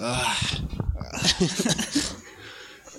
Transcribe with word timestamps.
Αχ, 0.00 0.52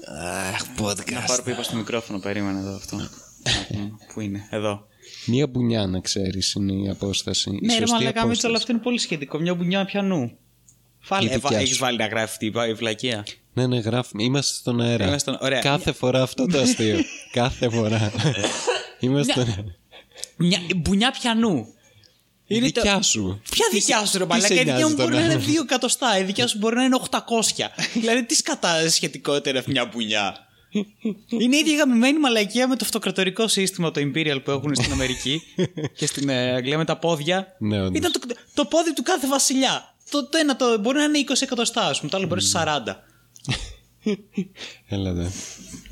Να 0.07 0.85
podcast. 0.85 1.27
πάρω 1.27 1.43
πίπα 1.43 1.63
στο 1.63 1.75
μικρόφωνο, 1.75 2.19
περίμενε 2.19 2.59
εδώ 2.59 2.75
αυτό. 2.75 2.97
Πού 4.13 4.21
είναι, 4.21 4.47
εδώ. 4.49 4.87
Μία 5.25 5.47
μπουνιά 5.47 5.85
να 5.87 5.99
ξέρεις 5.99 6.53
είναι 6.53 6.73
η 6.73 6.89
απόσταση. 6.89 7.49
Η 7.49 7.59
Ναι, 7.65 7.73
ρε 7.73 7.79
σωστή 7.79 7.91
μαλακά 7.91 8.07
Μίτσο, 8.09 8.23
απόσταση. 8.25 8.47
αλλά 8.47 8.57
αυτό 8.57 8.71
είναι 8.71 8.81
πολύ 8.81 8.99
σχετικό. 8.99 9.39
Μια 9.39 9.53
μπουνιά 9.55 9.85
πιανού. 9.85 10.31
Βάλε, 11.07 11.29
Η 11.29 11.33
δικιά 11.33 11.57
ε, 11.57 11.61
έχεις 11.61 11.75
σου. 11.75 11.81
βάλει 11.83 11.97
να 11.97 12.07
γράφει 12.07 12.23
αυτή 12.23 12.45
η 12.69 12.73
βλακεία; 12.73 13.25
Ναι, 13.53 13.67
ναι, 13.67 13.77
γράφουμε. 13.79 14.23
Είμαστε 14.23 14.53
στον 14.57 14.81
αέρα. 14.81 15.05
Είμαστε 15.07 15.31
στον- 15.31 15.45
ωραία. 15.47 15.59
Κάθε 15.61 15.91
φορά 15.91 16.21
αυτό 16.21 16.45
το 16.45 16.59
αστείο. 16.59 16.99
Κάθε 17.31 17.69
φορά. 17.69 18.11
Είμαστε 18.99 19.31
στον 19.31 19.47
αέρα. 19.47 19.75
Μια 20.37 20.59
μπουνιά 20.75 21.11
πιανού. 21.11 21.65
Είναι 22.51 22.71
το- 22.71 22.81
Δικιά 22.81 23.01
σου. 23.01 23.41
Ποια 23.51 23.65
δικιά 23.71 24.05
σου 24.05 24.17
ρε 24.17 24.23
τι 24.23 24.29
μαλάκα, 24.29 24.47
σε 24.47 24.53
η 24.53 24.57
δικιά 24.57 24.73
νοιάζει 24.73 24.89
μου 24.89 24.95
μπορεί 24.95 25.11
τον 25.11 25.19
να 25.19 25.25
είναι 25.25 25.33
άλλο. 25.33 25.43
2 25.43 25.63
εκατοστά, 25.63 26.17
η 26.19 26.23
δικιά 26.23 26.47
σου 26.47 26.57
μπορεί 26.57 26.75
να 26.75 26.83
είναι 26.83 26.99
800. 27.09 27.19
δηλαδή 28.01 28.23
τι 28.25 28.35
σκατά 28.35 28.89
σχετικότητα 28.89 29.49
είναι 29.49 29.59
αυτή 29.59 29.71
μια 29.71 29.85
μπουνιά; 29.85 30.35
είναι 31.39 31.55
η 31.55 31.59
ίδια 31.59 31.75
γαμημένη 31.75 32.19
μαλακία 32.19 32.67
με 32.67 32.75
το 32.75 32.81
αυτοκρατορικό 32.85 33.47
σύστημα, 33.47 33.91
το 33.91 34.01
Imperial 34.01 34.37
που 34.43 34.51
έχουν 34.51 34.75
στην 34.75 34.91
Αμερική 34.91 35.41
και 35.97 36.05
στην 36.05 36.29
ε, 36.29 36.51
Αγγλία 36.53 36.77
με 36.77 36.85
τα 36.85 36.97
πόδια. 36.97 37.55
Ναι, 37.59 37.81
όντως. 37.81 37.97
Ήταν 37.97 38.11
το, 38.11 38.19
το 38.53 38.65
πόδι 38.65 38.93
του 38.93 39.03
κάθε 39.03 39.27
βασιλιά. 39.27 39.95
Το, 40.09 40.25
το 40.29 40.37
ένα 40.37 40.55
το, 40.55 40.79
μπορεί 40.79 40.97
να 40.97 41.03
είναι 41.03 41.19
20 41.27 41.33
εκατοστά, 41.41 41.81
ας 41.87 41.97
πούμε, 41.97 42.11
το 42.11 42.17
άλλο 42.17 42.27
μπορεί 42.27 42.41
να 42.53 42.61
είναι 42.61 42.83
40. 42.85 44.15
Έλα 44.87 45.13
δε. 45.13 45.25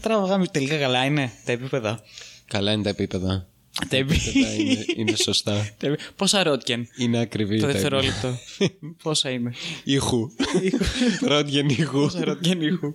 Τώρα 0.01 0.15
γάμι 0.25 0.47
τελικά 0.47 0.77
καλά 0.77 1.03
είναι 1.05 1.31
τα 1.45 1.51
επίπεδα. 1.51 1.99
Καλά 2.47 2.71
είναι 2.71 2.83
τα 2.83 2.89
επίπεδα. 2.89 3.47
Τα 3.79 3.87
Τα 3.87 3.97
επίπεδα. 3.97 4.53
είναι, 4.53 4.85
είναι 4.95 5.15
σωστά. 5.15 5.73
τα 5.77 5.87
επί- 5.87 5.99
Πόσα 6.15 6.43
ρότκεν 6.43 6.87
Είναι 6.97 7.19
ακριβή 7.19 7.59
το 7.59 7.65
τα 7.65 7.69
επίπεδα. 7.71 7.99
δευτερόλεπτο. 7.99 8.39
Πόσα 9.03 9.29
είναι. 9.29 9.53
Ήχου. 9.83 10.29
Ρόντγεν 11.29 11.69
ήχου. 11.69 11.99
Πόσα 11.99 12.23
ρότκεν 12.25 12.61
ήχου. 12.61 12.93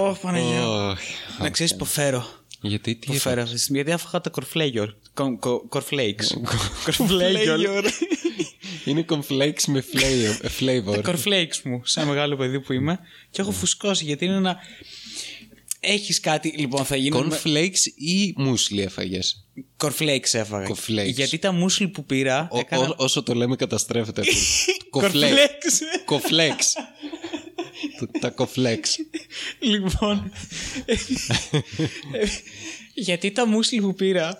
Ω, 0.00 0.12
Παναγία. 0.22 0.68
Ωχ, 0.68 0.98
Να 1.40 1.50
ξέρεις 1.50 1.76
που 1.76 1.84
φέρω. 1.84 2.26
Γιατί 2.60 2.94
τι 2.94 3.06
Που 3.06 3.12
είπα. 3.12 3.20
φέρω 3.20 3.42
αυτή 3.42 3.54
τη 3.54 3.60
στιγμή, 3.60 3.78
γιατί 3.82 3.94
έφαγα 4.00 4.20
τα 4.20 4.30
κορφλέγιορ. 4.30 4.94
Κορφλέιξ. 5.68 6.36
Κορφλέγιορ. 6.84 7.84
Είναι 8.84 9.04
cornflakes 9.08 9.62
με 9.66 9.84
flavor- 9.92 10.38
Τα 10.42 10.50
flavor. 10.60 11.02
κορφλέιξ 11.02 11.62
μου, 11.62 11.80
σαν 11.84 12.06
μεγάλο 12.08 12.36
παιδί 12.36 12.60
που 12.60 12.72
είμαι. 12.72 12.98
Και 13.30 13.40
έχω 13.40 13.50
φουσκώσει 13.50 14.04
γιατί 14.04 14.24
είναι 14.24 14.34
ένα. 14.34 14.56
Έχεις 15.88 16.20
κάτι. 16.20 16.48
Λοιπόν, 16.56 16.84
θα 16.84 16.96
γίνω. 16.96 17.18
Cornflakes 17.28 17.78
ή 17.96 18.34
μουσλι 18.36 18.82
έφαγες; 18.82 19.46
Κορφλέιξ 19.76 20.34
έφαγα. 20.34 20.68
Cornflakes. 20.68 21.12
Γιατί 21.12 21.38
τα 21.38 21.52
μουσλ 21.52 21.84
που 21.84 22.04
πήρα. 22.04 22.48
Ο- 22.50 22.58
έκανα... 22.58 22.82
ό- 22.88 22.94
όσο 22.96 23.22
το 23.22 23.34
λέμε 23.34 23.56
καταστρέφεται. 23.56 24.22
Κορφλέξ. 24.90 25.80
Κοφλέξ. 26.04 26.74
Τα 28.20 28.30
κοφλέξ. 28.30 28.96
Λοιπόν. 29.58 30.32
γιατί 32.94 33.30
τα 33.30 33.46
μουσλ 33.46 33.76
που 33.76 33.94
πήρα 33.94 34.38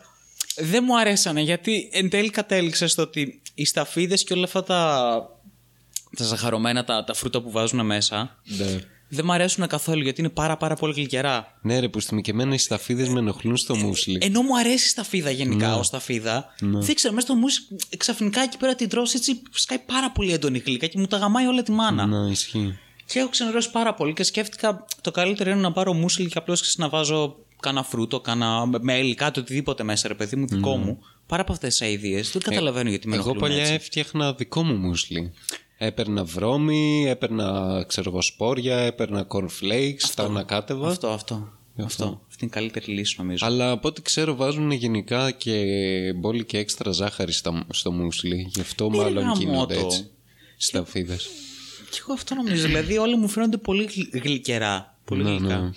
δεν 0.57 0.83
μου 0.87 0.99
αρέσανε. 0.99 1.41
Γιατί 1.41 1.89
εν 1.93 2.09
τέλει 2.11 2.31
κατέληξες 2.31 2.93
στο 2.93 3.03
ότι 3.03 3.43
οι 3.55 3.65
σταφίδες 3.65 4.25
και 4.25 4.33
όλα 4.33 4.45
αυτά 4.45 4.63
τα, 4.65 5.21
τα 6.17 6.25
ζαχαρωμένα, 6.25 6.85
τα, 6.85 7.05
τα 7.05 7.15
φρούτα 7.15 7.43
που 7.43 7.51
βάζουν 7.51 7.87
μέσα, 7.87 8.41
Ναι. 8.45 8.81
Δεν 9.09 9.25
μου 9.25 9.33
αρέσουν 9.33 9.67
καθόλου 9.67 10.03
γιατί 10.03 10.21
είναι 10.21 10.31
πάρα 10.31 10.57
πάρα 10.57 10.75
πολύ 10.75 10.93
γλυκερά. 10.93 11.59
Ναι, 11.63 11.79
ρε, 11.81 11.89
που 11.89 12.01
στη 12.01 12.21
και 12.21 12.31
εμένα 12.31 12.55
οι 12.55 12.59
σταφίδες 12.59 13.09
με 13.09 13.19
ενοχλούν 13.19 13.57
στο 13.57 13.77
μουσλι. 13.77 14.19
Ενώ 14.21 14.43
μου 14.43 14.59
αρέσει 14.59 14.87
η 14.87 14.89
σταφίδα 14.89 15.31
γενικά 15.31 15.69
Ναι. 15.69 15.75
ως 15.75 15.87
σταφίδα, 15.87 16.55
δεν 16.61 16.95
ξέρω, 16.95 17.15
μέσα 17.15 17.27
στο 17.27 17.37
μουσλ 17.37 17.63
ξαφνικά 17.97 18.41
εκεί 18.41 18.57
πέρα 18.57 18.75
την 18.75 18.89
τρώσει 18.89 19.17
έτσι 19.17 19.43
σκάει 19.51 19.79
πάρα 19.79 20.11
πολύ 20.11 20.33
έντονη 20.33 20.59
γλυκά 20.59 20.87
και 20.87 20.99
μου 20.99 21.07
τα 21.07 21.17
γαμάει 21.17 21.47
όλη 21.47 21.63
τη 21.63 21.73
μάνα. 21.73 22.07
Να, 22.07 22.31
ισχύει. 22.31 22.79
Και 23.07 23.19
έχω 23.19 23.29
ξενερώσει 23.29 23.71
πάρα 23.71 23.95
πολύ 23.95 24.13
και 24.13 24.23
σκέφτηκα 24.23 24.85
το 25.01 25.11
καλύτερο 25.11 25.51
είναι 25.51 25.61
να 25.61 25.73
πάρω 25.73 25.93
μουσλι 25.93 26.27
και 26.27 26.39
απλώς 26.39 26.75
να 26.77 26.89
βάζω 26.89 27.37
κάνα 27.61 27.83
φρούτο, 27.83 28.21
κάνα 28.21 28.67
μέλι, 28.81 29.15
κάτι 29.15 29.41
οτιδήποτε 29.41 29.83
μέσα, 29.83 30.09
ρε 30.09 30.15
παιδί 30.15 30.37
μου, 30.37 30.47
δικό 30.47 30.77
μου. 30.77 30.99
Παρά 31.27 31.43
από 31.43 31.53
αυτές 31.53 31.71
τις 31.77 31.83
αειδίε. 31.89 32.23
Δεν 32.33 32.43
καταλαβαίνω 32.43 32.89
γιατί 32.91 33.09
με 33.09 33.15
Εγώ 33.15 33.23
ενοχλούν 33.31 33.49
παλιά 33.49 33.63
έτσι. 33.63 33.75
έφτιαχνα 33.75 34.33
δικό 34.35 34.63
μου 34.63 34.75
μουσλι. 34.77 35.33
Έπαιρνα 35.79 36.25
βρώμη, 36.25 37.05
έπαιρνα 37.09 37.85
ξέρω 37.89 38.11
εγώ 38.11 38.23
σπόρια, 38.23 38.77
έπαιρνα 38.79 39.27
cornflakes, 39.29 40.11
τα 40.15 40.23
ανακάτευα. 40.25 40.89
Αυτό, 40.89 41.09
αυτό. 41.09 41.53
Αυτό. 41.85 42.05
Αυτή 42.29 42.45
είναι 42.45 42.51
η 42.55 42.55
καλύτερη 42.55 42.93
λύση 42.93 43.15
νομίζω. 43.19 43.47
Αλλά 43.47 43.71
από 43.71 43.89
ό,τι 43.89 44.03
ξέρω 44.03 44.37
βάζουν 44.37 44.71
γενικά 44.71 45.31
και 45.31 45.63
μπόλι 46.17 46.45
και 46.45 46.59
έξτρα 46.59 46.91
ζάχαρη 46.93 47.33
στα, 47.33 47.67
στο 47.73 47.93
μουσλι. 47.93 48.47
Γι' 48.55 48.61
αυτό 48.61 48.89
Ναι, 48.91 48.97
μάλλον 48.97 49.23
γαμώτο. 49.23 49.39
γίνονται 49.41 49.79
έτσι. 49.79 50.11
Σταφίδες. 50.57 51.29
Και 51.91 51.99
εγώ 52.01 52.13
αυτό 52.13 52.35
νομίζω. 52.35 52.67
δηλαδή 52.67 52.99
όλα 52.99 53.17
μου 53.17 53.29
φαίνονται 53.29 53.57
πολύ 53.57 53.85
γλυ- 53.95 54.17
γλυκερά. 54.25 54.99
Πολύ 55.05 55.23
Ναι, 55.23 55.31
γλυκά. 55.31 55.59
ναι. 55.59 55.71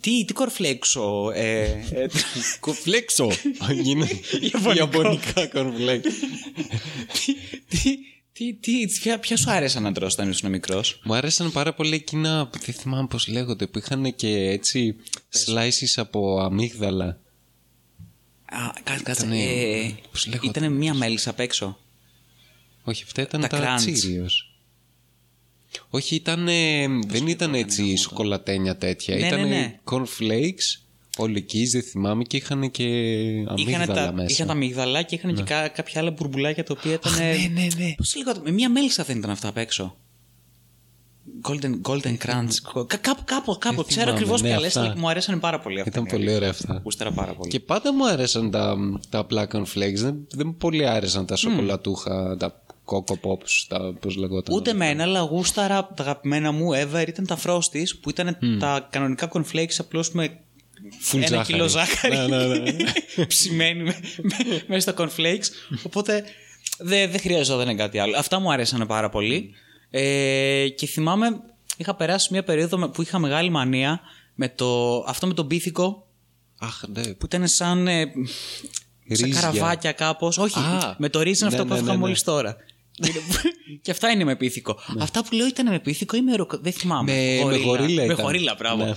Τι, 0.00 0.24
τι 0.24 0.32
κορφλέξω. 0.32 1.30
Ε, 1.34 1.62
ε, 1.92 2.06
Κοφλέξο! 2.60 3.30
Είναι 3.84 4.08
Ιαπωνικό. 4.52 4.72
Ιαπωνικά 4.76 5.48
cornflakes. 5.54 6.12
τι, 7.68 7.96
τι, 8.36 8.54
τι, 8.54 8.86
ποια, 8.86 9.18
ποια 9.18 9.36
σου 9.36 9.50
άρεσαν 9.50 9.82
να 9.82 9.92
τρως 9.92 10.12
όταν 10.12 10.30
ήσουν 10.30 10.50
μικρός; 10.50 11.00
Μου 11.04 11.14
άρεσαν 11.14 11.52
πάρα 11.52 11.74
πολύ 11.74 11.94
εκείνα 11.94 12.46
που 12.52 12.58
δεν 12.58 12.74
θυμάμαι 12.74 13.06
πώς 13.06 13.26
λέγονται 13.28 13.66
που 13.66 13.78
είχαν 13.78 14.14
και 14.14 14.28
έτσι 14.36 14.96
slices 15.46 15.92
από 15.96 16.40
αμύγδαλα. 16.40 17.06
Α, 18.44 18.72
κάτσε, 18.84 19.02
κάτσε. 19.02 19.24
Ήτανε- 19.26 19.40
Ε, 19.48 19.94
πώς 20.10 20.26
λέγονται. 20.26 20.46
Ήτανε 20.46 20.68
μία 20.68 20.94
μέλισσα 20.94 21.30
απ' 21.30 21.40
έξω. 21.40 21.78
Όχι, 22.84 23.02
αυτά 23.02 23.22
ήταν 23.22 23.40
Τα 23.40 23.48
τα, 23.48 23.58
crunch. 23.78 23.88
Cheerios. 23.88 24.52
Όχι, 25.90 26.14
ήταν, 26.14 26.44
δεν 27.06 27.26
ήταν 27.26 27.54
έτσι 27.54 27.96
σοκολατένια 27.96 28.76
τέτοια. 28.76 29.16
Ναι, 29.16 29.26
ήταν 29.26 29.40
ναι, 29.40 29.48
ναι. 29.48 29.78
cornflakes, 29.84 30.83
ολικείς, 31.18 31.70
δεν 31.72 31.82
θυμάμαι 31.82 32.22
και 32.22 32.36
είχαν 32.36 32.70
και 32.70 32.84
αμύγδαλα 33.48 33.82
Είχαν 33.82 33.94
τα, 33.94 34.12
μέσα. 34.12 34.26
είχαν 34.30 34.46
τα 34.46 34.54
μυγδαλά 34.54 35.02
και 35.02 35.14
είχαν 35.14 35.34
και 35.34 35.42
κα- 35.42 35.68
κάποια 35.68 36.00
άλλα 36.00 36.10
μπουρμπουλάκια 36.10 36.64
τα 36.64 36.74
οποία 36.78 36.92
ήταν. 36.92 37.12
ναι, 37.14 37.34
ναι, 37.60 37.66
ναι. 37.78 37.94
Πώς 37.96 38.16
λέγονται, 38.16 38.40
με 38.44 38.50
μία 38.50 38.70
μέλισσα 38.70 39.04
δεν 39.04 39.16
ήταν 39.18 39.30
αυτά 39.30 39.48
απ' 39.48 39.56
έξω; 39.56 39.96
Golden, 41.48 41.80
golden 41.90 42.16
Crunch. 42.26 42.84
Κα- 42.86 42.96
κάπου, 42.96 43.22
κάπου, 43.24 43.56
κάπου. 43.58 43.74
Δεν 43.76 43.84
Ξέρω 43.86 44.00
θυμάμαι, 44.00 44.10
ακριβώς 44.10 44.42
ναι, 44.42 44.48
ποια 44.48 44.60
λες, 44.60 44.76
αυτά. 44.76 44.80
αλλά 44.90 44.98
μου 45.00 45.08
αρέσαν 45.08 45.40
πάρα 45.40 45.60
πολύ 45.60 45.78
αυτά. 45.80 45.90
Ήταν 45.90 46.04
πολύ 46.18 46.34
ωραία 46.34 46.50
αυτά. 46.50 46.80
Γούσταρα 46.84 47.10
πάρα 47.12 47.34
πολύ. 47.34 47.50
Και 47.50 47.60
πάντα 47.60 47.92
μου 47.94 48.08
άρεσαν 48.08 48.50
τα, 48.50 48.76
τα 49.08 49.18
απλά 49.18 49.46
cornflakes. 49.52 49.94
Δεν, 49.96 50.26
δεν 50.30 50.46
μου 50.46 50.54
πολύ 50.54 50.86
άρεσαν 50.88 51.26
τα 51.26 51.36
σοκολατούχα, 51.36 52.36
τα 52.36 52.62
Coco 52.84 53.12
Pops, 53.12 53.64
τα 53.68 53.94
πώς 54.00 54.16
λεγόταν. 54.16 54.54
Ούτε 54.56 54.70
εμένα, 54.70 55.02
αλλά 55.02 55.20
γούσταρα 55.20 55.86
τα 55.96 56.02
αγαπημένα 56.02 56.52
μου 56.52 56.68
ever 56.72 57.04
ήταν 57.08 57.26
τα 57.26 57.38
Frosties 57.44 57.88
που 58.00 58.10
ήταν 58.10 58.36
τα 58.58 58.86
κανονικά 58.90 59.30
cornflakes 59.32 59.74
απλώς 59.78 60.12
με 60.12 60.38
Full 61.10 61.16
ένα 61.16 61.26
ζάχαρη. 61.26 61.52
κιλό 61.52 61.68
ζάχαρη. 61.68 62.16
Ναι, 62.16 62.26
ναι, 62.26 62.46
ναι. 62.58 62.72
ψημένη 63.26 63.82
με, 63.82 64.00
με- 64.22 64.62
μέσα 64.66 64.90
στα 64.92 64.94
cornflakes. 65.04 65.76
Οπότε 65.82 66.24
δεν 66.78 67.10
δεν 67.10 67.20
χρειαζόταν 67.20 67.76
κάτι 67.76 67.98
άλλο. 67.98 68.16
Αυτά 68.18 68.38
μου 68.40 68.52
αρέσαν 68.52 68.86
πάρα 68.86 69.08
πολύ. 69.08 69.50
Ε, 69.90 70.68
και 70.76 70.86
θυμάμαι, 70.86 71.26
είχα 71.76 71.94
περάσει 71.94 72.28
μια 72.30 72.42
περίοδο 72.44 72.78
με- 72.78 72.88
που 72.88 73.02
είχα 73.02 73.18
μεγάλη 73.18 73.50
μανία 73.50 74.00
με 74.34 74.48
το, 74.48 74.98
αυτό 75.06 75.26
με 75.26 75.34
τον 75.34 75.46
πίθηκο 75.46 76.06
Αχ, 76.58 76.82
ναι. 76.88 77.02
που 77.14 77.26
ήταν 77.26 77.48
σαν, 77.48 77.88
ε, 77.88 78.00
σαν 78.04 78.12
Ρύζια. 79.08 79.40
καραβάκια 79.40 79.92
κάπως. 79.92 80.38
Όχι, 80.38 80.58
Α, 80.58 80.94
με 80.98 81.08
το 81.08 81.20
ρύζι 81.22 81.40
είναι 81.44 81.48
ναι, 81.54 81.54
αυτό 81.56 81.62
που 81.66 81.72
ναι, 81.72 81.74
έφυγα 81.74 81.90
ναι, 81.92 81.96
ναι. 81.98 82.04
μόλις 82.04 82.22
τώρα. 82.22 82.56
και 83.82 83.90
αυτά 83.90 84.10
είναι 84.10 84.24
με 84.24 84.36
πίθηκο. 84.36 84.78
Αυτά 84.98 85.24
που 85.24 85.34
λέω 85.34 85.46
ήταν 85.46 85.68
με 85.70 85.78
πίθηκο 85.80 86.16
ή 86.16 86.20
με 86.22 86.36
ρο... 86.36 86.46
Δεν 86.60 86.72
θυμάμαι. 86.72 87.12
Με- 87.12 87.44
με 87.44 87.56
γορίλα 87.56 88.04
Με 88.04 88.12
ήταν. 88.12 88.24
γορίλα, 88.24 88.54
μπράβο. 88.58 88.96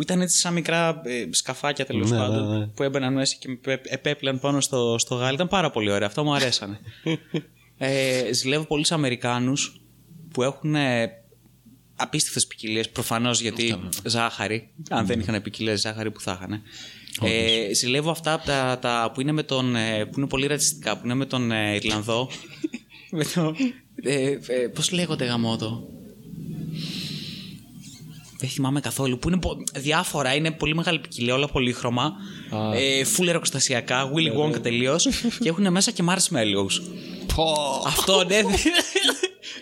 Ναι. 0.00 0.06
Που 0.06 0.12
ήταν 0.12 0.20
έτσι 0.20 0.38
σαν 0.38 0.52
μικρά 0.52 1.00
ε, 1.04 1.26
σκαφάκια 1.30 1.86
τέλος 1.86 2.10
Ναι, 2.10 2.16
πάντων. 2.18 2.48
ναι, 2.52 2.58
ναι. 2.58 2.66
Που 2.66 2.82
έμπαιναν 2.82 3.12
μέσα 3.12 3.36
και 3.38 3.48
με 3.48 3.54
επέ- 3.54 3.92
επέπλαν 3.92 4.40
πάνω 4.40 4.60
στο, 4.60 4.98
στο 4.98 5.14
γάλα. 5.14 5.32
Ήταν 5.32 5.48
πάρα 5.48 5.70
πολύ 5.70 5.90
ωραία. 5.90 6.06
Αυτό 6.06 6.24
μου 6.24 6.34
αρέσανε. 6.34 6.80
ε, 7.78 8.32
ζηλεύω 8.32 8.64
πολλού 8.64 8.84
Αμερικάνους 8.90 9.80
που 10.32 10.42
έχουν 10.42 10.74
ε, 10.74 11.10
απίστευτες 11.96 12.46
ποικιλίες. 12.46 12.88
Προφανώς 12.90 13.40
γιατί 13.40 13.76
ζάχαρη. 14.04 14.70
Αν 14.90 15.06
δεν 15.06 15.20
είχαν 15.20 15.42
ποικιλίες 15.42 15.80
ζάχαρη, 15.80 16.10
που 16.10 16.20
θα 16.20 16.32
είχαν. 16.40 16.62
Ε, 17.22 17.74
ζηλεύω 17.74 18.10
αυτά 18.10 18.32
από 18.32 18.44
τα, 18.46 18.78
τα 18.80 19.10
που 19.14 19.20
είναι 19.20 19.32
με 19.32 19.42
τον. 19.42 19.76
ε, 19.76 20.04
που 20.04 20.18
είναι 20.18 20.28
πολύ 20.28 20.46
ρατσιστικά, 20.46 20.96
που 20.96 21.04
είναι 21.04 21.14
με 21.14 21.26
τον 21.26 21.52
ε, 21.52 21.74
Ιρλανδό. 21.74 22.28
με 23.10 23.24
το. 23.24 23.54
Ε, 24.02 24.30
ε, 24.30 24.68
Πώς 24.74 24.90
λέγονται 24.90 25.24
γαμότο. 25.24 25.88
Δεν 28.40 28.48
θυμάμαι 28.48 28.80
καθόλου. 28.80 29.18
Που 29.18 29.28
είναι 29.28 29.38
πο- 29.38 29.62
διάφορα, 29.74 30.34
είναι 30.34 30.50
πολύ 30.50 30.74
μεγάλη 30.74 30.98
ποικιλία, 30.98 31.34
όλα 31.34 31.46
πολύχρωμα. 31.48 32.04
Α. 32.50 32.76
Ε, 32.76 33.06
full 33.16 33.26
αεροκοστασιακά, 33.26 34.10
Willy 34.14 34.38
Wonka 34.44 34.62
τελείως. 34.62 35.08
και 35.42 35.48
έχουν 35.48 35.70
μέσα 35.72 35.90
και 35.90 36.02
marshmallows. 36.08 36.80
Αυτό 37.86 38.24
ναι. 38.24 38.40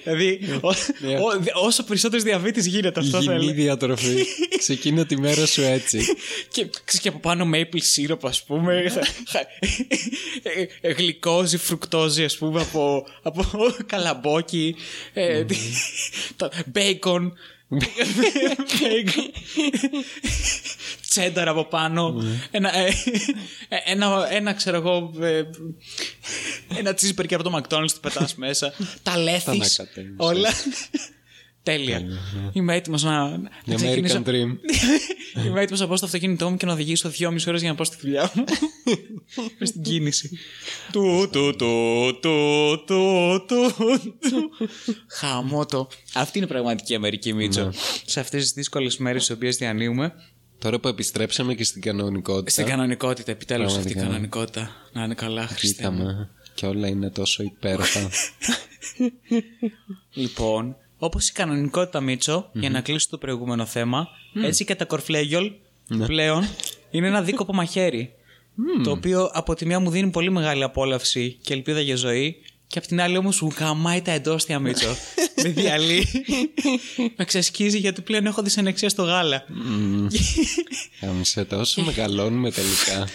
δηλαδή, 0.04 0.38
ο- 0.60 0.72
Ναι. 1.06 1.14
ο- 1.18 1.64
όσο 1.66 1.84
περισσότερος 1.84 2.24
διαβήτης 2.24 2.66
γίνεται 2.66 3.00
αυτό 3.00 3.18
Υγιεινή 3.18 3.38
θέλει. 3.38 3.52
διατροφή. 3.52 4.24
Ξεκίνα 4.58 5.06
τη 5.06 5.18
μέρα 5.20 5.46
σου 5.46 5.62
έτσι. 5.62 5.98
Και, 6.50 6.66
ξέρεις, 6.84 7.00
και 7.00 7.08
από 7.08 7.18
πάνω 7.18 7.50
maple 7.54 8.10
syrup, 8.10 8.18
ας 8.22 8.42
πούμε. 8.42 8.92
ε, 10.42 10.66
ε, 10.88 10.92
γλυκόζη, 10.92 11.56
φρουκτόζη, 11.56 12.24
ας 12.24 12.36
πούμε, 12.38 12.60
από, 12.60 13.06
από 13.22 13.44
καλαμπόκι. 13.86 14.74
Ε, 15.12 15.44
τι- 17.78 17.86
τα- 17.86 18.54
Bacon. 18.56 18.80
Bacon. 18.80 19.30
Τσένταρ 21.08 21.48
από 21.48 21.64
πάνω. 21.64 22.22
Ένα, 22.50 22.76
ε, 22.78 22.86
ε, 23.68 23.76
ένα, 23.84 24.26
ένα, 24.30 24.52
ξέρω 24.52 24.76
εγώ, 24.76 25.12
ε, 25.20 25.42
ένα 26.78 26.94
cheeseburger 27.00 27.32
από 27.34 27.42
το 27.42 27.56
McDonald's 27.56 27.90
το 27.92 27.98
πετάς 28.00 28.34
μέσα. 28.34 28.72
Τα 29.02 29.16
λέθεις. 29.18 29.46
ανακατεύεις, 29.78 30.14
Όλα. 30.16 30.50
Τέλεια. 31.70 32.02
Είμαι 32.52 32.74
έτοιμος 32.74 33.02
να, 33.02 33.28
να 33.38 33.50
The 33.66 33.74
ξεκινήσω- 33.74 34.22
American 34.24 34.28
Dream. 34.28 34.56
Είμαι 35.46 35.60
έτοιμος 35.60 35.80
να 35.80 35.86
πάω 35.86 35.96
στο 35.96 36.06
αυτοκίνητό 36.06 36.50
μου 36.50 36.56
και 36.56 36.66
να 36.66 36.72
οδηγήσω 36.72 37.10
2,5 37.18 37.36
ώρες 37.48 37.60
για 37.60 37.70
να 37.70 37.74
πάω 37.76 37.84
στη 37.84 37.96
δουλειά 38.00 38.30
μου. 38.34 38.44
Με 39.58 39.66
στην 39.70 39.82
κίνηση. 39.82 40.38
Του, 40.92 41.28
του, 41.32 41.54
του, 41.56 42.18
του, 42.20 42.82
του, 42.86 43.44
του, 43.46 43.72
του. 44.20 44.50
Χαμό 45.08 45.66
το. 45.66 45.88
Αυτή 46.14 46.38
είναι 46.38 46.46
η 46.46 46.50
πραγματική 46.50 46.94
Αμερική, 46.94 47.32
Μίτσο. 47.32 47.70
Σε 48.06 48.20
αυτές 48.20 48.42
τις 48.42 48.52
δύσκολες 48.52 48.96
μέρες 48.98 49.26
τι 49.26 49.32
οποίες 49.32 49.56
διανύουμε. 49.56 50.12
Τώρα 50.58 50.78
που 50.80 50.88
επιστρέψαμε 50.88 51.54
και 51.54 51.64
στην 51.64 51.82
κανονικότητα. 51.82 52.50
Στην 52.50 52.66
κανονικότητα, 52.66 53.30
επιτέλους 53.30 53.76
αυτή 53.76 53.90
η 53.90 53.94
Πραγματικά. 53.94 54.10
κανονικότητα. 54.12 54.70
Να 54.92 55.04
είναι 55.04 55.14
καλά, 55.14 55.46
Χριστέ. 55.46 55.90
μου. 55.90 55.96
Κοίταμε. 55.98 56.30
Και 56.54 56.66
όλα 56.66 56.88
είναι 56.88 57.10
τόσο 57.10 57.42
υπέροχα. 57.42 58.10
Λοιπόν, 60.14 60.76
όπως 60.98 61.28
η 61.28 61.32
κανονικότητα, 61.32 62.00
Μίτσο, 62.00 62.48
για 62.52 62.70
να 62.70 62.80
κλείσω 62.80 63.06
το 63.10 63.18
προηγούμενο 63.18 63.64
θέμα, 63.66 64.08
έτσι 64.42 64.64
και 64.64 64.74
τα 64.74 64.84
κορφλέγιολ 64.84 65.52
πλέον 66.06 66.48
είναι 66.90 67.06
ένα 67.06 67.22
δίκοπο 67.22 67.52
μαχαίρι. 67.52 68.12
Το 68.84 68.90
οποίο 68.90 69.30
από 69.32 69.54
τη 69.54 69.66
μία 69.66 69.80
μου 69.80 69.90
δίνει 69.90 70.10
πολύ 70.10 70.30
μεγάλη 70.30 70.62
απόλαυση 70.62 71.38
και 71.42 71.52
ελπίδα 71.52 71.80
για 71.80 71.96
ζωή, 71.96 72.36
και 72.66 72.78
απ' 72.78 72.86
την 72.86 73.00
άλλη 73.00 73.16
όμως 73.16 73.40
μου 73.42 73.50
γαμάει 73.58 74.02
τα 74.02 74.10
εντόστια, 74.12 74.58
Μίτσο. 74.58 74.88
με 75.42 75.48
διαλύει. 75.48 76.06
με 77.16 77.24
ξεσκίζει 77.24 77.78
γιατί 77.78 78.00
πλέον 78.00 78.26
έχω 78.26 78.42
δυσανεξία 78.42 78.88
στο 78.88 79.02
γάλα. 79.02 79.44
Κάμισε 81.00 81.44
τα 81.48 81.56
όσο 81.56 81.82
μεγαλώνουμε 81.82 82.50
τελικά. 82.50 83.08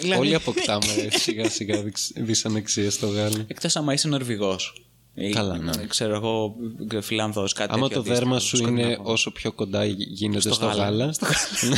Δηλαδή- 0.00 0.20
Όλοι 0.20 0.34
αποκτάμε 0.34 1.08
σιγά 1.10 1.50
σιγά 1.50 1.82
δυσ- 1.82 2.12
δυσανεξία 2.16 2.90
στο 2.90 3.06
γάλα. 3.06 3.44
Εκτός 3.46 3.76
άμα 3.76 3.92
είσαι 3.92 4.08
Νορβηγός. 4.08 4.82
Καλά, 5.32 5.58
ναι. 5.58 5.86
Ξέρω 5.88 6.14
εγώ, 6.14 6.56
Φιλανδός, 7.00 7.52
κάτι 7.52 7.72
Άμα 7.72 7.88
τέτοιο 7.88 8.02
το 8.02 8.08
δέρμα 8.14 8.36
αντίστοιχο, 8.36 8.56
σου 8.56 8.68
είναι 8.70 8.80
σκανδιναβό. 8.80 9.12
όσο 9.12 9.30
πιο 9.32 9.52
κοντά 9.52 9.84
γίνεται 9.84 10.40
στο, 10.40 10.54
Στο 10.54 10.66
γάλα. 10.66 10.84
γάλα. 10.84 11.14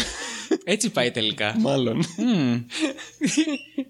Έτσι 0.64 0.90
πάει 0.90 1.10
τελικά. 1.10 1.56
Μάλλον. 1.58 2.04
Μμμ. 2.16 2.62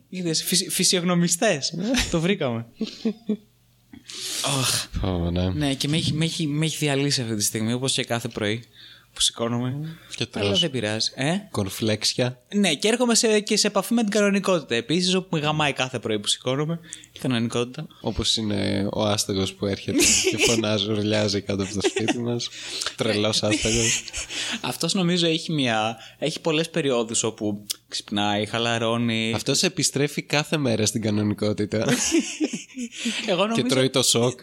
Είδες, 0.09 0.43
φυσι- 0.45 0.71
φυσιογνωμιστές. 0.71 1.75
Το 2.11 2.21
βρήκαμε. 2.21 2.67
Αχ. 4.59 4.87
Ω, 5.05 5.31
ναι. 5.31 5.49
Ναι, 5.49 5.75
και 5.75 5.89
με 5.89 5.97
έχει, 5.97 6.13
με, 6.13 6.25
έχει, 6.25 6.47
με 6.47 6.65
έχει 6.65 6.77
διαλύσει 6.77 7.23
αυτή 7.23 7.35
τη 7.35 7.43
στιγμή, 7.45 7.73
όπως 7.73 7.93
και 7.93 8.05
κάθε 8.05 8.29
πρωί 8.29 8.65
που 9.15 9.21
σηκώνομαι. 9.21 9.97
Και 10.17 10.27
Αλλά 10.33 10.47
τρως 10.47 10.61
δεν 10.61 10.71
πειράζει. 10.71 11.11
Ε; 11.15 11.37
κορφλέξια. 11.51 12.41
Ναι, 12.55 12.75
και 12.75 12.89
έρχομαι 12.89 13.15
σε, 13.15 13.41
και 13.41 13.57
σε 13.57 13.67
επαφή 13.67 13.95
με 13.95 14.03
την 14.03 14.11
κανονικότητα. 14.11 14.75
Επίσης, 14.75 15.15
όπου 15.15 15.29
με 15.31 15.41
γαμάει 15.43 15.73
κάθε 15.73 15.99
πρωί 15.99 16.19
που 16.19 16.27
σηκώνομαι, 16.27 16.81
η 17.13 17.19
κανονικότητα. 17.19 17.87
Όπως 18.01 18.37
είναι 18.37 18.89
ο 18.93 19.05
άστεγος 19.05 19.53
που 19.55 19.67
έρχεται 19.67 20.05
και 20.31 20.37
φωνάζει, 20.37 20.91
ουρλιάζει 20.91 21.41
κάτω 21.41 21.63
από 21.63 21.75
το 21.75 21.81
σπίτι 21.89 22.19
μας. 22.19 22.49
Τρελός 22.97 23.43
άστεγος. 23.43 24.03
Αυτός 24.61 24.95
νομίζω 24.95 25.27
έχει, 25.27 25.53
μια, 25.53 25.97
έχει 26.19 26.41
πολλές 26.41 26.71
περιόδους 26.71 27.23
όπου 27.23 27.67
ξυπνάει, 27.89 28.47
χαλαρώνει. 28.47 29.33
Αυτός 29.35 29.63
επιστρέφει 29.63 30.23
κάθε 30.23 30.57
μέρα 30.57 30.87
στην 30.87 31.03
κανονικότητα 31.03 31.79
Εγώ 33.27 33.43
και 33.43 33.49
νομίζω, 33.49 33.67
τρώει 33.67 33.91
το 33.91 34.03
σοκ. 34.03 34.41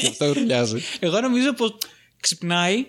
και 0.00 0.06
αυτό 0.06 0.28
ουρλιάζει. 0.28 0.80
εγώ 1.00 1.20
νομίζω 1.20 1.52
πως 1.52 1.76
ξυπνάει, 2.20 2.86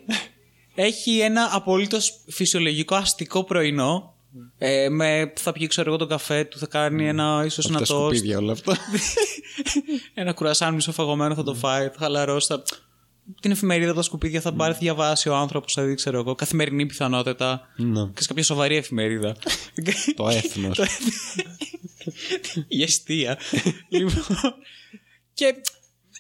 έχει 0.76 1.20
ένα 1.20 1.50
απολύτως 1.52 2.20
φυσιολογικό 2.28 2.96
αστικό 2.96 3.44
πρωινό. 3.44 4.14
Ε, 4.58 4.90
με, 4.90 5.34
θα 5.36 5.52
πιει 5.52 5.68
ξέρω 5.68 5.90
εγώ 5.90 5.98
τον 5.98 6.08
καφέ 6.08 6.44
του, 6.44 6.58
θα 6.58 6.66
κάνει 6.66 7.08
ένα 7.08 7.44
ίσως 7.46 7.66
Από 7.66 7.74
ένα 7.74 7.86
τα 7.86 7.94
τόστ, 7.94 8.16
σκουπίδια 8.16 8.38
όλα 8.38 8.52
αυτά. 8.52 8.78
ένα 10.14 10.34
κουρασάν 10.34 10.74
μισοφαγωμένο 10.74 11.36
θα 11.36 11.44
το 11.44 11.54
φάει, 11.54 11.88
θα 11.88 11.96
χαλαρώσει, 12.00 12.48
θα... 12.48 12.64
την 13.40 13.52
εφημερίδα 13.52 13.90
από 13.90 14.00
τα 14.00 14.06
σκουπίδια 14.06 14.42
θα 14.42 14.54
πάρει, 14.54 14.74
θα 14.74 14.80
διαβάσει 14.80 15.30
ο 15.30 15.36
άνθρωπος, 15.36 15.74
θα 15.74 15.84
δει 15.84 15.96
ξέρω 15.96 16.20
εγώ, 16.20 16.36
καθημερινή 16.36 16.86
πιθανότητα 16.86 17.62
Ναι. 17.76 18.06
και 18.14 18.22
σε 18.22 18.28
κάποια 18.28 18.44
σοβαρή 18.44 18.76
εφημερίδα. 18.76 19.36
Το 20.16 20.28
έθνος. 20.30 20.80
η 22.68 22.84
αιστεία. 22.84 23.38
λοιπόν, 23.90 24.24
και 25.34 25.56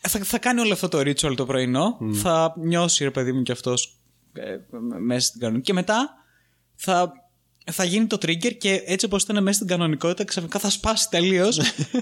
θα, 0.01 0.19
θα 0.19 0.38
κάνει 0.38 0.60
όλο 0.60 0.74
αυτό 0.74 0.88
το 0.88 1.00
ritual 1.00 1.36
το 1.36 1.46
πρωινό. 1.46 1.98
Θα 2.13 2.54
νιώσει 2.57 3.04
ρε 3.04 3.12
παιδί 3.12 3.31
μου 3.31 3.42
κι 3.44 3.51
αυτός 3.51 3.99
μέσα 4.99 5.27
στην 5.27 5.39
κανονικότητα. 5.39 5.61
Και 5.61 5.73
μετά 5.73 6.13
θα, 6.75 7.11
θα 7.71 7.83
γίνει 7.83 8.05
το 8.07 8.17
trigger 8.21 8.57
και 8.57 8.83
έτσι 8.85 9.05
όπω 9.05 9.17
ήταν 9.17 9.43
μέσα 9.43 9.55
στην 9.55 9.67
κανονικότητα, 9.67 10.23
ξαφνικά 10.23 10.59
θα 10.59 10.69
σπάσει 10.69 11.09
τελείω 11.09 11.49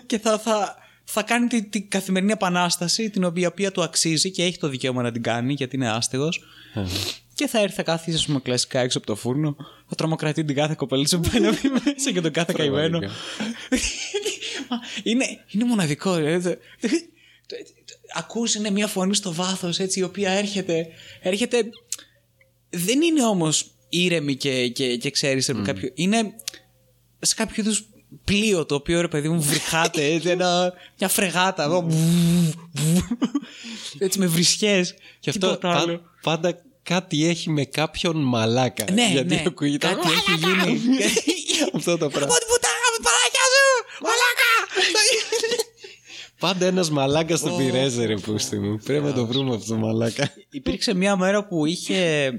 και 0.06 0.19
θα, 0.19 0.39
θα, 0.39 0.75
θα 1.03 1.24
κάνει 1.24 1.47
την 1.47 1.69
τη 1.69 1.81
καθημερινή 1.81 2.31
επανάσταση 2.31 3.09
την 3.09 3.24
οποία, 3.24 3.44
η 3.44 3.45
οποία 3.45 3.71
του 3.71 3.83
αξίζει 3.83 4.31
και 4.31 4.44
έχει 4.44 4.57
το 4.57 4.68
δικαίωμα 4.68 5.01
να 5.01 5.12
την 5.12 5.21
κάνει 5.21 5.53
γιατί 5.53 5.75
είναι 5.75 5.89
άστεγος 5.89 6.41
και 7.33 7.47
θα 7.47 7.59
έρθει 7.59 7.75
θα 7.75 7.83
κάθίσει 7.83 8.18
ας 8.18 8.25
πούμε, 8.25 8.39
κλασικά 8.39 8.79
έξω 8.79 8.97
από 8.97 9.07
το 9.07 9.15
φούρνο. 9.15 9.56
Θα 9.88 9.95
τρομοκρατεί 9.95 10.44
την 10.45 10.56
κάθε 10.56 10.74
κοπελίτσα 10.77 11.19
που 11.19 11.29
μπαίνει 11.31 11.45
μέσα 11.74 12.12
και 12.13 12.21
τον 12.21 12.31
κάθε 12.31 12.53
καημένο. 12.57 13.00
Πραγματικά. 13.00 13.13
Μα, 14.69 14.79
είναι, 15.03 15.25
είναι 15.47 15.63
μοναδικό. 15.63 16.15
ρε. 16.15 16.39
Το- 16.39 16.50
το- 16.50 16.57
το- 17.47 17.56
το- 17.85 17.95
Ακούς 18.13 18.56
είναι 18.56 18.69
μια 18.69 18.88
φωνή 18.88 19.15
στο 19.15 19.33
βάθος 19.33 19.79
έτσι 19.79 20.00
η 20.00 20.03
οποία 20.03 20.31
έρχεται, 20.31 20.88
έρχεται 21.21 21.69
δεν 22.69 23.02
είναι 23.02 23.25
όμως 23.25 23.72
ήρεμη 23.90 24.36
και, 24.36 24.68
και, 24.68 24.98
και 24.98 25.12
ξέρεις 25.12 25.52
mm. 25.52 25.62
κάποιο, 25.64 25.90
είναι 25.94 26.34
σε 27.19 27.36
κάποιο 27.36 27.64
είδους 27.64 27.88
πλοίο 28.24 28.66
το 28.66 28.75
οποίο 28.75 29.02
ρε 29.02 29.08
παιδί 29.08 29.30
μου 29.30 29.42
βρυχάται 29.42 30.06
έτσι, 30.14 30.30
ένα, 30.30 30.74
μια 31.00 31.08
φρεγάτα 31.08 31.64
εδώ, 31.64 31.88
έτσι 33.98 34.19
με 34.19 34.25
βρισιές 34.25 34.96
Και 35.19 35.30
αυτό 35.30 35.48
τίποτα 35.48 35.68
πα- 35.68 35.80
άλλο. 35.80 36.02
πάντα 36.22 36.62
κάτι 36.84 37.25
έχει 37.28 37.50
με 37.50 37.66
κάποιον 37.66 38.18
μαλάκα. 38.18 38.86
Ναι, 38.92 39.10
γιατί 39.12 39.36
ναι. 39.36 39.44
ακούγεται. 39.48 39.88
Κάτι 39.88 40.08
έχει 40.08 40.31
γίνει. 40.38 40.80
Αυτό 41.75 41.98
το 41.98 42.08
πράγμα. 42.08 42.28
Από 42.28 42.40
την 42.40 42.48
πουτάνα 42.48 42.88
με 42.94 43.00
παράκια 43.08 43.46
σου! 43.54 43.68
Μαλάκα! 44.04 44.52
Πάντα 46.40 46.66
ένας 46.66 46.90
μαλάκας 46.90 47.40
στον 47.40 47.58
πειρέζε, 47.58 48.06
ρε 48.06 48.16
πούστη 48.16 48.60
μου. 48.60 48.80
Πρέπει 48.84 49.04
να 49.04 49.13
το 49.13 49.25
βρούμε 49.25 49.56
αυτό 49.56 49.74
το 49.74 49.80
μαλάκα. 49.80 50.34
Υπήρξε 50.50 50.94
μια 50.94 51.15
μέρα 51.15 51.48
που 51.48 51.65
είχε. 51.65 52.32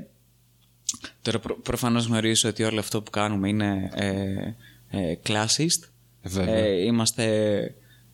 Τώρα 1.22 1.38
προ, 1.38 1.56
προφανώς 1.60 2.06
γνωρίζω 2.06 2.48
ότι 2.48 2.62
όλο 2.62 2.78
αυτό 2.78 3.02
που 3.02 3.10
κάνουμε 3.10 3.48
είναι 3.48 3.90
ε, 3.94 5.10
ε, 5.10 5.18
classist. 5.26 5.88
Βέβαια. 6.22 6.54
Ε, 6.54 6.84
είμαστε 6.84 7.24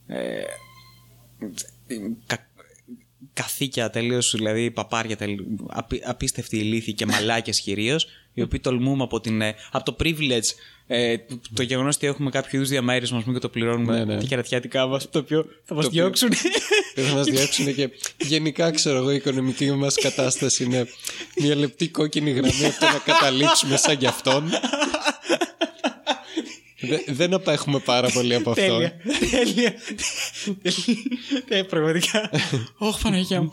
ε, 0.07 0.43
κα, 2.26 2.49
καθήκια 3.33 3.91
τελείως, 3.91 4.35
δηλαδή 4.37 4.71
παπάρια 4.71 5.17
τελείως, 5.17 5.47
απί, 5.67 6.03
απίστευτοι 6.05 6.57
ηλίθιοι 6.59 6.95
και 6.95 7.07
μαλάκες 7.07 7.61
κυρίως, 7.61 8.07
οι 8.35 8.43
οποίοι 8.43 8.61
τολμούμε 8.61 9.03
από, 9.03 9.21
την, 9.21 9.41
ε, 9.41 9.55
από 9.71 9.85
το 9.85 9.97
privilege, 10.05 10.49
ε, 10.87 11.19
το, 11.19 11.38
το 11.55 11.62
γεγονός 11.62 11.97
ότι 11.97 12.07
έχουμε 12.07 12.31
κάποιο 12.31 12.50
είδους 12.59 12.69
διαμέρισμα 12.69 13.17
ας 13.19 13.23
πούμε, 13.25 13.35
και 13.35 13.41
το 13.43 13.49
πληρώνουμε 13.49 13.99
Ναι, 13.99 14.05
ναι. 14.05 14.21
τα 14.21 14.26
κερατιάτικά 14.26 14.87
μας, 14.87 15.11
το 15.11 15.19
οποίο 15.19 15.47
θα 15.64 15.75
μας 15.75 15.85
Το 15.85 15.88
οποίο- 15.91 16.03
διώξουν. 16.03 16.29
Δεν 16.95 17.05
θα 17.09 17.14
μας 17.14 17.26
διώξουν 17.26 17.75
και 17.75 17.91
γενικά, 18.21 18.71
ξέρω 18.71 18.97
εγώ, 18.97 19.11
η 19.12 19.14
οικονομική 19.14 19.71
μας 19.73 19.95
κατάσταση 19.95 20.64
είναι 20.64 20.87
μια 21.37 21.55
λεπτή 21.57 21.88
κόκκινη 21.88 22.31
γραμμή 22.31 22.64
από 22.64 22.79
το 22.81 22.87
να 22.87 22.99
καταλήξουμε 23.14 23.76
σαν 23.76 23.97
γι' 23.99 24.07
αυτόν. 24.07 24.50
Δε- 26.81 27.12
δεν 27.14 27.35
απέχουμε 27.35 27.79
πάρα 27.79 28.09
πολύ 28.11 28.35
από 28.35 28.50
αυτόν. 28.50 28.67
Τέλεια. 28.67 28.93
Τέλεια. 29.31 29.75
Τέλεια, 31.49 31.64
πραγματικά. 31.67 32.31
Όχι, 32.79 33.03
Παναγία 33.03 33.43
μου. 33.43 33.50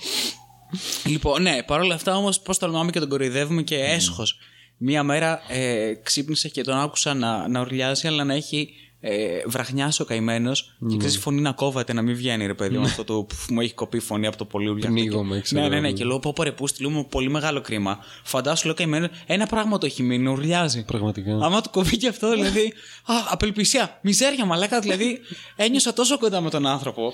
Λοιπόν, 1.06 1.42
ναι, 1.42 1.64
παρόλα 1.64 1.96
αυτά 1.96 2.16
όμως, 2.18 2.40
πώς 2.42 2.58
τολμάμε 2.58 2.92
και 2.92 3.00
τον 3.00 3.10
κοροϊδεύουμε 3.10 3.62
και 3.62 3.76
έσχος. 3.76 4.38
Μία 4.84 5.04
μέρα 5.04 5.42
ε, 5.48 5.94
ξύπνησε 6.04 6.50
και 6.50 6.62
τον 6.62 6.78
άκουσα 6.78 7.14
να, 7.14 7.48
να 7.48 7.62
ουρλιάζει, 7.62 8.08
αλλά 8.08 8.24
να 8.24 8.34
έχει 8.34 8.74
ε, 9.00 9.42
βραχνιάσει 9.46 10.02
ο 10.02 10.06
καημένο 10.06 10.52
και 10.90 10.98
ξέρεις 10.98 11.16
η 11.16 11.20
φωνή 11.20 11.42
να 11.42 11.52
κόβεται, 11.52 11.94
να 11.94 12.02
μην 12.02 12.16
βγαίνει 12.16 12.46
ρε 12.46 12.54
παιδί 12.54 12.78
μου. 12.78 12.84
Αυτό 12.84 13.04
το 13.04 13.14
που 13.24 13.36
μου 13.50 13.62
έχει 13.62 13.74
κοπεί 13.74 13.98
η 13.98 14.00
φωνή 14.00 14.28
από 14.28 14.38
το 14.38 14.46
πολύ 14.46 14.68
ουρλιάκι. 14.70 14.94
Πνίγομαι, 14.94 15.40
ξέρω 15.40 15.62
Ναι, 15.62 15.68
ναι, 15.68 15.80
ναι. 15.80 15.88
εγώ. 15.88 15.98
Και 15.98 16.04
λέω 16.04 16.20
πω 16.20 16.34
πω 16.34 16.44
ρε, 16.44 16.52
πού 16.52 16.68
στείλουμε 16.68 17.06
πολύ 17.10 17.30
μεγάλο 17.30 17.62
κρίμα. 17.62 18.00
Φαντάσου, 18.24 18.66
λέω 18.66 18.76
καημένο, 18.76 19.10
ένα 19.26 19.46
πράγμα 19.48 19.78
το 19.78 19.86
έχει 19.86 20.04
μείνει, 20.04 20.24
να 20.24 20.32
ουρλιάζει. 20.32 20.84
Πραγματικά. 20.86 21.40
Άμα 21.42 21.62
του 21.62 21.70
κοβεί 21.70 21.98
και 21.98 22.08
αυτό, 22.08 22.32
δηλαδή. 22.32 22.74
Α, 23.06 23.14
απελπισία. 23.30 24.00
Μιζέρια, 24.02 24.46
μαλάκα. 24.46 24.80
Δηλαδή, 24.80 25.20
ένιωσα 25.56 25.94
τόσο 25.94 26.18
κοντά 26.18 26.42
με 26.42 26.50
τον 26.50 26.66
άνθρωπο. 26.68 27.14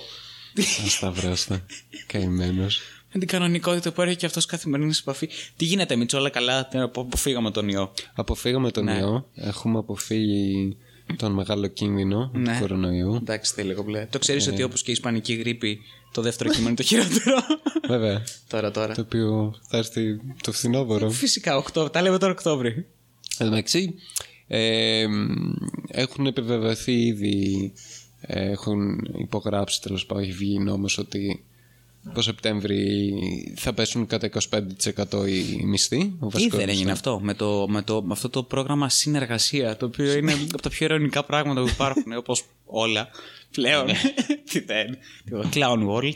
Ασταυρώστα. 0.86 1.66
Καημένος. 2.08 2.82
Με 3.14 3.20
την 3.20 3.28
κανονικότητα 3.28 3.92
που 3.92 4.02
έρχεται 4.02 4.20
και 4.20 4.26
αυτός 4.26 4.46
καθημερινή 4.46 4.94
επαφή. 5.00 5.30
Τι 5.56 5.66
γίνεται, 5.66 5.96
Μίτσο, 5.96 6.18
όλα 6.18 6.30
καλά. 6.30 6.70
Αποφύγαμε 6.74 7.52
τον 7.52 7.70
ιό. 7.70 7.92
Αποφύγαμε 8.14 8.72
τον 8.72 8.84
Ναι. 8.84 8.98
ιό. 8.98 9.30
Έχουμε 9.36 9.78
αποφύγει 9.78 10.78
τον 11.16 11.32
μεγάλο 11.32 11.68
κίνδυνο 11.68 12.32
Ναι. 12.34 12.54
του 12.54 12.60
κορονοϊού. 12.60 13.16
Εντάξει, 13.16 13.56
τέλειο 13.56 13.76
κομπλέ. 13.76 14.06
Το 14.10 14.20
ξέρεις 14.20 14.48
ότι 14.48 14.64
όπως 14.64 14.82
και 14.84 14.90
η 14.90 14.94
Ισπανική 14.94 15.34
γρήπη, 15.34 15.80
το 16.12 16.22
δεύτερο 16.22 16.50
κείμενο 16.50 16.68
είναι 16.68 16.78
το 16.78 16.84
χειρότερο. 16.84 17.36
Βέβαια. 17.88 18.24
τώρα, 18.50 18.72
τώρα. 18.72 18.94
το 18.94 19.02
οποίο 19.02 19.56
θα 19.68 19.78
έρθει 19.78 20.20
το 20.44 20.52
φθινόπωρο. 20.52 21.10
Φυσικά, 21.10 21.58
Οκτώβριο. 21.58 21.92
Τα 21.92 22.02
λέμε 22.02 22.18
τώρα 22.18 22.32
Οκτώβρη. 22.32 22.70
Εν 23.38 23.46
τω 23.46 23.46
μεταξύ, 23.46 23.94
ε, 24.48 25.06
έχουν 25.88 26.26
επιβεβαιωθεί 26.26 27.06
ήδη, 27.06 27.74
ε, 28.22 28.50
έχουν 28.50 29.00
υπογράψει 29.18 29.82
τέλος 29.82 30.06
πάντων, 30.06 30.24
έχει 30.24 30.32
βγει 30.32 30.60
νόμος 30.60 30.98
ότι 30.98 31.44
το 32.14 32.22
Σεπτέμβρη 32.22 33.14
θα 33.56 33.74
πέσουν 33.74 34.08
κατά 34.08 34.30
25% 34.30 35.28
οι 35.28 35.64
μισθοί. 35.66 35.98
Ο 36.20 36.26
Ή 36.26 36.30
βασικός 36.32 36.60
δεν 36.60 36.70
έγινε 36.70 36.92
μισθός. 36.92 36.92
αυτό 36.92 37.20
με, 37.20 37.34
το, 37.34 37.66
με, 37.70 37.82
το, 37.82 38.04
με 38.04 38.14
αυτό 38.14 38.30
το 38.30 38.44
πρόγραμμα 38.44 38.90
συνεργασία, 38.90 39.78
το 39.78 39.86
οποίο 39.86 40.14
είναι 40.14 40.34
από 40.54 40.62
τα 40.62 40.70
πιο 40.70 40.86
ειρωνικά 40.86 41.24
πράγματα 41.24 41.62
που 41.62 41.68
υπάρχουν, 41.68 42.14
όπως 42.18 42.44
όλα 42.66 43.10
πλέον. 43.52 43.88
Τι 44.52 44.60
δεν. 44.60 44.98
τίποτα. 45.26 45.50
Clown 45.54 45.88
World. 45.90 46.14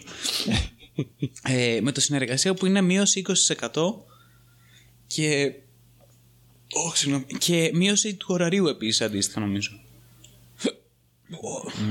ε, 1.43 1.79
με 1.81 1.91
το 1.91 2.01
συνεργασία 2.01 2.53
που 2.53 2.65
είναι 2.65 2.81
μείωση 2.81 3.23
20% 3.71 3.71
και. 5.07 5.53
Όχι, 6.87 6.97
συγγνώμη. 6.97 7.25
Και 7.37 7.71
μείωση 7.73 8.15
του 8.15 8.25
ωραρίου 8.29 8.67
επίσης 8.67 9.01
αντίστοιχα 9.01 9.39
νομίζω. 9.39 9.71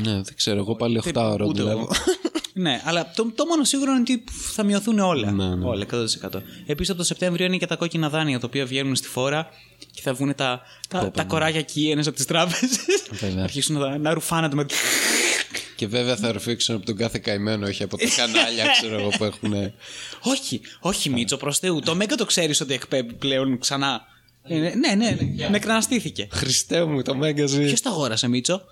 Ναι, 0.03 0.13
δεν 0.13 0.35
ξέρω, 0.37 0.59
εγώ 0.59 0.75
πάλι 0.77 1.01
8 1.05 1.11
ώρα 1.15 1.45
Ούτε 1.45 1.63
δουλεύω. 1.63 1.89
Εγώ. 2.55 2.63
ναι, 2.63 2.81
αλλά 2.85 3.11
το, 3.15 3.33
το 3.35 3.47
μόνο 3.47 3.65
σίγουρο 3.65 3.91
είναι 3.91 4.01
ότι 4.01 4.25
θα 4.53 4.63
μειωθούν 4.63 4.99
όλα. 4.99 5.31
Ναι, 5.31 5.55
ναι. 5.55 5.67
Όλα, 5.67 5.87
100%. 5.91 6.43
Επίσης 6.67 6.91
από 6.91 6.99
το 6.99 7.05
Σεπτέμβριο 7.05 7.47
είναι 7.47 7.57
και 7.57 7.67
τα 7.67 7.77
κόκκινα 7.77 8.09
δάνεια 8.09 8.41
τα 8.41 8.47
οποία 8.47 8.67
βγαίνουν 8.67 8.97
στη 8.97 9.09
φόρα 9.09 9.49
και 9.91 10.01
θα 10.03 10.15
βγουν 10.15 10.35
τα, 10.35 10.63
τα, 10.89 11.11
τα 11.11 11.25
κοράκια 11.25 11.63
κιένε 11.63 12.01
από 12.01 12.13
τις 12.13 12.25
τράπεζες. 12.25 12.87
Βέβαια. 13.11 13.43
αρχίσουν 13.43 13.79
να, 13.79 13.99
να 13.99 14.15
ρουφάνονται 14.15 14.55
με. 14.55 14.67
Και 15.77 15.87
βέβαια 15.87 16.17
θα 16.17 16.33
ρουφήξουν 16.33 16.75
από 16.75 16.87
τον 16.87 16.97
κάθε 16.97 17.19
καημένο, 17.19 17.67
όχι 17.67 17.83
από 17.83 17.97
τα 17.97 18.05
κανάλια, 18.17 18.65
ξέρω 18.81 18.99
εγώ, 18.99 19.09
που 19.09 19.25
έχουν. 19.25 19.55
όχι, 20.23 20.61
όχι, 20.81 21.11
Μίτσο, 21.11 21.37
προς 21.37 21.59
Θεού. 21.59 21.81
Το 21.81 21.95
Μέγκα 21.95 22.15
το 22.15 22.25
ξέρεις 22.25 22.61
ότι 22.61 22.75
εκπέμπει 22.75 23.13
πλέον 23.13 23.59
ξανά. 23.59 24.03
Ε, 24.43 24.59
ναι, 24.59 24.71
ναι, 24.75 24.95
ναι. 24.95 25.49
Νεκραναστήθηκε. 25.49 26.29
Χριστέ 26.31 26.85
μου, 26.85 27.03
το 27.03 27.15
μέγαζι. 27.15 27.65
Ποιος 27.65 27.81
το 27.81 27.91
αγόρασε, 27.91 28.29
Μίτσο; 28.29 28.63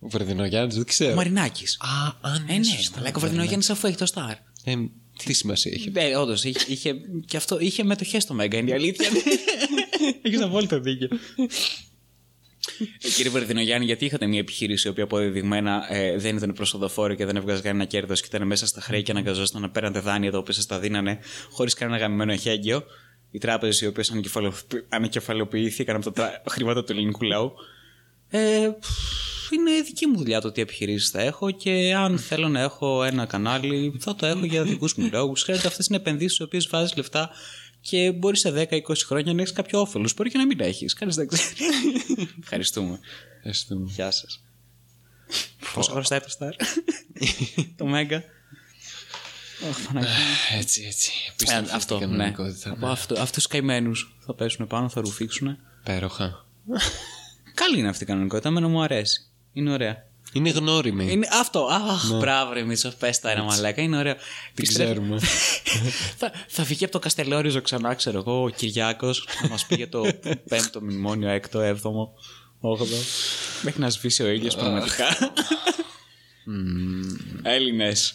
Ο 0.00 0.08
Βερδινογιάννης, 0.08 0.74
δεν 0.74 0.82
Ο 0.82 0.86
ξέρω. 0.86 1.14
Μαρινάκης. 1.14 1.76
Α, 1.80 2.18
αν 2.20 2.44
Ε, 2.48 2.52
ναι, 2.52 2.66
αλλά 2.98 3.10
ο 3.16 3.20
Βερδινογιάννης 3.20 3.70
αφού 3.70 3.86
έχει 3.86 3.96
το 3.96 4.06
Star. 4.14 4.34
Ε, 4.64 4.74
τι 5.24 5.32
σημασία 5.32 5.72
έχει; 5.74 5.90
Ναι, 5.90 6.16
όντως. 6.16 6.44
Είχε, 6.44 6.64
είχε, 6.72 6.94
και 7.26 7.36
αυτό 7.36 7.58
είχε 7.60 7.84
μετοχές 7.84 8.22
στο 8.22 8.34
Μέγκα, 8.34 8.58
είναι 8.58 8.70
η 8.70 8.72
αλήθεια. 8.74 9.08
Έχεις 10.22 10.40
απόλυτο 10.42 10.80
δίκιο. 10.80 11.08
Ε, 13.02 13.08
κύριε 13.16 13.30
Βερδινογιάννη, 13.30 13.84
γιατί 13.86 14.04
είχατε 14.04 14.26
μια 14.26 14.38
επιχείρηση 14.38 14.86
η 14.86 14.90
οποία 14.90 15.04
αποδεδειγμένα 15.04 15.86
ε, 15.90 16.16
δεν 16.18 16.36
ήταν 16.36 16.52
προσοδοφόρη 16.52 17.16
και 17.16 17.24
δεν 17.24 17.36
έβγαζε 17.36 17.62
κανένα 17.62 17.84
κέρδος 17.84 18.20
και 18.20 18.26
ήταν 18.36 18.46
μέσα 18.46 18.66
στα 18.66 18.80
χρέη 18.80 19.02
και 19.02 19.10
αναγκαζόταν 19.10 19.60
να 19.60 19.70
παίρνετε 19.70 20.00
δάνεια 20.00 20.30
τα 20.30 20.38
οποία 20.38 20.54
σας 20.54 20.66
τα 20.66 20.78
δίνανε 20.78 21.18
χωρίς 21.50 21.74
κανένα 21.74 21.98
γαμημένο 21.98 22.32
εχέγγυο. 22.32 22.82
Οι 23.30 23.38
τράπεζες 23.38 23.80
οι 23.80 23.86
οποίες 23.86 24.12
ανακεφαλοποιήθηκαν 24.88 25.96
από 25.96 26.04
τα 26.04 26.12
τρα- 26.12 26.42
χρήματα 26.50 26.84
του 26.84 26.92
ελληνικού 26.92 27.24
λαού. 27.24 27.52
Ε, 28.28 28.68
πφ, 28.80 28.88
είναι 29.54 29.80
δική 29.82 30.06
μου 30.06 30.18
δουλειά 30.18 30.40
το 30.40 30.52
τι 30.52 30.60
επιχειρήσεις 30.60 31.10
θα 31.10 31.20
έχω 31.20 31.50
και 31.50 31.94
αν 31.94 32.18
θέλω 32.18 32.48
να 32.48 32.60
έχω 32.60 33.04
ένα 33.04 33.26
κανάλι 33.26 33.96
θα 34.00 34.14
το 34.14 34.26
έχω 34.26 34.44
για 34.44 34.62
δικούς 34.62 34.94
μου 34.94 35.08
λόγους. 35.12 35.42
Χρειάζεται 35.42 35.68
αυτές 35.68 35.86
είναι 35.86 35.96
επενδύσεις 35.96 36.32
στις 36.32 36.46
οποίες 36.46 36.68
βάζεις 36.68 36.96
λεφτά 36.96 37.30
και 37.80 38.12
μπορεί 38.12 38.36
σε 38.36 38.68
10-20 38.70 38.80
χρόνια 39.06 39.34
να 39.34 39.40
έχεις 39.40 39.52
κάποιο 39.52 39.80
όφελος. 39.80 40.14
Μπορεί 40.14 40.30
και 40.30 40.38
να 40.38 40.46
μην 40.46 40.60
έχεις. 40.60 40.94
Κανείς 40.94 41.14
δεν 41.16 41.28
ξέρει. 41.28 41.54
Ευχαριστούμε. 42.42 42.98
Ευχαριστούμε. 43.36 43.90
Γεια 43.90 44.10
σας. 44.10 44.42
Πόσο 45.74 45.92
χρωστάει 45.92 46.20
το 46.20 46.26
Star, 46.38 46.52
το 47.76 47.86
Μέγκα. 47.86 48.24
Αχ, 49.70 49.86
Παναγία. 49.86 50.10
Έτσι, 50.58 50.84
έτσι. 50.86 51.10
Ε, 51.26 51.30
Απίστευτη 51.32 51.70
Αυτό, 51.74 51.98
ναι. 51.98 52.06
κανονικότητα, 52.06 52.70
Από 52.70 52.86
αυτό, 52.86 53.14
αυτούς 53.14 53.32
τους 53.32 53.46
καημένους 53.46 54.16
θα 54.26 54.34
πέσουν 54.34 54.66
πάνω, 54.66 54.88
θα 54.88 55.00
ρουφήξουν. 55.00 55.58
Πέροχα. 55.84 56.46
Καλή 57.54 57.78
είναι 57.78 57.88
αυτή 57.88 58.02
η 58.02 58.06
κανονικότητα, 58.06 58.48
εμένα 58.48 58.68
μου 58.68 58.82
αρέσει. 58.82 59.27
Είναι 59.52 59.72
ωραία. 59.72 60.06
Είναι 60.32 60.50
γνώριμη. 60.50 61.12
Είναι 61.12 61.28
αυτό. 61.32 61.68
Αχ, 61.70 62.10
μπράβο, 62.18 62.52
ρε 62.52 62.62
Μίτσο, 62.62 62.92
πες 62.98 63.20
τα 63.20 63.30
ένα 63.30 63.42
μαλάκα. 63.42 63.82
Είναι 63.82 63.98
ωραίο. 63.98 64.14
Την 64.54 64.66
ξέρουμε. 64.66 65.18
θα, 66.18 66.32
θα 66.48 66.64
βγει 66.64 66.84
από 66.84 66.92
το 66.92 66.98
Καστελόριζο 66.98 67.60
ξανά, 67.60 67.94
ξέρω 67.94 68.18
εγώ, 68.18 68.42
ο 68.42 68.48
Κυριάκος 68.48 69.26
να 69.42 69.48
μας 69.48 69.66
πει 69.66 69.74
για 69.74 69.88
το 69.88 70.12
πέμπτο 70.48 70.80
μνημόνιο, 70.80 71.28
έκτο, 71.28 71.60
έβδομο, 71.60 72.14
όγδοο. 72.60 72.98
Μέχρι 73.62 73.80
να 73.80 73.90
σβήσει 73.90 74.22
ο 74.22 74.26
ήλιος 74.26 74.56
πραγματικά. 74.56 75.32
Έλληνες. 77.42 78.14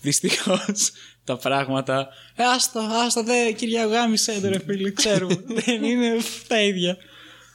Δυστυχώς 0.00 0.92
τα 1.24 1.36
πράγματα. 1.36 2.08
Ε, 2.36 2.44
άστο, 2.44 2.80
άστο, 2.80 3.22
δε, 3.22 3.52
Κυριάκο, 3.52 3.90
γάμισε 3.90 4.40
το 4.40 4.48
ρε 4.48 4.58
φίλε, 4.58 4.90
ξέρουμε. 4.90 5.44
δεν 5.64 5.84
είναι 5.84 6.16
τα 6.46 6.60
ίδια. 6.60 6.96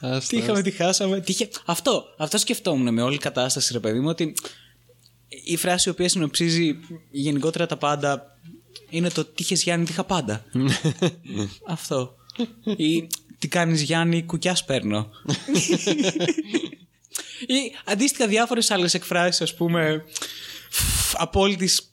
Άστα, 0.03 0.27
Τι 0.27 0.37
είχαμε, 0.37 0.61
τι 0.61 0.71
χάσαμε. 0.71 1.19
Τι 1.19 1.31
είχε... 1.31 1.49
Αυτό, 1.65 2.03
αυτό 2.17 2.37
σκεφτόμουν 2.37 2.93
με 2.93 3.01
όλη 3.01 3.15
η 3.15 3.17
κατάσταση, 3.17 3.73
ρε 3.73 3.79
παιδί 3.79 3.99
μου, 3.99 4.07
ότι 4.07 4.33
η 5.43 5.57
φράση 5.57 5.89
η 5.89 5.91
οποία 5.91 6.09
συνοψίζει 6.09 6.79
γενικότερα 7.11 7.65
τα 7.65 7.77
πάντα 7.77 8.37
είναι 8.89 9.09
το 9.09 9.25
τι 9.25 9.43
είχες 9.43 9.63
Γιάννη, 9.63 9.85
τι 9.85 9.91
είχα 9.91 10.03
πάντα. 10.03 10.45
αυτό. 11.67 12.15
Ή 12.77 13.07
τι 13.39 13.47
κάνεις 13.47 13.81
Γιάννη, 13.81 14.23
κουκιάς 14.23 14.65
παίρνω. 14.65 15.09
Ή 17.47 17.71
αντίστοιχα 17.85 18.27
διάφορες 18.27 18.71
άλλες 18.71 18.93
εκφράσεις, 18.93 19.41
ας 19.41 19.55
πούμε. 19.55 20.03
Απόλυτης. 21.13 21.91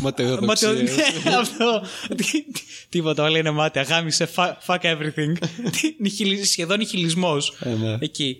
Ματαιοδοξία. 0.00 0.72
Ναι, 0.72 1.34
αυτό. 1.40 1.82
Τι- 2.16 2.44
Τίποτα, 2.88 3.22
όλα 3.22 3.38
είναι 3.38 3.50
μάτια. 3.50 3.82
Γάμισε, 3.82 4.28
fuck 4.34 4.52
fuck 4.66 4.80
everything. 4.80 5.32
Τι- 5.80 5.94
νιχιλι- 5.98 6.44
Σχεδόν 6.44 6.78
νιχιλισμό. 6.78 7.36
Ε, 7.60 7.68
ναι. 7.74 7.96
Εκεί. 8.00 8.36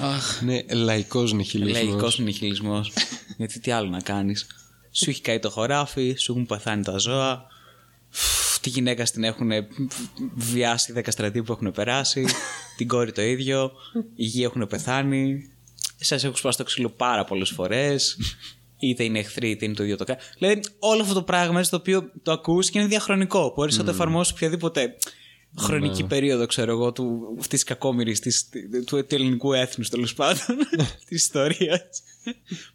Αχ. 0.00 0.42
Ναι, 0.42 0.58
λαϊκός 0.72 1.32
νιχιλισμός. 1.32 1.82
Λαϊκός 1.88 2.18
νιχιλισμό. 2.18 2.80
Γιατί 3.38 3.60
τι 3.60 3.70
άλλο 3.70 3.88
να 3.88 4.00
κάνεις. 4.00 4.46
Σου 4.92 5.10
έχει 5.10 5.20
καεί 5.20 5.38
το 5.38 5.50
χωράφι, 5.50 6.14
σου 6.18 6.32
έχουν 6.32 6.46
παθάνει 6.46 6.82
τα 6.84 6.98
ζώα. 6.98 7.46
Φφ, 8.08 8.58
Τη 8.60 8.68
γυναίκα 8.68 9.04
την 9.04 9.24
έχουν 9.24 9.50
βιάσει 10.34 10.92
10 10.96 11.00
στρατοί 11.08 11.42
που 11.42 11.52
έχουν 11.52 11.72
περάσει. 11.72 12.26
την 12.76 12.88
κόρη 12.88 13.12
το 13.12 13.22
ίδιο. 13.22 13.72
Οι 14.16 14.24
γη 14.24 14.42
έχουν 14.42 14.66
πεθάνει. 14.66 15.48
Σας 16.00 16.24
έχουν 16.24 16.36
σπάσει 16.36 16.58
το 16.58 16.64
ξύλο 16.64 16.88
πάρα 16.90 17.24
πολλές 17.24 17.50
φορές. 17.50 18.16
Είτε 18.88 19.04
είναι 19.04 19.18
εχθροί, 19.18 19.50
είτε 19.50 19.64
είναι 19.64 19.74
το 19.74 19.82
ίδιο 19.82 19.96
το 19.96 20.04
κάνει. 20.04 20.18
Δηλαδή, 20.38 20.60
όλο 20.78 21.02
αυτό 21.02 21.14
το 21.14 21.22
πράγμα 21.22 21.62
στο 21.62 21.76
οποίο 21.76 22.10
το 22.22 22.32
ακούς 22.32 22.70
και 22.70 22.78
είναι 22.78 22.88
διαχρονικό. 22.88 23.52
Μπορείς 23.56 23.78
να 23.78 23.84
το 23.84 23.90
εφαρμόσεις 23.90 24.32
οποιαδήποτε 24.32 24.96
χρονική 25.58 26.04
περίοδο, 26.04 26.46
ξέρω 26.46 26.70
εγώ, 26.72 26.92
του, 26.92 27.26
αυτής 27.40 27.48
της 27.60 27.62
κακόμοιρης, 27.64 28.20
της, 28.20 28.48
του, 28.86 29.06
του 29.06 29.14
ελληνικού 29.14 29.52
έθνους, 29.52 29.88
τέλος 29.88 30.14
πάντων, 30.14 30.56
της 31.08 31.22
ιστορίας. 31.24 31.82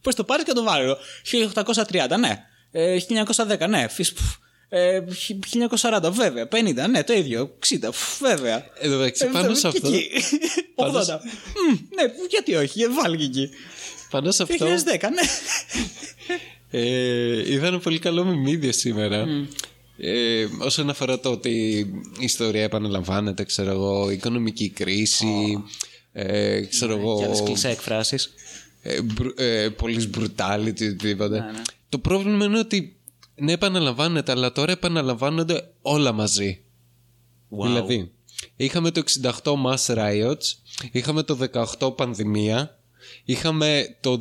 Πώς 0.01 0.15
το 0.15 0.23
πάρεις 0.23 0.45
και 0.45 0.51
το 0.53 0.63
βάλω. 0.63 0.97
1830, 2.11 2.17
ναι. 2.19 2.37
Ε, 2.71 2.97
1910, 3.59 3.67
ναι. 3.69 3.87
Φυσ, 3.87 4.13
πφ. 4.13 4.21
Ε, 4.71 5.01
1940, 5.79 6.09
βέβαια. 6.11 6.47
50, 6.51 6.89
ναι, 6.89 7.03
το 7.03 7.13
ίδιο. 7.13 7.57
60, 7.69 7.89
πφ, 7.91 8.19
βέβαια. 8.21 8.65
Εδώ 8.79 8.95
εντάξει, 8.95 9.25
Ε, 9.25 9.29
πάνω 9.31 9.53
σε 9.55 9.61
και 9.61 9.67
αυτό. 9.67 9.87
εκεί. 9.87 10.09
80. 10.75 10.91
Πάνω 10.91 11.03
σε- 11.03 11.13
Μμ, 11.13 11.71
ναι, 11.71 12.03
γιατί 12.29 12.55
όχι, 12.55 12.85
βάλει 12.87 13.17
και 13.17 13.23
εκεί. 13.23 13.49
Πάνω 14.09 14.31
σε 14.31 14.43
αυτό 14.43 14.65
2010, 14.65 14.69
ναι. 15.01 15.21
ε, 16.69 17.51
είδα 17.53 17.67
ένα 17.67 17.79
πολύ 17.79 17.99
καλό 17.99 18.25
μιμίδιο 18.25 18.71
σήμερα. 18.71 19.25
Ε, 19.97 20.45
όσον 20.59 20.89
αφορά 20.89 21.19
το 21.19 21.31
ότι 21.31 21.77
η 22.19 22.23
ιστορία 22.23 22.63
επαναλαμβάνεται, 22.63 23.43
ξέρω 23.43 23.71
εγώ, 23.71 24.09
η 24.11 24.13
οικονομική 24.13 24.69
κρίση, 24.69 25.63
ε, 26.11 26.61
ξέρω 26.61 26.97
εγώ, 26.97 27.17
Και 27.17 27.25
άλλες 27.25 27.41
κλεισέ 27.43 27.69
εκφράσεις. 27.69 28.33
ε, 28.81 29.01
μπρου- 29.01 29.39
ε, 29.39 29.69
police 29.81 30.09
brutality, 30.17 30.67
οτιδήποτε. 30.69 31.39
Ναι, 31.39 31.51
ναι. 31.51 31.61
Το 31.89 31.99
πρόβλημα 31.99 32.45
είναι 32.45 32.59
ότι 32.59 32.95
ναι, 33.35 33.51
επαναλαμβάνεται, 33.51 34.31
αλλά 34.31 34.51
τώρα 34.51 34.71
επαναλαμβάνονται 34.71 35.69
όλα 35.81 36.11
μαζί. 36.11 36.61
Wow. 37.49 37.65
Δηλαδή, 37.65 38.11
είχαμε 38.55 38.91
το 38.91 39.03
68 39.43 39.53
mass 39.65 39.95
riots, 39.95 40.53
είχαμε 40.91 41.23
το 41.23 41.37
18 41.79 41.95
πανδημία, 41.95 42.78
είχαμε 43.25 43.97
το 44.01 44.17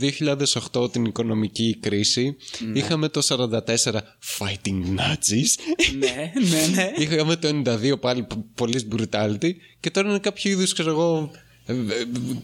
2008 0.73 0.93
την 0.93 1.05
οικονομική 1.05 1.77
κρίση, 1.81 2.37
Ναι. 2.59 2.79
είχαμε 2.79 3.09
το 3.09 3.23
44 3.23 4.01
fighting 4.39 4.83
Nazis, 4.97 5.75
ναι, 5.99 6.33
ναι, 6.51 6.67
ναι. 6.75 6.93
είχαμε 7.03 7.37
το 7.37 7.63
92 7.65 8.01
πάλι 8.01 8.27
police 8.59 8.97
brutality 8.97 9.51
και 9.81 9.91
τώρα 9.91 10.09
είναι 10.09 10.19
κάποιο 10.19 10.51
είδους, 10.51 10.73
ξέρω 10.73 10.91
εγώ, 10.91 11.31
ε, 11.67 11.73
ε, 11.73 11.77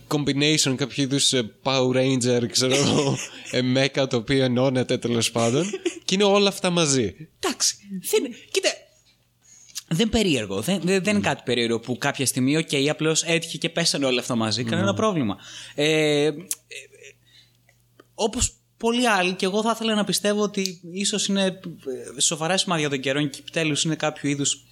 combination 0.09 0.75
κάποιο 0.77 1.03
είδους 1.03 1.33
Power 1.63 1.95
Ranger, 1.97 2.49
ξέρω 2.51 2.75
εγώ, 2.75 3.19
Mecha 3.77 4.07
το 4.09 4.17
οποίο 4.17 4.45
ενώνεται 4.45 4.99
τέλος 4.99 5.31
πάντων. 5.31 5.65
και 6.05 6.15
είναι 6.15 6.25
όλα 6.25 6.49
αυτά 6.49 6.71
μαζί. 6.71 7.15
Εντάξει. 7.41 7.77
Δεν, 8.11 8.35
κοίτα, 8.51 8.69
δεν 9.95 10.09
περίεργο. 10.09 10.61
Δεν, 10.61 10.81
δεν, 10.83 11.05
δεν 11.05 11.17
είναι 11.17 11.27
κάτι 11.27 11.43
περίεργο 11.45 11.81
που 11.81 11.99
κάποια 11.99 12.27
στιγμή, 12.27 12.57
OK, 12.57 12.69
okay, 12.71 12.87
απλώς 12.91 13.23
έτυχε 13.23 13.59
και 13.59 13.69
πέσανε 13.69 14.07
όλα 14.07 14.21
αυτά 14.21 14.35
μαζί. 14.35 14.65
Κανένα 14.65 14.95
πρόβλημα. 14.95 15.37
Ε, 15.75 16.25
ε, 16.25 16.33
Όπως 18.15 18.53
πολλοί 18.77 19.09
άλλοι, 19.09 19.33
και 19.33 19.45
εγώ 19.45 19.63
θα 19.63 19.71
ήθελα 19.75 19.95
να 19.95 20.05
πιστεύω 20.05 20.43
ότι 20.43 20.81
ίσως 20.93 21.27
είναι 21.27 21.45
ε, 22.17 22.21
σοβαρά 22.21 22.57
σημάδια 22.57 22.89
των 22.89 23.01
καιρών 23.01 23.31
και 23.31 23.39
επιτέλους 23.41 23.85
είναι 23.85 23.95
κάποιο 23.95 24.31
είδους 24.31 24.65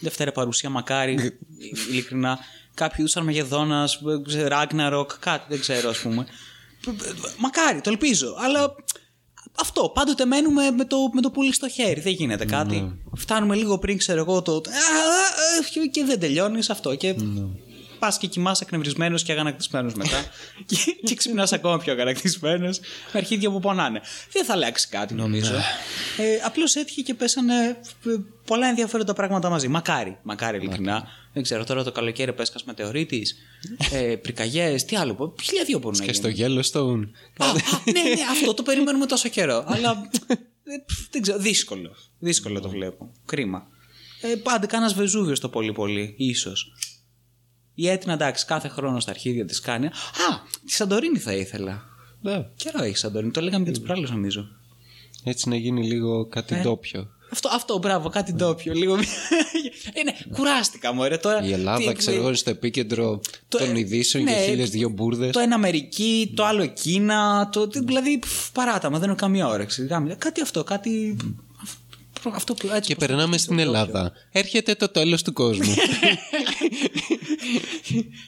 δεύτερη 0.00 0.32
παρουσία, 0.32 0.70
μακάρι, 0.70 1.38
ειλικρινά. 1.90 2.38
Κάποιο 2.74 2.96
είδους 2.98 3.16
Αρμαγεδόνας, 3.16 4.02
Ragnarok, 4.50 5.06
κάτι 5.20 5.44
δεν 5.48 5.60
ξέρω, 5.60 5.88
ας 5.88 5.98
πούμε. 5.98 6.26
Μακάρι, 7.38 7.80
το 7.80 7.90
ελπίζω. 7.90 8.36
Αλλά 8.38 8.74
αυτό. 9.60 9.88
Πάντοτε 9.94 10.24
μένουμε 10.24 10.70
με 10.70 10.84
το, 10.84 10.96
με 11.12 11.20
το 11.20 11.30
πουλί 11.30 11.52
στο 11.52 11.68
χέρι. 11.68 12.00
Δεν 12.00 12.12
γίνεται 12.12 12.44
κάτι. 12.44 12.80
Ναι. 12.80 12.90
Φτάνουμε 13.16 13.54
λίγο 13.56 13.78
πριν, 13.78 13.98
ξέρω 13.98 14.20
εγώ, 14.20 14.42
το. 14.42 14.60
και 15.90 16.04
δεν 16.04 16.20
τελειώνεις 16.20 16.70
αυτό. 16.70 16.94
Και 16.94 17.12
Ναι. 17.12 17.42
Πας 18.00 18.18
και 18.18 18.26
κοιμάσαι 18.26 18.64
εκνευρισμένος 18.64 19.22
και 19.22 19.32
αγανακτισμένος 19.32 19.94
μετά. 19.94 20.24
και 20.68 20.76
και 21.04 21.14
ξυπνάς 21.14 21.52
ακόμα 21.52 21.78
πιο 21.78 21.92
αγανακτισμένος. 21.92 22.78
Με 23.12 23.18
αρχίδια 23.18 23.50
που 23.50 23.60
πονάνε. 23.60 24.00
Δεν 24.32 24.44
θα 24.44 24.52
αλλάξει 24.52 24.88
κάτι, 24.88 25.14
νομίζω. 25.14 25.52
Ναι. 25.52 26.24
ε, 26.24 26.40
Απλώς 26.44 26.74
έτυχε 26.74 27.02
και 27.02 27.14
πέσανε 27.14 27.54
ε, 28.06 28.10
πολλά 28.44 28.66
ενδιαφέροντα 28.66 29.12
πράγματα 29.12 29.48
μαζί. 29.48 29.68
Μακάρι, 29.68 30.18
μακάρι 30.22 30.56
ειλικρινά. 30.56 31.08
Δεν 31.32 31.42
ξέρω, 31.42 31.64
τώρα 31.64 31.84
το 31.84 31.92
καλοκαίρι 31.92 32.32
πέσκα 32.32 32.58
μετεωρίτης, 32.64 33.36
ε, 33.92 34.16
πρικαγιέ, 34.16 34.74
τι 34.74 34.96
άλλο. 34.96 35.14
πω, 35.14 35.34
Χίλια 35.42 35.64
δύο 35.64 35.78
μπορούν 35.78 35.98
να 35.98 36.04
Και 36.04 36.12
γίνουν. 36.32 36.62
στο 36.62 36.80
Yellowstone. 36.80 37.08
Α, 37.44 37.46
α, 37.46 37.52
ναι, 37.92 38.02
ναι, 38.02 38.20
αυτό 38.30 38.54
το 38.54 38.62
περιμένουμε 38.62 39.06
τόσο 39.06 39.28
καιρό. 39.28 39.64
Αλλά 39.66 40.10
ε, 40.64 40.74
πφ, 40.86 41.08
δεν 41.10 41.22
ξέρω, 41.22 41.38
δύσκολο. 41.38 41.96
Δύσκολο 42.18 42.60
το 42.60 42.68
βλέπω. 42.68 43.12
Κρίμα. 43.26 43.66
Ε, 44.20 44.34
πάντα 44.34 44.66
κάνας 44.66 44.94
Βεζούβιο 44.94 45.38
το 45.38 45.48
πολύ 45.48 45.72
πολύ, 45.72 46.14
ίσως. 46.18 46.72
Η 47.82 47.88
Έτνα, 47.88 48.12
εντάξει, 48.12 48.44
κάθε 48.44 48.68
χρόνο 48.68 49.00
στα 49.00 49.10
αρχίδια 49.10 49.44
της 49.44 49.60
κάνει. 49.60 49.86
Α, 49.86 49.90
τη 50.66 50.72
Σαντορίνη 50.72 51.18
θα 51.18 51.32
ήθελα. 51.32 51.82
Ναι. 52.22 52.46
Καιρό 52.56 52.82
έχει 52.84 52.96
Σαντορίνη, 52.96 53.30
το 53.30 53.40
λέγαμε 53.40 53.64
και 53.64 53.70
τι 53.70 53.80
προάλλε 53.80 54.08
νομίζω. 54.08 54.48
Έτσι 55.24 55.48
να 55.48 55.56
γίνει 55.56 55.86
λίγο 55.86 56.26
κάτι 56.26 56.54
Ε. 56.54 56.60
ντόπιο. 56.60 57.08
Αυτό, 57.32 57.48
αυτό, 57.52 57.78
μπράβο, 57.78 58.08
κάτι 58.08 58.32
ντόπιο. 58.32 58.72
Λίγο. 58.74 58.94
ε, 59.92 60.02
ναι, 60.02 60.12
κουράστηκα 60.36 60.92
μου, 60.92 61.02
τώρα. 61.20 61.42
Η 61.44 61.52
Ελλάδα, 61.52 61.90
τι- 61.90 61.96
ξέρω 61.98 62.16
εγώ, 62.16 62.26
είναι 62.26 62.36
στο 62.36 62.50
επίκεντρο 62.50 63.20
Το- 63.48 63.58
των 63.58 63.76
ειδήσεων 63.76 64.24
ναι, 64.24 64.30
για 64.30 64.40
χίλιες 64.42 64.70
δύο 64.70 64.88
μπουρδες. 64.88 65.30
Το 65.32 65.40
ένα 65.40 65.54
Αμερική, 65.54 66.32
το 66.36 66.44
άλλο 66.44 66.66
Κίνα. 66.66 67.48
Το, 67.52 67.66
δηλαδή, 67.66 68.18
πφ, 68.18 68.50
παράταμα, 68.52 68.98
δεν 68.98 69.08
έχω 69.08 69.18
καμία 69.18 69.46
όρεξη. 69.48 69.86
Γάμι- 69.86 70.16
Κάτι 70.16 70.40
αυτό, 70.40 70.64
κάτι. 70.64 71.16
αυτό- 72.12 72.30
Αυτό 72.34 72.54
που 72.54 72.66
έτσι 72.66 72.88
Και 72.88 72.94
πώς 72.94 73.06
το- 73.06 73.12
περνάμε 73.12 73.38
στην 73.38 73.58
Ελλάδα. 73.58 74.12
Έρχεται 74.32 74.74
το 74.74 74.88
τέλος 74.88 75.22
του 75.22 75.32
κόσμου. 75.32 75.74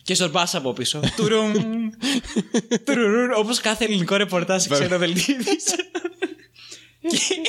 Και 0.03 0.15
ζορμπά 0.15 0.45
από 0.53 0.73
πίσω. 0.73 1.01
Τουρούμ. 1.17 1.53
Τουρουρουρ, 2.85 3.31
Όπως 3.33 3.61
κάθε 3.61 3.85
ελληνικό 3.85 4.17
ρεπορτάζ 4.17 4.63
σε 4.63 4.69
ξένα 4.69 4.99
δελτίο 4.99 5.35
ειδήσεων. 5.35 5.87
Και- 7.01 7.41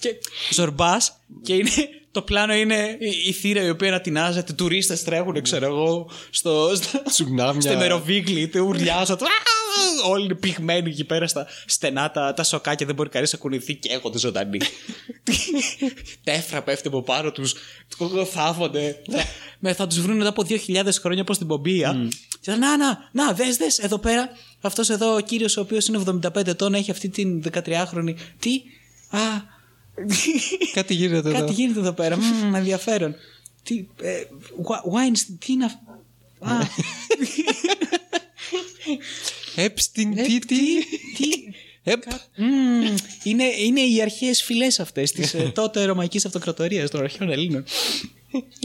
Και 0.00 0.14
ζορμπά 0.54 0.96
και 1.42 1.54
είναι. 1.54 1.70
Το 2.12 2.22
πλάνο 2.22 2.54
είναι 2.54 2.96
η- 3.00 3.28
η 3.28 3.32
θύρα 3.32 3.62
η 3.62 3.70
οποία 3.70 3.88
ανατινάζεται, 3.88 4.52
τουρίστες 4.52 5.04
τρέχουν, 5.04 5.42
ξέρω 5.42 5.66
εγώ, 5.66 6.10
στο, 6.30 6.70
στο, 6.74 7.02
Τσουνάμια. 7.02 7.60
στο 7.60 7.76
μεροβίγκλι, 7.76 8.48
του 8.48 8.64
ουρλιάζουν. 8.66 9.16
του- 9.16 9.24
Α! 9.24 10.08
Όλοι 10.10 10.24
είναι 10.24 10.34
πυγμένοι 10.34 10.90
εκεί 10.90 11.04
πέρα 11.04 11.26
στα 11.26 11.46
στενά 11.66 12.10
τα, 12.10 12.34
τα 12.34 12.42
σοκάκια, 12.42 12.86
δεν 12.86 12.94
μπορεί 12.94 13.08
κανείς 13.08 13.32
να 13.32 13.38
κουνηθεί 13.38 13.74
και 13.74 13.88
έχονται 13.92 14.18
ζωντανοί. 14.18 14.58
Τέφρα 16.24 16.62
πέφτει 16.62 16.88
από 16.88 17.02
πάνω 17.02 17.30
τους, 17.30 17.54
θάβονται. 18.32 19.02
Με, 19.58 19.72
θα 19.74 19.86
τους 19.86 20.00
βρουν 20.00 20.16
μετά 20.16 20.28
από 20.28 20.44
2.000 20.48 20.88
χρόνια 21.00 21.22
όπως 21.22 21.38
την 21.38 21.46
Πομπία. 21.46 22.08
Και 22.40 22.50
θα, 22.50 22.56
να, 22.56 22.76
να, 22.76 22.98
να, 23.12 23.32
δες, 23.32 23.56
δες, 23.56 23.78
εδώ 23.78 23.98
πέρα. 23.98 24.28
Αυτός 24.60 24.90
εδώ 24.90 25.14
ο 25.14 25.20
κύριος, 25.20 25.56
ο 25.56 25.60
οποίος 25.60 25.86
είναι 25.86 25.98
75 25.98 26.46
ετών, 26.46 26.74
έχει 26.74 26.90
αυτή 26.90 27.08
την 27.08 27.42
13χρονη. 27.52 28.14
Τι, 28.38 28.50
Α, 29.10 29.18
Κάτι 30.74 30.94
γίνεται 30.94 31.28
εδώ. 31.28 31.38
κάτι 31.38 31.52
γίνεται 31.52 31.80
εδώ 31.80 31.92
πέρα. 31.92 32.16
Μμμ, 32.16 32.54
ενδιαφέρον. 32.54 33.14
Τι, 33.62 33.86
ε, 34.02 34.22
Wa- 34.68 34.92
Weinstein, 34.92 35.36
τι 35.38 35.52
είναι 35.52 35.64
αυτό. 35.64 35.78
Α, 36.38 36.52
Epstein, 39.56 40.16
ε, 40.16 40.22
τι, 40.22 40.38
τι. 40.38 40.56
τι, 41.16 41.28
Επ. 41.82 42.02
Μμμ, 42.36 42.94
είναι, 43.22 43.44
είναι 43.44 43.80
οι 43.80 44.02
αρχαίες 44.02 44.42
φυλές 44.42 44.80
αυτές 44.80 45.12
της 45.12 45.34
ε, 45.34 45.50
τότε 45.54 45.84
Ρωμαϊκής 45.84 46.24
Αυτοκρατορίας 46.26 46.90
των 46.90 47.02
αρχαίων 47.02 47.30
Ελλήνων. 47.30 47.64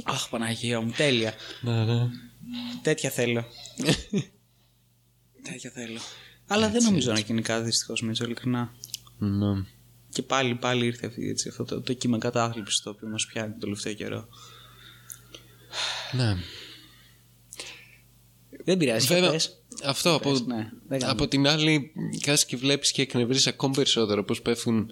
Αχ, 0.04 0.30
Παναγία 0.30 0.82
μου, 0.82 0.92
τέλεια. 0.98 1.34
Ναι, 1.62 1.84
ναι. 1.86 2.08
Τέτοια 2.82 3.10
θέλω. 3.10 3.46
Τέτοια 5.44 5.72
θέλω. 5.74 6.00
Αλλά 6.48 6.70
δεν 6.70 6.84
νομίζω 6.84 7.12
να 7.12 7.20
γίνει 7.20 7.42
κάτι 7.42 7.64
δυστυχώς 7.66 8.02
με 8.02 8.12
ειλικρινά. 8.22 8.74
Ναι. 9.18 9.64
Και 10.15 10.21
πάλι, 10.21 10.56
πάλι 10.56 10.86
ήρθε 10.86 11.08
αυτή, 11.08 11.30
έτσι, 11.30 11.49
αυτό 11.49 11.63
το, 11.63 11.82
το 11.82 11.93
κύμα 11.93 12.17
κατάθλιψης 12.17 12.80
το 12.82 12.89
οποίο 12.89 13.08
μας 13.08 13.25
πιάνει 13.25 13.49
τον 13.51 13.60
τελευταίο 13.60 13.93
καιρό. 13.93 14.28
Ναι. 16.12 16.36
Δεν 18.63 18.78
πειράζει, 18.78 19.08
Βέβαια, 19.08 19.32
πες. 19.32 19.63
αυτό 19.84 20.13
από, 20.13 20.30
Πες, 20.30 20.41
ναι, 20.45 20.69
δεν 20.88 20.99
κάνω. 20.99 21.12
από 21.12 21.28
την 21.28 21.47
άλλη, 21.47 21.91
κάτσε 22.21 22.45
και 22.45 22.58
βλέπεις 22.58 22.91
και 22.91 23.01
εκνευρίζεις 23.01 23.47
ακόμη 23.47 23.73
περισσότερο 23.75 24.23
πώς 24.23 24.41
πέφτουν 24.41 24.91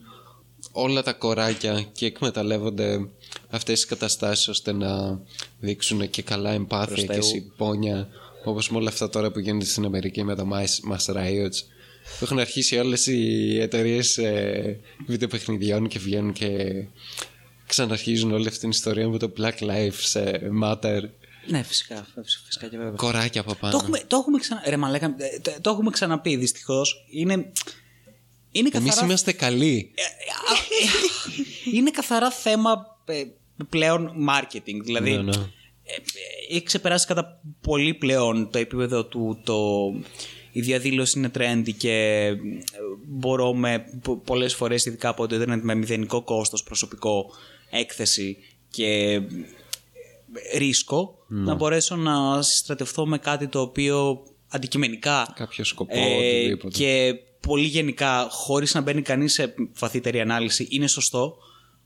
όλα 0.72 1.04
τα 1.04 1.14
κοράκια 1.14 1.82
και 1.92 2.06
εκμεταλλεύονται 2.06 3.10
αυτές 3.50 3.76
τις 3.80 3.86
καταστάσεις 3.86 4.48
ώστε 4.48 4.72
να 4.72 5.20
δείξουν 5.60 6.10
και 6.10 6.22
καλά 6.22 6.52
εμπάθεια 6.52 6.88
Προς 6.96 7.06
και 7.06 7.14
Θεού. 7.14 7.24
συμπόνια 7.24 8.08
όπως 8.46 8.70
με 8.70 8.78
όλα 8.78 8.90
αυτά 8.90 9.10
τώρα 9.10 9.32
που 9.32 9.40
γίνονται 9.40 9.66
στην 9.66 9.86
Αμερική 9.86 10.24
με 10.24 10.36
τα 10.36 10.48
mass, 10.52 10.92
mass 10.92 11.16
riots 11.16 11.58
που 11.58 11.73
έχουν 12.22 12.40
αρχίσει 12.40 12.78
όλες 12.78 13.08
οι 13.08 13.58
εταιρείες 13.62 14.18
ε, 14.18 14.80
βιντεοπαιχνιδιών 15.08 15.88
και 15.88 16.00
βγαίνουν 16.00 16.34
και 16.34 16.48
ξαναρχίζουν 17.68 18.32
όλη 18.32 18.48
αυτή 18.48 18.60
την 18.60 18.70
ιστορία 18.70 19.10
με 19.10 19.18
το 19.18 19.34
Black 19.38 19.58
Lives 19.60 20.22
ε, 20.22 20.40
Matter 20.64 21.02
Ναι, 21.48 21.64
φυσικά, 21.64 22.08
φυσικά 22.46 22.68
και 22.68 22.78
βέβαια. 22.78 22.96
κοράκια 22.96 23.42
από 23.42 23.56
πάνω 23.56 23.74
Το 23.74 23.80
έχουμε, 23.84 24.02
το 24.08 24.18
έχουμε 24.18 24.40
ξανα... 24.40 24.64
Ρε, 24.68 24.78
μαλάκα, 24.78 25.16
ε, 25.18 25.40
το, 25.40 25.52
το 25.62 25.70
έχουμε 25.70 25.90
ξαναπεί 25.90 26.36
δυστυχώς. 26.36 27.06
Είναι, 27.12 27.34
είναι 28.52 28.70
Εμείς 28.74 28.90
καθαρά 28.90 29.06
είμαστε 29.06 29.32
καλοί 29.32 29.92
Ε, 29.96 30.02
α, 30.02 30.54
ε, 30.54 31.78
είναι 31.78 31.92
καθαρά 31.92 32.32
θέμα 32.32 32.98
ε, 33.06 33.24
πλέον 33.70 34.12
marketing. 34.30 34.80
Δηλαδή, 34.84 35.12
Ναι, 35.12 35.22
ναι. 35.22 35.32
ε, 35.32 35.94
ε, 35.94 36.56
έχει 36.56 36.64
ξεπεράσει 36.64 37.08
κατά 37.08 37.42
πολύ 37.62 37.94
πλέον 37.94 38.50
το 38.52 38.58
επίπεδο 38.58 39.06
του 39.06 39.42
το, 39.44 39.58
η 40.56 40.62
διαδήλωση 40.62 41.18
είναι 41.20 41.32
trendy 41.38 41.74
και 41.78 41.92
ε, 42.26 42.36
μπορώ 43.08 43.54
με 43.54 43.86
πο- 44.02 44.18
πολλές 44.18 44.56
φορές 44.56 44.86
ειδικά 44.86 45.10
από 45.10 45.28
το 45.28 45.36
internet 45.36 45.60
με 45.62 45.76
μηδενικό 45.76 46.22
κόστος 46.22 46.64
προσωπικό 46.64 47.26
έκθεση 47.70 48.38
και 48.70 48.86
ε, 48.86 49.22
ρίσκο 50.58 51.18
να 51.28 51.54
μπορέσω 51.56 51.96
να 51.96 52.42
συστρατευτώ 52.42 53.06
με 53.06 53.18
κάτι 53.18 53.48
το 53.48 53.60
οποίο 53.62 54.24
αντικειμενικά 54.48 55.34
Κάποιο 55.36 55.64
σκοπό, 55.64 55.96
ε, 55.98 56.16
οτιδήποτε. 56.18 56.78
και 56.78 57.14
πολύ 57.48 57.66
γενικά, 57.66 58.28
χωρίς 58.30 58.74
να 58.74 58.82
μπαίνει 58.82 59.02
κανείς 59.02 59.34
σε 59.34 59.54
βαθύτερη 59.78 60.20
ανάλυση, 60.22 60.68
είναι 60.70 60.88
σωστό. 60.88 61.38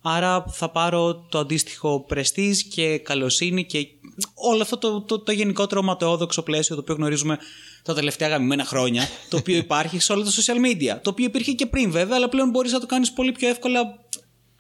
Άρα 0.01 0.45
θα 0.49 0.69
πάρω 0.71 1.25
το 1.29 1.39
αντίστοιχο 1.39 2.03
πρεστίζ 2.07 2.61
και 2.61 2.97
καλοσύνη 2.97 3.65
και 3.65 3.87
όλο 4.33 4.61
αυτό 4.61 4.77
το, 4.77 5.01
το, 5.01 5.19
το 5.19 5.31
γενικότερο 5.31 5.81
ματαιόδοξο 5.81 6.41
πλαίσιο 6.43 6.75
το 6.75 6.81
οποίο 6.81 6.95
γνωρίζουμε 6.95 7.37
τα 7.87 7.93
τελευταία 7.93 8.27
γαμημένα 8.27 8.65
χρόνια, 8.65 9.07
το 9.29 9.37
οποίο 9.37 9.57
υπάρχει 9.57 9.99
σε 9.99 10.13
όλα 10.13 10.23
τα 10.23 10.31
social 10.31 10.65
media. 10.65 10.99
Το 11.01 11.09
οποίο 11.09 11.25
υπήρχε 11.25 11.51
και 11.51 11.65
πριν 11.65 11.91
βέβαια, 11.91 12.15
αλλά 12.15 12.29
πλέον 12.29 12.49
μπορείς 12.49 12.71
να 12.71 12.79
το 12.79 12.85
κάνεις 12.85 13.11
πολύ 13.11 13.31
πιο 13.31 13.49
εύκολα 13.49 14.05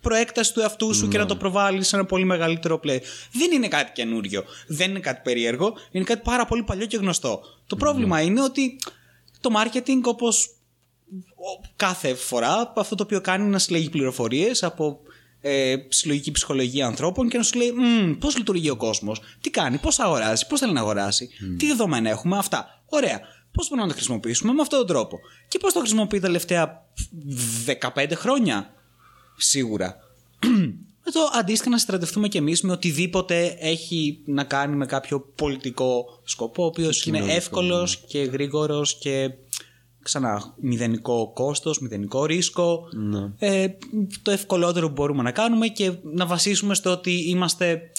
προέκταση 0.01 0.53
του 0.53 0.59
εαυτού 0.59 0.93
σου 0.93 1.07
και 1.07 1.17
να 1.17 1.25
το 1.25 1.35
προβάλλεις 1.35 1.87
σε 1.87 1.95
ένα 1.95 2.05
πολύ 2.05 2.25
μεγαλύτερο 2.25 2.79
πλαίσιο. 2.79 3.05
Δεν 3.31 3.51
είναι 3.51 3.67
κάτι 3.67 3.91
καινούριο. 3.91 4.43
Δεν 4.67 4.89
είναι 4.89 4.99
κάτι 4.99 5.21
περίεργο. 5.23 5.73
Είναι 5.91 6.03
κάτι 6.03 6.21
πάρα 6.23 6.45
πολύ 6.45 6.63
παλιό 6.63 6.85
και 6.85 6.97
γνωστό. 6.97 7.41
Το 7.67 7.75
πρόβλημα 7.75 8.21
είναι 8.21 8.41
ότι 8.41 8.79
το 9.41 9.49
marketing, 9.55 10.01
όπως 10.03 10.49
κάθε 11.75 12.13
φορά, 12.13 12.73
αυτό 12.75 12.95
το 12.95 13.03
οποίο 13.03 13.21
κάνει 13.21 13.43
είναι 13.43 13.51
να 13.51 13.59
συλλέγει 13.59 13.89
πληροφορίες 13.89 14.63
από 14.63 14.99
ε, 15.41 15.75
συλλογική 15.87 16.31
ψυχολογία 16.31 16.85
ανθρώπων 16.85 17.29
και 17.29 17.37
να 17.37 17.43
σου 17.43 17.57
λέει 17.57 17.73
πώς 18.19 18.37
λειτουργεί 18.37 18.69
ο 18.69 18.75
κόσμος, 18.75 19.21
τι 19.41 19.49
κάνει, 19.49 19.77
πώς 19.77 19.99
αγοράζει, 19.99 20.47
πώς 20.47 20.59
θέλει 20.59 20.73
να 20.73 20.79
αγοράσει, 20.79 21.29
τι 21.57 21.67
δεδομένα 21.67 22.09
έχουμε, 22.09 22.37
αυτά. 22.37 22.76
Ωραία. 22.89 23.19
Πώς 23.51 23.69
μπορούμε 23.69 23.87
να 23.87 23.93
το 23.93 23.97
χρησιμοποιήσουμε; 23.97 24.53
Με 24.53 24.61
αυτόν 24.61 24.79
τον 24.79 24.87
τρόπο. 24.87 25.19
Και 25.47 25.57
πώς 25.57 25.73
το 25.73 25.79
χρησιμοποιεί 25.79 26.19
τα 26.19 26.25
τελευταία 26.25 26.85
15 27.95 28.11
χρόνια; 28.13 28.73
Σίγουρα. 29.37 29.95
Εδώ 31.07 31.21
αντίστοιχα 31.33 31.69
να 31.69 31.77
στρατευτούμε 31.77 32.27
κι 32.27 32.37
εμείς 32.37 32.61
με 32.61 32.71
οτιδήποτε 32.71 33.57
έχει 33.59 34.21
να 34.25 34.43
κάνει 34.43 34.75
με 34.75 34.85
κάποιο 34.85 35.19
πολιτικό 35.35 36.05
σκοπό, 36.23 36.63
ο 36.63 36.65
οποίος 36.65 37.05
είναι 37.05 37.23
εύκολος 37.27 38.03
και 38.07 38.21
γρήγορος 38.21 38.97
και 38.97 39.31
ξανά 40.03 40.53
μηδενικό 40.61 41.31
κόστος, 41.33 41.79
μηδενικό 41.79 42.25
ρίσκο. 42.25 42.89
Ε, 43.37 43.67
το 44.21 44.31
ευκολότερο 44.31 44.87
που 44.87 44.93
μπορούμε 44.93 45.23
να 45.23 45.31
κάνουμε 45.31 45.67
και 45.67 45.91
να 46.03 46.25
βασίσουμε 46.25 46.75
στο 46.75 46.91
ότι 46.91 47.11
είμαστε 47.11 47.91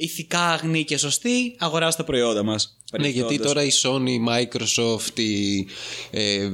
ηθικά 0.00 0.52
αγνοί 0.52 0.84
και 0.84 0.96
σωστοί, 0.96 1.54
αγοράστε 1.58 2.02
τα 2.02 2.08
προϊόντα 2.08 2.42
μας. 2.42 2.76
Ναι, 3.00 3.08
γιατί 3.08 3.38
τώρα 3.38 3.64
η 3.64 3.70
Sony, 3.82 4.08
η 4.08 4.20
Microsoft, 4.28 5.18
η, 5.18 5.66
ε, 6.10 6.50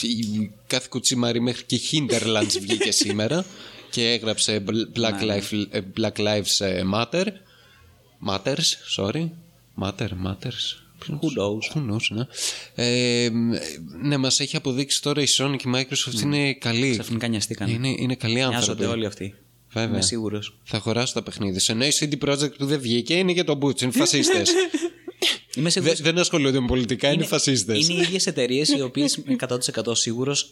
η 0.00 0.50
κάθε 0.66 0.86
κουτσιμάρι 0.90 1.40
μέχρι 1.40 1.64
και 1.64 1.74
η 1.74 1.80
Hinterlands 1.92 2.58
βγήκε 2.60 2.90
σήμερα 3.02 3.44
και 3.90 4.10
έγραψε 4.10 4.64
Black, 4.96 5.22
Lives, 5.22 5.64
ε, 5.70 5.80
Black 6.00 6.16
Lives 6.16 6.66
ε, 6.66 6.82
Matter. 6.94 7.26
Matters, 8.28 8.96
sorry. 8.96 9.28
Matter, 9.82 10.08
matters. 10.26 10.76
Who 11.08 11.28
knows; 11.36 11.74
Who 11.74 11.90
knows, 11.90 12.06
ναι. 12.10 12.24
Ε, 12.74 13.28
ναι, 14.02 14.16
μας 14.16 14.40
έχει 14.40 14.56
αποδείξει 14.56 15.02
τώρα 15.02 15.22
η 15.22 15.26
Sony 15.28 15.54
και 15.56 15.68
η 15.68 15.72
Microsoft 15.74 16.22
είναι 16.22 16.54
καλή. 16.54 16.90
Ξαφνικά 16.90 17.28
νοιαστήκανε. 17.28 17.70
Είναι, 17.70 17.88
είναι 17.88 18.14
καλοί 18.14 18.42
άνθρωποι. 18.42 18.66
Νοιάζονται 18.66 18.86
όλοι 18.86 19.06
αυτοί. 19.06 19.34
Βέβαια. 19.72 19.88
Είμαι 19.88 20.02
σίγουρος. 20.02 20.56
Θα 20.64 20.78
χωράσω 20.78 21.14
τα 21.14 21.22
παιχνίδια. 21.22 21.60
Ενώ 21.66 21.84
η 21.84 21.92
CD 22.00 22.28
Projekt 22.28 22.56
που 22.58 22.66
δεν 22.66 22.80
βγήκε 22.80 23.14
είναι 23.14 23.32
για 23.32 23.44
τον 23.44 23.58
Butch, 23.62 23.80
είναι 23.82 23.92
φασίστες. 23.92 24.50
Είμαι 25.56 25.70
σίγουρος 25.70 26.00
δεν 26.00 26.18
ασχολούνται 26.18 26.60
με 26.60 26.66
πολιτικά, 26.66 27.12
είναι, 27.12 27.24
φασίστες. 27.24 27.88
Είναι 27.88 27.98
οι 27.98 28.02
ίδιες 28.02 28.26
εταιρείες 28.26 28.68
οι 28.68 28.80
οποίες 28.80 29.14
είμαι 29.14 29.36
100% 29.86 29.96
σίγουρος 29.96 30.50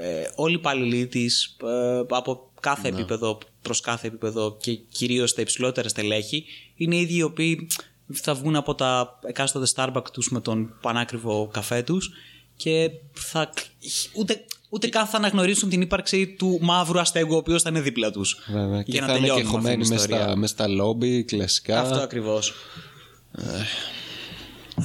ε, 0.00 0.28
όλοι 0.34 0.52
οι 0.52 0.58
υπαλληλοί 0.58 1.06
της 1.06 1.56
ε, 1.64 1.98
από 2.08 2.50
κάθε 2.60 2.88
επίπεδο 2.88 3.38
προς 3.62 3.80
κάθε 3.80 4.06
επίπεδο 4.06 4.56
και 4.60 4.74
κυρίως 4.74 5.34
τα 5.34 5.40
υψηλότερα 5.40 5.88
στελέχη 5.88 6.44
είναι 6.76 6.96
οι 6.96 7.00
ίδιοι 7.00 7.16
οι 7.16 7.22
οποίοι 7.22 7.68
θα 8.12 8.34
βγουν 8.34 8.56
από 8.56 8.74
τα 8.74 9.18
εκάστοτε 9.26 9.66
Starbucks 9.74 10.10
τους 10.12 10.30
με 10.30 10.40
τον 10.40 10.74
πανάκριβο 10.80 11.50
καφέ 11.52 11.82
τους 11.82 12.10
και 12.56 12.90
θα. 13.12 13.52
Ούτε, 14.14 14.44
ούτε 14.68 14.88
καν 14.88 15.06
θα 15.06 15.16
αναγνωρίσουν 15.16 15.68
την 15.68 15.80
ύπαρξη 15.80 16.26
του 16.26 16.58
μαύρου 16.62 17.00
αστέγου 17.00 17.34
ο 17.34 17.36
οποίος 17.36 17.62
θα 17.62 17.68
είναι 17.70 17.80
δίπλα 17.80 18.10
τους. 18.10 18.36
Βέβαια. 18.52 18.82
Και 18.82 19.00
θα 19.00 19.16
είναι 19.16 19.28
και 19.28 19.42
χωμένοι 19.42 19.88
μες 19.88 20.00
στα, 20.02 20.36
μες 20.36 20.50
στα 20.50 20.68
λόμπι, 20.68 21.24
κλασικά. 21.24 21.80
Αυτό 21.80 21.98
ακριβώς. 21.98 22.52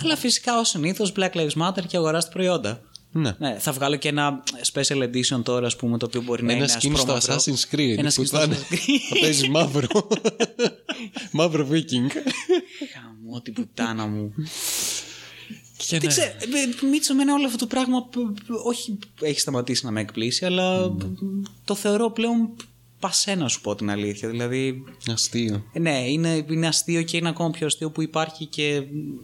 Αλλά 0.03 0.15
φυσικά 0.17 0.59
ως 0.59 0.69
συνήθως 0.69 1.11
Black 1.15 1.31
Lives 1.33 1.67
Matter 1.67 1.85
και 1.87 1.97
αγοράστε 1.97 2.31
προϊόντα. 2.33 2.81
Ναι. 3.15 3.35
Ναι, 3.39 3.55
θα 3.59 3.71
βγάλω 3.71 3.95
και 3.95 4.07
ένα 4.07 4.43
special 4.73 4.97
edition 5.03 5.43
τώρα, 5.43 5.65
ας 5.65 5.75
πούμε, 5.75 5.97
το 5.97 6.05
οποίο 6.05 6.21
μπορεί 6.21 6.43
να 6.43 6.51
Ένα 6.51 6.63
είναι 6.63 6.73
skin 6.73 6.97
στο 6.97 7.13
ασπρόμαυρο. 7.13 7.35
Assassin's 7.35 7.75
Creed. 7.75 7.97
Ένα 7.97 8.11
που 8.15 8.21
skin 8.21 8.25
στο 8.25 8.37
θα, 8.37 8.43
είναι- 8.43 8.55
Assassin's 8.55 8.73
Creed. 8.73 9.07
θα 9.09 9.15
παίζει 9.21 9.49
μαύρο. 9.49 9.87
μαύρο 11.31 11.67
Viking. 11.71 12.09
Γαμώ 12.93 13.41
την 13.43 13.53
πουτάνα 13.53 14.05
μου. 14.07 14.33
Και 15.87 15.99
Δεν 15.99 16.01
ναι. 16.01 16.07
ξέρω, 16.07 16.31
ε, 16.83 16.87
Μίτσο, 16.89 17.13
εμένα 17.13 17.33
όλο 17.33 17.45
αυτό 17.45 17.57
το 17.57 17.67
πράγμα 17.67 18.03
π- 18.03 18.15
π- 18.47 18.65
όχι 18.65 18.99
έχει 19.21 19.39
σταματήσει 19.39 19.85
να 19.85 19.91
με 19.91 20.01
εκπλήσει, 20.01 20.45
αλλά 20.45 20.95
το 21.65 21.75
θεωρώ 21.75 22.09
πλέον 22.11 22.49
πασέ 22.99 23.35
να 23.35 23.47
σου 23.47 23.61
πω 23.61 23.75
την 23.75 23.89
αλήθεια. 23.89 24.29
Δηλαδή, 24.29 24.83
Αστείο. 25.11 25.65
ε, 25.73 25.79
ναι, 25.79 26.09
είναι, 26.09 26.45
είναι 26.49 26.67
αστείο 26.67 27.01
και 27.03 27.17
είναι 27.17 27.29
ακόμα 27.29 27.49
πιο 27.49 27.65
αστείο 27.65 27.91
που 27.91 28.01
υπάρχει 28.01 28.45
και. 28.45 28.83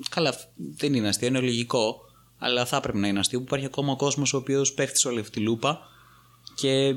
Καλά, 0.10 0.36
δεν 0.78 0.94
είναι 0.94 1.08
αστείο, 1.08 1.28
είναι 1.28 1.40
λογικό, 1.40 1.96
αλλά 2.40 2.66
θα 2.66 2.78
έπρεπε 2.78 2.98
να 2.98 3.08
είναι 3.08 3.20
αστείο 3.20 3.40
που 3.40 3.46
υπάρχει 3.46 3.66
ακόμα 3.66 3.92
ο 3.92 3.96
κόσμος 3.96 4.34
ο 4.34 4.38
οποίος 4.38 4.74
πέφτει 4.74 5.00
σε 5.00 5.08
όλη 5.08 5.20
αυτή 5.20 5.32
τη 5.32 5.40
λούπα 5.40 5.80
και. 6.56 6.70
ε, 6.78 6.94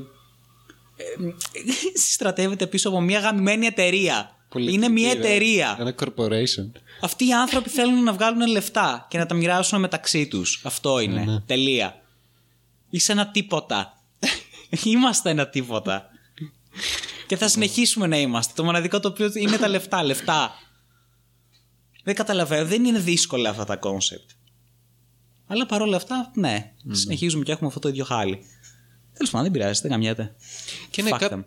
συστρατεύεται 2.06 2.66
πίσω 2.66 2.88
από 2.88 3.00
μια 3.00 3.18
γαμημένη 3.18 3.66
εταιρεία. 3.66 4.36
Είναι 4.56 4.88
μια 4.88 5.10
εταιρεία. 5.10 5.76
Ένα 5.80 5.94
corporation. 5.98 6.70
Αυτοί 7.02 7.26
οι 7.26 7.32
άνθρωποι 7.32 7.68
θέλουν 7.68 8.02
να 8.02 8.12
βγάλουν 8.12 8.46
λεφτά 8.46 9.06
και 9.10 9.18
να 9.18 9.26
τα 9.26 9.34
μοιράσουν 9.34 9.80
μεταξύ 9.80 10.28
τους. 10.28 10.60
Αυτό 10.64 10.98
είναι. 10.98 11.42
Τελεία. 11.46 12.02
Είσαι 12.90 13.12
ένα 13.12 13.30
τίποτα. 13.30 14.02
Είμαστε 14.84 15.30
ένα 15.30 15.48
τίποτα. 15.48 16.08
και 17.26 17.36
θα 17.36 17.48
συνεχίσουμε 17.48 18.06
να 18.06 18.16
είμαστε. 18.18 18.52
Το 18.56 18.64
μοναδικό 18.64 19.00
το 19.00 19.08
οποίο 19.08 19.30
είναι 19.34 19.56
τα 19.56 19.68
λεφτά. 19.68 20.04
Λεφτά. 20.04 20.50
Δεν 22.04 22.14
καταλαβαίνω. 22.14 22.66
Δεν 22.66 22.84
είναι 22.84 22.98
δύσκολα 22.98 23.50
αυτά 23.50 23.64
τα 23.64 23.76
concept. 23.76 24.30
Αλλά 25.46 25.66
παρόλα 25.66 25.96
αυτά, 25.96 26.30
ναι. 26.34 26.72
Συνεχίζουμε 26.90 27.44
και 27.44 27.52
έχουμε 27.52 27.68
αυτό 27.68 27.80
το 27.80 27.88
ίδιο 27.88 28.04
χάλι. 28.04 28.44
Τέλος 29.22 29.30
πάντων, 29.30 29.52
δεν 29.52 29.60
πειράζει, 29.60 29.80
δεν 29.80 29.90
καμιέται. 29.90 30.34
Και 30.90 31.02
ναι, 31.02 31.10
Fuck 31.12 31.16
κα- 31.18 31.30
them. 31.36 31.44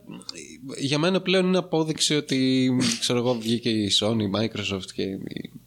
για 0.77 0.97
μένα 0.97 1.21
πλέον 1.21 1.45
είναι 1.47 1.57
απόδειξη 1.57 2.15
ότι 2.15 2.69
ξέρω 2.99 3.19
εγώ 3.19 3.33
βγήκε 3.33 3.69
η 3.69 3.91
Sony, 3.99 4.19
η 4.21 4.29
Microsoft 4.37 4.91
και 4.93 5.03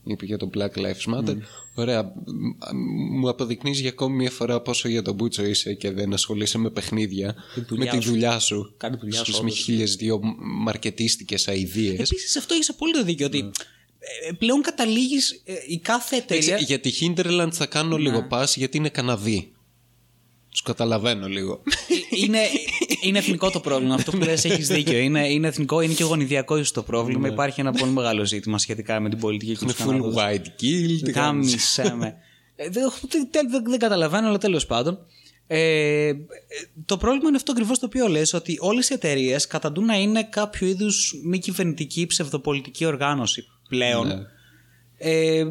είπε 0.04 0.24
για 0.26 0.36
το 0.38 0.50
Black 0.54 0.78
Lives 0.78 1.14
Matter. 1.14 1.36
Ωραία. 1.74 2.02
Μ- 2.04 2.74
Μου 3.18 3.28
αποδεικνύεις 3.28 3.80
για 3.80 3.88
ακόμη 3.88 4.16
μια 4.16 4.30
φορά 4.30 4.60
πόσο 4.60 4.88
για 4.88 5.02
τον 5.02 5.14
Μπούτσο 5.14 5.44
είσαι 5.44 5.74
και 5.74 5.90
δεν 5.90 6.12
ασχολείσαι 6.12 6.58
με 6.58 6.70
παιχνίδια. 6.70 7.34
δουλειά 7.68 7.92
με 7.92 7.98
τη 7.98 8.04
σου. 8.04 8.10
δουλειά 8.10 8.38
σου. 8.38 8.74
Κάνει 8.76 8.94
τη 8.94 9.00
δουλειά 9.00 9.18
σου, 9.18 9.24
Στις 9.24 9.38
με 9.38 9.44
όντως. 9.44 9.58
χίλιες 9.58 9.94
δύο 9.96 10.20
μαρκετίστικες 10.38 11.48
αηδίες. 11.48 11.98
Επίσης, 12.10 12.36
αυτό 12.36 12.54
έχεις 12.54 12.68
απόλυτο 12.68 13.04
δίκιο. 13.04 13.26
Ότι 13.26 13.50
ε, 14.28 14.32
πλέον 14.38 14.62
καταλήγεις 14.62 15.42
η 15.68 15.78
κάθε 15.78 16.16
εταιρεία. 16.16 16.56
Για 16.56 16.78
τη 16.80 16.92
Hinterland 17.00 17.48
θα 17.52 17.66
κάνω 17.66 17.96
Ναι. 17.96 18.02
λίγο 18.02 18.26
pass 18.30 18.46
γιατί 18.56 18.76
είναι 18.76 18.88
Καναδί. 18.88 19.52
Τους 20.50 20.62
καταλαβαίνω 20.62 21.26
λίγο. 21.26 21.62
είναι, 22.24 22.38
είναι 23.02 23.18
εθνικό 23.18 23.50
το 23.50 23.60
πρόβλημα. 23.60 23.94
Αυτό 23.94 24.10
που 24.10 24.16
λες 24.18 24.44
έχεις 24.44 24.68
δίκιο. 24.68 24.98
Είναι, 24.98 25.28
είναι 25.28 25.46
εθνικό, 25.48 25.80
είναι 25.80 25.92
και 25.94 26.04
γονιδιακό 26.04 26.54
ίσως 26.56 26.72
το 26.72 26.82
πρόβλημα. 26.82 27.28
Υπάρχει 27.28 27.60
ένα 27.60 27.72
πολύ 27.72 27.92
μεγάλο 27.92 28.24
ζήτημα 28.24 28.58
σχετικά 28.58 29.00
με 29.00 29.08
την 29.08 29.18
πολιτική 29.18 29.52
και 29.52 29.58
είναι 29.62 29.72
τους 29.72 29.82
full 29.82 29.86
Καναδούς. 29.86 30.14
white 30.18 30.62
guild. 30.62 31.12
Γάμισε 31.14 31.94
με. 31.98 32.14
Ε, 32.56 32.68
δεν, 32.68 32.82
δεν, 33.30 33.50
δεν- 33.50 33.64
δεν 33.64 33.78
καταλαβαίνω, 33.78 34.28
αλλά 34.28 34.38
τέλος 34.38 34.66
πάντων. 34.66 34.98
Ε, 35.46 35.58
ε, 36.08 36.14
το 36.86 36.96
πρόβλημα 36.96 37.28
είναι 37.28 37.36
αυτό 37.36 37.52
ακριβώς 37.52 37.78
το 37.78 37.86
οποίο 37.86 38.06
λες 38.08 38.32
ότι 38.32 38.56
όλες 38.60 38.88
οι 38.88 38.94
εταιρείες 38.94 39.46
καταντούν 39.46 39.84
να 39.84 39.94
είναι 39.94 40.22
κάποιο 40.30 40.66
είδους 40.66 41.14
μη 41.24 41.38
κυβερνητική 41.38 42.06
ψευδοπολιτική 42.06 42.84
οργάνωση 42.84 43.44
πλέον. 43.68 44.06
Ναι. 44.06 44.14
Ε, 44.98 45.44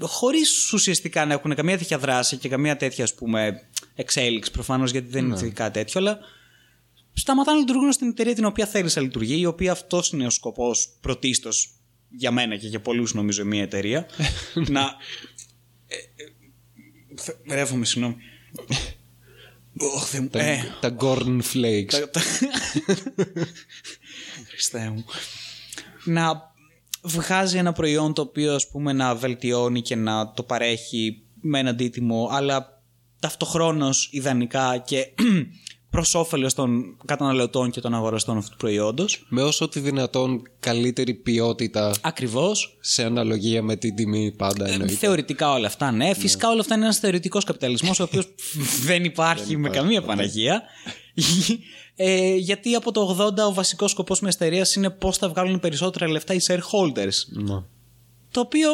ε, 0.00 0.04
χωρίς 0.06 0.72
ουσιαστικά 0.72 1.26
να 1.26 1.32
έχουν 1.32 1.54
καμία 1.54 1.78
τέτοια 1.78 1.98
δράση 1.98 2.36
και 2.36 2.48
καμία 2.48 2.76
τέτοια 2.76 3.04
ας 3.04 3.14
πούμε 3.14 3.68
εξέλιξη 3.94 4.50
προφανώς 4.50 4.90
γιατί 4.90 5.08
δεν 5.08 5.24
είναι 5.24 5.48
κάτι 5.48 5.72
τέτοιο 5.72 6.00
αλλά 6.00 6.18
σταματάνε 7.12 7.56
να 7.58 7.64
λειτουργούν 7.64 7.92
στην 7.92 8.08
εταιρεία 8.08 8.34
την 8.34 8.44
οποία 8.44 8.66
θέλεις 8.66 8.96
να 8.96 9.02
λειτουργεί 9.02 9.40
η 9.40 9.46
οποία 9.46 9.72
αυτός 9.72 10.10
είναι 10.10 10.26
ο 10.26 10.30
σκοπός 10.30 10.88
πρωτίστως 11.00 11.70
για 12.10 12.30
μένα 12.30 12.56
και 12.56 12.66
για 12.66 12.80
πολλούς 12.80 13.14
νομίζω 13.14 13.44
μια 13.44 13.62
εταιρεία 13.62 14.06
να 14.68 14.80
ε, 15.86 15.96
ε, 15.96 16.32
θε- 17.22 17.36
ρεύομαι 17.50 17.84
συγγνώμη 17.84 18.16
Ωχ, 19.76 20.06
Θεέ 20.08 20.20
μου. 20.20 20.28
Τα, 20.28 20.40
Ε, 20.40 20.74
τα 20.80 20.96
Gorn 21.00 21.40
Flakes. 21.52 21.84
τα- 21.90 22.10
τα- 22.10 22.20
Χριστέ 24.50 24.90
μου. 24.94 25.04
Να 26.04 26.51
βγάζει 27.02 27.58
ένα 27.58 27.72
προϊόν 27.72 28.14
το 28.14 28.22
οποίο 28.22 28.54
ας 28.54 28.68
πούμε 28.68 28.92
να 28.92 29.14
βελτιώνει 29.14 29.82
και 29.82 29.96
να 29.96 30.32
το 30.32 30.42
παρέχει 30.42 31.22
με 31.40 31.58
ένα 31.58 31.70
αντίτιμο 31.70 32.28
αλλά 32.30 32.82
ταυτοχρόνως 33.20 34.08
ιδανικά 34.12 34.78
και 34.78 35.06
προς 35.92 36.14
όφελος 36.14 36.54
των 36.54 36.96
καταναλωτών 37.04 37.70
και 37.70 37.80
των 37.80 37.94
αγοραστών 37.94 38.36
αυτού 38.36 38.50
του 38.50 38.56
προϊόντος. 38.56 39.26
Με 39.28 39.42
όσο 39.42 39.68
τη 39.68 39.80
δυνατόν 39.80 40.42
καλύτερη 40.60 41.14
ποιότητα 41.14 41.94
Ακριβώς. 42.00 42.78
σε 42.80 43.04
αναλογία 43.04 43.62
με 43.62 43.76
την 43.76 43.94
τιμή 43.94 44.32
πάντα 44.32 44.68
εννοείται. 44.68 44.94
Θεωρητικά 44.94 45.52
όλα 45.52 45.66
αυτά, 45.66 45.90
ναι. 45.90 46.14
Φυσικά 46.14 46.48
όλα 46.48 46.60
αυτά 46.60 46.74
είναι 46.74 46.84
ένας 46.84 46.98
θεωρητικός 46.98 47.44
καπιταλισμός, 47.44 48.00
ο 48.00 48.02
οποίος 48.02 48.26
δεν 48.86 49.04
υπάρχει 49.04 49.56
με 49.56 49.68
καμία 49.68 50.02
παναγία. 50.02 50.62
Ε, 51.96 52.34
γιατί 52.34 52.74
από 52.74 52.92
το 52.92 53.16
80 53.20 53.46
ο 53.48 53.52
βασικός 53.52 53.90
σκοπός 53.90 54.20
μιας 54.20 54.34
εταιρείας 54.34 54.74
είναι 54.74 54.90
πώς 54.90 55.18
θα 55.18 55.28
βγάλουν 55.28 55.60
περισσότερα 55.60 56.10
λεφτά 56.10 56.34
οι 56.34 56.38
shareholders. 56.46 57.14
Ναι. 57.28 57.62
Το 58.30 58.40
οποίο, 58.40 58.70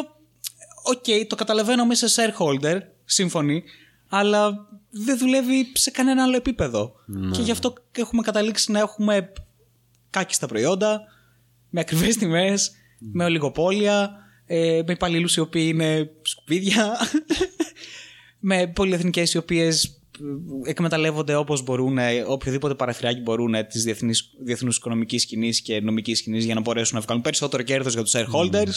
οκ, 0.83 1.27
το 1.27 1.35
καταλαβαίνω 1.35 1.85
μέσα 1.85 2.07
σε 2.07 2.33
shareholder, 2.37 2.79
σύμφωνοι, 3.05 3.63
αλλά 4.09 4.67
δεν 4.89 5.17
δουλεύει 5.17 5.71
σε 5.73 5.91
κανένα 5.91 6.23
άλλο 6.23 6.35
επίπεδο. 6.35 6.93
Και 7.31 7.41
γι' 7.41 7.51
αυτό 7.51 7.73
έχουμε 7.91 8.21
καταλήξει 8.21 8.71
να 8.71 8.79
έχουμε 8.79 9.31
κάκιστα 10.09 10.47
προϊόντα, 10.47 11.01
με 11.69 11.79
ακριβές 11.79 12.17
τιμές, 12.17 12.71
με 12.99 13.23
ολιγοπόλια, 13.23 14.15
ε, 14.45 14.81
με 14.85 14.91
υπαλλήλους 14.93 15.35
οι 15.35 15.39
οποίοι 15.39 15.71
είναι 15.73 16.09
σκουπίδια, 16.21 16.97
με 18.49 18.67
πολυεθνικές 18.67 19.33
οι 19.33 19.37
οποίες 19.37 19.83
ε, 19.85 19.98
εκμεταλλεύονται 20.63 21.35
όπως 21.35 21.63
μπορούν, 21.63 21.97
ε, 21.97 22.23
οποιοδήποτε 22.27 22.75
παραθυράκι 22.75 23.21
μπορούν 23.21 23.53
ε, 23.53 23.63
της 23.63 23.83
διεθνής, 23.83 24.33
διεθνούς 24.43 24.77
οικονομικής 24.77 25.21
σκηνής 25.21 25.61
και 25.61 25.79
νομικής 25.79 26.17
σκηνής 26.17 26.45
για 26.45 26.53
να 26.53 26.61
μπορέσουν 26.61 26.95
να 26.95 27.01
βγάλουν 27.01 27.23
περισσότερο 27.23 27.63
κέρδος 27.63 27.93
για 27.93 28.03
τους 28.03 28.13
shareholders. 28.15 28.75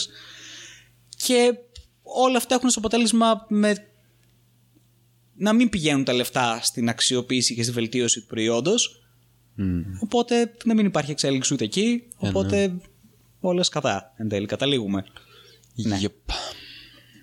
Και 1.25 1.53
όλα 2.01 2.37
αυτά 2.37 2.55
έχουν 2.55 2.67
ως 2.67 2.77
αποτέλεσμα 2.77 3.45
με 3.49 3.75
να 5.35 5.53
μην 5.53 5.69
πηγαίνουν 5.69 6.03
τα 6.03 6.13
λεφτά 6.13 6.59
στην 6.61 6.89
αξιοποίηση 6.89 7.55
και 7.55 7.63
στη 7.63 7.71
βελτίωση 7.71 8.19
του 8.19 8.27
προϊόντος 8.27 9.03
Οπότε 9.99 10.55
να 10.65 10.73
μην 10.73 10.85
υπάρχει 10.85 11.11
εξέλιξη 11.11 11.53
ούτε 11.53 11.63
εκεί. 11.63 12.03
Ε, 12.21 12.27
Οπότε 12.27 12.67
ναι. 12.67 12.77
όλα 13.39 13.63
σκατά 13.63 14.13
εν 14.17 14.27
τέλει. 14.29 14.45
Καταλήγουμε. 14.45 15.05
Ναι. 15.75 15.99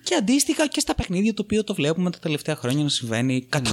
Yep. 0.01 0.03
Και 0.03 0.15
αντίστοιχα 0.15 0.67
και 0.67 0.79
στα 0.79 0.95
παιχνίδια 0.95 1.33
το 1.33 1.41
οποίο 1.41 1.63
το 1.63 1.73
βλέπουμε 1.73 2.09
τα 2.11 2.19
τελευταία 2.19 2.55
χρόνια 2.55 2.83
να 2.83 2.89
συμβαίνει 2.89 3.41
κατ' 3.49 3.67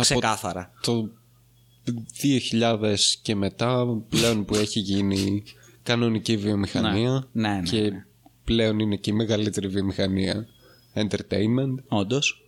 Ξεκάθαρα. 0.00 0.72
Το 0.82 1.10
2000 2.22 2.94
και 3.22 3.34
μετά 3.34 3.86
πλέον 4.08 4.44
που 4.44 4.54
έχει 4.54 4.80
γίνει 4.80 5.42
κανονική 5.82 6.36
βιομηχανία 6.36 7.28
Ναι, 7.32 7.48
ναι, 7.48 7.54
ναι, 7.56 7.62
και 7.62 7.80
ναι. 7.80 8.04
πλέον 8.44 8.78
είναι 8.78 8.96
και 8.96 9.10
η 9.10 9.14
μεγαλύτερη 9.14 9.68
βιομηχανία 9.68 10.46
entertainment. 10.94 11.74
Όντως. 11.88 12.42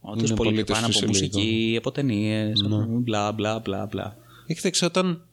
Όντως 0.00 0.28
Είναι 0.28 0.36
πολύ 0.36 0.50
πολύ 0.50 0.64
πιο 0.64 0.74
πάνω 0.74 0.86
από 0.86 0.92
φυσιολογικό. 0.94 1.38
μουσική, 1.38 1.74
από 1.78 1.92
ταινίες, 1.92 2.60
μπλα 2.88 3.32
μπλα 3.32 3.58
μπλα 3.58 3.86
μπλα. 3.86 4.16
Έχετε 4.46 4.84
όταν 4.84 5.26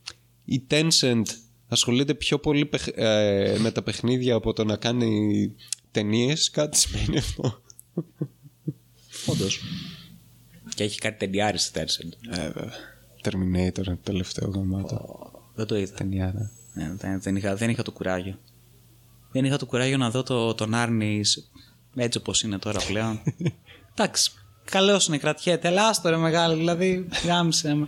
η 0.46 0.64
Tencent 0.70 1.22
ασχολείται 1.68 2.14
πιο 2.14 2.40
πολύ 2.40 2.66
παιχ- 2.66 2.92
ε, 2.98 3.56
με 3.60 3.72
τα 3.72 3.82
παιχνίδια 3.84 4.36
από 4.36 4.54
το 4.54 4.64
να 4.64 4.76
κάνει 4.76 5.52
ταινίες, 5.96 6.50
κάτι 6.50 6.78
σημαίνει 6.78 7.18
αυτό. 7.18 7.62
Όντως. 9.26 9.62
Και 10.76 10.84
έχει 10.84 11.00
κάτι 11.00 11.18
τεντιάρι 11.18 11.58
στη 11.58 11.80
Tencent. 11.80 12.38
Ε, 12.38 12.42
βέβαια. 12.42 12.72
Terminator, 13.22 13.84
το 13.84 13.98
τελευταίο 14.04 14.50
γαμμάτο. 14.50 15.32
Δεν 15.56 15.66
το 15.66 15.78
είδα. 15.78 15.96
Ταινιάρα. 15.96 16.52
Ναι, 16.74 16.96
δεν, 16.98 17.22
δεν, 17.22 17.36
είχα, 17.36 17.56
δεν 17.56 17.70
είχα 17.70 17.84
το 17.84 17.92
κουράγιο. 17.92 18.40
Δεν 19.32 19.46
είχα 19.46 19.58
το 19.58 19.66
κουράγιο 19.66 19.98
να 19.98 20.10
δω 20.10 20.24
το, 20.24 20.54
τον 20.54 20.74
Άρνη 20.74 21.22
έτσι 21.96 22.18
όπως 22.18 22.42
είναι 22.42 22.60
τώρα 22.60 22.80
πλέον. 22.88 23.22
Εντάξει, 23.94 24.32
καλώς 24.66 25.08
είναι, 25.08 25.18
κρατιέται, 25.18 25.68
αλλά 25.68 25.88
άστο 25.88 26.10
ρε 26.10 26.18
μεγάλο, 26.18 26.56
δηλαδή 26.56 27.08
γάμισε 27.26 27.74
με. 27.74 27.88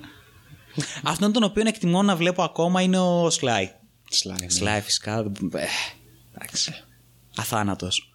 Αυτόν 1.03 1.31
τον 1.31 1.43
οποίο 1.43 1.63
εκτιμώ 1.67 2.03
να 2.03 2.15
βλέπω 2.15 2.43
ακόμα 2.43 2.81
είναι 2.81 2.99
ο 2.99 3.29
Σλάι. 3.29 3.71
Sly, 4.11 4.35
ναι. 4.41 4.49
Σλάι 4.49 4.81
φυσικά, 4.81 5.17
ε, 5.53 5.65
εντάξει, 6.35 6.86
αθάνατος. 7.37 8.11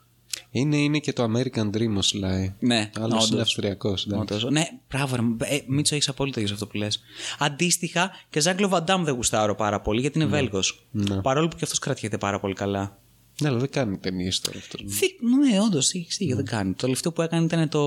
Είναι, 0.50 0.76
είναι 0.76 0.98
και 0.98 1.12
το 1.12 1.22
American 1.24 1.70
Dream 1.76 1.94
ο 1.96 2.00
Sly. 2.12 2.52
Ναι, 2.58 2.90
Άλλο 2.96 3.04
όντως. 3.06 3.30
είναι 3.30 3.40
Αυστριακός. 3.40 4.06
Όντως. 4.12 4.44
Ναι, 4.44 4.62
μπράβο. 4.88 5.16
Ρε. 5.16 5.22
Ε, 5.54 5.60
Μίτσο, 5.66 5.94
έχεις 5.94 6.08
απόλυτο 6.08 6.40
για 6.40 6.52
αυτό 6.52 6.66
που 6.66 6.76
λες. 6.76 7.02
Αντίστοιχα, 7.38 8.10
και 8.30 8.40
Ζάγκλο 8.40 8.68
Βαντάμ 8.68 9.04
δεν 9.04 9.14
γουστάρω 9.14 9.54
πάρα 9.54 9.80
πολύ 9.80 10.00
γιατί 10.00 10.18
είναι 10.18 10.28
Βέλγος. 10.28 10.86
Ναι. 10.90 11.20
Παρόλο 11.20 11.48
που 11.48 11.56
και 11.56 11.64
αυτός 11.64 11.78
κρατιέται 11.78 12.18
πάρα 12.18 12.40
πολύ 12.40 12.54
καλά. 12.54 12.98
Ναι, 13.40 13.48
αλλά 13.48 13.58
δεν 13.58 13.70
κάνει 13.70 13.98
ταινίες 13.98 14.40
τώρα 14.40 14.58
αυτό. 14.58 14.78
Θη- 14.88 15.20
Ναι, 15.50 15.60
όντως, 15.60 15.92
έχει 15.92 16.06
δίκιο, 16.18 16.36
δεν 16.36 16.44
κάνει. 16.44 16.70
Το 16.70 16.76
τελευταίο 16.80 17.12
που 17.12 17.22
έκανε 17.22 17.44
ήταν 17.44 17.68
το, 17.68 17.80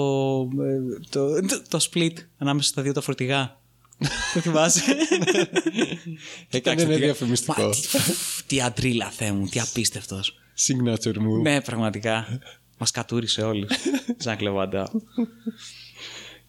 ε, 0.61 0.99
το, 1.09 1.29
το, 1.41 1.61
το 1.69 1.87
split 1.91 2.13
ανάμεσα 2.37 2.67
στα 2.69 2.81
δύο 2.81 2.93
τα 2.93 3.01
φορτηγά. 3.01 3.59
Το 4.34 4.39
θυμάσαι; 4.39 4.81
Έκανε 6.49 6.81
ένα 6.81 6.95
διαφημιστικό. 6.95 7.62
Μα, 7.62 7.69
τι, 7.69 7.79
τι 8.47 8.62
αντρίλα, 8.62 9.10
Θεέ 9.10 9.31
μου, 9.31 9.47
τι 9.47 9.60
απίστευτος. 9.60 10.39
Signature 10.67 11.15
move. 11.17 11.41
ναι, 11.41 11.62
πραγματικά. 11.62 12.39
Μας 12.77 12.91
κατούρισε 12.91 13.41
όλους. 13.41 13.71
Ζαν 14.17 14.38
Κλεβαντά. 14.38 14.91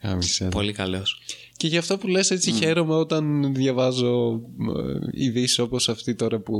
Γάμισε. 0.03 0.49
Πολύ 0.49 0.73
καλός. 0.73 1.21
Και 1.57 1.67
γι' 1.67 1.77
αυτό 1.77 1.99
που 1.99 2.07
λες 2.07 2.31
έτσι 2.31 2.53
χαίρομαι 2.53 2.95
όταν 2.95 3.55
διαβάζω 3.55 4.41
ε, 4.77 5.25
ειδήσεις 5.25 5.59
όπως 5.59 5.89
αυτή 5.89 6.15
τώρα 6.15 6.39
που 6.39 6.57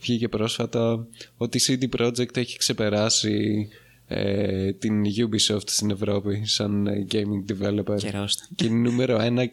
βγήκε 0.00 0.28
πρόσφατα 0.28 1.06
ότι 1.36 1.58
η 1.58 1.60
CD 1.90 2.00
Projekt 2.00 2.36
έχει 2.36 2.58
ξεπεράσει 2.58 3.68
ε, 4.06 4.72
την 4.72 5.04
Ubisoft 5.04 5.66
στην 5.68 5.90
Ευρώπη 5.90 6.42
σαν 6.44 6.86
ε, 6.86 7.06
gaming 7.12 7.52
developer 7.52 7.96
Καιρόστε. 7.96 8.44
και 8.54 8.66
είναι 8.66 8.90
νούμερο 8.90 9.20
ένα 9.20 9.48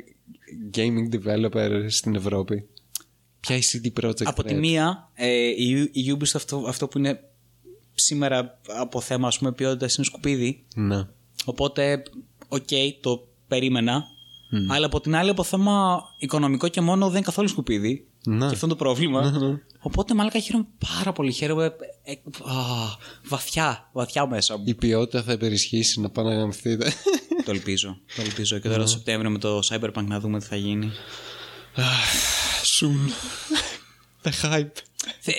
gaming 0.73 1.15
developer 1.15 1.85
στην 1.87 2.15
Ευρώπη. 2.15 2.67
Ποια 3.39 3.55
η 3.55 3.61
CD 3.71 4.03
Projekt 4.03 4.23
Από 4.23 4.43
τη 4.43 4.53
Red? 4.55 4.59
μία, 4.59 5.09
ε, 5.13 5.47
η, 5.47 5.89
η 5.91 6.17
Ubisoft 6.17 6.35
αυτό, 6.35 6.63
αυτό 6.67 6.87
που 6.87 6.97
είναι 6.97 7.19
σήμερα 7.93 8.59
από 8.67 9.01
θέμα 9.01 9.27
ας 9.27 9.37
πούμε 9.37 9.51
ποιότητας 9.51 9.95
είναι 9.95 10.05
σκουπίδι. 10.05 10.65
Ναι. 10.75 11.07
Οπότε, 11.45 12.03
οκ, 12.47 12.69
το 13.01 13.27
περίμενα. 13.47 14.03
Αλλά 14.69 14.85
από 14.85 14.99
την 14.99 15.15
άλλη, 15.15 15.29
από 15.29 15.43
θέμα 15.43 16.03
οικονομικό 16.19 16.67
και 16.67 16.81
μόνο 16.81 17.05
δεν 17.05 17.15
είναι 17.15 17.25
καθόλου 17.25 17.47
σκουπίδι. 17.47 18.06
Ναι. 18.29 18.47
Και 18.47 18.53
αυτό 18.53 18.65
είναι 18.65 18.75
το 18.75 18.83
πρόβλημα. 18.83 19.33
Οπότε, 19.79 20.13
μάλλον 20.13 20.31
χαίρομαι 20.41 20.65
πάρα 20.95 21.11
πολύ. 21.11 21.31
Χαίρομαι 21.31 21.75
ε, 22.03 22.11
α, 22.11 22.55
βαθιά, 23.23 23.89
βαθιά 23.91 24.27
μέσα 24.27 24.57
μου. 24.57 24.63
Η 24.67 24.73
ποιότητα 24.73 25.23
θα 25.23 25.31
υπερισχύσει 25.31 26.01
να 26.01 26.09
πάνε 26.09 26.29
να 26.29 26.35
γαμηθείτε. 26.35 26.93
το 27.45 27.51
ελπίζω. 27.51 27.97
Το 28.15 28.21
ελπίζω. 28.21 28.57
Και 28.59 28.67
τώρα 28.67 28.81
το 28.81 28.87
Σεπτέμβριο 28.87 29.29
με 29.29 29.37
το 29.37 29.59
Cyberpunk 29.69 30.03
να 30.05 30.19
δούμε 30.19 30.39
τι 30.39 30.45
θα 30.45 30.55
γίνει. 30.55 30.91
Soon. 32.79 33.09
The 34.23 34.51
hype. 34.51 34.71
Θε- 35.19 35.35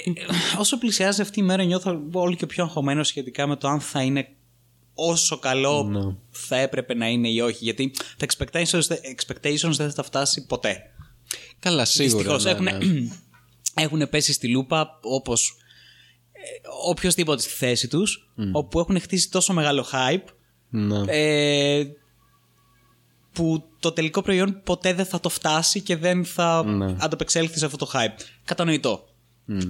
όσο 0.59 0.79
πλησιάζει 0.79 1.21
αυτή 1.21 1.41
η 1.41 1.43
μέρα, 1.43 1.65
νιώθω 1.65 2.03
όλο 2.13 2.35
και 2.35 2.47
πιο 2.47 2.65
αγχωμένος 2.65 3.09
σχετικά 3.09 3.47
με 3.47 3.57
το 3.57 3.69
αν 3.69 3.81
θα 3.81 4.03
είναι 4.03 4.29
όσο 4.95 5.39
καλό 5.39 5.83
Ναι. 5.83 6.15
θα 6.31 6.57
έπρεπε 6.57 6.95
να 6.95 7.09
είναι 7.09 7.29
ή 7.29 7.41
όχι. 7.41 7.65
Γιατί 7.65 7.93
τα 8.17 8.27
expectations, 8.27 8.83
expectations 9.17 9.71
δεν 9.77 9.89
θα 9.89 9.93
τα 9.93 10.03
φτάσει 10.03 10.47
ποτέ. 10.47 10.83
Καλά, 11.59 11.85
σίγουρα. 11.85 12.17
Δυστυχώς 12.17 12.45
ναι, 12.45 12.51
έχουν, 12.51 12.65
ναι. 12.65 13.09
έχουν 13.85 14.09
πέσει 14.11 14.33
στη 14.33 14.49
λούπα 14.49 14.99
όπως 15.03 15.57
ε, 16.33 16.41
οποιοςδήποτε 16.89 17.43
στη 17.43 17.51
θέση 17.51 17.89
τους 17.89 18.29
όπου 18.53 18.79
έχουν 18.81 19.01
χτίσει 19.01 19.31
τόσο 19.31 19.53
μεγάλο 19.53 19.87
hype 19.93 20.25
Ναι. 20.69 21.01
ε, 21.07 21.87
που 23.33 23.65
το 23.79 23.93
τελικό 23.93 24.23
προϊόν 24.23 24.61
ποτέ 24.65 24.93
δεν 24.93 25.07
θα 25.07 25.21
το 25.21 25.29
φτάσει 25.29 25.81
και 25.81 25.97
δεν 25.97 26.25
θα 26.25 26.65
Ναι. 26.65 26.97
ανταπεξέλθει 26.99 27.59
σε 27.59 27.65
αυτό 27.65 27.77
το 27.77 27.91
hype. 27.95 28.21
Κατανοητό. 28.45 29.09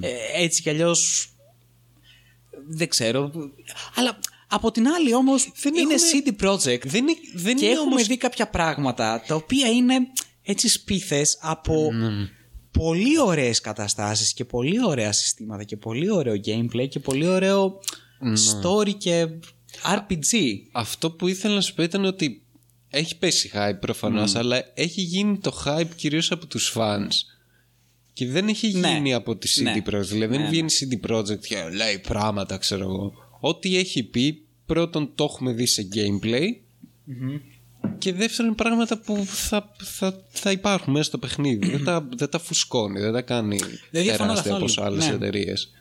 Ε, 0.01 0.43
έτσι 0.43 0.63
κι 0.63 0.71
αλλιώς 0.71 1.29
δεν 2.69 2.89
ξέρω. 2.89 3.31
Αλλά 3.95 4.19
από 4.49 4.71
την 4.71 4.89
άλλη 4.89 5.15
όμως 5.15 5.45
είναι 5.65 5.95
CD 6.13 6.45
Projekt 6.47 6.87
Δεν 6.87 7.03
είναι, 7.09 7.15
δεν 7.35 7.57
και 7.57 7.65
είναι 7.65 7.75
έχουμε 7.75 7.91
όμως 7.95 8.07
δει 8.07 8.17
κάποια 8.17 8.49
πράγματα 8.49 9.25
τα 9.27 9.35
οποία 9.35 9.69
είναι 9.69 9.95
έτσι 10.51 10.69
σπίθες 10.69 11.39
από 11.41 11.91
πολύ 12.71 13.21
ωραίες 13.21 13.61
καταστάσεις 13.61 14.33
και 14.33 14.45
πολύ 14.45 14.85
ωραία 14.85 15.13
συστήματα 15.13 15.65
και 15.65 15.77
πολύ 15.77 16.11
ωραίο 16.11 16.35
gameplay 16.45 16.89
και 16.89 16.99
πολύ 17.01 17.27
ωραίο 17.27 17.81
story 18.63 18.95
και 18.99 19.27
RPG. 19.97 20.35
Αυτό 20.73 21.11
που 21.11 21.29
ήθελα 21.29 21.55
να 21.55 21.61
σου 21.61 21.75
πω 21.75 21.83
ήταν 21.83 22.05
ότι 22.05 22.43
έχει 22.91 23.19
πέσει 23.19 23.51
hype 23.55 23.81
προφανώς, 23.81 24.35
αλλά 24.35 24.63
έχει 24.75 25.01
γίνει 25.01 25.39
το 25.39 25.63
hype 25.65 25.89
κυρίως 25.97 26.31
από 26.31 26.47
τους 26.47 26.73
fans. 26.77 27.09
Και 28.13 28.27
δεν 28.27 28.49
έχει 28.49 28.73
Ναι. 28.73 28.93
γίνει 28.93 29.15
από 29.15 29.37
τη 29.37 29.49
CD 29.59 29.63
Ναι. 29.63 29.83
Projekt. 29.87 30.07
Δηλαδή 30.07 30.37
δεν 30.37 30.41
Ναι, 30.43 30.49
βγαίνει 30.49 30.71
η 30.81 30.89
CD 31.03 31.11
Projekt 31.11 31.39
και 31.41 31.57
λέει 31.73 31.99
πράγματα, 31.99 32.57
ξέρω 32.59 32.83
εγώ. 32.85 33.13
Ό,τι 33.41 33.77
έχει 33.77 34.03
πει, 34.03 34.43
πρώτον 34.67 35.13
το 35.15 35.25
έχουμε 35.25 35.53
δει 35.53 35.67
σε 35.67 35.89
gameplay. 35.95 36.47
Και 37.99 38.13
δεύτερον 38.13 38.55
πράγματα 38.55 38.99
που 38.99 39.23
θα, 39.27 39.73
θα, 39.83 40.21
θα 40.29 40.51
υπάρχουν 40.51 40.93
μέσα 40.93 41.05
στο 41.05 41.19
παιχνίδι. 41.19 41.71
δεν, 41.71 41.85
τα, 41.85 42.09
δεν 42.17 42.29
τα 42.31 42.39
φουσκώνει, 42.39 43.01
δεν 43.01 43.13
τα 43.13 43.23
κάνει 43.23 43.59
Δεν 43.91 44.03
διαφωνώ 44.03 44.17
τεράστια 44.29 44.51
καθόλου. 44.53 44.73
όπως 44.73 44.79
άλλες 44.87 45.07
Ναι. 45.09 45.15
εταιρείες. 45.15 45.73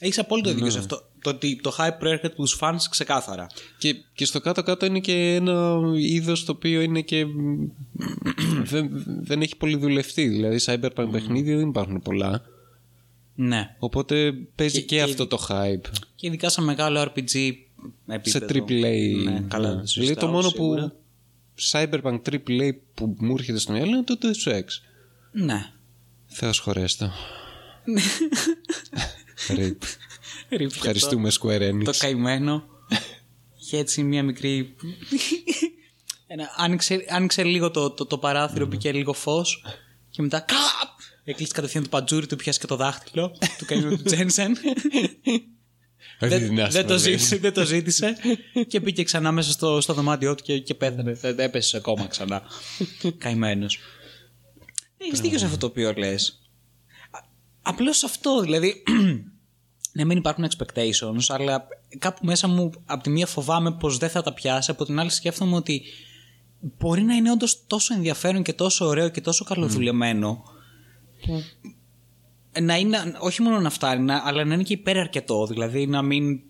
Έχεις 0.00 0.18
απόλυτο 0.18 0.54
δίκιο 0.54 0.70
σε 0.70 0.78
αυτό. 0.78 1.02
Το 1.22 1.30
ότι 1.30 1.60
το 1.62 1.76
hype 1.78 1.96
προέρχεται 1.98 2.26
από 2.26 2.36
τους 2.36 2.58
fans 2.60 2.76
ξεκάθαρα. 2.90 3.46
Και, 3.78 3.94
και 4.14 4.24
στο 4.24 4.40
κάτω-κάτω 4.40 4.86
είναι 4.86 5.00
και 5.00 5.34
ένα 5.34 5.80
είδος 5.96 6.44
το 6.44 6.52
οποίο 6.52 6.80
είναι 6.80 7.00
και. 7.00 7.26
δεν, 8.70 8.88
δεν 9.22 9.42
έχει 9.42 9.56
πολύ 9.56 9.76
δουλευτεί. 9.76 10.28
Δηλαδή, 10.28 10.58
cyberpunk 10.66 11.08
παιχνίδια 11.12 11.56
δεν 11.56 11.68
υπάρχουν 11.68 12.02
πολλά. 12.02 12.42
Ναι. 13.34 13.76
Οπότε 13.78 14.32
παίζει 14.54 14.74
Και- 14.78 14.84
και, 14.84 14.96
και- 14.96 15.02
αυτό 15.02 15.26
το 15.26 15.46
hype. 15.48 15.88
Και 16.14 16.26
ειδικά 16.26 16.48
σε 16.48 16.60
μεγάλο 16.60 17.00
RPG 17.02 17.28
Σε 18.22 18.38
επίπεδο. 18.38 18.46
AAA. 18.68 19.24
Ναι, 19.24 19.44
καλά. 19.48 19.68
ναι. 19.68 19.74
το 19.74 19.82
Δηλαδή, 19.82 19.86
συζητάω, 19.86 20.26
το 20.26 20.32
μόνο 20.34 20.48
σίγουρα. 20.48 20.82
που. 20.88 20.92
Cyberpunk 21.70 22.20
AAA 22.30 22.70
που 22.94 23.16
μου 23.18 23.34
έρχεται 23.38 23.58
στο 23.58 23.72
μυαλό 23.72 23.90
είναι 23.90 24.02
το 24.02 24.18
Deus 24.22 24.52
Ex. 24.52 24.64
Ναι. 25.32 25.72
Θεός 26.26 26.58
χωρέστο. 26.58 27.12
Rip. 29.48 29.76
Ρίψε 30.48 30.76
Ευχαριστούμε 30.76 31.30
Square 31.40 31.70
Enix. 31.70 31.84
Το 31.84 31.92
καημένο. 31.98 32.64
Είχε 33.60 33.78
έτσι 33.78 34.02
μια 34.02 34.22
μικρή. 34.22 34.74
Ένα, 36.26 36.50
άνοιξε, 36.56 37.04
άνοιξε 37.08 37.44
λίγο 37.44 37.70
το, 37.70 37.90
το, 37.90 38.06
το 38.06 38.18
παράθυρο, 38.18 38.66
μπήκε 38.66 38.92
λίγο 38.92 39.12
φως 39.12 39.64
και 40.10 40.22
μετά. 40.22 40.40
Καπ! 40.40 40.98
Έκλεισε 41.24 41.52
κατευθείαν 41.52 41.82
το 41.82 41.88
πατζούρι 41.88 42.26
του, 42.26 42.36
πιάσει 42.36 42.58
και 42.58 42.66
το 42.66 42.76
δάχτυλο 42.76 43.36
του 43.58 43.64
καημένου 43.64 43.96
του 43.96 44.02
Τζένσεν. 44.02 44.56
Δεν, 46.28 46.70
δεν, 46.70 46.86
το 46.86 46.98
ζήτησε, 46.98 47.36
δεν 47.36 47.52
το 47.52 47.64
ζήτησε 47.64 48.16
και 48.68 48.80
μπήκε 48.80 49.02
ξανά 49.02 49.32
μέσα 49.32 49.50
στο, 49.50 49.80
στο 49.80 49.94
δωμάτιό 49.94 50.34
του 50.34 50.42
και, 50.42 50.58
και 50.58 50.74
πέθανε. 50.74 51.12
Δεν 51.12 51.38
έπεσε 51.38 51.68
σε 51.68 51.80
κόμμα 51.80 52.06
ξανά. 52.06 52.42
Καημένος. 53.18 53.78
Έχεις 54.96 55.20
δίκιο 55.20 55.38
σε 55.38 55.44
αυτό 55.44 55.56
το 55.56 55.66
οποίο 55.66 55.92
λες. 55.96 56.42
Απλώς 57.62 58.04
αυτό 58.04 58.40
δηλαδή. 58.40 58.82
ναι, 59.94 60.04
μην 60.04 60.18
υπάρχουν 60.18 60.46
expectations, 60.50 61.24
αλλά 61.28 61.66
κάπου 61.98 62.24
μέσα 62.24 62.48
μου 62.48 62.70
από 62.84 63.02
τη 63.02 63.10
μία 63.10 63.26
φοβάμαι 63.26 63.72
πως 63.72 63.98
δεν 63.98 64.08
θα 64.08 64.22
τα 64.22 64.32
πιάσει, 64.32 64.70
από 64.70 64.84
την 64.84 64.98
άλλη 64.98 65.10
σκέφτομαι 65.10 65.56
ότι 65.56 65.82
μπορεί 66.60 67.02
να 67.02 67.14
είναι 67.14 67.30
όντως 67.30 67.66
τόσο 67.66 67.94
ενδιαφέρον 67.94 68.42
και 68.42 68.52
τόσο 68.52 68.86
ωραίο 68.86 69.08
και 69.08 69.20
τόσο 69.20 69.44
καλοδουλεμένο. 69.44 70.42
Που 71.26 71.42
να 72.60 72.76
είναι, 72.76 72.98
όχι 73.18 73.42
μόνο 73.42 73.60
να 73.60 73.70
φτάνει, 73.70 74.02
να, 74.02 74.22
αλλά 74.24 74.44
να 74.44 74.54
είναι 74.54 74.62
και 74.62 74.72
υπεραρκετό. 74.72 75.46
Δηλαδή 75.46 75.86
να 75.86 76.02
μην 76.02 76.40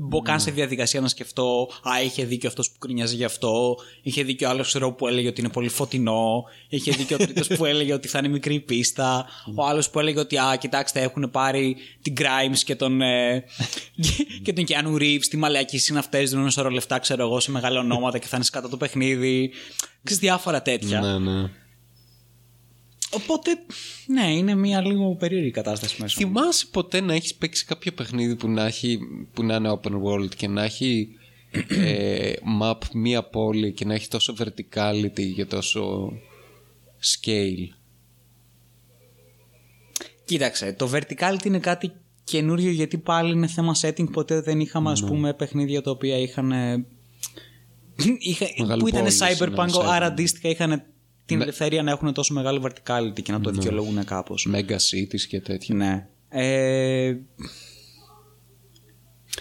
μπω 0.00 0.22
καν 0.22 0.40
σε 0.40 0.50
διαδικασία 0.50 1.00
να 1.00 1.08
σκεφτώ 1.08 1.68
Α, 1.82 2.02
είχε 2.02 2.24
δίκιο 2.24 2.48
αυτός 2.48 2.70
που 2.70 2.78
κρίνιαζε 2.78 3.14
γι' 3.14 3.24
αυτό. 3.24 3.76
Είχε 4.02 4.22
δίκιο 4.22 4.48
άλλος 4.48 4.66
ξέρω 4.66 4.92
που 4.92 5.08
έλεγε 5.08 5.28
ότι 5.28 5.40
είναι 5.40 5.50
πολύ 5.50 5.68
φωτεινό. 5.68 6.44
Είχε 6.68 6.92
δίκιο 6.92 7.16
ο 7.20 7.24
τρίτος 7.24 7.46
που 7.46 7.64
έλεγε 7.64 7.92
ότι 7.92 8.08
θα 8.08 8.18
είναι 8.18 8.28
μικρή 8.28 8.60
πίστα. 8.60 9.26
Ο 9.54 9.66
άλλος 9.66 9.90
που 9.90 9.98
έλεγε 9.98 10.18
ότι 10.18 10.38
Α, 10.38 10.56
κοιτάξτε, 10.56 11.00
έχουν 11.00 11.30
πάρει 11.30 11.76
την 12.02 12.14
Grimes 12.18 12.58
και 12.64 12.76
τον, 12.76 13.00
ε, 13.00 13.44
και 14.44 14.52
τον 14.52 14.64
Keanu 14.68 15.00
Reeves. 15.00 15.24
Τι 15.30 15.36
μαλακή 15.36 15.80
είναι 15.90 15.98
αυτές, 15.98 16.28
δίνουν 16.28 16.42
ένα 16.42 16.52
σωρό 16.52 16.70
λεφτά, 16.70 16.98
ξέρω 16.98 17.22
εγώ, 17.22 17.40
σε 17.40 17.50
μεγάλα 17.50 17.80
ονόματα 17.80 18.18
και 18.18 18.26
θα 18.26 18.36
είναι 18.36 18.44
σκατά 18.44 18.68
το 18.68 18.76
παιχνίδι. 18.76 19.50
Ξέρεις 20.02 20.22
διάφορα 20.22 20.62
τέτοια. 20.62 21.00
Ναι, 21.00 21.18
ναι. 21.18 21.50
Οπότε, 23.10 23.50
ναι, 24.06 24.36
είναι 24.36 24.54
μια 24.54 24.80
λίγο 24.80 25.14
περίεργη 25.14 25.50
κατάσταση 25.50 25.96
μέσα. 26.00 26.16
Θυμάσαι 26.18 26.66
ποτέ 26.70 27.00
να 27.00 27.14
έχεις 27.14 27.34
παίξει 27.34 27.64
κάποιο 27.64 27.92
παιχνίδι 27.92 28.36
που 28.36 28.48
να, 28.48 28.64
έχει, 28.66 28.98
που 29.32 29.42
να 29.42 29.54
είναι 29.54 29.78
open 29.82 29.92
world 30.02 30.34
και 30.36 30.48
να 30.48 30.62
έχει 30.62 31.08
ε, 31.68 32.32
map 32.60 32.78
μία 32.92 33.22
πόλη 33.22 33.72
και 33.72 33.84
να 33.84 33.94
έχει 33.94 34.08
τόσο 34.08 34.34
verticality 34.38 35.32
και 35.34 35.44
τόσο 35.44 36.12
scale; 37.02 37.68
Κοίταξε, 40.24 40.72
το 40.72 40.90
verticality 40.92 41.44
είναι 41.44 41.58
κάτι 41.58 41.92
καινούριο 42.24 42.70
γιατί 42.70 42.98
πάλι 42.98 43.32
είναι 43.32 43.46
θέμα 43.46 43.74
setting. 43.80 44.10
Ποτέ 44.12 44.40
δεν 44.40 44.60
είχαμε, 44.60 44.90
ας 44.90 45.04
πούμε, 45.04 45.34
παιχνίδια 45.34 45.82
τα 45.82 45.90
οποία 45.90 46.18
είχαν. 46.18 46.50
Είχα, 48.18 48.46
Μεγάλη 48.58 48.80
που 48.80 48.88
ήταν 48.88 49.02
πόλη, 49.02 49.16
cyberpunk, 49.18 49.56
ναι, 49.56 49.88
άρα 49.88 50.06
cyberpunk. 50.06 50.10
αντίστοιχα 50.10 50.48
είχαν 50.48 50.82
την 51.26 51.40
ελευθερία 51.40 51.82
να 51.82 51.90
έχουν 51.90 52.12
τόσο 52.12 52.34
μεγάλο 52.34 52.62
verticality 52.64 53.22
και 53.22 53.32
να 53.32 53.40
το 53.40 53.50
δικαιολογούν 53.50 54.04
κάπως. 54.04 54.48
Mega 54.52 54.76
cities 54.76 55.20
και 55.28 55.40
τέτοια. 55.40 55.74
Ναι. 55.74 56.08
Ε, 56.28 57.16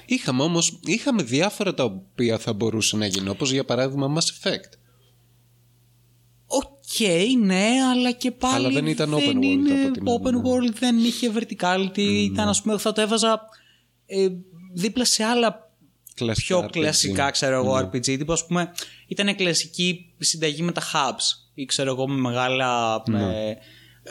Είχαμε 0.06 0.44
όμως 0.44 0.80
είχαμε 0.84 1.24
διάφορα 1.24 1.74
τα 1.74 1.84
οποία 1.84 2.38
θα 2.38 2.54
μπορούσε 2.54 2.98
να 2.98 3.06
γίνουν 3.06 3.28
όπως 3.28 3.52
για 3.52 3.66
παράδειγμα 3.66 4.14
Mass 4.16 4.48
Effect. 4.48 4.78
OK, 6.48 7.08
ναι, 7.42 7.70
αλλά 7.92 8.12
και 8.12 8.32
πάλι. 8.32 8.56
Αλλά 8.56 8.70
δεν 8.70 8.86
ήταν 8.86 9.14
open 9.14 9.18
world 9.18 9.42
είναι 9.44 9.82
από 9.84 9.92
την 9.92 10.08
άλλη, 10.10 10.20
Open 10.24 10.32
ναι. 10.32 10.42
world 10.44 10.74
δεν 10.80 10.98
είχε 10.98 11.32
verticality. 11.36 11.98
Ήταν, 12.32 12.48
ας 12.48 12.62
πούμε, 12.62 12.78
θα 12.78 12.92
το 12.92 13.02
έβαζα 13.02 13.42
ε, 14.06 14.28
δίπλα 14.74 15.06
σε 15.06 15.24
άλλα 15.24 15.74
Κλασικά 16.14 16.60
πιο 16.60 16.68
RPG. 16.68 16.72
κλασικά, 16.72 17.32
ξέρω 17.32 17.56
εγώ, 17.56 17.78
RPG. 17.78 18.02
Τύπου, 18.02 18.34
ας 18.34 18.46
πούμε, 18.46 18.72
ήταν 19.08 19.36
κλασική 19.36 20.14
συνταγή 20.18 20.62
με 20.62 20.72
τα 20.72 20.82
hubs 20.82 21.45
ή 21.56 21.66
ξέρω 21.66 21.92
εγώ 21.92 22.08
με 22.08 22.16
μεγάλα. 22.16 23.04
Ναι. 23.10 23.20
Με, 23.20 23.58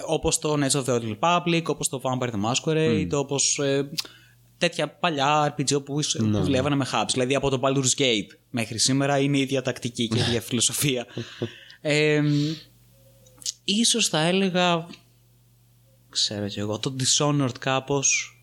όπως 0.07 0.39
το 0.39 0.53
Knights 0.53 0.83
of 0.83 0.85
the 0.85 1.01
Old 1.01 1.17
Republic, 1.19 1.63
όπως 1.67 1.89
το 1.89 2.01
Vampire 2.05 2.31
the 2.31 2.51
Masquerade, 2.51 3.11
όπως 3.13 3.59
ε, 3.59 3.91
τέτοια 4.59 4.89
παλιά 4.89 5.55
RPG 5.55 5.85
που, 5.85 6.01
που 6.19 6.43
δουλεύανε 6.43 6.77
με 6.77 6.87
hubs. 6.93 7.09
Δηλαδή 7.13 7.35
από 7.35 7.51
το 7.51 7.61
Baldur's 7.63 8.01
Gate 8.01 8.37
μέχρι 8.51 8.79
σήμερα 8.79 9.19
είναι 9.19 9.37
η 9.37 9.41
ίδια 9.41 9.63
τακτική 9.63 10.09
και 10.09 10.19
η 10.19 10.21
ίδια 10.21 10.41
φιλοσοφία. 10.49 11.07
ε, 11.81 12.23
ίσως 13.65 14.09
θα 14.09 14.21
έλεγα 14.21 14.87
ξέρω 16.09 16.49
και 16.49 16.61
εγώ 16.61 16.79
το 16.79 16.97
Dishonored 17.01 17.59
κάπως 17.59 18.34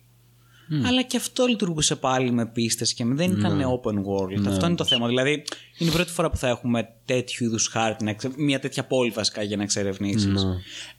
αλλά 0.86 1.02
και 1.02 1.16
αυτό 1.16 1.46
λειτουργούσε 1.46 1.96
πάλι 1.96 2.30
με 2.30 2.46
πίστες 2.46 2.94
και 2.94 3.04
δεν 3.04 3.30
ήταν 3.32 3.60
open 3.60 3.94
world 3.94 4.46
αυτό 4.48 4.66
είναι 4.66 4.74
το 4.74 4.84
θέμα 4.84 5.06
δηλαδή 5.06 5.30
είναι 5.78 5.90
η 5.90 5.92
πρώτη 5.92 6.10
φορά 6.12 6.30
που 6.30 6.36
θα 6.36 6.48
έχουμε 6.48 6.88
τέτοιου 7.04 7.44
είδους 7.46 7.66
χάρτη 7.66 8.04
να 8.04 8.10
εξε- 8.10 8.36
μια 8.36 8.58
τέτοια 8.60 8.84
πόλη 8.86 9.10
βασικά 9.10 9.42
για 9.42 9.56
να 9.56 9.62
εξερευνήσεις 9.62 10.24
Ναι. 10.44 10.50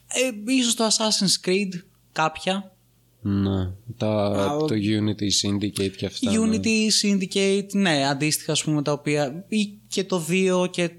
ε, 0.08 0.52
ίσως 0.52 0.74
το 0.74 0.84
Assassin's 0.86 1.48
Creed 1.48 1.80
κάποια 2.12 2.72
Ναι. 3.20 3.70
Τα, 3.96 4.32
το 4.68 4.74
Unity 4.74 5.28
Syndicate 5.48 5.90
και 5.96 6.06
αυτά. 6.06 6.30
ναι. 6.30 6.38
Unity, 6.38 6.88
Syndicate, 7.02 7.72
ναι, 7.72 8.06
αντίστοιχα 8.08 8.52
ας 8.52 8.64
πούμε 8.64 8.82
τα 8.82 8.92
οποία 8.92 9.44
ή 9.48 9.78
και 9.88 10.04
το 10.04 10.24
2 10.64 10.70
και 10.70 10.90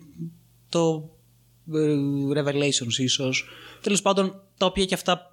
το 0.70 1.10
ε, 1.74 1.96
Revelations 2.42 2.98
ίσως. 2.98 3.46
Τέλος 3.82 4.02
πάντων, 4.02 4.42
τα 4.58 4.66
οποία 4.66 4.86
και 4.86 4.94
αυτά 4.94 5.32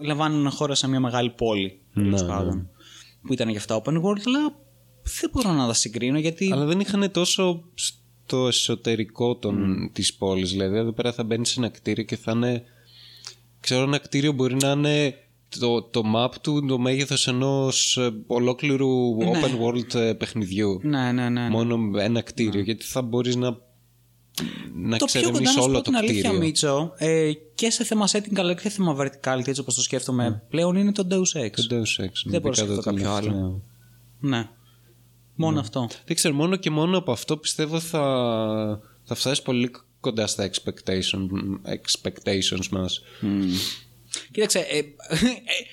λαμβάνουν 0.00 0.50
χώρα 0.50 0.74
σε 0.74 0.88
μια 0.88 1.00
μεγάλη 1.00 1.30
πόλη, 1.30 1.80
τέλος 1.94 2.22
Ναι, 2.22 2.28
πάντων. 2.28 2.70
Που 3.22 3.32
ήταν 3.32 3.50
και 3.50 3.56
αυτά 3.56 3.82
open 3.82 3.94
world, 3.94 4.22
αλλά 4.26 4.54
δεν 5.02 5.30
μπορώ 5.32 5.52
να 5.52 5.66
τα 5.66 5.72
συγκρίνω 5.72 6.18
γιατί... 6.18 6.52
Αλλά 6.52 6.64
δεν 6.64 6.80
είχαν 6.80 7.10
τόσο 7.10 7.64
στο 7.74 8.46
εσωτερικό 8.46 9.36
των, 9.36 9.90
της 9.92 10.14
πόλης. 10.14 10.50
Δηλαδή 10.50 10.76
εδώ 10.76 10.92
πέρα 10.92 11.12
θα 11.12 11.24
μπαίνεις 11.24 11.48
σε 11.48 11.60
ένα 11.60 11.68
κτίριο 11.68 12.04
και 12.04 12.16
θα 12.16 12.32
είναι... 12.32 12.62
Ξέρω 13.60 13.82
ένα 13.82 13.98
κτίριο 13.98 14.32
μπορεί 14.32 14.54
να 14.54 14.70
είναι 14.70 15.14
το, 15.58 15.82
το 15.82 16.02
map 16.16 16.30
του 16.40 16.66
το 16.66 16.78
μέγεθος 16.78 17.28
ενός 17.28 17.96
ε, 17.96 18.10
ολόκληρου 18.26 19.16
open 19.18 19.64
world 19.64 19.94
ε, 19.94 20.12
παιχνιδιού. 20.12 20.80
Ναι, 20.82 21.12
ναι, 21.12 21.28
ναι. 21.28 21.28
ναι. 21.28 21.48
Μόνο 21.48 21.98
ένα 21.98 22.20
κτίριο. 22.22 22.60
Γιατί 22.60 22.84
θα 22.84 23.02
μπορείς 23.02 23.36
να, 23.36 23.58
να 24.74 24.98
το 24.98 25.04
πιο 25.04 25.20
κοντά 25.22 25.38
εξερευνείς 25.38 25.40
να 25.40 25.50
σου 25.52 25.62
όλο 25.62 25.72
πω 25.72 25.82
το 25.82 25.82
την 25.82 25.96
αλήθεια, 25.96 26.20
κτίριο. 26.20 26.38
Μίτσο, 26.38 26.92
ε, 26.96 27.32
και 27.54 27.70
σε 27.70 27.84
θέμα 27.84 28.06
setting 28.08 28.36
αλλά 28.36 28.54
και 28.54 28.60
σε 28.60 28.68
θέμα 28.68 28.96
verticality, 28.98 29.46
έτσι 29.46 29.60
όπως 29.60 29.74
το 29.74 29.82
σκέφτομαι 29.82 30.42
πλέον, 30.48 30.76
είναι 30.76 30.92
το 30.92 31.06
Deus 31.10 31.40
Ex. 31.44 31.50
Το 31.50 31.66
Deus 31.70 32.04
Ex. 32.04 32.12
Δεν 32.24 32.40
μπορώ 32.40 32.54
να 32.56 32.62
ειδικά 32.62 32.74
το 32.74 32.82
σκεφτώ 32.82 32.82
κάποιο 32.82 33.02
τελευταίο. 33.02 33.14
άλλο. 33.14 33.62
Ναι. 34.20 34.48
Μόνο 35.34 35.60
αυτό. 35.60 35.88
Δεν 36.04 36.16
ξέρω, 36.16 36.34
μόνο 36.34 36.56
και 36.56 36.70
μόνο 36.70 36.98
από 36.98 37.12
αυτό 37.12 37.36
πιστεύω 37.36 37.80
θα, 37.80 38.00
θα 39.04 39.14
φτάσεις 39.14 39.42
πολύ 39.42 39.70
κοντά 40.00 40.26
στα 40.26 40.50
expectation, 40.50 41.28
expectations 41.64 42.68
μας. 42.70 43.02
Κοίταξε, 44.32 44.58
ε, 44.58 44.78
ε, 44.78 44.84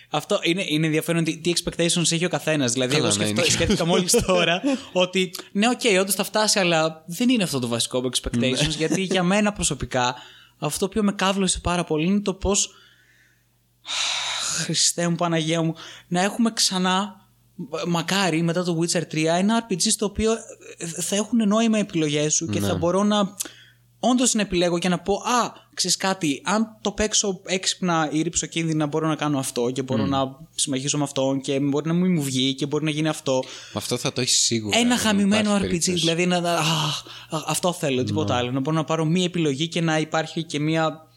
αυτό 0.10 0.40
είναι, 0.44 0.64
είναι 0.68 0.86
ενδιαφέρον 0.86 1.24
τι, 1.24 1.38
τι 1.38 1.54
expectations 1.56 2.12
έχει 2.12 2.26
ο 2.26 2.30
καθένας. 2.30 2.72
Δηλαδή, 2.72 2.96
Καλά, 2.96 3.08
εγώ 3.08 3.18
ναι, 3.18 3.24
σκεφτώ, 3.24 3.42
είναι. 3.42 3.52
σκέφτηκα 3.52 3.86
μόλις 3.86 4.12
τώρα 4.26 4.62
ότι 4.94 5.34
ναι, 5.52 5.68
OK, 5.68 5.80
okay, 5.84 6.00
όντως 6.00 6.16
θα 6.16 6.24
φτάσει, 6.24 6.60
αλλά 6.60 7.04
δεν 7.08 7.30
είναι 7.30 7.44
αυτό 7.44 7.60
το 7.60 7.68
βασικό 7.68 8.02
μου 8.02 8.10
expectations. 8.14 8.76
γιατί 8.78 9.02
για 9.02 9.24
μένα 9.24 9.54
προσωπικά 9.54 10.16
αυτό 10.60 10.90
που 10.90 11.04
με 11.04 11.12
καύλωσε 11.12 11.60
πάρα 11.60 11.84
πολύ 11.84 12.06
είναι 12.06 12.20
το 12.20 12.34
πώς. 12.34 12.74
Χριστέ 14.64 15.08
μου, 15.08 15.16
Παναγία 15.16 15.62
μου, 15.62 15.76
να 16.08 16.22
έχουμε 16.22 16.54
ξανά, 16.54 17.28
μακάρι 17.88 18.42
μετά 18.42 18.64
το 18.64 18.80
Witcher 18.82 19.02
3, 19.02 19.24
ένα 19.24 19.68
RPG 19.70 19.82
στο 19.82 20.06
οποίο 20.06 20.32
ε, 20.78 20.86
θα 20.86 21.16
έχουν 21.16 21.48
νόημα 21.48 21.78
οι 21.78 21.82
επιλογές 21.82 22.34
σου 22.34 22.48
και 22.48 22.60
θα 22.60 22.76
μπορώ 22.76 23.04
να 23.04 23.36
όντως 24.00 24.34
να 24.34 24.42
επιλέγω 24.42 24.80
και 24.80 24.90
να 24.90 25.00
πω 25.00 25.14
Α, 25.14 25.52
ξέρεις 25.74 25.98
κάτι, 25.98 26.42
αν 26.44 26.78
το 26.82 26.92
παίξω 26.92 27.42
έξυπνα 27.46 28.10
ή 28.12 28.22
ριψοκίνδυνα, 28.22 28.86
μπορώ 28.86 29.08
να 29.08 29.16
κάνω 29.16 29.40
αυτό 29.40 29.72
και 29.72 29.82
μπορώ 29.82 30.06
να 30.06 30.38
συμμαχίσω 30.56 30.98
με 30.98 31.04
αυτό 31.04 31.40
και 31.44 31.60
μπορεί 31.60 31.88
να 31.88 31.94
μην 31.94 32.12
μου 32.12 32.24
βγει 32.24 32.54
και 32.54 32.66
μπορεί 32.66 32.84
να 32.84 32.90
γίνει 32.90 33.08
αυτό. 33.08 33.44
Αυτό 33.74 33.98
θα 33.98 34.14
το 34.14 34.22
έχεις 34.22 34.40
σίγουρα. 34.40 34.78
Ένα 34.78 34.90
δεν 34.90 34.98
γαμημένο 34.98 35.50
υπάρχει 35.50 35.66
RPG, 35.66 35.70
περίπτωση. 35.70 36.00
δηλαδή 36.00 36.26
να, 36.26 36.38
α, 36.38 36.60
α, 37.30 37.44
αυτό 37.48 37.74
θέλω, 37.74 38.04
τίποτα 38.04 38.36
άλλο. 38.36 38.52
Να 38.52 38.60
μπορώ 38.60 38.78
να 38.78 38.84
πάρω 38.84 39.06
μία 39.06 39.24
επιλογή 39.24 39.68
και 39.68 39.82
να 39.82 40.00
υπάρχει 40.00 40.44
και 40.44 40.60
μία, 40.60 41.08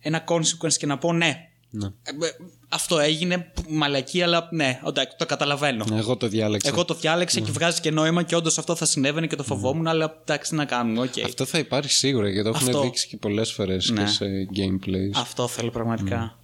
ένα 0.00 0.24
consequence 0.28 0.74
και 0.78 0.86
να 0.86 0.98
πω 0.98 1.12
ναι. 1.12 1.49
Ναι. 1.70 1.86
Ε, 1.86 2.26
ε, 2.26 2.30
Αυτό 2.68 2.98
έγινε 2.98 3.52
μαλακία, 3.68 4.22
αλλά 4.22 4.48
ναι, 4.50 4.80
εντάξει, 4.86 5.16
το 5.18 5.26
καταλαβαίνω. 5.26 5.84
Εγώ 5.92 6.16
το 6.16 6.28
διάλεξα. 6.28 6.68
Εγώ 6.68 6.84
το 6.84 6.94
διάλεξα 6.94 7.40
και 7.40 7.50
βγάζει 7.52 7.80
και 7.80 7.90
νόημα 7.90 8.22
και 8.22 8.36
όντως 8.36 8.58
αυτό 8.58 8.74
θα 8.74 8.84
συνέβαινε 8.84 9.26
και 9.26 9.36
το 9.36 9.42
φοβόμουν, 9.42 9.86
αλλά 9.86 10.18
εντάξει, 10.20 10.50
τι 10.50 10.56
να 10.56 10.64
κάνουμε. 10.64 11.00
οκ. 11.00 11.12
Αυτό 11.24 11.44
θα 11.44 11.58
υπάρχει 11.58 11.92
σίγουρα 11.92 12.28
γιατί 12.28 12.50
το 12.50 12.54
έχουν 12.56 12.68
Αυτό. 12.68 12.80
δείξει 12.80 13.08
και 13.08 13.16
πολλές 13.16 13.52
φορές 13.52 13.90
Ναι. 13.90 14.02
και 14.02 14.08
σε 14.08 14.26
gameplays. 14.56 15.10
Αυτό 15.14 15.48
θέλω 15.48 15.70
πραγματικά. 15.70 16.38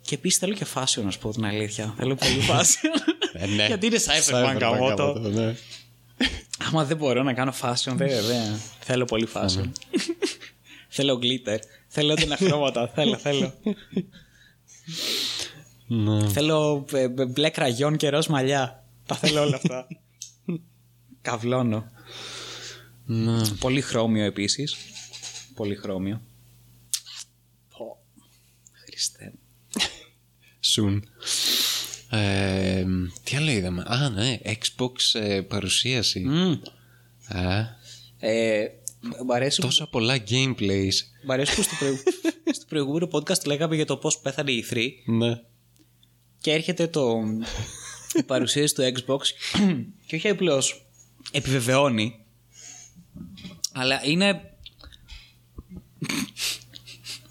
Και 0.00 0.14
επίσης 0.14 0.38
θέλω 0.38 0.54
και 0.54 0.66
fashion, 0.74 1.02
να 1.04 1.10
σου 1.10 1.18
πω 1.18 1.30
την 1.30 1.44
αλήθεια. 1.44 1.94
Θέλω 1.96 2.14
πολύ 2.14 2.40
fashion. 2.48 2.98
Ε, 3.32 3.46
ναι. 3.46 3.66
Γιατί 3.66 3.86
είναι 3.86 3.98
cyberpunk 3.98 4.56
γαμώτο. 4.60 5.18
ναι. 5.32 5.54
Άμα 6.68 6.84
δεν 6.84 6.96
μπορώ 6.96 7.22
να 7.22 7.32
κάνω 7.32 7.52
fashion, 7.62 7.92
δεν. 7.94 7.96
δεν. 7.96 8.60
Θέλω 8.80 9.04
πολύ 9.04 9.28
fashion. 9.34 9.70
θέλω 10.96 11.18
glitter. 11.22 11.56
Θέλω 11.88 12.12
έντονα 12.12 12.36
χρώματα. 12.46 12.88
θέλω, 12.94 13.16
θέλω. 13.16 13.52
Ναι. 15.86 16.28
θέλω 16.28 16.86
ε, 16.92 17.02
ε, 17.02 17.08
μπλε 17.26 17.50
κραγιόν 17.50 17.96
και 17.96 18.08
ροζ 18.08 18.26
μαλλιά. 18.26 18.84
Τα 19.06 19.14
θέλω 19.14 19.40
όλα 19.40 19.56
αυτά. 19.56 19.86
Καυλώνω. 21.22 21.90
Ναι. 23.04 23.48
Πολύ 23.48 23.80
χρώμιο 23.80 24.24
επίσης. 24.24 24.76
Πολύ 25.54 25.76
χρώμιο. 25.76 26.22
Πω. 27.76 28.02
Χριστέ. 28.84 29.32
Soon. 30.74 31.00
Ε, 32.10 32.84
τι 33.22 33.36
άλλο 33.36 33.50
είδαμε; 33.50 33.82
Α, 33.86 34.08
ναι. 34.08 34.38
Xbox 34.44 35.20
ε, 35.20 35.40
παρουσίαση. 35.40 36.20
Μμ. 36.20 36.52
Α, 37.38 37.78
Ε, 38.18 38.66
μ' 39.26 39.32
αρέσει 39.32 39.60
που 39.60 39.66
τόσα 39.66 39.86
πολλά 39.86 40.16
gameplays. 40.30 40.94
Μ' 41.24 41.30
αρέσει 41.30 41.54
που 41.54 41.62
στο, 41.62 41.74
προηγου... 41.78 41.98
στο 42.56 42.64
προηγούμενο 42.68 43.08
podcast 43.12 43.46
λέγαμε 43.46 43.74
για 43.74 43.86
το 43.86 43.96
πώς 43.96 44.18
πέθανε 44.18 44.50
η 44.52 44.64
3 44.70 44.88
Ναι. 45.04 45.40
και 46.40 46.52
έρχεται 46.52 46.86
το 46.86 47.22
η 48.14 48.22
παρουσίαση 48.22 48.74
του 48.74 48.82
Xbox 48.82 49.20
και 50.06 50.16
όχι 50.16 50.28
απλώς 50.28 50.86
επιβεβαιώνει 51.30 52.24
αλλά 53.72 54.04
είναι 54.04 54.54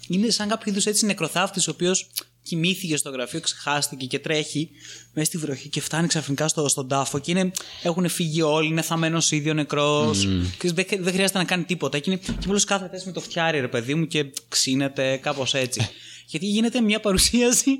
είναι 0.08 0.30
σαν 0.30 0.48
κάποιο 0.48 0.72
είδους 0.72 0.86
έτσι 0.86 1.06
νεκροθάφτης, 1.06 1.68
ο 1.68 1.70
οποίος 1.70 2.10
κοιμήθηκε 2.50 2.96
στο 2.96 3.10
γραφείο, 3.10 3.40
ξεχάστηκε 3.40 4.06
και 4.06 4.18
τρέχει 4.18 4.70
μέσα 5.12 5.26
στη 5.26 5.38
βροχή 5.38 5.68
και 5.68 5.80
φτάνει 5.80 6.06
ξαφνικά 6.06 6.48
στο, 6.48 6.68
στον 6.68 6.88
τάφο 6.88 7.18
και 7.18 7.30
είναι, 7.30 7.50
έχουν 7.82 8.08
φύγει 8.08 8.42
όλοι, 8.42 8.68
είναι 8.68 8.82
θαμένος 8.82 9.30
ίδιο 9.30 9.54
νεκρός. 9.54 10.28
Και 10.58 10.72
δεν, 10.72 10.86
δεν 10.98 11.12
χρειάζεται 11.12 11.38
να 11.38 11.44
κάνει 11.44 11.64
τίποτα. 11.64 11.98
Και, 11.98 12.10
είναι, 12.10 12.20
και 12.20 12.32
απλώ 12.44 12.62
κάθεται 12.66 12.94
έτσι 12.94 13.06
με 13.06 13.12
το 13.12 13.20
φτιάρι, 13.20 13.60
ρε 13.60 13.68
παιδί 13.68 13.94
μου, 13.94 14.06
και 14.06 14.32
ξύνεται 14.48 15.16
κάπως 15.16 15.54
έτσι. 15.54 15.88
Γιατί 16.26 16.46
γίνεται 16.46 16.80
μια 16.80 17.00
παρουσίαση 17.00 17.70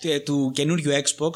ε, 0.00 0.20
του 0.20 0.50
καινούριου 0.54 0.90
Xbox. 0.92 1.30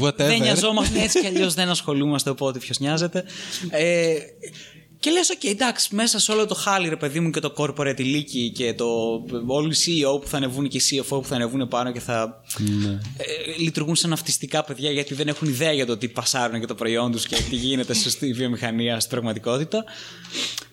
Whatever. 0.00 0.14
Δεν 0.16 0.40
νοιαζόμαστε 0.40 1.02
έτσι 1.02 1.20
κι 1.20 1.26
αλλιώς 1.26 1.54
δεν 1.54 1.68
ασχολούμαστε, 1.68 2.30
οπότε 2.30 2.58
ποιος 2.58 2.78
νοιάζεται. 2.78 3.24
Ε, 3.70 4.14
και 5.06 5.12
λες, 5.12 5.30
οκ, 5.30 5.44
εντάξει, 5.44 5.94
μέσα 5.94 6.18
σε 6.18 6.32
όλο 6.32 6.46
το 6.46 6.54
χάλι, 6.54 6.88
ρε 6.88 6.96
παιδί 6.96 7.20
μου, 7.20 7.30
και 7.30 7.40
το 7.40 7.52
corporate 7.56 8.00
ιλίκι 8.00 8.50
και 8.54 8.74
το 8.74 8.86
όλοι 9.46 9.72
οι 9.72 9.76
CEO 10.04 10.20
που 10.20 10.26
θα 10.28 10.36
ανεβούν 10.36 10.68
και 10.68 10.76
οι 10.76 10.80
CFO 10.90 11.20
που 11.22 11.24
θα 11.24 11.34
ανεβούν 11.34 11.68
πάνω 11.68 11.92
και 11.92 12.00
θα 12.00 12.42
Ναι. 12.58 12.88
ε, 12.90 12.98
λειτουργούν 13.58 13.96
σαν 13.96 14.12
αυτιστικά 14.12 14.64
παιδιά 14.64 14.90
γιατί 14.90 15.14
δεν 15.14 15.28
έχουν 15.28 15.48
ιδέα 15.48 15.72
για 15.72 15.86
το 15.86 15.96
τι 15.96 16.08
πασάρουν 16.08 16.60
και 16.60 16.66
το 16.66 16.74
προϊόν 16.74 17.12
τους 17.12 17.26
και 17.26 17.36
τι 17.50 17.56
γίνεται 17.56 17.94
στη 17.94 18.32
βιομηχανία 18.32 18.98
στην 19.00 19.10
πραγματικότητα. 19.10 19.84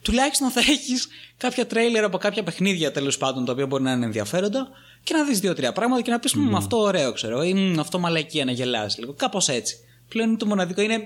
Τουλάχιστον 0.01 0.49
θα 0.49 0.59
έχεις 0.59 1.07
κάποια 1.37 1.67
τρέιλερ 1.67 2.03
από 2.03 2.17
κάποια 2.17 2.43
παιχνίδια 2.43 2.91
τέλος 2.91 3.17
πάντων 3.17 3.45
τα 3.45 3.51
οποία 3.51 3.65
μπορεί 3.65 3.83
να 3.83 3.91
είναι 3.91 4.05
ενδιαφέροντα 4.05 4.67
και 5.03 5.13
να 5.13 5.23
δεις 5.23 5.39
δύο-τρία 5.39 5.71
πράγματα 5.73 6.01
και 6.01 6.11
να 6.11 6.19
πεις 6.19 6.33
«Μμ, 6.33 6.55
αυτό 6.55 6.77
ωραίο 6.77 7.11
ξέρω 7.11 7.43
ή 7.43 7.53
«Μμ, 7.53 7.79
αυτό 7.79 7.99
μαλακία 7.99 8.45
να 8.45 8.51
γελάσει 8.51 8.99
λίγο. 8.99 9.13
Κάπως 9.13 9.47
έτσι. 9.49 9.75
Πλέον 10.07 10.37
το 10.37 10.45
μοναδικό 10.45 10.81
είναι 10.81 10.97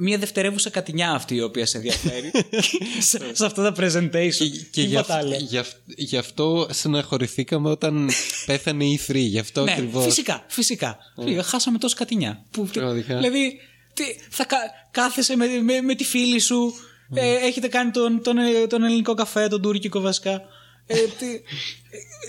μια 0.00 0.18
δευτερεύουσα 0.18 0.70
κατηνιά 0.70 1.10
αυτή 1.10 1.34
η 1.34 1.42
οποία 1.42 1.66
σε 1.66 1.76
ενδιαφέρει 1.76 2.30
σε, 3.08 3.18
σε 3.32 3.44
αυτό 3.46 3.62
το 3.72 3.74
presentation. 3.84 4.32
Και, 4.36 4.48
και 4.70 4.80
γι' 4.80 4.86
Τίποτα 4.88 5.14
αυ- 5.14 5.24
άλλο. 5.24 5.36
γι' 5.40 5.58
αυ- 5.58 5.76
γι' 5.86 6.16
αυτό 6.16 6.66
στεναχωρηθήκαμε 6.70 7.70
όταν 7.70 8.10
πέθανε 8.46 8.84
η 8.84 9.00
3. 9.08 9.14
Γι' 9.14 9.38
αυτό 9.38 9.64
Ναι, 9.64 9.72
ακριβώ. 9.72 10.00
φυσικά, 10.00 10.44
φυσικά. 10.48 10.98
Φυσικά, 11.22 11.42
Χάσαμε 11.42 11.78
τόση 11.78 11.94
κατηνιά. 11.94 12.44
Που, 12.50 12.66
Πραγματικά. 12.72 13.16
δηλαδή, 13.16 13.58
τι, 13.94 14.04
θα 14.30 14.44
κα- 14.44 14.70
κάθεσαι 14.90 15.36
με, 15.36 15.46
με, 15.46 15.80
με 15.80 15.94
τη 15.94 16.04
φίλη 16.04 16.38
σου, 16.38 16.74
ε, 17.14 17.34
έχετε 17.34 17.68
κάνει 17.68 17.90
τον, 17.90 18.22
τον, 18.22 18.38
ε, 18.38 18.66
τον 18.66 18.82
ελληνικό 18.84 19.14
καφέ, 19.14 19.48
τον 19.48 19.62
τουρκικό 19.62 20.00
βασικά. 20.00 20.42
Ε, 20.86 20.94
τι, 21.18 21.26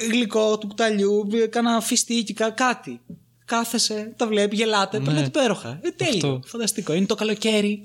ε, 0.01 0.05
γλυκό 0.11 0.57
του 0.57 0.67
κουταλιού, 0.67 1.27
ε, 1.33 1.45
κάνα 1.47 1.81
φιστίκι, 1.81 2.33
κα- 2.33 2.49
κάτι. 2.49 3.01
Κάθεσαι, 3.45 4.13
τα 4.17 4.27
βλέπει, 4.27 4.55
γελάτε, 4.55 4.99
ναι. 4.99 5.05
περνάτε 5.05 5.27
υπέροχα. 5.27 5.79
Ε, 5.81 5.91
τέλειο. 5.91 6.13
Αυτό. 6.15 6.41
Φανταστικό. 6.45 6.93
Είναι 6.93 7.05
το 7.05 7.15
καλοκαίρι. 7.15 7.81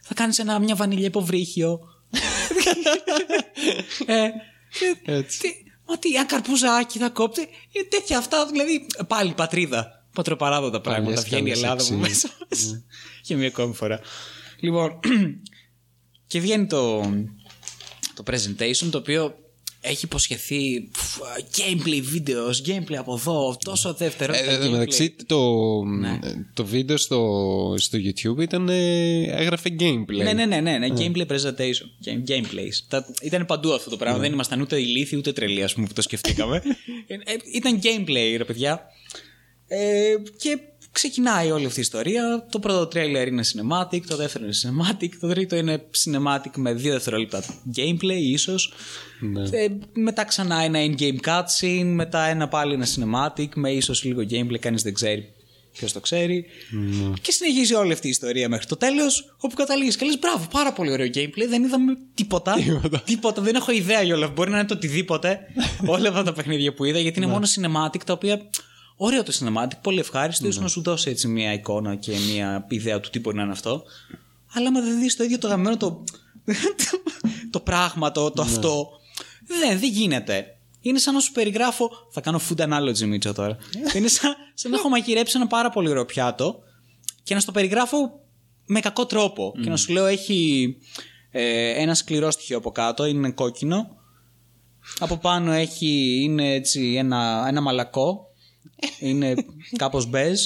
Θα 0.00 0.14
κάνεις 0.14 0.42
μια 0.60 0.74
βανίλια 0.74 1.06
υποβρύχιο. 1.06 1.80
ε, 4.06 4.22
ε, 4.24 4.30
Έτσι. 5.04 5.38
τι, 5.40 5.48
μα 5.86 5.98
τι, 5.98 6.14
ένα 6.14 6.24
καρπουζάκι 6.24 6.98
θα 6.98 7.08
κόψει. 7.08 7.40
Ε, 7.72 7.82
τέτοια 7.82 8.18
αυτά, 8.18 8.46
δηλαδή. 8.46 8.86
Πάλι 9.06 9.32
πατρίδα. 9.32 10.06
Πατροπαράδοτα 10.12 10.80
πράγματα. 10.80 11.04
Παλιές 11.04 11.24
Βγαίνει 11.24 11.50
η 11.50 11.52
καλές 11.52 11.62
Ελλάδα 11.62 11.82
από 11.82 11.94
αξίες. 11.94 12.08
μέσα 12.08 12.36
μας. 12.50 12.82
Για 13.26 13.36
μια 13.36 13.46
ακόμη 13.46 13.74
φορά. 13.74 14.00
Λοιπόν, 14.60 15.00
και 16.26 16.40
βγαίνει 16.40 16.66
το, 16.66 17.00
το 18.14 18.22
presentation 18.26 18.88
το 18.90 18.98
οποίο 18.98 19.34
έχει 19.86 20.04
υποσχεθεί 20.04 20.88
πφ, 20.92 21.18
gameplay 21.56 22.02
videos, 22.16 22.68
gameplay 22.68 22.94
από 22.94 23.14
εδώ, 23.14 23.56
τόσο 23.64 23.94
δεύτερο. 23.94 24.32
Ε, 24.34 24.38
εν 24.38 24.60
τω 24.60 24.70
μεταξύ, 24.70 25.14
το, 25.26 25.40
Ναι. 25.84 26.18
το 26.54 26.64
βίντεο 26.64 26.96
στο, 26.96 27.74
στο 27.78 27.98
YouTube 27.98 28.42
ήταν, 28.42 28.68
ε, 28.68 29.22
έγραφε 29.22 29.76
gameplay. 29.80 30.22
Ναι, 30.22 30.32
ναι, 30.32 30.46
ναι, 30.46 30.60
ναι, 30.60 30.78
ναι. 30.78 30.88
gameplay 30.96 31.26
presentation. 31.26 31.86
Game, 32.04 32.30
gameplays. 32.30 32.76
Τα, 32.88 33.06
ήταν 33.22 33.46
παντού 33.46 33.72
αυτό 33.74 33.90
το 33.90 33.96
πράγμα. 33.96 34.18
Δεν 34.18 34.32
ήμασταν 34.32 34.60
ούτε 34.60 34.80
ηλίθιοι 34.80 35.18
ούτε 35.18 35.32
τρελοί, 35.32 35.62
ας 35.62 35.74
πούμε, 35.74 35.86
που 35.86 35.92
το 35.92 36.02
σκεφτήκαμε. 36.02 36.62
Ε, 37.08 37.14
ε, 37.14 37.36
ήταν 37.52 37.80
gameplay, 37.82 38.34
ρε 38.36 38.44
παιδιά. 38.44 38.82
Ε, 39.66 40.14
και 40.36 40.58
ξεκινάει 40.96 41.50
όλη 41.50 41.66
αυτή 41.66 41.78
η 41.78 41.82
ιστορία. 41.82 42.46
Το 42.50 42.58
πρώτο 42.58 42.86
τρέιλερ 42.86 43.28
είναι 43.28 43.42
cinematic, 43.52 44.00
το 44.06 44.16
δεύτερο 44.16 44.44
είναι 44.44 44.54
cinematic, 44.62 45.08
το 45.20 45.28
τρίτο 45.28 45.56
είναι 45.56 45.84
cinematic 46.04 46.50
με 46.56 46.72
δύο 46.74 46.92
δευτερόλεπτα 46.92 47.42
gameplay, 47.76 48.20
ίσως. 48.20 48.72
Ναι. 49.20 49.42
Ε, 49.42 49.68
μετά 49.92 50.24
ξανά 50.24 50.62
ένα 50.62 50.78
in-game 50.86 51.20
cutscene, 51.28 51.84
μετά 51.84 52.26
ένα 52.26 52.48
πάλι 52.48 52.74
ένα 52.74 52.86
cinematic 52.86 53.48
με 53.54 53.70
ίσως 53.70 54.04
λίγο 54.04 54.22
gameplay, 54.30 54.58
κανείς 54.58 54.82
δεν 54.82 54.94
ξέρει 54.94 55.34
ποιος 55.76 55.92
το 55.92 56.00
ξέρει. 56.00 56.44
Και 57.20 57.32
συνεχίζει 57.32 57.74
όλη 57.74 57.92
αυτή 57.92 58.06
η 58.06 58.10
ιστορία 58.10 58.48
μέχρι 58.48 58.66
το 58.66 58.76
τέλος, 58.76 59.34
όπου 59.38 59.54
καταλήγεις 59.54 59.96
και 59.96 60.04
λες: 60.04 60.18
Μπράβο, 60.18 60.46
πάρα 60.50 60.72
πολύ 60.72 60.90
ωραίο 60.90 61.06
gameplay. 61.06 61.46
Δεν 61.48 61.62
είδαμε 61.64 61.96
τίποτα. 62.14 62.54
τίποτα. 63.04 63.42
Δεν 63.42 63.54
έχω 63.54 63.72
ιδέα 63.72 64.02
για 64.02 64.14
όλα. 64.14 64.24
αυτά. 64.24 64.36
Μπορεί 64.36 64.50
να 64.50 64.58
είναι 64.58 64.66
το 64.66 64.74
οτιδήποτε. 64.74 65.38
όλα 65.94 66.08
αυτά 66.08 66.22
τα 66.22 66.32
παιχνίδια 66.32 66.74
που 66.74 66.84
είδα, 66.84 66.98
γιατί 66.98 67.18
είναι 67.18 67.30
μόνο 67.30 67.46
cinematic 67.54 68.00
τα 68.06 68.12
οποία. 68.12 68.40
Ωραίο 68.96 69.22
το 69.22 69.32
cinematic, 69.40 69.78
πολύ 69.80 69.98
ευχάριστος. 69.98 70.48
ίσως 70.48 70.62
να 70.62 70.68
σου 70.68 70.82
δώσει 70.82 71.10
έτσι 71.10 71.28
μια 71.28 71.52
εικόνα 71.52 71.94
και 71.94 72.12
μια 72.32 72.66
ιδέα 72.68 73.00
του 73.00 73.10
τι 73.10 73.20
μπορεί 73.20 73.36
να 73.36 73.42
είναι 73.42 73.52
αυτό. 73.52 73.82
Αλλά 74.52 74.68
άμα 74.68 74.80
δεν 74.80 74.98
δεις 74.98 75.16
το 75.16 75.24
ίδιο 75.24 75.38
το 75.38 75.48
γαμμένο 75.48 75.76
το. 75.76 76.04
το 77.50 77.60
πράγμα, 77.60 78.10
το, 78.12 78.30
το 78.30 78.42
αυτό. 78.42 78.88
Δεν, 79.46 79.78
δεν 79.78 79.90
γίνεται. 79.90 80.56
Είναι 80.80 80.98
σαν 80.98 81.14
να 81.14 81.20
σου 81.20 81.32
περιγράφω. 81.32 81.90
Θα 82.10 82.20
κάνω 82.20 82.40
food 82.48 82.60
analogy, 82.60 82.98
Μίτσο 82.98 83.32
τώρα. 83.32 83.56
είναι 83.94 84.08
σαν, 84.08 84.34
σαν 84.54 84.70
να 84.70 84.76
έχω 84.76 84.88
μαγειρέψει 84.88 85.36
ένα 85.36 85.46
πάρα 85.46 85.70
πολύ 85.70 85.88
ωραίο 85.88 86.04
πιάτο 86.04 86.58
και 87.22 87.34
να 87.34 87.40
στο 87.40 87.52
περιγράφω 87.52 88.20
με 88.66 88.80
κακό 88.80 89.06
τρόπο. 89.06 89.54
Και 89.62 89.68
να 89.68 89.76
σου 89.76 89.92
λέω 89.92 90.06
έχει 90.06 90.76
ε, 91.30 91.82
ένα 91.82 91.94
σκληρό 91.94 92.30
στοιχείο 92.30 92.56
από 92.56 92.70
κάτω, 92.70 93.04
είναι 93.04 93.30
κόκκινο. 93.30 93.96
Από 94.98 95.16
πάνω 95.16 95.52
έχει, 95.52 96.20
είναι 96.22 96.54
έτσι 96.54 96.94
ένα, 96.94 97.44
ένα 97.48 97.60
μαλακό. 97.60 98.25
Είναι 99.00 99.34
κάπως 99.76 100.06
μπέζ. 100.06 100.40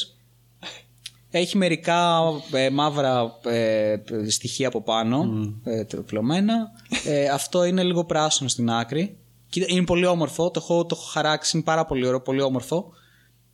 Έχει 1.31 1.57
μερικά 1.57 2.21
ε, 2.53 2.71
μαύρα 2.71 3.39
ε, 3.45 3.97
στοιχεία 4.29 4.69
από 4.69 4.83
πάνω, 4.83 5.29
ε, 5.65 5.85
τροπλωμένα. 5.85 6.71
Ε, 7.05 7.29
αυτό 7.29 7.65
είναι 7.65 7.83
λίγο 7.83 8.05
πράσινο 8.05 8.49
στην 8.49 8.71
άκρη. 8.71 9.17
Κοίτα, 9.49 9.67
Είναι 9.69 9.85
πολύ 9.85 10.07
όμορφο, 10.07 10.51
το 10.51 10.61
έχω, 10.63 10.87
το 10.87 10.97
έχω 11.01 11.09
χαράξει, 11.11 11.51
είναι 11.57 11.65
πάρα 11.65 11.85
πολύ 11.87 12.07
ωραίο, 12.07 12.21
πολύ 12.21 12.41
όμορφο. 12.41 12.93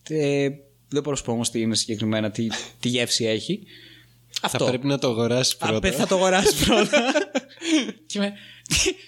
Ε, 0.09 0.49
δεν 0.89 1.03
μπορώ 1.03 1.11
να 1.11 1.17
σου 1.17 1.23
πω 1.25 1.33
όμως 1.33 1.51
τι 1.51 1.61
είναι 1.61 1.75
συγκεκριμένα, 1.75 2.31
τι, 2.31 2.47
τι 2.81 2.89
γεύση 2.89 3.25
έχει. 3.25 3.63
Αυτό. 4.43 4.59
Θα 4.65 4.71
πρέπει 4.71 4.87
να 4.87 4.99
το 4.99 5.09
αγοράσεις 5.09 5.55
Α, 5.55 5.57
πρώτα. 5.57 5.79
παι- 5.81 5.95
θα 5.95 6.07
το 6.07 6.15
αγοράσεις 6.15 6.67
πρώτα. 6.67 7.13
και 8.07 8.19
με, 8.19 8.33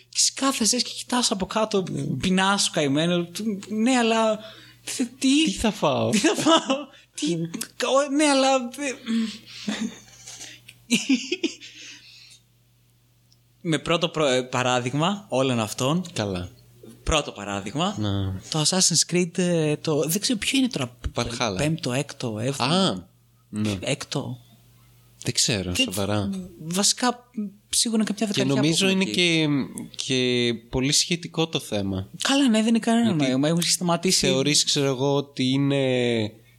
και 0.08 0.16
εσύ 0.16 0.32
κάθεσαι 0.34 0.76
και 0.76 0.90
κοιτάς 0.96 1.30
από 1.30 1.46
κάτω, 1.46 1.82
πεινάς 2.20 2.62
σου 2.62 2.70
καημένο. 2.70 3.24
του- 3.24 3.58
Ναι, 3.68 3.96
αλλά. 3.96 4.38
Τι, 4.96 5.06
τι, 5.06 5.44
Τι 5.44 5.50
θα 5.50 5.70
φάω; 5.70 6.10
τι 6.10 6.18
θα 6.18 6.34
φάω; 6.34 6.76
Τι, 7.14 7.26
κα- 7.76 8.08
ναι, 8.16 8.24
αλλά. 8.24 8.68
δε- 8.68 8.94
Με 13.60 13.78
πρώτο 13.78 14.08
προ- 14.08 14.28
ε, 14.28 14.42
παράδειγμα 14.42 15.26
όλων 15.28 15.60
αυτών, 15.60 16.04
Καλά. 16.12 16.48
πρώτο 17.02 17.32
παράδειγμα, 17.32 17.94
Να. 17.98 18.40
το 18.50 18.60
Assassin's 18.68 19.12
Creed, 19.12 19.38
ε, 19.38 19.76
το, 19.76 20.00
δεν 20.08 20.20
ξέρω 20.20 20.38
ποιο 20.38 20.58
είναι 20.58 20.68
τώρα, 20.68 20.96
Valhalla. 21.14 21.54
πέμπτο, 21.56 21.92
έκτο, 21.92 22.38
έβδομο, 22.38 22.74
Α, 22.74 23.06
ναι. 23.48 23.78
έκτο, 23.80 24.38
Δεν 25.28 25.36
ξέρω, 25.36 25.74
σοβαρά. 25.74 26.30
βασικά 26.58 27.30
σίγουρα 27.68 28.04
κάποια 28.04 28.26
Και 28.26 28.32
δεκαετία 28.32 28.54
νομίζω 28.62 28.86
από 28.86 28.94
είναι 28.94 29.02
εκεί. 29.10 29.14
και, 29.14 29.46
και 30.04 30.54
πολύ 30.70 30.92
σχετικό 30.92 31.48
το 31.48 31.58
θέμα. 31.58 32.08
Καλά, 32.22 32.48
ναι, 32.48 32.58
δεν 32.58 32.66
είναι 32.68 32.78
κανένα 32.78 33.12
νόημα. 33.14 33.48
Έχουν 33.48 33.62
σταματήσει. 33.62 34.26
Θεωρείς, 34.26 34.64
ξέρω 34.64 34.86
εγώ, 34.86 35.14
ότι 35.14 35.44
είναι 35.50 35.82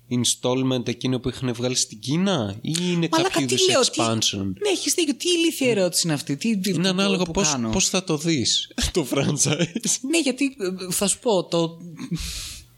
installment 0.10 0.88
εκείνο 0.88 1.20
που 1.20 1.30
είχαν 1.30 1.54
βγάλει 1.54 1.76
στην 1.76 2.00
Κίνα 2.00 2.56
ή 2.62 2.72
είναι 2.82 3.08
Μαλάκα, 3.12 3.30
κάποιο 3.34 3.48
τι 3.48 3.54
είδους 3.54 3.68
λέω, 3.68 3.82
expansion; 3.82 4.54
Τι... 4.54 4.62
Ναι, 4.64 4.70
έχεις 4.72 4.94
δίκιο. 4.94 5.16
Τι 5.16 5.30
ηλίθια 5.30 5.70
ερώτηση 5.70 6.02
είναι 6.06 6.14
αυτή; 6.16 6.36
Τι, 6.38 6.58
τι, 6.58 6.70
Είναι 6.70 6.82
που- 6.82 6.88
ανάλογα 6.88 7.24
που 7.24 7.32
πώς, 7.32 7.52
κάνω; 7.52 7.70
πώς 7.70 7.90
θα 7.90 8.04
το 8.04 8.18
δεις 8.18 8.72
το 8.94 9.08
franchise. 9.14 9.98
Ναι, 10.10 10.20
γιατί 10.24 10.46
ε, 10.60 10.92
θα 10.92 11.08
σου 11.08 11.20
πω, 11.20 11.44
το, 11.44 11.78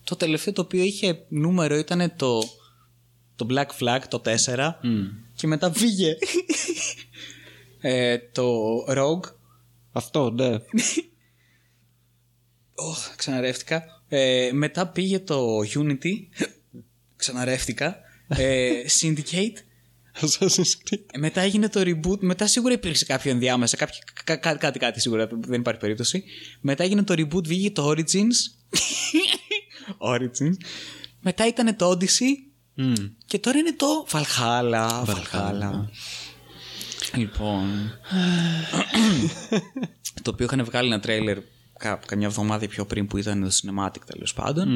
το 0.04 0.16
τελευταίο 0.16 0.54
το 0.54 0.62
οποίο 0.62 0.84
είχε 0.84 1.26
νούμερο 1.30 1.78
ήταν 1.78 2.14
το, 2.16 2.44
το 3.36 3.48
Black 3.50 3.84
Flag, 3.86 4.00
το 4.10 4.22
4. 4.26 4.30
Και 5.42 5.48
μετά 5.48 5.70
βγήκε 5.70 6.18
ε, 7.82 8.18
το 8.18 8.76
Rogue. 8.90 9.34
Αυτό, 9.92 10.32
ναι. 10.32 10.50
Ωχ, 12.76 13.16
ξαναρεύτηκα. 13.16 13.84
Ε, 14.08 14.50
μετά 14.54 14.88
πήγε 14.88 15.20
το 15.20 15.58
Unity. 15.60 16.14
ξαναρεύτηκα. 17.16 17.98
Ε, 18.28 18.72
Syndicate. 19.02 19.56
Assassin's 20.22 20.74
Creed. 20.90 21.04
Ε, 21.14 21.18
Μετά 21.18 21.42
έγινε 21.42 21.70
το 21.70 21.82
reboot. 21.84 22.20
Μετά 22.20 22.48
σίγουρα 22.48 22.74
υπήρξε 22.74 23.06
κάποιο 23.06 23.32
ενδιάμεσα. 23.32 23.78
Κάποιο, 23.78 24.00
κα, 24.24 24.36
κα- 24.36 24.56
κάτι, 24.56 24.80
κάτι 24.80 25.02
σίγουρα. 25.02 25.28
Δεν 25.40 25.60
υπάρχει 25.60 25.80
περίπτωση. 25.80 26.24
Μετά 26.62 26.84
έγινε 26.84 27.04
το 27.04 27.14
reboot, 27.18 27.44
βγήκε 27.48 27.72
το 27.72 27.90
Origins. 27.90 28.38
Origins. 30.16 30.56
Μετά 31.20 31.48
ήταν 31.48 31.76
το 31.76 31.90
Odyssey. 31.92 32.51
Και 33.26 33.40
τώρα 33.40 33.58
είναι 33.58 33.74
το 33.74 34.06
Valhalla. 34.12 35.06
Valhalla. 35.06 35.72
Λοιπόν. 37.16 37.92
το 40.24 40.32
οποίο 40.32 40.46
είχαν 40.46 40.66
βγάλει 40.66 40.88
ένα 40.88 41.00
τρέιλερ 41.00 41.38
κα, 41.78 42.00
καμιά 42.06 42.28
εβδομάδα 42.28 42.68
πιο 42.68 42.86
πριν 42.86 43.08
που 43.08 43.18
ήταν 43.18 43.42
το 43.42 43.50
Cinematic 43.50 44.02
τέλος 44.06 44.34
πάντων. 44.34 44.68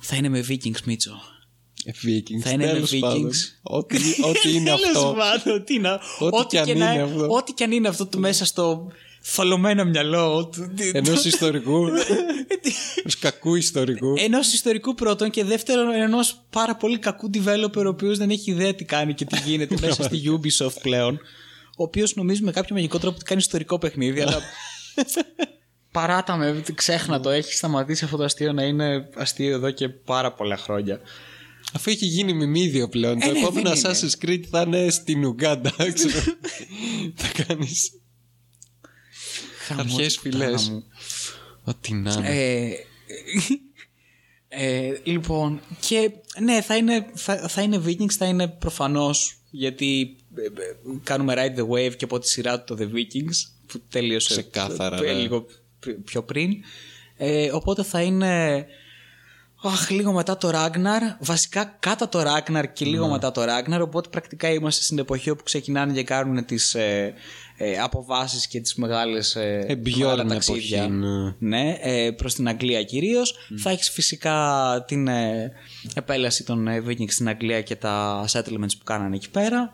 Θα 0.00 0.16
είναι 0.16 0.28
με 0.28 0.44
Vikings, 0.48 0.80
Μίτσο. 0.84 1.20
Ε, 1.84 1.90
Vikings. 1.90 2.40
Θα 2.42 2.50
είναι 2.50 2.66
με 2.66 2.72
τέλος 2.72 2.98
πάντων. 2.98 3.30
Vikings. 3.30 3.36
Ό,τι, 3.62 3.96
ό,τι 4.22 4.52
είναι 4.56 4.64
Τέλος 4.70 4.86
αυτό. 4.96 5.14
πάντων, 5.18 5.64
τι 5.64 5.78
να- 5.78 6.00
Ό,τι 6.18 6.36
Ό,τι 6.36 6.46
κι 6.46 6.58
αν 6.58 6.64
και 6.64 6.74
να- 6.74 6.92
είναι 6.92 7.02
αυτό. 7.02 7.26
Ό,τι 7.28 7.52
κι 7.52 7.62
αν 7.64 7.72
είναι 7.72 7.88
αυτό 7.88 8.06
του 8.06 8.18
μέσα 8.18 8.44
στο 8.44 8.86
θολωμένο 9.20 9.84
μυαλό 9.84 10.48
του. 10.52 10.72
Ενός 10.92 11.24
ιστορικού. 11.24 11.86
Ενός 13.00 13.18
κακού 13.20 13.54
ιστορικού. 13.54 14.14
Ενός 14.18 14.52
ιστορικού 14.52 14.94
πρώτον 14.94 15.30
και 15.30 15.44
δεύτερον 15.44 15.92
ενός 15.94 16.40
πάρα 16.50 16.76
πολύ 16.76 16.98
κακού 16.98 17.30
developer 17.34 17.84
ο 17.84 17.88
οποίος 17.88 18.18
δεν 18.18 18.30
έχει 18.30 18.50
ιδέα 18.50 18.74
τι 18.74 18.84
κάνει 18.84 19.14
και 19.14 19.24
τι 19.24 19.38
γίνεται 19.44 19.76
μέσα 19.86 20.02
στη 20.02 20.22
Ubisoft 20.26 20.80
πλέον. 20.82 21.20
Ο 21.76 21.82
οποίος 21.82 22.14
νομίζει 22.14 22.42
με 22.42 22.52
κάποιο 22.52 22.74
μαγικό 22.74 22.98
τρόπο 22.98 23.16
ότι 23.16 23.24
κάνει 23.24 23.40
ιστορικό 23.40 23.78
παιχνίδι, 23.78 24.20
αλλά. 24.20 24.40
Παράτα 25.92 26.36
με, 26.36 26.62
ξέχνα 26.74 27.20
το. 27.20 27.30
Έχει 27.30 27.54
σταματήσει 27.54 28.04
αυτό 28.04 28.16
το 28.16 28.24
αστείο 28.24 28.52
να 28.52 28.62
είναι 28.62 29.08
αστείο 29.16 29.54
εδώ 29.54 29.70
και 29.70 29.88
πάρα 29.88 30.32
πολλά 30.32 30.56
χρόνια. 30.56 31.00
Αφού 31.72 31.90
έχει 31.90 32.06
γίνει 32.06 32.32
μιμίδιο 32.32 32.88
πλέον. 32.88 33.18
το 33.20 33.32
ναι, 33.32 33.38
επόμενο 33.38 33.70
δεν 33.70 33.78
είναι. 33.78 33.98
Assassin's 34.00 34.24
Creed 34.24 34.42
θα 34.50 34.60
είναι 34.60 34.90
στην 34.90 35.24
Ουγκάντα. 35.24 35.72
ξέρω. 35.94 36.20
θα 37.14 37.44
κάνεις 37.44 37.99
αρχέ 39.78 40.08
φυλές. 40.08 40.82
Ό,τι 41.64 41.94
να 41.94 42.12
είναι. 42.12 42.28
Ε, 42.28 42.72
ε, 44.48 45.00
λοιπόν, 45.04 45.60
και 45.88 46.10
ναι, 46.40 46.60
θα 46.62 46.76
είναι, 46.76 47.06
θα, 47.14 47.48
θα 47.48 47.62
είναι 47.62 47.82
Vikings, 47.86 48.12
θα 48.12 48.26
είναι 48.26 48.48
προφανώς 48.48 49.34
γιατί 49.50 50.16
ε, 50.34 50.42
ε, 50.42 50.48
κάνουμε 51.04 51.34
Ride 51.36 51.58
the 51.60 51.68
Wave 51.68 51.96
και 51.96 52.04
από 52.04 52.18
τη 52.18 52.28
σειρά 52.28 52.60
του 52.60 52.74
το 52.74 52.84
The 52.84 52.94
Vikings 52.96 53.50
που 53.66 53.80
τέλειωσε 53.88 54.28
Ξεκάθαρα, 54.30 54.96
ε, 54.96 55.00
ναι. 55.00 55.12
λίγο 55.12 55.46
π- 55.78 56.04
πιο 56.04 56.22
πριν. 56.22 56.52
Ε, 57.16 57.50
οπότε 57.52 57.82
θα 57.82 58.02
είναι 58.02 58.66
αχ, 59.62 59.90
λίγο 59.90 60.12
μετά 60.12 60.36
το 60.36 60.50
Ragnar, 60.54 61.16
βασικά 61.20 61.76
κατά 61.80 62.08
το 62.08 62.22
Ragnar 62.22 62.64
και 62.72 62.84
λίγο 62.84 63.06
Ναι. 63.06 63.12
μετά 63.12 63.30
το 63.32 63.42
Ragnar, 63.42 63.80
οπότε 63.80 64.08
πρακτικά 64.08 64.50
είμαστε 64.50 64.82
στην 64.84 64.98
εποχή 64.98 65.30
όπου 65.30 65.42
ξεκινάνε 65.42 65.92
και 65.92 66.02
κάνουν 66.04 66.44
τις 66.44 66.74
ε, 66.74 67.14
ε, 67.62 67.78
αποβάσεις 67.78 68.46
και 68.46 68.60
τις 68.60 68.74
μεγάλες 68.74 69.34
ε, 69.36 69.64
Ε, 69.68 69.74
Bjorn 69.84 69.98
μεγάλα 69.98 70.20
εποχή, 70.22 70.28
ταξίδια. 70.34 70.88
ναι. 70.88 71.34
Ναι, 71.38 71.76
ε, 71.80 72.10
προς 72.10 72.34
την 72.34 72.48
Αγγλία 72.48 72.82
κυρίως. 72.82 73.34
Θα 73.58 73.70
έχεις 73.70 73.90
φυσικά 73.90 74.84
την 74.86 75.08
ε, 75.08 75.52
επέλαση 75.94 76.44
των 76.44 76.68
ε, 76.68 76.82
Vikings 76.86 77.10
στην 77.10 77.28
Αγγλία 77.28 77.62
και 77.62 77.76
τα 77.76 78.24
settlements 78.32 78.76
που 78.78 78.84
κάνανε 78.84 79.16
εκεί 79.16 79.30
πέρα. 79.30 79.72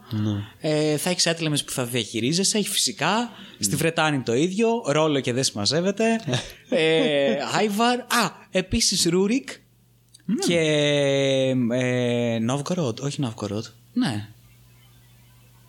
Ε, 0.61 0.97
θα 0.97 1.11
έχεις 1.11 1.29
settlements 1.29 1.65
που 1.67 1.73
θα 1.73 1.85
διαχειρίζεσαι, 1.85 2.59
έχει 2.59 2.69
φυσικά. 2.69 3.31
Στη 3.59 3.77
Βρετάνη 3.77 4.21
το 4.21 4.35
ίδιο, 4.35 4.69
ρόλο 4.87 5.21
και 5.21 5.33
δεν 5.33 5.45
συμμαζεύεται. 5.45 6.21
ε, 6.69 7.37
Άιβαρ. 7.57 7.99
Α, 7.99 8.31
επίσης 8.51 9.05
Ρούρικ 9.07 9.49
και 10.47 10.59
ε, 11.73 12.39
Novgorod, 12.51 13.01
όχι 13.01 13.23
Novgorod. 13.23 13.63
Ναι. 13.93 14.29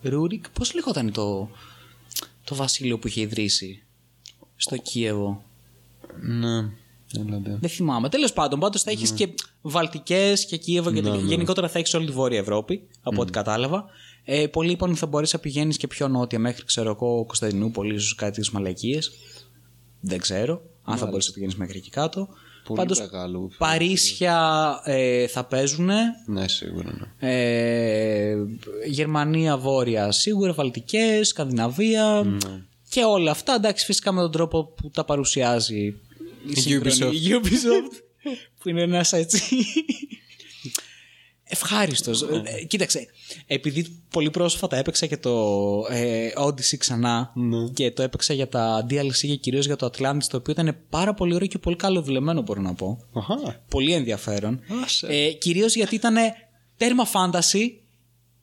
Ρούρικ, 0.01 0.49
πώς 0.49 0.73
λεγόταν 0.73 1.11
το, 1.11 1.49
το 2.47 2.55
βασίλειο 2.55 2.99
που 2.99 3.07
είχε 3.07 3.21
ιδρύσει 3.21 3.83
στο 4.55 4.77
Κίεβο. 4.77 5.43
Ναι. 6.21 6.69
Έλατε. 7.19 7.57
Δεν 7.59 7.69
θυμάμαι. 7.69 8.09
Τέλος 8.09 8.33
πάντων, 8.33 8.59
πάντως 8.59 8.81
θα 8.81 8.91
έχεις 8.91 9.11
και 9.11 9.29
Βαλτικές 9.61 10.45
και 10.45 10.57
Κίεβο 10.57 10.91
και 10.91 11.01
τέτοια. 11.01 11.19
Γενικότερα 11.19 11.69
θα 11.69 11.79
έχεις 11.79 11.93
όλη 11.93 12.05
τη 12.05 12.11
Βόρεια 12.11 12.39
Ευρώπη, 12.39 12.87
από 13.01 13.21
ό,τι 13.21 13.31
κατάλαβα. 13.31 13.85
Ε, 14.23 14.47
πολλοί 14.47 14.71
είπαν 14.71 14.89
ότι 14.89 14.99
θα 14.99 15.05
μπορέσει 15.05 15.35
να 15.35 15.41
πηγαίνεις 15.41 15.77
και 15.77 15.87
πιο 15.87 16.07
νότια 16.07 16.39
μέχρι, 16.39 16.65
ξέρω 16.65 16.89
εγώ, 16.89 17.25
Κωνσταντινούπολη, 17.25 17.95
ίσως 17.95 18.15
κάτι 18.15 18.41
τι 18.41 18.53
μαλακίε. 18.53 18.99
Δεν 19.99 20.19
ξέρω 20.19 20.61
αν 20.83 20.97
θα 20.97 21.05
μπορέσει 21.05 21.27
να 21.27 21.33
πηγαίνεις 21.33 21.55
μέχρι 21.55 21.77
εκεί 21.77 21.89
κάτω. 21.89 22.27
Πολύ 22.67 22.79
Πάντως, 22.79 22.99
μεγάλο. 22.99 23.51
Παρίσια 23.57 24.79
ε, 24.83 25.27
θα 25.27 25.43
παίζουν. 25.45 25.89
Ναι, 26.25 26.47
σίγουρα. 26.47 27.11
Ναι. 27.19 27.29
Ε, 27.29 28.35
Γερμανία 28.87 29.57
βόρεια 29.57 30.11
σίγουρα, 30.11 30.53
Βαλτικές, 30.53 31.27
Σκανδιναβία 31.27 32.37
και 32.89 33.03
όλα 33.03 33.31
αυτά. 33.31 33.53
Εντάξει, 33.53 33.85
φυσικά 33.85 34.11
με 34.11 34.21
τον 34.21 34.31
τρόπο 34.31 34.65
που 34.65 34.89
τα 34.89 35.05
παρουσιάζει 35.05 35.95
η, 36.47 36.59
σύγχρονη- 36.59 37.13
η 37.15 37.29
Ubisoft. 37.41 38.01
που 38.59 38.69
είναι 38.69 38.81
ένας 38.81 39.13
έτσι. 39.13 39.41
Ευχάριστος. 41.49 42.25
κοίταξε, 42.67 43.07
επειδή 43.47 44.01
πολύ 44.09 44.29
πρόσφατα 44.29 44.77
έπαιξα 44.77 45.05
και 45.05 45.17
το 45.17 45.51
ε, 45.89 46.29
Odyssey 46.37 46.77
ξανά 46.77 47.31
Ναι. 47.35 47.67
και 47.73 47.91
το 47.91 48.01
έπαιξα 48.03 48.33
για 48.33 48.47
τα 48.47 48.85
DLC 48.89 49.11
και 49.19 49.35
κυρίως 49.35 49.65
για 49.65 49.75
το 49.75 49.89
Atlantis, 49.93 50.23
το 50.29 50.37
οποίο 50.37 50.53
ήταν 50.53 50.77
πάρα 50.89 51.13
πολύ 51.13 51.33
ωραίο 51.33 51.47
και 51.47 51.57
πολύ 51.57 51.75
καλοδουλεμένο, 51.75 52.41
μπορώ 52.41 52.61
να 52.61 52.73
πω. 52.73 52.99
Αχα. 53.13 53.63
Πολύ 53.69 53.93
ενδιαφέρον. 53.93 54.59
Άσε. 54.83 55.07
Ε, 55.07 55.31
κυρίως 55.31 55.75
γιατί 55.75 55.95
ήταν 55.95 56.15
τέρμα 56.77 57.05
φάνταση, 57.05 57.81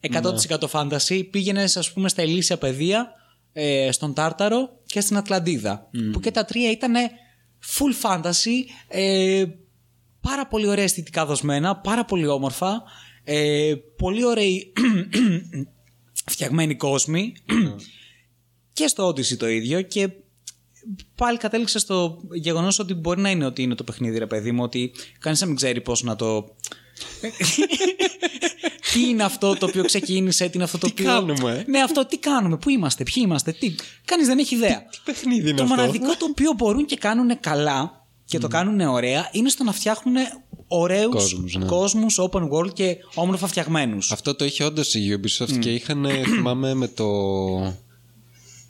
100% 0.01 0.67
φάνταση. 0.69 1.25
Πήγαινες, 1.25 1.77
ας 1.77 1.93
πούμε, 1.93 2.09
στα 2.09 2.23
ηλίσια 2.23 2.57
πεδία, 2.59 3.13
ε, 3.53 3.89
στον 3.93 4.15
Τάρταρο 4.15 4.69
και 4.87 5.01
στην 5.01 5.17
Ατλαντίδα. 5.17 5.91
Που 6.13 6.21
και 6.21 6.31
τα 6.31 6.45
τρία 6.45 6.71
ήταν 6.71 6.93
full 7.77 8.09
fantasy, 8.11 8.51
ε, 8.89 9.45
πάρα 10.29 10.47
πολύ 10.47 10.67
ωραία 10.67 10.85
αισθητικά 10.85 11.27
δοσμένα, 11.27 11.77
πάρα 11.77 12.05
πολύ 12.05 12.27
όμορφα, 12.27 12.83
ε, 13.25 13.75
πολύ 13.97 14.25
ωραίοι 14.25 14.73
φτιαγμένοι 16.33 16.75
κόσμοι. 16.77 17.33
και 18.73 18.87
στο 18.87 19.09
Odyssey 19.09 19.37
το 19.37 19.49
ίδιο 19.49 19.83
και 19.83 20.09
πάλι 21.15 21.39
κατέληξε 21.39 21.79
στο 21.79 22.21
γεγονός 22.33 22.79
ότι 22.79 22.95
μπορεί 22.95 23.21
να 23.21 23.31
είναι 23.31 23.45
ότι 23.45 23.63
είναι 23.63 23.75
το 23.75 23.85
παιχνίδι, 23.85 24.19
ρε 24.19 24.27
παιδί 24.27 24.53
μου, 24.53 24.63
ότι 24.63 24.93
κανείς 25.19 25.41
να 25.41 25.47
μην 25.47 25.57
ξέρει 25.57 25.81
πώς 25.81 26.03
να 26.03 26.17
το. 26.17 26.45
τι 28.93 29.09
είναι 29.09 29.23
αυτό 29.23 29.57
το 29.57 29.67
οποίο 29.67 29.85
ξεκίνησε, 29.85 30.45
τι 30.45 30.51
είναι 30.55 30.65
αυτό 30.65 30.79
το 30.79 30.87
Τι 30.87 30.93
οποίο. 30.93 31.05
κάνουμε; 31.05 31.65
Ναι, 31.67 31.81
αυτό 31.83 32.07
τι 32.07 32.19
κάνουμε, 32.19 32.57
πού 32.57 32.71
είμαστε, 32.71 33.03
ποιοι 33.05 33.23
είμαστε, 33.27 33.53
τι. 33.53 33.75
Κανείς 34.05 34.27
δεν 34.27 34.39
έχει 34.39 34.55
ιδέα. 34.55 34.87
Τι 34.91 34.99
παιχνίδι 35.05 35.49
είναι 35.49 35.57
το 35.57 35.63
αυτό; 35.63 35.75
μοναδικό 35.77 36.17
το 36.17 36.25
οποίο 36.25 36.53
μπορούν 36.53 36.87
και 36.87 36.97
κάνουν 36.97 37.41
καλά 37.41 38.04
και 38.35 38.41
το 38.41 38.49
κάνουν 38.49 38.81
ωραία 38.81 39.29
είναι 39.33 39.49
στο 39.49 39.65
να 39.65 39.73
φτιάχνουν 39.73 40.15
ωραίους 40.69 41.13
Κόσμους, 41.13 41.57
ναι. 41.57 41.67
κόσμους, 41.67 42.19
open 42.21 42.49
world 42.49 42.73
και 42.73 42.97
όμορφα 43.15 43.47
φτιαγμένους. 43.47 44.13
Αυτό 44.13 44.35
το 44.35 44.45
είχε 44.45 44.65
όντως 44.65 44.95
η 44.95 45.21
Ubisoft 45.21 45.59
και 45.59 45.75
είχαν, 45.75 46.07
θυμάμαι, 46.25 46.75
με 46.75 46.89
το 46.89 47.07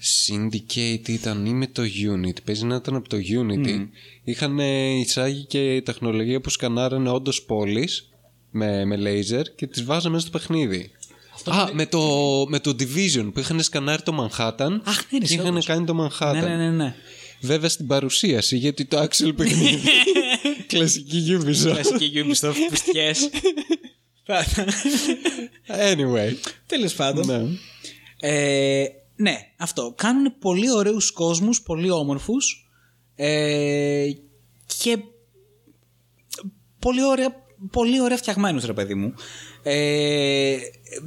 Syndicate 0.04 1.08
ήταν 1.08 1.46
ή 1.46 1.52
με 1.52 1.66
το 1.66 1.82
Unity. 1.82 2.42
Παίζει 2.44 2.64
να 2.64 2.74
ήταν 2.74 2.94
από 2.94 3.08
το 3.08 3.16
Unity. 3.16 3.86
Είχαν 4.24 4.58
εισάγει 5.00 5.44
και 5.44 5.82
τεχνολογία 5.84 6.40
που 6.40 6.50
σκανάρανε 6.50 7.10
όντως 7.10 7.42
πόλεις 7.42 8.08
με, 8.50 8.84
με 8.84 8.96
laser 8.96 9.44
και 9.56 9.66
τις 9.66 9.84
βάζανε 9.84 10.14
μέσα 10.14 10.26
στο 10.26 10.38
παιχνίδι. 10.38 10.90
Α, 11.44 11.68
με, 11.72 11.86
το, 11.86 12.00
με 12.48 12.58
το 12.58 12.70
Division 12.70 13.30
που 13.32 13.40
είχαν 13.40 13.60
σκανάρει 13.60 14.02
το 14.02 14.30
Manhattan 14.30 14.80
Αχ, 14.84 15.10
ναι, 15.10 15.18
ρε, 15.18 15.26
και 15.26 15.34
είχαν 15.34 15.46
όντως. 15.46 15.66
κάνει 15.66 15.84
το 15.84 16.04
Manhattan. 16.04 16.32
Ναι, 16.32 16.40
ναι, 16.40 16.56
ναι. 16.56 16.70
ναι. 16.70 16.94
Βέβαια 17.44 17.68
στην 17.68 17.86
παρουσίαση 17.86 18.56
γιατί 18.56 18.84
το 18.84 19.02
actual 19.02 19.36
παιχνίδι. 19.36 19.80
Κλασική 20.66 21.24
Ubisoft. 21.28 21.72
Κλασική 21.72 22.12
Ubisoft 22.14 22.54
πουστιές. 22.68 23.30
anyway. 25.66 26.32
Τέλος 26.66 26.94
πάντων. 26.94 27.26
ναι. 27.26 27.42
Ε, 28.28 28.86
ναι, 29.16 29.36
αυτό. 29.58 29.94
Κάνουν 29.96 30.38
πολύ 30.38 30.70
ωραίους 30.70 31.10
κόσμους, 31.10 31.62
πολύ 31.62 31.90
όμορφους 31.90 32.68
ε, 33.16 34.06
και 34.80 34.98
πολύ 36.78 37.04
ωραία, 37.04 37.46
πολύ 37.70 38.00
ωραία 38.00 38.16
φτιαγμένους 38.16 38.64
ρε 38.64 38.72
παιδί 38.72 38.94
μου. 38.94 39.14
Ε, 39.62 40.56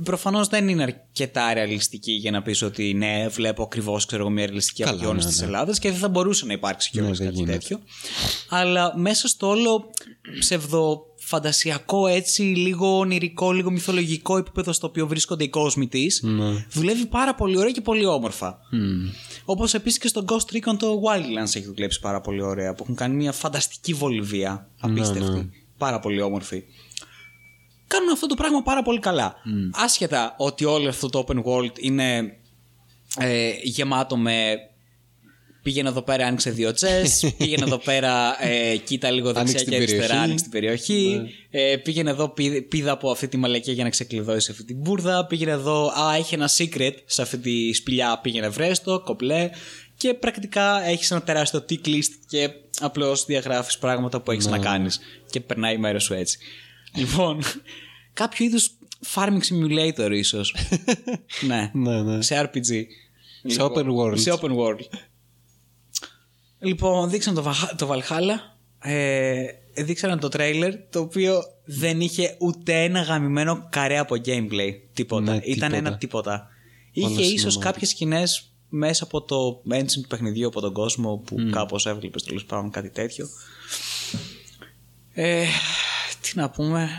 προφανώς 0.04 0.48
δεν 0.48 0.68
είναι 0.68 0.84
αρκετά 0.84 1.54
ρεαλιστική 1.54 2.12
για 2.12 2.32
να 2.32 2.42
πεις 2.42 2.62
ότι 2.62 2.94
ναι, 2.94 3.28
βλέπω 3.28 3.64
ακριβώς 3.64 4.06
ξέρω, 4.06 4.22
εγώ, 4.22 4.32
μια 4.32 4.46
ρεαλιστική 4.46 4.82
Καλά, 4.84 4.94
απογειώνηση 4.96 5.26
ναι, 5.26 5.32
της 5.32 5.42
ναι. 5.42 5.48
Ελλάδας 5.48 5.80
και 5.80 5.90
δεν 5.90 6.00
θα 6.00 6.10
μπορούσε 6.10 6.46
να 6.46 6.54
υπάρξει 6.54 6.90
και 6.90 7.00
Ναι, 7.00 7.06
όλος 7.06 7.18
δεν 7.18 7.28
κάτι 7.28 7.40
γίνεται. 7.40 7.58
τέτοιο. 7.58 7.80
Αλλά 8.50 8.94
μέσα 8.98 9.28
στο 9.28 9.48
όλο 9.48 9.90
ψευδοφαντασιακό 10.40 12.08
έτσι, 12.08 12.42
λίγο 12.42 12.98
ονειρικό, 12.98 13.52
λίγο 13.52 13.72
μυθολογικό 13.72 14.38
επίπεδο 14.38 14.72
στο 14.72 14.88
οποίο 14.88 15.08
βρίσκονται 15.08 15.44
οι 15.44 15.50
κόσμοι 15.50 15.88
της, 15.88 16.22
Ναι. 16.24 16.66
δουλεύει 16.72 17.06
πάρα 17.06 17.36
πολύ 17.36 17.58
ωραία 17.58 17.72
και 17.72 17.82
πολύ 17.82 18.06
όμορφα. 18.06 18.60
Όπως 19.46 19.74
επίσης 19.74 20.00
και 20.00 20.08
στο 20.08 20.26
Ghost 20.28 20.56
Recon 20.56 20.76
το 20.80 21.02
Wildlands 21.06 21.56
έχει 21.56 21.66
δουλέψει 21.66 22.00
πάρα 22.00 22.22
πολύ 22.22 22.42
ωραία, 22.42 22.74
που 22.74 22.84
έχουν 22.84 22.96
κάνει 22.96 23.16
μια 23.16 23.32
φανταστική 23.32 23.94
βολιβία. 23.94 24.70
Απίστευτη. 24.80 25.32
ναι. 25.38 25.46
Πάρα 25.78 26.00
πολύ 26.00 26.22
όμορφη. 26.22 26.64
Κάνουν 27.88 28.10
αυτό 28.12 28.28
το 28.28 28.36
πράγμα 28.36 28.62
πάρα 28.64 28.82
πολύ 28.82 29.00
καλά. 29.00 29.36
Άσχετα 29.74 30.36
ότι 30.38 30.66
όλο 30.66 30.90
αυτό 30.90 31.10
το 31.10 31.26
open 31.28 31.44
world 31.44 31.80
είναι 31.80 32.38
ε, 33.20 33.50
γεμάτο 33.64 34.18
με 34.18 34.56
πήγαινε 35.64 35.90
εδώ 35.90 36.02
πέρα, 36.02 36.26
άνοιξε 36.28 36.50
δύο 36.52 36.72
τσες, 36.74 37.24
πήγαινε 37.38 37.64
εδώ 37.66 37.78
πέρα, 37.78 38.44
ε, 38.48 38.78
κοίτα 38.78 39.12
λίγο 39.12 39.34
δεξιά 39.34 39.42
Άνοιξε 39.42 39.64
και 39.64 39.70
την 39.70 39.76
αριστερά, 39.76 40.00
περιοχή. 40.08 40.24
άνοιξε 40.24 40.44
την 40.44 40.52
περιοχή. 40.52 41.22
Ε, 41.50 41.76
πήγαινε 41.78 42.10
εδώ, 42.10 42.30
πή- 42.30 42.62
πήδα 42.68 42.92
από 42.92 43.12
αυτή 43.12 43.28
τη 43.28 43.38
μαλακία 43.38 43.74
για 43.74 43.84
να 43.84 43.90
ξεκλειδώσει 43.90 44.52
αυτή 44.52 44.64
την 44.64 44.78
μπουρδα. 44.78 45.26
Πήγαινε 45.26 45.52
εδώ, 45.52 45.88
α, 45.88 46.16
έχει 46.16 46.34
ένα 46.34 46.50
secret 46.58 46.94
σε 47.06 47.22
αυτή 47.22 47.38
τη 47.38 47.74
σπηλιά, 47.74 48.20
πήγαινε 48.22 48.48
βρέστο, 48.50 49.02
κομπλέ. 49.06 49.50
και 49.98 50.14
πρακτικά 50.14 50.88
έχεις 50.88 51.12
ένα 51.12 51.22
τεράστιο 51.22 51.66
tick 51.70 51.88
list 51.88 52.12
και 52.28 52.50
απλώς 52.80 53.26
διαγράφεις 53.26 53.78
πράγματα 53.78 54.22
που 54.22 54.32
έχεις 54.32 54.46
να 54.46 54.58
κάνεις 54.58 55.00
και 55.30 55.40
περνάει 55.40 55.74
η 55.74 55.78
μέρα 55.78 56.00
σου 56.00 56.14
έτσι. 56.14 56.38
Λοιπόν, 56.96 57.44
κάποιο 58.14 58.46
είδους 58.46 58.70
farming 59.14 59.40
simulator 59.50 60.10
ίσως. 60.12 60.56
ναι. 61.48 61.72
Ναι, 61.74 62.02
ναι. 62.02 62.22
Σε 62.22 62.42
RPG. 62.54 62.84
Σε 63.46 63.58
open 63.62 63.86
world. 63.96 64.20
Σε 64.20 64.32
open 64.42 64.52
world. 64.58 64.80
Λοιπόν, 66.60 67.10
δείξαν 67.10 67.34
το, 67.34 67.42
Βαχα- 67.42 67.76
το 67.76 67.90
Valhalla. 67.94 68.36
Ε, 68.80 69.46
δείξαν 69.76 70.20
το 70.20 70.30
trailer 70.34 70.72
το 70.90 71.00
οποίο 71.00 71.44
δεν 71.66 72.02
είχε 72.02 72.36
ούτε 72.40 72.84
ένα 72.84 73.02
γαμημένο 73.02 73.68
καρέ 73.72 73.98
από 73.98 74.16
gameplay. 74.26 74.72
Τίποτα. 74.94 75.22
Ναι, 75.32 75.36
Ήταν 75.44 75.44
τίποτα. 75.70 75.76
ένα 75.76 75.98
τίποτα. 75.98 76.48
Όλα 76.96 77.10
Είχε 77.10 77.22
ίσως 77.34 77.58
cinematic. 77.58 77.62
κάποιες 77.62 77.90
σκηνές 77.90 78.52
μέσα 78.70 79.04
από 79.04 79.22
το 79.22 79.62
engine 79.72 79.92
του 80.02 80.08
παιχνιδιού 80.08 80.48
από 80.48 80.62
τον 80.62 80.74
κόσμο 80.74 81.18
που 81.18 81.36
Mm. 81.40 81.50
κάπως 81.52 81.86
έβλεπες 81.86 82.24
τέλος 82.24 82.46
πάντων 82.46 82.70
κάτι 82.72 82.90
τέτοιο. 82.90 83.28
Ε, 85.14 85.46
τι 86.32 86.38
να 86.38 86.50
πούμε. 86.50 86.90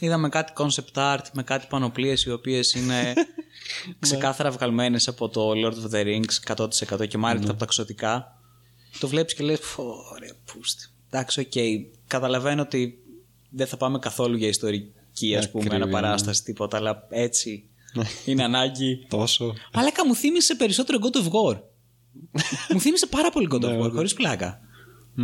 Είδαμε 0.00 0.28
κάτι 0.28 0.52
concept 0.56 1.14
art 1.16 1.24
με 1.32 1.42
κάτι 1.42 1.66
πανοπλίες 1.68 2.24
οι 2.24 2.30
οποίες 2.30 2.74
είναι 2.74 3.14
ξεκάθαρα 3.98 4.50
βγαλμένες 4.50 5.08
από 5.08 5.28
το 5.28 5.50
Lord 5.50 5.74
of 5.74 5.94
the 5.94 6.04
Rings 6.04 6.56
100% 6.96 7.08
και 7.08 7.18
μάλιστα 7.18 7.50
από 7.50 7.60
τα 7.60 7.66
ξωτικά. 7.66 8.38
Το 8.98 9.08
βλέπεις 9.08 9.34
και 9.34 9.44
λες, 9.44 9.60
πω 9.76 9.84
ρε 10.18 10.28
πούστη. 10.44 10.86
Εντάξει, 11.10 11.40
οκ. 11.40 11.52
Καταλαβαίνω 12.06 12.62
ότι 12.62 12.98
δεν 13.50 13.66
θα 13.66 13.76
πάμε 13.76 13.98
καθόλου 13.98 14.36
για 14.36 14.48
ιστορική 14.48 15.36
ας 15.36 15.50
πούμε 15.50 15.64
Ακριβή, 15.64 15.82
αναπαράσταση 15.82 16.42
τίποτα, 16.42 16.76
αλλά 16.76 17.06
έτσι 17.10 17.68
είναι 18.24 18.42
ανάγκη. 18.42 18.96
Τόσο. 19.08 19.54
Μαλάκα 19.74 20.06
μου 20.06 20.14
θύμισε 20.14 20.54
περισσότερο 20.54 20.98
God 21.02 21.16
of 21.16 21.24
War. 21.24 21.60
μου 22.72 22.80
θύμισε 22.80 23.06
πάρα 23.06 23.30
πολύ 23.30 23.48
God 23.50 23.64
of 23.64 23.80
War, 23.80 23.90
χωρίς 23.92 24.14
πλάκα. 24.14 24.60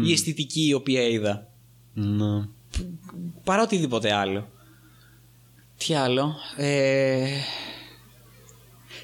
Η 0.04 0.12
αισθητική 0.12 0.66
η 0.66 0.72
οποία 0.72 1.02
είδα 1.02 1.48
Ναι. 1.94 2.48
Παρά 3.46 3.62
οτιδήποτε 3.62 4.12
άλλο. 4.12 4.48
Τι 5.76 5.94
άλλο. 5.94 6.34
Ε, 6.56 7.26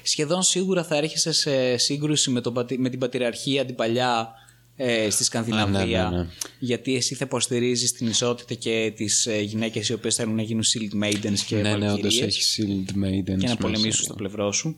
σχεδόν 0.03 0.41
σίγουρα 0.43 0.83
θα 0.83 0.95
έρχεσαι 0.97 1.31
σε 1.31 1.77
σύγκρουση 1.77 2.29
με, 2.29 2.41
τον, 2.41 2.53
πατη- 2.53 2.79
με 2.79 2.89
την 2.89 2.99
πατριαρχία 2.99 3.65
την 3.65 3.75
παλιά 3.75 4.29
ε, 4.75 5.09
στη 5.09 5.23
Σκανδιναβία. 5.23 6.07
Α, 6.07 6.09
ναι, 6.09 6.17
ναι, 6.17 6.23
ναι. 6.23 6.29
Γιατί 6.59 6.95
εσύ 6.95 7.15
θα 7.15 7.25
υποστηρίζεις 7.25 7.91
την 7.91 8.07
ισότητα 8.07 8.53
και 8.53 8.93
τις 8.95 9.25
ε, 9.25 9.39
γυναίκες 9.41 9.89
οι 9.89 9.93
οποίες 9.93 10.15
θέλουν 10.15 10.35
να 10.35 10.41
γίνουν 10.41 10.63
shield 10.63 11.03
maidens 11.03 11.39
και 11.47 11.55
Ναι, 11.55 11.75
ναι, 11.75 11.91
όντως 11.91 12.17
valkyries 12.19 12.23
έχεις 12.25 12.59
Shield 12.61 12.89
Maidens. 13.05 13.23
και 13.25 13.31
να 13.31 13.37
μέσα 13.37 13.55
πολεμήσουν 13.55 13.91
στο 14.03 14.13
από 14.13 14.15
πλευρό 14.21 14.51
σου. 14.51 14.75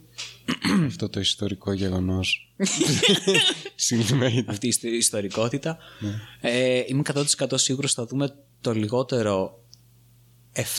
Αυτό 0.85 1.09
το 1.09 1.19
ιστορικό 1.19 1.73
γεγονός. 1.73 2.53
Shield 3.89 4.23
Maidens. 4.23 4.43
αυτή 4.45 4.65
η 4.65 4.69
ισто- 4.69 4.83
ιστορικότητα. 4.91 5.77
Ναι. 5.99 6.11
Ε, 6.41 6.83
είμαι 6.87 7.01
100% 7.13 7.23
σίγουρος 7.53 7.93
θα 7.93 8.05
δούμε 8.05 8.35
το 8.65 8.73
λιγότερο 8.73 9.63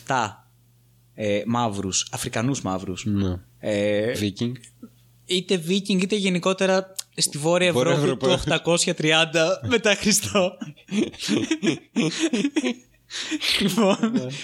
7 0.07 0.29
ε, 1.15 1.43
μαύρους, 1.47 2.09
Αφρικανούς 2.11 2.63
μαύρους. 2.63 3.05
Ναι. 3.05 3.41
Ε, 3.59 4.13
Viking. 4.21 4.53
είτε 5.25 5.57
Βίκινγκ 5.57 6.03
είτε 6.03 6.17
γενικότερα 6.17 6.95
στη 7.17 7.39
Βόρεια 7.39 7.73
Βόρεια 7.73 7.93
Ευρώπη 7.93 8.27
Ευρώπη. 8.27 8.61
του 8.61 8.95
830 8.97 9.27
μετά 9.73 9.95
Χριστό. 9.95 10.53
λοιπόν, 13.61 13.99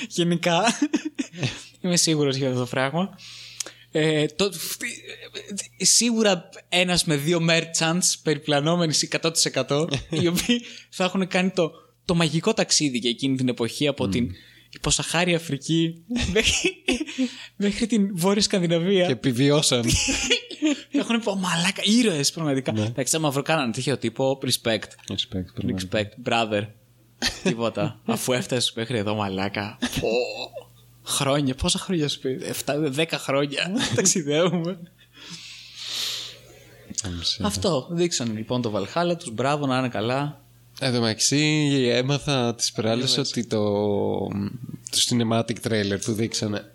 γενικά 0.09 0.63
είμαι 1.81 1.97
σίγουρος 1.97 2.37
για 2.37 2.49
αυτό 2.49 2.61
το 2.61 2.67
πράγμα. 2.67 3.19
Ε, 3.91 4.27
το, 4.27 4.45
ε, 5.77 5.85
σίγουρα 5.85 6.49
ένας 6.69 7.05
με 7.05 7.17
δύο 7.17 7.41
merchants 7.49 8.19
περιπλανόμενοι 8.23 8.93
σε 8.93 9.09
100% 9.67 9.87
οι 10.23 10.27
οποίοι 10.27 10.63
θα 10.91 11.05
έχουν 11.05 11.27
κάνει 11.27 11.51
το, 11.51 11.73
το 12.05 12.15
μαγικό 12.15 12.53
ταξίδι 12.53 12.99
για 12.99 13.11
εκείνη 13.11 13.37
την 13.37 13.49
εποχή 13.49 13.87
από 13.87 14.09
την 14.09 14.31
υποσαχάρη 14.71 15.35
Αφρική 15.35 16.03
μέχρι, 16.33 16.85
μέχρι 17.57 17.87
την 17.87 18.17
Βόρεια 18.17 18.43
Σκανδιναβία. 18.43 19.07
Και 19.07 19.13
επιβιώσαν. 19.13 19.83
Και 20.91 20.99
έχουν 20.99 21.21
πει, 21.21 21.29
«Ω, 21.29 21.35
μαλάκα, 21.35 21.83
ήρωες 21.85 22.31
πραγματικά. 22.31 22.73
Εντάξει, 22.77 23.17
άμα 23.17 23.31
βρω 23.31 23.43
τυχαίο 23.73 23.99
τύπο, 23.99 24.39
respect. 24.43 24.79
Respect, 25.09 25.45
πραγματικά. 25.55 25.89
Respect, 25.91 26.29
brother. 26.29 26.67
Τίποτα. 27.43 28.01
Αφού 28.05 28.33
έφτασες 28.33 28.73
μέχρι 28.73 28.99
εδώ, 28.99 29.15
μαλάκα. 29.15 29.79
Πω. 30.01 30.09
Χρόνια, 31.05 31.55
πόσα 31.55 31.79
χρόνια 31.79 32.09
σου 32.09 32.19
πει, 32.19 32.41
10 32.97 33.05
χρόνια 33.11 33.73
ταξιδεύουμε. 33.97 34.79
Άμψε. 37.03 37.43
Αυτό. 37.45 37.89
Δείξαν 37.91 38.37
λοιπόν 38.37 38.63
το 38.63 38.71
Βαλχάλα 38.71 39.17
τους, 39.17 39.31
μπράβο 39.31 39.67
να 39.67 39.79
είναι 39.79 39.89
καλά. 39.89 40.42
Εν 40.85 40.93
τω 40.93 41.01
μεταξύ 41.01 41.39
έμαθα 41.93 42.55
τις 42.55 42.73
προάλλες 42.73 43.19
ότι 43.19 43.45
το, 43.47 43.63
το 44.91 44.99
cinematic 45.09 45.69
trailer 45.69 45.99
που 46.05 46.13
δείξανε 46.13 46.73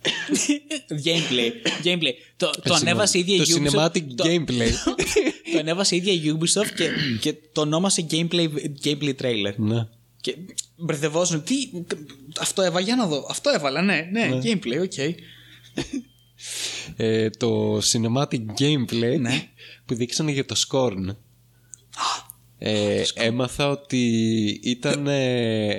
gameplay. 0.90 1.52
gameplay. 1.84 2.12
Το, 2.38 2.50
το 2.64 2.74
ανέβασε 2.74 3.18
η 3.18 3.20
ίδια 3.20 3.36
η 3.36 3.38
το 3.38 3.56
Ubisoft. 3.56 3.86
cinematic 3.86 4.04
το- 4.16 4.24
gameplay 4.28 4.70
Το 5.54 5.60
ανέβασε 5.60 5.96
η 5.96 5.98
ίδια 5.98 6.14
η 6.14 6.38
Ubisoft 6.40 6.72
και, 6.76 6.90
και 7.20 7.36
το 7.52 7.62
ονόμασε 7.62 8.06
gameplay, 8.12 8.48
gameplay 8.84 9.14
trailer. 9.22 9.54
ναι. 9.58 9.88
Και 10.22 10.36
μπερδευόσουν. 10.76 11.44
Τι, 11.44 11.56
αυτό 12.40 12.62
έβαλα, 12.62 12.86
για 12.86 12.96
να 12.96 13.06
δω. 13.08 13.28
Αυτό 13.30 13.50
έβαλα, 13.50 13.82
ναι, 13.82 14.10
ναι, 14.12 14.30
gameplay, 14.44 14.82
οκ. 14.82 14.98
ε, 16.98 17.30
το 17.30 17.78
cinematic 17.78 18.40
gameplay 18.60 19.20
Ναι. 19.20 19.48
που 19.86 19.96
δείξανε 19.96 20.32
για 20.32 20.46
το 20.46 20.56
Scorn 20.68 21.16
ε, 22.58 23.04
έμαθα 23.14 23.70
ότι 23.70 24.06
ήταν 24.64 25.08
ε, 25.08 25.70
ε, 25.70 25.78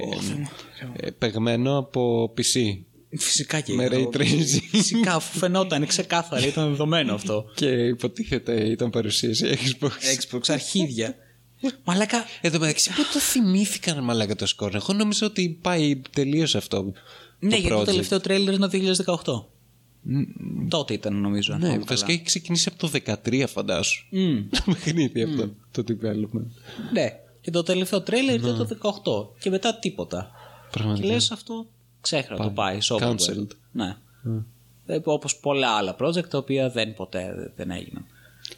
παιγμένο 1.19 1.77
από 1.79 2.35
PC 2.37 2.79
Φυσικά 3.19 3.61
και 3.61 3.73
Με 3.73 3.85
ήταν 3.85 3.99
ray 3.99 4.03
από- 4.03 4.19
tracing. 4.19 4.63
Φυσικά, 4.71 5.15
αφού 5.15 5.39
φαινόταν 5.39 5.87
ξεκάθαρα, 5.87 6.47
ήταν 6.47 6.69
δεδομένο 6.69 7.15
αυτό. 7.15 7.45
και 7.55 7.67
υποτίθεται 7.69 8.69
ήταν 8.69 8.91
παρουσίαση 8.91 9.47
Xbox 9.65 9.89
Xbox, 9.89 10.41
αρχίδια. 10.47 11.15
Μαλάκα, 11.85 12.25
Εν 12.41 12.53
τω 12.53 12.59
μεταξύ 12.59 12.91
πού 12.91 13.03
το 13.13 13.19
θυμήθηκαν 13.19 14.05
μαλάκα 14.05 14.35
το 14.35 14.47
Scorn 14.57 14.75
εγώ 14.75 14.93
νόμιζα 14.93 15.27
ότι 15.27 15.59
πάει 15.63 16.01
τελείως 16.13 16.55
αυτό 16.55 16.93
ναι, 17.39 17.51
το 17.51 17.57
γιατί 17.57 17.75
το 17.75 17.81
project. 17.81 17.85
τελευταίο 17.85 18.21
τρέιλερ 18.21 18.55
είναι 18.55 18.69
το 18.69 18.79
2018. 19.25 19.58
Τότε 20.69 20.95
ήταν, 20.95 21.21
νομίζω. 21.21 21.53
αν 21.53 21.59
Ναι, 21.59 21.67
θυμάμαι 21.67 21.85
βασικά 21.89 22.07
καλά. 22.07 22.19
έχει 22.19 22.23
ξεκινήσει 22.27 22.69
από 22.73 22.79
το 22.79 23.01
13 23.25 23.45
φαντάσου. 23.49 24.07
Μμ. 24.11 24.39
Το 24.51 24.63
παιχνίδι 24.67 25.23
αυτό, 25.23 25.51
το 25.71 25.85
development. 25.89 26.47
Ναι, 26.93 27.07
και 27.41 27.51
το 27.51 27.63
τελευταίο 27.63 28.01
τρέιλερ 28.03 28.35
ήταν 28.35 28.57
το 28.57 28.69
18. 29.37 29.41
Και 29.41 29.51
μετά 29.51 29.79
τίποτα. 29.79 30.31
Και 30.71 30.79
Πραγματικά. 30.79 31.07
λες 31.07 31.31
αυτό, 31.31 31.67
ξέχρα 32.01 32.37
το 32.37 32.51
πάει. 32.51 32.79
software. 32.83 33.03
Cancelled. 33.11 33.49
Ναι. 33.73 33.97
Ε, 34.87 34.99
Όπως 35.05 35.37
πολλά 35.37 35.69
άλλα 35.77 35.97
project 36.01 36.29
τα 36.29 36.39
οποία 36.39 36.71
δεν 36.71 36.95
ποτέ 36.95 37.35
δεν- 37.37 37.53
δεν 37.57 37.71
έγιναν. 37.71 38.05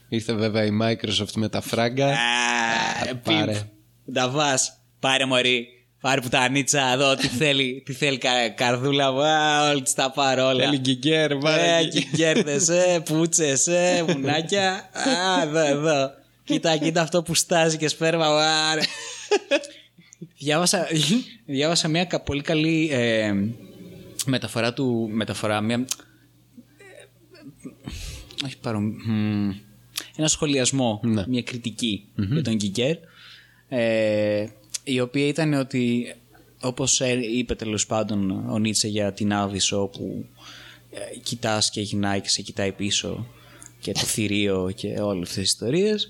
Ήρθε 0.08 0.32
βέβαια 0.32 0.64
η 0.64 0.70
Microsoft 0.82 1.32
με 1.34 1.48
τα 1.48 1.60
φράγκα. 1.60 2.06
Α, 2.10 3.16
πάρε. 3.24 3.70
Τα 4.14 4.28
βάς. 4.30 4.78
Πάρε 5.00 5.24
μωρή. 5.24 5.66
Πάρε 6.00 6.20
που 6.20 6.28
τα 6.28 6.48
νίτσα 6.48 6.92
εδώ. 6.92 7.14
Τι 7.14 7.26
θέλει, 7.26 7.82
τι 7.84 7.92
θέλει 7.92 8.18
κα- 8.18 8.48
καρδούλα 8.48 9.12
μου. 9.12 9.20
Α, 9.22 9.70
όλοι 9.70 9.82
τις 9.82 9.94
τα 9.94 10.10
πάρω 10.10 10.46
όλα. 10.46 10.64
Θέλει 10.64 10.78
γκιγκέρ, 10.78 11.30
Ε, 11.30 11.34
πάρε. 11.36 11.78
κέρδες, 12.16 12.68
ε, 12.68 13.02
πούτσες, 13.04 13.66
ε, 13.66 14.04
μουνάκια. 14.08 14.72
Α, 15.38 15.42
εδώ, 15.42 15.58
εδώ. 15.58 16.10
Κοίτα, 16.44 16.76
κοίτα 16.76 17.02
αυτό 17.02 17.22
που 17.22 17.34
στάζει 17.34 17.76
και 17.76 17.88
σπέρμα. 17.88 18.26
Α, 18.26 18.74
ρε. 18.74 18.80
διάβασα, 20.38 20.86
διάβασα 21.46 21.88
μια 21.88 22.04
κα- 22.04 22.20
πολύ 22.20 22.42
καλή 22.42 22.88
ε, 22.92 23.32
μεταφορά 24.26 24.72
του. 24.72 25.08
Μεταφορά, 25.12 25.60
μια. 25.60 25.76
ε, 25.76 25.84
όχι 28.44 28.58
παρομ... 28.58 28.84
μ, 29.06 29.50
Ένα 30.16 30.28
σχολιασμό, 30.28 31.00
Ναι. 31.02 31.24
μια 31.28 31.42
κριτική 31.42 32.08
για 32.16 32.42
τον 32.42 32.54
Γκίγκερ. 32.54 32.96
Ε, 33.68 34.46
η 34.92 35.00
οποία 35.00 35.26
ήταν 35.26 35.52
ότι 35.52 36.14
όπως 36.60 37.00
ε, 37.00 37.20
είπε 37.32 37.54
τέλος 37.54 37.86
πάντων 37.86 38.30
ο 38.50 38.58
Νίτσε 38.58 38.88
για 38.88 39.12
την 39.12 39.32
Άβυσσο 39.32 39.86
που 39.86 40.24
ε, 40.90 41.18
κοιτάς 41.18 41.70
και 41.70 41.80
γυρνάει 41.80 42.20
και 42.20 42.28
σε 42.28 42.42
κοιτάει 42.42 42.72
πίσω 42.72 43.26
και 43.80 43.92
το 43.92 44.00
θηρίο 44.00 44.72
και 44.74 45.00
όλες 45.00 45.28
αυτές 45.28 45.42
τις 45.42 45.52
ιστορίες. 45.52 46.08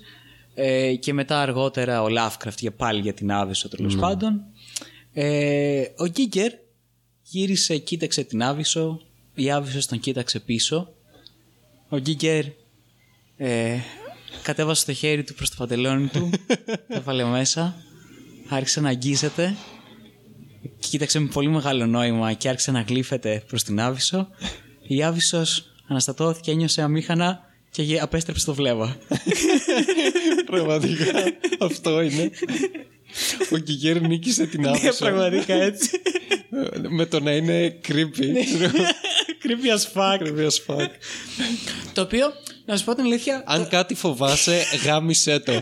Ε, 0.53 0.95
και 0.95 1.13
μετά 1.13 1.41
αργότερα 1.41 2.01
ο 2.01 2.07
Lovecraft 2.09 2.57
για 2.59 2.71
πάλι 2.71 3.01
για 3.01 3.13
την 3.13 3.31
Άβυσσο 3.31 3.69
τέλος 3.69 3.95
πάντων. 3.95 4.41
Ε, 5.13 5.83
ο 5.97 6.05
Γκίγκερ 6.05 6.51
γύρισε 7.21 7.77
κοίταξε 7.77 8.23
την 8.23 8.43
Άβυσσο 8.43 9.01
η 9.35 9.51
Άβυσσος 9.51 9.85
τον 9.85 9.99
κοίταξε 9.99 10.39
πίσω. 10.39 10.93
Ο 11.89 11.97
Γκίγκερ 11.97 12.45
ε, 13.37 13.77
κατέβασε 14.43 14.85
το 14.85 14.93
χέρι 14.93 15.23
του 15.23 15.33
προς 15.33 15.49
το 15.49 15.55
παντελόνι 15.57 16.07
του 16.07 16.29
το 16.87 16.95
έβαλε 16.95 17.23
μέσα 17.23 17.83
άρχισε 18.55 18.79
να 18.81 18.89
αγγίζεται 18.89 19.55
κοίταξε 20.79 21.19
με 21.19 21.27
πολύ 21.27 21.47
μεγάλο 21.49 21.85
νόημα 21.85 22.33
και 22.33 22.49
άρχισε 22.49 22.71
να 22.71 22.81
γλύφεται 22.81 23.43
προς 23.47 23.63
την 23.63 23.79
Άβυσσο 23.81 24.27
η 24.87 25.03
Άβυσσος 25.03 25.63
αναστατώθηκε 25.87 26.51
ένιωσε 26.51 26.81
αμήχανα 26.81 27.39
και 27.71 27.81
γε- 27.81 28.01
απέστρεψε 28.01 28.45
το 28.45 28.53
βλέμμα. 28.53 28.97
Πραγματικά 30.51 31.11
αυτό 31.59 32.01
είναι. 32.01 32.29
Ο 33.51 33.57
Γκυγέρ 33.57 34.01
νίκησε 34.01 34.45
την 34.45 34.61
Ναι, 34.61 34.67
άποψη. 34.69 34.97
πραγματικά 34.99 35.53
έτσι. 35.53 35.89
με 36.89 37.05
το 37.05 37.19
να 37.19 37.31
είναι 37.31 37.79
creepy. 37.87 38.25
Creepy 39.43 39.77
as 39.77 39.93
fuck. 39.93 40.21
creepy 40.27 40.47
as 40.47 40.75
fuck. 40.75 40.87
Το 41.93 42.01
οποίο, 42.01 42.27
να 42.65 42.77
σου 42.77 42.83
πω 42.85 42.95
την 42.95 43.03
αλήθεια, 43.03 43.43
Αν 43.45 43.67
κάτι 43.67 43.95
φοβάσαι, 43.95 44.63
γάμισέ 44.85 45.39
το. 45.39 45.51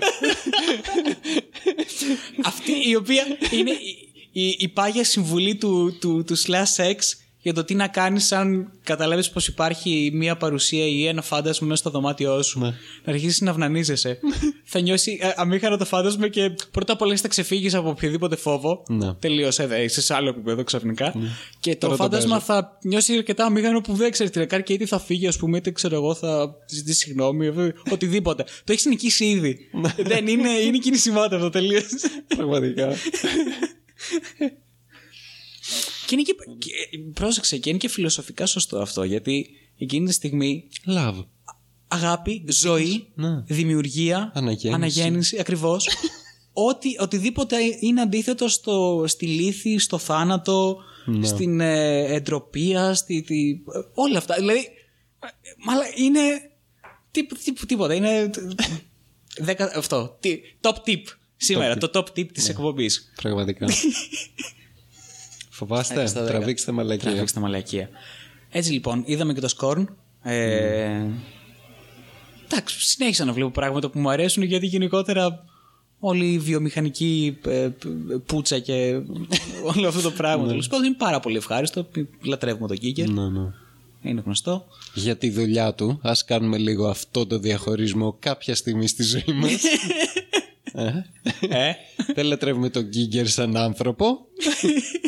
αυτή 2.43 2.72
η 2.89 2.95
οποία 2.95 3.26
είναι 3.51 3.72
η, 3.72 4.10
η, 4.32 4.55
η 4.60 4.68
πάγια 4.68 5.03
συμβουλή 5.03 5.55
του, 5.55 5.97
του, 5.99 6.24
του 6.24 6.38
slash 6.38 6.76
sex 6.76 6.95
για 7.42 7.54
το 7.54 7.64
τι 7.64 7.76
να 7.76 7.88
κάνεις 7.88 8.32
αν 8.32 8.72
καταλάβεις 8.84 9.30
πως 9.30 9.48
υπάρχει 9.48 10.12
μία 10.14 10.38
παρουσία 10.38 10.86
ή 10.88 11.06
ένα 11.06 11.22
φάντασμα 11.22 11.68
μέσα 11.68 11.80
στο 11.80 11.90
δωμάτιό 11.90 12.42
σου. 12.42 12.60
Ναι. 12.60 12.68
Να 13.04 13.14
αρχίσεις 13.14 13.42
να 13.42 13.52
αυνανίζεσαι. 13.52 14.20
θα 14.72 14.80
νιώσεις 14.80 15.20
ε, 15.20 15.34
αμήχανο 15.36 15.78
το 15.78 15.86
φάντασμα 15.86 16.28
και 16.28 16.56
πρώτα 16.72 16.94
απ' 16.94 17.02
όλα 17.02 17.16
θα 17.16 17.28
ξεφύγεις 17.28 17.74
από 17.74 17.90
οποιοδήποτε 17.90 18.36
φόβο. 18.36 18.84
Ναι. 18.90 19.14
Τελείωσε, 19.14 19.68
δε, 19.68 19.84
είσαι 19.84 20.02
σε 20.02 20.14
άλλο 20.14 20.30
επίπεδο 20.30 20.64
ξαφνικά. 20.64 21.14
Και 21.60 21.72
το 21.72 21.78
Τώρα 21.80 21.98
το 21.98 22.04
φάντασμα 22.04 22.34
παίζω. 22.34 22.46
θα 22.46 22.78
νιώσει 22.84 23.18
αρκετά 23.18 23.46
αμήχανο 23.46 23.82
που 23.82 23.94
δεν 23.94 24.12
ξέρεις 24.12 24.32
τι 24.32 24.40
να 24.40 24.46
κάνει 24.46 24.64
και 24.64 24.74
είτε 24.74 24.86
θα 24.86 25.00
φύγει, 25.00 25.28
ας 25.28 25.38
πούμε, 25.38 25.58
είτε 25.58 25.72
ξέρω 25.72 25.96
εγώ, 25.96 26.16
θα 26.16 26.56
ζητήσει 26.70 26.98
συγγνώμη, 27.00 27.46
ε, 27.46 27.74
οτιδήποτε. 27.92 28.44
το 28.44 28.72
έχεις 28.72 28.86
νικήσει 28.86 29.26
ήδη. 29.26 29.58
δεν 29.98 30.28
είναι, 30.28 30.50
είναι 30.50 30.78
κινησιμότητα 30.78 31.36
αυτό 31.36 31.50
τελείως. 31.50 31.86
Πραγματικά. 32.36 32.94
και 36.10 36.16
είναι 36.16 36.24
και, 36.24 36.36
και, 36.60 36.72
πρόσεξε, 37.14 37.57
και 37.57 37.70
είναι 37.70 37.78
και 37.78 37.89
φιλοσοφικά 37.89 38.45
σωστό 38.45 38.78
αυτό, 38.80 39.03
γιατί 39.03 39.49
εκείνη 39.78 40.05
τη 40.05 40.14
στιγμή 40.14 40.68
Love. 40.88 41.26
αγάπη, 41.88 42.43
ζωή, 42.47 43.07
Ναι. 43.16 43.41
δημιουργία, 43.45 44.32
Αναγέννηση. 44.36 44.70
αναγέννηση 44.74 45.39
ακριβώς. 45.39 45.88
Ότι, 46.53 46.95
οτιδήποτε 46.99 47.55
είναι 47.80 48.01
αντίθετο 48.01 48.47
στο, 48.47 49.03
στη 49.07 49.26
λύθη, 49.26 49.80
στο 49.80 49.97
θάνατο, 49.97 50.78
Ναι. 51.05 51.28
στην 51.28 51.60
ε, 51.60 52.03
εντροπία, 52.14 52.93
στη, 52.93 53.22
τη- 53.22 53.60
όλα 53.93 54.18
αυτά. 54.18 54.36
Δηλαδή, 54.36 54.60
ε, 54.60 55.28
μαλα, 55.66 55.84
είναι 55.95 56.20
τί, 57.12 57.26
τί- 57.26 57.66
τίποτα. 57.68 57.93
Είναι 57.93 58.30
δέκα, 59.38 59.72
αυτό. 59.76 60.18
Τι, 60.20 60.39
top 60.62 60.74
tip 60.86 61.01
σήμερα. 61.36 61.74
Top 61.76 61.80
το 61.80 61.89
top 61.93 62.20
tip 62.20 62.32
της 62.32 62.49
εκπομπής. 62.49 63.12
Πραγματικά. 63.22 63.68
Φοβάστε, 65.60 65.93
Έξι 66.01 66.07
στα 66.07 66.24
δέκα. 66.24 66.34
τραβήξτε 66.38 66.72
μαλακία. 66.72 67.10
Τραβήξτε 67.10 67.39
μαλακία. 67.39 67.89
Έτσι 68.49 68.72
λοιπόν, 68.72 69.03
είδαμε 69.05 69.34
και 69.34 69.39
το 69.39 69.47
σκόρν. 69.47 69.95
Ε, 70.24 71.05
Εντάξει, 72.45 72.80
συνέχισα 72.80 73.26
να 73.26 73.34
βλέπω 73.34 73.49
πράγματα 73.49 73.89
που 73.89 73.99
μου 73.99 74.10
αρέσουν 74.10 74.43
γιατί 74.43 74.66
γενικότερα 74.66 75.43
όλη 75.99 76.26
η 76.34 76.39
βιομηχανική 76.39 77.38
ε, 77.47 77.70
πουτσα 78.26 78.60
και 78.60 79.01
όλο 79.76 79.88
αυτό 79.88 80.01
το 80.01 80.12
πράγμα 80.12 80.47
τέλο 80.47 80.66
πάντων 80.70 80.86
είναι 80.86 80.95
πάρα 80.97 81.20
πολύ 81.20 81.38
ευχάριστο. 81.38 81.88
Λατρεύουμε 82.22 82.68
τον 82.68 82.78
Κίγκερ. 82.78 83.10
Ναι, 83.10 83.30
ναι. 83.30 83.51
Είναι 84.01 84.22
γνωστό. 84.26 84.66
Για 84.93 85.18
τη 85.18 85.30
δουλειά 85.30 85.74
του, 85.74 85.99
ας 86.01 86.26
κάνουμε 86.26 86.57
λίγο 86.57 86.88
αυτό 86.88 87.26
το 87.26 87.39
διαχωρισμό 87.39 88.16
κάποια 88.20 88.55
στιγμή 88.55 88.88
στη 88.88 89.03
ζωή 89.03 89.34
μας. 89.36 89.51
ε, 90.74 91.72
Δεν 92.15 92.26
λατρεύουμε 92.26 92.70
τον 92.70 92.84
Γκίγκερ 92.84 93.28
σαν 93.28 93.57
άνθρωπο, 93.57 94.17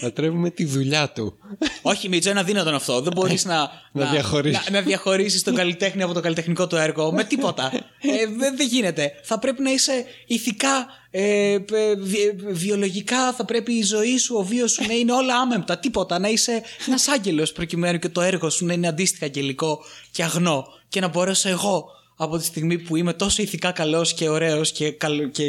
λατρεύουμε 0.01 0.49
τη 0.49 0.65
δουλειά 0.65 1.09
του. 1.09 1.33
όχι, 1.81 2.09
Μίτσο, 2.09 2.29
είναι 2.29 2.39
αδύνατον 2.39 2.73
αυτό. 2.73 3.01
Δεν 3.01 3.13
μπορείς 3.15 3.45
να, 3.45 3.71
Να 3.91 4.05
διαχωρίσεις. 4.11 4.69
να, 4.69 4.71
να 4.79 4.81
διαχωρίσεις 4.85 5.43
τον 5.43 5.55
καλλιτέχνη 5.55 6.03
από 6.03 6.13
το 6.13 6.19
καλλιτεχνικό 6.21 6.67
του 6.67 6.75
έργο 6.75 7.11
με 7.11 7.23
τίποτα. 7.23 7.71
ε, 8.01 8.25
δεν, 8.37 8.57
δεν 8.57 8.67
γίνεται. 8.67 9.11
Θα 9.23 9.39
πρέπει 9.39 9.61
να 9.61 9.71
είσαι 9.71 10.05
ηθικά, 10.27 10.87
ε, 11.11 11.51
ε, 11.53 11.59
βι- 11.97 12.41
βιολογικά, 12.51 13.33
θα 13.33 13.45
πρέπει 13.45 13.73
η 13.73 13.83
ζωή 13.83 14.17
σου, 14.17 14.35
ο 14.37 14.43
βίος 14.43 14.71
σου 14.71 14.83
να 14.87 14.93
είναι 14.93 15.11
όλα 15.11 15.35
άμεμπτα. 15.35 15.77
Τίποτα. 15.77 16.19
Να 16.19 16.27
είσαι 16.29 16.61
ένας 16.87 17.07
άγγελος 17.07 17.51
προκειμένου 17.51 17.99
και 17.99 18.09
το 18.09 18.21
έργο 18.21 18.49
σου 18.49 18.65
να 18.65 18.73
είναι 18.73 18.87
αντίστοιχα 18.87 19.25
αγγελικό 19.25 19.79
και 20.11 20.23
αγνό. 20.23 20.65
Και 20.89 20.99
να 20.99 21.07
μπορέσω 21.07 21.49
εγώ 21.49 21.85
από 22.23 22.37
τη 22.37 22.43
στιγμή 22.45 22.77
που 22.77 22.95
είμαι 22.95 23.13
τόσο 23.13 23.41
ηθικά 23.41 23.71
καλός 23.71 24.13
και 24.13 24.29
ωραίος 24.29 24.71
και, 24.71 24.91
καλ, 24.91 25.31
και, 25.31 25.43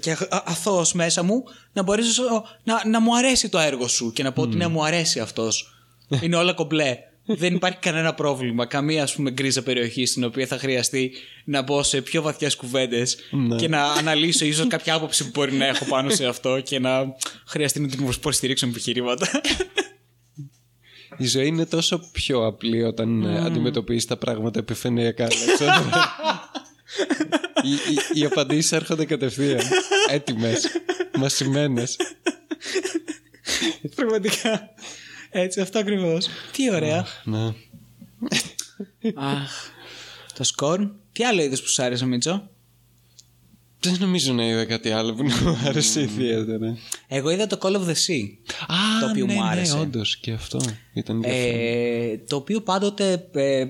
και 0.00 0.10
α- 0.10 0.42
αθώος 0.44 0.92
μέσα 0.92 1.22
μου 1.22 1.44
να 1.72 1.82
μπορέσω 1.82 2.22
να, 2.64 2.88
να 2.88 3.00
μου 3.00 3.16
αρέσει 3.16 3.48
το 3.48 3.58
έργο 3.58 3.88
σου 3.88 4.12
και 4.12 4.22
να 4.22 4.32
πω 4.32 4.42
ότι 4.42 4.56
ναι 4.56 4.66
μου 4.66 4.84
αρέσει 4.84 5.20
αυτός. 5.20 5.74
Είναι 6.22 6.36
όλα 6.36 6.52
κομπλέ. 6.52 6.98
Δεν 7.26 7.54
υπάρχει 7.54 7.78
κανένα 7.78 8.14
πρόβλημα. 8.14 8.66
Καμία 8.66 9.02
ας 9.02 9.14
πούμε 9.14 9.30
γκρίζα 9.30 9.62
περιοχή 9.62 10.06
στην 10.06 10.24
οποία 10.24 10.46
θα 10.46 10.58
χρειαστεί 10.58 11.12
να 11.44 11.62
μπω 11.62 11.82
σε 11.82 12.00
πιο 12.02 12.22
βαθιές 12.22 12.56
κουβέντες 12.56 13.16
Ναι. 13.30 13.56
και 13.56 13.68
να 13.68 13.84
αναλύσω 13.84 14.44
ίσως 14.44 14.66
κάποια 14.66 14.94
άποψη 14.94 15.24
που 15.24 15.30
μπορεί 15.34 15.52
να 15.52 15.66
έχω 15.66 15.84
πάνω 15.84 16.10
σε 16.10 16.26
αυτό 16.26 16.60
και 16.60 16.78
να 16.78 17.14
χρειαστεί 17.46 17.80
να 17.80 17.88
την 17.88 18.08
υποστηρίξω 18.08 18.66
με 18.66 18.72
επιχειρήματα 18.72 19.26
Η 21.16 21.26
ζωή 21.26 21.46
είναι 21.46 21.66
τόσο 21.66 22.08
πιο 22.12 22.46
απλή 22.46 22.82
όταν 22.82 23.24
mm. 23.24 23.44
αντιμετωπίζεις 23.44 24.04
τα 24.04 24.16
πράγματα 24.16 24.58
επιφανειακά. 24.58 25.24
Αλέξανδρε. 25.24 26.00
οι, 27.64 27.72
οι, 27.72 28.20
οι 28.20 28.24
απαντήσεις 28.24 28.72
έρχονται 28.72 29.04
κατευθείαν. 29.04 29.60
Έτοιμες. 30.10 30.66
Μασημένες. 31.18 31.96
πραγματικά 33.94 34.74
έτσι 35.30 35.60
αυτό 35.60 35.78
ακριβώς 35.78 36.28
τι 36.52 36.74
ωραία 36.74 37.06
Ναι. 37.24 37.54
Αχ. 39.14 39.72
Το 40.36 40.44
σκορ. 40.44 40.88
Τι 41.12 41.24
άλλο 41.24 41.42
είδες 41.42 41.62
που 41.62 41.68
σου 41.68 41.82
άρεσε, 41.82 42.06
Μίτσο; 42.06 42.50
Δεν 43.84 43.96
νομίζω 44.00 44.32
να 44.32 44.44
είδα 44.46 44.64
κάτι 44.64 44.90
άλλο 44.90 45.14
που 45.14 45.22
να 45.22 45.40
μου 45.42 45.58
άρεσε 45.66 46.00
ιδιαίτερα. 46.02 46.76
Εγώ 47.08 47.30
είδα 47.30 47.46
το 47.46 47.58
Call 47.60 47.72
of 47.72 47.80
the 47.80 47.94
Sea. 48.06 48.28
Α, 48.66 49.00
Το 49.00 49.10
οποίο 49.10 49.26
ναι, 49.26 49.34
μου 49.34 49.44
άρεσε. 49.44 49.74
Ναι, 49.74 49.80
όντως 49.80 50.16
και 50.16 50.32
αυτό 50.32 50.60
ήταν 50.92 51.16
ενδιαφέρον. 51.16 51.60
Ε, 51.60 52.18
το 52.28 52.36
οποίο 52.36 52.60
πάντοτε 52.60 53.28
ε, 53.32 53.64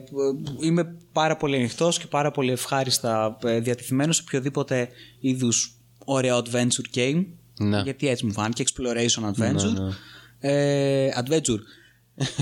είμαι 0.62 0.96
πάρα 1.12 1.36
πολύ 1.36 1.56
ανοιχτός 1.56 1.98
και 1.98 2.06
πάρα 2.06 2.30
πολύ 2.30 2.50
ευχάριστα 2.50 3.38
ε, 3.44 3.60
διατεθειμένος 3.60 4.16
σε 4.16 4.22
οποιοδήποτε 4.26 4.88
είδους 5.20 5.78
ωραίο 6.04 6.42
adventure 6.44 6.98
game. 6.98 7.24
Ναι. 7.58 7.80
Γιατί 7.80 8.08
έτσι 8.08 8.26
μου 8.26 8.32
φάνηκε. 8.32 8.64
Exploration 8.66 9.22
adventure. 9.32 9.72
Ναι, 9.72 9.84
ναι. 9.84 9.92
Ε, 10.40 11.08
adventure. 11.24 11.60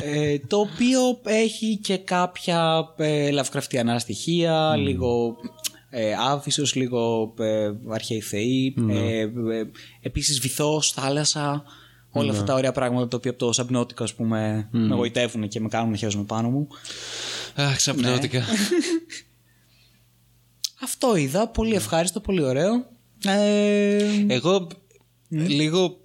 ε, 0.03 0.39
το 0.39 0.57
οποίο 0.57 1.01
έχει 1.25 1.77
και 1.77 1.97
κάποια 1.97 2.85
ε, 2.97 3.31
Lovecraftiana 3.33 3.95
στοιχεία, 3.99 4.77
λίγο 4.77 5.37
ε, 5.95 6.14
άβυσος, 6.18 6.74
λίγο 6.74 7.34
ε, 7.38 7.70
αρχαίοι 7.88 8.20
θεοί, 8.20 8.74
ε, 8.90 9.20
ε, 9.20 9.28
επίσης 10.01 10.40
βυθός, 10.40 10.93
θάλασσα, 10.93 11.64
όλα 12.11 12.30
αυτά 12.32 12.45
τα 12.45 12.55
ωραία 12.55 12.72
πράγματα 12.72 13.09
τα 13.09 13.16
οποία 13.16 13.30
από 13.30 13.38
το 13.38 13.51
Subnautica 13.62 14.03
ας 14.03 14.14
πούμε 14.14 14.68
με 14.70 14.95
γοητεύουν 14.95 15.49
και 15.49 15.61
με 15.61 15.68
κάνουν 15.68 15.90
να 15.90 15.97
χαίρομαι 15.97 16.24
πάνω 16.24 16.51
μου. 16.51 16.68
Αχ, 17.55 17.76
ξαπνώτηκα. 17.76 18.45
Αυτό 20.82 21.16
είδα, 21.16 21.49
πολύ 21.49 21.74
ευχάριστο, 21.74 22.20
πολύ 22.20 22.43
ωραίο. 22.43 22.86
Ε, 23.26 24.24
Εγώ 24.28 24.66
λίγο 25.28 25.97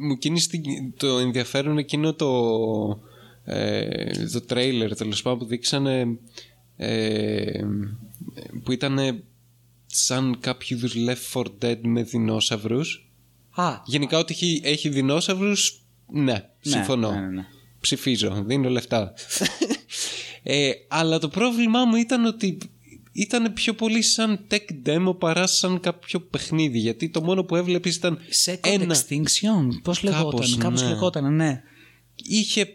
μου 0.00 0.18
κίνησε 0.18 0.48
την- 0.48 0.94
το 0.96 1.18
ενδιαφέρον 1.18 1.78
εκείνο 1.78 2.14
το, 2.14 2.28
ε, 3.44 4.26
το 4.32 4.40
τρέιλερ 4.40 4.96
τέλος 4.96 5.22
πάντων 5.22 5.38
που 5.38 5.44
δείξανε 5.44 6.18
ε, 6.76 7.60
που 8.64 8.72
ήταν 8.72 9.22
σαν 9.86 10.36
κάποιο 10.40 10.76
είδους 10.76 10.94
Left 10.96 11.40
4 11.40 11.44
Dead 11.62 11.78
με 11.82 12.02
δεινόσαυρους. 12.02 13.08
α, 13.50 13.80
Γενικά 13.84 14.18
ότι 14.18 14.32
έχει, 14.32 14.60
έχει 14.64 14.88
δεινόσαυρους, 14.88 15.80
ναι, 16.12 16.44
συμφωνώ. 16.60 17.10
ναι, 17.10 17.20
ναι, 17.20 17.26
ναι. 17.26 17.46
Ψηφίζω, 17.80 18.42
δίνω 18.46 18.68
λεφτά. 18.68 19.12
ε, 20.42 20.70
αλλά 20.88 21.18
το 21.18 21.28
πρόβλημά 21.28 21.84
μου 21.84 21.96
ήταν 21.96 22.24
ότι 22.24 22.58
ήταν 23.12 23.52
πιο 23.52 23.74
πολύ 23.74 24.02
σαν 24.02 24.46
tech 24.50 24.88
demo 24.88 25.18
παρά 25.18 25.46
σαν 25.46 25.80
κάποιο 25.80 26.20
παιχνίδι. 26.20 26.78
Γιατί 26.78 27.08
το 27.08 27.22
μόνο 27.22 27.44
που 27.44 27.56
έβλεπες 27.56 27.96
ήταν 27.96 28.18
Second 28.44 28.58
ένα... 28.62 28.96
Extinction, 28.96 29.80
πώς 29.82 30.02
λεγόταν, 30.02 30.30
Κάπως, 30.30 30.56
κάπως 30.56 30.82
ναι. 30.82 30.88
λεγόταν, 30.88 31.34
ναι. 31.34 31.62
Είχε 32.14 32.68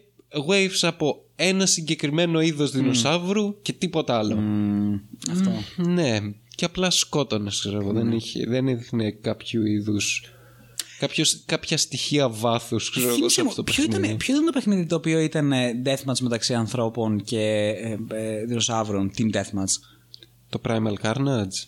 waves 0.47 0.80
από 0.82 1.26
ένα 1.36 1.66
συγκεκριμένο 1.66 2.41
είδος 2.41 2.72
δεινοσαύρου 2.72 3.62
και 3.62 3.74
τίποτα 3.74 4.18
άλλο. 4.18 4.36
Μμμ, 4.36 4.99
αυτό. 5.32 5.51
Ναι, 5.76 6.20
και 6.62 6.68
απλά 6.68 6.89
σκότωνες, 6.89 7.59
ξέρω 7.59 7.80
εγώ. 7.82 7.91
Δεν, 7.91 8.12
είχε, 8.12 8.45
δεν 8.47 8.68
έδειχνε 8.68 9.12
κάποιο 9.12 9.66
είδους... 9.66 10.24
Κάποιος, 10.99 11.43
κάποια 11.45 11.78
στοιχεία 11.78 12.30
βάθους, 12.30 12.89
ξέρω 12.89 13.07
εγώ, 13.07 13.16
σε 13.16 13.18
Θύμισε 13.20 13.41
μου, 13.43 13.49
αυτό 13.49 13.64
το 13.64 13.72
ποιο, 13.72 13.84
παιχνίδι. 13.84 14.05
ήταν, 14.07 14.18
ποιο 14.18 14.34
ήταν 14.34 14.45
το 14.45 14.51
παιχνίδι 14.51 14.86
το 14.86 14.95
οποίο 14.95 15.20
ήταν 15.20 15.51
ε, 15.51 15.82
deathmatch 15.86 16.20
μεταξύ 16.20 16.53
ανθρώπων 16.53 17.24
και 17.24 17.39
ε, 17.39 17.97
ε, 18.09 18.45
δεινοσαύρων, 18.45 19.12
team 19.18 19.36
deathmatch; 19.36 19.74
Το 20.49 20.62
Primal 20.68 20.93
Carnage. 21.03 21.68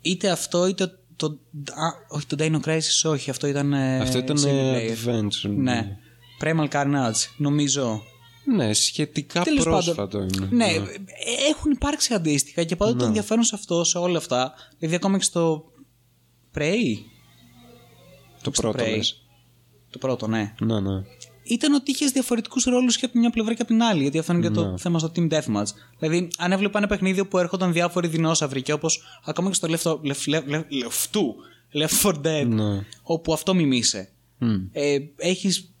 Είτε 0.00 0.30
αυτό 0.30 0.66
είτε 0.66 0.98
το, 1.16 1.26
α, 1.70 1.88
όχι 2.08 2.26
το 2.26 2.36
Dino 2.38 2.60
Crisis, 2.68 3.10
όχι, 3.10 3.30
αυτό 3.30 3.46
ήταν 3.46 3.72
ε, 3.72 4.00
Αυτό 4.00 4.18
ήταν 4.18 4.36
single 4.38 4.46
ε, 4.46 4.88
player. 4.88 5.08
adventure. 5.08 5.54
Ναι. 5.56 5.96
Primal 6.42 6.68
Carnage, 6.68 7.28
νομίζω. 7.36 8.02
Ναι, 8.44 8.72
σχετικά 8.72 9.42
Τέλος 9.42 9.64
πρόσφατο 9.64 9.94
πάντων, 10.18 10.28
είναι. 10.28 10.48
Ναι, 10.50 10.64
ε, 10.64 10.80
έχουν 11.50 11.70
υπάρξει 11.70 12.14
αντίστοιχα 12.14 12.64
και 12.64 12.76
πάντοτε 12.76 12.98
το 12.98 13.04
ενδιαφέρον 13.04 13.44
σε 13.44 13.54
αυτό, 13.54 13.84
σε 13.84 13.98
όλα 13.98 14.18
αυτά. 14.18 14.52
Δηλαδή, 14.78 14.96
ακόμα 14.96 15.18
και 15.18 15.24
στο 15.24 15.64
Prey. 16.54 16.82
Το 18.42 18.50
στο 18.52 18.62
πρώτο 18.62 18.84
Prey. 18.84 18.96
λες. 18.96 19.26
Το 19.90 19.98
πρώτο, 19.98 20.26
ναι. 20.26 20.54
Ναι, 20.60 20.80
ναι. 20.80 21.02
Ήταν 21.42 21.74
ότι 21.74 21.90
είχε 21.90 22.06
διαφορετικού 22.06 22.56
ρόλου 22.64 22.88
και 22.88 23.04
από 23.04 23.12
τη 23.12 23.18
μια 23.18 23.30
πλευρά 23.30 23.54
και 23.54 23.62
από 23.62 23.70
την 23.70 23.82
άλλη. 23.82 24.02
Γιατί 24.02 24.18
αυτό 24.18 24.32
είναι 24.32 24.42
και 24.42 24.48
Ναι. 24.48 24.54
το 24.54 24.78
θέμα 24.78 24.98
στο 24.98 25.12
Team 25.16 25.28
Deathmatch. 25.32 25.66
Δηλαδή, 25.98 26.28
αν 26.38 26.52
έβλεπα 26.52 26.78
ένα 26.78 26.86
παιχνίδι 26.86 27.20
όπου 27.20 27.38
έρχονταν 27.38 27.72
διάφοροι 27.72 28.08
δεινόσαυροι 28.08 28.62
και 28.62 28.72
όπω 28.72 28.88
ακόμα 29.24 29.48
και 29.50 29.54
στο 29.54 29.68
Left, 29.70 30.10
left, 30.10 30.34
left, 30.34 30.42
left, 30.50 30.64
left, 30.82 31.82
left 31.82 32.02
4 32.02 32.14
Dead, 32.24 32.46
Ναι. 32.46 32.84
όπου 33.02 33.32
αυτό 33.32 33.54
μιμήσε. 33.54 34.08
Μμ. 34.38 34.54
Ε, 34.72 34.96
έχει 35.16 35.73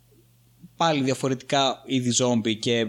πάλι 0.84 1.02
διαφορετικά 1.02 1.82
είδη 1.86 2.10
ζόμπι 2.10 2.56
και 2.56 2.86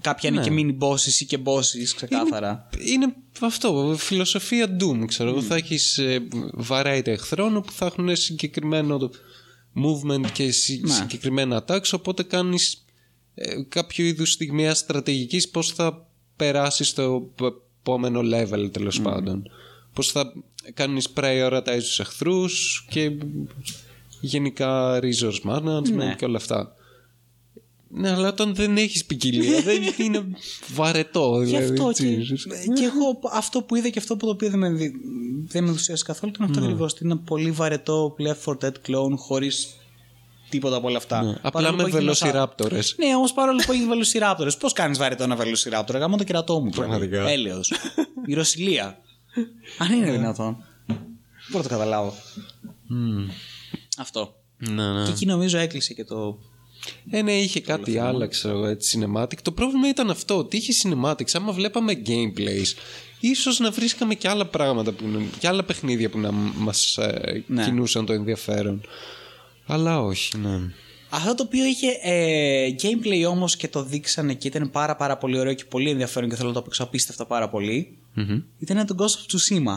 κάποια 0.00 0.28
είναι 0.28 0.38
Ναι. 0.40 0.44
και 0.44 0.52
mini 0.78 0.84
bosses 0.84 1.20
ή 1.20 1.24
και 1.24 1.38
bosses 1.44 1.92
ξεκάθαρα. 1.94 2.68
Είναι 2.86 3.14
αυτό, 3.40 3.94
φιλοσοφία 3.98 4.76
Doom, 4.80 5.04
ξέρω 5.06 5.28
εγώ. 5.28 5.42
Θα 5.42 5.54
έχεις 5.54 5.98
ε, 5.98 6.22
variety 6.68 7.06
εχθρών 7.06 7.56
όπου 7.56 7.72
θα 7.72 7.86
έχουν 7.86 8.16
συγκεκριμένο 8.16 9.10
movement 9.74 10.30
και 10.32 10.50
συ- 10.50 10.86
Ναι. 10.86 10.92
συγκεκριμένα 10.92 11.64
attacks, 11.66 11.90
οπότε 11.92 12.22
κάνεις 12.22 12.84
ε, 13.34 13.62
κάποιο 13.68 14.04
είδους 14.04 14.32
στιγμία 14.32 14.74
στρατηγικής 14.74 15.48
πώς 15.48 15.72
θα 15.72 16.06
περάσεις 16.36 16.88
στο 16.88 17.30
επόμενο 17.80 18.20
level 18.24 18.68
τέλος 18.72 19.00
πάντων. 19.00 19.50
Πώς 19.92 20.10
θα 20.10 20.32
κάνεις 20.74 21.08
prioritize 21.14 21.78
τους 21.78 22.00
εχθρούς 22.00 22.86
και 22.90 23.12
γενικά 24.20 25.00
resource 25.02 25.42
management 25.50 25.92
Ναι. 25.94 26.14
και 26.18 26.24
όλα 26.24 26.36
αυτά. 26.36 26.76
Ναι, 27.90 28.10
αλλά 28.10 28.28
όταν 28.28 28.54
δεν 28.54 28.76
έχεις 28.76 29.04
ποικιλία 29.04 29.60
δεν 29.70 29.82
είναι 29.98 30.26
βαρετό. 30.74 31.42
Γι' 31.42 31.44
Δηλαδή, 31.56 31.72
αυτό 31.72 31.92
και, 31.92 32.16
Jesus. 32.20 32.74
και 32.74 32.84
εγώ 32.84 33.18
αυτό 33.32 33.62
που 33.62 33.76
είδα 33.76 33.88
και 33.88 33.98
αυτό 33.98 34.16
που 34.16 34.24
το 34.26 34.32
οποίο 34.32 34.50
δεν 34.50 34.58
με, 34.58 34.70
δι- 34.70 34.94
δεν 35.46 35.62
με 35.62 35.68
ενθουσίασε 35.68 36.04
καθόλου 36.04 36.32
ήταν 36.34 36.46
Ναι. 36.46 36.52
αυτό 36.52 36.64
ακριβώ. 36.64 36.86
Είναι 37.02 37.12
ένα 37.12 37.20
πολύ 37.20 37.50
βαρετό 37.50 38.16
Left 38.18 38.52
4 38.52 38.64
Dead 38.64 38.72
clone 38.86 39.14
χωρίς 39.16 39.68
τίποτα 40.48 40.76
από 40.76 40.88
όλα 40.88 40.96
αυτά. 40.96 41.22
Ναι, 41.22 41.30
Απλά 41.30 41.50
Παρόλο 41.50 41.76
με 41.76 41.82
που 41.82 41.88
έχει 41.88 41.98
δινοσά- 41.98 42.26
βελοσιράπτορες. 42.26 42.94
Ναι, 42.98 43.16
όμως 43.16 43.32
παρόλο 43.32 43.62
που 43.66 43.72
έχει 43.72 43.86
βελοσιράπτορες. 43.86 44.56
Πώς 44.56 44.72
κάνεις 44.72 44.98
βαρετό 44.98 45.22
ένα 45.22 45.36
βελοσιράπτορα, 45.36 45.98
γάμο 45.98 46.16
το 46.16 46.24
κερατό 46.24 46.60
μου. 46.60 46.70
Πραγματικά. 46.70 47.28
Έλεος. 47.28 47.72
Η 48.26 48.34
Ρωσιλία. 48.34 48.98
Αν 49.78 49.92
είναι 49.92 50.10
δυνατόν. 50.10 50.56
Δεν 50.86 50.96
μπορώ 51.50 51.62
να 51.62 51.62
το 51.62 51.68
καταλάβω. 51.68 52.14
Αυτό. 53.98 54.34
Ναι, 54.56 54.92
ναι. 54.92 55.04
Και 55.04 55.10
εκεί 55.10 55.26
νομίζω 55.26 55.58
έκλεισε 55.58 55.94
και 55.94 56.04
το. 56.04 56.38
Ε, 57.10 57.22
ναι, 57.22 57.32
είχε 57.32 57.60
κάτι 57.60 57.98
άλλο, 57.98 58.28
ξέρω 58.28 58.54
εγώ, 58.56 58.66
έτσι, 58.66 58.98
cinematic. 59.02 59.34
Το 59.42 59.52
πρόβλημα 59.52 59.88
ήταν 59.88 60.10
αυτό, 60.10 60.38
ότι 60.38 60.56
είχε 60.56 60.72
cinematics. 60.82 61.30
Άμα 61.32 61.52
βλέπαμε 61.52 62.02
gameplays, 62.06 62.74
ίσως 63.20 63.58
να 63.58 63.70
βρίσκαμε 63.70 64.14
και 64.14 64.28
άλλα 64.28 64.46
πράγματα, 64.46 64.92
που, 64.92 65.04
είναι- 65.04 65.24
και 65.38 65.48
άλλα 65.48 65.64
παιχνίδια 65.64 66.10
που 66.10 66.18
να 66.18 66.32
μας 66.32 66.96
ε, 66.98 67.44
Ναι. 67.46 67.64
κινούσαν 67.64 68.06
το 68.06 68.12
ενδιαφέρον. 68.12 68.80
Αλλά 69.66 70.00
όχι, 70.02 70.38
ναι. 70.38 70.58
Αυτό 71.10 71.34
το 71.34 71.42
οποίο 71.42 71.64
είχε 71.64 71.86
ε, 72.02 72.74
gameplay 72.82 73.30
όμως 73.30 73.56
και 73.56 73.68
το 73.68 73.82
δείξανε 73.84 74.34
και 74.34 74.48
ήταν 74.48 74.70
πάρα 74.70 74.96
πάρα 74.96 75.16
πολύ 75.18 75.38
ωραίο 75.38 75.54
και 75.54 75.64
πολύ 75.64 75.90
ενδιαφέρον 75.90 76.28
και 76.28 76.36
θέλω 76.36 76.48
να 76.48 76.54
το 76.54 76.62
παίξω 76.62 76.82
απίστευτα 76.82 77.26
πάρα 77.26 77.48
πολύ 77.48 77.98
Μμμ. 78.14 78.40
ήταν 78.58 78.86
το 78.86 78.94
Ghost 78.98 79.04
of 79.04 79.36
Tsushima. 79.36 79.76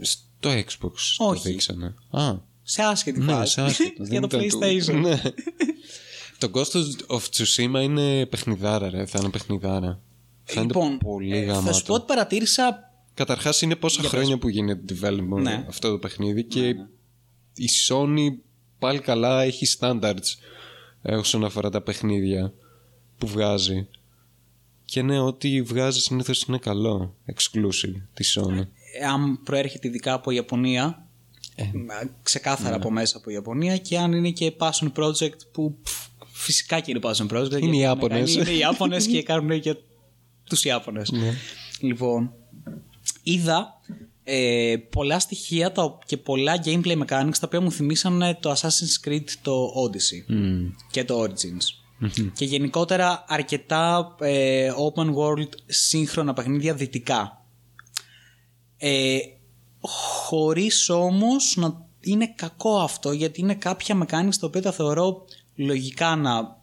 Στο 0.00 0.50
Xbox 0.50 0.92
Όχι. 1.18 1.42
το 1.42 1.50
δείξανε. 1.50 1.94
Α, 2.10 2.34
Σε 2.70 2.82
άσχετη 2.82 3.20
ναι, 3.20 3.32
φάση. 3.32 3.52
σε 3.52 3.60
άσχετο. 3.62 4.02
Για 4.04 4.20
δεν 4.20 4.28
το 4.28 4.38
ήταν 4.38 4.60
PlayStation. 4.60 5.00
Ναι. 5.02 5.20
το 6.38 6.50
Ghost 6.54 6.72
of 7.16 7.20
Tsushima 7.30 7.82
είναι 7.82 8.26
παιχνιδάρα, 8.26 8.90
ρε. 8.90 9.06
Θα 9.06 9.18
είναι 9.22 9.30
παιχνιδάρα. 9.30 10.00
Φαίνεται 10.44 10.72
Λοιπόν, 10.72 10.98
πολύ 10.98 11.36
ε, 11.36 11.46
θα 11.46 11.54
σου 11.54 11.60
πω 11.62 11.66
γαμάτο. 11.70 11.94
ότι 11.94 12.04
παρατήρησα 12.06 12.92
Καταρχάς 13.14 13.62
είναι 13.62 13.76
πόσα 13.76 14.02
χρόνια 14.02 14.38
που 14.38 14.48
γίνεται 14.48 14.94
development 15.00 15.40
Ναι. 15.42 15.64
αυτό 15.68 15.90
το 15.90 15.98
παιχνίδι 15.98 16.44
και 16.44 16.66
η 17.54 17.68
Sony 17.88 18.28
πάλι 18.78 18.98
καλά 18.98 19.42
έχει 19.42 19.66
standards 19.80 20.36
ε, 21.02 21.14
όσον 21.16 21.44
αφορά 21.44 21.70
τα 21.70 21.80
παιχνίδια 21.80 22.52
που 23.18 23.26
βγάζει. 23.26 23.86
Και 24.84 25.02
ναι, 25.02 25.20
ό,τι 25.20 25.62
βγάζει 25.62 26.00
συνήθως 26.00 26.42
είναι 26.42 26.58
καλό. 26.58 27.14
Exclusive 27.26 28.02
τη 28.14 28.24
Sony. 28.34 28.66
ε, 29.00 29.04
αν 29.06 29.42
προέρχεται 29.44 29.88
ειδικά 29.88 30.12
από 30.12 30.30
Ιαπωνία 30.30 31.07
Ε. 31.60 31.70
ξεκάθαρα 32.22 32.68
Ναι. 32.70 32.74
από 32.76 32.90
μέσα 32.90 33.16
από 33.16 33.30
Ιαπωνία 33.30 33.76
και 33.76 33.98
αν 33.98 34.12
είναι 34.12 34.30
και 34.30 34.52
passion 34.58 34.92
project 34.96 35.36
που 35.52 35.78
πφ, 35.82 35.92
φυσικά 36.32 36.80
και 36.80 36.90
είναι 36.90 37.00
passion 37.02 37.26
project 37.36 37.48
γιατί 37.48 37.64
οι 37.64 37.68
έχουν 37.68 37.72
Ιάπωνες. 37.72 38.34
κάνει- 38.34 38.46
Είναι 38.48 38.56
οι 38.56 38.58
Ιάπωνες 38.58 39.06
και 39.06 39.22
κάνουν 39.22 39.60
και 39.60 39.76
τους 40.44 40.64
Ιάπωνες. 40.64 41.10
Ναι. 41.10 41.32
Λοιπόν, 41.80 42.32
είδα 43.22 43.80
ε, 44.24 44.76
πολλά 44.90 45.18
στοιχεία 45.18 45.72
τα- 45.72 45.98
και 46.06 46.16
πολλά 46.16 46.60
gameplay 46.64 46.98
mechanics 46.98 47.36
τα 47.40 47.44
οποία 47.44 47.60
μου 47.60 47.72
θυμίσαν 47.72 48.36
το 48.40 48.52
Assassin's 48.52 49.08
Creed 49.08 49.24
το 49.42 49.66
Odyssey 49.84 50.24
Μμμ. 50.34 50.70
και 50.90 51.04
το 51.04 51.22
Origins. 51.22 51.66
Και 52.34 52.44
γενικότερα 52.44 53.24
αρκετά 53.28 54.14
ε, 54.20 54.70
open 54.72 55.06
world 55.14 55.48
σύγχρονα 55.66 56.32
παιχνίδια 56.32 56.74
δυτικά. 56.74 57.44
Ε, 58.76 59.18
χωρίς 59.80 60.88
όμως 60.88 61.56
να 61.56 61.86
είναι 62.00 62.32
κακό 62.36 62.78
αυτό 62.78 63.12
γιατί 63.12 63.40
είναι 63.40 63.54
κάποια 63.54 63.98
mechanics 64.02 64.36
τα 64.40 64.46
οποία 64.46 64.62
τα 64.62 64.72
θεωρώ 64.72 65.24
λογικά 65.54 66.16
να 66.16 66.56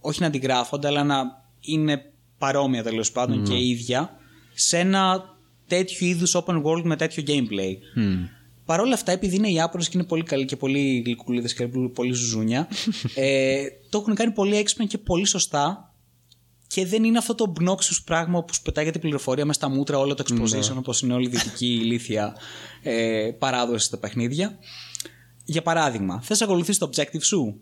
όχι 0.00 0.20
να 0.20 0.26
αντιγράφονται 0.26 0.86
αλλά 0.86 1.04
να 1.04 1.44
είναι 1.60 2.12
παρόμοια 2.38 2.82
τέλος 2.82 3.12
πάντων 3.12 3.44
και 3.44 3.66
ίδια 3.66 4.10
σε 4.54 4.78
ένα 4.78 5.24
τέτοιου 5.66 6.06
είδους 6.06 6.36
open 6.36 6.62
world 6.62 6.82
με 6.82 6.96
τέτοιο 6.96 7.22
gameplay. 7.26 7.76
Μμ. 7.94 8.24
Παρ' 8.64 8.80
όλα 8.80 8.94
αυτά, 8.94 9.12
επειδή 9.12 9.36
είναι 9.36 9.48
οι 9.48 9.54
Ιάπωνες 9.54 9.88
και 9.88 9.98
είναι 9.98 10.06
πολύ 10.06 10.22
καλοί 10.22 10.44
και 10.44 10.56
πολύ 10.56 11.02
γλυκούλιδες 11.04 11.54
και 11.54 11.68
πολύ 11.94 12.12
ζουζούνια, 12.12 12.68
ε, 13.14 13.62
το 13.88 13.98
έχουν 13.98 14.14
κάνει 14.14 14.32
πολύ 14.32 14.56
έξυπνα 14.56 14.84
και 14.84 14.98
πολύ 14.98 15.26
σωστά. 15.26 15.89
Και 16.72 16.86
δεν 16.86 17.04
είναι 17.04 17.18
αυτό 17.18 17.34
το 17.34 17.52
obnoxious 17.56 17.98
πράγμα 18.04 18.44
που 18.44 18.54
σου 18.54 18.62
πετάγεται 18.62 18.98
πληροφορία 18.98 19.44
με 19.44 19.52
στα 19.52 19.68
μούτρα 19.68 19.98
όλο 19.98 20.14
το 20.14 20.24
exposition 20.28 20.76
όπως 20.76 21.02
είναι 21.02 21.12
όλη 21.12 21.26
η 21.26 21.28
δυτική 21.28 21.66
ηλίθια 21.66 22.36
ε, 22.82 23.30
παράδοση 23.38 23.86
στα 23.86 23.98
παιχνίδια. 23.98 24.58
Για 25.44 25.62
παράδειγμα, 25.62 26.20
θες 26.22 26.40
να 26.40 26.46
ακολουθεί 26.46 26.78
το 26.78 26.90
objective 26.92 27.22
σου; 27.22 27.60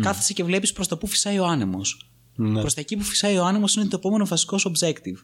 Κάθεσαι 0.00 0.32
και 0.32 0.44
βλέπεις 0.44 0.72
προς 0.72 0.88
τα 0.88 0.98
που 0.98 1.06
φυσάει 1.06 1.38
ο 1.38 1.44
άνεμος. 1.44 2.10
Ναι. 2.34 2.60
Προς 2.60 2.74
τα 2.74 2.80
εκεί 2.80 2.96
που 2.96 3.02
φυσάει 3.02 3.36
ο 3.36 3.44
άνεμος 3.44 3.74
είναι 3.74 3.86
το 3.86 3.96
επόμενο 3.96 4.26
βασικό 4.26 4.58
σου 4.58 4.72
objective. 4.74 5.16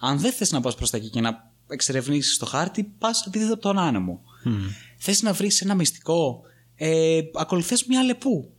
Αν 0.00 0.18
δεν 0.18 0.32
θες 0.32 0.52
να 0.52 0.60
πας 0.60 0.74
προς 0.74 0.90
τα 0.90 0.96
εκεί 0.96 1.10
και 1.10 1.20
να 1.20 1.50
εξερευνήσεις 1.68 2.36
το 2.36 2.46
χάρτη, 2.46 2.84
πας 2.98 3.24
αντίθετα 3.26 3.52
από 3.52 3.62
τον 3.62 3.78
άνεμο. 3.78 4.20
Θες 4.98 5.22
να 5.22 5.32
βρεις 5.32 5.60
ένα 5.60 5.74
μυστικό, 5.74 6.40
ε, 6.74 7.20
ακολουθεί 7.34 7.74
μια 7.88 8.02
λεπού. 8.02 8.51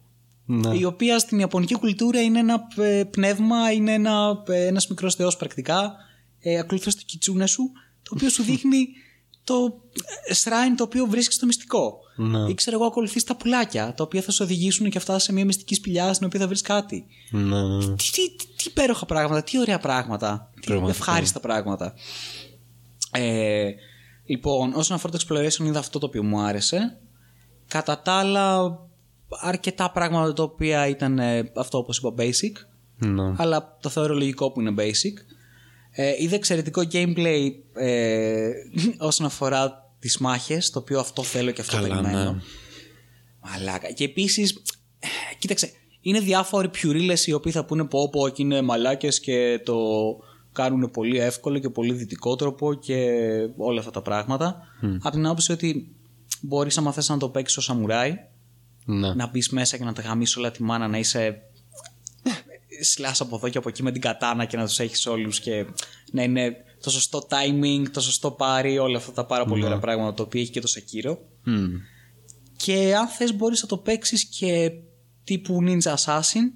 Ναι. 0.46 0.78
Η 0.78 0.84
οποία 0.84 1.20
στην 1.20 1.40
Ιαπωνική 1.40 1.74
κουλτούρα 1.74 2.22
είναι 2.22 2.40
ένα 2.40 2.68
ε, 2.78 3.04
πνεύμα, 3.04 3.72
είναι 3.72 3.94
ένα, 3.94 4.44
ε, 4.48 4.66
ένας 4.66 4.88
μικρός 4.88 5.16
θεός 5.16 5.38
πρακτικά. 5.38 5.96
Ε, 6.40 6.60
ακολουθείς 6.60 6.96
το 6.96 7.02
κιτσούνε 7.06 7.48
σου, 7.48 7.72
το 8.04 8.12
οποίο 8.16 8.30
σου 8.30 8.44
δείχνει 8.50 8.88
το 9.44 9.82
ε, 10.28 10.34
shrine 10.34 10.74
το 10.78 10.84
οποίο 10.84 11.06
βρίσκεις 11.06 11.36
στο 11.36 11.46
μυστικό. 11.46 11.98
Ναι. 12.16 12.50
Ή 12.50 12.54
ξέρω 12.54 12.78
εγώ, 12.78 12.86
ακολουθείς 12.86 13.24
τα 13.24 13.36
πουλάκια, 13.36 13.94
τα 13.94 14.04
οποία 14.04 14.22
θα 14.22 14.32
σε 14.32 14.44
οδηγήσουν 14.44 14.90
και 14.90 14.98
αυτά 14.98 15.20
σε 15.20 15.34
μια 15.34 15.46
μυστική 15.46 15.76
σπηλιά 15.76 16.14
στην 16.14 16.28
οποία 16.28 16.40
θα 16.40 16.48
βρεις 16.48 16.62
κάτι. 16.62 17.06
Ναι. 17.32 17.80
Τι, 17.80 18.12
τι, 18.12 18.36
τι, 18.36 18.46
τι 18.46 18.64
υπέροχα 18.68 19.06
πράγματα, 19.06 19.44
τι 19.44 19.60
ωραία 19.60 19.80
πράγματα. 19.80 20.52
Τι 20.60 20.68
Πραγματικά. 20.68 21.00
ευχάριστα 21.00 21.40
πράγματα. 21.40 21.94
Ε, 23.12 23.70
λοιπόν, 24.26 24.74
όσον 24.74 24.96
αφορά 24.96 25.18
το 25.18 25.26
exploration, 25.28 25.66
είδα 25.66 25.80
αυτό 25.80 26.00
το 26.00 26.06
οποίο 26.06 26.24
μου 26.24 26.40
άρεσε. 26.40 26.98
Κατά 27.68 28.02
τα 28.02 28.12
άλλα, 28.12 28.80
αρκετά 29.40 29.92
πράγματα 29.92 30.34
τα 30.34 30.44
οποία 30.44 30.88
ήταν 30.88 31.20
ε, 31.20 31.52
αυτό 31.56 31.78
όπως 31.78 31.98
είπα 31.98 32.14
basic. 32.18 32.52
Ναι. 32.98 33.34
Αλλά 33.38 33.78
το 33.82 33.90
θεωρώ 33.90 34.14
λογικό 34.14 34.52
που 34.52 34.62
είναι 34.62 34.74
basic. 34.78 35.14
Ε, 35.92 36.14
είδα 36.18 36.36
εξαιρετικό 36.36 36.82
gameplay 36.92 37.52
ε, 37.74 38.50
όσον 38.98 39.26
αφορά 39.26 39.92
τις 40.00 40.18
μάχες, 40.18 40.70
το 40.70 40.80
οποίο 40.80 41.00
αυτό 41.00 41.24
θέλω 41.24 41.52
και 41.52 41.62
αυτό 41.62 41.76
Καλά, 41.76 41.88
περιμένω. 41.88 42.32
ναι. 42.32 42.42
Μαλάκα. 43.42 43.92
Και 43.92 44.04
επίσης, 44.04 44.52
ε, 45.00 45.08
κοίταξε, 45.40 45.72
είναι 46.02 46.20
διάφοροι 46.20 46.70
πιουρίλες 46.70 47.28
οι 47.28 47.34
οποίοι 47.34 47.52
θα 47.52 47.66
πούνε 47.66 47.84
πω 47.86 48.10
πω 48.10 48.30
και 48.30 48.42
είναι 48.42 48.62
μαλάκες 48.62 49.20
και 49.20 49.62
το 49.66 49.78
κάνουν 50.52 50.92
πολύ 50.92 51.20
εύκολο 51.20 51.60
και 51.60 51.70
πολύ 51.70 51.94
δυτικό 51.94 52.36
τρόπο 52.36 52.74
και 52.74 53.06
όλα 53.58 53.80
αυτά 53.80 53.92
τα 53.92 54.02
πράγματα. 54.02 54.62
Από 55.02 55.10
την 55.16 55.26
άποψη 55.26 55.52
ότι 55.52 55.96
μπορείς 56.42 56.78
άμα 56.78 56.92
θες 56.92 57.10
να 57.10 57.18
το 57.18 57.30
παίξεις 57.30 57.58
ως 57.58 57.64
σαμουράι, 57.64 58.16
Ναι. 58.86 59.14
να 59.14 59.28
μπεις 59.28 59.50
μέσα 59.50 59.78
και 59.78 59.84
να 59.84 59.94
τα 59.94 60.02
γαμίσεις 60.02 60.38
όλα 60.38 60.52
τη 60.52 60.64
μάνα, 60.64 60.88
να 60.88 60.98
είσαι 60.98 61.42
σλάς 62.82 63.22
από 63.22 63.36
εδώ 63.36 63.50
και 63.50 63.58
από 63.58 63.70
εκεί 63.70 63.84
με 63.84 63.92
την 63.92 64.02
κατάνα 64.02 64.46
και 64.46 64.58
να 64.58 64.66
τους 64.66 64.80
έχεις 64.80 65.06
όλους 65.06 65.40
και 65.40 65.66
να 66.12 66.24
είναι 66.24 66.56
το 66.82 66.90
σωστό 66.90 67.28
timing, 67.30 67.84
το 67.92 68.02
σωστό 68.02 68.32
πάρει, 68.32 68.78
όλα 68.78 68.98
αυτά 68.98 69.12
τα 69.12 69.26
πάρα 69.26 69.46
πολύ 69.46 69.66
ωραία 69.66 69.80
πράγματα 69.80 70.14
το 70.14 70.24
οποίο 70.24 70.42
έχει 70.42 70.52
και 70.52 70.62
το 70.62 70.72
Sekiro. 70.76 71.18
Μμ. 71.44 71.66
Και 72.56 72.96
αν 72.96 73.08
θες 73.08 73.36
μπορείς 73.36 73.62
να 73.62 73.68
το 73.68 73.78
παίξεις 73.78 74.26
και 74.26 74.72
τύπου 75.24 75.58
Ninja 75.68 75.94
Assassin 75.96 76.52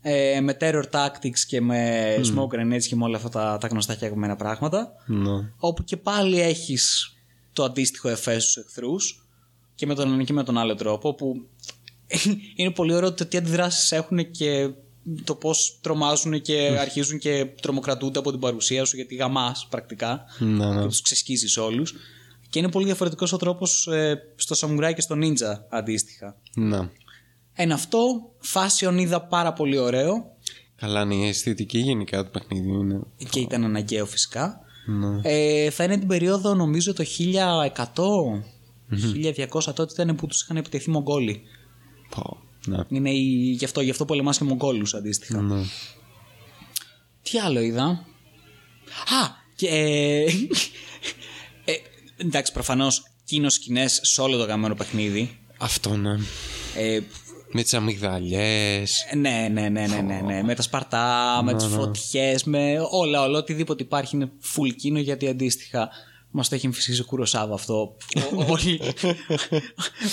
ε, 0.00 0.40
με 0.40 0.56
terror 0.60 0.84
tactics 0.90 1.38
και 1.46 1.60
με 1.60 2.14
smoke 2.16 2.54
grenades 2.54 2.82
και 2.88 2.96
με 2.96 3.04
όλα 3.04 3.16
αυτά 3.16 3.28
τα, 3.28 3.58
τα 3.60 3.66
γνωστά 3.66 3.94
και 3.94 4.12
πράγματα. 4.38 4.92
Ναι. 5.06 5.52
Όπου 5.56 5.84
και 5.84 5.96
πάλι 5.96 6.40
έχεις 6.40 7.12
το 7.52 7.64
αντίστοιχο 7.64 8.08
εφέ 8.08 8.38
στους 8.38 8.56
εχθρούς 8.56 9.27
και 9.78 9.86
με 9.86 9.94
τον 9.94 10.12
ένα 10.12 10.22
και 10.22 10.32
με 10.32 10.44
τον 10.44 10.58
άλλο 10.58 10.74
τρόπο 10.74 11.14
που 11.14 11.46
είναι 12.56 12.70
πολύ 12.70 12.94
ωραίο 12.94 13.12
το 13.14 13.26
τι 13.26 13.36
αντιδράσεις 13.36 13.92
έχουν 13.92 14.30
και 14.30 14.70
το 15.24 15.34
πώς 15.34 15.78
τρομάζουν 15.80 16.40
και 16.40 16.76
αρχίζουν 16.80 17.18
και 17.18 17.44
τρομοκρατούνται 17.62 18.18
από 18.18 18.30
την 18.30 18.40
παρουσία 18.40 18.84
σου 18.84 18.96
γιατί 18.96 19.14
γαμάς 19.14 19.66
πρακτικά 19.70 20.24
Ναι, 20.38 20.66
ναι. 20.66 20.80
και 20.80 20.86
τους 20.86 21.02
ξεσκίζεις 21.02 21.56
όλους 21.56 21.94
και 22.50 22.58
είναι 22.58 22.70
πολύ 22.70 22.84
διαφορετικός 22.84 23.32
ο 23.32 23.36
τρόπος 23.36 23.86
ε, 23.86 24.22
στο 24.36 24.56
Samurai 24.58 24.92
και 24.94 25.00
στο 25.00 25.14
Ninja 25.18 25.60
αντίστοιχα. 25.68 26.36
Ναι. 26.54 26.88
Ένα 27.54 27.74
αυτό, 27.74 27.98
fashion 28.54 28.94
είδα 28.98 29.20
πάρα 29.26 29.52
πολύ 29.52 29.78
ωραίο 29.78 30.36
Καλά, 30.76 31.04
ναι, 31.04 31.14
η 31.14 31.28
αισθητική 31.28 31.78
γενικά 31.78 32.24
του 32.24 32.30
παιχνιδιού 32.30 32.80
είναι. 32.80 33.00
και 33.30 33.40
ήταν 33.40 33.64
αναγκαίο 33.64 34.06
φυσικά. 34.06 34.60
Ναι. 34.86 35.20
Ε, 35.22 35.70
θα 35.70 35.84
είναι 35.84 35.98
την 35.98 36.08
περίοδο 36.08 36.54
νομίζω 36.54 36.92
το 36.92 37.04
1100, 37.18 37.84
1200 38.90 39.74
τότε 39.74 40.02
ήταν 40.02 40.16
που 40.16 40.26
τους 40.26 40.42
είχαν 40.42 40.56
επιτεθεί 40.56 40.90
Μογγόλοι. 40.90 41.42
Πω. 42.08 42.42
Ναι. 42.66 42.78
Είναι 42.88 43.10
η, 43.10 43.56
γι, 43.58 43.64
αυτό, 43.64 43.80
γι' 43.80 43.90
αυτό 43.90 44.04
πολεμάς 44.04 44.38
και 44.38 44.44
Μογγόλους 44.44 44.94
αντίστοιχα. 44.94 45.40
Ναι. 45.40 45.62
Τι 47.22 47.38
άλλο 47.38 47.60
είδα; 47.60 47.84
Α, 47.84 49.28
και. 49.56 49.66
Ε, 49.68 50.24
ε, 51.64 51.72
εντάξει, 52.16 52.52
προφανώς 52.52 53.02
κοινό 53.24 53.48
σκηνές 53.48 54.00
σε 54.02 54.20
όλο 54.20 54.36
το 54.36 54.44
γαμμένο 54.44 54.74
παιχνίδι. 54.74 55.38
Αυτό 55.58 55.96
ναι. 55.96 56.16
Ε, 56.76 57.00
Με 57.52 57.62
τις 57.62 57.74
αμυγδαλιές. 57.74 59.04
ναι, 59.16 59.48
ναι, 59.52 59.68
ναι, 59.68 59.86
ναι, 59.86 60.00
ναι, 60.00 60.20
ναι. 60.20 60.42
Με 60.42 60.54
τα 60.54 60.62
σπαρτά, 60.62 61.40
με 61.44 61.54
τις 61.54 61.66
φωτιές, 61.66 62.44
με 62.44 62.76
όλα, 62.90 63.22
όλα. 63.22 63.38
Οτιδήποτε 63.38 63.82
υπάρχει 63.82 64.16
είναι 64.16 64.30
full 64.54 64.74
κίνο 64.76 64.98
γιατί 64.98 65.28
αντίστοιχα 65.28 65.88
μας 66.30 66.48
το 66.48 66.54
έχει 66.54 66.66
εμφυσίσει 66.66 67.00
ο 67.00 67.04
Κουροσάβα 67.04 67.54
αυτό. 67.54 67.96
Ο- 68.36 68.44
όλη, 68.52 68.80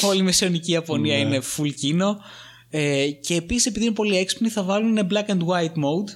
όλη 0.03 0.19
η 0.19 0.23
μεσαιωνική 0.23 0.71
Ιαπωνία 0.71 1.17
είναι 1.17 1.41
full 1.57 1.73
κίνο. 1.75 2.17
Ε, 2.69 3.07
και 3.09 3.35
επίσης 3.35 3.65
επειδή 3.65 3.85
είναι 3.85 3.93
πολύ 3.93 4.17
έξυπνοι 4.17 4.49
θα 4.49 4.63
βάλουν 4.63 4.97
black 5.11 5.25
and 5.31 5.39
white 5.45 5.73
mode 5.73 6.09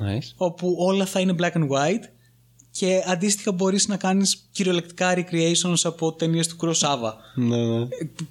Nice. 0.00 0.30
όπου 0.36 0.74
όλα 0.78 1.06
θα 1.06 1.20
είναι 1.20 1.34
black 1.38 1.52
and 1.52 1.68
white 1.68 2.04
και 2.70 3.02
αντίστοιχα 3.06 3.52
μπορείς 3.52 3.88
να 3.88 3.96
κάνεις 3.96 4.48
κυριολεκτικά 4.52 5.14
recreations 5.16 5.80
από 5.82 6.12
ταινίες 6.14 6.46
του 6.48 6.56
Kurosawa. 6.60 7.12
Ναι, 7.34 7.56
ναι. 7.56 7.80
Ε, 7.82 7.86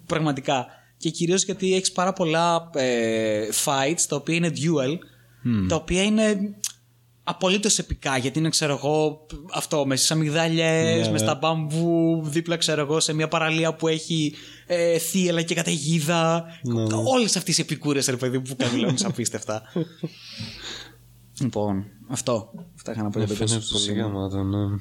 Πραγματικά. 0.05 0.65
Και 0.97 1.09
κυρίως 1.09 1.43
γιατί 1.43 1.75
έχεις 1.75 1.91
πάρα 1.91 2.13
πολλά 2.13 2.69
ε, 2.73 3.47
fights 3.65 4.01
τα 4.07 4.15
οποία 4.15 4.35
είναι 4.35 4.51
dual, 4.55 4.97
τα 5.67 5.75
οποία 5.75 6.03
είναι 6.03 6.55
απολύτως 7.31 7.77
επικά 7.79 8.17
γιατί 8.17 8.39
είναι 8.39 8.49
ξέρω 8.49 8.73
εγώ 8.73 9.25
αυτό 9.53 9.85
με 9.85 9.95
στις 9.95 10.11
αμυγδάλιες, 10.11 10.95
Ναι, 10.97 11.05
με 11.05 11.11
ναι. 11.11 11.17
στα 11.17 11.35
μπαμπού 11.35 12.21
δίπλα 12.25 12.57
ξέρω 12.57 12.81
εγώ 12.81 12.99
σε 12.99 13.13
μια 13.13 13.27
παραλία 13.27 13.73
που 13.75 13.87
έχει 13.87 14.33
ε, 14.67 14.97
θύελα 14.97 15.41
και 15.41 15.55
καταιγίδα 15.55 16.45
Ναι, 16.63 16.83
ναι. 16.83 16.93
όλες 17.05 17.35
αυτές 17.35 17.57
οι 17.57 17.61
επικούρες 17.61 18.05
ρε 18.05 18.17
παιδί 18.17 18.37
μου, 18.37 18.43
που 18.43 18.55
καμιλώνεις 18.55 19.05
απίστευτα 19.05 19.61
λοιπόν 21.41 21.85
αυτό 22.07 22.51
αυτά 22.75 22.91
είχα 22.91 23.03
να 23.03 23.09
πω 23.09 23.19
για 23.19 23.27
το 23.27 23.33
Φαίνεται 23.35 23.55
Ghost 23.55 23.59
of 23.59 23.71
πολύ 23.71 23.85
Tsushima. 23.91 23.95
γαμάτο, 23.95 24.43
ναι. 24.43 24.77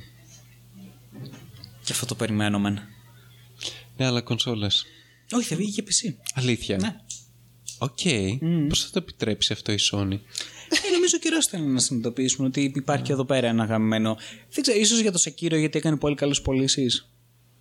και 1.85 1.93
αυτό 1.93 2.07
το 2.07 2.15
περιμένω 2.15 2.59
μεν 2.59 2.81
Ναι, 3.97 4.07
αλλά 4.07 4.21
κονσόλες. 4.21 4.85
όχι 5.33 5.45
θα 5.49 5.57
βγει 5.57 5.71
και 5.73 5.85
PC 5.87 6.15
Αλήθεια. 6.35 6.77
ναι 6.77 6.97
Οκ. 7.83 7.99
Πώς 8.69 8.81
θα 8.85 8.91
το 8.91 8.99
επιτρέψει 8.99 9.53
αυτό 9.53 9.73
η 9.73 9.79
Sony; 9.93 10.19
Ε, 11.13 11.19
νομίζω 11.19 11.19
καιρός 11.19 11.47
ήταν 11.47 11.73
να 11.73 11.81
συνειδητοποιήσουμε 11.81 12.47
ότι 12.47 12.73
υπάρχει 12.75 13.05
και 13.05 13.13
εδώ 13.13 13.25
πέρα 13.25 13.47
ένα 13.49 13.65
γαμμένο. 13.65 14.17
Δεν 14.51 14.63
ξέρω, 14.63 14.79
ίσως 14.79 15.01
για 15.01 15.13
το 15.13 15.19
Sekiro 15.25 15.59
γιατί 15.59 15.79
έκανε 15.79 15.97
πολύ 15.97 16.15
καλές 16.15 16.35
πωλήσεις. 16.35 17.11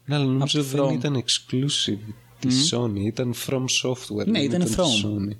Ναι, 0.06 0.16
αλλά 0.16 0.26
νομίζω 0.26 0.62
Από 0.62 0.70
τη 0.70 0.76
δεν 0.76 0.86
From. 0.86 0.94
ήταν 0.94 1.24
exclusive 1.24 2.14
της 2.40 2.48
Sony. 2.72 2.96
Ήταν 3.06 3.34
From 3.48 3.66
Software. 3.84 4.26
Ναι, 4.26 4.32
δεν 4.40 4.44
ήταν 4.44 4.60
της 4.60 4.76
From. 4.76 5.06
Sony. 5.06 5.36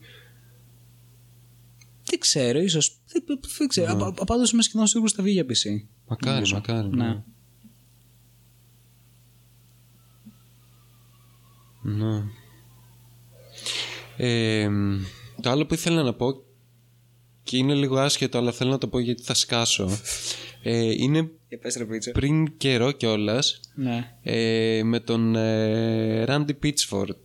Δεν 2.04 2.20
ξέρω, 2.20 2.60
ίσως. 2.60 2.98
Δεν, 3.08 3.40
δεν 3.58 3.68
ξέρω. 3.68 3.96
Ναι. 3.96 4.26
Πάντως 4.26 4.52
είμαι 4.52 4.62
σχεδόν 4.62 4.88
σίγουρος 4.88 5.12
ότι 5.12 5.22
θα 5.22 5.28
βγει 5.28 5.34
για 5.34 5.46
PC. 5.46 5.88
Μακάρι, 6.08 6.34
Νομίζω. 6.34 6.56
μακάρι. 6.56 6.88
Ναι. 6.90 7.24
Ναι. 11.82 12.04
Ναι. 12.06 12.24
Ε, 14.18 14.70
το 15.42 15.50
άλλο 15.50 15.66
που 15.66 15.74
ήθελα 15.74 16.04
να 16.04 16.14
πω 16.14 16.44
και 17.50 17.58
είναι 17.58 17.74
λίγο 17.74 17.98
άσχετο 18.00 18.38
αλλά 18.38 18.52
θέλω 18.52 18.70
να 18.72 18.78
το 18.78 18.88
πω 18.88 19.00
γιατί 19.00 19.24
θα 19.24 19.34
σκάσω 19.34 19.90
ε, 20.64 20.92
είναι 20.92 21.30
Για 21.48 21.58
πες 21.58 21.76
ρε 21.76 21.86
Πίτσο. 21.86 22.12
πριν 22.12 22.58
καιρό 22.58 22.92
κιόλας 22.92 23.60
Ναι. 23.76 24.12
ε, 24.24 24.82
με 24.84 25.00
τον 25.00 25.36
ε, 25.36 26.24
Randy 26.28 26.52
Pitchford 26.64 27.16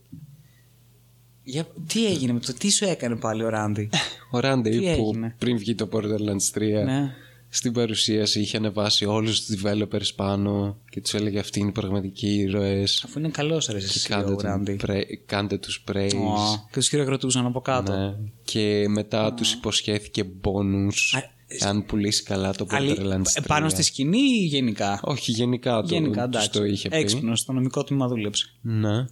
Για, 1.43 1.67
τι 1.87 2.05
έγινε 2.05 2.33
με 2.33 2.39
το, 2.39 2.53
τι 2.53 2.69
σου 2.71 2.85
έκανε 2.85 3.15
πάλι 3.15 3.43
ο 3.43 3.49
Ράντι; 3.49 3.89
ο 4.31 4.37
Randy 4.41 4.63
Τι 4.63 4.77
που 4.79 4.83
έγινε; 4.85 5.35
πριν 5.37 5.57
βγει 5.57 5.75
το 5.75 5.89
Borderlands 5.91 6.57
3 6.57 6.61
ναι. 6.85 7.13
Στην 7.55 7.73
παρουσίαση 7.73 8.39
είχε 8.39 8.57
ανεβάσει 8.57 9.05
όλους 9.05 9.45
τους 9.45 9.61
developers 9.63 10.13
πάνω 10.15 10.77
και 10.89 11.01
τους 11.01 11.13
έλεγε 11.13 11.39
αυτοί 11.39 11.59
είναι 11.59 11.69
οι 11.69 11.71
πραγματικοί 11.71 12.27
ήρωες 12.35 13.03
Αφού 13.05 13.19
είναι 13.19 13.29
καλός 13.29 13.65
ρε 13.67 13.77
εσύ 13.77 14.07
κάντε, 14.07 14.31
ο 14.31 14.35
τον 14.35 14.45
Ράντι. 14.49 14.73
πρέ- 14.75 15.07
κάντε 15.25 15.57
τους 15.57 15.83
praise 15.91 16.13
Ω, 16.15 16.65
Και 16.71 16.79
τους 16.79 16.87
χειροκροτούσαν 16.87 17.45
από 17.45 17.61
κάτω. 17.61 17.95
ναι. 17.95 18.15
και 18.43 18.85
μετά 18.89 19.33
τους 19.33 19.53
υποσχέθηκε 19.53 20.23
bonus 20.41 21.17
Α, 21.17 21.33
αν 21.69 21.85
πουλήσει 21.85 22.23
καλά 22.23 22.53
το 22.53 22.65
Αλλη- 22.69 22.97
Borderlands 22.99 23.21
3 23.21 23.21
ε, 23.33 23.41
πάνω 23.47 23.69
στη 23.69 23.83
σκηνή 23.83 24.17
ή 24.19 24.45
γενικά; 24.45 24.99
όχι 25.03 25.31
γενικά 25.31 25.81
το, 25.81 25.87
γενικά, 25.93 26.11
τους 26.29 26.43
εντάξει. 26.43 26.49
το 26.51 26.65
είχε 26.65 26.89
πει 26.89 26.95
Έξυπνος, 26.97 27.39
στο 27.39 27.53
νομικό 27.53 27.83
τμήμα 27.83 28.07
δούλεψε. 28.07 28.45
ναι 28.61 29.05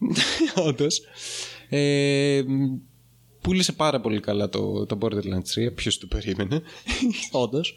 όντως 0.66 1.00
ε, 1.68 2.42
μ, 2.46 2.76
πούλησε 3.40 3.72
πάρα 3.72 4.00
πολύ 4.00 4.20
καλά 4.20 4.48
το, 4.48 4.86
το 4.86 4.98
Borderlands 5.00 5.66
3 5.68 5.72
ποιος 5.74 5.98
το 5.98 6.06
περίμενε 6.06 6.62
Όντως. 7.30 7.74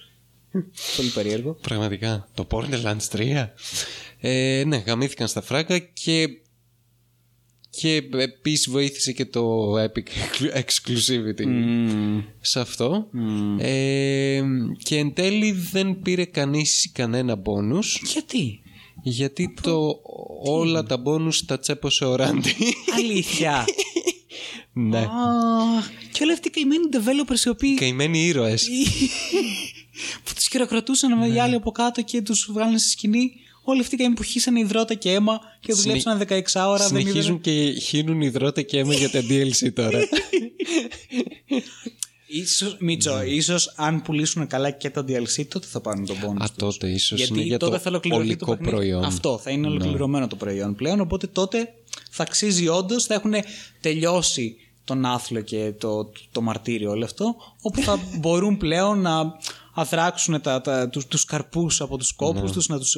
Πολύ 0.95 1.09
περίεργο. 1.13 1.57
Πραγματικά. 1.61 2.29
Το 2.33 2.47
Borderlands 2.51 3.07
3. 3.11 3.47
Ε, 4.19 4.63
ναι, 4.67 4.77
γαμήθηκαν 4.77 5.27
στα 5.27 5.41
φράγκα 5.41 5.77
και 5.79 6.27
και 7.69 8.09
επίσης 8.11 8.69
βοήθησε 8.69 9.11
και 9.11 9.25
το 9.25 9.73
Epic 9.73 10.07
Exclusivity 10.61 11.45
Μμμ. 11.45 12.21
σε 12.41 12.59
αυτό. 12.59 13.07
Ε, 13.57 14.41
και 14.83 14.97
εν 14.97 15.13
τέλει 15.13 15.51
δεν 15.51 15.99
πήρε 15.99 16.25
κανείς 16.25 16.91
κανένα 16.93 17.41
bonus 17.45 17.85
Γιατί; 18.13 18.61
γιατί 19.03 19.53
το, 19.61 20.01
όλα 20.43 20.83
τα 20.83 21.01
bonus 21.05 21.35
τα 21.45 21.59
τσέπωσε 21.59 22.05
ο 22.05 22.15
Ράντι. 22.15 22.55
Αλήθεια. 22.97 23.65
ναι. 24.73 24.97
Αχ, 24.97 25.89
και 26.11 26.23
όλοι 26.23 26.31
αυτοί 26.31 26.47
οι 26.47 26.51
καημένοι 26.51 26.83
developers 26.91 27.45
οι 27.45 27.49
οποίοι. 27.49 27.73
Καημένοι 27.73 28.25
ήρωες. 28.25 28.67
που 30.23 30.31
του 30.35 30.41
χειροκροτούσαν 30.51 31.17
με 31.17 31.27
οι 31.27 31.39
άλλοι 31.39 31.55
από 31.55 31.71
κάτω 31.71 32.01
και 32.01 32.21
τους 32.21 32.49
βγάλανε 32.51 32.77
στη 32.77 32.89
σκηνή. 32.89 33.31
Όλοι 33.63 33.81
αυτοί 33.81 33.95
οι 33.95 33.97
καημένοι 33.97 34.19
που 34.19 34.23
χύσανε 34.25 34.59
υδρότα 34.59 34.93
και 34.93 35.11
αίμα 35.11 35.39
και 35.59 35.73
Συνε- 35.73 36.03
δουλέψαν 36.03 36.17
16 36.17 36.67
ώρα. 36.67 36.77
Δεν 36.77 36.87
είδανε. 36.87 36.99
Συνεχίζουν 37.09 37.41
και 37.41 37.71
χύνουν 37.79 38.21
υδρότα 38.21 38.61
και 38.61 38.77
αίμα 38.79 38.93
για 38.93 39.09
τα 39.09 39.19
DLC 39.29 39.73
τώρα. 39.73 39.99
Ίσως, 42.31 42.75
Μίτσο, 42.79 43.23
ίσως 43.23 43.73
αν 43.75 44.01
πουλήσουν 44.01 44.47
καλά 44.47 44.69
και 44.71 44.89
τα 44.89 45.01
DLC, 45.07 45.45
τότε 45.47 45.67
θα 45.67 45.79
πάρουν 45.81 46.05
τον 46.05 46.15
bonus. 46.17 46.41
Α, 46.41 46.45
τους. 46.47 46.55
τότε 46.57 46.89
ίσως 46.89 47.17
Γιατί 47.17 47.33
είναι 47.33 47.41
για 47.41 47.57
τότε 47.57 47.71
το 47.75 47.79
θα 47.81 47.89
ολοκληρωθεί 47.89 48.23
το 48.23 48.27
ολικό 48.27 48.45
παιχνίδι. 48.51 48.71
προϊόν. 48.71 48.99
Ναι. 48.99 49.07
Αυτό, 49.07 49.37
θα 49.43 49.51
είναι 49.51 49.67
ολοκληρωμένο 49.67 50.27
το 50.27 50.35
προϊόν 50.35 50.75
πλέον. 50.75 50.99
Οπότε 50.99 51.27
τότε 51.27 51.73
θα 52.09 52.23
αξίζει 52.23 52.67
όντως, 52.67 53.05
θα 53.05 53.13
έχουν 53.13 53.33
τελειώσει 53.81 54.55
τον 54.83 55.05
άθλο 55.05 55.41
και 55.41 55.73
το, 55.79 56.11
το 56.31 56.41
μαρτύριο 56.41 56.89
όλο 56.91 57.05
αυτό, 57.05 57.35
όπου 57.61 57.81
θα 57.81 57.99
μπορούν 58.19 58.57
πλέον 58.57 59.01
να 59.01 59.37
αδράξουν 59.73 60.41
τα, 60.41 60.61
τα, 60.61 60.89
τους, 60.89 61.05
τους 61.07 61.25
καρπούς 61.25 61.81
από 61.81 61.97
τους 61.97 62.11
κόπους 62.13 62.41
Ναι. 62.41 62.51
τους, 62.51 62.67
να 62.67 62.77
τους 62.79 62.97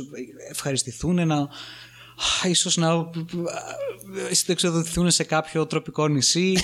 ευχαριστηθούν, 0.52 1.28
να 1.28 1.36
α, 1.36 2.50
ίσως 2.50 2.78
να 2.78 3.10
συντεξοδοτηθούν 4.32 5.12
σε 5.12 5.24
κάποιο 5.24 5.66
τροπικό 5.66 6.08
νησί 6.08 6.58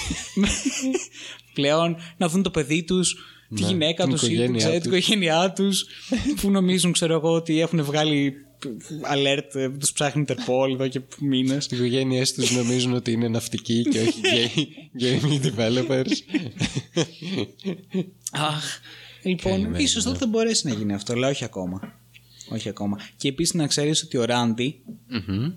πλέον 1.53 1.95
να 2.17 2.29
δουν 2.29 2.43
το 2.43 2.51
παιδί 2.51 2.83
τους 2.83 3.15
τη 3.55 3.61
Ναι, 3.61 3.67
γυναίκα 3.67 4.03
την 4.03 4.11
τους 4.13 4.21
ή 4.21 4.25
οικογένειά 4.25 4.57
ξέρω, 4.57 4.79
την 4.81 4.91
τους. 4.91 4.99
οικογένειά 4.99 5.51
τους 5.55 5.85
που 6.41 6.49
νομίζουν 6.51 6.91
ξέρω 6.91 7.13
εγώ 7.13 7.31
ότι 7.33 7.59
έχουν 7.61 7.83
βγάλει 7.83 8.33
alert 9.13 9.55
ε, 9.55 9.69
τους 9.69 9.91
ψάχνει 9.91 10.23
Interpol 10.27 10.69
εδώ 10.73 10.87
και 10.87 11.01
μήνες 11.19 11.65
Οι 11.65 11.75
οικογένειές 11.75 12.33
τους 12.33 12.51
νομίζουν 12.51 12.93
ότι 12.93 13.11
είναι 13.11 13.27
ναυτικοί 13.27 13.81
και 13.83 13.99
όχι 13.99 14.21
gay, 14.33 14.59
gaming 15.03 15.41
developers. 15.51 16.11
Αχ, 18.31 18.79
λοιπόν, 19.27 19.61
Καημένοι, 19.61 19.83
ίσως 19.83 20.03
τότε 20.03 20.17
θα 20.17 20.27
μπορέσει 20.27 20.67
να 20.67 20.73
γίνει 20.73 20.93
αυτό, 20.93 21.13
αλλά 21.13 21.27
όχι 21.27 21.43
ακόμα. 21.43 21.99
Όχι 22.49 22.69
ακόμα. 22.69 22.97
Και 23.17 23.27
επίσης 23.27 23.53
να 23.53 23.67
ξέρεις 23.67 24.03
ότι 24.03 24.17
ο 24.17 24.25
Ράντι 24.25 24.83
Μμμ. 25.07 25.51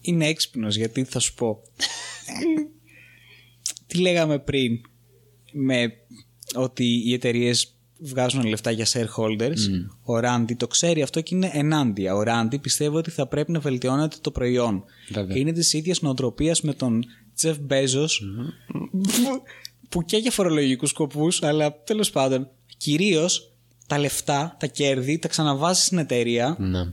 είναι 0.00 0.26
έξυπνος 0.26 0.76
γιατί 0.76 1.04
θα 1.04 1.18
σου 1.18 1.34
πω. 1.34 1.62
τι 3.86 3.98
λέγαμε 3.98 4.38
πριν 4.38 4.80
με 5.52 5.92
ότι 6.54 7.02
οι 7.06 7.12
εταιρείες 7.12 7.72
βγάζουν 7.98 8.44
λεφτά 8.44 8.70
για 8.70 8.86
shareholders. 8.86 9.56
Ο 10.02 10.18
Ράντι 10.18 10.54
το 10.54 10.66
ξέρει 10.66 11.02
αυτό 11.02 11.20
και 11.20 11.34
είναι 11.34 11.50
ενάντια. 11.52 12.14
Ο 12.14 12.22
Ράντι 12.22 12.58
πιστεύει 12.58 12.96
ότι 12.96 13.10
θα 13.10 13.26
πρέπει 13.26 13.52
να 13.52 13.60
βελτιώνεται 13.60 14.16
το 14.20 14.30
προϊόν. 14.30 14.84
Βέβαια. 15.12 15.36
Είναι 15.36 15.52
της 15.52 15.72
ίδιας 15.72 16.00
νοοτροπίας 16.00 16.60
με 16.60 16.74
τον 16.74 17.04
Τζεφ 17.34 17.58
Μπέζος 17.58 18.22
που, 18.72 19.42
που 19.88 20.02
και 20.04 20.16
για 20.16 20.30
φορολογικούς 20.30 20.90
σκοπούς, 20.90 21.42
αλλά 21.42 21.82
τέλος 21.82 22.10
πάντων 22.10 22.48
κυρίως 22.76 23.52
τα 23.86 23.98
λεφτά, 23.98 24.56
τα 24.58 24.66
κέρδη, 24.66 25.18
τα 25.18 25.28
ξαναβάζεις 25.28 25.84
στην 25.84 25.98
εταιρεία. 25.98 26.56
Ναι. 26.58 26.92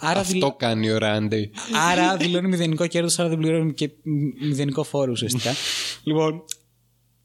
Άρα, 0.00 0.20
Αυτό 0.20 0.32
δηλ- 0.32 0.56
κάνει 0.56 0.90
ο 0.90 0.98
Ράντι. 0.98 1.50
άρα 1.90 2.16
δηλώνει 2.16 2.48
μηδενικό 2.48 2.86
κέρδος, 2.86 3.18
άρα 3.18 3.28
δεν 3.28 3.38
πληρώνει 3.38 3.74
και 3.74 3.90
μηδενικό 4.48 4.82
φόρο 4.84 5.10
ουσιαστικά. 5.12 5.50
λοιπόν, 6.04 6.44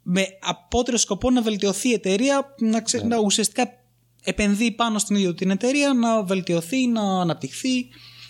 με 0.02 0.26
απότερο 0.40 0.98
σκοπό 0.98 1.30
να 1.30 1.42
βελτιωθεί 1.42 1.90
η 1.90 1.94
εταιρεία, 1.94 2.56
να, 2.60 2.82
ξε... 2.82 3.04
να 3.06 3.18
ουσιαστικά 3.18 3.68
επενδύει 4.24 4.72
πάνω 4.72 5.00
στην 5.00 5.16
ίδια 5.16 5.34
την 5.34 5.50
εταιρεία, 5.50 5.94
να 5.94 6.24
βελτιωθεί, 6.24 6.88
να 6.88 7.02
αναπτυχθεί, 7.22 7.88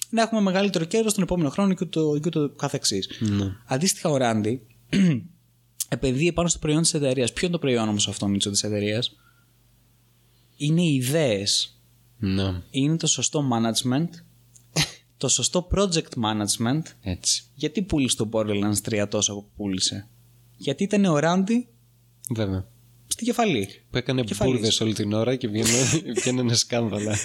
να 0.10 0.22
έχουμε 0.22 0.42
μεγαλύτερο 0.42 0.86
κέρδος 0.86 1.14
τον 1.14 1.24
επόμενο 1.24 1.50
χρόνο 1.50 1.74
και 1.74 1.84
ούτω, 1.86 2.14
και 2.22 2.28
ούτω 2.28 2.50
καθεξής. 2.50 3.10
Ναι. 3.20 3.46
Αντίστοιχα, 3.66 4.10
ο 4.10 4.18
Ράντι 4.18 4.62
επενδύει 5.94 6.34
πάνω 6.34 6.48
στο 6.48 6.60
προϊόν 6.60 6.82
της 6.82 6.94
εταιρείας. 6.94 7.34
Ποιο 7.34 7.48
είναι 7.48 7.56
το 7.56 7.62
προϊόν 7.62 7.88
όμως 7.90 8.08
αυτό, 8.08 8.28
Μίτσο, 8.28 8.50
της 8.50 8.64
εταιρείας, 8.64 9.16
Είναι 10.56 10.82
οι 10.82 10.96
ιδέες. 10.96 11.82
Ναι. 12.18 12.62
Είναι 12.70 12.98
το 12.98 13.08
σωστό 13.08 13.50
management, 13.54 14.10
το 15.18 15.28
σωστό 15.28 15.68
project 15.72 16.14
management. 16.24 16.82
Έτσι. 17.02 17.44
Γιατί 17.54 17.82
πούλησε 17.82 18.16
το 18.16 18.30
Borderlands 18.32 18.82
3 18.82 19.06
τόσο 19.10 19.34
που 19.34 19.46
πούλησε; 19.56 20.08
Γιατί 20.58 20.84
ήταν 20.84 21.06
ο 21.06 21.20
Ράντι; 21.20 21.68
Βέβαια. 22.36 22.68
Στη 23.08 23.24
κεφαλή. 23.26 23.70
Που 23.92 23.98
έκανε 23.98 24.22
Κεφαλής. 24.24 24.54
μπουρδες 24.54 24.82
όλη 24.82 24.94
την 24.94 25.14
ώρα 25.14 25.36
και 25.36 25.48
βγαίνε- 25.48 26.04
βγαίνανε 26.22 26.54
σκάνδαλα. 26.54 27.16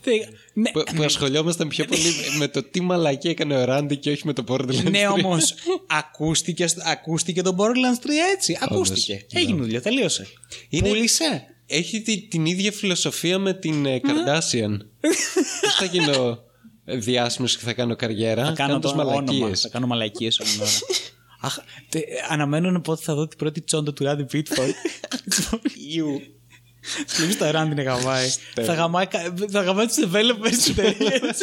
Θε- 0.00 0.28
ναι, 0.52 0.70
που, 0.70 0.82
που 0.96 1.02
ασχολιόμασταν 1.02 1.68
πιο 1.68 1.84
πολύ 1.84 2.12
με 2.38 2.48
το 2.48 2.62
τι 2.62 2.80
μαλακή 2.80 3.28
έκανε 3.28 3.56
ο 3.56 3.64
Ράντι 3.64 3.96
και 3.96 4.10
όχι 4.10 4.22
με 4.26 4.32
το 4.32 4.44
Borderlands. 4.48 4.90
ναι 4.90 5.08
3. 5.08 5.12
όμως, 5.12 5.54
ακούστηκε, 5.86 6.66
ακούστηκε 6.84 7.42
το 7.42 7.56
Borderlands 7.58 8.06
3 8.06 8.08
έτσι. 8.34 8.58
Ακούστηκε. 8.60 9.26
Έγινε 9.32 9.60
δουλειά, 9.62 9.82
τελείωσε. 9.82 10.26
Είναι- 10.68 10.88
Πούλησε. 10.88 11.42
Έχει 11.66 12.00
τη- 12.02 12.28
την 12.28 12.46
ίδια 12.46 12.72
φιλοσοφία 12.72 13.38
με 13.38 13.54
την 13.54 13.86
ε, 13.86 14.00
Kardashian. 14.04 14.76
Πώς 15.60 15.74
θα 15.78 15.84
γίνω 15.84 16.38
διάσημος 16.84 17.56
και 17.56 17.64
θα 17.64 17.72
κάνω 17.72 17.96
καριέρα. 17.96 18.44
Θα 18.44 18.52
κάνω 18.52 18.78
το 18.78 18.94
μαλακίες. 18.94 19.30
όνομα. 19.40 19.54
Θα 19.56 19.68
κάνω 19.68 19.86
μαλακίες 19.86 20.38
όλη 20.38 20.50
την 20.50 20.60
ώρα. 20.60 20.70
Αχ, 21.40 21.58
τε, 21.88 22.00
αναμένω 22.28 22.80
πότε 22.80 23.02
θα 23.04 23.14
δω 23.14 23.26
την 23.28 23.38
πρώτη 23.38 23.60
τσόντα 23.62 23.92
του 23.92 24.04
Ράντι 24.04 24.24
Πίτφορντ. 24.24 24.70
Ιου. 25.94 26.20
Sleeps 27.16 27.34
το 27.38 27.50
Ράντι 27.50 27.74
να 27.74 27.82
γαμάει. 27.82 28.28
θα 28.54 28.74
γαμάει, 28.74 29.06
κα- 29.06 29.34
θα 29.50 29.62
γαμάει 29.62 29.86
τους 29.86 29.96
developers 29.96 30.48
της 30.50 30.68
εταιρείας. 30.68 31.38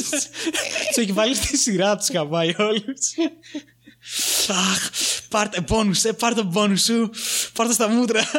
Τους 0.88 0.96
έχει 0.98 1.12
βάλει 1.12 1.36
στη 1.36 1.58
σειρά 1.58 1.98
τους 1.98 2.10
γαμάει 2.10 2.54
όλους. 2.58 3.14
Αχ, 4.48 4.90
πάρτε 5.30 5.64
bonus, 5.70 6.04
ε, 6.04 6.12
πάρ' 6.12 6.34
το 6.34 6.52
bonus 6.56 6.80
σου. 6.80 7.10
Πάρ' 7.54 7.68
το 7.68 7.74
στα 7.74 7.88
μούτρα. 7.88 8.30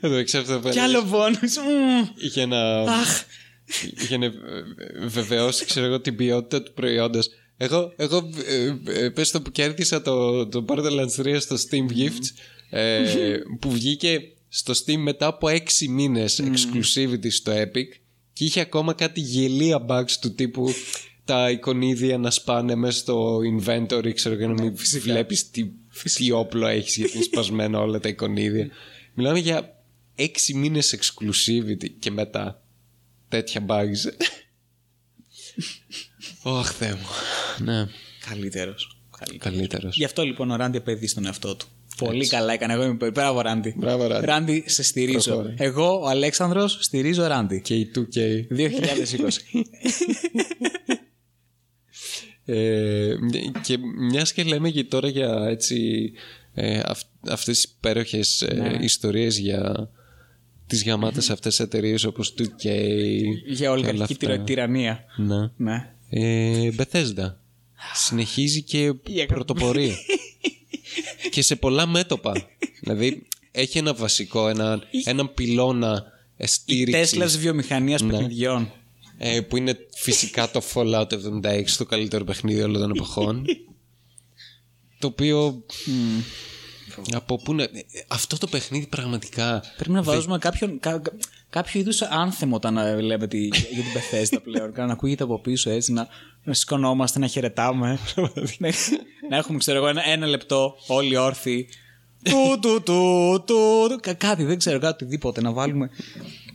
Εδώ 0.00 0.24
ξέρω 0.24 0.54
αυτό 0.56 0.68
Κι 0.68 0.78
άλλο 0.78 1.08
bonus. 1.12 1.38
μμμ. 1.68 2.06
Είχε 2.16 2.46
να, 2.46 2.80
Αχ, 2.82 3.22
είχε 4.00 4.16
να 4.16 4.24
ε, 4.26 4.32
βεβαιώσει 5.06 5.64
ξέρω 5.64 5.86
εγώ, 5.86 6.00
την 6.00 6.16
ποιότητα 6.16 6.62
του 6.62 6.72
προϊόντος. 6.72 7.28
Εγώ, 7.56 7.92
εγώ 7.96 8.30
ε, 8.46 8.76
ε, 9.04 9.08
πες 9.08 9.30
το 9.30 9.42
που 9.42 9.50
κέρδισα 9.50 10.02
το, 10.02 10.46
το 10.46 10.64
Borderlands 10.68 11.16
3 11.16 11.36
στο 11.40 11.56
Steam 11.56 11.86
Gifts 11.96 12.26
ε, 12.70 13.36
που 13.60 13.70
βγήκε 13.70 14.20
στο 14.48 14.72
Steam 14.72 14.96
μετά 14.96 15.26
από 15.26 15.48
6 15.50 15.60
μήνες 15.88 16.42
exclusivity 16.44 17.30
στο 17.30 17.52
Epic 17.52 17.88
και 18.32 18.44
είχε 18.44 18.60
ακόμα 18.60 18.94
κάτι 18.94 19.20
γελία 19.20 19.86
bugs 19.88 20.10
του 20.20 20.34
τύπου 20.34 20.74
τα 21.24 21.50
εικονίδια 21.50 22.18
να 22.18 22.30
σπάνε 22.30 22.74
μέσα 22.74 22.98
στο 22.98 23.38
inventory 23.38 24.12
ξέρω 24.14 24.34
για 24.34 24.46
να 24.46 24.62
μην 24.62 24.76
βλέπεις 25.00 25.50
τι, 25.50 25.70
τι 26.14 26.30
όπλο 26.30 26.66
έχεις 26.66 26.96
γιατί 26.96 27.14
είναι 27.14 27.24
σπασμένα 27.24 27.80
όλα 27.80 28.00
τα 28.00 28.08
εικονίδια. 28.08 28.68
Μιλάμε 29.14 29.38
για 29.38 29.82
6 30.18 30.26
μήνες 30.54 30.96
exclusivity 30.98 31.90
και 31.98 32.10
μετά 32.10 32.62
τέτοια 33.28 33.66
bugs 33.68 34.12
Ωχ 36.44 36.70
Θεέ 36.72 36.90
μου 36.94 37.06
Ναι 37.64 37.86
καλύτερος. 38.28 38.98
Καλύτερος. 39.18 39.54
Καλύτερος 39.56 39.96
Γι' 39.96 40.04
αυτό 40.04 40.22
λοιπόν 40.22 40.50
ο 40.50 40.56
Ράντι 40.56 40.76
επενδύει 40.76 41.06
στον 41.08 41.24
εαυτό 41.26 41.56
του. 41.56 41.66
Πολύ 41.98 42.26
καλά 42.28 42.52
έκανε. 42.52 42.72
Εγώ 42.72 42.82
είμαι 42.84 43.10
Μπράβο, 43.10 43.40
Ράντι. 43.40 43.74
Μπράβο, 43.76 44.06
Ράντι. 44.06 44.26
Ράντι, 44.26 44.64
σε 44.66 44.82
στηρίζω. 44.82 45.32
Προχώρη. 45.34 45.54
Εγώ, 45.58 46.00
ο 46.02 46.08
Αλέξανδρος, 46.08 46.78
στηρίζω 46.80 47.26
Ράντι. 47.26 47.60
Και 47.60 47.74
η 47.74 47.90
2K 47.94 48.18
2020. 48.50 48.68
Ε, 52.46 53.14
και 53.62 53.78
μιας 54.10 54.32
και 54.32 54.42
λέμε 54.42 54.70
και 54.70 54.84
τώρα 54.84 55.08
για 55.08 55.46
έτσι 55.48 56.10
ε, 56.54 56.80
αυ, 56.84 57.00
αυτές 57.30 57.60
τις 57.60 57.72
υπέροχες 57.76 58.42
ε, 58.42 58.54
Ναι. 58.54 58.78
ιστορίες 58.84 59.38
για 59.38 59.90
τις 60.66 60.84
γαμάτες 60.84 61.30
αυτές 61.30 61.60
εταιρείες 61.60 62.04
όπως 62.04 62.34
2K 62.38 62.44
Για 63.46 63.56
και 63.56 63.68
όλα 63.68 63.72
ολιγαρχική 63.72 64.02
αυτά. 64.12 64.14
τυρα- 64.26 64.40
τυραννία. 64.44 65.04
Ναι. 65.16 65.50
Ναι. 65.56 65.93
Ε, 66.16 66.70
Bethesda. 66.78 67.34
Συνεχίζει 67.94 68.62
και 68.62 68.84
Η 69.06 69.26
πρωτοπορεί. 69.26 69.96
Και 71.30 71.42
σε 71.42 71.56
πολλά 71.56 71.86
μέτωπα. 71.86 72.32
Δηλαδή 72.80 73.26
έχει 73.50 73.78
ένα 73.78 73.94
βασικό 73.94 74.48
ένα, 74.48 74.82
έναν 75.04 75.34
πυλώνα 75.34 76.04
στήριξης. 76.38 77.10
Τέσλα 77.10 77.26
βιομηχανίας 77.26 78.02
Ναι. 78.02 78.10
παιχνιδιών. 78.10 78.72
ε, 79.18 79.40
που 79.40 79.56
είναι 79.56 79.76
φυσικά 79.94 80.50
το 80.50 80.62
Fallout 80.74 81.06
76 81.42 81.64
το 81.78 81.84
καλύτερο 81.86 82.24
παιχνίδι 82.24 82.62
όλων 82.62 82.80
των 82.80 82.90
εποχών. 82.90 83.44
Το 84.98 85.06
οποίο 85.06 85.64
από 87.12 87.36
πού 87.42 87.54
να... 87.54 87.68
αυτό 88.08 88.38
το 88.38 88.46
παιχνίδι 88.46 88.86
πραγματικά 88.86 89.62
Πρέπει 89.76 89.90
να 89.92 90.02
βάζουμε 90.02 90.38
κάποιον, 90.38 90.78
κα, 90.80 90.98
κα- 90.98 91.12
κάποιο 91.54 91.80
είδους 91.80 92.02
άνθεμο 92.02 92.56
όταν 92.56 92.76
ε, 92.76 93.00
λέμε 93.00 93.26
τη, 93.26 93.38
για 93.46 93.82
την 93.82 93.84
Bethesda 93.94 94.38
πλέον. 94.42 94.72
να 94.76 94.92
ακούγεται 94.92 95.22
από 95.22 95.40
πίσω 95.40 95.70
έτσι, 95.70 95.92
να, 95.92 96.06
να 96.44 96.52
σηκωνόμαστε, 96.54 97.18
να 97.18 97.26
χαιρετάμε. 97.26 97.98
να, 98.58 98.70
να 99.30 99.36
έχουμε, 99.36 99.58
ξέρω 99.58 99.78
εγώ, 99.78 99.86
ένα, 99.88 100.02
ένα 100.08 100.26
λεπτό 100.26 100.74
όλοι 100.86 101.16
όρθιοι. 101.16 101.68
του, 102.22 102.58
του, 102.60 102.82
του, 102.82 103.42
του, 103.46 103.88
του. 103.88 103.98
Κα- 104.00 104.14
κάτι, 104.14 104.44
δεν 104.44 104.58
ξέρω, 104.58 104.78
κάτι 104.78 105.04
οτιδήποτε 105.04 105.40
να 105.40 105.52
βάλουμε. 105.52 105.90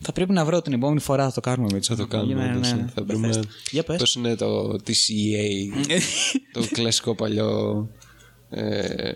Θα 0.02 0.12
πρέπει 0.12 0.32
να 0.32 0.45
βρω 0.45 0.62
την 0.62 0.74
επόμενη 0.74 1.00
φορά, 1.00 1.26
θα 1.26 1.32
το 1.32 1.39
κάνουμε 1.41 1.70
Μίτσο. 1.74 1.95
θα 1.95 2.02
το 2.02 2.08
κάνουμε 2.08 2.34
Ναι, 2.34 2.50
ναι, 2.50 2.56
όντως, 2.56 2.72
ναι. 2.74 2.86
θα 2.95 3.04
βρούμε 3.04 3.30
Bethesda. 3.34 3.43
Για 3.72 3.84
πες. 3.84 3.97
πώς 3.97 4.16
είναι 4.16 4.36
το 4.36 4.72
TCA 4.88 5.47
το 6.54 6.68
κλασικό 6.72 7.16
παλιό 7.16 7.88
ε, 8.50 9.12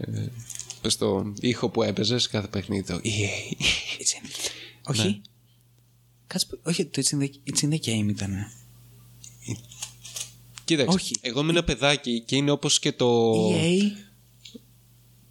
πες 0.82 0.98
το 0.98 1.34
ήχο 1.40 1.70
που 1.70 1.84
έπαιζες 1.84 2.22
σε 2.22 2.30
κάθε 2.30 2.48
παιχνίδι 2.48 2.84
το 2.84 2.94
EA 3.04 3.54
It's 4.02 4.26
in- 4.26 4.90
Όχι. 4.90 5.22
Κάτσε, 6.34 6.48
που- 6.50 6.60
όχι, 6.64 6.86
το 6.86 7.02
It's 7.02 7.16
in 7.16 7.20
the, 7.22 7.28
it's 7.54 7.66
in 7.66 7.70
the 7.70 7.80
game 7.86 8.10
ήταν. 8.10 8.36
κοίταξε 10.66 10.96
Όχι. 10.96 11.16
εγώ 11.22 11.40
είμαι 11.42 11.52
ένα 11.52 11.64
παιδάκι 11.64 12.22
και 12.26 12.36
είναι 12.36 12.52
όπως 12.52 12.80
και 12.80 12.92
το 12.92 13.34
EA. 13.52 13.82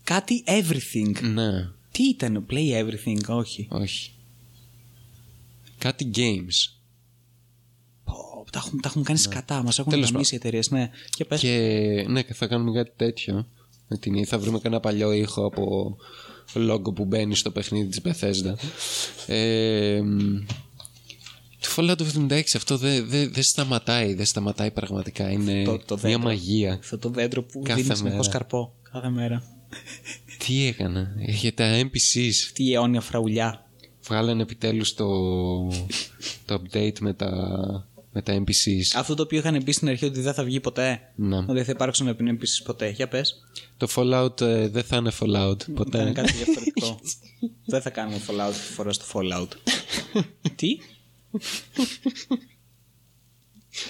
Κάτι 0.04 0.44
everything. 0.46 1.20
ναι 1.32 1.68
Τι 1.90 2.02
ήταν, 2.02 2.46
play 2.50 2.84
everything, 2.84 3.20
όχι. 3.28 3.66
όχι 3.70 4.12
κάτι 5.78 6.10
games 6.14 6.72
Πω, 8.04 8.46
τα, 8.52 8.58
έχουν, 8.66 8.80
τα 8.80 8.88
έχουν 8.88 9.02
κάνεις 9.02 9.22
σκατά, 9.22 9.62
μας 9.62 9.78
έχουν 9.78 9.92
Τέλος 9.92 10.10
γαμίσει 10.10 10.34
οι 10.34 10.36
εταιρείες. 10.36 10.70
Ναι, 10.70 10.90
και 11.10 11.24
πες. 11.24 11.40
Και 11.40 11.58
ναι, 12.08 12.22
και 12.22 12.34
θα 12.34 12.46
κάνουμε 12.46 12.72
κάτι 12.72 12.92
τέτοιο. 12.96 13.46
Με 13.88 13.96
την, 13.96 14.26
θα 14.26 14.38
βρούμε 14.38 14.58
κανένα 14.58 14.80
παλιό 14.80 15.12
ήχο 15.12 15.44
από 15.46 15.96
λόγο 16.54 16.92
που 16.92 17.04
μπαίνει 17.04 17.34
στο 17.34 17.50
παιχνίδι 17.50 17.88
της 17.88 18.00
Bethesda. 18.04 18.54
Ε, 19.26 20.00
μ, 20.04 20.44
το 21.62 21.68
Fallout 21.76 22.00
76 22.30 22.56
αυτό 22.56 22.76
δεν 22.76 23.08
δεν- 23.08 23.32
δεν 23.32 23.42
σταματάει, 23.42 24.14
δεν 24.14 24.26
σταματάει 24.26 24.70
πραγματικά. 24.70 25.30
Είναι 25.30 25.64
Το- 25.64 25.78
το 25.78 25.94
μια 25.94 26.02
δέντρο. 26.02 26.18
μαγεία. 26.18 26.72
Αυτό 26.72 26.98
το 26.98 27.08
δέντρο 27.08 27.42
που 27.42 27.60
Κάθε 27.62 27.82
δίνεις 27.82 27.98
συνεχώ 27.98 28.16
μέρα. 28.16 28.28
καρπό. 28.28 28.74
Κάθε 28.92 29.08
μέρα. 29.08 29.42
Τι 30.46 30.66
έκανα, 30.66 31.12
για 31.18 31.54
τα 31.54 31.80
NPCs. 31.80 32.34
Τι 32.52 32.64
η 32.64 32.72
αιώνια 32.74 33.00
φραουλιά. 33.00 33.66
Βγάλανε 34.06 34.42
επιτέλους 34.42 34.94
το, 34.94 35.06
το 36.44 36.62
update 36.62 36.98
με 37.00 37.12
τα, 37.14 37.30
με 38.12 38.22
τα 38.22 38.34
NPCs. 38.44 38.96
Αυτό 38.96 39.14
το 39.14 39.22
οποίο 39.22 39.38
είχαν 39.38 39.62
πει 39.64 39.72
στην 39.72 39.88
αρχή 39.88 40.04
ότι 40.04 40.20
δεν 40.20 40.34
θα 40.34 40.44
βγει 40.44 40.60
ποτέ. 40.60 41.00
Ναι. 41.14 41.36
Ότι 41.36 41.52
δεν 41.52 41.64
θα 41.64 41.70
υπάρξουν 41.70 42.16
NPCs 42.20 42.62
ποτέ. 42.64 42.88
Για 42.88 43.08
πες. 43.08 43.34
Το 43.76 43.88
Fallout 43.94 44.40
ε, 44.40 44.68
δεν 44.68 44.82
θα 44.82 44.96
είναι 44.96 45.10
Fallout 45.20 45.56
Θα 45.58 45.64
είναι 45.68 45.76
ποτέ. 45.76 46.10
κάτι 46.14 46.32
διαφορετικό. 46.32 47.00
δεν 47.66 47.80
θα 47.82 47.90
κάνουμε 47.90 48.20
Fallout 48.28 48.52
τη 48.52 48.72
φοράς 48.74 48.94
στο 48.94 49.04
Fallout. 49.12 49.48
Τι; 50.56 50.68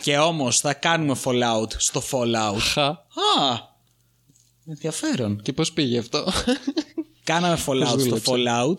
Και 0.02 0.18
όμως 0.18 0.60
θα 0.60 0.74
κάνουμε 0.74 1.16
Fallout 1.24 1.72
στο 1.76 2.02
Fallout. 2.10 2.58
Χα. 2.58 2.86
Α! 2.86 3.70
Ενδιαφέρον. 4.66 5.42
Και 5.42 5.52
πώς 5.52 5.72
πήγε 5.72 5.98
αυτό; 5.98 6.32
Κάναμε 7.24 7.58
Fallout 7.66 7.86
στο 7.86 7.96
δούλεψε; 7.96 8.32
Fallout, 8.32 8.76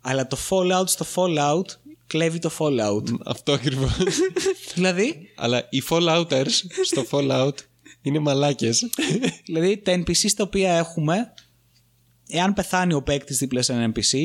αλλά 0.00 0.26
το 0.26 0.36
Fallout 0.48 0.84
στο 0.86 1.06
Fallout 1.14 1.66
κλέβει 2.06 2.38
το 2.38 2.50
Fallout. 2.58 3.02
Αυτό 3.24 3.52
ακριβώς. 3.52 3.96
δηλαδή, 4.74 5.32
Αλλά 5.36 5.66
οι 5.70 5.82
Fallouters 5.88 6.50
στο 6.84 7.04
Fallout 7.10 7.54
είναι 8.02 8.18
μαλάκες. 8.18 8.90
δηλαδή, 9.44 9.78
τα 9.78 9.92
NPC 9.92 10.30
τα 10.36 10.44
οποία 10.44 10.72
έχουμε, 10.72 11.32
εάν 12.28 12.52
πεθάνει 12.52 12.94
ο 12.94 13.02
παίκτης 13.02 13.38
δίπλα 13.38 13.62
σε 13.62 13.72
ένα 13.72 13.92
NPC, 13.94 14.18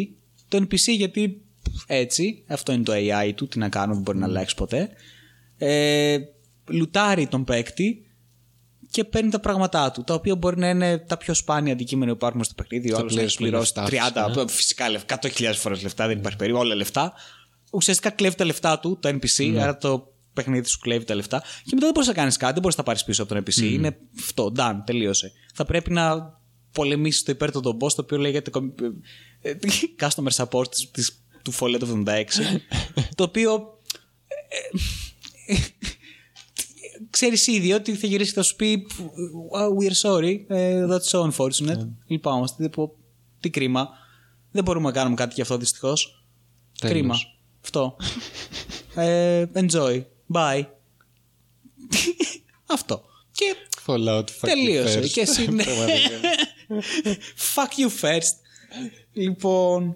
το 0.47 0.57
NPC 0.57 0.95
γιατί 0.95 1.41
έτσι, 1.87 2.43
αυτό 2.47 2.71
είναι 2.71 2.83
το 2.83 2.93
AI 2.95 3.31
του, 3.35 3.47
τι 3.47 3.59
να 3.59 3.69
κάνω, 3.69 3.93
δεν 3.93 4.01
μπορεί 4.01 4.17
να 4.17 4.25
αλλάξει 4.25 4.55
ποτέ, 4.55 4.89
ε, 5.57 6.17
λουτάρει 6.67 7.27
τον 7.27 7.43
παίκτη 7.43 8.07
και 8.89 9.03
παίρνει 9.03 9.29
τα 9.29 9.39
πράγματά 9.39 9.91
του, 9.91 10.03
τα 10.03 10.13
οποία 10.13 10.35
μπορεί 10.35 10.57
να 10.57 10.69
είναι 10.69 10.97
τα 10.97 11.17
πιο 11.17 11.33
σπάνια 11.33 11.73
αντικείμενα 11.73 12.11
που 12.11 12.17
υπάρχουν 12.17 12.43
στο 12.43 12.53
παιχνίδι. 12.53 12.91
Ο 12.91 12.93
Τα 12.93 12.99
άλλος 12.99 13.15
να 13.15 13.21
έχει 13.21 13.35
πλήρες 13.37 13.71
πληρώσει 13.71 13.91
λεφτά, 13.91 14.45
30, 14.45 14.49
φυσικά 14.49 14.89
λεφτά, 14.89 15.19
100.000 15.21 15.53
φορές 15.53 15.81
λεφτά, 15.81 16.07
δεν 16.07 16.17
υπάρχει 16.17 16.37
περίπου, 16.37 16.59
όλα 16.59 16.75
λεφτά. 16.75 17.13
Ουσιαστικά 17.71 18.09
κλέβει 18.09 18.35
τα 18.35 18.45
λεφτά 18.45 18.79
του, 18.79 18.97
το 19.01 19.09
NPC, 19.09 19.55
άρα 19.59 19.77
το 19.77 20.13
παιχνίδι 20.33 20.67
σου 20.67 20.79
κλέβει 20.79 21.05
τα 21.05 21.15
λεφτά. 21.15 21.39
Και 21.39 21.71
μετά 21.73 21.79
δεν 21.79 21.91
μπορείς 21.93 22.07
να 22.07 22.13
κάνεις 22.13 22.37
κάτι, 22.37 22.51
δεν 22.53 22.61
μπορείς 22.61 22.77
να 22.77 22.83
τα 22.83 22.89
πάρεις 22.89 23.03
πίσω 23.03 23.23
από 23.23 23.33
τον 23.33 23.43
NPC. 23.43 23.61
Είναι 23.61 23.97
αυτό, 24.19 24.53
done, 24.57 24.75
τελείωσε. 24.85 25.31
Θα 25.53 25.65
πρέπει 25.65 25.91
να 25.91 26.37
πολεμήσεις 26.71 27.23
το 27.23 27.31
υπέρ 27.31 27.51
του 27.51 27.59
τον 27.59 27.77
boss, 27.81 27.91
το 27.91 28.01
οποίο 28.01 28.17
λέγεται 28.17 28.51
ε, 29.41 29.49
ε, 29.49 29.57
customer 29.99 30.45
support 30.45 30.71
της, 30.71 30.91
της, 30.91 31.23
του 31.43 31.53
Fallout 31.59 31.79
76. 32.05 32.23
το 33.15 33.23
οποίο 33.23 33.79
ε, 35.47 35.55
ξέρεις 37.09 37.47
ήδη 37.47 37.73
ότι 37.73 37.95
θα 37.95 38.07
γυρίσει 38.07 38.29
και 38.29 38.35
θα 38.37 38.43
σου 38.43 38.55
πει 38.55 38.87
"Oh, 39.57 39.83
we're 39.83 40.09
sorry, 40.11 40.39
ε, 40.47 40.85
that's 40.89 41.09
so 41.19 41.31
unfortunate. 41.31 41.87
Λυπάμαστε, 42.07 42.69
πω, 42.69 42.95
τι 43.39 43.49
κρίμα. 43.49 43.89
Δεν 44.51 44.63
μπορούμε 44.63 44.85
να 44.85 44.91
κάνουμε 44.93 45.15
κάτι 45.15 45.33
γι' 45.35 45.41
αυτό 45.41 45.57
δυστυχώς. 45.57 46.23
Τέλος. 46.79 46.93
Κρίμα. 46.95 47.15
Αυτό. 47.63 47.95
ε, 48.95 49.45
enjoy. 49.53 50.03
Bye. 50.33 50.63
αυτό. 52.65 53.03
Και 53.31 53.55
Fallout, 53.85 54.23
fuck 54.23 54.25
you 54.25 54.39
τελείωσε. 54.41 54.99
first. 55.03 55.09
Και 55.09 55.21
εσύ 55.21 55.51
ναι. 55.51 55.63
Πραγματικά. 55.73 56.09
Fuck 57.55 57.79
you 57.81 58.01
first. 58.01 58.35
Λοιπόν. 59.13 59.95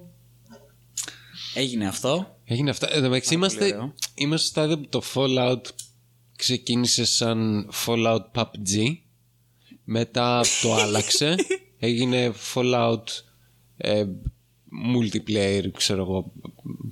Έγινε 1.58 1.88
αυτό. 1.88 2.38
Έγινε 2.44 2.70
αυτά. 2.70 2.88
Εν 2.92 3.02
τω 3.02 3.10
μεταξύ 3.10 3.34
είμαστε, 3.34 3.66
ωραίο. 3.66 3.94
είμαστε 4.16 4.48
στο 4.48 4.60
στάδιο 4.60 4.80
που 4.80 4.88
το 4.90 5.02
Fallout 5.14 5.62
ξεκίνησε 6.36 7.06
σαν 7.06 7.70
Fallout 7.86 8.26
PUBG. 8.36 8.98
Μετά 9.84 10.44
το 10.62 10.74
άλλαξε. 10.74 11.36
Έγινε 11.80 12.34
Fallout 12.54 13.04
ε, 13.78 14.06
multiplayer, 14.96 15.64
ξέρω 15.74 16.02
εγώ. 16.02 16.32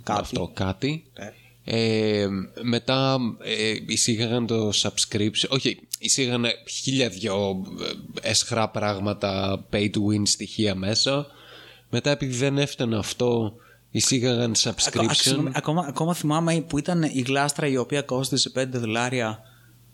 Κάτι. 0.04 0.20
Αυτό, 0.20 0.52
κάτι. 0.54 1.04
Ε. 1.14 1.32
Ε, 1.68 2.28
μετά 2.62 3.18
ε, 3.44 3.74
εισήγαγαν 3.88 4.48
το 4.48 4.70
subscription. 4.70 5.50
Όχι, 5.50 5.88
εισήγαγαν 6.00 6.46
χίλια 6.70 7.10
δυο 7.10 7.66
ε, 8.22 8.30
εσχρά 8.30 8.70
πράγματα, 8.70 9.66
pay 9.72 9.90
to 9.90 9.98
win 9.98 10.22
στοιχεία 10.24 10.76
μέσα. 10.76 11.28
Μετά 11.90 12.12
επειδή 12.12 12.34
δεν 12.34 12.58
έφτανε 12.58 12.98
αυτό, 12.98 13.56
εισήγαγαν 13.97 14.51
Ακο- 14.65 14.69
α, 14.69 14.73
subscription. 14.76 15.09
συγγνώμη, 15.15 15.51
ακόμα, 15.53 15.85
ακόμα 15.88 16.13
θυμάμαι 16.13 16.61
που 16.61 16.77
ήταν 16.77 17.03
η 17.03 17.23
γλάστρα 17.27 17.67
η 17.67 17.77
οποία 17.77 18.01
κόστησε 18.01 18.49
5 18.55 18.77
δολάρια. 18.80 19.39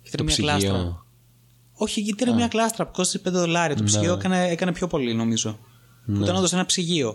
Ήταν 0.03 0.17
Το 0.17 0.23
μια 0.23 0.35
γλάστρα. 0.39 0.71
ψυγείο. 0.71 1.05
Όχι, 1.73 2.01
ήταν 2.01 2.35
μια 2.35 2.49
γλάστρα 2.51 2.85
που 2.85 2.91
κόστησε 2.91 3.19
5 3.29 3.31
δολάρια. 3.31 3.75
Το 3.75 3.83
ψυγείο 3.83 4.13
έκανε, 4.13 4.47
έκανε 4.49 4.71
πιο 4.73 4.87
πολύ, 4.87 5.13
νομίζω. 5.13 5.59
Που 6.05 6.21
ήταν 6.23 6.35
όντως 6.35 6.53
ένα 6.53 6.65
ψυγείο. 6.65 7.13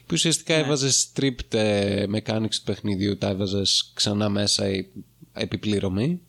Που 0.00 0.12
ουσιαστικά 0.12 0.54
Ναι. 0.56 0.60
έβαζες 0.62 1.10
stripped 1.14 1.54
ε, 1.54 2.04
mechanics 2.14 2.54
του 2.54 2.62
παιχνιδιού, 2.64 3.18
τα 3.18 3.28
έβαζες 3.28 3.90
ξανά 3.94 4.28
μέσα 4.28 4.68
η 4.68 4.86
επιπληρωμή. 5.32 6.20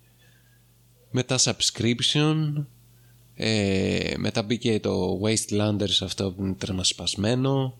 Μετά 1.11 1.38
subscription. 1.39 2.65
Ε, 3.35 4.13
μετά 4.18 4.43
μπήκε 4.43 4.80
το 4.80 5.19
Wastelanders 5.23 5.97
αυτό 6.01 6.31
που 6.31 6.41
είναι 6.45 6.53
τρεμασπασμένο. 6.53 7.77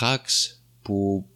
Hacks 0.00 0.56
που 0.82 1.26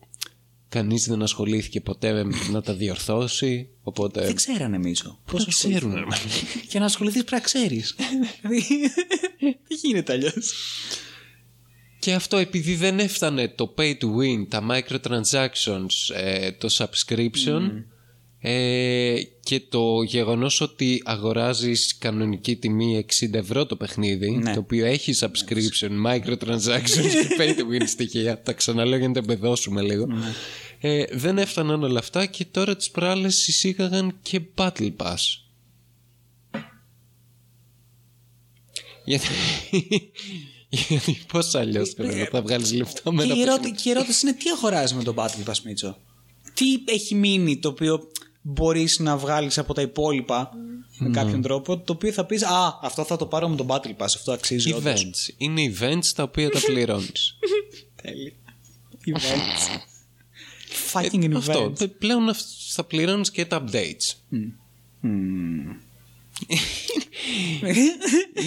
κανείς 0.69 1.07
δεν 1.07 1.23
ασχολήθηκε 1.23 1.81
ποτέ 1.81 2.25
να 2.51 2.63
τα 2.63 2.75
διορθώσει. 2.75 3.69
Οπότε 3.83 4.25
Δεν 4.25 4.35
ξέρανε, 4.35 4.79
Μίτσο. 4.79 5.19
Πώ 5.25 5.39
δεν 5.39 5.49
ξέρουν. 5.49 5.95
ρε. 5.95 6.05
Για 6.71 6.81
να 6.81 6.87
ασχοληθείς 6.87 7.25
πρέπει 7.25 7.43
να 7.43 7.49
ξέρεις. 7.49 7.95
Τι 9.69 9.75
γίνεται 9.83 10.13
αλλιώς; 10.13 10.53
Και 11.99 12.13
αυτό 12.15 12.37
επειδή 12.37 12.75
δεν 12.75 12.99
έφτανε 12.99 13.49
το 13.49 13.75
pay 13.79 13.93
to 13.99 14.07
win, 14.17 14.47
τα 14.49 14.67
microtransactions, 14.71 16.15
ε, 16.15 16.53
το 16.53 16.69
subscription 16.79 17.85
ε, 18.41 19.21
και 19.41 19.61
το 19.61 20.03
γεγονός 20.03 20.61
ότι 20.61 21.03
αγοράζεις 21.05 21.99
κανονική 21.99 22.57
τιμή 22.57 23.05
60 23.21 23.35
ευρώ 23.35 23.67
το 23.67 23.77
παιχνίδι, 23.77 24.31
Ναι. 24.31 24.53
το 24.55 24.61
οποίο 24.61 24.87
έχει 24.87 25.13
subscription, 25.21 25.91
microtransactions 26.07 27.11
και 27.11 27.37
pay 27.39 27.49
to 27.59 27.83
win 27.83 27.87
στοιχεία, 27.87 28.43
τα 28.43 28.53
ξαναλέω 28.53 28.99
για 28.99 29.09
να 29.09 29.15
τα 29.15 29.21
εμπεδώσουμε 29.21 29.83
λίγο, 29.83 30.07
ε, 30.81 31.05
δεν 31.13 31.39
έφταναν 31.39 31.83
όλα 31.83 31.99
αυτά 31.99 32.27
και 32.27 32.45
τώρα 32.45 32.77
τις 32.77 32.91
προάλλες 32.91 33.49
εισήγαγαν 33.49 34.19
και 34.23 34.41
Battle 34.55 34.93
Pass. 34.97 35.17
Γιατί, 39.05 39.27
γιατί 40.69 41.19
πώς 41.33 41.55
αλλιώς 41.55 41.95
τώρα 41.95 42.29
θα 42.31 42.43
βγάλεις 42.43 42.73
λεφτά 42.73 43.13
με 43.13 43.25
Και 43.25 43.31
ένα 43.31 43.39
η, 43.39 43.43
ερώτη- 43.43 43.61
παιχνίδι. 43.61 43.83
και 43.83 43.89
η 43.89 43.93
ερώτηση 43.93 44.27
είναι 44.27 44.37
τι 44.37 44.51
αγοράζεις 44.51 44.97
με 44.97 45.03
τον 45.03 45.15
Battle 45.19 45.51
Pass, 45.51 45.59
Μίτσο; 45.65 45.97
Τι 46.55 46.67
έχει 46.85 47.15
μείνει 47.15 47.59
το 47.59 47.69
οποίο 47.69 48.11
μπορείς 48.43 48.99
να 48.99 49.17
βγάλεις 49.17 49.59
από 49.59 49.75
τα 49.75 49.83
υπόλοιπα 49.83 50.51
με 50.99 51.11
κάποιον 51.11 51.43
τρόπο, 51.43 51.79
το 51.79 51.93
οποίο 51.93 52.13
θα 52.13 52.25
πεις 52.25 52.43
Α, 52.45 52.79
αυτό 52.83 53.05
θα 53.05 53.17
το 53.17 53.27
πάρω 53.27 53.49
με 53.49 53.57
τον 53.57 53.67
Battle 53.71 53.97
Pass. 53.97 54.05
Αυτό 54.05 54.33
αξίζει 54.33 54.73
όντως». 54.73 55.05
Events. 55.05 55.35
Είναι 55.37 55.73
events 55.81 56.07
τα 56.15 56.23
οποία 56.23 56.51
τα 56.51 56.61
πληρώνεις. 56.67 57.39
Τέλεια. 58.03 58.33
Events. 59.07 59.81
Fucking 60.93 61.25
events. 61.31 61.37
Αυτό. 61.37 61.73
Πε- 61.79 61.89
Πλέον 61.99 62.29
αυ- 62.29 62.41
θα 62.71 62.85
πληρώνεις 62.85 63.31
και 63.31 63.45
τα 63.45 63.65
updates. 63.65 64.15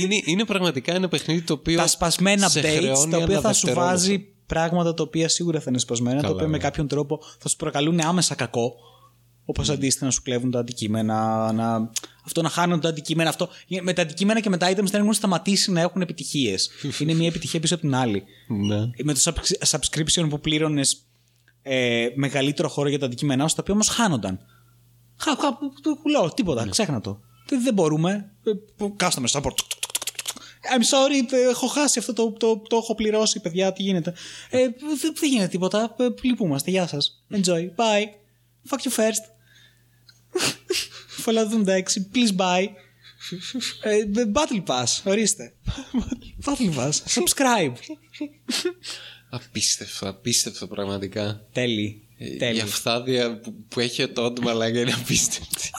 είναι, 0.01 0.21
είναι 0.25 0.45
πραγματικά 0.45 0.93
ένα 0.93 1.07
παιχνίδι 1.07 1.41
το 1.41 1.53
οποίο 1.53 1.77
τα 1.77 1.87
σπασμένα 1.87 2.49
σε 2.49 2.59
updates 2.59 2.77
χρεώνει 2.77 3.11
τα 3.11 3.17
οποία 3.17 3.37
ανά 3.37 3.41
θα 3.47 3.53
σου 3.53 3.65
δευτερόλεπτο. 3.65 3.97
βάζει 4.01 4.25
πράγματα 4.45 4.93
τα 4.93 5.03
οποία 5.03 5.29
σίγουρα 5.29 5.59
θα 5.59 5.65
είναι 5.69 5.79
σπασμένα, 5.79 6.15
τα 6.15 6.21
Καλά, 6.21 6.33
οποία 6.33 6.47
με 6.47 6.57
ναι. 6.57 6.63
κάποιον 6.63 6.87
τρόπο 6.87 7.19
θα 7.39 7.49
σου 7.49 7.55
προκαλούν 7.55 7.99
άμεσα 7.99 8.35
κακό. 8.35 8.73
Όπως 9.45 9.69
αντίστοιχα 9.69 10.05
να 10.05 10.11
σου 10.11 10.21
κλέβουν 10.21 10.51
τα 10.51 10.59
αντικείμενα, 10.59 11.51
να... 11.51 11.91
αυτό 12.25 12.41
να 12.41 12.49
χάνουν 12.49 12.79
τα 12.79 12.89
αντικείμενα. 12.89 13.29
Αυτό... 13.29 13.49
Με 13.81 13.93
τα 13.93 14.01
αντικείμενα 14.01 14.39
και 14.39 14.49
με 14.49 14.57
τα 14.57 14.71
items 14.71 14.89
δεν 14.91 15.01
έχουν 15.01 15.13
σταματήσει 15.13 15.71
να 15.71 15.81
έχουν 15.81 16.01
επιτυχίες. 16.01 16.69
είναι 16.99 17.13
μια 17.13 17.27
επιτυχία 17.27 17.59
πίσω 17.59 17.73
από 17.73 17.83
την 17.83 17.95
άλλη. 17.95 18.23
Ναι. 18.47 19.03
με 19.03 19.13
το 19.13 19.19
subs- 19.23 19.77
subscription 19.77 20.29
που 20.29 20.39
πλήρωνες 20.39 21.05
ε, 21.61 22.07
μεγαλύτερο 22.15 22.67
χώρο 22.67 22.89
για 22.89 22.99
τα 22.99 23.05
αντικείμενά 23.05 23.47
σου, 23.47 23.55
τα 23.55 23.61
οποία 23.61 23.73
όμως 23.73 23.87
χάνονταν. 23.87 24.39
Χα, 25.17 25.35
χα, 25.35 25.57
του 25.81 26.01
λέω, 26.09 26.33
τίποτα, 26.33 26.67
ξέχνα 26.69 27.01
το. 27.01 27.19
Δεν, 27.47 27.63
δεν 27.63 27.73
μπορούμε. 27.73 28.31
Ε, 28.43 28.51
Customer 28.99 29.27
support. 29.31 29.55
I'm 30.61 30.83
sorry, 30.83 31.31
ε, 31.31 31.49
έχω 31.49 31.67
χάσει 31.67 31.99
αυτό 31.99 32.13
το, 32.13 32.31
το, 32.31 32.61
το 32.69 32.75
έχω 32.75 32.95
πληρώσει, 32.95 33.39
παιδιά, 33.39 33.73
τι 33.73 33.83
γίνεται. 33.83 34.13
Ε, 34.49 34.57
δεν, 35.01 35.13
δεν 35.19 35.29
γίνεται 35.29 35.47
τίποτα. 35.47 35.95
Ε, 35.99 36.07
λυπούμαστε, 36.21 36.71
γεια 36.71 36.87
σας. 36.87 37.25
Enjoy, 37.31 37.61
bye. 37.75 38.05
Fuck 38.69 38.79
you 38.79 38.91
first. 38.97 39.23
Fallout 41.25 41.49
76, 41.51 42.01
please 42.13 42.35
bye. 42.37 42.67
Ε, 43.83 43.97
battle 44.33 44.63
Pass, 44.65 44.85
ορίστε. 45.05 45.53
battle 46.45 46.75
Pass, 46.75 46.91
subscribe. 46.91 47.73
Απίστευτο, 49.29 50.09
απίστευτο 50.09 50.67
πραγματικά. 50.67 51.47
Τέλει. 51.51 52.07
Ε, 52.17 52.33
Η 52.33 52.37
Τέλει. 52.37 52.61
αυθάδεια 52.61 53.39
που, 53.39 53.53
που 53.67 53.79
έχει 53.79 54.03
ο 54.03 54.09
Τόντ 54.11 54.39
μαλάκα 54.39 54.79
είναι 54.79 54.93
απίστευτη. 54.93 55.69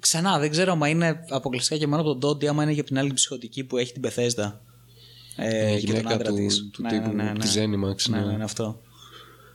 Ξανά, 0.00 0.38
δεν 0.38 0.50
ξέρω 0.50 0.72
άμα 0.72 0.88
είναι 0.88 1.24
αποκλειστικά 1.28 1.76
και 1.76 1.86
μόνο 1.86 2.00
από 2.00 2.10
τον 2.10 2.20
Τόντι, 2.20 2.48
άμα 2.48 2.62
είναι 2.62 2.72
για 2.72 2.84
την 2.84 2.98
άλλη 2.98 3.12
ψυχοτική 3.12 3.64
που 3.64 3.76
έχει 3.76 3.92
την 3.92 4.02
Πεθέστα. 4.02 4.62
Ε, 5.36 5.72
Η 5.74 5.78
και 5.80 5.86
τον 5.86 5.94
γυναίκα 5.94 6.14
άντρα 6.14 6.28
του- 6.28 6.36
της. 6.36 6.70
του 6.72 6.82
τύπου, 6.82 7.16
της 7.40 7.54
Zenimax, 7.56 8.08
Ναι, 8.10 8.18
ναι. 8.18 8.24
ναι, 8.26 8.36
ναι, 8.36 8.44
αυτό. 8.44 8.80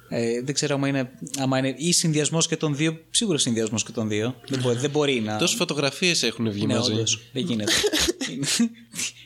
Ε, 0.09 0.41
δεν 0.41 0.53
ξέρω 0.53 0.75
άμα 0.75 0.87
είναι, 0.87 1.11
άμα 1.37 1.57
είναι 1.57 1.73
ή 1.77 1.91
συνδυασμός 1.91 2.47
και 2.47 2.57
των 2.57 2.75
δύο. 2.75 2.99
Σίγουρα 3.09 3.37
συνδυασμός 3.37 3.83
και 3.83 3.91
των 3.91 4.07
δύο. 4.07 4.35
δεν, 4.47 4.59
μπορεί, 4.59 4.77
δεν 4.77 4.89
μπορεί 4.89 5.19
να. 5.21 5.37
Τόσες 5.37 5.57
φωτογραφίες 5.57 6.23
έχουν 6.23 6.51
βγει 6.51 6.65
ναι, 6.65 6.75
μαζί. 6.75 6.91
όντως, 6.91 7.19
δεν 7.33 7.45
γίνεται. 7.45 7.71
είναι, 8.31 8.45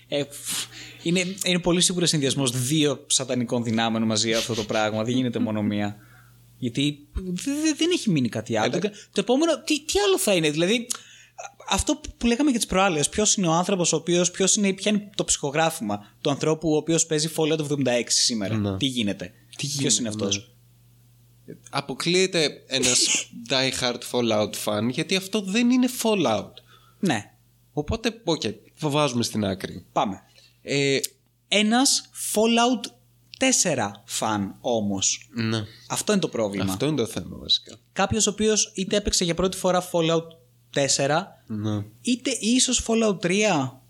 ε, 0.22 0.24
φ, 0.30 0.66
είναι, 1.04 1.36
είναι 1.46 1.60
πολύ 1.60 1.82
σίγουρα 1.82 2.06
συνδυασμός 2.06 2.52
δύο 2.52 3.04
σατανικών 3.08 3.64
δυνάμεων 3.64 4.04
μαζί 4.04 4.34
αυτό 4.34 4.54
το 4.54 4.64
πράγμα. 4.64 5.04
δεν 5.04 5.14
γίνεται 5.16 5.40
μόνο 5.40 5.62
μία. 5.62 5.96
Γιατί 6.60 7.08
δε- 7.14 7.52
δε- 7.64 7.74
δεν 7.78 7.90
έχει 7.94 8.10
μείνει 8.10 8.30
κάτι 8.30 8.58
άλλο. 8.58 8.80
το 9.12 9.20
επόμενο, 9.20 9.62
τι, 9.64 9.82
τι 9.86 10.00
άλλο 10.00 10.20
θα 10.20 10.34
είναι, 10.34 10.50
δηλαδή. 10.50 10.88
αυτό 11.70 12.02
που 12.18 12.28
λέγαμε 12.28 12.52
και 12.52 12.58
τις 12.58 12.66
προάλλες, 12.68 13.10
ποιος 13.10 13.36
είναι 13.36 13.48
ο 13.48 13.52
άνθρωπος 13.52 13.94
ο 13.94 13.96
οποίος. 13.96 14.56
είναι, 14.56 14.74
ποιο 14.74 14.92
είναι 14.92 15.10
το 15.16 15.24
ψυχογράφημα 15.24 16.14
του 16.22 16.30
ανθρώπου 16.30 16.72
ο 16.72 16.76
οποίος 16.76 17.06
παίζει 17.06 17.30
Fallout 17.36 17.60
76 17.60 18.02
σήμερα; 18.08 18.56
Ναι. 18.58 18.78
Τι 18.78 18.86
γίνεται; 18.86 19.34
Ποιος 19.58 19.98
είναι 20.00 20.08
αυτός; 20.08 20.52
Αποκλείεται 21.70 22.64
ένας 22.68 23.30
die 23.50 23.72
hard 23.84 24.00
Fallout 24.12 24.52
fan 24.66 24.90
γιατί 24.90 25.16
αυτό 25.16 25.42
δεν 25.42 25.70
είναι 25.70 25.88
Fallout. 26.04 26.52
Ναι. 27.00 27.32
Οπότε, 27.74 28.22
ok, 28.26 28.54
το 28.80 28.90
βάζουμε 28.90 29.24
στην 29.24 29.46
άκρη. 29.46 29.86
Πάμε. 29.92 30.22
Ε, 30.62 31.00
Ένας 31.48 32.10
Fallout 32.34 32.86
4 33.64 33.92
fan 34.20 34.52
όμως. 34.62 35.30
ναι. 35.34 35.64
Αυτό 35.90 36.12
είναι 36.12 36.22
το 36.22 36.28
πρόβλημα. 36.28 36.72
Αυτό 36.74 36.86
είναι 36.86 36.96
το 36.96 37.06
θέμα 37.06 37.38
βασικά. 37.38 37.76
Κάποιος 37.94 38.28
ο 38.28 38.30
οποίος 38.30 38.72
είτε 38.76 38.96
έπαιξε 38.96 39.24
για 39.24 39.34
πρώτη 39.36 39.58
φορά 39.58 39.90
Fallout 39.92 40.28
4, 40.74 41.24
Ναι. 41.48 41.84
είτε 42.02 42.32
ίσως 42.40 42.86
Fallout 42.88 43.18
3. 43.20 43.82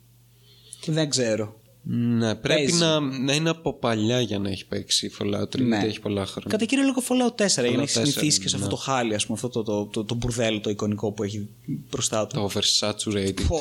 Δεν 0.85 1.09
ξέρω. 1.09 1.59
Ναι, 1.89 2.35
πρέπει 2.35 2.59
Παίζει. 2.63 2.79
να, 2.79 2.99
να 2.99 3.33
είναι 3.33 3.49
από 3.49 3.73
παλιά 3.73 4.21
για 4.21 4.39
να 4.39 4.49
έχει 4.49 4.65
παίξει 4.65 5.11
Fallout 5.19 5.41
3, 5.55 5.59
Ναι. 5.59 5.67
γιατί 5.67 5.87
έχει 5.87 5.99
πολλά 5.99 6.25
χρόνια. 6.25 6.49
Κατά 6.51 6.65
κύριο 6.65 6.83
λόγο 6.83 7.03
Fallout 7.07 7.41
4 7.41 7.47
για 7.47 7.61
να 7.61 7.81
έχει 7.81 7.83
4, 7.83 7.87
συνηθίσει 7.87 8.39
και 8.39 8.47
σε 8.47 8.55
αυτό 8.55 8.67
ναι. 8.67 8.73
το 8.73 8.79
χάλι, 8.79 9.13
ας 9.15 9.25
πούμε, 9.25 9.39
αυτό 9.43 9.49
το, 9.49 9.63
το, 9.63 9.85
το, 9.85 10.03
το 10.05 10.15
μπουρδέλο 10.15 10.59
το 10.59 10.69
εικονικό 10.69 11.11
που 11.11 11.23
έχει 11.23 11.47
μπροστά 11.65 12.27
του. 12.27 12.35
Το 12.35 12.49
oversaturated. 12.53 13.41
Πω, 13.47 13.59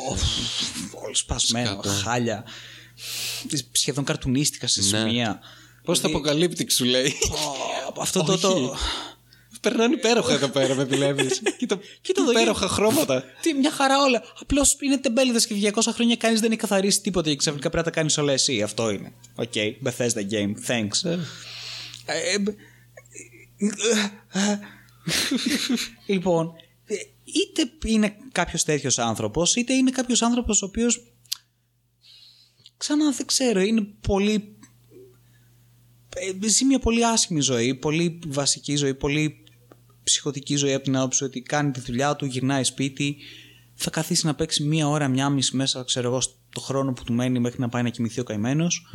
Όλο 1.05 1.15
σπασμένο, 1.15 1.69
Σκατό. 1.69 1.89
χάλια. 1.89 2.45
Σχεδόν 3.73 4.05
καρτουνίστικα 4.05 4.67
σε 4.67 4.81
Ναι. 4.81 4.87
σημεία. 4.87 5.41
Πώς 5.85 6.01
το 6.01 6.09
αποκαλύπτει, 6.09 6.71
σου 6.73 6.85
λέει. 6.85 7.13
Πω, 7.95 8.01
Αυτό 8.01 8.39
το. 8.41 8.77
Το... 9.71 9.77
Περνάνε 9.77 9.95
υπέροχα 9.95 10.33
εδώ 10.33 10.49
πέρα, 10.49 10.75
με 10.75 10.85
δουλεύει. 10.85 11.27
Κοίτα, 11.59 11.79
Κοίτα 12.01 12.23
εδώ, 12.23 12.31
υπέροχα 12.31 12.69
χρώματα. 12.69 13.25
Τι, 13.43 13.55
μια 13.55 13.71
χαρά 13.71 14.03
όλα. 14.03 14.23
Απλώς 14.41 14.77
είναι 14.81 14.99
τεμπέληδες 14.99 15.47
και 15.47 15.73
200 15.75 15.81
χρόνια 15.93 16.17
κανείς 16.17 16.41
δεν 16.41 16.51
έχει 16.51 16.61
καθαρίσει 16.61 17.01
τίποτα 17.01 17.31
και 17.31 17.37
ξαφνικά 17.37 17.71
πρέπει 17.71 17.87
να 17.87 17.93
τα 17.93 17.99
κάνεις 17.99 18.19
όλα 18.19 18.33
εσύ. 18.33 18.63
Αυτό 18.63 18.91
είναι. 18.91 19.13
Οκ. 19.35 19.53
Bethesda 19.85 20.31
game. 20.31 20.53
Thanks. 20.67 21.05
Ε, 21.05 21.19
Ε, 22.35 22.39
μπ- 22.39 22.55
λοιπόν, 26.07 26.53
ε, 26.87 26.95
είτε 27.25 27.71
είναι 27.85 28.17
κάποιος 28.33 28.65
τέτοιος 28.65 28.99
άνθρωπος, 28.99 29.57
είτε 29.57 29.73
είναι 29.73 29.91
κάποιος 29.91 30.23
άνθρωπος 30.23 30.63
ο 30.63 30.67
οποίος. 30.67 31.13
Ξανά 32.77 33.11
δεν 33.11 33.27
ξέρω, 33.27 33.61
είναι 33.61 33.87
πολύ. 34.01 34.57
ε, 36.17 36.49
Ζει 36.49 36.65
μια 36.65 36.79
πολύ 36.79 37.07
άσχημη 37.07 37.41
ζωή, 37.41 37.75
πολύ 37.75 38.19
βασική 38.27 38.77
ζωή, 38.77 38.95
πολύ 38.95 39.45
ψυχοτική 40.07 40.57
ζωή 40.57 40.75
από 40.75 40.85
την 40.85 40.97
άποψη 40.97 41.25
ότι 41.25 41.41
κάνει 41.41 41.71
τη 41.71 41.81
δουλειά 41.81 42.17
του, 42.17 42.25
γυρνάει 42.25 42.65
σπίτι, 42.65 43.17
θα 43.75 43.91
καθίσει 43.91 44.27
να 44.27 44.35
παίξει 44.35 44.63
μία 44.63 44.89
ώρα, 44.89 45.09
μία 45.09 45.29
μισή 45.29 45.57
μέσα, 45.57 45.85
ξέρω 45.85 46.09
εγώ, 46.09 46.21
στο 46.21 46.61
χρόνο 46.61 46.93
που 46.93 47.05
του 47.05 47.13
μένει 47.13 47.39
μέχρι 47.39 47.61
να 47.61 47.69
πάει 47.69 47.83
να 47.83 47.89
κοιμηθεί 47.89 48.21
ο 48.21 48.25
καημένος. 48.25 48.87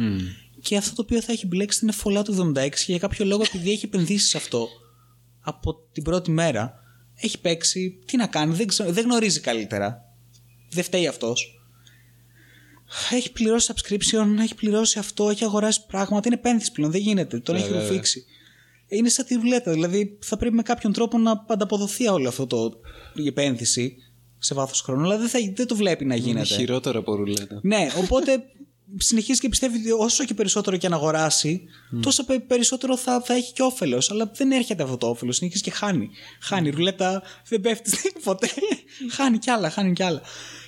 Και 0.61 0.77
αυτό 0.77 0.95
το 0.95 1.01
οποίο 1.01 1.21
θα 1.21 1.31
έχει 1.31 1.47
μπλέξει 1.47 1.79
είναι 1.83 1.93
Fallout 2.03 2.25
76 2.55 2.69
και 2.69 2.83
για 2.85 2.97
κάποιο 2.97 3.25
λόγο 3.25 3.41
επειδή 3.47 3.71
έχει 3.71 3.85
επενδύσει 3.85 4.27
σε 4.27 4.37
αυτό 4.37 4.67
από 5.41 5.75
την 5.91 6.03
πρώτη 6.03 6.31
μέρα, 6.31 6.79
έχει 7.15 7.39
παίξει. 7.39 7.99
Τι 8.05 8.17
να 8.17 8.27
κάνει, 8.27 8.55
δεν, 8.55 8.67
ξέρω, 8.67 8.91
δεν 8.91 9.03
γνωρίζει 9.03 9.39
καλύτερα. 9.39 10.13
Δεν 10.69 10.83
φταίει 10.83 11.07
αυτός. 11.07 11.61
Έχει 13.11 13.31
πληρώσει 13.31 13.73
subscription, 13.75 14.27
έχει 14.39 14.55
πληρώσει 14.55 14.99
αυτό, 14.99 15.29
έχει 15.29 15.43
αγοράσει 15.43 15.85
πράγματα. 15.85 16.21
Είναι 16.25 16.35
επένδυση 16.35 16.71
πλέον, 16.71 16.91
δεν 16.91 17.01
γίνεται. 17.01 17.39
Τον 17.39 17.55
έχει 17.55 17.67
βέβαια. 17.69 17.87
ρουφήξει. 17.87 18.25
Είναι 18.97 19.09
σαν 19.09 19.25
τη 19.25 19.35
ρουλέτα. 19.35 19.71
Δηλαδή 19.71 20.17
θα 20.21 20.37
πρέπει 20.37 20.55
με 20.55 20.61
κάποιον 20.61 20.93
τρόπο 20.93 21.17
να 21.17 21.45
ανταποδοθεί 21.47 22.07
όλο 22.07 22.27
αυτό 22.27 22.47
το, 22.47 22.71
η 23.15 23.27
επένδυση 23.27 23.95
σε 24.37 24.53
βάθος 24.53 24.81
χρόνου, 24.81 25.03
αλλά 25.03 25.17
δεν, 25.17 25.27
θα, 25.27 25.39
δεν 25.55 25.67
το 25.67 25.75
βλέπει 25.75 26.05
να 26.05 26.15
Είναι 26.15 26.23
γίνεται. 26.25 26.45
χειρότερο 26.45 26.99
από 26.99 27.15
ρουλέτα. 27.15 27.59
Ναι, 27.63 27.87
οπότε 27.97 28.43
συνεχίζει 28.97 29.39
και 29.39 29.49
πιστεύει 29.49 29.77
ότι 29.77 29.91
όσο 29.91 30.25
και 30.25 30.33
περισσότερο 30.33 30.77
και 30.77 30.85
αν 30.87 30.93
αγοράσει, 30.93 31.61
τόσο 32.01 32.25
πε- 32.25 32.41
περισσότερο 32.41 32.97
θα, 32.97 33.21
θα 33.21 33.33
έχει 33.33 33.53
και 33.53 33.61
όφελος. 33.61 34.11
Αλλά 34.11 34.31
δεν 34.35 34.51
έρχεται 34.51 34.83
αυτό 34.83 34.97
το 34.97 35.07
όφελος. 35.09 35.35
Συνεχίζει 35.35 35.63
και 35.63 35.71
χάνει. 35.71 36.09
Χάνει. 36.41 36.67
Η 36.67 36.71
ρουλέτα 36.71 37.23
δεν 37.47 37.61
πέφτει 37.61 37.91
ποτέ. 38.23 38.49
χάνει 39.11 39.37
κι 39.37 39.49
άλλα, 39.49 39.69
χάνει 39.69 39.93
κι 39.93 40.03
άλλα. 40.03 40.21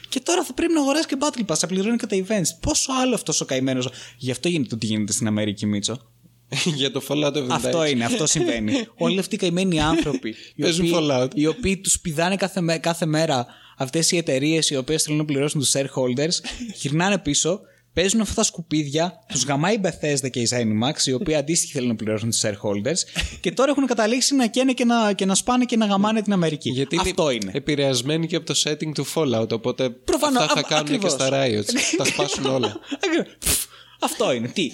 Και 0.09 0.19
τώρα 0.19 0.43
θα 0.43 0.53
πρέπει 0.53 0.73
να 0.73 0.79
αγοράσει 0.81 1.05
και 1.07 1.17
Battle 1.19 1.45
Pass, 1.51 1.55
θα 1.57 1.67
πληρώνει 1.67 1.97
και 1.97 2.05
τα 2.07 2.17
events. 2.27 2.57
Πόσο 2.61 2.91
άλλο 3.01 3.15
αυτός 3.15 3.41
ο 3.41 3.45
καημένο. 3.45 3.83
Γι' 4.17 4.31
αυτό 4.31 4.47
γίνεται 4.47 4.75
ό,τι 4.75 4.85
γίνεται 4.85 5.11
στην 5.11 5.27
Αμερική, 5.27 5.65
Μίτσο. 5.65 6.12
Για 6.75 6.91
το 6.91 7.01
Fallout 7.07 7.33
76. 7.37 7.45
Αυτό 7.49 7.85
είναι, 7.85 8.05
αυτό 8.05 8.25
συμβαίνει. 8.25 8.73
Όλοι 8.97 9.19
αυτοί 9.19 9.35
οι 9.35 9.37
καημένοι 9.37 9.81
άνθρωποι, 9.81 10.35
οι 10.55 10.61
Παίζουν 10.61 10.85
οποίοι, 10.93 10.97
Fallout. 11.09 11.27
οι 11.33 11.47
οποίοι 11.47 11.77
τους 11.77 11.99
πηδάνε 11.99 12.35
κάθε, 12.35 12.61
μέ- 12.61 12.79
κάθε 12.81 13.05
μέρα 13.05 13.45
αυτές 13.77 14.11
οι 14.11 14.17
εταιρείες 14.17 14.69
οι 14.69 14.75
οποίες 14.75 15.03
θέλουν 15.03 15.17
να 15.19 15.25
πληρώσουν 15.25 15.59
τους 15.59 15.71
shareholders, 15.75 16.45
γυρνάνε 16.81 17.17
πίσω, 17.17 17.59
παίζουν 17.93 18.21
αυτά 18.21 18.33
τα 18.33 18.43
σκουπίδια, 18.43 19.13
τους 19.27 19.43
γαμάει 19.43 19.73
η 19.73 19.79
Bethesda 19.83 20.29
και 20.31 20.39
η 20.39 20.47
Zenimax, 20.51 21.05
οι 21.05 21.13
οποίοι 21.13 21.35
αντίστοιχοι 21.35 21.71
θέλουν 21.73 21.87
να 21.87 21.95
πληρώσουν 21.95 22.29
τους 22.29 22.41
shareholders, 22.43 23.23
και 23.41 23.51
τώρα 23.51 23.71
έχουν 23.71 23.85
καταλήξει 23.85 24.35
να 24.35 24.47
καίνε 24.47 24.73
και 24.73 24.85
να, 24.85 25.13
και 25.13 25.25
να 25.25 25.35
σπάνε 25.35 25.65
και 25.65 25.77
να 25.77 25.85
γαμάνε 25.85 26.21
την 26.21 26.33
Αμερική. 26.33 26.69
Γιατί 26.69 26.97
αυτό 27.01 27.29
είναι. 27.29 27.51
επηρεασμένοι 27.53 28.27
και 28.27 28.35
από 28.35 28.45
το 28.45 28.61
setting 28.63 28.91
του 28.93 29.05
Fallout. 29.15 29.49
Οπότε 29.51 29.89
Προφανώς, 29.89 30.41
αυτά 30.41 30.53
θα 30.53 30.59
α- 30.59 30.63
κάνουν 30.69 30.83
ακριβώς. 30.85 31.15
και 31.15 31.23
στα 31.23 31.29
Riot. 31.31 31.63
θα 31.97 32.05
σπάσουν 32.05 32.45
όλα. 32.45 32.79
Ακριβώς. 33.03 33.35
Πφ, 33.39 33.65
Αυτό 33.99 34.31
είναι. 34.33 34.47
Τι; 34.47 34.69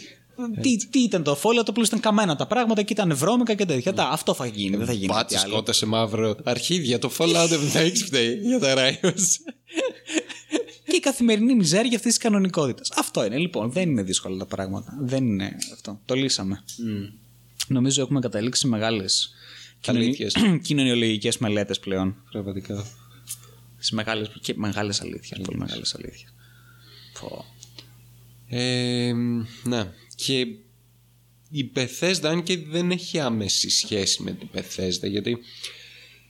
Τι, 0.61 0.77
τι 0.89 0.99
ήταν 0.99 1.23
το 1.23 1.39
Fallout, 1.43 1.65
απλώ 1.67 1.83
ήταν 1.83 1.99
καμένα 1.99 2.35
τα 2.35 2.47
πράγματα 2.47 2.81
και 2.81 2.93
ήταν 2.93 3.15
βρώμικα 3.15 3.53
και 3.53 3.65
τέτοια. 3.65 3.93
Τα, 3.93 4.09
αυτό 4.09 4.33
θα 4.33 4.45
γίνει, 4.45 4.77
δεν 4.77 4.85
θα 4.85 4.93
γίνει. 4.93 5.07
κάτι 5.07 5.19
Πάτσε 5.19 5.37
άλλο. 5.39 5.53
σκότωσε 5.53 5.85
μαύρο 5.85 6.35
αρχίδια. 6.43 6.99
Το 6.99 7.11
Fallout 7.17 7.49
76 7.75 7.91
φταίει 8.05 8.33
για 8.33 8.59
τα 8.59 8.73
Riot. 8.77 9.13
και 10.85 10.95
η 10.95 10.99
καθημερινή 10.99 11.55
μιζέρια 11.55 11.95
αυτής 11.97 12.13
της 12.13 12.17
κανονικότητας. 12.17 12.91
Αυτό 12.91 13.25
είναι. 13.25 13.37
Λοιπόν, 13.37 13.71
δεν 13.71 13.89
είναι 13.89 14.03
δύσκολα 14.03 14.37
τα 14.37 14.45
πράγματα. 14.45 14.97
Δεν 15.01 15.25
είναι 15.25 15.57
αυτό. 15.73 15.99
Το 16.05 16.15
λύσαμε. 16.15 16.63
Νομίζω 17.67 18.01
έχουμε 18.01 18.19
καταλήξει 18.19 18.61
σε 18.61 18.67
μεγάλε 18.67 19.03
Αλήθειες. 19.85 20.35
κοινωνιολογικές 20.67 21.37
μελέτες 21.37 21.79
πλέον. 21.79 22.15
Πραγματικά. 22.31 22.85
Σε 23.77 23.95
μεγάλες, 23.95 24.31
και 24.41 24.53
μεγάλες 24.57 25.01
αλήθειες. 25.01 25.39
Πολύ 25.43 25.57
μεγάλες 25.57 25.95
αλήθειες. 25.95 26.33
Ε, 28.47 29.13
ναι. 29.63 29.91
Και 30.25 30.39
η 31.49 31.71
Bethesda, 31.75 32.23
αν 32.23 32.43
και 32.43 32.57
δεν 32.57 32.91
έχει 32.91 33.19
άμεση 33.19 33.69
σχέση 33.69 34.23
με 34.23 34.31
την 34.31 34.49
Bethesda, 34.53 35.09
γιατί 35.09 35.37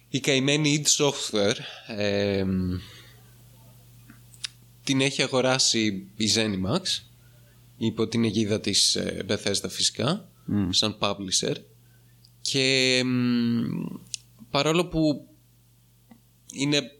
η 0.10 0.20
καημένη 0.20 0.84
id 0.84 1.06
Software 1.06 1.56
ε, 1.88 2.46
την 4.84 5.02
έχει 5.02 5.22
αγοράσει 5.22 6.08
η 6.16 6.32
Zenimax 6.36 6.82
υπό 7.78 8.08
την 8.08 8.24
αιγίδα 8.24 8.60
της 8.60 8.96
ε, 8.96 9.26
Bethesda 9.30 9.70
φυσικά 9.70 10.30
σαν 10.70 10.98
publisher. 11.00 11.56
Και 12.42 13.02
μ, 13.06 13.68
παρόλο 14.50 14.86
που 14.86 15.28
είναι 16.54 16.92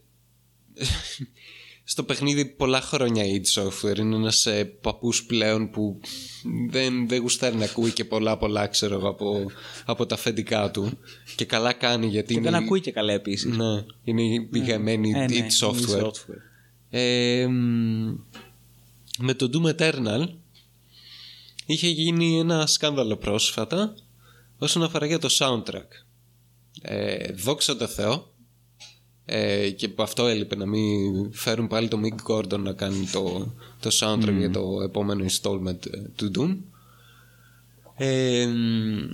στο 1.90 2.02
παιχνίδι 2.02 2.44
πολλά 2.44 2.80
χρόνια 2.80 3.24
id 3.24 3.62
Software 3.62 3.98
είναι 3.98 4.16
ένας 4.16 4.46
ε, 4.46 4.64
παππούς 4.64 5.24
πλέον 5.24 5.70
που 5.70 6.00
δεν, 6.70 7.08
δεν 7.08 7.20
γουστάρει 7.20 7.56
να 7.56 7.64
ακούει 7.64 7.92
και 7.92 8.04
πολλά 8.04 8.36
πολλά 8.36 8.66
ξέρω 8.66 8.94
εγώ 8.94 9.08
από, 9.08 9.50
από 9.84 10.06
τα 10.06 10.14
αφεντικά 10.14 10.70
του 10.70 10.98
και 11.36 11.44
καλά 11.44 11.72
κάνει 11.72 12.06
γιατί 12.06 12.32
Και 12.32 12.40
είναι, 12.40 12.50
δεν 12.50 12.62
ακούει 12.62 12.80
και 12.80 12.92
καλά 12.92 13.12
επίσης. 13.12 13.56
ναι, 13.56 13.84
είναι 14.04 14.22
η 14.22 14.40
πηγαμένη 14.40 15.10
Ε, 15.10 15.18
ναι, 15.18 15.26
id 15.28 15.66
Software 15.66 16.10
ε, 16.90 17.46
μ, 17.46 18.14
με 19.18 19.34
το 19.34 19.50
Doom 19.52 19.74
Eternal 19.76 20.26
είχε 21.66 21.88
γίνει 21.88 22.38
ένα 22.38 22.66
σκάνδαλο 22.66 23.16
πρόσφατα 23.16 23.94
όσον 24.58 24.82
αφορά 24.82 25.06
για 25.06 25.18
το 25.18 25.28
soundtrack. 25.38 25.88
Ε, 26.82 27.32
δόξα 27.32 27.76
τω 27.76 27.86
Θεώ 27.86 28.29
ε, 29.32 29.70
και 29.70 29.86
από 29.86 30.02
αυτό 30.02 30.26
έλειπε 30.26 30.56
να 30.56 30.66
μην 30.66 31.32
φέρουν 31.32 31.66
πάλι 31.66 31.88
το 31.88 32.00
Mick 32.02 32.32
Gordon 32.32 32.58
να 32.58 32.72
κάνει 32.72 33.06
το, 33.12 33.54
το 33.80 33.90
soundtrack 34.00 34.34
για 34.38 34.50
το 34.50 34.80
επόμενο 34.84 35.24
installment 35.24 35.86
ε, 35.92 35.98
του 36.16 36.30
Doom. 36.38 36.56
Ε, 37.96 38.46
μ, 38.46 39.10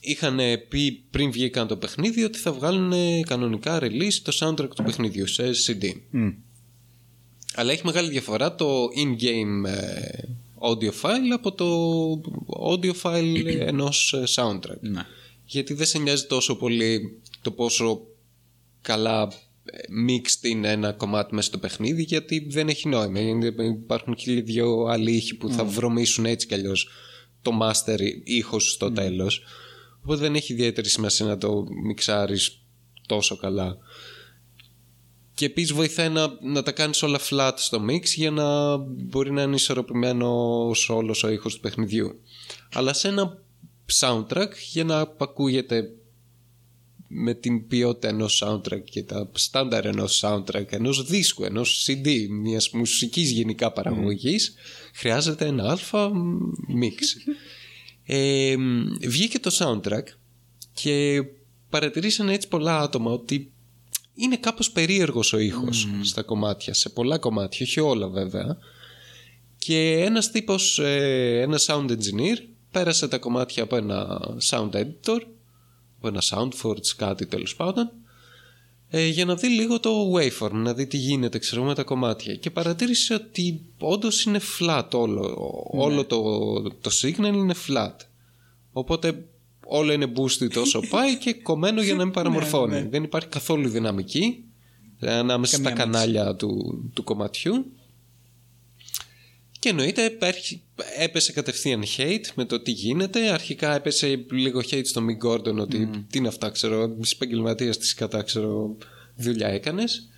είχαν 0.00 0.38
πει 0.68 1.02
πριν 1.10 1.30
βγήκαν 1.30 1.66
το 1.66 1.76
παιχνίδι 1.76 2.24
ότι 2.24 2.38
θα 2.38 2.52
βγάλουν 2.52 2.92
ε, 2.92 3.20
κανονικά 3.20 3.78
release 3.82 4.14
το 4.22 4.36
soundtrack 4.40 4.70
του 4.74 4.82
παιχνιδιού 4.82 5.26
σε 5.26 5.50
CD. 5.66 5.84
Αλλά 7.54 7.72
έχει 7.72 7.82
μεγάλη 7.84 8.08
διαφορά 8.08 8.54
το 8.54 8.84
in-game 8.84 9.68
ε, 9.68 10.22
audio 10.60 10.90
file 11.02 11.30
από 11.32 11.52
το 11.52 11.66
audio 12.70 12.92
file 13.02 13.56
ενός 13.58 14.12
ε, 14.12 14.24
soundtrack. 14.34 14.80
Ναι. 14.80 15.02
Γιατί 15.44 15.74
δεν 15.74 15.86
σε 15.86 15.98
νοιάζει 15.98 16.26
τόσο 16.26 16.56
πολύ 16.56 17.20
το 17.42 17.50
πόσο 17.50 18.00
καλά 18.82 19.22
ε, 19.64 19.78
mixed 20.08 20.42
είναι 20.44 20.70
ένα 20.70 20.92
κομμάτι 20.92 21.34
μέσα 21.34 21.48
στο 21.48 21.58
παιχνίδι 21.58 22.02
γιατί 22.02 22.46
δεν 22.50 22.68
έχει 22.68 22.88
νόημα. 22.88 23.20
Είναι- 23.20 23.54
Υπάρχουν 23.64 24.16
χίλιοι 24.18 24.40
δυο 24.40 24.84
άλλοι 24.84 25.12
ήχοι 25.12 25.34
που 25.36 25.48
θα 25.48 25.64
βρωμίσουν 25.64 26.24
έτσι 26.26 26.46
κι 26.46 26.54
αλλιώς 26.54 26.88
το 27.42 27.50
master 27.62 27.98
ήχος 28.24 28.70
στο 28.70 28.92
τέλος. 28.92 29.42
Οπότε 30.02 30.20
δεν 30.20 30.34
έχει 30.34 30.52
ιδιαίτερη 30.52 30.88
σημασία 30.88 31.26
να 31.26 31.38
το 31.38 31.64
μιξάρεις 31.86 32.62
τόσο 33.06 33.36
καλά. 33.36 33.76
και 35.34 35.44
επίσης 35.44 35.72
βοηθάει 35.72 36.08
να, 36.08 36.26
να 36.42 36.62
τα 36.62 36.72
κάνεις 36.72 37.02
όλα 37.02 37.18
flat 37.30 37.52
στο 37.56 37.84
mix 37.90 38.02
για 38.04 38.30
να 38.30 38.76
μπορεί 38.76 39.32
να 39.32 39.42
είναι 39.42 39.54
ισορροπημένο 39.54 40.28
όλος 40.88 41.22
ο 41.24 41.28
ήχος 41.30 41.54
του 41.54 41.60
παιχνιδιού. 41.60 42.20
Αλλά 42.72 42.92
σε 42.92 43.08
ένα 43.08 43.42
soundtrack 44.00 44.48
για 44.70 44.84
να 44.84 45.08
ακούγεται 45.18 45.90
με 47.14 47.34
την 47.34 47.66
ποιότητα 47.66 48.08
ενός 48.08 48.42
soundtrack 48.44 48.84
και 48.84 49.02
τα 49.02 49.30
στάνταρ 49.32 49.86
ενός 49.86 50.24
soundtrack, 50.24 50.66
ενός 50.68 51.04
δίσκου, 51.04 51.44
ενός 51.44 51.86
CD, 51.86 52.26
μιας 52.30 52.70
μουσικής 52.70 53.30
γενικά 53.30 53.72
παραγωγής, 53.72 54.54
χρειάζεται 54.94 55.46
ένα 55.46 55.70
αλφα 55.70 56.10
mix. 56.82 57.32
ε, 58.04 58.54
βγήκε 59.08 59.38
το 59.38 59.50
soundtrack 59.58 60.04
και 60.72 61.22
παρατηρήσαν 61.70 62.28
έτσι 62.28 62.48
πολλά 62.48 62.80
άτομα 62.80 63.10
ότι 63.10 63.52
είναι 64.14 64.36
κάπως 64.36 64.70
περίεργος 64.70 65.32
ο 65.32 65.38
ήχος 65.38 65.88
στα 66.02 66.22
κομμάτια, 66.22 66.74
σε 66.74 66.88
πολλά 66.88 67.18
κομμάτια, 67.18 67.66
όχι 67.66 67.80
όλα 67.80 68.08
βέβαια. 68.08 68.56
Και 69.58 70.02
ένας 70.04 70.30
τύπος, 70.30 70.78
ε, 70.78 71.40
ένας 71.40 71.66
sound 71.70 71.90
engineer, 71.90 72.36
πέρασε 72.70 73.08
τα 73.08 73.18
κομμάτια 73.18 73.62
από 73.62 73.76
ένα 73.76 74.20
sound 74.50 74.70
editor, 74.70 75.20
από 75.20 75.41
ένα 76.08 76.22
soundforge 76.30 76.86
κάτι 76.96 77.26
τέλος 77.26 77.56
πάντων, 77.56 77.90
ε, 78.88 79.06
για 79.06 79.24
να 79.24 79.34
δει 79.34 79.48
λίγο 79.48 79.80
το 79.80 79.90
waveform, 80.14 80.52
να 80.52 80.74
δει 80.74 80.86
τι 80.86 80.96
γίνεται 80.96 81.38
ξέρω, 81.38 81.62
με 81.62 81.74
τα 81.74 81.82
κομμάτια. 81.82 82.34
Και 82.34 82.50
παρατήρησε 82.50 83.14
ότι 83.14 83.64
όντως 83.78 84.24
είναι 84.24 84.40
flat 84.58 84.88
όλο. 84.92 85.36
Όλο 85.70 86.04
το, 86.04 86.22
το 86.62 86.90
signal 87.02 87.34
είναι 87.34 87.54
flat. 87.68 87.94
Οπότε 88.72 89.24
όλο 89.66 89.92
είναι 89.92 90.12
boosted 90.16 90.56
όσο 90.56 90.80
πάει 90.90 91.18
και 91.18 91.32
κομμένο 91.32 91.82
για 91.82 91.94
να 91.94 92.04
μην 92.04 92.12
παραμορφώνει. 92.12 92.72
Ναι, 92.72 92.80
ναι. 92.80 92.88
Δεν 92.88 93.02
υπάρχει 93.02 93.28
καθόλου 93.28 93.68
δυναμική 93.68 94.44
ανάμεσα 95.00 95.56
στα 95.56 95.70
Καμία 95.70 95.84
κανάλια 95.84 96.36
του, 96.36 96.82
του 96.94 97.04
κομματιού. 97.04 97.72
Και 99.62 99.68
εννοείται 99.68 100.02
υπάρχει, 100.02 100.62
έπεσε 100.98 101.32
κατευθείαν 101.32 101.84
hate 101.96 102.24
με 102.34 102.44
το 102.44 102.60
τι 102.60 102.70
γίνεται. 102.70 103.28
Αρχικά 103.32 103.74
έπεσε 103.74 104.24
λίγο 104.30 104.60
hate 104.70 104.84
στο 104.84 105.02
Mick 105.06 105.28
Gordon 105.28 105.56
ότι 105.56 105.90
τι 106.10 106.18
είναι 106.18 106.28
αυτά, 106.28 106.50
ξέρω, 106.50 106.96
είσαι 107.00 107.14
επαγγελματίας 107.14 107.78
της 107.78 107.94
κατά, 107.94 108.22
ξέρω, 108.22 108.76
δουλειά 109.16 109.48
έκανες. 109.48 110.08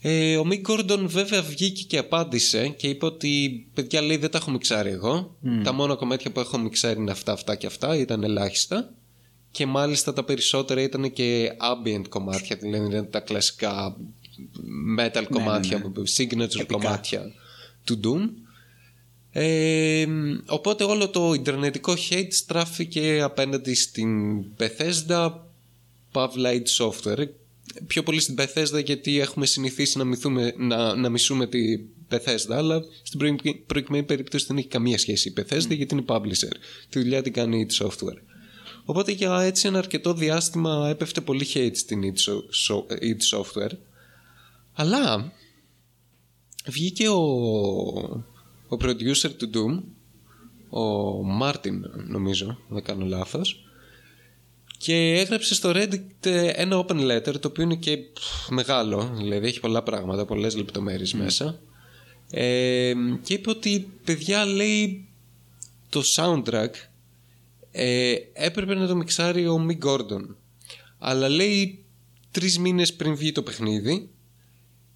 Ε, 0.00 0.36
ο 0.36 0.44
Mick 0.50 0.70
Gordon 0.70 0.98
βέβαια 1.00 1.42
βγήκε 1.42 1.82
και 1.82 1.98
απάντησε 1.98 2.68
και 2.68 2.88
είπε 2.88 3.04
ότι 3.04 3.66
παιδιά 3.74 4.00
λέει 4.00 4.16
δεν 4.16 4.30
τα 4.30 4.38
έχω 4.38 4.50
μιξάρει 4.50 4.90
εγώ. 4.90 5.36
Τα 5.64 5.72
μόνα 5.72 5.94
κομμάτια 5.94 6.30
που 6.30 6.40
έχω 6.40 6.58
μιξάρει 6.58 7.00
είναι 7.00 7.10
αυτά, 7.10 7.32
αυτά 7.32 7.54
και 7.54 7.66
αυτά, 7.66 7.96
ήταν 7.96 8.22
ελάχιστα. 8.22 8.92
Και 9.50 9.66
μάλιστα 9.66 10.12
τα 10.12 10.24
περισσότερα 10.24 10.82
ήταν 10.82 11.12
και 11.12 11.52
ambient 11.58 12.08
κομμάτια, 12.08 12.56
δηλαδή 12.56 12.86
ήταν 12.86 13.10
τα 13.10 13.20
κλασικά 13.20 13.96
metal 14.98 15.24
κομμάτια, 15.30 15.92
signature 16.16 16.66
κομμάτια 16.66 17.32
του 17.84 18.00
Doom. 18.04 18.39
Ε, 19.32 20.06
οπότε 20.46 20.84
όλο 20.84 21.08
το 21.08 21.32
ιντερνετικό 21.32 21.94
hate 22.10 22.28
στράφηκε 22.30 23.20
απέναντι 23.22 23.74
στην 23.74 24.44
Bethesda 24.58 25.32
Pavla 26.12 26.60
id 26.60 26.64
Software. 26.78 27.28
Πιο 27.86 28.02
πολύ 28.02 28.20
στην 28.20 28.36
Bethesda 28.38 28.84
γιατί 28.84 29.18
έχουμε 29.20 29.46
συνηθίσει 29.46 29.98
να, 29.98 30.04
μυθούμε, 30.04 30.54
να, 30.56 30.94
να 30.94 31.08
μισούμε 31.08 31.46
την 31.46 31.80
Bethesda 32.10 32.50
αλλά 32.50 32.82
στην 33.02 33.18
προηγουμένη- 33.18 33.62
προηγουμένη 33.66 34.04
περίπτωση 34.04 34.44
δεν 34.48 34.56
έχει 34.56 34.66
καμία 34.68 34.98
σχέση 34.98 35.28
η 35.28 35.32
Bethesda 35.36 35.68
γιατί 35.76 35.94
είναι 35.94 36.04
publisher. 36.06 36.52
Τη 36.88 36.98
δουλειά 37.00 37.22
την 37.22 37.32
κάνει 37.32 37.66
id 37.68 37.84
Software. 37.86 38.18
Οπότε 38.84 39.12
για 39.12 39.40
έτσι 39.40 39.66
ένα 39.66 39.78
αρκετό 39.78 40.14
διάστημα 40.14 40.88
έπεφτε 40.88 41.20
πολύ 41.20 41.46
hate 41.54 41.70
στην 41.74 42.00
id, 42.02 42.18
So- 42.18 42.44
So- 42.68 42.92
id 43.02 43.38
Software. 43.38 43.72
Αλλά 44.72 45.32
βγήκε 46.66 47.08
ο, 47.08 47.20
ο 48.70 48.76
producer 48.80 49.30
του 49.38 49.50
Doom 49.54 49.82
ο 50.68 50.82
Μάρτιν 51.22 51.84
νομίζω 52.06 52.46
αν 52.46 52.56
δεν 52.68 52.82
κάνω 52.82 53.06
λάθος 53.06 53.64
και 54.78 54.94
έγραψε 54.94 55.54
στο 55.54 55.72
Reddit 55.74 56.26
ε, 56.26 56.48
ένα 56.48 56.84
open 56.86 57.10
letter 57.10 57.40
το 57.40 57.48
οποίο 57.48 57.62
είναι 57.62 57.76
και 57.76 57.96
πφ, 57.96 58.48
μεγάλο 58.48 59.12
δηλαδή 59.16 59.46
έχει 59.46 59.60
πολλά 59.60 59.82
πράγματα, 59.82 60.24
πολλές 60.24 60.56
λεπτομέρειες 60.56 61.12
μέσα. 61.12 61.60
Ε, 62.30 62.92
και 63.22 63.34
είπε 63.34 63.50
ότι 63.50 63.90
παιδιά 64.04 64.44
λέει 64.44 65.08
το 65.88 66.02
soundtrack 66.16 66.70
ε, 67.70 68.14
έπρεπε 68.32 68.74
να 68.74 68.86
το 68.86 68.96
μιξάρει 68.96 69.46
ο 69.46 69.66
Mick 69.68 69.88
Gordon 69.88 70.34
αλλά 70.98 71.28
λέει 71.28 71.84
τρεις 72.30 72.58
μήνες 72.58 72.94
πριν 72.94 73.16
βγει 73.16 73.32
το 73.32 73.42
παιχνίδι 73.42 74.10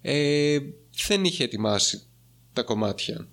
ε, 0.01 0.59
δεν 1.07 1.23
είχε 1.23 1.43
ετοιμάσει 1.43 2.01
τα 2.53 2.63
κομμάτια. 2.63 3.27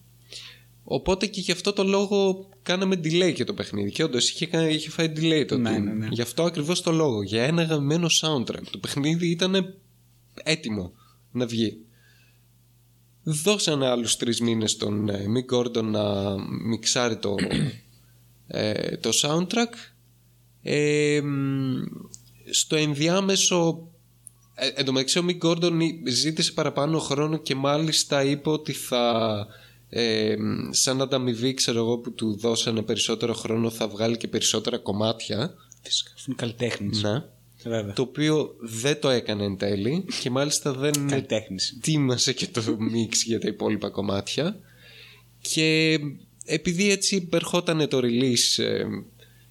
Οπότε 0.94 1.27
και 1.27 1.40
γι' 1.40 1.52
αυτό 1.52 1.73
το 1.73 1.85
λόγο 1.85 2.48
κάναμε 2.62 2.94
delay 3.05 3.32
και 3.35 3.44
το 3.44 3.55
παιχνίδι. 3.55 3.90
Και 3.93 4.02
όντως 4.05 4.31
είχε, 4.31 4.47
κα- 4.47 4.69
είχε 4.69 4.90
φάει 4.90 5.12
delay 5.16 5.44
το 5.48 5.59
Ναι, 5.59 5.77
Doom. 5.77 5.82
ναι, 5.82 5.93
ναι. 5.93 6.09
Γι' 6.10 6.20
αυτό 6.23 6.43
ακριβώς 6.43 6.81
το 6.82 6.93
λόγο. 6.93 7.23
Για 7.23 7.43
ένα 7.43 7.62
γαμμένο 7.62 8.06
soundtrack. 8.20 8.62
Το 8.70 8.78
παιχνίδι 8.78 9.31
ήταν 9.31 9.74
έτοιμο 10.43 10.93
να 11.31 11.47
βγει. 11.47 11.78
Δώσανε 13.23 13.86
άλλους 13.89 14.16
τρεις 14.16 14.40
μήνες 14.40 14.70
στον 14.70 15.09
ε, 15.09 15.24
Mick 15.35 15.56
Gordon 15.56 15.82
να 15.82 16.35
μιξάρει 16.64 17.16
το, 17.16 17.35
ε, 18.47 18.97
το 18.97 19.10
soundtrack. 19.23 19.73
Ε, 20.62 21.20
μ, 21.24 21.74
στο 22.51 22.77
ενδιάμεσο 22.77 23.89
ε, 24.55 24.66
εν 24.74 24.85
τω 24.85 24.93
μεταξύ 24.93 25.19
ο 25.19 25.24
Mick 25.28 25.47
Gordon 25.48 25.73
ζήτησε 26.09 26.52
παραπάνω 26.52 26.98
χρόνο 26.98 27.36
και 27.36 27.55
μάλιστα 27.55 28.24
είπε 28.24 28.48
ότι 28.51 28.73
θα 28.73 29.47
ε, 29.94 30.36
σαν 30.70 31.02
ανταμοιβή 31.02 31.55
ξέρω 31.55 31.78
εγώ 31.78 31.98
που 31.98 32.12
του 32.12 32.36
δώσανε 32.39 32.82
περισσότερο 32.82 33.32
χρόνο 33.35 33.70
θα 33.70 33.89
βγάλει 33.89 34.16
και 34.16 34.28
περισσότερα 34.28 34.78
κομμάτια 34.78 35.55
Φυσικά, 35.82 36.10
αφού 36.16 36.24
είναι 36.27 36.36
καλλιτέχνης. 36.39 37.02
ναι. 37.02 37.24
Βέβαια. 37.64 37.93
το 37.93 38.02
οποίο 38.02 38.55
δεν 38.60 39.01
το 39.01 39.09
έκανε 39.09 39.44
εν 39.44 39.56
τέλει 39.56 40.05
και 40.20 40.31
μάλιστα 40.31 40.73
δεν 40.73 40.93
Καλλιτέχνης. 41.09 41.70
ετοίμασε 41.77 42.32
και 42.32 42.47
το 42.47 42.62
mix 42.94 43.12
για 43.24 43.40
τα 43.40 43.48
υπόλοιπα 43.48 43.89
κομμάτια 43.90 44.59
και 45.40 45.98
επειδή 46.44 46.90
έτσι 46.90 47.28
ερχόταν 47.32 47.89
το 47.89 47.98
release 48.02 48.62
ε, 48.62 48.85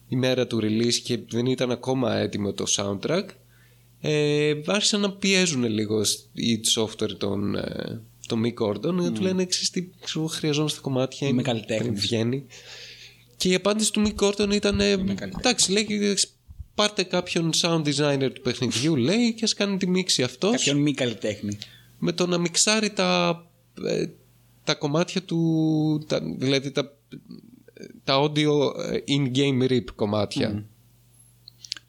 η 0.08 0.16
μέρα 0.16 0.48
του 0.48 0.60
release 0.62 0.94
και 1.04 1.20
δεν 1.30 1.46
ήταν 1.46 1.72
ακόμα 1.72 2.16
έτοιμο 2.16 2.54
το 2.54 2.66
soundtrack 2.78 3.26
ε, 4.02 4.54
άρχισαν 4.66 5.02
να 5.02 5.12
πιέζουν 5.12 5.64
λίγο 5.64 6.02
η 6.34 6.60
software 6.76 7.18
τον, 7.18 7.56
ε, 7.56 8.02
τον 8.36 8.44
Mick 8.46 8.64
Gordon 8.66 8.94
να 8.94 9.12
του 9.12 9.22
λένε 9.22 9.42
εξής 9.42 9.70
τι 9.70 9.90
ξέρω, 10.02 10.26
χρειαζόμαστε 10.26 10.80
κομμάτια 10.82 11.28
Είμαι 11.28 11.34
είναι- 11.42 11.42
καλλιτέχνης. 11.52 11.88
πριν 11.88 12.00
βγαίνει 12.00 12.46
και 13.38 13.50
η 13.50 13.56
απάντηση 13.56 13.92
του 13.94 14.04
Mick 14.08 14.24
Gordon 14.26 14.54
ήταν 14.54 14.80
ε, 14.80 14.96
καλλιτέχνης. 14.96 15.36
εντάξει 15.38 15.72
λέει 15.72 15.88
πάρτε 16.76 17.04
κάποιον 17.04 17.52
sound 17.62 17.84
designer 17.84 18.30
του 18.34 18.42
παιχνιδιού 18.42 18.96
λέει 18.96 19.34
και 19.34 19.44
ας 19.44 19.54
κάνει 19.54 19.78
τη 19.78 19.88
μίξη 19.88 20.24
αυτός 20.24 20.52
Κάποιον 20.52 20.78
μη 20.78 20.94
καλλιτέχνη. 20.94 21.58
με 22.00 22.12
το 22.12 22.28
να 22.28 22.38
μιξάρει 22.38 22.90
τα, 22.90 23.42
ε, 23.86 24.06
τα 24.64 24.74
κομμάτια 24.76 25.22
του, 25.24 26.04
τα, 26.08 26.20
δηλαδή 26.38 26.72
τα, 26.72 26.98
τα 28.04 28.22
audio 28.24 28.76
ε, 28.92 28.98
in-game 29.08 29.70
rip 29.72 29.86
κομμάτια. 29.96 30.66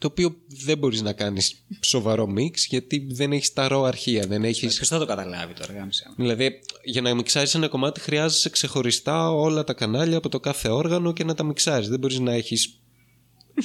Το 0.02 0.08
οποίο 0.08 0.36
δεν 0.46 0.78
μπορείς 0.78 1.02
να 1.02 1.12
κάνεις 1.12 1.64
σοβαρό 1.80 2.34
mix 2.36 2.54
γιατί 2.68 3.06
δεν 3.10 3.32
έχεις 3.32 3.52
τα 3.52 3.68
raw 3.70 3.82
αρχεία, 3.86 4.26
δεν 4.26 4.44
έχεις... 4.44 4.74
Ποιος 4.74 4.88
θα 4.88 4.98
το 4.98 5.06
καταλάβει 5.06 5.52
τώρα, 5.52 5.72
γάμισε. 5.72 6.04
Δηλαδή, 6.16 6.60
για 6.84 7.00
να 7.00 7.14
μιξάρεις 7.14 7.54
ένα 7.54 7.68
κομμάτι 7.68 8.00
χρειάζεσαι 8.00 8.50
ξεχωριστά 8.50 9.30
όλα 9.30 9.64
τα 9.64 9.72
κανάλια 9.72 10.16
από 10.16 10.28
το 10.28 10.40
κάθε 10.40 10.68
όργανο 10.68 11.12
και 11.12 11.24
να 11.24 11.34
τα 11.34 11.44
μιξάρεις. 11.44 11.88
Δεν 11.88 11.98
μπορείς 11.98 12.18
να 12.18 12.32
έχεις 12.32 12.78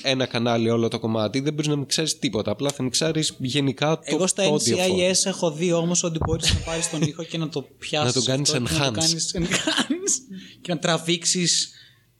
ένα 0.02 0.26
κανάλι 0.26 0.70
όλο 0.70 0.88
το 0.88 1.00
κομμάτι, 1.00 1.40
δεν 1.40 1.54
μπορείς 1.54 1.68
να 1.68 1.76
μιξάρεις 1.76 2.20
τίποτα. 2.20 2.52
Απλά 2.52 2.72
θα 2.72 2.84
μιξάρεις 2.84 3.36
γενικά 3.38 3.96
το, 3.96 4.02
Εγώ 4.06 4.28
στα 4.28 4.44
το 4.44 4.54
audio 4.54 4.76
file. 4.76 5.12
NCIS 5.12 5.26
έχω 5.26 5.52
δει 5.52 5.72
όμως 5.72 6.04
ότι 6.04 6.18
μπορείς 6.26 6.54
να 6.54 6.60
πάρεις 6.60 6.90
τον 6.90 7.02
ήχο 7.02 7.24
και 7.24 7.38
να 7.38 7.50
το 7.50 7.62
πιάσεις. 7.78 8.16
Να 8.16 8.22
τον 8.22 8.24
κάνεις 8.24 8.56
enhance. 8.58 9.32
και 10.62 10.74
να 10.74 10.80
τραβήξεις 10.80 11.72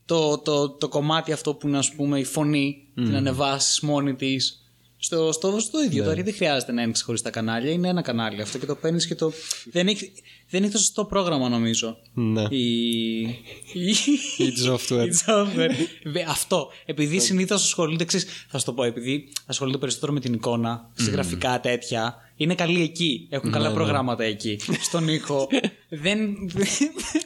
το, 0.08 0.38
το, 0.38 0.70
το 0.70 0.88
κομμάτι 0.88 1.32
αυτό 1.32 1.54
που 1.54 1.68
είναι, 1.68 1.78
ας 1.78 1.92
πούμε, 1.92 2.20
η 2.20 2.24
φωνή, 2.24 2.88
την 2.96 3.16
ανεβάσει 3.16 3.86
μόνη 3.86 4.14
της. 4.14 4.62
Στο, 4.98 5.32
στο, 5.32 5.60
στο 5.60 5.84
ίδιο. 5.84 5.98
Ναι. 5.98 6.02
Δηλαδή 6.02 6.22
δεν 6.22 6.34
χρειάζεται 6.34 6.72
να 6.72 6.82
είναι 6.82 6.92
ξεχωριστά 6.92 7.30
κανάλια, 7.30 7.72
είναι 7.72 7.88
ένα 7.88 8.02
κανάλι 8.02 8.42
αυτό 8.42 8.58
και 8.58 8.66
το 8.66 8.76
παίρνεις 8.76 9.08
και 9.08 9.16
το. 9.16 9.32
Δεν 9.72 9.88
έχει, 9.88 10.12
Δεν 10.50 10.64
είναι 10.64 10.72
το 10.72 10.78
σωστό 10.78 11.06
πρόγραμμα, 11.06 11.50
νομίζω. 11.50 11.98
Ναι. 12.14 12.42
Η. 12.50 13.20
η... 13.22 13.90
Η 14.38 14.54
software. 14.68 15.08
η 15.08 15.16
software. 15.26 15.72
Βε- 16.04 16.28
Αυτό. 16.30 16.68
Επειδή 16.86 17.20
συνήθως 17.20 17.64
ασχολούνται, 17.64 18.06
ξέρεις, 18.06 18.28
θα 18.48 18.60
σου 18.60 18.66
το 18.66 18.74
πω, 18.74 18.84
επειδή 18.84 19.30
ασχολούνται 19.46 19.78
περισσότερο 19.78 20.12
με 20.14 20.20
την 20.20 20.34
εικόνα, 20.34 20.90
σε 20.94 21.12
γραφικά 21.12 21.60
τέτοια, 21.60 22.16
είναι 22.36 22.56
καλοί 22.56 22.82
εκεί. 22.82 23.28
Έχουν 23.30 23.52
καλά 23.52 23.72
προγράμματα 23.74 24.24
εκεί. 24.24 24.60
Στον 24.82 25.08
ήχο. 25.08 25.48
δεν. 25.90 26.20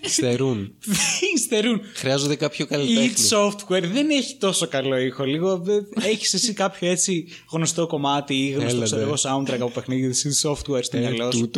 Στερούν. 0.02 0.74
δεν 0.86 1.38
στερούν. 1.46 1.82
Χρειάζονται 1.94 2.36
κάποιο 2.36 2.66
Η 2.66 2.68
καλλιτέχνη. 2.68 3.28
software 3.30 3.84
δεν 3.94 4.10
έχει 4.10 4.38
τόσο 4.38 4.68
καλό 4.68 4.98
ήχο. 4.98 5.24
Λίγο 5.24 5.64
έχεις 5.94 6.34
εσύ 6.34 6.54
κάποιο 6.54 6.90
έτσι 6.90 7.28
γνωστό 7.52 7.88
κομμάτι 7.88 8.36
ή 8.36 8.50
γνωστό 8.50 8.76
Έλα, 8.76 8.86
ξέρω 8.86 9.02
ναι. 9.02 9.08
εγώ 9.08 9.16
soundtrack 9.22 9.60
από 9.60 9.70
παιχνίδι. 9.70 10.08
Εσύ 10.08 10.30
software 10.44 10.84
στο 10.84 10.98
μυαλό 10.98 11.32
σου. 11.32 11.50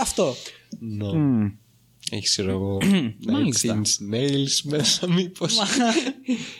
Αυτό. 0.00 0.34
Ναι. 0.78 1.06
Έχει 2.10 2.24
ξέρω 2.24 2.50
εγώ. 2.50 2.78
Nails 4.12 4.60
μέσα, 4.62 5.10
μήπως. 5.10 5.58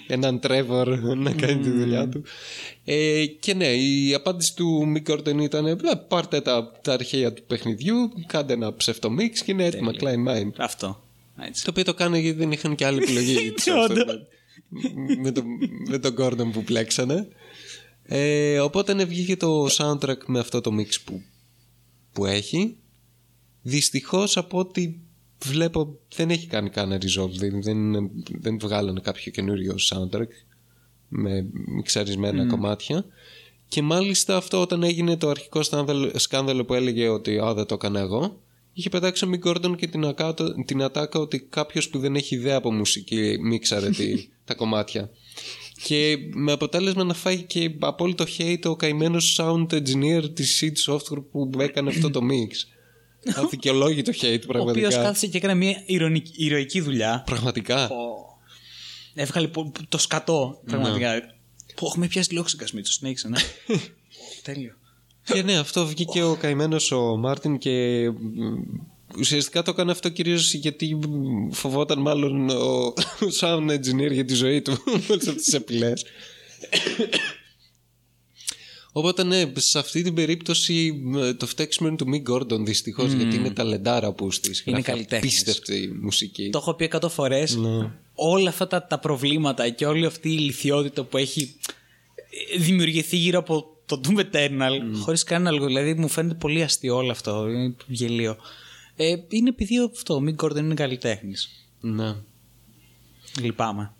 Έναν 0.07 0.41
Trevor 0.43 0.87
να 1.17 1.33
κάνει 1.33 1.63
τη 1.63 1.71
δουλειά 1.71 2.09
του. 2.09 2.23
Ε, 2.85 3.27
και 3.27 3.55
ναι, 3.55 3.67
η 3.67 4.15
απάντηση 4.15 4.57
του 4.57 4.87
Μικόρτεν 4.87 5.39
ήταν 5.39 5.67
«Ε, 5.67 5.77
πάρτε 6.09 6.41
τα, 6.41 6.73
τα 6.83 6.93
αρχαία 6.93 7.33
του 7.33 7.43
παιχνιδιού, 7.47 8.13
κάντε 8.27 8.53
ένα 8.53 8.75
ψευτομίξ 8.75 9.43
και 9.43 9.53
είναι 9.53 9.65
έτοιμα. 9.65 9.93
Klein 10.01 10.29
Mind. 10.29 10.51
Αυτό. 10.57 11.03
Το 11.37 11.71
οποίο 11.71 11.85
το 11.85 11.95
κάνω 11.95 12.17
γιατί 12.17 12.39
δεν 12.39 12.53
είχαν 12.53 12.75
και 12.75 12.87
άλλη 12.87 13.03
επιλογή. 13.03 13.55
με, 15.23 15.33
το, 15.33 15.43
με 15.89 15.99
τον 15.99 16.15
Gordon 16.19 16.53
που 16.53 16.65
πλέξανε. 16.65 17.29
Ε, 18.03 18.59
οπότε 18.59 18.95
ναι, 18.95 19.05
βγήκε 19.05 19.37
το 19.37 19.67
soundtrack 19.67 20.25
με 20.27 20.39
αυτό 20.39 20.61
το 20.61 20.71
mix 20.79 21.01
που 21.05 21.23
που 22.15 22.27
έχει. 22.27 22.77
Δυστυχώς 23.63 24.37
από 24.37 24.59
ό,τι 24.59 24.95
βλέπω 25.45 25.99
δεν 26.17 26.31
έχει 26.31 26.47
κάνει 26.47 26.71
κανένα 26.71 27.03
resolve. 27.03 27.33
Δεν, 27.33 27.63
δεν, 27.63 28.11
δεν 28.41 28.59
βγάλανε 28.59 29.01
κάποιο 29.01 29.33
καινούριο 29.33 29.75
soundtrack 29.91 30.29
με 31.09 31.47
μιξαρισμένα 31.53 32.47
κομμάτια. 32.47 33.05
Και 33.69 33.83
μάλιστα 33.83 34.37
αυτό 34.37 34.61
όταν 34.61 34.83
έγινε 34.83 35.17
το 35.17 35.29
αρχικό 35.29 35.63
σκάνδαλο, 35.63 36.11
σκάνδαλο 36.15 36.65
που 36.65 36.75
έλεγε 36.75 37.09
ότι 37.09 37.39
α, 37.39 37.55
δεν 37.55 37.67
το 37.67 37.75
έκανα 37.75 38.01
εγώ, 38.01 38.41
είχε 38.73 38.89
πετάξει 38.89 39.25
ο 39.25 39.31
Mick 39.33 39.49
Gordon 39.49 39.77
και 39.77 39.87
την, 39.87 40.05
ακάτω, 40.05 40.65
την 40.65 40.83
ατάκα 40.83 41.19
ότι 41.19 41.41
κάποιος 41.41 41.89
που 41.89 41.99
δεν 41.99 42.15
έχει 42.15 42.35
ιδέα 42.35 42.57
από 42.57 42.73
μουσική 42.73 43.37
μίξαρε 43.41 43.91
τη, 43.91 44.29
τα 44.45 44.55
κομμάτια. 44.55 45.11
Και 45.83 46.17
με 46.35 46.53
αποτέλεσμα 46.53 47.05
να 47.05 47.15
φάει 47.15 47.43
και 47.43 47.71
απόλυτο 47.81 48.25
hate 48.39 48.65
ο 48.65 48.77
καημένος 48.77 49.39
sound 49.41 49.67
engineer 49.73 50.35
της 50.35 50.63
Seed 50.63 50.93
Software 50.93 51.25
που 51.31 51.51
έκανε 51.59 51.91
αυτό 51.91 52.11
το 52.11 52.21
mix. 52.23 52.53
Αδικαιολόγητο 53.45 54.13
hate 54.15 54.23
Ο 54.23 54.27
οποίος 54.27 54.47
πραγματικά. 54.47 54.89
κάθισε 55.03 55.27
και 55.27 55.37
έκανε 55.37 55.55
μια 55.55 55.83
ηρωνική, 55.87 56.33
ηρωική 56.45 56.81
δουλειά. 56.81 57.23
Πραγματικά. 57.27 57.91
Έβγαλε 59.15 59.49
πο- 59.49 59.73
το 59.89 59.99
σκατό, 59.99 60.61
Ναι. 60.65 60.71
πραγματικά. 60.71 61.23
Που 61.75 61.87
έχουμε 61.87 62.07
πιάσει 62.07 62.35
λόξιγκα 62.35 62.67
Μίτσο, 62.73 62.93
συνέχισε, 62.93 63.29
ναι. 63.29 63.39
Τέλειο. 64.43 64.73
Και 65.25 65.43
ναι, 65.43 65.57
αυτό 65.57 65.87
βγήκε 65.87 66.23
ο 66.23 66.35
καημένος 66.37 66.91
ο 66.93 67.17
Μάρτιν 67.17 67.59
και 67.59 68.09
μ, 68.11 68.17
ουσιαστικά 69.19 69.63
το 69.63 69.71
έκανε 69.71 69.91
αυτό 69.91 70.09
κυρίως 70.09 70.55
γιατί 70.55 70.95
μ, 70.95 71.51
φοβόταν 71.51 72.01
μάλλον 72.01 72.51
ο, 72.51 72.55
ο 72.55 72.95
sound 73.41 73.71
engineer 73.71 74.13
για 74.13 74.25
τη 74.25 74.35
ζωή 74.35 74.63
του 74.63 74.71
με 74.85 74.93
όλες 75.11 75.29
αυτές 75.29 75.45
τις 75.45 75.55
απειλέ. 75.55 75.93
Οπότε 78.97 79.23
ναι, 79.25 79.53
σε 79.55 79.79
αυτή 79.79 80.03
την 80.03 80.15
περίπτωση 80.15 81.01
μ, 81.05 81.31
το 81.37 81.47
φταίξιμο 81.47 81.89
είναι 81.89 81.97
του 81.97 82.07
Mick 82.13 82.33
Gordon 82.33 82.65
δυστυχώς 82.65 83.13
γιατί 83.13 83.37
είναι 83.37 83.51
ταλεντάρα 83.51 84.13
που 84.13 84.31
στη 84.31 84.51
Είναι 84.65 84.81
καλλιτέχνης. 84.81 85.41
Απίστευτη 85.41 85.99
μουσική. 86.03 86.51
Το 86.51 86.59
έχω 86.59 86.75
πει 86.75 86.85
εκατό 86.85 87.09
φορές. 87.09 87.57
Ναι. 87.57 87.91
Όλα 88.15 88.49
αυτά 88.49 88.67
τα, 88.67 88.87
τα 88.87 88.99
προβλήματα 88.99 89.69
και 89.69 89.87
όλη 89.87 90.07
αυτή 90.07 90.29
η 90.29 90.39
λυθιότητα 90.39 91.05
που 91.05 91.17
έχει 91.17 91.57
δημιουργηθεί 92.59 93.17
γύρω 93.17 93.39
από 93.39 93.75
το 93.87 94.01
Doom 94.05 94.19
Eternal, 94.19 94.71
Mm. 94.71 95.01
χωρίς 95.01 95.23
κανένα 95.23 95.51
λόγο. 95.51 95.67
Δηλαδή 95.67 95.95
μου 95.95 96.09
φαίνεται 96.09 96.35
πολύ 96.35 96.63
αστείο 96.63 96.97
όλο 96.97 97.11
αυτό. 97.11 97.49
Είναι 97.49 97.75
γελίο. 97.87 98.37
Ε, 98.97 99.15
είναι 99.29 99.49
επειδή 99.49 99.79
αυτό, 99.79 100.15
ο 100.15 100.23
Mick 100.27 100.45
Gordon 100.45 100.57
είναι 100.57 100.75
καλλιτέχνης. 100.75 101.49
Ναι. 101.81 102.15
Λυπάμαι. 103.41 103.93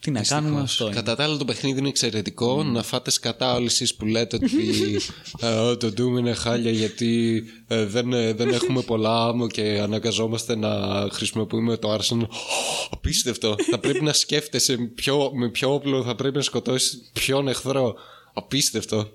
Τι 0.00 0.10
να 0.10 0.22
κάνουμε 0.22 0.60
αυτό. 0.60 0.84
είναι. 0.84 0.94
Κατά 0.94 1.16
τα 1.16 1.24
άλλα 1.24 1.36
το 1.36 1.44
παιχνίδι 1.44 1.78
είναι 1.78 1.88
εξαιρετικό. 1.88 2.62
Να 2.62 2.82
φάτε 2.82 3.10
σκατά 3.10 3.54
όλοι 3.54 3.66
εσείς 3.66 3.94
που 3.94 4.06
λέτε 4.06 4.36
ότι 4.36 4.46
ε, 5.40 5.76
το 5.76 5.86
Doom 5.86 6.18
είναι 6.18 6.34
χάλια 6.34 6.70
γιατί 6.70 7.42
ε, 7.66 7.84
δεν, 7.84 8.12
ε, 8.12 8.32
δεν 8.32 8.48
έχουμε 8.48 8.82
πολλά 8.82 9.24
άμμο 9.24 9.46
και 9.48 9.80
αναγκαζόμαστε 9.82 10.56
να 10.56 10.70
χρησιμοποιούμε 11.12 11.76
το 11.76 11.94
Arsenal. 11.94 12.26
Απίστευτο. 12.90 13.54
θα 13.70 13.78
πρέπει 13.78 14.04
να 14.04 14.12
σκέφτεσαι 14.12 14.76
ποιο, 14.76 15.30
με 15.34 15.48
ποιο 15.48 15.74
όπλο 15.74 16.02
θα 16.02 16.14
πρέπει 16.14 16.36
να 16.36 16.42
σκοτώσεις 16.42 17.10
ποιον 17.12 17.48
εχθρό. 17.48 17.94
Απίστευτο. 18.32 19.08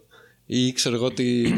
Ή 0.46 0.72
ξέρω 0.72 0.96
εγώ 0.96 1.06
ότι... 1.06 1.54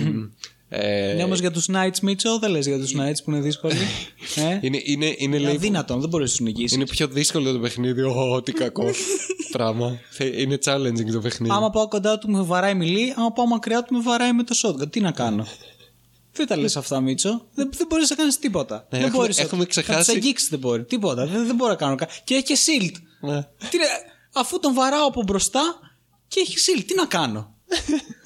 Ε, 0.69 1.13
Ναι, 1.15 1.23
όμως 1.23 1.39
για 1.39 1.51
τους 1.51 1.65
Knights, 1.73 1.99
Μίτσο, 2.01 2.39
δεν 2.39 2.51
λες 2.51 2.65
για 2.67 2.79
τους 2.79 2.93
Knights 2.97 3.23
που 3.23 3.31
είναι 3.31 3.39
δύσκολοι. 3.39 3.73
ε; 4.35 4.59
είναι, 4.61 4.81
είναι, 4.83 5.05
είναι, 5.05 5.15
Είναι 5.17 5.37
λέει, 5.37 5.55
αδύνατον, 5.55 5.99
δεν 5.99 6.09
μπορείς 6.09 6.29
να 6.31 6.37
τους 6.37 6.45
νικήσεις. 6.45 6.71
είναι 6.77 6.85
πιο 6.85 7.07
δύσκολο 7.07 7.51
το 7.51 7.59
παιχνίδι. 7.59 8.01
Ω, 8.01 8.41
τι 8.41 8.51
κακό 8.51 8.85
πράγμα. 9.51 9.99
Θε- 10.09 10.33
Είναι 10.39 10.57
challenging 10.65 11.11
το 11.11 11.19
παιχνίδι. 11.19 11.53
Άμα 11.53 11.69
πάω 11.69 11.87
κοντά 11.87 12.17
του 12.17 12.29
με 12.29 12.41
βαράει 12.41 12.73
μιλή, 12.75 13.13
άμα 13.17 13.31
πάω 13.31 13.45
μακριά 13.45 13.83
του 13.83 13.93
με 13.93 14.01
βαράει 14.01 14.33
με 14.33 14.43
το 14.43 14.55
shotgun. 14.63 14.91
Τι 14.91 14.99
να 14.99 15.11
κάνω; 15.11 15.47
δεν 16.35 16.47
τα 16.47 16.57
λες 16.57 16.77
αυτά, 16.77 16.99
Μίτσο. 17.01 17.45
Δεν, 17.53 17.69
δεν 17.77 17.87
μπορείς 17.89 18.09
να 18.09 18.15
κάνεις 18.15 18.39
τίποτα. 18.39 18.75
Ναι, 18.75 18.83
δεν 18.89 18.99
έχουμε- 18.99 19.17
μπορείς 19.17 19.37
να- 19.37 19.43
έχουμε 19.43 19.65
ξεχάσει- 19.65 19.97
Να 19.99 20.05
του 20.05 20.11
αγγίξεις 20.11 20.49
δεν 20.49 20.59
μπορεί. 20.59 20.83
Τίποτα. 20.83 21.25
Δεν, 21.27 21.45
δεν 21.45 21.55
μπορώ 21.55 21.69
να 21.71 21.77
κάνω 21.77 21.95
κάτι. 21.95 22.13
Και 22.23 22.33
έχει 22.33 22.43
και 22.43 22.57
shield. 22.57 22.91
Ναι. 23.29 23.41
Τι, 23.69 23.77
να- 23.77 24.41
αφού 24.41 24.59
τον 24.59 24.73
βαράω 24.73 25.07
από 25.07 25.23
μπροστά 25.23 25.79
και 26.27 26.39
έχει 26.39 26.55
shield, 26.57 26.83
τι 26.87 26.95
να 26.95 27.05
κάνω; 27.05 27.53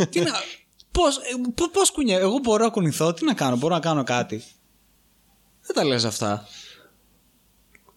τι 0.10 0.20
να. 0.20 0.32
Πώς 0.92 1.20
πώς 1.72 1.92
κουνιέ, 1.92 2.18
εγώ 2.18 2.38
μπορώ 2.38 2.64
να 2.64 2.70
κουνηθώ, 2.70 3.14
τι 3.14 3.26
να 3.26 3.34
κάνω, 3.34 3.58
μπορώ 3.58 3.74
να 3.74 3.80
κάνω 3.80 4.04
κάτι. 4.04 4.44
Δεν 5.66 5.76
τα 5.76 5.84
λες 5.84 6.06
αυτά. 6.06 6.48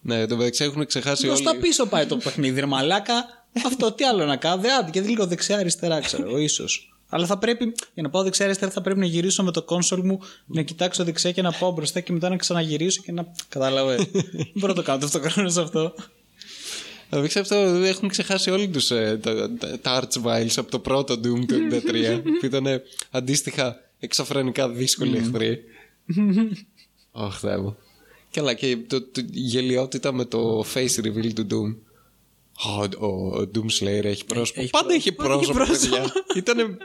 Ναι, 0.01 0.27
το 0.27 0.37
μεταξύ 0.37 0.65
έχουν 0.65 0.87
ξεχάσει 0.87 1.27
Μπροστά 1.27 1.51
όλοι. 1.51 1.61
πίσω 1.61 1.87
πάει 1.87 2.07
το 2.07 2.17
παιχνίδι, 2.17 2.61
ρε 2.61 2.67
μαλάκα. 2.67 3.47
Αυτό 3.67 3.93
τι 3.93 4.05
άλλο 4.05 4.25
να 4.25 4.37
κάνω. 4.37 4.63
Δεν 4.63 4.79
άντε 4.79 4.91
και 4.91 5.01
λίγο 5.01 5.27
δεξιά-αριστερά, 5.27 6.01
ξέρω 6.01 6.29
εγώ, 6.29 6.39
ίσως. 6.39 6.95
Αλλά 7.09 7.27
θα 7.27 7.39
πρέπει, 7.39 7.73
για 7.95 8.03
να 8.03 8.11
πάω 8.11 8.23
δεξιά-αριστερά, 8.23 8.71
θα 8.71 8.81
πρέπει 8.81 8.99
να 9.01 9.07
γυρίσω 9.07 9.43
με 9.43 9.51
το 9.51 9.65
console 9.69 10.03
μου, 10.03 10.21
να 10.47 10.63
κοιτάξω 10.63 11.05
δεξιά 11.05 11.33
και 11.33 11.43
να 11.43 11.53
πάω 11.53 11.73
μπροστά 11.73 12.01
και 12.01 12.13
μετά 12.13 12.29
να 12.29 12.37
ξαναγυρίσω 12.37 13.03
και 13.03 13.13
να. 13.13 13.27
Κατάλαβε. 13.49 13.97
Δεν 13.97 14.51
μπορώ 14.55 14.73
να 14.73 14.75
το 14.75 14.83
κάνω 14.83 15.09
το 15.09 15.21
χρόνο 15.21 15.49
σε 15.49 15.61
αυτό. 15.61 15.95
Μεταξύ 17.11 17.39
αυτό 17.39 17.55
έχουν 17.85 18.09
ξεχάσει 18.09 18.51
όλοι 18.51 18.69
τους 18.69 18.91
ε, 18.91 19.19
τα, 19.23 19.51
τα, 19.59 19.79
τα 19.81 20.01
Arch 20.03 20.23
Viles 20.23 20.53
από 20.57 20.71
το 20.71 20.79
πρώτο 20.79 21.15
Doom 21.15 21.47
του 21.47 21.55
93 21.71 22.21
που 22.41 22.47
ήταν 22.47 22.67
ε, 22.67 22.83
αντίστοιχα 23.11 23.77
εξωφρενικά 23.99 24.69
δύσκολοι 24.69 25.17
εχθροί. 25.17 25.59
Ωχ, 27.13 27.39
Θεέ 27.39 27.57
μου. 27.59 27.77
Και 28.31 28.41
αλλά 28.41 28.55
και 28.55 28.77
το, 28.87 29.03
το, 29.03 29.21
η 29.21 29.41
γελιότητα 29.41 30.13
με 30.13 30.25
το 30.25 30.65
face 30.75 31.01
reveal 31.05 31.33
του 31.33 31.47
Doom. 31.51 31.77
Ο, 32.99 33.07
ο, 33.07 33.37
ο 33.41 33.51
Doom 33.55 33.81
Slayer 33.81 34.05
έχει 34.05 34.25
πρόσωπο. 34.25 34.61
έχει 34.61 34.71
Πάντα 34.71 34.95
είχε 34.95 35.13
πρόσωπο. 35.13 35.53
πρόσωπο, 35.53 35.73
Έχει 35.73 35.89
πρόσωπο. 35.89 35.97
παιδιά. 35.97 36.25
Ήτανε- 36.37 36.77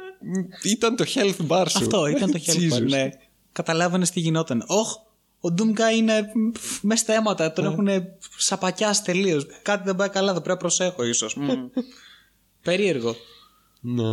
ήταν 0.63 0.95
το 0.95 1.05
health 1.13 1.47
bar 1.47 1.65
σου. 1.69 1.77
Αυτό 1.77 2.05
ήταν 2.07 2.31
το 2.31 2.39
health 2.45 2.71
bar, 2.71 2.77
Jesus. 2.77 2.81
ναι. 2.87 3.09
Καταλάβαινες 3.51 4.09
τι 4.09 4.19
γινόταν. 4.19 4.63
Όχ, 4.67 4.95
ο 5.40 5.53
Doomguy 5.57 5.95
είναι 5.95 6.32
μέσα 6.82 7.03
στα 7.03 7.14
αίματα, 7.14 7.53
τον 7.53 7.66
έχουν 7.66 7.88
σαπακιάσει 8.38 9.03
τελείως. 9.03 9.45
Κάτι 9.61 9.84
δεν 9.86 9.95
πάει 9.95 10.10
καλά, 10.10 10.28
θα 10.28 10.34
πρέπει 10.34 10.49
να 10.49 10.57
προσέχω 10.57 11.03
ίσως. 11.03 11.38
Περίεργο. 12.64 13.16
Ναι. 13.82 14.10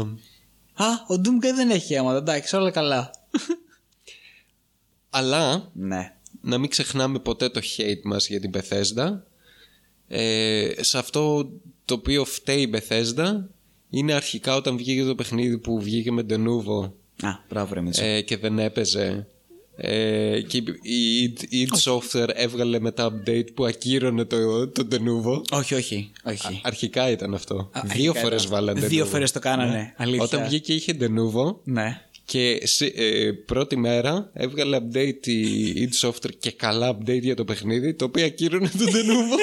Α, 0.75 0.87
ο 1.09 1.15
Doomguy 1.15 1.55
δεν 1.55 1.71
έχει 1.71 1.95
αίματα, 1.95 2.17
εντάξει, 2.17 2.57
όλα 2.57 2.71
καλά. 2.71 3.11
Αλλά 5.11 5.71
Ναι. 5.73 6.15
να 6.41 6.59
μην 6.59 6.71
ξεχνάμε 6.71 7.19
ποτέ 7.19 7.49
το 7.49 7.61
hate 7.77 8.01
μας 8.05 8.29
για 8.29 8.41
την 8.41 8.51
Bethesda. 8.55 9.19
Ε, 10.09 10.71
σε 10.81 10.99
αυτό 10.99 11.51
το 11.85 11.95
οποίο 11.95 12.25
φταίει 12.25 12.61
η 12.63 12.71
Bethesda 12.75 13.35
είναι 13.91 14.13
αρχικά 14.13 14.57
όταν 14.57 14.77
βγήκε 14.77 15.05
το 15.05 15.15
παιχνίδι 15.15 15.59
που 15.59 15.81
βγήκε 15.81 16.13
με 16.13 16.27
Denuvo 16.31 16.91
Α, 17.23 17.29
μπράβο 17.49 17.75
ρε 17.75 17.81
Μίτσο. 17.81 18.05
ε, 18.05 18.21
και 18.21 18.37
δεν 18.37 18.59
έπαιζε 18.59 19.29
ε, 19.77 20.41
και 20.41 20.57
η 20.83 21.35
id, 21.37 21.55
id 21.55 21.93
Software 21.93 22.29
έβγαλε 22.35 22.79
μετά 22.81 23.13
update 23.27 23.47
που 23.55 23.65
ακύρωνε 23.67 24.25
το, 24.25 24.69
το 24.69 24.89
Denuvo 24.91 25.43
όχι, 25.51 25.75
όχι, 25.75 26.11
όχι. 26.25 26.61
αρχικά 26.63 27.11
ήταν 27.11 27.35
αυτό 27.35 27.71
Α, 27.73 27.81
δύο 27.85 28.11
αρχικά 28.11 28.21
φορές 28.21 28.45
ήταν. 28.45 28.55
βάλανε 28.55 28.87
Δύο 28.87 29.05
Denuvo. 29.05 29.09
φορές 29.09 29.33
το 29.33 29.39
κάνανε, 29.39 29.95
αλήθεια. 29.97 30.23
όταν 30.25 30.45
βγήκε 30.47 30.73
είχε 30.73 30.97
Denuvo 31.01 31.57
Ναι. 31.65 32.01
και 32.25 32.61
σε, 32.65 32.87
ε, 32.87 33.33
πρώτη 33.33 33.77
μέρα 33.77 34.31
έβγαλε 34.35 34.79
update 34.81 35.27
η 35.27 35.89
id 35.89 36.09
Software 36.09 36.35
και 36.39 36.51
καλά 36.51 36.97
update 36.99 37.21
για 37.23 37.37
το 37.37 37.45
παιχνίδι 37.45 37.95
το 37.95 38.05
οποίο 38.05 38.25
ακύρωνε 38.25 38.69
το 38.79 38.85
Denuvo 38.85 39.39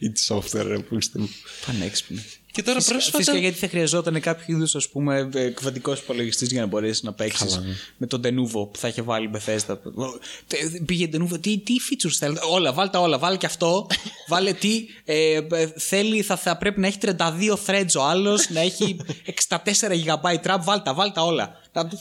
id 0.06 0.34
Software 0.36 0.66
ρε 0.66 0.78
πούστε 0.78 1.18
μου. 1.18 1.28
Πανέξυπνη. 1.66 2.24
Και 2.56 2.62
τώρα 2.62 2.76
Φυσικά, 2.78 2.94
πρόσφατα. 2.94 3.18
φυσικά 3.18 3.38
γιατί 3.38 3.58
θα 3.58 3.68
χρειαζόταν 3.68 4.20
κάποιο 4.20 4.56
είδους 4.56 4.74
ας 4.74 4.88
πούμε 4.88 5.28
κβαντικό 5.54 5.92
υπολογιστής 5.92 6.48
για 6.50 6.60
να 6.60 6.66
μπορέσεις 6.66 7.02
να 7.02 7.12
παίξεις 7.12 7.54
Καλά, 7.54 7.66
ναι. 7.66 7.72
με 7.96 8.06
τον 8.06 8.20
Denuvo 8.24 8.68
που 8.72 8.78
θα 8.78 8.88
είχε 8.88 9.02
βάλει 9.02 9.26
η 9.26 9.30
Bethesda. 9.34 9.76
Τε- 10.46 10.82
Πήγε 10.86 11.08
Denuvo, 11.12 11.40
τι, 11.40 11.58
τι 11.58 11.74
features 11.90 12.14
θέλετε. 12.18 12.40
Όλα, 12.50 12.72
βάλτε 12.72 12.92
τα 12.92 13.00
όλα. 13.00 13.18
Βάλε 13.18 13.36
και 13.36 13.46
αυτό. 13.46 13.86
βάλε 14.32 14.52
τι. 14.52 14.86
Ε, 15.04 15.40
ε, 15.50 15.66
θέλει, 15.76 16.22
θα, 16.22 16.36
θα 16.36 16.56
πρέπει 16.56 16.80
να 16.80 16.86
έχει 16.86 16.98
32 17.02 17.12
threads 17.66 17.94
ο 17.98 18.02
άλλος, 18.02 18.50
να 18.50 18.60
έχει 18.60 18.96
64 19.48 19.56
GB 19.88 20.34
RAM. 20.46 20.58
Βάλτε 20.64 20.82
τα, 20.84 20.94
βάλτε 20.94 21.12
τα 21.14 21.22
όλα. 21.24 21.60
Να 21.76 21.86
του, 21.88 21.98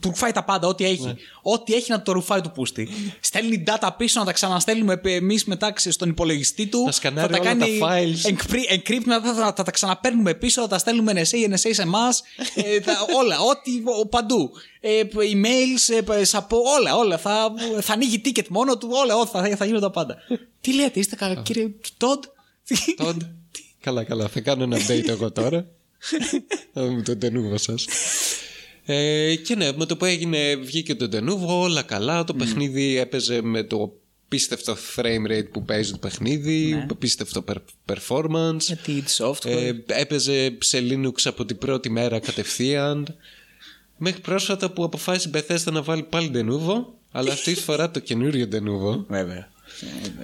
του 0.00 0.08
ρουφάει 0.08 0.32
τα 0.32 0.44
πάντα, 0.44 0.66
ό,τι 0.68 0.82
Ναι. 0.82 0.88
έχει. 0.90 1.14
Ό,τι 1.42 1.74
έχει 1.74 1.90
να 1.90 2.02
το 2.02 2.12
ρουφάει 2.12 2.40
του 2.40 2.50
πούστη. 2.52 2.88
Στέλνει 3.20 3.64
data 3.66 3.88
πίσω 3.96 4.18
να 4.20 4.24
τα 4.26 4.32
ξαναστέλνουμε 4.32 5.00
εμείς 5.04 5.44
μετά 5.44 5.72
στον 5.76 6.08
υπολογιστή 6.08 6.66
του. 6.66 6.82
Να 6.84 6.92
σκανάρει 6.92 7.32
θα 7.34 7.40
τα 7.40 7.50
όλα 7.50 7.56
τα 7.58 7.64
κάνει 7.66 7.78
files. 7.82 8.30
encrypt, 8.30 8.74
encrypt 8.76 9.04
να 9.04 9.20
θα, 9.20 9.34
θα, 9.34 9.52
θα 9.56 9.62
τα 9.62 9.70
ξαναπαίρνουμε 9.70 10.34
πίσω, 10.34 10.60
θα 10.62 10.68
τα 10.68 10.78
στέλνουμε 10.78 11.12
NSA, 11.14 11.50
NSA 11.52 11.70
σε 11.70 11.82
εμάς. 11.82 12.22
ε, 12.54 12.80
τα- 12.80 13.06
όλα, 13.20 13.40
ό,τι 13.40 13.70
ο- 14.00 14.06
παντού. 14.06 14.50
Ε, 14.80 15.02
emails, 15.14 16.14
ε, 16.18 16.24
σαπο, 16.24 16.56
όλα, 16.78 16.96
όλα. 16.96 17.18
Θα, 17.18 17.52
θα 17.80 17.92
ανοίγει 17.92 18.20
ticket 18.24 18.46
μόνο 18.48 18.76
του, 18.78 18.88
όλα, 18.92 19.14
όλα 19.16 19.26
θα, 19.26 19.56
θα 19.56 19.64
γίνουν 19.64 19.80
τα 19.80 19.90
πάντα. 19.90 20.16
Τι 20.60 20.74
λέτε, 20.74 21.00
είστε 21.00 21.16
καλά, 21.16 21.34
κύριε 21.42 21.70
Τόντ; 21.96 22.22
Todd. 22.98 23.16
καλά, 23.80 24.04
καλά. 24.04 24.28
Θα 24.28 24.40
κάνω 24.40 24.62
ένα 24.62 24.76
update 24.78 25.08
εγώ 25.08 25.32
τώρα. 25.32 25.66
Θα 26.74 26.84
δούμε 26.86 27.02
τον 27.02 27.18
τενούβο 27.18 27.58
σας. 27.58 27.84
Ε, 28.84 29.34
και 29.34 29.54
ναι, 29.54 29.72
με 29.76 29.86
το 29.86 29.96
που 29.96 30.04
έγινε, 30.04 30.56
βγήκε 30.56 30.94
το 30.94 31.08
τενούβο, 31.08 31.60
όλα 31.60 31.82
καλά. 31.82 32.24
Το 32.24 32.34
παιχνίδι 32.34 32.96
έπαιζε 32.96 33.42
με 33.42 33.62
το 33.62 33.96
πίστευτο 34.28 34.76
frame 34.96 35.30
rate 35.30 35.50
που 35.52 35.64
παίζει 35.64 35.90
το 35.90 35.98
παιχνίδι, 35.98 36.86
πίστευτο 36.98 37.44
per- 37.48 37.94
performance. 37.94 38.60
Γιατί 38.60 39.00
τη 39.00 39.14
software. 39.16 39.44
Ε, 39.44 39.72
έπαιζε 39.86 40.56
σε 40.60 40.78
Linux 40.78 41.12
από 41.24 41.44
την 41.44 41.58
πρώτη 41.58 41.90
μέρα 41.90 42.18
κατευθείαν. 42.18 43.16
Μέχρι 43.96 44.20
πρόσφατα 44.20 44.70
που 44.70 44.84
αποφάσισε 44.84 45.28
η 45.28 45.32
Bethesda 45.34 45.72
να 45.72 45.82
βάλει 45.82 46.02
πάλι 46.02 46.30
Denuvo, 46.34 46.84
αλλά 47.10 47.32
αυτή 47.32 47.54
τη 47.54 47.60
φορά 47.60 47.90
το 47.90 48.00
καινούριο 48.00 48.48
Denuvo, 48.52 49.04
Βέβαια. 49.08 49.50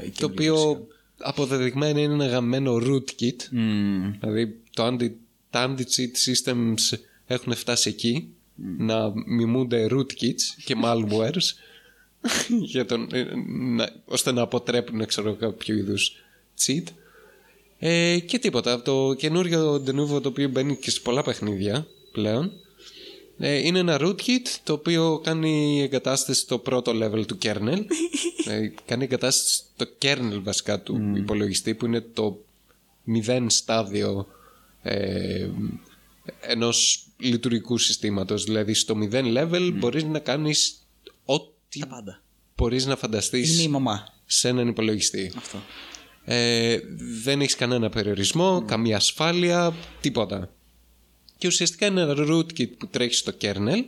Ε, 0.02 0.08
το 0.18 0.26
οποίο 0.26 0.86
αποδεδειγμένα 1.18 2.00
είναι 2.00 2.12
ένα 2.12 2.26
γαμμένο 2.26 2.74
rootkit. 2.74 3.36
Μμμ. 3.50 4.12
Δηλαδή 4.20 4.60
το 4.74 4.86
anti, 4.86 5.10
τα 5.50 5.74
anti-cheat 5.74 6.30
systems 6.30 6.98
έχουν 7.26 7.54
φτάσει 7.54 7.88
εκεί 7.88 8.28
να 8.78 9.12
μιμούνται 9.26 9.86
rootkits 9.90 10.42
και 10.64 10.76
malwares 10.84 11.54
για 12.72 12.86
τον, 12.86 13.08
ε, 13.12 13.26
να, 13.46 13.90
ώστε 14.04 14.32
να 14.32 14.42
αποτρέπουν 14.42 15.06
ξέρω, 15.06 15.34
κάποιο 15.34 15.74
είδους 15.76 16.12
cheat. 16.66 16.84
Ε, 17.78 18.18
και 18.18 18.38
τίποτα. 18.38 18.82
Το 18.82 19.14
καινούριο 19.18 19.74
Denuvo 19.74 20.22
το 20.22 20.28
οποίο 20.28 20.48
μπαίνει 20.48 20.76
και 20.76 20.90
σε 20.90 21.00
πολλά 21.00 21.22
παιχνίδια 21.22 21.86
πλέον 22.12 22.52
ε, 23.38 23.56
είναι 23.56 23.78
ένα 23.78 23.98
rootkit 24.00 24.46
το 24.62 24.72
οποίο 24.72 25.20
κάνει 25.24 25.82
εγκατάσταση 25.82 26.40
στο 26.40 26.58
πρώτο 26.58 26.92
level 26.94 27.26
του 27.26 27.38
kernel. 27.42 27.84
ε, 28.50 28.72
κάνει 28.86 29.04
εγκατάσταση 29.04 29.62
στο 29.74 29.86
kernel 30.02 30.40
βασικά 30.42 30.80
του 30.80 31.12
υπολογιστή 31.16 31.74
που 31.74 31.86
είναι 31.86 32.00
το 32.00 32.44
μηδέν 33.04 33.50
στάδιο 33.50 34.26
ε, 34.82 35.48
ενός 36.40 37.07
λειτουργικού 37.18 37.78
συστήματος. 37.78 38.44
Δηλαδή 38.44 38.74
στο 38.74 38.94
μηδέν 38.96 39.26
level 39.36 39.72
μπορείς 39.74 40.04
να 40.04 40.18
κάνεις 40.18 40.86
ό,τι 41.24 41.78
Τα 41.78 41.86
πάντα. 41.86 42.22
μπορείς 42.56 42.86
να 42.86 42.96
φανταστείς 42.96 43.52
Είναι 43.54 43.62
η 43.62 43.68
μαμά. 43.68 44.14
σε 44.26 44.48
έναν 44.48 44.68
υπολογιστή. 44.68 45.32
Αυτό. 45.36 45.58
Ε, 46.24 46.78
δεν 47.22 47.40
έχεις 47.40 47.54
κανένα 47.56 47.88
περιορισμό, 47.88 48.64
καμία 48.66 48.96
ασφάλεια, 48.96 49.74
τίποτα. 50.00 50.52
Και 51.38 51.46
ουσιαστικά 51.46 51.86
είναι 51.86 52.00
ένα 52.00 52.14
rootkit 52.18 52.68
που 52.78 52.86
τρέχει 52.88 53.14
στο 53.14 53.32
kernel 53.40 53.84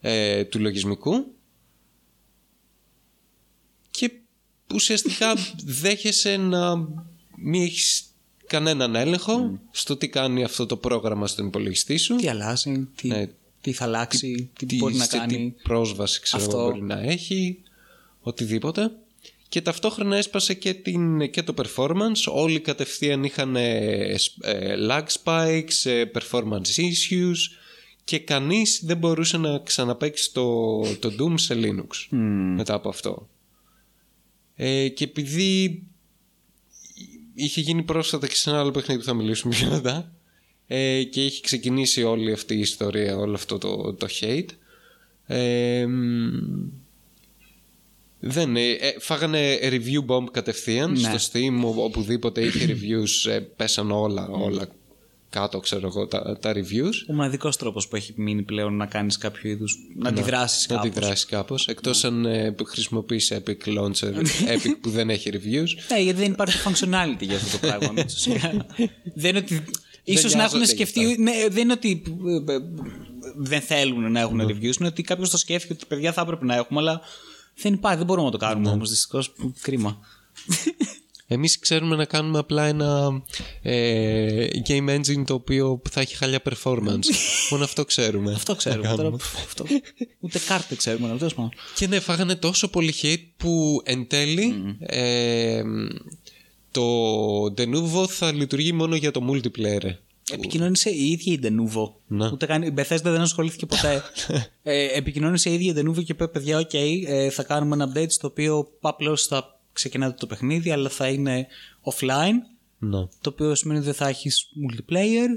ε, 0.00 0.44
του 0.44 0.60
λογισμικού 0.60 1.34
και 3.90 4.10
ουσιαστικά 4.74 5.34
δέχεσαι 5.82 6.36
να 6.36 6.76
μην 7.36 7.62
έχεις 7.62 8.04
κανέναν 8.46 8.94
έλεγχο 8.94 9.58
στο 9.70 9.96
τι 9.96 10.08
κάνει 10.08 10.44
αυτό 10.44 10.66
το 10.66 10.76
πρόγραμμα 10.76 11.26
στον 11.26 11.46
υπολογιστή 11.46 11.96
σου. 11.96 12.16
Τι 12.16 12.28
αλλάζει, 12.28 12.88
τι, 12.96 13.08
Ναι. 13.08 13.28
τι 13.60 13.72
θα 13.72 13.84
αλλάξει, 13.84 14.50
τι, 14.58 14.66
τι- 14.66 14.76
μπορεί 14.76 14.94
να 14.94 15.04
σε 15.04 15.16
κάνει. 15.18 15.36
Τι 15.56 15.62
πρόσβαση 15.62 16.20
ξέρω 16.20 16.42
Αυτό. 16.42 16.58
εγώ 16.58 16.68
μπορεί 16.68 16.82
να 16.82 17.00
έχει, 17.00 17.58
οτιδήποτε. 18.20 18.90
Και 19.48 19.60
ταυτόχρονα 19.60 20.16
έσπασε 20.16 20.54
και, 20.54 20.74
την, 20.74 21.30
και 21.30 21.42
το 21.42 21.54
performance. 21.56 22.32
Όλοι 22.32 22.60
κατευθείαν 22.60 23.24
είχαν 23.24 23.56
ε, 23.56 24.14
σ- 24.18 24.44
ε, 24.44 24.74
lag 24.88 25.02
spikes, 25.22 25.84
ε, 25.90 26.04
performance 26.14 26.76
issues 26.76 27.36
και 28.04 28.18
κανείς 28.18 28.80
δεν 28.84 28.96
μπορούσε 28.96 29.36
να 29.38 29.58
ξαναπαίξει 29.58 30.32
το, 30.32 30.80
το 30.80 31.12
Doom 31.18 31.34
σε 31.36 31.54
Linux 31.62 32.16
μετά 32.56 32.74
από 32.74 32.88
αυτό. 32.88 33.28
Ε, 34.56 34.88
και 34.88 35.04
επειδή 35.04 35.82
είχε 37.38 37.60
γίνει 37.60 37.82
πρόσφατα 37.82 38.26
και 38.26 38.34
σε 38.34 38.50
ένα 38.50 38.60
άλλο 38.60 38.70
παιχνίδι 38.70 39.00
που 39.00 39.06
θα 39.06 39.14
μιλήσουμε 39.14 39.54
πιο 39.54 39.70
μετά 39.70 40.12
ε, 40.66 41.02
και 41.02 41.24
είχε 41.24 41.40
ξεκινήσει 41.40 42.02
όλη 42.02 42.32
αυτή 42.32 42.54
η 42.54 42.60
ιστορία, 42.60 43.16
όλο 43.16 43.34
αυτό 43.34 43.58
το, 43.58 43.92
το 43.94 44.06
hate. 44.20 44.48
Ε, 45.26 45.86
μ, 45.86 46.30
δεν, 48.20 48.56
ε, 48.56 48.70
ε, 48.70 48.94
φάγανε 48.98 49.58
review 49.62 50.06
bomb 50.06 50.24
κατευθείαν 50.30 50.90
Ναι. 50.90 50.98
στο 50.98 51.16
Steam 51.32 51.62
ο- 51.64 51.84
οπουδήποτε 51.84 52.44
είχε 52.44 52.66
reviews 52.66 53.30
ε, 53.30 53.38
πέσαν 53.40 53.90
όλα, 53.90 54.28
όλα 54.28 54.68
κάτω 55.40 55.60
ξέρω 55.60 55.86
εγώ 55.86 56.06
τα, 56.06 56.38
τα 56.40 56.52
reviews 56.52 56.94
Ο 57.10 57.12
μοναδικό 57.12 57.48
τρόπος 57.48 57.88
που 57.88 57.96
έχει 57.96 58.12
μείνει 58.16 58.42
πλέον 58.42 58.76
να 58.76 58.86
κάνεις 58.86 59.18
κάποιο 59.18 59.50
είδους. 59.50 59.78
να 59.96 60.08
αντιδράσεις 60.08 60.68
να 60.68 60.74
κάπως. 60.74 60.90
αντιδράσεις 60.90 61.24
κάπως 61.26 61.68
εκτός 61.68 62.04
αν 62.04 62.24
ε, 62.24 62.54
χρησιμοποιείς 62.66 63.32
Epic 63.34 63.78
Launcher 63.78 64.12
Epic 64.54 64.76
που 64.80 64.90
δεν 64.90 65.10
έχει 65.10 65.30
reviews 65.32 65.68
Ναι, 65.92 66.00
γιατί 66.00 66.20
δεν 66.20 66.32
υπάρχει 66.32 66.58
functionality 66.64 67.20
για 67.20 67.36
αυτό 67.36 67.58
το 67.58 67.66
πράγμα. 67.66 67.92
Μήτσος. 67.92 68.26
δεν 69.14 69.30
είναι 69.30 69.38
ότι. 69.38 69.64
ίσως 70.04 70.34
να 70.34 70.42
έχουν 70.42 70.58
νοιάζονται 70.58 70.82
σκεφτεί. 70.82 71.06
γι' 71.06 71.22
Ναι, 71.22 71.32
δεν 71.48 71.62
είναι 71.62 71.72
ότι 71.72 72.02
ε, 72.48 72.52
ε, 72.52 72.58
δεν 73.36 73.60
θέλουν 73.60 74.12
να 74.12 74.20
έχουν 74.20 74.40
reviews. 74.40 74.78
Είναι 74.78 74.88
ότι 74.88 75.02
κάποιος 75.02 75.30
το 75.30 75.36
σκέφτηκε 75.36 75.72
ότι 75.72 75.84
παιδιά 75.88 76.12
θα 76.12 76.20
έπρεπε 76.20 76.44
να 76.44 76.54
έχουμε, 76.54 76.80
αλλά 76.80 77.00
δεν 77.54 77.72
υπάρχει. 77.72 77.96
Δεν 77.96 78.06
μπορούμε 78.06 78.26
να 78.26 78.32
το 78.32 78.38
κάνουμε 78.38 78.68
όμως 78.70 78.90
δυστυχώς 78.90 79.32
Κρίμα. 79.60 79.98
Εμείς 81.26 81.58
ξέρουμε 81.58 81.96
να 81.96 82.04
κάνουμε 82.04 82.38
απλά 82.38 82.64
ένα 82.64 83.22
ε, 83.62 84.46
game 84.68 84.88
engine 84.88 85.24
το 85.26 85.34
οποίο 85.34 85.80
θα 85.90 86.00
έχει 86.00 86.16
χαλιά 86.16 86.40
performance. 86.50 87.04
Μόνο 87.50 87.64
αυτό 87.64 87.84
ξέρουμε. 87.84 88.32
Αυτό 88.32 88.52
να 88.52 88.58
ξέρουμε. 88.58 88.86
κάνουμε. 88.86 89.02
Τώρα, 89.02 89.16
αυτό. 89.46 89.64
Ούτε 90.20 90.38
καν 90.46 90.74
ξέρουμε. 90.74 91.08
αλλά 91.08 91.18
τέλος 91.18 91.34
πάντων. 91.34 91.50
Και 91.74 91.86
ναι, 91.86 92.00
φάγανε 92.00 92.34
τόσο 92.34 92.68
πολύ 92.68 92.94
hate 93.02 93.24
που 93.36 93.80
εν 93.84 94.06
τέλει 94.06 94.76
ε, 94.78 95.62
το 96.70 97.42
Denuvo 97.44 98.08
θα 98.08 98.32
λειτουργεί 98.32 98.72
μόνο 98.72 98.96
για 98.96 99.10
το 99.10 99.20
multiplayer. 99.30 99.90
Επικοινώνησε 100.32 100.90
η 100.90 101.10
ίδια 101.10 101.32
η 101.32 101.38
Denuvo. 101.42 101.92
Ναι. 102.06 102.26
Ούτε 102.32 102.46
καν, 102.46 102.62
η 102.62 102.74
Bethesda 102.76 103.00
δεν 103.02 103.20
ασχολήθηκε 103.20 103.66
ποτέ. 103.66 104.02
ε, 104.62 104.86
επικοινώνησε 104.96 105.50
η 105.50 105.54
ίδια 105.54 105.72
η 105.72 105.74
Denuvo 105.78 106.04
και 106.04 106.12
είπε: 106.12 106.28
Παιδιά, 106.28 106.58
οκ, 106.58 106.74
ε, 106.74 107.30
θα 107.30 107.42
κάνουμε 107.42 107.74
ένα 107.74 107.92
update 107.92 108.10
στο 108.10 108.26
οποίο 108.26 108.68
απλώς 108.80 109.26
θα 109.26 109.55
ξεκινάτε 109.76 110.14
το 110.18 110.26
παιχνίδι, 110.26 110.70
αλλά 110.70 110.88
θα 110.88 111.08
είναι 111.08 111.46
offline. 111.82 112.38
Ναι. 112.78 113.06
Το 113.20 113.30
οποίο 113.30 113.54
σημαίνει 113.54 113.78
ότι 113.78 113.88
δεν 113.88 113.96
θα 113.96 114.08
έχεις 114.08 114.48
multiplayer, 114.68 115.28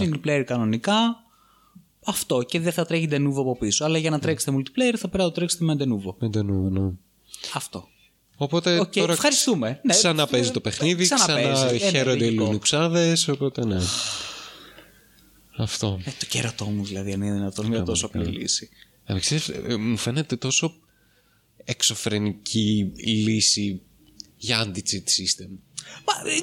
single 0.00 0.20
player 0.26 0.42
κανονικά. 0.46 1.22
Αυτό 2.06 2.42
και 2.42 2.60
δεν 2.60 2.72
θα 2.72 2.86
τρέχει 2.86 3.08
Denuvo 3.10 3.36
από 3.36 3.56
πίσω. 3.58 3.84
Αλλά 3.84 3.98
για 3.98 4.10
να 4.10 4.18
τρέξετε 4.18 4.56
multiplayer 4.56 4.96
θα 4.96 5.08
πρέπει 5.08 5.16
να 5.16 5.24
το 5.24 5.30
τρέξετε 5.30 5.64
με 5.64 5.76
Denuvo. 5.78 6.14
Με 6.18 6.30
Denuvo, 6.34 6.70
ναι. 6.70 6.90
Αυτό. 7.54 7.88
Οπότε 8.36 8.78
Οκ, 8.78 8.92
τώρα 8.92 9.12
ευχαριστούμε. 9.12 9.80
Ναι, 9.82 9.92
ξανά 9.92 10.26
παίζει 10.26 10.50
το 10.50 10.60
παιχνίδι, 10.60 11.04
ξανά, 11.04 11.24
ξαναπαίζει. 11.24 11.66
Ε, 11.66 11.84
ναι, 11.84 11.90
χαίρονται 11.90 12.24
οι 12.24 12.26
λογικό. 12.26 12.44
Λινουξάδες, 12.44 13.28
οπότε 13.28 13.64
ναι. 13.64 13.80
Αυτό. 15.56 16.00
Ε, 16.04 16.10
το 16.18 16.26
κέρατό 16.28 16.64
μου 16.64 16.84
δηλαδή, 16.84 17.12
αν 17.12 17.22
είναι 17.22 17.34
δυνατόν, 17.34 17.66
μια 17.66 17.82
τόσο 17.82 18.06
απλή 18.06 18.24
λύση. 18.24 18.68
Ε, 19.04 19.18
ξέρεις, 19.18 19.48
ε, 19.48 19.76
μου 19.76 19.96
φαίνεται 19.96 20.36
τόσο 20.36 20.74
εξωφρενική 21.64 22.92
λύση 23.04 23.80
για 24.36 24.64
anti-cheat 24.64 25.06
system. 25.18 25.48
Μα, 26.06 26.30
ε, 26.30 26.36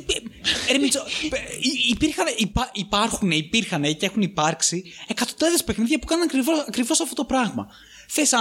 ε, 0.70 0.72
ρε 0.72 0.78
Μίτσο, 0.78 1.00
ε, 1.32 1.38
υ- 1.62 1.90
υπήρχαν, 1.90 2.26
υπά, 2.38 2.70
υπάρχουν, 2.74 3.32
υπήρχαν 3.32 3.82
και 3.98 4.06
έχουν 4.06 4.22
υπάρξει 4.22 4.84
εκατοντάδες 5.08 5.64
παιχνίδια 5.64 6.00
που 6.00 6.06
κάνουν 6.06 6.28
ακριβώς 6.68 7.00
αυτό 7.00 7.16
το 7.16 7.26
πράγμα. 7.26 7.68
Θες 8.08 8.32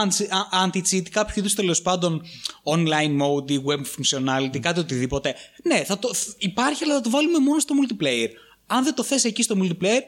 anti-cheat, 0.65 1.03
κάποιο 1.11 1.35
είδους 1.37 1.55
τέλος 1.55 1.83
πάντων 1.83 2.23
online 2.63 3.21
mode 3.23 3.51
ή 3.51 3.61
web 3.67 3.81
functionality, 3.81 4.59
κάτι 4.61 4.81
οτιδήποτε. 4.81 5.35
Ναι, 5.63 5.85
θα 5.85 5.99
το, 5.99 6.11
υπάρχει, 6.39 6.85
αλλά 6.85 6.95
θα 6.95 7.01
το 7.01 7.11
βάλουμε 7.11 7.39
μόνο 7.39 7.59
στο 7.61 7.75
multiplayer. 7.83 8.29
Αν 8.67 8.85
δεν 8.85 8.95
το 8.95 9.03
θες 9.03 9.25
εκεί 9.25 9.43
στο 9.43 9.57
multiplayer, 9.63 10.01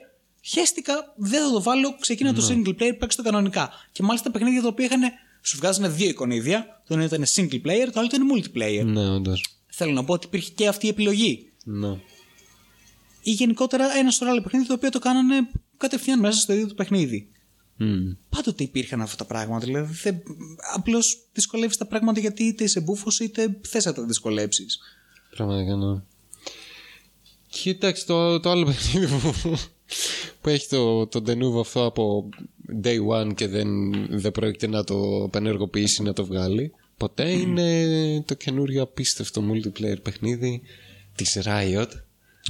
χαίστηκα, 0.43 1.15
δεν 1.17 1.43
θα 1.43 1.51
το 1.51 1.63
βάλω, 1.63 1.97
ξεκίνα 2.01 2.35
το 2.35 2.49
single 2.51 2.69
player, 2.83 2.99
παίξε 2.99 3.17
το 3.17 3.23
κανονικά. 3.23 3.71
Και 3.93 4.03
μάλιστα 4.03 4.31
παιχνίδια 4.31 4.63
τα 4.63 4.69
οποία 4.69 4.85
είχαν, 4.85 5.01
σου 5.43 5.57
βγάζανε 5.57 5.89
δύο 5.89 6.09
εικονίδια. 6.09 6.83
Το 6.87 6.95
ένα 6.95 7.05
ήταν 7.05 7.25
single 7.35 7.67
player, 7.67 7.89
το 7.93 8.01
άλλο 8.01 8.09
ήταν 8.13 8.23
multiplayer. 8.35 8.85
Ναι, 8.85 9.11
όντως. 9.11 9.45
Θέλω 9.67 9.93
να 9.93 10.05
πω 10.05 10.13
ότι 10.13 10.27
υπήρχε 10.27 10.51
και 10.55 10.69
αυτή 10.69 10.87
η 10.87 10.89
επιλογή. 10.89 11.53
Ναι. 11.65 11.89
ή 13.23 13.31
γενικότερα 13.31 13.97
ένα 13.97 14.11
σωρό 14.11 14.31
άλλο 14.31 14.43
παιχνίδι 14.43 14.67
το 14.67 14.73
οποίο 14.73 14.91
το 14.91 14.99
κάνανε 14.99 15.35
κατευθείαν 15.77 16.19
μέσα 16.19 16.41
στο 16.41 16.53
ίδιο 16.53 16.67
το 16.67 16.75
παιχνίδι. 16.75 17.31
Μμμ. 17.77 18.13
Πάντοτε 18.29 18.63
υπήρχαν 18.63 19.01
αυτά 19.01 19.17
τα 19.17 19.25
πράγματα. 19.25 19.67
Δηλαδή, 19.67 19.93
δεν... 20.03 20.23
απλώς 20.75 21.29
δυσκολεύεις 21.33 21.77
τα 21.77 21.87
πράγματα 21.87 22.21
γιατί 22.21 22.45
είτε 22.45 22.65
είσαι 22.65 22.81
μπούφος 22.81 23.21
είτε 23.21 23.61
θες 23.69 23.85
να 23.85 23.93
τα 23.93 24.05
δυσκολέψεις. 24.05 24.79
Πραγματικά 25.37 25.77
ναι. 25.77 26.03
Κοίταξε 27.49 28.07
το, 28.07 28.41
το 28.41 28.51
άλλο 28.51 28.65
παιχνίδι 28.71 29.07
που, 29.07 29.59
που 30.41 30.49
έχει 30.49 30.69
το, 30.69 31.07
το 31.07 31.23
Denuvo 31.27 31.61
αυτό 31.61 31.85
από 31.85 32.29
day 32.83 32.99
one 33.21 33.35
και 33.35 33.49
δεν, 33.49 33.69
δεν 34.19 34.33
πρόκειται 34.33 34.67
να 34.67 34.85
το 34.85 35.23
απενεργοποιήσει 35.25 36.03
να 36.03 36.13
το 36.13 36.25
βγάλει. 36.25 36.73
Ποτέ 36.97 37.31
είναι 37.31 38.23
το 38.27 38.35
καινούριο 38.35 38.83
απίστευτο 38.83 39.43
multiplayer 39.53 40.03
παιχνίδι 40.03 40.63
της 41.15 41.39
Riot. 41.45 41.87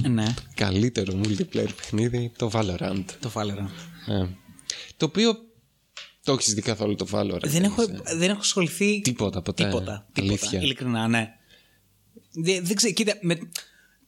Ναι, 0.09 0.33
Καλύτερο 0.55 1.21
multiplayer 1.23 1.69
παιχνίδι, 1.75 2.31
το 2.37 2.51
Valorant. 2.53 3.03
το 3.19 3.31
Valorant. 3.33 3.69
Ε. 4.13 4.25
Το 4.97 5.05
οποίο 5.05 5.33
το 6.23 6.31
έχεις 6.33 6.53
δει 6.53 6.61
καθόλου 6.61 6.95
το 6.95 7.07
Valorant. 7.11 7.43
Δεν 7.45 7.63
έχω, 7.63 7.81
έτσι. 7.81 8.01
δεν 8.17 8.29
έχω 8.29 8.39
ασχοληθεί. 8.39 9.01
Τίποτα 9.01 9.41
ποτέ. 9.41 9.63
Τίποτα. 9.63 10.07
τίποτα 10.13 10.31
Αλήθεια. 10.33 10.59
ειλικρινά, 10.61 11.07
ναι. 11.07 11.29
Δεν, 12.31 12.65
δεν 12.65 12.75
ξέρω, 12.75 12.93
κοίτα, 12.93 13.17
με, 13.21 13.37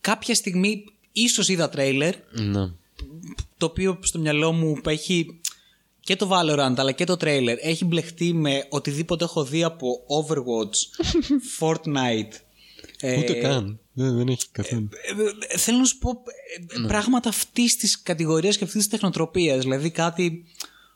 κάποια 0.01 0.35
στιγμή 0.35 0.83
ίσως 1.11 1.47
είδα 1.49 1.69
τρέιλερ 1.69 2.15
Ναι. 2.31 2.67
το 3.57 3.65
οποίο 3.65 3.99
στο 4.01 4.19
μυαλό 4.19 4.51
μου 4.51 4.77
έχει 4.85 5.39
και 6.05 6.15
το 6.15 6.29
Valorant 6.31 6.73
αλλά 6.77 6.91
και 6.91 7.03
το 7.05 7.17
τρέιλερ 7.17 7.57
έχει 7.61 7.85
μπλεχτεί 7.85 8.33
με 8.33 8.65
οτιδήποτε 8.69 9.23
έχω 9.23 9.43
δει 9.43 9.63
από 9.63 9.87
Overwatch, 10.19 11.05
Fortnite. 11.59 12.33
ε, 12.99 13.19
Ούτε 13.19 13.33
καν. 13.33 13.79
Δεν, 13.93 14.15
δεν 14.17 14.27
έχει 14.27 14.45
καθόλου. 14.51 14.89
ε, 15.49 15.53
ε, 15.53 15.57
θέλω 15.57 15.77
να 15.77 15.85
σου 15.85 15.97
πω 15.97 16.09
ε, 16.75 16.79
Ναι. 16.79 16.87
πράγματα 16.87 17.29
αυτής 17.29 17.75
της 17.77 18.01
κατηγορίας 18.01 18.57
και 18.57 18.63
αυτής 18.63 18.79
της 18.81 18.89
τεχνοτροπίας. 18.91 19.59
Δηλαδή 19.59 19.89
κάτι 19.89 20.45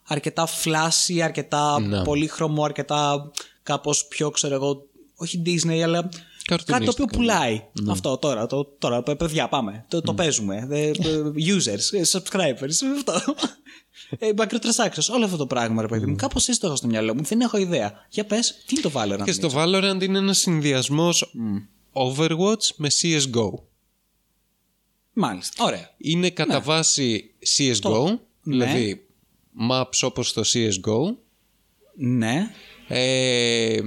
αρκετά 0.03 0.47
flashy, 0.63 1.19
αρκετά 1.23 1.79
Ναι. 1.79 2.03
πολύχρωμο, 2.03 2.63
αρκετά 2.63 3.31
κάπως 3.63 4.05
πιο 4.07 4.29
ξέρω 4.29 4.55
εγώ. 4.55 4.87
Όχι 5.15 5.41
Disney, 5.45 5.79
αλλά 5.79 6.09
κάτι 6.55 6.63
το 6.63 6.73
οποίο 6.73 6.85
Καρτουνίστικο. 6.85 7.17
πουλάει. 7.17 7.63
Ναι. 7.81 7.91
Αυτό 7.91 8.17
τώρα, 8.17 8.45
το, 8.45 8.65
τώρα, 8.65 9.03
παι- 9.03 9.17
παιδιά, 9.17 9.47
πάμε. 9.49 9.85
Το, 9.87 10.01
το 10.01 10.13
παίζουμε. 10.13 10.67
Ε, 10.71 10.87
ε, 10.87 10.93
users, 11.35 11.93
ε, 11.97 12.01
subscribers, 12.11 12.73
αυτό. 12.97 13.33
Ε, 14.19 14.29
microtransactions, 14.37 15.13
όλο 15.13 15.25
αυτό 15.25 15.37
το 15.37 15.47
πράγμα, 15.47 15.81
ρε 15.81 15.87
παιδί 15.87 16.05
μου. 16.05 16.15
Κάπως 16.15 16.47
έτσι 16.47 16.59
το 16.59 16.67
έχω 16.67 16.75
στο 16.75 16.87
μυαλό 16.87 17.15
μου. 17.15 17.23
Δεν 17.23 17.41
έχω 17.41 17.57
ιδέα. 17.57 17.93
Για 18.09 18.25
πες, 18.25 18.63
τι 18.65 18.75
είναι 18.75 18.81
το 18.81 18.91
Valorant. 18.95 19.23
Και 19.25 19.31
στο 19.31 19.49
Valorant 19.55 19.97
είναι 20.01 20.17
ένας 20.17 20.37
συνδυασμός 20.37 21.33
Overwatch 21.93 22.65
με 22.75 22.87
CSGO. 23.01 23.49
Μάλιστα. 25.13 25.63
Ωραία. 25.63 25.89
Είναι 25.97 26.29
κατά 26.29 26.61
βάση 26.61 27.33
CSGO, 27.57 28.03
Ναι. 28.05 28.15
δηλαδή 28.43 29.05
maps 29.71 29.99
όπως 30.01 30.33
το 30.33 30.41
CSGO, 30.53 31.15
Ναι. 31.95 32.51
ε, 32.87 33.79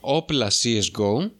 όπλα 0.00 0.50
CSGO, 0.62 1.30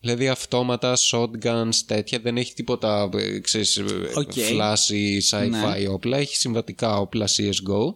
δηλαδή 0.00 0.28
αυτόματα, 0.28 0.96
shotguns, 1.10 1.74
τέτοια, 1.86 2.18
δεν 2.18 2.36
έχει 2.36 2.54
τίποτα, 2.54 3.08
ε, 3.14 3.38
ξέρεις, 3.38 3.76
ε, 3.76 3.84
Οκ. 4.14 4.32
flashy, 4.32 5.18
sci-fi 5.30 5.92
όπλα, 5.92 6.18
έχει 6.18 6.36
συμβατικά 6.36 6.96
όπλα 6.96 7.28
CSGO, 7.28 7.94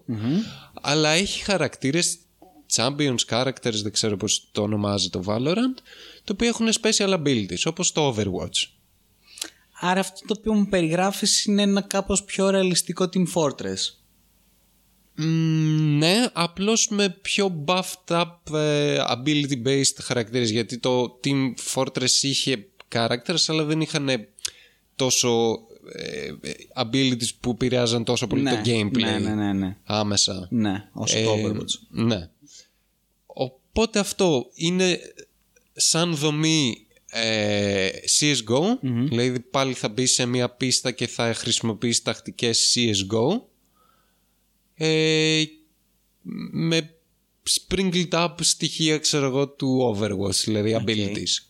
αλλά 0.80 1.08
έχει 1.08 1.42
χαρακτήρες, 1.44 2.16
champions 2.76 3.18
characters, 3.30 3.80
δεν 3.82 3.92
ξέρω 3.92 4.16
πώς 4.16 4.48
το 4.52 4.62
ονομάζει 4.62 5.10
το 5.10 5.22
Valorant, 5.26 5.76
το 6.24 6.32
οποίο 6.32 6.48
έχουν 6.48 6.68
special 6.82 7.14
abilities, 7.14 7.62
όπως 7.64 7.92
το 7.92 8.14
Overwatch. 8.14 8.68
Άρα 9.80 10.00
αυτό 10.00 10.26
το 10.26 10.34
οποίο 10.38 10.54
μου 10.54 10.68
περιγράφεις 10.68 11.44
είναι 11.44 11.62
ένα 11.62 11.80
κάπως 11.80 12.24
πιο 12.24 12.50
ρεαλιστικό 12.50 13.08
Team 13.12 13.24
Fortress. 13.34 14.03
Μμμ, 15.16 15.98
ναι, 15.98 16.26
απλώς 16.32 16.88
με 16.88 17.08
πιο 17.22 17.64
buffed 17.66 18.06
up 18.22 18.56
ε, 18.56 18.98
ability 19.08 19.66
based 19.66 19.96
χαρακτήρες 20.02 20.50
γιατί 20.50 20.78
το 20.78 21.20
Team 21.24 21.54
Fortress 21.74 22.22
είχε 22.22 22.66
characters 22.94 23.44
αλλά 23.46 23.64
δεν 23.64 23.80
είχαν 23.80 24.08
τόσο 24.96 25.58
ε, 25.92 26.26
ε, 26.40 26.52
abilities 26.74 27.28
που 27.40 27.50
επηρεάζαν 27.50 28.04
τόσο 28.04 28.26
πολύ 28.26 28.42
το 28.42 28.60
gameplay 28.64 28.90
Ναι, 28.90 29.18
ναι, 29.18 29.34
ναι, 29.34 29.52
ναι. 29.52 29.76
άμεσα. 29.84 30.48
Ναι, 30.50 30.88
όσο 30.92 31.22
το 31.22 31.34
Overwatch. 31.34 31.78
Ναι. 31.88 32.28
Οπότε 33.26 33.98
αυτό 33.98 34.46
είναι 34.54 34.98
σαν 35.72 36.14
δομή 36.14 36.86
ε, 37.10 37.88
CSGO, 38.20 38.78
δηλαδή 38.82 39.40
πάλι 39.40 39.72
θα 39.72 39.88
μπει 39.88 40.06
σε 40.06 40.26
μια 40.26 40.50
πίστα 40.50 40.90
και 40.90 41.06
θα 41.06 41.34
χρησιμοποιήσει 41.34 42.02
τακτικές 42.02 42.76
CSGO 42.76 43.40
ε, 44.76 45.42
με 46.52 46.90
sprinkled 47.50 48.08
up 48.10 48.34
στοιχεία 48.40 48.98
ξέρω 48.98 49.26
εγώ 49.26 49.48
του 49.48 49.96
Overwatch, 49.98 50.34
δηλαδή 50.44 50.82
abilities. 50.86 51.46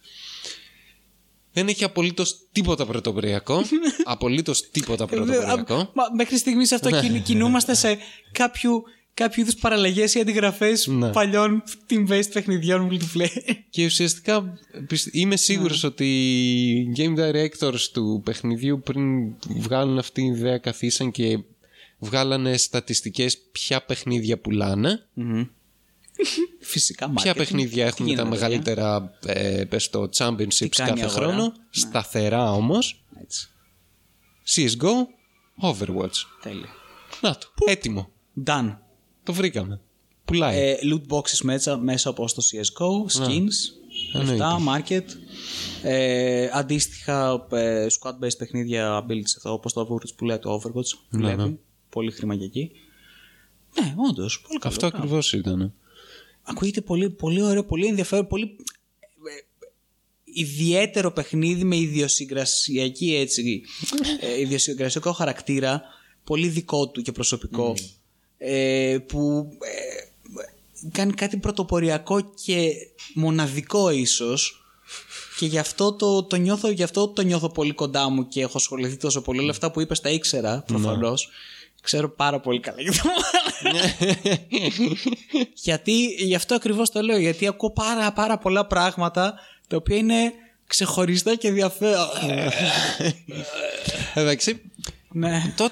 Δεν 1.53 1.69
έχει 1.69 1.85
απολύτως 1.85 2.39
τίποτα 2.53 2.87
πρωτοποριακό. 2.87 3.63
απολύτως 4.05 4.71
τίποτα 4.71 5.07
πρωτοποριακό. 5.07 5.77
Μα, 5.95 6.05
μέχρι 6.17 6.39
στιγμής 6.39 6.73
αυτό 6.73 6.89
Ναι. 6.91 7.01
κιν- 7.01 7.23
κινούμαστε 7.23 7.75
σε 7.75 7.99
κάποιο, 8.33 8.83
κάποιο 9.15 9.43
είδους 9.43 9.55
παραλλαγές 9.55 10.15
ή 10.15 10.21
αντιγραφές 10.21 10.87
Ναι. 10.87 11.11
παλιών 11.13 11.63
team-based 11.91 12.31
παιχνιδιών 12.33 12.89
multiplayer. 12.91 13.55
Και 13.71 13.85
ουσιαστικά 13.85 14.59
πισ- 14.87 15.15
είμαι 15.15 15.37
σίγουρος 15.37 15.85
ότι 15.85 16.05
οι 16.71 16.93
game 16.97 17.19
directors 17.19 17.81
του 17.93 18.21
παιχνιδιού 18.25 18.81
πριν 18.85 19.33
βγάλουν 19.49 19.99
αυτή 19.99 20.23
την 20.23 20.33
ιδέα 20.33 20.59
καθίσαν 20.59 21.11
και 21.11 21.39
βγάλανε 22.05 22.57
στατιστικές 22.57 23.39
ποια 23.53 23.85
παιχνίδια 23.85 24.39
πουλάνε, 24.39 25.09
Φυσικά, 26.61 27.11
ποια 27.11 27.33
marketing. 27.33 27.37
παιχνίδια 27.37 27.83
Τι 27.85 27.89
έχουν 27.89 28.07
γίνεται, 28.07 28.23
τα 28.23 28.29
παιδιά; 28.29 28.49
μεγαλύτερα 28.49 29.19
ε, 29.27 29.65
πες 29.65 29.91
το 29.91 30.09
championships 30.17 30.69
κάνει 30.69 31.01
η 31.01 31.03
κάθε 31.03 31.05
αγορά; 31.05 31.27
χρόνο, 31.27 31.53
σταθερά 31.71 32.53
όμως, 32.53 33.05
Έτσι. 33.23 33.49
CSGO, 34.47 34.93
Overwatch. 35.63 36.17
Τέλεια. 36.43 36.69
Να 37.21 37.37
το, 37.37 37.47
έτοιμο. 37.67 38.11
Done. 38.47 38.77
Το 39.23 39.33
βρήκαμε. 39.33 39.81
Πουλάει. 40.25 40.59
Ε, 40.59 40.77
loot 40.93 41.15
boxes 41.17 41.39
μέσα, 41.43 41.77
μέσα 41.79 42.11
όπως 42.11 42.35
το 42.35 42.43
CSGO, 42.43 43.19
Ναι. 43.19 43.27
skins, 43.27 43.53
λεφτά, 44.23 44.59
market. 44.69 45.05
Ε, 45.83 46.49
αντίστοιχα 46.53 47.47
ε, 47.51 47.87
squad-based 48.01 48.39
παιχνίδια 48.39 49.05
abilities 49.05 49.37
εδώ, 49.39 49.53
όπως 49.53 49.73
το 49.73 49.81
Overwatch 49.81 50.15
που 50.17 50.25
λέει 50.25 50.39
το 50.39 50.61
Overwatch. 50.63 50.99
Δουλεύει. 51.11 51.61
Πολύ 51.95 52.11
χρήμα 52.11 52.37
και 52.37 52.45
εκεί. 52.45 52.71
Ναι, 53.81 53.95
όντως. 54.09 54.41
Πολύ 54.41 54.59
καλό. 54.59 54.75
Αυτό 54.75 54.87
ακριβώς 54.87 55.33
ήταν. 55.33 55.73
Ακούγεται 56.43 56.81
πολύ, 56.81 57.11
πολύ 57.11 57.43
ωραίο, 57.43 57.65
πολύ 57.65 57.87
ενδιαφέρον, 57.87 58.27
πολύ 58.27 58.57
ε, 59.29 59.63
ιδιαίτερο 60.25 61.13
παιχνίδι 61.13 61.65
με 61.65 61.77
ιδιοσυγκρασιακή 61.77 63.15
έτσι, 63.15 63.63
ε, 64.21 64.41
ιδιοσυγκρασιακό 64.41 65.13
χαρακτήρα, 65.13 65.83
πολύ 66.25 66.49
δικό 66.49 66.89
του 66.89 67.03
και 67.03 67.13
προσωπικό, 67.13 67.75
ε, 68.39 68.99
που 69.07 69.49
ε, 69.61 70.89
κάνει 70.91 71.13
κάτι 71.13 71.37
πρωτοποριακό 71.37 72.33
και 72.45 72.73
μοναδικό 73.15 73.91
ίσως 73.91 74.65
και 75.39 75.47
γι' 75.47 75.59
αυτό 75.59 75.93
το, 75.93 76.23
το 76.23 76.37
νιώθω, 76.37 76.69
γι' 76.71 76.83
αυτό 76.83 77.09
το 77.09 77.23
νιώθω 77.23 77.49
πολύ 77.49 77.73
κοντά 77.73 78.09
μου 78.09 78.29
και 78.29 78.41
έχω 78.41 78.59
ασχοληθεί 78.59 78.97
τόσο 78.97 79.23
πολύ. 79.23 79.39
Όλα 79.39 79.51
αυτά 79.51 79.71
που 79.71 79.81
είπες 79.81 80.01
τα 80.01 80.11
ήξερα 80.11 80.63
προφανώς. 80.67 81.29
Ξέρω 81.85 82.11
πάρα 82.11 82.41
πολύ 82.41 82.61
καλά 82.61 82.81
για 82.81 82.93
το 82.93 82.99
γιατί, 85.55 86.07
γι' 86.19 86.35
αυτό 86.35 86.55
ακριβώς 86.55 86.91
το 86.91 87.03
λέω, 87.03 87.19
γιατί 87.19 87.47
ακούω 87.47 87.71
πάρα 87.73 88.13
πάρα 88.13 88.39
πολλά 88.39 88.67
πράγματα 88.67 89.35
τα 89.69 89.77
οποία 89.77 89.97
είναι 89.97 90.33
ξεχωριστά 90.67 91.35
και 91.35 91.49
ενδιαφέρον. 91.49 92.09
Εντάξει, 94.15 94.61
ναι. 95.13 95.53
το, 95.57 95.69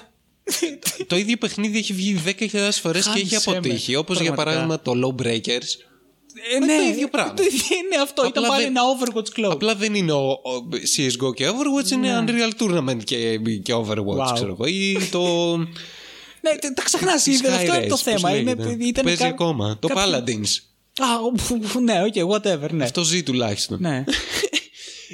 το 1.07 1.15
ίδιο 1.15 1.37
παιχνίδι 1.37 1.77
έχει 1.77 1.93
βγει 1.93 2.21
10.000 2.25 2.69
φορές 2.71 3.05
και 3.05 3.19
έχει 3.19 3.29
Χάνησέ 3.29 3.49
με, 3.49 3.57
αποτύχει. 3.57 3.95
Όπως 3.95 4.19
για 4.19 4.33
πραγματικά. 4.33 4.67
παράδειγμα 4.67 4.81
το 4.81 5.15
Low 5.17 5.21
Breakers. 5.25 5.89
Ε, 6.53 6.59
ναι, 6.59 6.77
το 6.77 6.83
ίδιο 6.83 7.07
πράγμα. 7.07 7.33
Το 7.33 7.43
ίδιο 7.43 7.77
είναι 7.77 8.01
αυτό. 8.01 8.25
Ήταν 8.25 8.43
Απλά 8.43 8.47
πάλι 8.55 8.63
δεν- 8.63 8.75
ένα 8.75 8.81
Overwatch 8.83 9.39
Cloud. 9.39 9.51
Απλά 9.51 9.75
δεν 9.75 9.95
είναι 9.95 10.11
ο, 10.11 10.29
ο 10.31 10.67
CSGO 10.97 11.33
και 11.35 11.47
Overwatch, 11.49 11.91
είναι 11.91 12.23
Unreal 12.27 12.61
Tournament 12.63 13.03
και, 13.03 13.37
και 13.63 13.73
Overwatch, 13.73 14.15
Ναι. 14.15 14.23
Wow. 14.29 14.33
ξέρω 14.33 14.49
εγώ. 14.51 14.65
Ή 14.65 14.97
το. 15.11 15.55
Ναι, 16.43 16.55
τε- 16.57 16.73
τα 16.75 16.81
ξεχνάς 16.83 17.25
η 17.25 17.31
ήδη. 17.31 17.47
Αυτό 17.47 17.73
Sky 17.73 17.77
είναι 17.77 17.87
το 17.87 17.95
Race, 17.95 17.99
θέμα. 18.01 18.19
πώς 18.29 18.39
Είναι, 18.39 18.53
λέγεται. 18.55 18.85
ήταν 18.85 19.03
Παίζει 19.05 19.19
κα- 19.21 19.27
ακόμα. 19.27 19.77
Το 19.79 19.87
κάποιο- 19.87 20.03
Paladins. 20.03 20.59
Α, 20.99 21.05
ο, 21.75 21.79
ναι, 21.79 22.03
οκ, 22.03 22.13
whatever, 22.33 22.69
ναι. 22.71 22.83
Αυτό 22.83 23.03
ζει 23.03 23.23
τουλάχιστον. 23.23 23.77
ναι. 23.81 24.03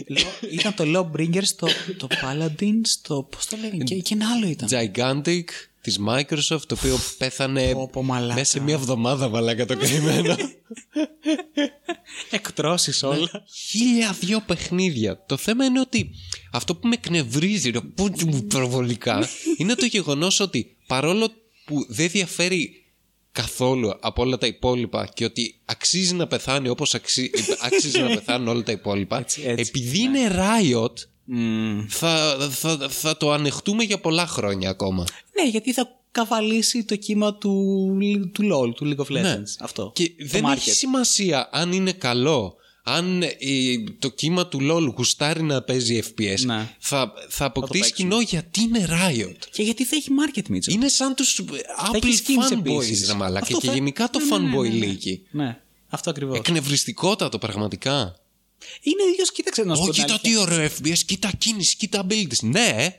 Λο- 0.08 0.50
ήταν 0.52 0.74
το 0.76 0.84
Lawbringers, 0.96 1.48
το, 1.58 1.68
το 1.98 2.08
Paladins, 2.24 2.88
το. 3.02 3.24
Πώς 3.24 3.46
το 3.46 3.58
λέγανε, 3.62 3.84
και, 3.84 3.96
και 3.96 4.14
ένα 4.14 4.26
άλλο 4.32 4.48
ήταν. 4.48 4.70
Gigantic 4.72 5.44
της 5.82 6.00
Microsoft, 6.08 6.62
το 6.68 6.76
οποίο 6.78 6.98
πέθανε 7.18 7.72
Πω, 7.72 7.90
πω, 7.92 8.04
μαλάκα. 8.04 8.34
μέσα 8.34 8.52
σε 8.52 8.60
μία 8.60 8.74
εβδομάδα, 8.74 9.30
μαλάκα 9.30 9.66
το 9.66 9.78
καημένο. 9.78 10.36
Εκ 12.32 12.52
τρώσει 12.52 13.06
όλα. 13.06 13.44
Χίλια 13.70 14.16
δύο 14.20 14.40
παιχνίδια. 14.46 15.24
Το 15.26 15.38
θέμα 15.38 15.66
είναι 15.66 15.80
ότι 15.80 16.10
αυτό 16.52 16.76
που 16.76 16.88
με 16.88 16.94
εκνευρίζει, 16.94 17.70
ρε, 17.70 17.80
που 17.82 18.12
μου 18.28 18.44
προβολικά, 18.44 19.28
είναι 19.58 19.76
το 19.76 19.86
γεγονός 19.86 20.40
ότι 20.40 20.76
παρόλο 20.88 21.30
που 21.66 21.86
δεν 21.88 22.10
διαφέρει 22.10 22.84
καθόλου 23.32 23.94
από 24.00 24.22
όλα 24.22 24.38
τα 24.38 24.48
υπόλοιπα 24.48 25.10
και 25.14 25.26
ότι 25.26 25.60
αξίζει 25.66 26.14
να 26.14 26.28
πεθάνει 26.28 26.70
όπως 26.70 26.94
αξί... 26.94 27.30
αξίζει 27.62 28.00
να 28.00 28.08
πεθάνουν 28.08 28.48
όλα 28.48 28.64
τα 28.64 28.72
υπόλοιπα 28.72 29.18
Έτσι, 29.20 29.42
έτσι. 29.46 29.72
επειδή 29.76 30.00
είναι 30.00 30.20
Riot 30.32 30.94
θα, 31.88 32.38
θα, 32.52 32.90
θα 32.90 33.18
το 33.18 33.32
ανεχτούμε 33.32 33.84
για 33.84 34.00
πολλά 34.00 34.28
χρόνια 34.28 34.70
ακόμα 34.70 35.06
Ναι, 35.36 35.50
γιατί 35.50 35.74
θα 35.74 36.00
καβαλήσει 36.12 36.84
το 36.84 36.96
κύμα 36.96 37.36
του, 37.36 37.98
του 38.34 38.44
LOL, 38.54 38.76
του 38.76 38.86
League 38.86 39.06
of 39.06 39.18
Legends. 39.18 39.22
Ναι. 39.22 39.42
Αυτό. 39.60 39.92
Και 39.96 40.10
Το 40.10 40.14
δεν 40.28 40.44
market. 40.46 40.52
έχει 40.56 40.72
σημασία 40.72 41.50
αν 41.52 41.72
είναι 41.72 41.92
καλό. 41.92 42.56
Αν 42.92 43.22
ε, 43.22 43.30
το 44.00 44.10
κύμα 44.10 44.48
του 44.48 44.60
LOL 44.62 44.94
γουστάρει 44.98 45.42
να 45.44 45.62
παίζει 45.62 46.02
FPS, 46.04 46.40
Ναι. 46.46 46.76
θα, 46.80 47.14
θα 47.30 47.46
αποκτήσει 47.46 47.84
παίξουμε. 47.84 48.10
κοινό 48.10 48.22
γιατί 48.22 48.62
είναι 48.62 48.88
Riot. 48.90 49.36
Και 49.52 49.64
γιατί 49.64 49.86
θα 49.86 49.96
έχει 49.96 50.10
market, 50.26 50.44
Μίτσο. 50.50 50.72
Είναι 50.72 50.88
σαν 50.88 51.16
τους 51.16 51.42
Apple 51.92 52.04
έχει 52.06 52.22
skins 52.28 52.54
fanboys, 52.54 52.76
επίσης. 52.76 53.08
ρε 53.08 53.14
μαλάκα. 53.14 53.46
Αυτό 53.46 53.58
Και 53.58 53.68
θα- 53.68 53.74
γενικά 53.74 54.10
το 54.10 54.20
Ναι, 54.20 54.26
ναι, 54.26 54.38
ναι, 54.48 54.58
fanboy 54.58 54.62
ναι, 54.62 54.70
ναι. 54.78 54.86
λύκη. 54.86 55.22
Ναι, 55.32 55.58
αυτό 55.90 56.10
ακριβώς. 56.10 56.38
Εκνευριστικότατο 56.38 57.38
πραγματικά. 57.38 58.16
Είναι 58.82 59.04
ίδιος, 59.12 59.32
κοίταξε 59.32 59.64
να 59.64 59.76
σου 59.76 59.82
Ω, 59.82 59.86
πω. 59.86 59.92
την 59.92 60.02
κοίτα 60.04 60.20
αλήθεια. 60.24 60.46
τι 60.46 60.54
ωραίο 60.54 60.70
FPS, 60.80 60.98
κοίτα 61.06 61.32
κίνηση, 61.38 61.76
κοίτα 61.76 62.06
abilities. 62.10 62.40
Ναι, 62.42 62.96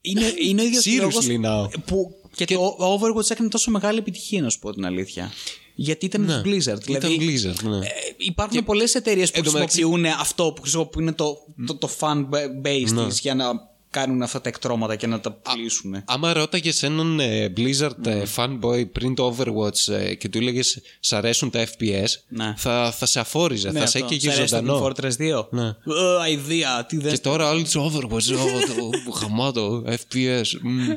Είναι, 0.00 0.32
είναι 0.38 0.62
ο 0.62 0.64
ίδιος 0.64 0.84
Seriously 0.86 1.44
now. 1.44 1.68
που 1.86 2.14
και, 2.34 2.44
το 2.44 2.76
Overwatch 2.80 3.30
έκανε 3.30 3.48
τόσο 3.48 3.70
μεγάλη 3.70 3.98
επιτυχία, 3.98 4.42
να 4.42 4.50
σου 4.50 4.58
πω 4.58 4.72
την 4.72 4.84
αλήθεια. 4.86 5.32
Γιατί 5.74 6.06
ήταν 6.06 6.22
ναι. 6.24 6.40
Blizzard. 6.44 6.88
ήταν 6.88 7.00
Δηλαδή, 7.00 7.16
Blizzard, 7.20 7.62
ναι. 7.68 7.76
ε, 7.76 7.90
υπάρχουν 8.16 8.64
πολλές 8.64 8.94
εταιρείες 8.94 9.30
που 9.30 9.38
εν 9.38 9.44
τω 9.44 9.52
μεταξύ- 9.52 9.76
χρησιμοποιούν 9.80 10.12
αυτό 10.20 10.52
που 10.52 10.60
χρησιμοποιούν 10.62 11.14
το, 11.14 11.36
το, 11.66 11.74
το 11.76 11.90
fan 12.00 12.24
base 12.64 12.92
Ναι. 12.92 13.06
της 13.06 13.20
για 13.20 13.34
να 13.34 13.72
κάνουν 13.90 14.22
αυτά 14.22 14.40
τα 14.40 14.48
εκτρώματα 14.48 14.96
και 14.96 15.06
να 15.06 15.20
τα 15.20 15.32
πουλήσουν. 15.32 16.02
Άμα 16.04 16.32
ρώταγες 16.32 16.82
έναν 16.82 17.20
ε, 17.20 17.52
Blizzard 17.56 18.06
ε, 18.06 18.22
fanboy 18.36 18.90
πριν 18.92 19.14
το 19.14 19.36
Overwatch 19.38 19.92
ε, 19.92 20.14
και 20.14 20.28
του 20.28 20.38
έλεγες 20.38 20.80
Σ' 21.00 21.12
αρέσουν 21.12 21.50
τα 21.50 21.66
FPS, 21.66 22.06
Ναι. 22.28 22.54
θα, 22.56 22.92
θα 22.96 23.06
σε 23.06 23.20
αφόριζε, 23.20 23.70
θα 23.70 23.78
σε 23.86 23.98
αυτό. 23.98 23.98
έκαιγε 23.98 24.30
Σ' 24.30 24.34
αρέσει 24.36 24.50
το 24.52 24.56
ζωντανό. 24.58 24.86
Team 24.86 24.90
Fortress 25.04 25.40
2. 25.40 25.46
Ναι. 25.50 25.66
Ε, 25.66 25.74
αηδία, 26.22 26.86
τι 26.88 26.96
Και 26.96 27.02
δεν. 27.02 27.20
τώρα 27.20 27.50
όλοι 27.50 27.62
τους 27.62 27.74
Overwatch, 27.76 28.36
«Ω, 28.38 29.00
το 29.04 29.10
χαμάτο, 29.10 29.84
FPS. 29.86 30.44
μμ». 30.62 30.78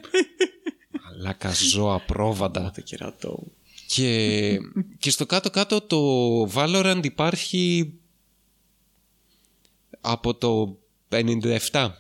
Μαλάκα 1.04 1.52
ζώα, 1.54 2.00
πρόβατα. 2.00 2.72
Το 2.76 2.82
κερατό. 2.82 3.44
Και, 3.88 4.58
και 5.00 5.10
στο 5.12 5.26
κάτω-κάτω 5.26 5.82
το 5.82 6.52
Valorant 6.54 7.00
υπάρχει 7.04 7.94
από 10.02 10.36
το 10.36 10.78
57 11.10 11.92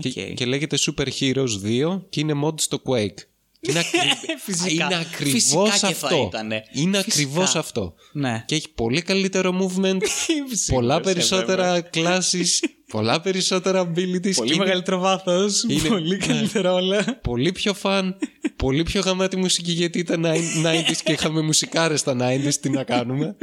και, 0.00 0.08
Οκ. 0.08 0.34
και 0.34 0.46
λέγεται 0.46 0.78
Super 0.80 1.08
Heroes 1.20 1.84
2 1.94 2.00
και 2.08 2.20
είναι 2.20 2.40
mod 2.44 2.60
στο 2.60 2.82
Quake. 2.84 3.18
Είναι, 3.60 3.78
ακρι... 3.78 3.98
Φυσικά. 4.44 4.70
είναι 4.70 4.84
Φυσικά 4.94 4.98
ακριβώς 4.98 5.72
και 5.72 5.78
θα 5.78 5.88
αυτό. 5.88 6.24
ήτανε. 6.28 6.64
Είναι 6.72 7.02
Φυσικά. 7.02 7.12
ακριβώς 7.22 7.56
αυτό. 7.56 7.94
Ναι. 8.12 8.44
Και 8.46 8.54
έχει 8.54 8.68
πολύ 8.68 9.02
καλύτερο 9.02 9.58
movement, 9.60 10.00
πολλά 10.74 11.00
περισσότερα 11.00 11.90
classes, 11.94 12.46
πολλά 12.94 13.20
περισσότερα 13.20 13.82
abilities. 13.88 14.20
και 14.22 14.32
Πολύ 14.34 14.54
είναι 14.54 14.64
μεγαλύτερο 14.64 14.98
βάθος. 14.98 15.62
Είναι- 15.68 15.88
Πολύ 15.98 16.16
ναι. 16.16 16.26
καλύτερα 16.26 16.72
όλα. 16.72 17.18
πολύ 17.22 17.52
πιο 17.52 17.74
fun, 17.74 18.16
πολύ 18.56 18.82
πιο 18.82 19.00
γαμάτη 19.00 19.36
μουσική 19.36 19.72
γιατί 19.72 19.98
ήταν 19.98 20.24
90s 20.64 20.96
και 21.04 21.12
είχαμε 21.12 21.40
μουσικάρες 21.40 22.00
στα 22.00 22.16
90s, 22.20 22.54
τι 22.60 22.70
να 22.70 22.84
κάνουμε. 22.84 23.36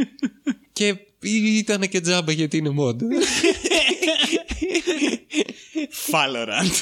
και 0.73 0.95
ήταν 1.29 1.89
και 1.89 2.01
τζάμπα 2.01 2.31
γιατί 2.31 2.57
είναι 2.57 2.73
mod. 2.79 2.95
Valorant. 6.11 6.75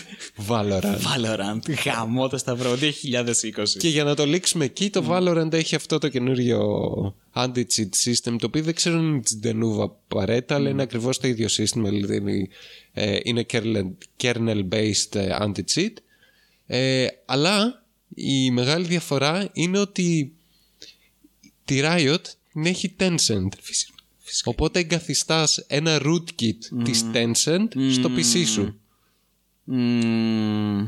Valorant. 0.47 0.99
Valorant. 1.01 1.59
Γαμό 1.85 2.27
το 2.27 2.37
σταυρό 2.37 2.77
2020. 3.03 3.63
Και 3.77 3.87
για 3.87 4.03
να 4.03 4.15
το 4.15 4.25
λήξουμε 4.25 4.65
εκεί, 4.65 4.89
το 4.89 5.05
Valorant 5.09 5.53
έχει 5.53 5.75
αυτό 5.75 5.97
το 5.97 6.07
καινούριο 6.07 6.59
anti-cheat 7.35 7.89
system, 8.05 8.35
το 8.39 8.45
οποίο 8.45 8.63
δεν 8.63 8.75
ξέρω 8.75 8.97
αν 8.97 9.05
είναι 9.05 9.21
της 9.21 9.39
Denuvo 9.43 9.81
απαραίτητα, 9.81 10.55
αλλά 10.55 10.69
είναι 10.69 10.81
ακριβώς 10.81 11.19
το 11.19 11.27
ίδιο 11.27 11.47
σύστημα, 11.47 11.89
δηλαδή 11.89 12.49
ε, 12.93 13.17
είναι 13.23 13.45
kernel- 13.53 14.23
kernel-based 14.23 15.15
ε, 15.15 15.37
anti-cheat. 15.39 15.93
Ε, 16.65 17.07
αλλά 17.25 17.83
η 18.15 18.51
μεγάλη 18.51 18.85
διαφορά 18.85 19.49
είναι 19.53 19.79
ότι 19.79 20.33
τη 21.65 21.79
Riot 21.83 22.23
την 22.51 22.65
έχει 22.65 22.95
Tencent. 22.99 23.49
Οπότε 24.43 24.79
εγκαθιστάς 24.79 25.57
ένα 25.67 26.01
rootkit 26.03 26.83
της 26.83 27.05
Tencent 27.13 27.67
στο 27.91 28.09
PC 28.15 28.45
σου. 28.45 28.79
Μμμ. 29.63 30.87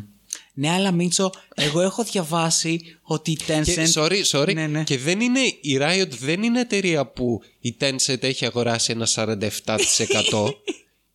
Ναι, 0.53 0.69
αλλά 0.69 0.91
Μίτσο, 0.91 1.31
εγώ 1.55 1.81
έχω 1.81 2.03
διαβάσει 2.03 2.97
ότι 3.01 3.31
η 3.31 3.35
Και, 3.35 3.43
Tencent. 3.47 3.91
sorry, 3.93 4.23
sorry. 4.23 4.53
Ναι, 4.53 4.67
ναι. 4.67 4.83
Και 4.83 4.97
δεν 4.97 5.19
είναι, 5.19 5.39
η 5.61 5.77
Riot 5.81 6.09
δεν 6.19 6.43
είναι 6.43 6.59
εταιρεία 6.59 7.05
που 7.05 7.41
η 7.59 7.75
Tencent 7.79 8.23
έχει 8.23 8.45
αγοράσει 8.45 8.91
ένα 8.91 9.07
47%. 9.15 9.45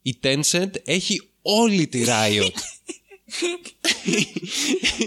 η 0.02 0.18
Tencent 0.22 0.70
έχει 0.84 1.28
όλη 1.42 1.86
τη 1.86 2.04
Riot. 2.06 2.50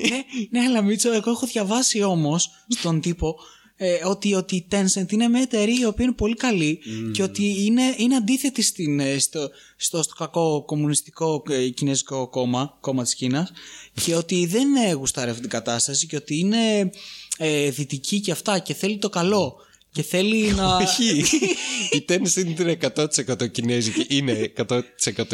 ναι, 0.09 0.23
ναι, 0.49 0.59
αλλά 0.59 0.81
Μίτσο, 0.81 1.11
εγώ 1.13 1.31
έχω 1.31 1.45
διαβάσει 1.45 2.03
όμως 2.03 2.49
στον 2.67 3.01
τύπο 3.01 3.35
ε, 3.81 4.05
ότι, 4.05 4.33
ότι 4.33 4.55
η 4.55 4.67
Tencent 4.71 5.11
είναι 5.11 5.27
μια 5.27 5.41
εταιρεία 5.41 5.79
η 5.79 5.85
οποία 5.85 6.05
είναι 6.05 6.13
πολύ 6.13 6.35
καλή 6.35 6.79
και 7.11 7.23
ότι 7.23 7.65
είναι, 7.65 7.81
είναι 7.97 8.15
αντίθετη 8.15 8.61
στην, 8.61 8.99
ε, 8.99 9.19
στο, 9.19 9.49
στο, 9.75 10.03
στο 10.03 10.15
κακό 10.15 10.63
κομμουνιστικό 10.65 11.43
ε, 11.49 11.67
κινέζικο 11.67 12.27
κόμμα, 12.27 12.77
κόμμα 12.79 13.03
της 13.03 13.15
Κίνας 13.15 13.51
και 14.03 14.15
ότι 14.15 14.45
δεν 14.45 14.75
ε, 14.75 14.91
γουστάρει 14.91 15.29
αυτή 15.29 15.41
την 15.41 15.49
κατάσταση 15.49 16.07
και 16.07 16.15
ότι 16.15 16.39
είναι 16.39 16.91
ε, 17.37 17.69
δυτική 17.69 18.19
και 18.19 18.31
αυτά 18.31 18.59
και 18.59 18.73
θέλει 18.73 18.97
το 18.97 19.09
καλό 19.09 19.55
και 19.91 20.01
θέλει 20.01 20.51
να... 20.51 20.75
Όχι. 20.85 21.23
η 21.91 22.05
Tencent 22.09 22.59
είναι 22.59 22.77
100% 22.95 23.51
κινέζικη. 23.51 24.05
Είναι 24.15 24.51
100% 24.57 24.79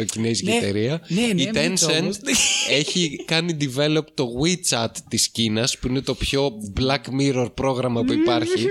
κινέζικη 0.06 0.48
Ναι, 0.48 0.56
εταιρεία. 0.56 1.02
ναι, 1.08 1.20
ναι, 1.20 1.42
η 1.42 1.44
ναι, 1.44 1.50
Tencent 1.74 2.00
όμως. 2.00 2.18
έχει 2.80 3.24
κάνει 3.24 3.56
develop 3.60 4.04
το 4.14 4.28
WeChat 4.42 4.88
της 5.08 5.28
Κίνας 5.28 5.78
που 5.78 5.88
είναι 5.88 6.00
το 6.00 6.14
πιο 6.14 6.50
Black 6.80 7.02
Mirror 7.20 7.50
πρόγραμμα 7.54 8.02
που 8.04 8.12
υπάρχει. 8.12 8.66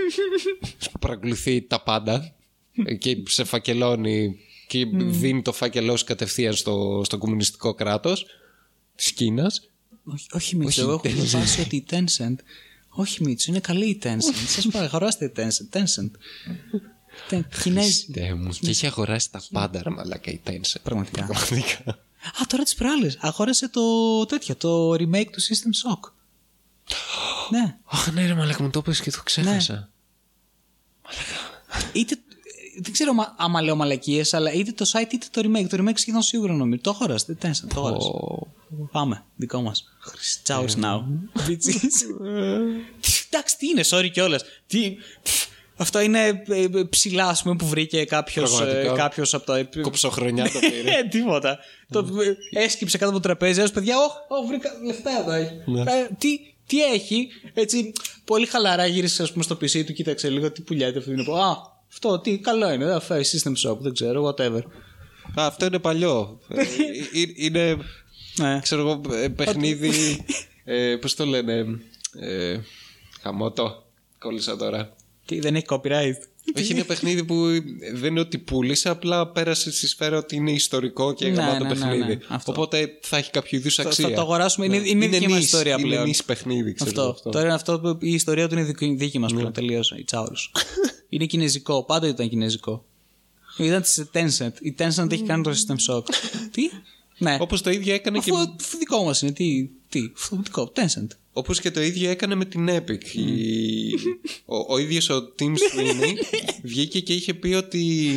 που 0.92 1.00
παρακολουθεί 1.06 1.62
τα 1.62 1.82
πάντα 1.84 2.36
και 3.00 3.18
σε 3.28 3.44
φακελώνει 3.44 4.36
και 4.68 4.86
δίνει 4.96 5.42
το 5.42 5.52
φάκελό 5.54 5.98
σου 5.98 6.06
κατευθείαν 6.06 6.54
στο, 6.54 7.02
στο 7.06 7.18
κομμουνιστικό 7.18 7.74
κράτος 7.74 8.26
της 8.96 9.12
Κίνας. 9.12 9.70
Όχι, 10.04 10.28
όχι 10.32 10.56
Μίτσο, 10.56 10.68
Όχι, 10.68 10.80
εγώ 10.82 10.92
έχω 10.92 11.08
η 11.08 11.12
Tencent. 11.12 11.24
διαβάσει 11.26 11.62
ότι 11.62 11.76
η 11.76 11.86
Tencent. 11.92 12.36
Όχι 12.98 13.24
Μίτσο, 13.24 13.52
είναι 13.52 13.60
καλή 13.60 13.86
η 13.90 14.00
Tencent. 14.04 14.18
Σας 14.56 14.66
παρακαλώ, 14.66 14.86
αγοράστε 14.86 15.26
η 15.26 15.32
Tencent. 15.36 15.78
Tencent. 15.78 16.12
Τε- 17.28 17.62
Κινέζ... 17.62 17.84
Χριστέ 17.86 18.34
μου. 18.34 18.50
Και 18.50 18.70
έχει 18.70 18.86
αγοράσει 18.88 19.32
τα 19.32 19.42
πάντα 19.52 19.84
ρε 19.84 19.90
μαλάκα 19.90 20.32
η 20.32 20.42
Tencent. 20.48 20.82
Πραγματικά. 20.84 21.26
Πραγματικά. 21.26 21.90
Α, 22.42 22.46
τώρα 22.48 22.64
τις 22.64 22.76
προάλλες. 22.76 23.18
Αγόρασε 23.22 23.70
το 23.70 23.82
τέτοιο, 24.26 24.56
το 24.56 24.92
remake 24.92 25.30
του 25.32 25.42
System 25.42 25.72
Shock. 25.84 26.12
ναι. 27.52 27.78
Αχ 27.86 28.12
ναι 28.14 28.26
ρε 28.28 28.34
μαλάκα 28.34 28.64
μου 28.64 28.70
το 28.70 28.80
είπες 28.80 29.02
και 29.02 29.12
το 29.12 29.22
ξέχασα. 29.24 29.90
Είτε. 31.94 32.16
Δεν 32.82 32.92
ξέρω 32.92 33.14
μα- 33.14 33.36
άμα 33.38 33.62
λέω 33.62 33.76
μαλακίες, 33.76 34.34
αλλά 34.34 34.52
είτε 34.52 34.72
το 34.72 34.86
site 34.94 35.14
είτε 35.14 35.26
το 35.32 35.42
remake. 35.46 35.68
Το 35.70 35.78
remake 35.84 35.98
σχεδόν 35.98 36.22
σίγουρα 36.22 36.54
νομίζω. 36.54 36.82
Το 36.82 36.90
αγόρασε. 36.90 37.26
Δεν 37.28 37.52
Tencent, 37.52 37.68
το 37.74 37.80
αγόρασε. 37.80 38.08
Ω. 38.08 38.48
Πάμε, 38.92 39.24
δικό 39.36 39.62
μας. 39.62 39.84
Ciao 40.48 40.66
now. 40.66 41.04
Bitches. 41.48 42.16
Εντάξει, 43.30 43.58
τι 43.58 43.68
είναι, 43.68 43.82
sorry 43.90 44.10
κιόλας. 44.12 44.44
Τι... 44.68 44.96
Αυτό 45.78 46.00
είναι 46.00 46.44
ε, 46.48 46.62
ε, 46.62 46.68
ψηλά, 46.90 47.28
ας 47.28 47.42
πούμε, 47.42 47.56
που 47.56 47.66
βρήκε 47.68 48.06
κάποιος 48.06 48.56
Πραγματικά. 48.56 48.94
κάποιος 48.94 49.34
από 49.34 49.46
τα. 49.46 49.68
Κοψοχρονιά 49.82 50.44
το 50.52 50.60
πήρε. 50.60 50.92
Ε, 50.98 51.04
τίποτα. 51.04 51.60
το 51.92 52.08
ε, 52.54 52.64
έσκυψε 52.64 52.98
κάτω 52.98 53.10
από 53.12 53.20
το 53.20 53.28
τραπέζι, 53.28 53.60
έω 53.62 53.70
παιδιά, 53.70 53.96
Ωχ, 53.98 54.14
ωχ, 54.28 54.48
βρήκα 54.48 54.70
λεφτά 54.86 55.12
εδώ 55.20 55.32
έχει. 55.32 55.52
Ναι. 55.66 55.82
Ε, 55.82 56.10
τι, 56.18 56.40
τι 56.68 56.84
έχει, 56.84 57.28
έτσι, 57.54 57.92
πολύ 58.26 58.46
χαλαρά 58.46 58.86
γύρισε 58.86 59.24
ας 59.24 59.32
πούμε, 59.32 59.44
στο 59.44 59.56
PC 59.56 59.86
του, 59.86 59.94
κοίταξε 59.94 60.30
λίγο 60.30 60.52
τι 60.52 60.62
πουλιάται 60.62 60.98
αυτό. 60.98 61.12
Είναι, 61.12 61.22
Α, 61.22 61.56
αυτό, 61.96 62.20
τι, 62.20 62.38
καλό 62.38 62.72
είναι, 62.74 62.86
δεν 62.86 63.02
φάει 63.02 63.22
system 63.24 63.70
shop, 63.70 63.78
δεν 63.78 63.94
ξέρω, 63.94 64.28
whatever. 64.38 64.62
Α, 65.40 65.46
αυτό 65.46 65.66
είναι 65.66 65.80
παλιό. 65.80 66.40
Ε, 66.48 66.62
ε, 66.62 66.66
είναι, 67.36 67.78
Ναι. 68.38 68.60
ξέρω 68.62 68.82
εγώ, 68.82 69.02
ε, 69.16 69.28
παιχνίδι. 69.28 69.92
ε, 70.64 70.96
Πώς 70.96 71.16
το 71.16 71.26
λένε. 71.26 71.66
Ε, 72.20 72.60
χαμότο. 73.22 73.84
Κόλλησα 74.20 74.58
τώρα. 74.58 74.96
Τι, 75.26 75.40
δεν 75.40 75.56
έχει 75.56 75.66
copyright; 75.70 76.16
Όχι, 76.58 76.72
είναι 76.72 76.84
παιχνίδι 76.84 77.24
που 77.24 77.46
δεν 77.94 78.12
είναι 78.12 78.20
ότι 78.20 78.38
πούλησε, 78.38 78.90
απλά 78.90 79.28
πέρασε 79.28 79.72
στη 79.72 79.88
σφαίρα 79.88 80.18
ότι 80.18 80.36
είναι 80.36 80.52
ιστορικό 80.52 81.14
και 81.14 81.28
Ναι, 81.28 81.32
γαμάτο 81.36 81.64
ναι, 81.64 81.70
ναι, 81.70 81.76
παιχνίδι. 81.76 82.04
ναι, 82.16 82.18
αυτό. 82.28 82.52
Οπότε 82.52 82.98
θα 83.02 83.18
έχει 83.18 83.32
κάποιο 83.32 83.58
είδους 83.58 83.76
Θα, 83.76 83.82
αξία. 83.84 84.08
θα 84.08 84.14
το 84.16 84.22
αγοράσουμε, 84.22 84.66
είναι, 84.66 84.82
είναι, 84.86 85.08
δική 85.08 85.28
μας 85.28 85.40
niche, 85.40 85.44
ιστορία 85.44 85.76
πλέον. 85.76 85.92
Είναι 85.94 86.04
νης 86.04 86.24
παιχνίδι, 86.24 86.74
ξέρω 86.74 86.90
αυτό. 86.90 87.02
εγώ 87.02 87.10
αυτό. 87.12 87.30
Τώρα 87.30 87.46
είναι 87.46 87.54
αυτό 87.54 87.80
που 87.80 87.98
η 88.02 88.14
ιστορία 88.14 88.48
του 88.48 88.54
είναι 88.56 88.64
δική, 88.64 88.96
δική 88.98 89.20
μας 89.20 89.34
πλέον. 89.34 89.52
Τελείωσε. 89.54 89.96
Η 90.00 90.04
Τσάουρου. 90.04 90.34
είναι 91.10 91.26
κινέζικο. 91.26 91.84
Πάντα 91.84 92.08
ήταν 92.08 92.30
κινέζικο. 92.30 92.86
Ήταν 93.58 93.82
της 93.82 94.06
Tencent. 94.14 94.52
Η 94.60 94.76
Tencent 94.78 95.12
έχει 95.12 95.24
κάνει 95.24 95.44
το 95.44 95.52
System 95.52 95.94
Shock. 95.94 96.04
Τι; 96.52 96.70
Ναι. 97.18 97.38
Όπως 97.40 97.62
το 97.62 97.70
ίδιο 97.70 97.94
έκανε 97.94 98.20
και... 98.20 98.32
Αφού 98.32 98.78
δικό 98.78 99.04
μας 99.04 99.22
είναι. 99.22 99.32
Τι, 99.32 99.70
τι, 99.90 100.00
αυτό 100.16 100.40
δικό. 100.44 100.72
Tencent. 100.76 101.08
Όπως 101.38 101.60
και 101.60 101.72
το 101.72 101.82
ίδιο 101.82 102.10
έκανε 102.10 102.36
με 102.36 102.46
την 102.46 102.70
Epic. 102.70 103.04
Η- 103.14 103.94
ο, 104.46 104.74
ο 104.74 104.78
ίδιος 104.78 105.10
ο 105.10 105.34
Tim 105.40 105.44
Sweeney 105.66 106.14
βγήκε 106.64 107.00
και 107.00 107.14
είχε 107.14 107.34
πει 107.34 107.54
ότι 107.54 108.12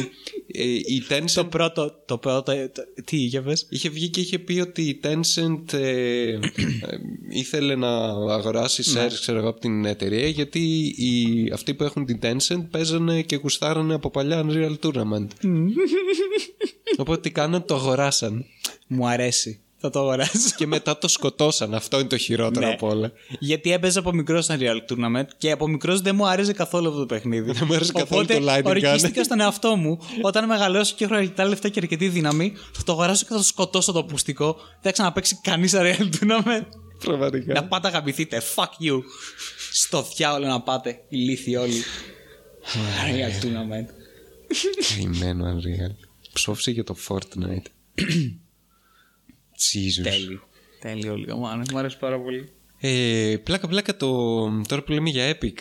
ε, 0.53 0.63
η 0.65 1.05
Το 1.09 1.15
Tencent... 1.43 1.51
πρώτο. 1.51 2.03
Το 2.07 2.19
πρώτο 2.19 2.53
το- 2.53 3.03
τι 3.05 3.17
είχε 3.17 3.41
πες; 3.41 3.67
Είχε 3.71 3.89
βγει 3.89 4.09
και 4.09 4.21
είχε 4.21 4.39
πει 4.39 4.61
ότι 4.61 4.83
η 4.83 5.01
Tencent 5.05 5.73
ε, 5.73 6.29
ε, 6.31 6.39
ήθελε 7.29 7.75
να 7.75 7.89
αγοράσει 8.35 8.83
shares 8.95 9.13
ξέρω 9.21 9.39
εγώ, 9.39 9.49
από 9.49 9.61
την 9.61 9.85
εταιρεία 9.85 10.29
γιατί 10.29 10.61
οι, 10.97 11.51
αυτοί 11.53 11.75
που 11.75 11.85
έχουν 11.85 12.05
την 12.07 12.19
Tencent 12.23 12.67
παίζανε 12.71 13.23
και 13.23 13.37
γουστάρανε 13.37 13.95
από 13.95 14.11
παλιά 14.11 14.47
Unreal 14.49 14.75
Tournament. 14.83 15.27
Οπότε 16.97 17.21
τι 17.21 17.31
κάναν, 17.31 17.65
το 17.65 17.75
αγοράσαν. 17.75 18.45
Μου 18.87 19.07
αρέσει. 19.09 19.61
Θα 19.81 19.91
το 19.91 19.99
αγοράσω. 20.01 20.39
Και 20.57 20.67
μετά 20.67 20.99
το 20.99 21.09
σκοτώσαν. 21.09 21.75
Αυτό 21.75 21.99
είναι 21.99 22.09
το 22.09 22.17
χειρότερο 22.17 22.67
Ναι. 22.67 22.73
από 22.73 22.89
όλα. 22.89 23.13
Γιατί 23.39 23.73
έπαιζε 23.73 23.99
από 23.99 24.13
μικρός 24.13 24.45
στο 24.45 24.55
Real 24.59 24.93
Tournament 24.93 25.27
και 25.39 25.51
από 25.51 25.69
μικρός 25.69 26.01
δεν 26.01 26.15
μου 26.15 26.27
άρεσε 26.29 26.53
καθόλου 26.53 26.89
αυτό 26.89 27.01
το 27.01 27.07
παιχνίδι. 27.07 27.53
Δεν 27.53 27.63
μου 27.69 27.75
άρεσε 27.75 27.93
καθόλου 27.93 28.21
Οπότε, 28.31 28.39
το 28.41 28.53
lightning 28.53 28.67
gun. 28.67 28.85
ορκίστηκα 28.85 29.25
στον 29.25 29.41
εαυτό 29.41 29.77
μου 29.77 29.99
όταν 30.23 30.47
μεγαλώσω 30.47 30.95
και 30.97 31.05
έχω 31.05 31.15
αρκετά 31.15 31.45
λεφτά 31.45 31.69
και 31.69 31.81
αρκετή 31.83 32.09
δύναμη, 32.09 32.53
θα 32.73 32.83
το 32.85 32.93
αγοράσω 32.93 33.23
και 33.25 33.33
θα 33.33 33.37
το 33.39 33.43
σκοτώσω 33.45 33.93
το 33.93 33.99
ακουστικό. 33.99 34.53
Δεν 34.55 34.81
θα 34.83 34.91
ξαναπέξει 34.93 35.39
κανείς 35.43 35.71
στο 35.71 35.81
Real 35.83 36.09
Tournament. 36.21 36.67
Πραγματικά. 37.05 37.53
να 37.55 37.65
πάτε 37.65 37.89
αγαπηθείτε. 37.89 38.43
Fuck 38.55 38.85
you. 38.87 39.03
Στο 39.73 40.07
διάολο 40.17 40.47
να 40.47 40.61
πάτε. 40.61 41.01
Ηλίθιοι 41.09 41.57
όλοι. 41.61 41.83
Real 43.09 43.45
Tournament. 43.45 43.87
Καημένο 44.95 45.45
Unreal. 45.57 45.95
Ψόφισε 46.33 46.71
για 46.71 46.85
το 46.85 46.97
Fortnite. 47.09 47.67
Jesus. 49.59 50.03
Τέλειο. 50.03 50.49
Τέλειο 50.81 51.17
λίγο, 51.17 51.37
μάνα. 51.39 51.65
Μου 51.73 51.79
αρέσει 51.79 51.99
πάρα 51.99 52.21
πολύ. 52.21 52.53
Ε, 52.81 53.37
πλάκα 53.43 53.69
πλάκα 53.69 53.97
το, 53.97 54.45
τώρα 54.63 54.83
που 54.83 54.93
λέμε 54.93 55.11
για 55.11 55.39
Epic 55.39 55.53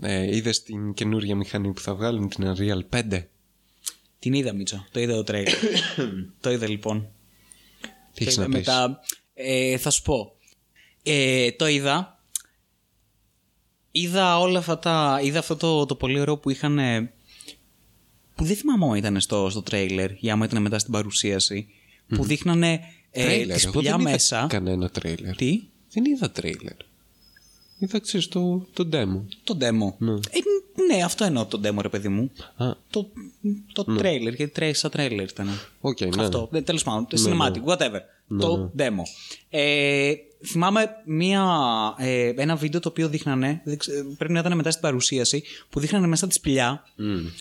ε, 0.00 0.36
είδες 0.36 0.62
την 0.62 0.94
καινούργια 0.94 1.36
μηχανή 1.36 1.72
που 1.72 1.80
θα 1.80 1.94
βγάλουν 1.94 2.28
την 2.28 2.54
Unreal 2.54 2.80
5 3.12 3.22
Την 4.18 4.32
είδα, 4.32 4.52
Μίτσο. 4.52 4.86
Το 4.90 5.00
είδα 5.00 5.14
το 5.14 5.22
τρέιλ. 5.24 5.46
το 6.40 6.50
είδα 6.50 6.68
λοιπόν. 6.68 7.08
Τι 8.14 8.24
έχεις 8.24 8.34
Το 8.34 8.40
να 8.40 8.46
είδα 8.46 8.58
πεις; 8.58 8.66
Μετά. 8.66 9.00
Ε, 9.34 9.76
θα 9.78 9.90
σου 9.90 10.02
πω. 10.02 10.32
Ε, 11.02 11.52
το 11.52 11.66
είδα. 11.66 12.22
Είδα 13.90 14.38
όλα 14.38 14.58
αυτά 14.58 14.78
τα. 14.78 15.20
Είδα 15.22 15.38
αυτό 15.38 15.56
το, 15.56 15.86
το 15.86 15.94
πολύ 15.94 16.20
ωραίο 16.20 16.38
που 16.38 16.50
είχαν. 16.50 16.78
ε, 16.78 17.12
Που 18.34 18.44
δεν 18.44 18.56
θυμάμαι 18.56 18.84
άμα 18.84 18.96
ήταν 18.96 19.20
στο, 19.20 19.50
στο 19.50 19.62
τρέιλερ 19.62 20.10
ή 20.24 20.30
άμα 20.30 20.44
ήταν 20.44 20.62
μετά 20.62 20.78
στην 20.78 20.92
παρουσίαση. 20.92 21.68
Που 22.08 22.24
δείχνανε 22.24 22.72
ε, 22.72 22.78
Τρέιλερ, 23.12 23.56
τη 23.56 23.62
εγώ 23.62 23.72
σπηλιά 23.72 23.90
δεν 23.90 24.00
είδα 24.00 24.10
μέσα. 24.10 24.46
κανένα 24.48 24.88
τρέιλερ 24.88 25.36
Τι; 25.36 25.60
Δεν 25.92 26.04
είδα 26.04 26.30
τρέιλερ 26.30 26.72
Είδα 27.78 27.98
ξέρεις 28.00 28.28
το, 28.28 28.66
το 28.72 28.88
demo 28.92 29.20
Το 29.44 29.56
demo. 29.60 29.94
Ναι. 29.98 30.12
Ε, 30.12 30.38
ναι, 30.94 31.02
αυτό 31.02 31.24
εννοώ 31.24 31.46
το 31.46 31.60
demo, 31.64 31.78
ρε 31.82 31.88
παιδί 31.88 32.08
μου. 32.08 32.30
Α, 32.56 32.70
Το, 32.90 33.10
το 33.72 33.84
τρέιλερ, 33.84 34.34
γιατί 34.34 34.52
τρέιλερ 34.52 34.76
σαν 34.76 34.90
τρέιλερ 34.90 35.24
ήταν. 35.28 35.48
οκ, 35.80 36.00
ναι 36.00 36.22
Αυτό. 36.22 36.48
Ε, 36.52 36.60
Τέλος 36.62 36.82
πάντων. 36.82 37.06
Το 37.06 37.22
cinematic, 37.26 37.64
whatever. 37.72 38.00
Ναι, 38.26 38.40
το 38.40 38.72
demo. 38.78 39.02
Ε, 39.50 40.12
θυμάμαι 40.46 40.86
μία, 41.06 41.46
ε, 41.98 42.32
ένα 42.36 42.56
βίντεο 42.56 42.80
το 42.80 42.88
οποίο 42.88 43.08
δείχνανε. 43.08 43.60
δεν 43.64 43.78
ξε- 43.78 44.04
πρέπει 44.16 44.32
να 44.32 44.38
ήταν 44.38 44.56
μετά 44.56 44.70
στην 44.70 44.82
παρουσίαση. 44.82 45.42
Που 45.70 45.80
δείχνανε 45.80 46.06
μέσα 46.06 46.26
τη 46.26 46.34
σπηλιά 46.34 46.84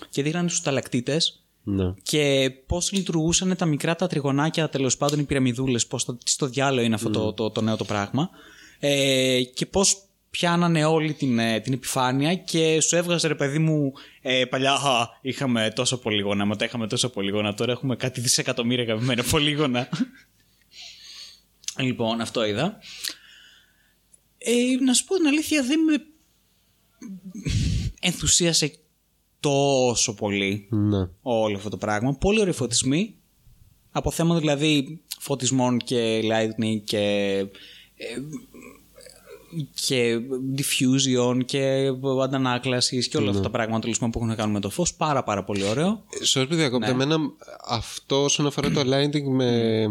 και 0.10 0.23
δείχνανε 0.23 0.48
τους 0.48 0.61
σταλακτίτες 0.61 1.41
ναι. 1.69 1.94
και 2.03 2.52
πώς 2.65 2.91
λειτουργούσαν 2.91 3.56
τα 3.57 3.65
μικρά 3.65 3.95
τα 3.95 4.07
τριγωνάκια, 4.07 4.69
τέλος 4.69 4.98
πάντων 4.98 5.19
οι 5.19 5.23
πυραμιδούλες, 5.23 5.88
πώς 5.88 6.06
το, 6.06 6.14
τι 6.14 6.31
στο 6.31 6.48
διάολο 6.48 6.85
είναι 6.85 6.95
αυτό 6.95 7.10
το, 7.10 7.34
το, 7.34 7.49
το 7.49 7.61
νέο 7.61 7.77
το 7.77 7.84
πράγμα. 7.84 8.30
Ε, 8.80 9.41
και 9.44 9.65
πώς 9.65 9.98
πιάνανε 10.30 10.85
όλη 10.85 11.14
την, 11.14 11.39
ε, 11.39 11.60
την 11.60 11.73
επιφάνεια 11.73 12.35
και 12.35 12.81
σου 12.81 12.95
έβγαζε 12.95 13.27
ρε 13.27 13.35
παιδί 13.35 13.60
μου 13.60 13.94
ε, 14.22 14.45
παλιά 14.45 14.73
«Α, 14.73 15.07
είχαμε 15.22 15.72
τόσο 15.76 15.98
πολύγωνα, 15.98 16.45
μετά 16.45 16.65
είχαμε 16.65 16.88
τόσο 16.88 17.10
πολύγωνα, 17.10 17.53
τώρα 17.53 17.72
έχουμε 17.72 17.95
κάτι 17.95 18.22
δισεκατομμύρια 18.22 18.84
αγαπημένα 18.84 19.23
πολύγωνα. 19.31 19.89
λοιπόν, 21.77 22.22
αυτό 22.22 22.45
είδα. 22.45 22.77
Ε, 24.38 24.84
να 24.84 24.94
σου 24.94 25.06
πω 25.06 25.15
την 25.15 25.27
αλήθεια, 25.27 25.64
δεν 25.64 25.80
με 25.80 26.06
ενθουσίασε 27.99 28.80
τόσο 29.39 30.14
πολύ 30.14 30.68
ναι. 30.69 31.09
όλο 31.22 31.55
αυτό 31.55 31.69
το 31.69 31.77
πράγμα. 31.77 32.14
Πολύ 32.14 32.39
ωραίοι 32.39 32.51
φωτισμοί. 32.51 33.15
Από 33.91 34.11
θέμα 34.11 34.39
δηλαδή 34.39 35.01
φωτισμών 35.19 35.77
και 35.77 36.22
lightning 36.23 36.81
και, 36.84 37.45
ε, 37.95 38.05
και 39.85 40.19
diffusion 40.57 41.39
και 41.45 41.91
αντανάκλασης 42.23 43.07
και 43.07 43.18
όλα 43.18 43.30
αυτά 43.30 43.41
τα 43.41 43.49
πράγματα 43.49 43.81
τέλος 43.81 43.97
πάντων, 43.97 44.11
που 44.11 44.18
έχουν 44.18 44.30
να 44.30 44.35
κάνουν 44.35 44.53
με 44.53 44.59
το 44.59 44.69
φως. 44.69 44.93
Πάρα 44.93 45.23
πάρα 45.23 45.43
πολύ 45.43 45.64
ωραίο. 45.64 46.03
Sorry 46.34 46.45
παιδιά, 46.47 46.57
διακόπτω. 46.57 46.89
Εμένα 46.89 47.18
αυτό 47.68 48.23
όσον 48.23 48.45
αφορά 48.45 48.72
το 48.72 48.81
lighting 48.81 49.23
με, 49.23 49.85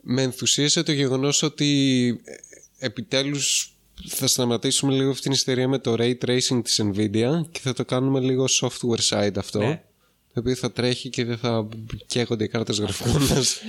με 0.00 0.22
ενθουσίασε 0.22 0.82
το 0.82 0.92
γεγονός 0.92 1.42
ότι 1.42 2.08
ε, 2.24 2.86
επιτέλους 2.86 3.73
θα 4.08 4.26
σταματήσουμε 4.26 4.92
λίγο 4.92 5.08
αυτήν 5.08 5.22
την 5.22 5.32
ιστερία 5.32 5.68
με 5.68 5.78
το 5.78 5.94
ray 5.98 6.14
tracing 6.24 6.60
της 6.64 6.82
Nvidia 6.84 7.42
και 7.50 7.60
θα 7.62 7.72
το 7.72 7.84
κάνουμε 7.84 8.20
λίγο 8.20 8.44
software 8.60 9.08
side 9.08 9.36
αυτό. 9.36 9.58
Ναι. 9.58 9.82
Το 10.34 10.40
οποίο 10.40 10.54
θα 10.54 10.72
τρέχει 10.72 11.08
και 11.08 11.24
δεν 11.24 11.38
θα 11.38 11.68
καίγονται 12.06 12.44
οι 12.44 12.48
κάρτες 12.48 12.78
γραφικών 12.78 13.22
μας. 13.22 13.56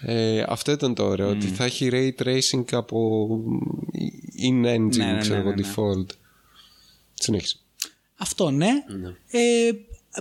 Ε, 0.00 0.44
αυτό 0.48 0.72
ήταν 0.72 0.94
το 0.94 1.04
ωραίο, 1.04 1.28
ότι 1.28 1.46
θα 1.46 1.64
έχει 1.64 1.88
ray 1.92 2.22
tracing 2.22 2.64
από 2.72 3.28
in-engine, 4.38 4.96
Ναι, 4.96 5.12
ναι, 5.12 5.18
ξέρω 5.20 5.34
ναι, 5.34 5.40
εγώ, 5.40 5.50
ναι, 5.50 5.54
ναι. 5.54 5.72
default. 5.76 6.06
Συνέχισε. 7.14 7.56
Αυτό 8.16 8.50
ναι. 8.50 8.70
Ε, 9.30 9.70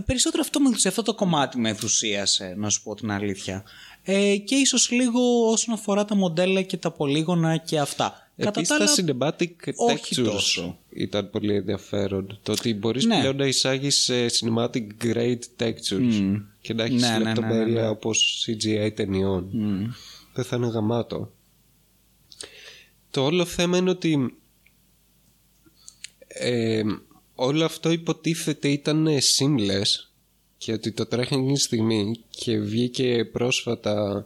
περισσότερο 0.06 0.44
αυτό, 0.44 0.60
με, 0.60 0.78
σε 0.78 0.88
αυτό 0.88 1.02
το 1.02 1.16
κομμάτι 1.16 1.60
με 1.60 1.70
ενθουσίασε, 1.70 2.54
να 2.58 2.70
σου 2.70 2.84
πω 2.84 2.96
την 2.96 3.12
αλήθεια. 3.12 3.64
Ε, 4.04 4.38
και 4.38 4.56
ίσως 4.56 4.92
λίγο 4.92 5.50
όσον 5.50 5.74
αφορά 5.74 6.06
τα 6.06 6.16
μοντέλα 6.16 6.62
και 6.62 6.78
τα 6.78 6.92
πολύγωνα 6.92 7.58
και 7.58 7.80
αυτά. 7.80 8.25
Κατά 8.38 8.50
Επίσης 8.60 8.68
τα 8.68 8.78
τα 8.78 8.84
άλλα, 8.84 9.36
cinematic 9.40 9.74
όχι 9.76 10.16
textures 10.22 10.26
τόσο. 10.26 10.78
ήταν 10.90 11.30
πολύ 11.30 11.56
ενδιαφέρον. 11.56 12.40
Το 12.44 12.52
ότι 12.52 12.74
μπορείς 12.74 13.06
Ναι. 13.06 13.20
πλέον 13.20 13.36
να 13.36 13.46
εισάγεις 13.46 14.10
ε, 14.10 14.26
cinematic 14.40 14.88
grade 15.04 15.40
textures 15.60 16.42
και 16.62 16.74
να 16.74 16.84
έχεις 16.84 17.02
Ναι, 17.02 17.08
ναι, 17.10 17.18
ναι, 17.18 17.24
λεπτομέρεια 17.24 17.66
ναι, 17.74 17.82
ναι. 17.82 17.88
όπως 17.88 18.46
CGI 18.48 18.92
ταινιών. 18.96 19.50
Δεν 20.34 20.44
θα 20.46 20.56
είναι 20.56 20.68
γαμάτο. 20.68 21.32
Το 23.12 23.24
όλο 23.26 23.46
θέμα 23.46 23.78
είναι 23.78 23.90
ότι 23.90 24.38
ε, 26.28 26.84
όλο 27.36 27.66
αυτό 27.66 27.92
υποτίθεται 27.92 28.68
ήταν 28.68 29.08
seamless 29.08 30.10
και 30.58 30.72
ότι 30.74 30.92
το 30.92 31.06
τρέχει 31.06 31.34
εκείνη 31.34 31.54
τη 31.54 31.60
στιγμή 31.60 32.16
και 32.30 32.58
βγήκε 32.60 33.26
πρόσφατα 33.26 34.26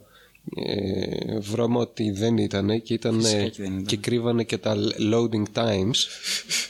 ε, 0.56 1.38
βρώμα 1.38 1.80
ότι 1.80 2.10
δεν 2.10 2.36
ήταν 2.38 2.82
και, 2.82 2.94
ήταν, 2.94 3.20
Φυσικά 3.20 3.48
και 3.48 3.62
δεν 3.62 3.72
ήταν. 3.72 3.84
και 3.84 3.96
κρύβανε 3.96 4.44
και 4.44 4.58
τα 4.58 4.76
loading 5.12 5.44
times 5.54 5.94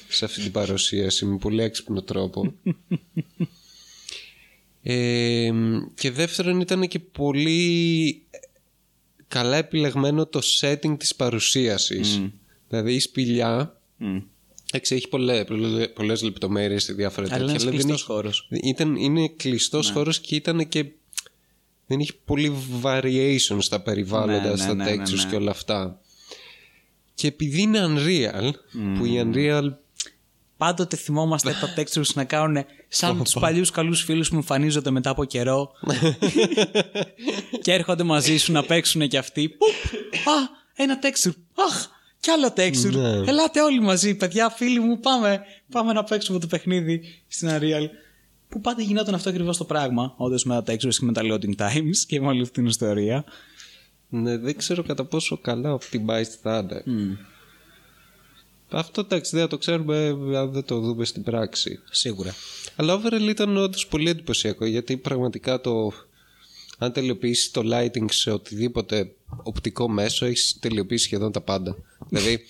σε 0.09 0.25
αυτή 0.25 0.41
την 0.43 0.53
παρουσίαση 0.53 1.25
με 1.25 1.37
πολύ 1.37 1.63
έξυπνο 1.63 2.03
τρόπο. 2.03 2.53
Ε, 4.83 5.51
και 5.95 6.11
δεύτερον 6.11 6.61
ήταν 6.61 6.89
και 6.89 6.99
πολύ 6.99 8.23
καλά 9.29 9.57
επιλεγμένο 9.57 10.27
το 10.27 10.41
setting 10.61 10.97
της 10.99 11.15
παρουσίασης. 11.15 12.21
Δηλαδή 12.69 12.95
η 12.95 13.01
σπηλιά 13.01 13.81
Μμ. 13.97 14.19
Εντάξει, 14.73 14.95
έχει 14.95 15.09
πολλές, 15.09 15.45
πολλές 15.95 16.23
λεπτομέρειες 16.23 16.85
σε 16.85 16.93
διάφορα 16.93 17.27
Αλλά 17.27 17.37
είναι 17.37 17.47
τέτοια, 17.53 17.53
ένας 17.53 17.65
δεν 17.65 17.73
κλειστός 17.73 18.01
έχει- 18.03 18.13
χώρος. 18.13 18.49
Ήταν, 18.63 18.97
είναι 18.97 19.29
κλειστός 19.29 19.87
Ναι. 19.89 19.93
χώρος 19.95 20.21
και 20.21 20.35
ήταν 20.35 20.69
και 20.69 20.87
δεν 21.91 22.01
έχει 22.01 22.19
πολύ 22.25 22.53
variation 22.83 23.57
στα 23.59 23.81
περιβάλλοντα, 23.81 24.43
Ναι, 24.43 24.51
ναι, 24.51 24.57
στα 24.57 24.75
ναι, 24.75 24.85
ναι, 24.85 24.91
textures 24.91 25.25
ναι. 25.25 25.31
και 25.31 25.37
όλα 25.37 25.51
αυτά. 25.51 26.01
Και 27.15 27.27
επειδή 27.27 27.63
είναι 27.63 27.79
Unreal, 27.89 28.51
που 28.99 29.05
η 29.05 29.23
Unreal 29.25 29.69
Πάντοτε 30.57 30.97
θυμόμαστε 30.97 31.55
τα 31.61 31.75
textures 31.77 32.13
να 32.15 32.25
κάνουν 32.25 32.65
σαν 32.89 33.23
τους 33.23 33.37
παλιούς 33.41 33.71
καλούς 33.71 34.03
φίλους 34.03 34.29
που 34.29 34.35
εμφανίζονται 34.35 34.91
μετά 34.91 35.11
από 35.11 35.25
καιρό 35.25 35.71
και 37.63 37.73
έρχονται 37.73 38.03
μαζί 38.03 38.37
σου 38.37 38.53
να 38.53 38.63
παίξουν 38.63 39.09
κι 39.09 39.17
αυτοί. 39.17 39.49
Πουπ! 39.49 40.29
Α, 40.29 40.33
ένα 40.75 40.99
texture. 41.03 41.35
Αχ, 41.55 41.89
κι 42.21 42.31
άλλο 42.31 42.53
texture. 42.57 42.93
Ναι. 42.93 43.31
Ελάτε 43.31 43.63
όλοι 43.63 43.81
μαζί, 43.81 44.15
παιδιά, 44.15 44.51
φίλοι 44.51 44.81
μου, 44.81 45.01
πάμε, 45.01 45.41
πάμε 45.71 45.93
να 45.93 46.05
παίξουμε 46.05 46.39
το 46.39 46.47
παιχνίδι 46.47 47.01
στην 47.29 47.49
Unreal. 47.49 47.89
Που 48.51 48.61
πάντα 48.61 48.83
γινόταν 48.83 49.15
αυτό 49.15 49.29
ακριβώς 49.29 49.57
το 49.57 49.65
πράγμα, 49.65 50.15
όντως 50.17 50.45
με 50.45 50.63
τα 50.63 50.73
textures 50.73 50.95
και 50.95 51.05
με 51.05 51.13
τα 51.13 51.23
loading 51.25 51.57
times 51.57 51.97
και 52.07 52.21
με 52.21 52.27
όλη 52.27 52.43
αυτή 52.43 52.55
την 52.55 52.67
ιστορία. 52.67 53.25
ναι, 54.09 54.39
δεν 54.39 54.57
ξέρω 54.57 54.83
κατά 54.83 55.05
πόσο 55.05 55.39
καλά 55.39 55.79
optimized 55.79 56.35
θα 56.43 56.59
είναι. 56.59 57.19
Αυτό 58.71 59.01
εντάξει 59.01 59.31
δεν 59.31 59.41
θα 59.41 59.49
το 59.49 59.59
ξέρουμε 59.59 60.07
αν 60.37 60.51
δεν 60.53 60.65
το 60.65 60.81
δούμε 60.81 61.05
στην 61.05 61.23
πράξη. 61.23 61.81
Σίγουρα. 61.91 62.35
Αλλά 62.77 63.01
overall 63.01 63.29
ήταν 63.29 63.57
όντως 63.57 63.87
πολύ 63.87 64.11
εντυπωσιακό 64.11 64.65
γιατί 64.65 64.97
πραγματικά 64.97 65.61
το. 65.61 65.93
Αν 66.79 66.93
τελειοποιήσεις 66.93 67.51
το 67.51 67.63
lighting 67.65 68.05
σε 68.11 68.31
οτιδήποτε 68.31 69.13
οπτικό 69.43 69.89
μέσο, 69.89 70.27
έχεις 70.27 70.57
τελειοποιήσει 70.61 71.05
σχεδόν 71.05 71.33
τα 71.33 71.41
πάντα. 71.41 71.77
δηλαδή, 72.09 72.41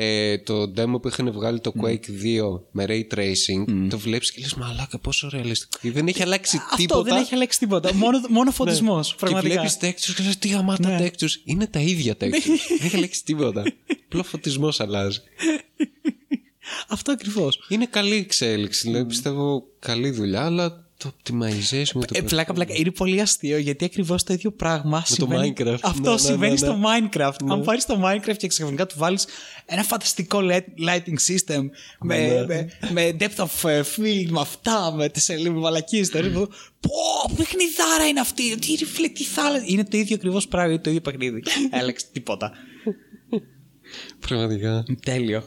ε, 0.00 0.38
το 0.38 0.62
demo 0.62 1.02
που 1.02 1.08
είχαν 1.08 1.32
βγάλει 1.32 1.60
το 1.60 1.72
Quake 1.82 2.06
2 2.54 2.60
με 2.70 2.84
ray 2.88 3.02
tracing, 3.14 3.86
το 3.90 3.98
βλέπεις 3.98 4.32
και 4.32 4.40
λες 4.40 4.54
Μαλάκα, 4.54 4.98
πόσο 4.98 5.28
ρεαλιστικό. 5.32 5.78
Δεν 5.82 6.06
έχει 6.08 6.22
αλλάξει 6.22 6.60
τίποτα. 6.76 7.00
Αυτό 7.00 7.14
δεν 7.14 7.22
έχει 7.22 7.34
αλλάξει 7.34 7.58
τίποτα. 7.58 7.94
Μόνο, 7.94 8.20
μόνο 8.28 8.50
φωτισμός. 8.50 9.16
Ναι. 9.22 9.28
Και 9.28 9.34
βλέπεις 9.38 9.76
textures 9.80 10.12
και 10.16 10.22
λες 10.22 10.38
τι 10.38 10.48
γαμάτα 10.48 10.88
Ναι. 10.88 11.06
textures. 11.08 11.32
Είναι 11.44 11.66
τα 11.66 11.80
ίδια 11.80 12.12
textures. 12.12 12.58
δεν 12.78 12.80
έχει 12.82 12.96
αλλάξει 12.96 13.24
τίποτα. 13.24 13.62
Απλό 14.04 14.22
φωτισμός 14.22 14.80
αλλάζει. 14.80 15.18
Αυτό 16.88 17.12
ακριβώς. 17.12 17.66
Είναι 17.68 17.86
καλή 17.86 18.14
εξέλιξη. 18.14 18.88
Δηλαδή 18.88 19.06
πιστεύω 19.06 19.64
καλή 19.78 20.10
δουλειά, 20.10 20.44
αλλά 20.44 20.87
το 20.98 21.12
optimization 21.16 21.92
με 21.94 22.04
το 22.04 22.12
Ε, 22.12 22.20
πλάκα, 22.22 22.52
πλάκα. 22.52 22.74
Είναι 22.76 22.90
πολύ 22.90 23.20
αστείο 23.20 23.58
γιατί 23.58 23.84
ακριβώς 23.84 24.22
το 24.22 24.32
ίδιο 24.32 24.50
πράγμα 24.52 24.98
το 25.00 25.14
συμβαίνει. 25.14 25.52
Minecraft. 25.58 25.76
Αυτό 25.82 26.00
Ναι, 26.02 26.10
ναι, 26.10 26.18
συμβαίνει 26.18 26.52
ναι, 26.52 26.56
στο 26.58 26.76
ναι. 26.76 27.08
Minecraft. 27.10 27.34
Αν 27.50 27.62
πάρεις 27.62 27.86
το 27.86 28.00
Minecraft 28.04 28.36
και 28.36 28.46
ξαφνικά 28.46 28.86
του 28.86 28.94
βάλεις 28.98 29.26
ένα 29.66 29.82
φανταστικό 29.82 30.38
light- 30.42 30.88
lighting 30.88 31.16
system 31.28 31.62
με, 32.00 32.16
Ναι. 32.26 32.44
με, 32.46 32.68
με 32.90 33.16
depth 33.20 33.44
of 33.46 33.68
ε, 33.68 33.82
field, 33.96 34.26
με 34.28 34.40
αυτά, 34.40 34.92
με 34.94 35.08
τις 35.08 35.30
μαλακίες. 35.52 36.10
Πω, 36.10 37.34
παιχνιδάρα 37.36 38.06
είναι 38.08 38.20
αυτή. 38.20 38.58
Τι, 38.58 38.74
ρε 38.78 38.84
φίλε, 38.86 39.08
τι 39.08 39.24
θα 39.24 39.46
έλεγε. 39.48 39.64
Είναι 39.72 39.84
το 39.84 39.96
ίδιο 39.98 40.16
ακριβώς 40.16 40.48
πράγμα, 40.48 40.72
είναι 40.72 40.80
το 40.82 40.88
ίδιο 40.90 41.02
παιχνίδι. 41.02 41.42
Έλεξε 41.70 42.06
τίποτα. 42.12 42.52
Πραγματικά. 44.20 44.84
Τέλειο. 45.04 45.44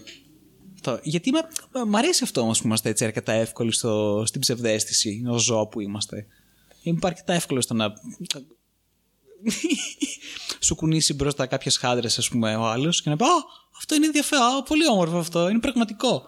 Αυτό. 0.86 0.99
Γιατί 1.03 1.32
με, 1.32 1.40
μ' 1.86 1.95
αρέσει 1.95 2.24
αυτό 2.24 2.41
όμως 2.41 2.62
που 2.62 2.68
είμαστε 2.68 2.90
έτσι 2.90 3.06
αρκετά 3.06 3.32
εύκολοι 3.32 3.72
στο, 3.72 4.24
στην 4.26 4.41
ψευδέστηση, 4.41 5.24
ω 5.30 5.38
ζώο 5.38 5.68
που 5.68 5.82
είμαστε. 5.82 6.26
Είμαι 6.82 6.99
αρκετά 7.03 7.34
εύκολος 7.34 7.64
στο 7.64 7.74
να. 7.74 7.94
σου 10.60 10.76
κουνήσει 10.76 11.14
μπροστά 11.14 11.45
κάποιες 11.45 11.78
χάντρες, 11.78 12.18
ας 12.18 12.30
πούμε, 12.30 12.56
ο 12.56 12.66
άλλος 12.66 13.02
και 13.02 13.10
να 13.10 13.16
πει 13.16 13.24
Α, 13.24 13.28
αυτό 13.78 13.95
είναι 13.95 14.06
ενδιαφέρον. 14.06 14.45
Α, 14.45 14.64
πολύ 14.64 14.88
όμορφο 14.88 15.18
αυτό. 15.18 15.49
Είναι 15.49 15.60
πραγματικό. 15.60 16.24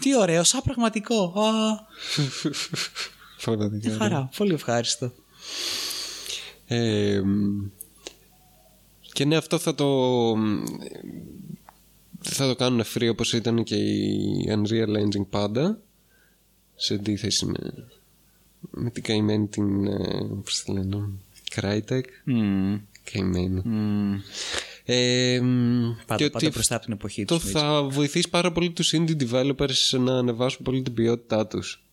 Τι 0.00 0.16
ωραίο, 0.16 0.44
σαν 0.44 0.60
πραγματικό. 0.64 1.24
Α, 1.24 1.52
Πραγματικά. 3.44 3.90
τι 3.90 3.96
χαρά. 3.96 4.28
Πολύ 4.36 4.52
ευχάριστο. 4.52 5.12
Ε, 6.66 7.22
και 9.12 9.24
ναι, 9.24 9.36
αυτό 9.36 9.58
θα 9.58 9.74
το 9.74 9.86
θα 12.30 12.46
το 12.46 12.54
κάνουν 12.54 12.82
free 12.94 13.08
όπως 13.10 13.32
ήταν 13.32 13.64
και 13.64 13.76
η 13.76 14.46
Unreal 14.48 14.96
Engine 14.98 15.26
πάντα 15.30 15.80
σε 16.74 16.94
αντίθεση 16.94 17.46
με, 17.46 17.88
με 18.70 18.90
την 18.90 19.02
καημένη 19.02 19.46
την 19.46 19.86
ε, 19.86 20.26
πώς 20.44 20.62
τη 20.62 20.72
λένε 20.72 21.08
Crytek 21.54 22.02
Μμμ. 22.24 22.78
καημένη 23.12 23.60
Μμμ. 23.64 24.14
ε, 24.84 25.38
Πάντα, 26.06 26.16
και 26.16 26.30
πάντα 26.30 26.46
ότι 26.46 26.48
μπροστά 26.48 26.74
από 26.74 26.84
την 26.84 26.92
εποχή 26.92 27.24
το 27.24 27.38
του. 27.38 27.46
θα 27.46 27.82
βοηθήσει 27.82 28.28
πάρα 28.28 28.52
πολύ 28.52 28.70
τους 28.70 28.94
indie 28.96 29.16
developers 29.28 29.98
να 30.00 30.18
ανεβάσουν 30.18 30.64
πολύ 30.64 30.82
την 30.82 30.94
ποιότητά 30.94 31.46
τους 31.46 31.83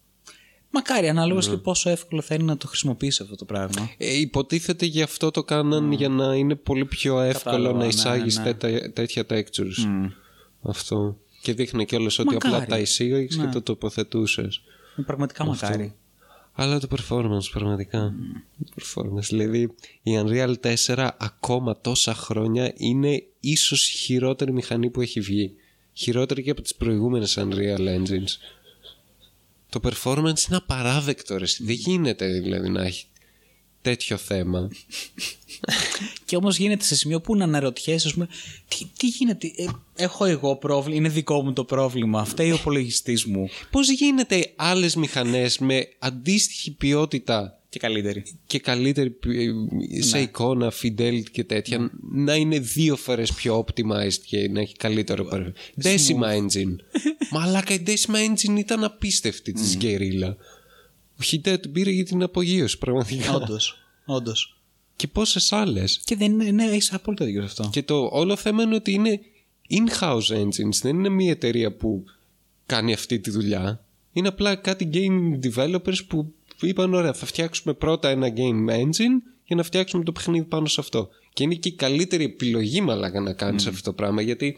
Μακάρι, 0.73 1.10
ανάλογα 1.10 1.41
Ναι. 1.48 1.53
και 1.53 1.57
πόσο 1.61 1.89
εύκολο 1.89 2.22
θα 2.22 2.35
είναι 2.35 2.43
να 2.43 2.57
το 2.57 2.68
χρησιμοποιήσει 2.68 3.23
αυτό 3.23 3.35
το 3.35 3.45
πράγμα. 3.45 3.89
Ε, 3.98 4.19
υποτίθεται 4.19 4.85
γι' 4.85 5.02
αυτό 5.02 5.31
το 5.31 5.43
κάναν 5.43 5.91
για 5.91 6.10
να 6.10 6.35
είναι 6.35 6.56
πολύ 6.56 6.85
πιο 6.85 7.19
εύκολο 7.19 7.56
Κατάλαβα, 7.56 7.77
να 7.77 7.84
ναι, 7.84 7.89
εισάγεις 7.89 8.38
ναι. 8.38 8.53
τέτα- 8.53 8.91
τέτοια 8.91 9.26
textures. 9.30 9.85
Μμ. 9.88 10.06
Αυτό. 10.61 11.18
Και 11.41 11.53
δείχνει 11.53 11.85
κιόλας 11.85 12.19
ότι 12.19 12.34
Μακάρι. 12.34 12.56
απλά 12.56 12.65
τα 12.65 12.80
εισήγαγες 12.80 13.38
Ναι. 13.38 13.43
και 13.45 13.49
το 13.52 13.61
τοποθετούσες. 13.61 14.61
Είναι 14.98 15.06
πραγματικά 15.06 15.45
μακάρι. 15.45 15.93
Αλλά 16.53 16.80
το 16.80 16.88
performance 16.91 17.49
πραγματικά. 17.52 18.14
Το 18.76 18.84
performance. 18.84 19.23
Δηλαδή 19.30 19.61
η 20.03 20.11
Unreal 20.26 20.53
4 20.60 21.10
ακόμα 21.19 21.77
τόσα 21.81 22.14
χρόνια 22.14 22.73
είναι 22.76 23.23
ίσως 23.39 23.89
η 23.89 23.98
χειρότερη 23.98 24.52
μηχανή 24.53 24.89
που 24.89 25.02
έχει 25.02 25.19
βγει. 25.19 25.53
Χειρότερη 25.93 26.43
και 26.43 26.49
από 26.52 26.61
τις 26.61 26.76
προηγούμενες 26.76 27.38
Unreal 27.39 27.80
Engines. 27.80 28.38
Το 29.72 29.80
performance 29.84 30.48
είναι 30.48 30.57
απαράδεκτο 30.57 31.38
ρε. 31.38 31.45
Δεν 31.60 31.76
γίνεται 31.76 32.27
δηλαδή 32.27 32.69
να 32.69 32.81
έχει 32.81 33.06
τέτοιο 33.81 34.18
θέμα. 34.18 34.69
Και 36.26 36.35
όμως 36.35 36.57
γίνεται 36.57 36.84
σε 36.84 36.95
σημείο 36.95 37.22
που 37.22 37.35
να 37.35 37.43
αναρωτιέσαι, 37.43 38.07
ας 38.07 38.14
πούμε, 38.14 38.27
τι, 38.68 38.85
τι 38.98 39.07
γίνεται, 39.07 39.52
ε, 39.56 39.65
έχω 39.95 40.26
εγώ 40.26 40.56
πρόβλημα, 40.56 40.98
είναι 40.98 41.10
δικό 41.10 41.43
μου 41.43 41.53
το 41.53 41.64
πρόβλημα, 41.64 42.26
φταίει 42.26 42.52
ο 42.52 42.56
υπολογιστής 42.56 43.26
μου. 43.26 43.49
Πώς 43.72 43.89
γίνεται 43.89 44.53
άλλες 44.56 44.95
μηχανές 44.95 45.57
με 45.60 45.88
αντίστοιχη 45.99 46.72
ποιότητα 46.72 47.60
Και 47.72 47.80
καλύτερη. 47.80 48.23
και 48.45 48.60
καλύτερη 48.60 49.10
ποι- 49.10 50.03
σε 50.03 50.19
εικόνα, 50.22 50.72
fidelity 50.81 51.23
και 51.31 51.43
τέτοια 51.43 51.91
να 52.11 52.35
είναι 52.35 52.60
δύο 52.60 52.95
φορές 52.95 53.34
πιο 53.34 53.65
optimized 53.65 54.14
και 54.26 54.49
να 54.49 54.60
έχει 54.60 54.76
καλύτερο 54.76 55.27
performance. 55.31 55.84
Decima 55.84 56.35
Engine. 56.38 56.76
Μαλάκα 57.31 57.73
η 57.73 57.84
Decima 57.85 58.15
Engine 58.15 58.57
ήταν 58.60 58.84
απίστευτη 58.84 59.52
της 59.52 59.77
Guerrilla. 59.81 60.35
Ο 61.15 61.23
Hideo 61.31 61.57
την 61.61 61.72
πήρε 61.72 61.91
για 61.91 62.06
την 62.06 62.23
απογείωση 62.23 62.77
πραγματικά. 62.77 63.34
Όντως. 63.34 63.77
Όντως. 64.06 64.60
και 64.95 65.07
πόσες 65.07 65.52
άλλες. 65.52 66.02
Και 66.03 66.15
δεν 66.15 66.31
είναι, 66.31 66.52
ναι, 66.52 66.64
έχεις 66.65 66.93
απόλυτο 66.93 67.26
δίκιο 67.26 67.41
σε 67.41 67.48
αυτό. 67.48 67.69
Και 67.72 67.84
το 67.84 68.10
όλο 68.11 68.35
θέμα 68.35 68.64
είναι 68.64 68.76
ότι 68.76 68.91
είναι 68.91 69.19
in-house 69.69 70.27
engines. 70.38 70.80
Δεν 70.81 70.95
είναι 70.95 71.10
μια 71.10 71.31
εταιρεία 71.31 71.72
που 71.76 72.03
κάνει 72.65 72.93
αυτή 72.93 73.19
τη 73.19 73.30
δουλειά. 73.30 73.85
Είναι 74.14 74.27
απλά 74.27 74.56
κάτι 74.56 74.89
game 74.93 75.39
developers 75.45 76.06
που 76.07 76.34
είπαν 76.67 76.93
ωραία 76.93 77.13
θα 77.13 77.25
φτιάξουμε 77.25 77.73
πρώτα 77.73 78.09
ένα 78.09 78.27
game 78.35 78.69
engine 78.69 79.21
για 79.45 79.55
να 79.55 79.63
φτιάξουμε 79.63 80.03
το 80.03 80.11
παιχνίδι 80.11 80.45
πάνω 80.45 80.65
σε 80.65 80.79
αυτό. 80.81 81.09
Και 81.33 81.43
είναι 81.43 81.55
και 81.55 81.69
η 81.69 81.73
καλύτερη 81.73 82.23
επιλογή 82.23 82.81
μαλάκα 82.81 83.19
να 83.21 83.33
κάνεις 83.33 83.67
αυτό 83.67 83.81
το 83.83 83.93
πράγμα 83.93 84.21
γιατί 84.21 84.57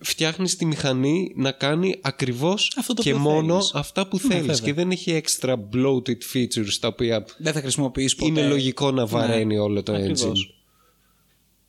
φτιάχνεις 0.00 0.56
τη 0.56 0.64
μηχανή 0.64 1.32
να 1.36 1.52
κάνει 1.52 1.98
ακριβώς 2.00 2.74
Αυτό 2.78 2.94
το 2.94 3.02
και 3.02 3.12
οποίο 3.12 3.22
μόνο 3.30 3.52
θέλεις. 3.54 3.74
αυτά 3.74 4.08
που 4.08 4.18
Ναι, 4.22 4.28
θέλεις 4.34 4.46
βέβαια. 4.46 4.64
και 4.66 4.72
δεν 4.72 4.90
έχει 4.90 5.22
extra 5.24 5.54
bloated 5.74 6.18
features 6.34 6.72
τα 6.80 6.88
οποία 6.88 7.24
Δεν 7.38 7.52
θα 7.52 7.60
χρησιμοποιήσει 7.60 8.16
ποτέ. 8.16 8.30
είναι 8.30 8.48
λογικό 8.48 8.90
να 8.90 9.06
βαραίνει 9.06 9.58
όλο 9.58 9.82
το 9.82 9.92
Ακριβώς. 9.92 10.22
engine. 10.24 10.54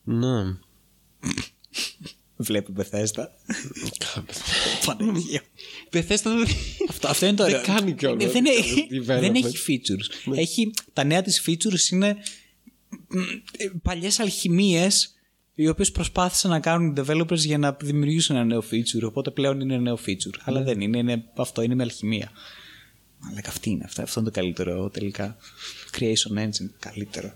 Ναι. 0.03 0.57
Βλέπει 2.41 2.71
Μπεθέστα. 2.71 3.31
Παναγία. 4.85 5.41
Bethesda 5.91 6.21
δεν... 6.23 6.47
αυτό, 6.89 7.07
αυτό 7.07 7.25
είναι 7.25 7.35
το 7.35 7.43
Δεν 7.43 7.53
ωραίο. 7.53 7.65
κάνει 7.65 7.93
κιόλας 7.93 8.23
Ε, 8.23 8.27
δεν, 8.29 8.45
έχει, 8.45 8.87
development. 8.91 9.03
δεν 9.19 9.35
έχει 9.35 9.57
features. 9.67 10.33
Έχει, 10.37 10.71
τα 10.93 11.03
νέα 11.03 11.21
της 11.21 11.43
features 11.47 11.91
είναι 11.91 12.17
μ, 13.07 13.19
ε, 13.57 13.69
παλιές 13.81 14.19
αλχημίες 14.19 15.13
οι 15.55 15.67
οποίες 15.67 15.91
προσπάθησαν 15.91 16.51
να 16.51 16.59
κάνουν 16.59 16.89
οι 16.89 16.93
developers 17.05 17.37
για 17.37 17.57
να 17.57 17.77
δημιουργήσουν 17.81 18.35
ένα 18.35 18.45
νέο 18.45 18.63
feature. 18.71 19.01
Οπότε 19.03 19.31
πλέον 19.31 19.59
είναι 19.59 19.73
ένα 19.73 19.83
νέο 19.83 19.99
feature. 20.05 20.37
Αλλά 20.43 20.61
δεν 20.63 20.81
είναι, 20.81 20.97
είναι. 20.97 21.23
Αυτό 21.35 21.61
είναι 21.61 21.75
με 21.75 21.83
αλχημία. 21.83 22.31
Αλλά 23.29 23.41
και 23.41 23.47
αυτή 23.49 23.69
είναι. 23.69 23.83
Αυτό, 23.85 24.01
αυτό 24.01 24.19
είναι 24.19 24.29
το 24.29 24.39
καλύτερο 24.39 24.89
τελικά. 24.89 25.37
Creation 25.99 26.37
engine. 26.43 26.69
Καλύτερο. 26.79 27.33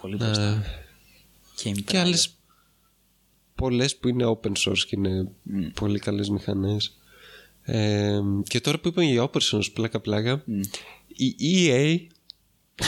Πολύ 0.00 0.16
μπροστά. 0.16 0.62
και 1.56 1.68
η 1.68 1.72
και 1.72 1.78
μητράλια. 1.78 2.02
άλλες 2.06 2.36
πολλές 3.62 3.96
που 3.96 4.08
είναι 4.08 4.24
open 4.26 4.52
source 4.64 4.78
και 4.78 4.96
είναι 4.96 5.28
πολύ 5.74 5.98
καλές 5.98 6.28
μηχανές. 6.28 6.98
Ε, 7.62 8.20
και 8.48 8.60
τώρα 8.60 8.78
που 8.78 8.88
είπαμε 8.88 9.06
για 9.10 9.30
open 9.30 9.40
source 9.50 9.72
πλάκα 9.72 10.00
πλάκα 10.00 10.44
η 11.06 11.36
EA 11.40 12.06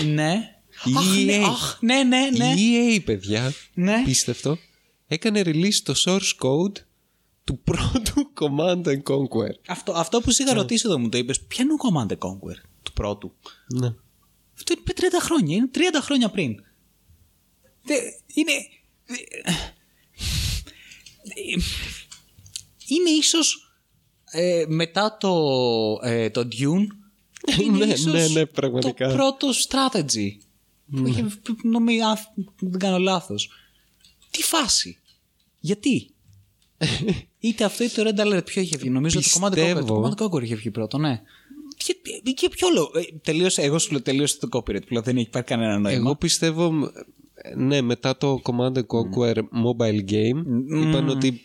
Ναι. 0.04 0.58
Η 0.84 0.92
Αχ, 0.96 1.16
ναι, 1.24 1.36
EA. 1.36 1.42
αχ, 1.44 1.78
ναι, 1.80 2.02
ναι, 2.02 2.28
ναι. 2.36 2.52
η 2.60 2.96
EA 2.96 3.04
παιδιά 3.04 3.52
Ναι. 3.74 4.02
πίστευτο 4.04 4.58
έκανε 5.06 5.42
release 5.44 5.78
το 5.82 5.94
source 5.96 6.46
code 6.46 6.82
του 7.44 7.58
πρώτου 7.70 8.30
Command 8.40 8.84
and 8.84 9.02
Conquer 9.02 9.54
Αυτό, 9.66 9.92
αυτό 9.92 10.20
που 10.20 10.30
σε 10.30 10.42
είχα 10.42 10.54
ρωτήσει 10.54 10.84
εδώ 10.86 10.98
μου 10.98 11.08
το 11.08 11.18
είπες, 11.18 11.40
ποια 11.40 11.64
είναι 11.64 11.72
ο 11.72 11.76
Command 11.76 12.12
and 12.12 12.18
Conquer 12.28 12.58
του 12.82 12.92
πρώτου; 12.92 13.34
ναι. 13.80 13.94
Αυτό 14.56 14.72
είναι 14.72 14.82
πριν 14.84 15.10
30 15.12 15.14
χρόνια. 15.20 15.56
Είναι 15.56 15.70
30 15.74 15.78
χρόνια 16.00 16.30
πριν. 16.30 16.62
Δε, 17.82 17.94
είναι. 18.34 18.52
Δε- 21.24 21.62
είναι 22.88 23.10
ίσως 23.10 23.74
ε, 24.30 24.64
μετά 24.68 25.16
το, 25.20 25.34
ε, 26.02 26.30
το 26.30 26.48
Dune. 26.52 26.86
Είναι 27.64 27.86
Ναι, 27.86 27.92
ίσως 27.92 28.12
ναι, 28.12 28.28
ναι, 28.28 28.46
πραγματικά. 28.46 29.08
Το 29.08 29.14
πρώτο 29.14 29.48
strategy. 29.68 30.28
Που 30.96 31.06
είχε, 31.06 31.26
νομίζω, 31.62 32.04
αν 32.06 32.16
δεν 32.60 32.78
κάνω 32.78 32.98
λάθος. 32.98 33.50
Τι 34.30 34.42
φάση; 34.42 34.98
Γιατί; 35.60 36.10
είτε 37.38 37.64
αυτό 37.64 37.84
είτε 37.84 38.02
το 38.02 38.10
Red 38.16 38.26
Alert 38.26 38.44
ποιο 38.44 38.62
είχε 38.62 38.76
βγει. 38.76 38.90
Νομίζω 38.90 39.20
το 39.20 39.26
Command 39.34 39.44
and 39.44 39.50
Conquer. 39.50 39.54
Πιστεύω. 39.54 39.86
Το 39.86 40.02
Command 40.02 40.22
and 40.22 40.26
Conquer 40.38 40.42
είχε 40.42 40.54
βγει 40.54 40.70
πρώτο, 40.70 40.98
ναι. 40.98 41.22
Και, 41.76 41.96
και 42.34 42.48
ποιο 42.48 42.68
λόγο; 42.74 42.90
Ε, 42.94 43.02
τελείωσε, 43.22 43.62
εγώ 43.62 43.78
σου 43.78 43.90
λέω 43.90 44.02
τελείωσε 44.02 44.38
το 44.38 44.48
copyright. 44.52 44.86
Πλέον 44.86 45.04
δεν 45.04 45.16
υπάρχει 45.16 45.48
κανένα 45.48 45.78
νόημα. 45.78 45.90
Εγώ 45.90 46.16
πιστεύω, 46.16 46.72
ναι, 47.56 47.80
μετά 47.80 48.16
το 48.16 48.40
Command 48.44 48.72
and 48.72 48.86
Conquer 48.86 49.36
mobile 49.36 50.10
game, 50.10 50.42
είπαν 50.68 51.08
ότι 51.08 51.40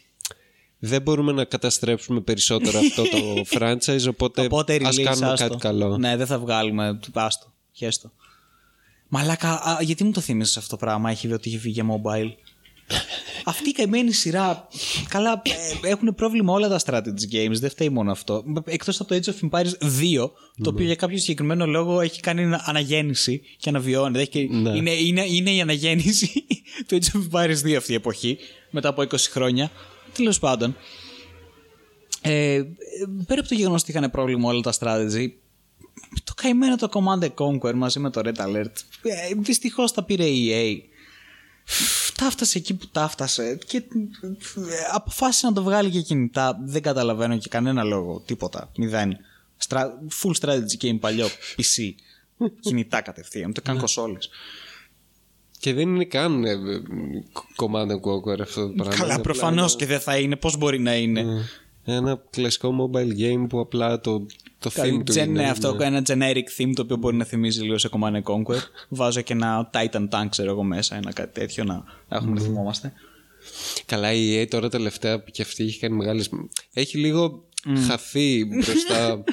δεν 0.79 1.01
μπορούμε 1.01 1.31
να 1.31 1.43
καταστρέψουμε 1.43 2.21
περισσότερο 2.21 2.79
αυτό 2.79 3.03
το 3.03 3.17
franchise, 3.57 4.07
οπότε, 4.09 4.45
Οπότε 4.45 4.79
ας 4.83 4.95
release, 4.95 5.03
κάνουμε 5.03 5.27
άστο. 5.31 5.47
κάτι 5.47 5.59
καλό. 5.59 5.97
Ναι, 5.97 6.17
δεν 6.17 6.25
θα 6.27 6.39
βγάλουμε. 6.39 6.99
Άστο. 7.13 7.53
Χέστο. 7.71 8.11
Μαλάκα, 9.07 9.49
α, 9.51 9.77
γιατί 9.81 10.03
μου 10.03 10.11
το 10.11 10.21
θύμισες 10.21 10.57
αυτό 10.57 10.69
το 10.69 10.85
πράγμα, 10.85 11.09
έχει 11.09 11.33
ότι 11.33 11.49
έχει 11.49 11.57
βγει 11.57 11.71
για 11.71 11.85
mobile; 11.85 12.31
Αυτή 13.45 13.69
η 13.69 13.71
καημένη 13.71 14.11
σειρά. 14.11 14.67
Καλά, 15.09 15.41
έχουν 15.83 16.15
πρόβλημα 16.15 16.53
όλα 16.53 16.67
τα 16.67 16.79
strategy 16.85 17.33
games, 17.35 17.51
δεν 17.59 17.69
φταίει 17.69 17.89
μόνο 17.89 18.11
αυτό. 18.11 18.43
Εκτός 18.65 18.99
από 18.99 19.09
το 19.09 19.15
Age 19.23 19.29
of 19.29 19.49
Empires 19.49 19.71
2, 20.25 20.31
το 20.63 20.69
οποίο 20.69 20.85
για 20.85 20.95
κάποιο 20.95 21.17
συγκεκριμένο 21.17 21.65
λόγο 21.65 22.01
έχει 22.01 22.19
κάνει 22.19 22.55
αναγέννηση 22.65 23.41
και 23.57 23.69
αναβιώνεται. 23.69 24.19
Έχει 24.19 24.29
και- 24.29 24.47
Ναι. 24.51 24.69
είναι, 24.69 24.91
είναι, 24.91 25.25
είναι 25.25 25.51
η 25.51 25.61
αναγέννηση 25.61 26.31
του 26.87 26.97
Age 27.01 27.05
of 27.17 27.21
Empires 27.39 27.57
2 27.65 27.73
αυτή 27.73 27.91
η 27.91 27.95
εποχή, 27.95 28.37
μετά 28.71 28.89
από 28.89 29.01
20 29.01 29.15
χρόνια. 29.31 29.71
Τέλος 30.13 30.39
πάντων. 30.39 30.75
Ε, 32.21 32.61
πέρα 33.27 33.39
από 33.39 33.49
το 33.49 33.55
γεγονός 33.55 33.81
ότι 33.81 33.91
είχαν 33.91 34.11
πρόβλημα 34.11 34.49
όλα 34.49 34.61
τα 34.61 34.73
strategy, 34.79 35.27
το 36.23 36.33
καημένο 36.35 36.75
το 36.75 36.89
Command 36.91 37.23
and 37.25 37.33
Conquer 37.33 37.73
μαζί 37.73 37.99
με 37.99 38.09
το 38.09 38.21
Red 38.23 38.35
Alert. 38.45 38.71
Ε, 39.01 39.33
Δυστυχώς 39.37 39.91
τα 39.91 40.03
πήρε 40.03 40.25
η 40.25 40.49
EA. 40.51 40.88
Ταύτασε 42.15 42.57
εκεί 42.57 42.73
που 42.73 42.87
ταύτασε 42.87 43.57
και 43.67 43.77
ε, 43.77 43.83
αποφάσισε 44.93 45.47
να 45.47 45.53
το 45.53 45.63
βγάλει 45.63 45.89
και 45.89 46.01
κινητά. 46.01 46.59
Δεν 46.65 46.81
καταλαβαίνω 46.81 47.37
και 47.37 47.49
κανένα 47.49 47.83
λόγο. 47.83 48.19
Τίποτα. 48.25 48.71
Μηδέν. 48.77 49.17
Stra- 49.67 49.89
full 50.23 50.33
strategy 50.39 50.77
game 50.81 50.97
παλιό. 50.99 51.27
PC. 51.57 51.93
κινητά 52.59 53.01
κατευθείαν. 53.01 53.49
Ούτε 53.49 53.61
καν 53.61 53.77
κονσόλες. 53.77 54.29
Και 55.59 55.73
δεν 55.73 55.87
είναι 55.95 56.05
καν 56.05 56.43
ε, 56.43 56.49
ε, 56.51 56.57
Command 57.55 57.87
and 57.91 58.01
Conquer 58.01 58.39
αυτό 58.41 58.67
το 58.67 58.73
πράγμα. 58.73 58.95
Καλά, 58.95 59.13
Είναι 59.13 59.21
προφανώς 59.23 59.73
απλά 59.73 59.85
και 59.85 59.91
δεν 59.91 59.99
θα 60.01 60.17
είναι. 60.17 60.35
Πώς 60.35 60.57
μπορεί 60.57 60.79
να 60.79 60.95
είναι; 60.95 61.19
ένα- 61.19 61.45
Ένα 61.83 62.21
κλασικό 62.29 62.89
mobile 62.93 63.19
game 63.19 63.45
που 63.49 63.59
απλά 63.59 63.99
το, 63.99 64.25
το 64.59 64.71
theme 64.73 65.01
του 65.05 65.13
Gen, 65.13 65.17
είναι. 65.17 65.25
ναι, 65.25 65.49
αυτό 65.49 65.73
ναι. 65.73 65.85
ένα 65.85 66.01
generic 66.07 66.61
theme 66.61 66.71
το 66.75 66.81
οποίο 66.81 66.97
μπορεί 66.97 67.15
να 67.15 67.25
θυμίζει 67.25 67.61
λίγο 67.61 67.77
σε 67.77 67.89
Command 67.91 68.13
and 68.13 68.23
Conquer. 68.23 68.59
Βάζω 68.89 69.21
και 69.21 69.33
ένα 69.33 69.69
Titan 69.73 70.07
Tank, 70.09 70.27
ξέρω 70.29 70.49
εγώ 70.49 70.63
μέσα, 70.63 70.95
ένα 70.95 71.13
κάτι 71.13 71.39
τέτοιο 71.39 71.63
να 71.63 71.83
έχουμε 72.09 72.33
να 72.33 72.41
θυμόμαστε. 72.41 72.93
Καλά, 73.85 74.13
η 74.13 74.41
EA 74.41 74.47
τώρα 74.49 74.69
τελευταία 74.69 75.17
και 75.31 75.41
αυτή 75.41 75.63
έχει 75.63 75.79
κάνει 75.79 75.95
μεγάλες... 75.95 76.29
Έχει 76.73 76.97
λίγο 76.97 77.43
χαθεί 77.87 78.45
μπροστά 78.45 79.07
ε, 79.07 79.11
ε, 79.11 79.23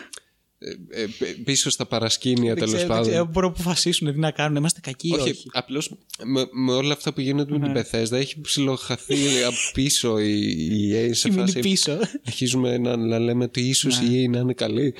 πίσω 1.44 1.70
στα 1.70 1.86
παρασκήνια 1.86 2.54
Δεν 2.54 2.54
τέλος 2.54 2.72
ξέρω, 2.74 2.86
δεν 2.86 2.96
πάντων. 2.96 3.10
ξέρω, 3.10 3.24
μπορούν 3.24 3.50
να 3.50 3.54
αποφασίσουν 3.60 4.12
τι 4.12 4.18
να 4.18 4.30
κάνουν. 4.30 4.56
Είμαστε 4.56 4.80
κακοί 4.80 5.08
ή 5.08 5.12
όχι, 5.12 5.30
όχι. 5.30 5.48
απλώς 5.52 5.94
με, 6.24 6.46
με 6.52 6.72
όλα 6.72 6.92
αυτά 6.92 7.12
που 7.12 7.20
γίνονται 7.20 7.58
με 7.58 7.72
την 7.72 7.82
Bethesda 7.82 8.12
έχει 8.12 8.40
ψιλοχαθεί 8.40 9.14
από 9.46 9.56
πίσω 9.72 10.18
η, 10.18 10.40
η 10.50 10.90
EA 10.92 11.10
σε 11.14 11.28
Έχει 11.28 11.30
μείνει 11.30 11.40
φάση. 11.40 11.60
πίσω. 11.60 11.98
Αρχίζουμε 12.26 12.78
να, 12.78 12.96
να 12.96 13.18
λέμε 13.18 13.44
ότι 13.44 13.60
ίσως 13.60 13.98
η 13.98 14.24
EA 14.24 14.30
να 14.30 14.38
είναι 14.38 14.52
καλή. 14.54 14.94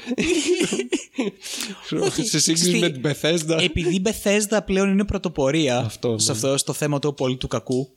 σε 2.23 2.41
σύγκριση 2.41 2.69
Στη- 2.69 2.79
με 2.79 2.91
την 2.91 3.03
Bethesda. 3.05 3.59
Επειδή 3.63 3.95
η 3.95 4.03
Bethesda 4.05 4.59
πλέον 4.67 4.89
είναι 4.91 5.05
πρωτοπορία 5.05 5.79
Αυτό, 5.79 6.19
σε 6.19 6.31
ναι. 6.31 6.37
αυτό 6.37 6.57
στο 6.57 6.73
θέμα 6.73 6.99
του 6.99 7.09
απολύτου 7.09 7.49
κακού. 7.49 7.89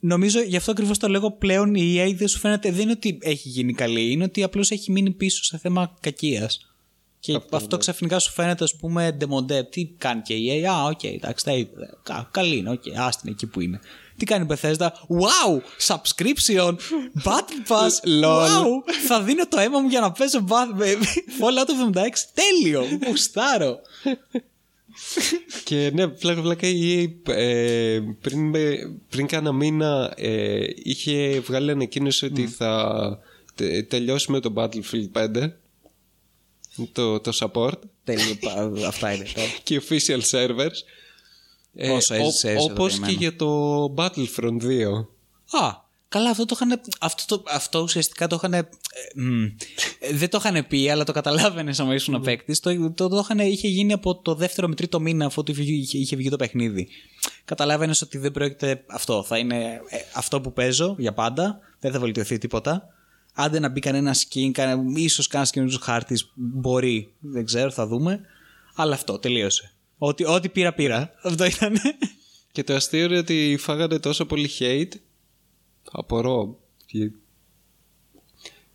Νομίζω 0.00 0.40
γι' 0.40 0.56
αυτό 0.56 0.70
ακριβώς 0.70 0.98
το 0.98 1.08
λέγω 1.08 1.30
πλέον 1.32 1.74
η 1.74 1.96
EA 1.98 2.14
δεν 2.16 2.28
σου 2.28 2.38
φαίνεται. 2.38 2.70
Δεν 2.70 2.80
είναι 2.80 2.90
ότι 2.92 3.18
έχει 3.22 3.48
γίνει 3.48 3.72
καλή, 3.72 4.10
είναι 4.12 4.24
ότι 4.24 4.42
απλώς 4.42 4.70
έχει 4.70 4.92
μείνει 4.92 5.10
πίσω 5.10 5.44
σε 5.44 5.58
θέμα 5.58 5.94
κακίας. 6.00 6.60
Και 7.20 7.38
αυτό, 7.50 7.76
ξαφνικά 7.76 8.18
σου 8.18 8.32
φαίνεται, 8.32 8.64
ας 8.64 8.76
πούμε, 8.76 9.12
ντεμοντέ. 9.12 9.62
Τι 9.62 9.84
κάνει 9.98 10.22
και 10.22 10.34
η 10.34 10.62
EA, 10.62 10.66
Α, 10.66 10.84
οκ, 10.84 11.04
εντάξει, 11.04 11.44
τα 11.44 11.52
είδε. 11.52 11.90
Κα- 12.02 12.28
Καλή 12.32 12.56
είναι, 12.56 12.70
οκ, 12.70 12.82
άστην 12.96 13.30
εκεί 13.32 13.46
που 13.46 13.60
είναι. 13.60 13.80
Τι 14.16 14.24
κάνει 14.24 14.46
η 14.50 14.54
Bethesda, 14.54 14.86
Wow! 14.88 15.60
Subscription! 15.86 16.74
Battle 17.24 17.62
Pass! 17.68 18.22
Lol. 18.22 18.46
Wow! 18.46 18.66
Θα 19.06 19.22
δίνω 19.22 19.48
το 19.48 19.58
αίμα 19.58 19.80
μου 19.80 19.88
για 19.88 20.00
να 20.00 20.12
παίζω 20.12 20.44
Bat- 20.48 20.80
Fallout 21.40 21.94
76. 21.96 22.02
Τέλειο! 22.34 22.84
Γουστάρω! 23.06 23.78
Και 25.64 25.90
ναι, 25.94 26.08
πλάκα 26.08 26.40
πλάκα 26.40 26.66
η 26.68 27.04
EA 27.26 27.30
ε, 27.32 28.00
πριν, 28.20 28.40
με- 28.48 28.98
πριν 29.08 29.26
κάνα 29.26 29.52
μήνα 29.52 30.12
ε, 30.16 30.64
είχε 30.82 31.40
βγάλει 31.40 31.70
ανακοίνωση 31.70 32.24
ότι 32.24 32.46
θα 32.46 33.18
τε- 33.54 33.88
τελειώσει 33.88 34.30
με 34.32 34.40
το 34.40 34.52
Battlefield 34.56 35.12
5 35.12 35.50
το, 36.92 37.20
το 37.20 37.32
support 37.40 37.78
Τέλειο. 38.04 38.34
πα- 38.40 38.72
Αυτά 38.86 39.12
είναι. 39.12 39.26
και 39.62 39.82
official 39.88 40.20
servers 40.30 40.76
ε, 41.74 41.88
Πόσο 41.88 42.14
έζησε, 42.14 42.50
έζησε 42.50 42.70
όπως 42.70 42.92
το 42.92 43.06
και 43.06 43.14
καημένο. 43.14 43.18
για 43.20 43.36
το 43.36 43.94
Battlefront 43.96 44.62
2 44.62 45.06
Α, 45.50 45.84
καλά, 46.08 46.30
αυτό 46.30 46.44
το 46.44 46.58
είχαν. 46.60 46.80
Αυτό, 47.00 47.36
το, 47.36 47.44
αυτό 47.48 47.80
ουσιαστικά 47.80 48.26
το 48.26 48.36
είχαν. 48.36 48.52
ε, 48.52 48.68
μ, 49.14 49.44
ε, 49.98 50.12
δεν 50.12 50.28
το 50.28 50.38
είχαν 50.40 50.66
πει, 50.66 50.90
αλλά 50.90 51.04
το 51.04 51.12
καταλάβαινες 51.12 51.80
άμα 51.80 51.94
ήσουν 51.94 52.20
παίκτης. 52.20 52.60
Το, 52.60 52.90
το, 52.90 53.08
το 53.08 53.18
είχαν, 53.18 53.38
είχε 53.38 53.68
γίνει 53.68 53.92
από 53.92 54.16
το 54.16 54.34
δεύτερο 54.34 54.68
με 54.68 54.74
τρίτο 54.74 55.00
μήνα 55.00 55.26
αφού 55.26 55.42
το 55.42 55.52
είχε, 55.56 55.72
είχε, 55.72 55.98
είχε 55.98 56.16
βγει 56.16 56.28
το 56.30 56.36
παιχνίδι. 56.36 56.88
Καταλάβαινες 57.44 58.02
ότι 58.02 58.18
δεν 58.18 58.32
πρόκειται 58.32 58.84
αυτό. 58.86 59.22
Θα 59.22 59.38
είναι 59.38 59.80
ε, 59.88 59.96
αυτό 60.14 60.40
που 60.40 60.52
παίζω 60.52 60.94
για 60.98 61.12
πάντα. 61.12 61.58
Δεν 61.80 61.92
θα 61.92 61.98
βελτιωθεί 61.98 62.38
τίποτα. 62.38 62.88
Άντε 63.34 63.58
να 63.58 63.68
μπει 63.68 63.80
κανένα 63.80 64.14
skin, 64.14 64.50
κανένα, 64.52 64.82
ίσως 64.94 65.26
κανένα 65.26 65.50
καινούριο 65.50 65.78
χάρτης. 65.82 66.30
Μπορεί, 66.34 67.12
δεν 67.18 67.44
ξέρω, 67.44 67.70
θα 67.70 67.86
δούμε. 67.86 68.20
Αλλά 68.74 68.94
αυτό 68.94 69.18
τελείωσε. 69.18 69.72
Ό,τι, 69.98 70.24
ό,τι 70.24 70.48
πήρα, 70.48 70.72
πήρα. 70.74 71.10
Αυτό 71.22 71.44
ήταν. 71.44 71.76
και 72.52 72.64
το 72.64 72.74
αστείο 72.74 73.04
είναι 73.04 73.18
ότι 73.18 73.56
φάγανε 73.60 73.98
τόσο 73.98 74.24
πολύ 74.26 74.50
hate 74.58 74.92
απορώ 75.92 76.58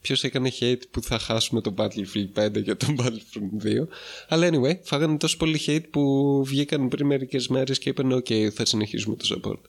Ποιος 0.02 0.24
έκανε 0.24 0.52
hate 0.60 0.82
που 0.92 1.02
θα 1.02 1.20
χάσουμε 1.20 1.62
το 1.62 1.74
Battlefield 1.78 2.46
5 2.46 2.64
και 2.64 2.76
το 2.76 2.96
Battlefront 2.98 3.66
2. 3.66 3.88
Αλλά 4.28 4.50
anyway, 4.52 4.80
φάγανε 4.84 5.18
τόσο 5.18 5.38
πολύ 5.38 5.62
hate 5.66 5.90
που 5.92 6.44
βγήκαν 6.46 6.88
πριν 6.88 7.06
μερικές 7.06 7.48
μέρες 7.48 7.80
και 7.80 7.90
είπαν: 7.90 8.14
OK, 8.14 8.50
θα 8.50 8.66
συνεχίσουμε 8.66 9.16
το 9.16 9.26
support. 9.36 9.60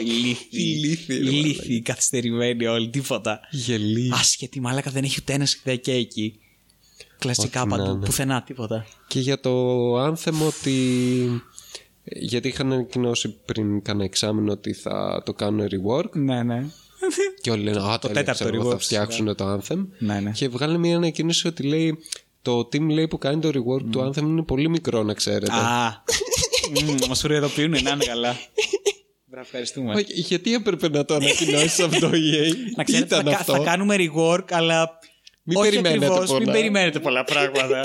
Ηλίθιοι. 0.00 0.36
Ηλίθιοι, 0.50 1.18
ρε 1.18 1.30
Ηλίθιοι, 1.30 1.80
καθυστερημένοι 1.80 2.66
όλοι, 2.66 2.88
τίποτα. 2.88 3.40
Γελί. 3.50 4.10
Άσχετη 4.14 4.60
μάλακα 4.60 4.90
δεν 4.90 5.04
έχει 5.04 5.18
ούτε 5.20 5.32
ένα 5.32 5.46
ιδέα 5.60 5.76
και 5.76 5.92
εκεί. 5.92 6.38
Κλασικά 7.18 7.60
Ό,τι 7.62 7.70
να 7.70 7.76
παντού, 7.76 7.90
είναι. 7.90 8.04
πουθενά, 8.04 8.42
τίποτα. 8.42 8.86
Και 9.08 9.20
για 9.20 9.40
το 9.40 10.04
Anthem 10.06 10.46
ότι. 10.46 11.42
Γιατί 12.12 12.48
είχαν 12.48 12.72
ανακοινώσει 12.72 13.36
πριν 13.44 13.82
κάνα 13.82 14.04
εξάμεινο 14.04 14.52
ότι 14.52 14.72
θα 14.72 15.22
το 15.24 15.32
κάνουν 15.32 15.68
rework. 15.70 16.10
Ναι, 16.12 16.42
ναι. 16.42 16.64
Και 17.40 17.50
όλοι 17.50 17.62
λένε: 17.62 17.78
Α, 17.78 17.98
το 17.98 18.08
τέταρτο 18.08 18.44
τέταρτο 18.44 18.68
rework, 18.68 18.70
θα 18.70 18.78
φτιάξουν 18.78 19.34
το 19.36 19.52
Anthem. 19.52 19.86
Ναι, 19.98 20.20
ναι. 20.20 20.30
Και 20.30 20.48
βγάλε 20.48 20.78
μια 20.78 20.96
ανακοίνωση 20.96 21.46
ότι 21.46 21.62
λέει: 21.62 21.98
Το 22.42 22.58
team 22.58 22.88
λέει 22.88 23.08
που 23.08 23.18
κάνει 23.18 23.40
το 23.40 23.48
rework 23.48 23.84
του 23.90 24.00
Anthem 24.08 24.22
είναι 24.22 24.42
πολύ 24.42 24.68
μικρό, 24.68 25.02
να 25.02 25.14
ξέρετε. 25.14 25.52
Α. 25.52 26.02
Μας 27.08 27.20
προειδοποιούν, 27.20 27.70
να 27.70 27.78
είναι 27.78 28.04
καλά. 28.04 28.36
Μπράβο, 29.24 29.46
ευχαριστούμε. 29.46 29.94
Όχι, 29.94 30.06
γιατί 30.20 30.54
έπρεπε 30.54 30.88
να 30.88 31.04
το 31.04 31.14
ανακοινώσεις 31.14 31.80
αυτό 31.80 32.10
η 32.14 32.32
EA. 32.34 32.54
Να 32.76 32.84
Τι 32.84 32.92
ξέρετε, 32.92 33.14
θα, 33.14 33.20
ήταν 33.20 33.32
κα- 33.32 33.38
αυτό; 33.38 33.52
θα 33.52 33.58
κάνουμε 33.58 33.96
rework, 33.98 34.44
αλλά. 34.50 34.98
Μην 35.42 35.56
όχι 35.56 35.68
περιμένετε 35.68 36.06
ακριβώς, 36.06 36.28
πολλά. 36.28 36.44
Μην 36.44 36.52
περιμένετε 36.52 37.00
πολλά 37.00 37.24
πράγματα. 37.24 37.80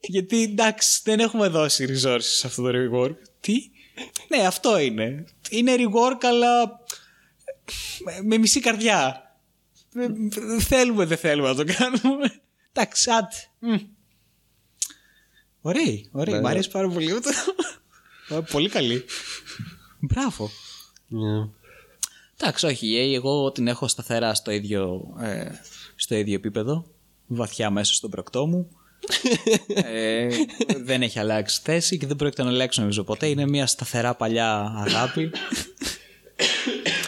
Γιατί 0.00 0.42
εντάξει, 0.42 1.00
δεν 1.04 1.20
έχουμε 1.20 1.48
δώσει 1.48 1.86
resources 1.88 2.18
σε 2.20 2.46
αυτό 2.46 2.62
το 2.62 2.70
rework. 2.72 3.14
Τι; 3.42 3.70
Ναι, 4.28 4.46
αυτό 4.46 4.78
είναι. 4.78 5.24
Είναι 5.50 5.74
rework, 5.78 6.18
αλλά. 6.22 6.80
με- 8.04 8.20
με 8.22 8.38
μισή 8.38 8.60
καρδιά. 8.60 9.22
Ε, 9.94 10.04
ε, 10.54 10.60
Θέλουμε, 10.60 11.04
δεν 11.04 11.18
θέλουμε 11.18 11.48
να 11.48 11.54
το 11.54 11.64
κάνουμε. 11.64 12.40
Εντάξει, 12.72 13.10
άντε. 13.10 13.36
Μμ. 13.58 13.76
Ωραίοι, 15.60 16.08
ωραίοι. 16.12 16.34
Ναι, 16.34 16.40
Μ' 16.40 16.42
ναι. 16.42 16.48
αρέσει 16.50 16.70
πάρα 16.70 16.88
πολύ. 16.88 17.12
αυτό. 17.12 17.30
Ε, 18.28 18.40
Πολύ 18.50 18.68
καλή. 18.68 19.04
Μπράβο. 20.00 20.50
Ναι. 21.08 21.48
Εντάξει, 22.38 22.66
όχι, 22.66 22.86
η 22.86 23.12
EA 23.12 23.14
εγώ 23.14 23.52
την 23.52 23.68
έχω 23.68 23.88
σταθερά 23.88 24.34
στο 24.34 24.50
ίδιο, 24.50 25.14
ε, 25.20 25.50
στο 25.96 26.14
ίδιο 26.14 26.34
επίπεδο. 26.34 26.86
Βαθιά 27.26 27.70
μέσα 27.70 27.94
στον 27.94 28.10
προκτό 28.10 28.46
μου. 28.46 28.70
Ε, 29.74 30.28
δεν 30.84 31.02
έχει 31.02 31.18
αλλάξει 31.18 31.60
θέση 31.64 31.98
και 31.98 32.06
δεν 32.06 32.16
πρόκειται 32.16 32.42
να 32.42 32.48
αλλάξει 32.48 32.80
νομίζω 32.80 33.04
ποτέ. 33.04 33.26
Είναι 33.26 33.46
μια 33.46 33.66
σταθερά 33.66 34.14
παλιά 34.14 34.72
αγάπη. 34.86 35.30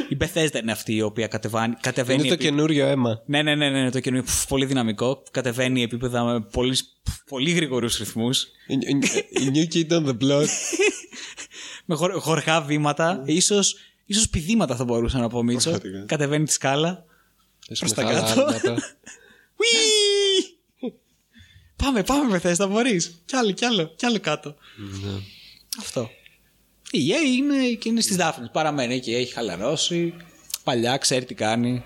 η 0.08 0.16
Bethesda 0.20 0.60
είναι 0.62 0.72
αυτή 0.72 0.94
η 0.94 1.02
οποία 1.02 1.26
κατεβάνει, 1.26 1.74
κατεβαίνει. 1.80 2.18
Είναι 2.18 2.28
το 2.28 2.34
επί- 2.34 2.44
καινούριο 2.46 2.86
αίμα. 2.86 3.22
Ναι, 3.26 3.42
ναι, 3.42 3.54
ναι, 3.54 3.70
ναι, 3.70 3.90
το 3.90 4.00
καινούριο. 4.00 4.24
Πφ, 4.24 4.46
Πολύ 4.46 4.64
δυναμικό. 4.66 5.22
Κατεβαίνει 5.30 5.82
επίπεδα 5.82 6.24
με 6.24 6.40
πολύ, 6.40 6.76
πολύ 7.28 7.50
γρήγορου 7.50 7.86
ρυθμούς. 7.98 8.42
Η- 8.66 8.74
η- 8.74 9.44
η 9.44 9.50
New 9.54 9.74
Kid 9.74 9.92
on 9.92 10.06
the 10.06 10.16
Block. 10.22 10.46
Με 11.84 11.94
χορ, 11.94 12.12
χορχά 12.20 12.60
βήματα. 12.62 13.22
Ίσως, 13.26 13.76
ίσως 14.06 14.28
πηδήματα 14.28 14.76
θα 14.76 14.84
μπορούσα 14.84 15.18
να 15.18 15.28
πω 15.28 15.42
Μίτσο. 15.42 15.70
Πραγματικά. 15.70 16.04
Κατεβαίνει 16.06 16.44
τη 16.44 16.52
σκάλα. 16.52 17.04
Προς 17.78 17.92
τα 17.92 18.02
κάτω. 18.02 18.46
Ουί! 21.88 22.02
πάμε, 22.02 22.02
πάμε 22.02 22.40
Bethesda, 22.42 22.68
μπορείς. 22.68 23.22
Κι 23.24 23.36
άλλο, 23.36 23.50
κι 23.50 23.64
άλλο, 23.64 23.92
κι 23.96 24.06
άλλο 24.06 24.20
κάτω. 24.20 24.54
Ναι. 24.76 25.20
Αυτό. 25.80 26.10
Η 26.90 26.98
EA 27.10 27.36
είναι, 27.36 27.68
και 27.68 27.88
είναι 27.88 28.00
στις 28.00 28.16
δάφνες. 28.16 28.50
Παραμένει 28.52 28.94
εκεί, 28.94 29.14
έχει 29.14 29.32
χαλαρώσει. 29.32 30.14
παλιά, 30.64 30.96
ξέρει 30.96 31.24
τι 31.24 31.34
κάνει. 31.34 31.84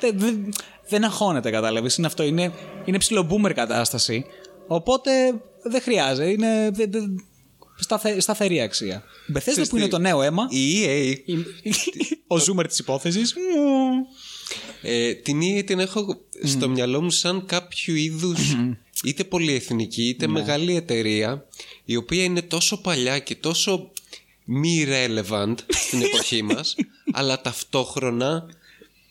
Δεν, 0.00 0.18
δεν, 0.18 0.52
δεν 0.88 1.04
αγχώνεται, 1.04 1.50
κατάλαβες. 1.50 1.96
Είναι 1.96 2.06
αυτό. 2.06 2.22
Είναι, 2.22 2.52
είναι 2.84 2.98
ψηλό 2.98 3.28
boomer 3.30 3.52
κατάσταση. 3.54 4.24
Οπότε 4.66 5.10
δεν 5.62 5.82
χρειάζεται. 5.82 6.30
Είναι 6.30 6.70
δε, 6.72 6.86
δε, 6.86 7.00
σταθε, 7.76 8.20
σταθερή 8.20 8.60
αξία. 8.60 9.02
Η 9.28 9.32
Bethesda 9.32 9.40
Ξέρεις 9.40 9.68
που 9.68 9.76
είναι 9.76 9.84
τι, 9.84 9.90
το 9.90 9.98
νέο 9.98 10.22
αίμα. 10.22 10.46
Η 10.50 10.84
EA, 10.84 11.16
ο 12.26 12.36
zoomer 12.36 12.66
της 12.68 12.78
υπόθεσης. 12.78 13.34
Ε, 14.82 15.14
την 15.14 15.40
EA 15.40 15.64
την 15.64 15.78
έχω 15.78 16.20
στο 16.44 16.68
μυαλό 16.68 17.02
μου 17.02 17.10
σαν 17.10 17.46
κάποιο 17.46 17.94
είδους 17.94 18.56
είτε 19.04 19.24
πολυεθνική 19.24 20.08
είτε 20.08 20.26
μεγάλη 20.26 20.76
εταιρεία 20.76 21.46
η 21.84 21.96
οποία 21.96 22.24
είναι 22.24 22.42
τόσο 22.42 22.80
παλιά 22.80 23.18
και 23.18 23.34
τόσο 23.34 23.90
μη 24.44 24.86
relevant 24.88 25.54
στην 25.68 26.02
εποχή 26.02 26.42
μας 26.42 26.76
αλλά 27.18 27.40
ταυτόχρονα 27.40 28.46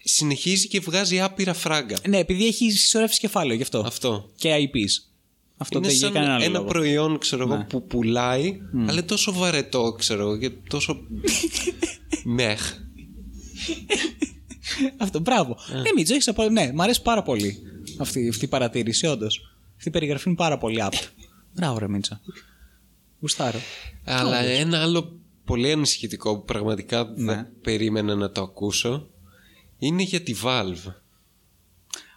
συνεχίζει 0.04 0.68
και 0.68 0.80
βγάζει 0.80 1.22
άπειρα 1.22 1.54
φράγκα. 1.54 1.98
ναι, 2.08 2.18
επειδή 2.18 2.46
έχει 2.48 2.72
συσσωρεύσει 2.72 3.20
κεφάλαιο 3.20 3.56
γι' 3.56 3.62
αυτό. 3.62 3.80
Αυτό. 3.80 4.30
Και 4.36 4.56
IPs. 4.56 5.12
Αυτό 5.58 5.78
είναι 5.78 5.88
δεν 5.88 5.98
για 5.98 6.06
σαν 6.06 6.16
κανένα 6.16 6.34
άλλο 6.34 6.44
ένα 6.44 6.54
λόγο. 6.54 6.64
Ναι. 6.64 6.72
προϊόν 6.72 7.18
ξέρω 7.18 7.44
εγώ, 7.44 7.66
που 7.70 7.84
πουλάει 7.84 8.60
αλλά 8.74 8.92
είναι 8.92 9.02
τόσο 9.02 9.34
βαρετό 9.34 9.96
ξέρω 9.98 10.22
εγώ, 10.22 10.38
και 10.38 10.50
τόσο 10.50 10.98
μεχ. 12.38 12.74
Αυτό, 14.98 15.20
μπράβο. 15.20 15.58
Ε. 15.72 15.76
Ναι, 15.76 15.90
Μίτζο, 15.96 16.14
έχεις 16.14 16.28
απο... 16.28 16.50
Ναι, 16.50 16.72
μου 16.74 16.82
αρέσει 16.82 17.02
πάρα 17.02 17.22
πολύ 17.24 17.62
αυτή, 17.98 18.30
αυτή 18.30 18.46
η 18.46 18.48
παρατήρηση, 18.48 19.06
όντως. 19.08 19.40
Αυτή 19.76 19.88
η 19.88 19.92
περιγραφή 19.92 20.24
είναι 20.30 20.38
πάρα 20.38 20.58
πολύ 20.58 20.78
apt. 20.82 21.08
Μπράβο, 21.54 21.78
ρε 21.80 21.88
Μίτσα. 21.88 22.22
Γουστάρω. 23.20 23.60
Αλλά 24.04 24.38
ένα 24.38 24.82
άλλο 24.82 25.20
πολύ 25.46 25.72
ανησυχητικό 25.72 26.38
που 26.38 26.46
πραγματικά 26.46 27.14
Ναι. 27.16 27.34
δεν 27.36 27.48
περίμενα 27.62 28.16
να 28.16 28.32
το 28.32 28.42
ακούσω 28.42 29.10
είναι 29.78 30.04
για 30.04 30.22
τη 30.22 30.34
Valve. 30.44 30.94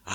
Α, 0.05 0.14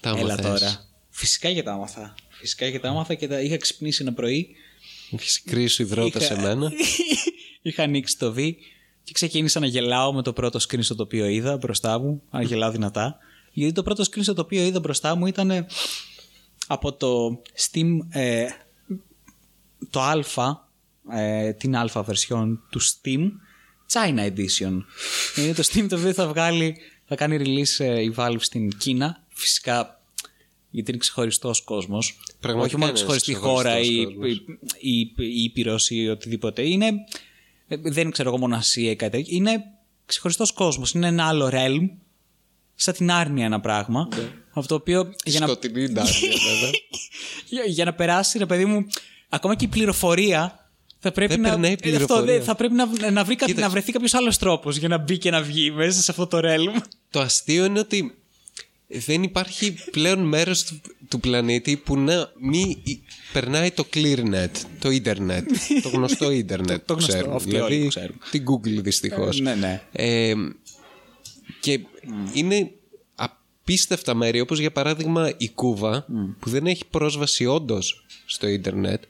Τα 0.00 0.10
έλα 0.10 0.20
άμαθες. 0.20 0.44
τώρα. 0.60 0.84
Φυσικά 1.10 1.52
και 1.52 1.62
τα 1.62 1.72
άμαθα. 1.72 2.14
Φυσικά 2.28 2.70
και 2.70 2.78
τα 2.78 2.88
άμαθα 2.88 3.14
και 3.14 3.28
τα 3.28 3.40
είχα 3.40 3.56
ξυπνήσει 3.56 4.02
ένα 4.02 4.12
πρωί. 4.12 4.48
Έχει 5.10 5.42
κρίσει 5.42 5.82
υδρότα 5.82 6.18
Είχα- 6.22 6.34
σε 6.34 6.40
μένα. 6.40 6.72
είχα 7.62 7.82
ανοίξει 7.82 8.18
το 8.18 8.34
V 8.36 8.52
και 9.06 9.12
ξεκίνησα 9.12 9.60
να 9.60 9.66
γελάω 9.66 10.12
με 10.12 10.22
το 10.22 10.32
πρώτο 10.32 10.58
screenshot 10.68 10.96
το 10.96 11.02
οποίο 11.02 11.26
είδα 11.26 11.56
μπροστά 11.56 11.98
μου. 11.98 12.22
Να 12.30 12.42
γελάω 12.42 12.70
δυνατά. 12.70 13.16
Γιατί 13.52 13.72
το 13.72 13.82
πρώτο 13.82 14.04
screenshot 14.04 14.34
το 14.34 14.40
οποίο 14.40 14.62
είδα 14.62 14.80
μπροστά 14.80 15.14
μου 15.14 15.26
ήταν 15.26 15.66
από 16.66 16.92
το 16.92 17.42
Steam 17.58 17.98
ε, 18.08 18.46
το 19.90 20.00
α, 20.00 20.14
ε, 21.20 21.52
την 21.52 21.76
α 21.76 21.90
version 21.94 22.58
του 22.70 22.80
Steam 22.82 23.30
China 23.92 24.30
Edition. 24.30 24.80
Είναι 25.36 25.54
το 25.54 25.62
Steam 25.72 25.86
το 25.88 25.96
οποίο 25.96 26.12
θα 26.12 26.28
βγάλει, 26.28 26.76
θα 27.04 27.14
κάνει 27.14 27.38
release 27.40 27.84
ε, 27.84 28.02
η 28.02 28.14
Valve 28.16 28.40
στην 28.40 28.76
Κίνα. 28.78 29.24
Φυσικά 29.28 30.00
γιατί 30.70 30.90
είναι 30.90 31.00
ξεχωριστό 31.00 31.50
κόσμο. 31.64 31.98
Πραγματικά 32.40 32.66
Όχι 32.66 32.76
μόνο 32.76 32.86
είναι 32.86 32.92
ξεχωριστή 32.92 33.32
ξεχωριστός 33.32 33.62
χώρα 33.62 33.78
ή, 33.78 34.04
κόσμος. 34.04 34.30
ή, 34.80 35.00
ή, 35.00 35.14
ή 35.16 35.42
Ήπειρος 35.42 35.90
ή 35.90 36.08
οτιδήποτε. 36.08 36.62
Είναι, 36.62 36.86
ε, 36.86 36.92
δεν 37.68 38.02
είναι 38.02 38.10
ξέρω 38.10 38.28
εγώ 38.28 38.38
μόνο 38.38 38.56
Ασία 38.56 38.90
ή 38.90 38.96
κάτι 38.96 39.16
τέτοιο. 39.16 39.36
Είναι 39.36 39.64
ξεχωριστός 40.06 40.52
κόσμος. 40.52 40.92
Είναι 40.92 41.06
ένα 41.06 41.26
άλλο 41.28 41.50
realm. 41.52 41.88
Σαν 42.74 42.94
την 42.94 43.10
άρνια 43.10 43.44
ένα 43.44 43.60
πράγμα. 43.60 44.08
Αυτό 44.52 44.68
το 44.68 44.74
οποίο 44.74 45.14
για 45.24 45.40
να, 45.40 45.46
Σκοτεινή 45.46 45.88
ντάρια 45.88 46.12
βέβαια. 46.20 46.70
για, 47.48 47.62
για 47.66 47.84
να 47.84 47.92
περάσει, 47.94 48.38
ρε 48.38 48.46
παιδί 48.46 48.64
μου, 48.64 48.86
ακόμα 49.28 49.54
και 49.54 49.64
η 49.64 49.68
πληροφορία 49.68 50.70
θα 50.98 51.12
πρέπει 51.12 51.32
Δεν 51.32 51.40
να. 51.42 51.48
περνάει 51.50 51.72
ε, 51.72 51.76
πληροφορία. 51.76 52.14
Αυτό, 52.14 52.24
δεν- 52.32 52.42
θα 52.42 52.54
πρέπει 52.54 52.74
να, 52.74 52.84
να, 52.86 52.92
βρει, 52.94 53.10
κάποιο- 53.10 53.34
Κοίταξε. 53.34 53.60
να 53.60 53.68
βρεθεί 53.68 53.92
κάποιος 53.92 54.14
άλλος 54.14 54.38
τρόπος 54.38 54.76
για 54.76 54.88
να 54.88 54.98
μπει 54.98 55.18
και 55.18 55.30
να 55.30 55.42
βγει 55.42 55.70
μέσα 55.70 56.02
σε 56.02 56.10
αυτό 56.10 56.26
το 56.26 56.38
realm. 56.42 56.80
το 57.10 57.20
αστείο 57.20 57.64
είναι 57.64 57.78
ότι 57.78 58.14
δεν 58.88 59.22
υπάρχει 59.22 59.74
πλέον 59.90 60.18
μέρος 60.28 60.64
του, 60.64 60.80
του 61.08 61.20
πλανήτη 61.20 61.76
που 61.76 61.98
να 61.98 62.32
μην 62.40 62.70
ι- 62.82 63.00
περνάει 63.32 63.70
το 63.70 63.86
clearnet, 63.94 64.50
το 64.80 64.90
ίντερνετ, 64.90 65.50
το 65.82 65.88
γνωστό 65.88 66.30
ίντερνετ. 66.42 66.86
Το 66.86 66.92
γνωστό, 66.92 67.12
ξέρουμε. 67.12 67.34
αυτοί 67.34 67.48
όλοι 67.56 67.64
δηλαδή 67.64 67.82
το 67.82 67.88
ξέρουν. 67.88 68.16
την 68.30 68.44
Google 68.44 68.82
δυστυχώς. 68.82 69.38
Ε, 69.38 69.42
ναι, 69.42 69.54
ναι. 69.54 69.82
Ε, 69.92 70.34
και 71.60 71.80
είναι 72.32 72.70
απίστευτα 73.14 74.14
μέρη 74.14 74.40
όπως 74.40 74.58
για 74.58 74.72
παράδειγμα 74.72 75.32
η 75.36 75.48
Κούβα 75.48 76.06
που 76.38 76.50
δεν 76.50 76.66
έχει 76.66 76.84
πρόσβαση 76.90 77.46
όντως 77.46 78.04
στο 78.26 78.46
ίντερνετ 78.48 79.02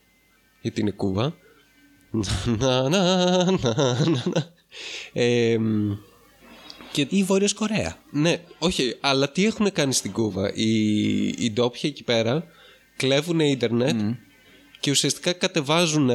γιατί 0.60 0.80
είναι 0.80 0.90
Κούβα 0.90 1.36
να, 2.58 2.88
να, 2.88 2.88
να, 2.88 3.54
να, 4.04 4.22
να. 4.34 4.52
Ε, 5.12 5.58
και 7.04 7.06
Ή 7.16 7.22
Βόρειος 7.22 7.52
Κορέα. 7.52 7.96
ναι, 8.10 8.36
όχι, 8.58 8.96
αλλά 9.00 9.30
τι 9.30 9.46
έχουν 9.46 9.72
κάνει 9.72 9.92
στην 9.92 10.12
Κούβα; 10.12 10.52
Οι, 10.54 11.26
οι 11.28 11.50
ντόπιοι 11.52 11.80
εκεί 11.84 12.04
πέρα 12.04 12.44
κλέβουν 12.96 13.40
ίντερνετ 13.40 14.00
και 14.80 14.90
ουσιαστικά 14.90 15.32
κατεβάζουν 15.32 16.10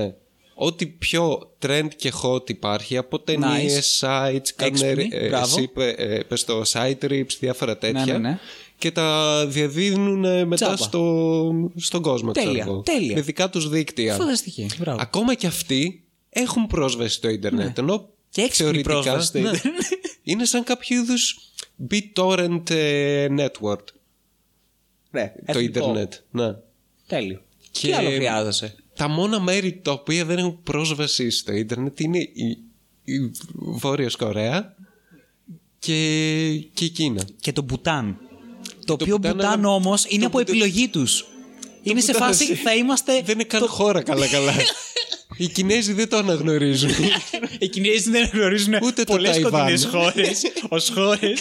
ό,τι 0.56 0.86
πιο 0.88 1.52
trend 1.66 1.88
και 1.96 2.12
hot 2.24 2.50
υπάρχει 2.50 2.98
από 2.98 3.20
ταινίες, 3.20 4.04
sites, 4.06 4.50
κάνουν, 4.56 4.82
Έξυπνοι, 4.82 5.10
ε, 5.12 5.28
μπράβο. 5.28 5.46
εσύ 5.46 5.62
είπε, 5.62 5.90
ε, 5.98 6.20
πες 6.28 6.44
το 6.44 6.62
site 6.74 6.98
trips, 7.06 7.34
διάφορα 7.40 7.78
τέτοια. 7.78 8.06
ναι, 8.06 8.18
ναι. 8.18 8.40
Και 8.78 8.92
τα 8.92 9.46
διαδίδουν 9.48 10.26
ε, 10.26 10.46
μετά 10.46 10.66
Τζάμπα. 10.66 10.78
στο, 10.78 11.72
στον 11.76 12.02
κόσμο. 12.02 12.32
ξέρω 12.32 12.48
Τέλεια, 12.50 12.64
εγώ. 12.68 12.82
τέλεια. 12.82 13.16
Με 13.16 13.22
δικά 13.22 13.50
τους 13.50 13.70
δίκτυα. 13.70 14.16
Φανταστική. 14.16 14.70
Μπράβο. 14.80 14.98
Ακόμα 15.02 15.34
και 15.34 15.48
αυτοί 15.48 16.04
έχουν 16.30 16.68
πρόσβαση 16.68 17.14
στο 17.16 17.30
ίντερνετ. 17.30 17.78
Ενώ 17.78 17.96
Ναι. 17.96 18.02
Και 18.30 18.42
έξυπνη 18.42 18.72
θεωρητικά 18.72 18.94
πρόσβαση 18.94 19.28
στο 19.28 19.40
ναι, 19.40 19.50
ίντερνετ. 19.50 19.82
είναι 20.32 20.46
σαν 20.46 20.64
κάποιο 20.64 20.98
είδου 21.02 21.14
BitTorrent 21.92 22.70
ε, 22.70 23.28
network 23.38 23.84
Ναι, 25.12 25.28
το 25.28 25.42
εθνικό. 25.46 25.60
ίντερνετ. 25.60 26.14
Ναι. 26.32 26.56
Τέλειο. 27.08 27.42
Και- 27.72 27.88
Τι 27.88 27.94
άλλο 27.94 28.10
χρειάζεσαι. 28.10 28.76
Τα 28.96 29.08
μόνα 29.08 29.40
μέρη 29.40 29.80
τα 29.84 29.92
οποία 29.92 30.26
δεν 30.26 30.38
έχουν 30.38 30.64
πρόσβαση 30.64 31.30
στο 31.30 31.52
ίντερνετ 31.54 32.00
είναι 32.00 32.18
η, 32.20 32.58
η 33.04 33.32
Βόρειος 33.54 34.16
Κορέα 34.16 34.76
και, 35.80 35.94
και 36.74 36.86
η 36.86 36.90
Κίνα. 36.90 37.24
Και 37.40 37.52
το 37.52 37.62
Μπουτάν. 37.62 38.18
Το, 38.86 38.94
οποίο 38.94 39.16
Μπουτάν, 39.18 39.36
Μπουτάν 39.36 39.60
αλλά- 39.60 39.70
όμω 39.70 39.94
είναι 40.08 40.22
το 40.22 40.28
από 40.28 40.38
Μπουτάν- 40.38 40.48
επιλογή 40.56 40.88
του. 40.88 41.06
Είναι 41.84 42.00
σε 42.02 42.12
Μπουτάν, 42.12 42.28
φάση 42.28 42.44
εσύ- 42.44 42.56
θα 42.62 42.76
είμαστε. 42.76 43.22
Δεν 43.22 43.36
είναι 43.36 43.44
καν 43.44 43.68
χώρα 43.68 44.02
καλά 44.02 44.28
καλά. 44.28 44.54
Οι 45.38 45.48
Κινέζοι 45.48 45.94
δεν 45.94 46.10
το 46.10 46.18
αναγνωρίζουν. 46.18 46.90
Οι 47.60 47.68
Κινέζοι 47.70 48.10
δεν 48.10 48.30
γνωρίζουν 48.34 48.74
Ούτε 48.84 49.04
το 49.04 49.14
πολλές 49.14 49.32
Ταϊβάν. 49.32 49.52
κοντινές 49.52 49.86
χώρες 49.86 50.42
ως 50.70 50.90
χώρες. 50.94 51.40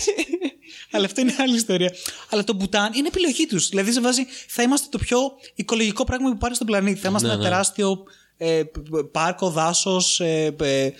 Αλλά 0.90 1.04
αυτό 1.04 1.20
είναι 1.20 1.34
άλλη 1.38 1.56
ιστορία. 1.56 1.94
Αλλά 2.30 2.44
το 2.44 2.52
Μπουτάν 2.54 2.92
είναι 2.92 3.06
επιλογή 3.08 3.46
τους. 3.46 3.68
Δηλαδή 3.68 3.92
σε 3.92 4.00
βάση 4.00 4.26
θα 4.48 4.62
είμαστε 4.62 4.86
το 4.90 4.98
πιο 4.98 5.18
οικολογικό 5.54 6.04
πράγμα 6.04 6.28
που 6.28 6.34
υπάρχει 6.36 6.54
στον 6.54 6.66
πλανήτη. 6.66 7.00
Θα 7.00 7.08
είμαστε 7.08 7.28
Ναι, 7.28 7.34
ένα 7.34 7.42
τεράστιο 7.42 8.02
ε, 8.36 8.62
π- 8.62 8.78
π- 8.90 9.04
πάρκο, 9.12 9.50
δάσος, 9.50 10.20
ε, 10.20 10.54
ε, 10.60 10.84
ε, 10.84 10.92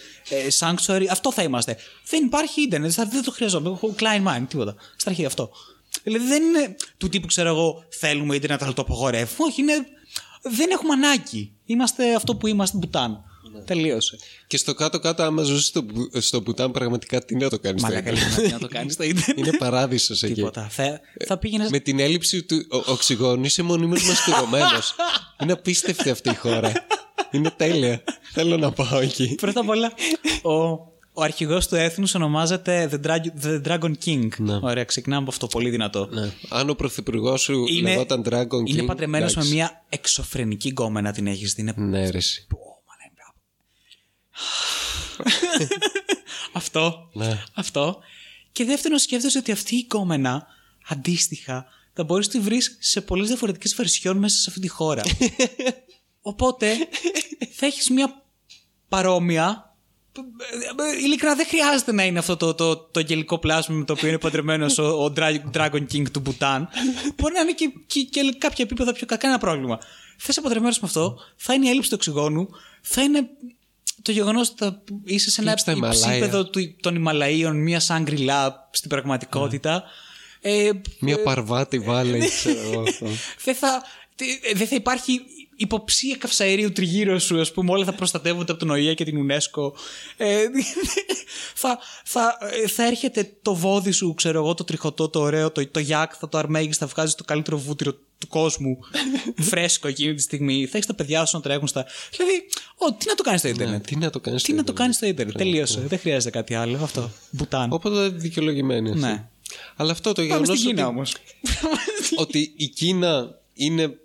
sanctuary. 0.59 1.05
Αυτό 1.11 1.33
θα 1.33 1.43
είμαστε. 1.43 1.77
Δεν 2.09 2.25
υπάρχει 2.25 2.61
ίντερνετ. 2.63 2.93
θα- 2.95 3.05
Δεν 3.07 3.23
το 3.23 3.31
χρειαζόμαι. 3.31 3.69
Έχω 3.69 3.95
Klein 3.99 4.29
mind, 4.29 4.45
τίποτα. 4.49 4.75
Στα 4.97 5.11
αρχεία 5.11 5.27
αυτό. 5.27 5.51
Δηλαδή 6.03 6.27
δεν 6.27 6.43
είναι 6.43 6.77
του 6.97 7.09
τύπου, 7.09 7.27
ξέρω 7.27 7.49
εγώ, 7.49 7.85
θέλουμε 7.89 8.35
ίντερνετ, 8.35 8.63
αλλά 8.63 8.73
το 8.73 8.83
απογορεύουμε. 8.83 9.49
Όχι, 9.49 9.61
είναι. 9.61 9.87
Δεν 10.43 10.71
έχουμε 10.71 10.93
ανάγκη. 10.93 11.53
Είμαστε 11.65 12.15
αυτό 12.15 12.37
που 12.37 12.47
είμαστε, 12.47 12.77
Μπουτάν. 12.79 13.25
Ναι. 13.53 13.61
Τελείωσε. 13.61 14.19
και 14.47 14.57
στο 14.57 14.75
κάτω-κάτω, 14.75 15.23
άμα 15.23 15.43
ζούσε 15.43 15.65
στο, 15.65 15.81
Μπου- 15.81 16.21
στο 16.21 16.43
Πουτάν, 16.43 16.71
πραγματικά 16.71 17.25
τι 17.25 17.35
να 17.37 17.49
το 17.49 17.59
κάνεις. 17.59 17.83
Μαλάκα 17.83 18.11
λίγο 18.13 18.25
να 18.53 18.59
το 18.59 18.69
κάνεις 18.69 18.93
στο 18.93 19.03
ίντερνετ. 19.03 19.39
Είναι 19.47 19.57
παράδεισος 19.59 20.23
εκεί. 20.23 20.35
Τίποτα. 20.35 20.69
Θα, 20.71 21.01
θα 21.27 21.39
πήγαινε. 21.39 21.69
Με 21.71 21.79
την 21.79 21.99
έλλειψη 22.01 22.43
του 22.43 22.67
ο- 22.71 22.93
οξυγόνου 22.93 23.45
είσαι 23.45 23.63
μονίμως 23.63 24.05
μαστιγωμένος. 24.09 24.95
Είναι 25.43 25.53
απίστευτη 25.53 26.11
αυτή 26.11 26.31
η 26.31 26.35
χώρα. 26.35 26.73
Είναι 27.31 27.51
τέλεια. 27.57 28.03
Θέλω 28.33 28.57
να 28.57 28.73
πάω 28.73 28.99
εκεί. 29.01 29.35
Πρώτα 29.35 29.61
απ' 29.61 29.69
όλα, 29.69 29.93
ο, 30.43 30.79
ο 31.13 31.23
αρχηγός 31.23 31.69
του 31.69 31.75
έθνους 31.75 32.15
ονομάζεται 32.15 32.89
The, 32.93 33.07
Drag- 33.07 33.43
The 33.45 33.63
Dragon 33.69 33.93
King. 34.05 34.29
Ναι. 34.39 34.59
Ωραία, 34.63 34.85
ξεκινάμε 34.85 35.23
από 35.23 35.31
αυτό. 35.31 35.47
Πολύ 35.47 35.71
δυνατό. 35.71 36.09
Ναι. 36.11 36.31
Αν 36.49 36.71
ο 36.71 36.75
πρωθυπουργός 36.75 37.43
σου 37.43 37.65
Είναι, 37.69 37.91
λεγόταν 37.91 38.23
Dragon 38.29 38.61
King. 38.63 38.67
είναι 38.67 38.83
παντρεμένος 38.83 39.35
με 39.35 39.41
εντάξει. 39.41 39.57
μια 39.57 39.85
εξωφρενική 39.89 40.69
γκόμενα 40.69 41.13
την 41.13 41.27
έχεις 41.27 41.55
δει. 41.55 41.61
Είναι... 41.61 41.75
Ναι, 41.77 42.11
ρε, 42.11 42.17
εσύ. 42.17 42.47
Πω, 42.49 42.59
μαλά, 42.87 43.03
είναι 43.11 43.21
αυτό. 46.53 47.09
Ναι. 47.13 47.43
Αυτό. 47.55 47.99
Και 48.53 48.65
δεύτερον, 48.65 48.99
σκέφτεσαι 48.99 49.39
ότι 49.39 49.53
αυτή 49.53 49.75
η 49.77 49.85
γκόμενα 49.87 50.47
αντίστοιχα 50.89 51.67
θα 51.93 52.05
μπορείς 52.05 52.27
να 52.27 52.33
τη 52.33 52.41
βρεις 52.41 52.77
σε 52.81 53.01
πολλές 53.01 53.29
διαφορετικές 53.29 53.75
βερσιόν 53.75 54.17
μέσα 54.17 54.37
σε 54.39 54.45
αυτή 54.49 54.61
τη 54.61 54.69
χώρα. 54.69 55.03
Οπότε 56.23 56.75
θα 57.53 57.67
έχεις 57.67 57.91
μια 57.91 58.23
παρόμοια. 58.89 59.70
Ειλικρινά 61.05 61.35
δεν 61.35 61.47
χρειάζεται 61.47 61.93
να 61.93 62.05
είναι 62.05 62.19
αυτό 62.19 62.37
το, 62.37 62.55
το, 62.55 62.77
το 62.77 63.01
αγγελικό 63.01 63.39
πλάσμα 63.39 63.75
με 63.77 63.85
το 63.85 63.93
οποίο 63.93 64.09
είναι 64.09 64.19
παντρεμένος 64.19 64.79
ο, 64.79 65.05
ο 65.05 65.13
Dra- 65.17 65.41
Dragon 65.57 65.83
King 65.93 66.11
του 66.13 66.21
Μπουτάν. 66.21 66.69
Μπορεί 67.17 67.35
να 67.35 67.41
είναι 67.41 67.53
και, 67.53 67.73
και, 67.87 68.01
και 68.03 68.35
κάποια 68.39 68.65
επίπεδα 68.65 68.93
πιο 68.93 69.07
κακά, 69.07 69.21
κανένα 69.21 69.41
πρόβλημα. 69.41 69.79
Θα 70.17 70.27
είσαι 70.29 70.41
παντρεμένος 70.41 70.79
με 70.81 70.87
αυτό, 70.87 71.19
θα 71.37 71.55
είναι 71.55 71.67
η 71.67 71.69
έλλειψη 71.69 71.89
του 71.91 71.97
οξυγόνου, 71.99 72.49
θα 72.83 73.03
είναι 73.03 73.29
το 74.03 74.13
γεγονός 74.13 74.49
ότι 74.49 74.57
θα 74.65 74.83
είσαι 75.05 75.31
σε 75.31 75.41
ένα 75.41 75.55
Βλέπεις 75.57 75.65
τα 75.65 75.73
Ιμαλάια. 75.73 76.17
υψίπεδο 76.17 76.45
του- 76.47 76.77
των 76.81 76.95
Ιμαλαίων, 76.95 77.63
μιας 77.63 77.85
Σάγκριλά 77.85 78.69
στην 78.73 78.89
πραγματικότητα. 78.91 79.85
Ε, 80.41 80.71
Μια 81.01 81.23
παρβάτη 81.23 81.79
βάλε, 81.79 82.19
ξέρω 82.19 82.61
εγώ 82.73 82.81
αυτό. 82.83 83.07
δεν 83.45 83.55
θα, 83.55 83.83
τε- 84.17 84.57
δεν 84.57 84.67
θα 84.67 84.75
υπάρχει 84.75 85.21
υποψία 85.61 86.17
καυσαερίου 86.17 86.73
τριγύρω 86.73 87.19
σου, 87.19 87.41
ας 87.41 87.53
πούμε, 87.53 87.71
όλα 87.71 87.85
θα 87.85 87.93
προστατεύονται 87.93 88.53
από 88.53 88.61
τον 88.61 88.71
ΟΗΕ 88.71 88.95
και 88.95 89.05
την 89.05 89.27
UNESCO. 89.27 89.73
Ε, 90.17 90.45
θα, 91.55 91.79
θα, 92.05 92.39
ε, 92.63 92.69
θα 92.69 92.87
έρχεται 92.87 93.37
το 93.43 93.55
βόδι 93.55 93.91
σου, 93.91 94.15
ξέρω 94.15 94.39
εγώ, 94.39 94.55
το 94.55 94.65
τριχωτό, 94.65 95.09
το 95.09 95.21
ωραίο, 95.21 95.51
το, 95.51 95.69
το 95.69 95.79
γιάκ, 95.79 96.13
θα 96.19 96.29
το 96.29 96.39
αρμέγεις, 96.39 96.77
θα 96.77 96.87
βγάζεις 96.87 97.15
το 97.15 97.25
καλύτερο 97.25 97.59
βούτυρο 97.59 97.93
του 98.19 98.29
κόσμου 98.29 98.79
φρέσκο 99.51 99.89
εκείνη 99.89 100.15
τη 100.15 100.23
στιγμή. 100.23 100.67
Θα 100.67 100.77
έχεις 100.77 100.87
τα 100.87 100.95
παιδιά 100.95 101.25
σου 101.25 101.37
να 101.37 101.43
τρέχουν 101.43 101.67
στα. 101.69 101.87
Δηλαδή, 102.11 102.33
ο, 102.77 102.93
τι 102.93 103.07
να 103.07 103.15
το 103.15 103.23
κάνεις 103.23 103.41
στο 103.41 103.49
Ιντερνετ. 103.49 103.87
Τι 103.87 103.97
να 103.97 104.11
το 104.11 104.21
κάνεις. 104.21 104.43
Τι 104.43 104.53
να 104.53 104.65
το 104.65 104.73
κάνεις 104.73 104.97
στο 104.97 105.07
Ιντερνετ. 105.07 105.37
Τελείωσε. 105.37 105.81
Δεν 105.81 105.99
χρειάζεται 105.99 106.31
κάτι 106.31 106.55
άλλο. 106.55 106.79
Αυτό. 106.83 107.11
Μπουτάν. 107.31 107.73
Οπότε 107.73 108.09
δικαιολογημένη. 108.09 108.89
αυτή. 108.89 109.01
Ναι. 109.01 109.29
Αλλά 109.77 109.93
αυτό 109.93 110.13
το 110.13 110.23
Πάμε 110.23 110.27
γεγονός 110.29 110.59
στην 110.59 110.71
Κίνα 110.71 110.87
ότι, 110.87 110.95
όμως. 110.95 111.17
ότι 112.25 112.53
η 112.57 112.69
Κίνα 112.69 113.39
είναι 113.55 113.99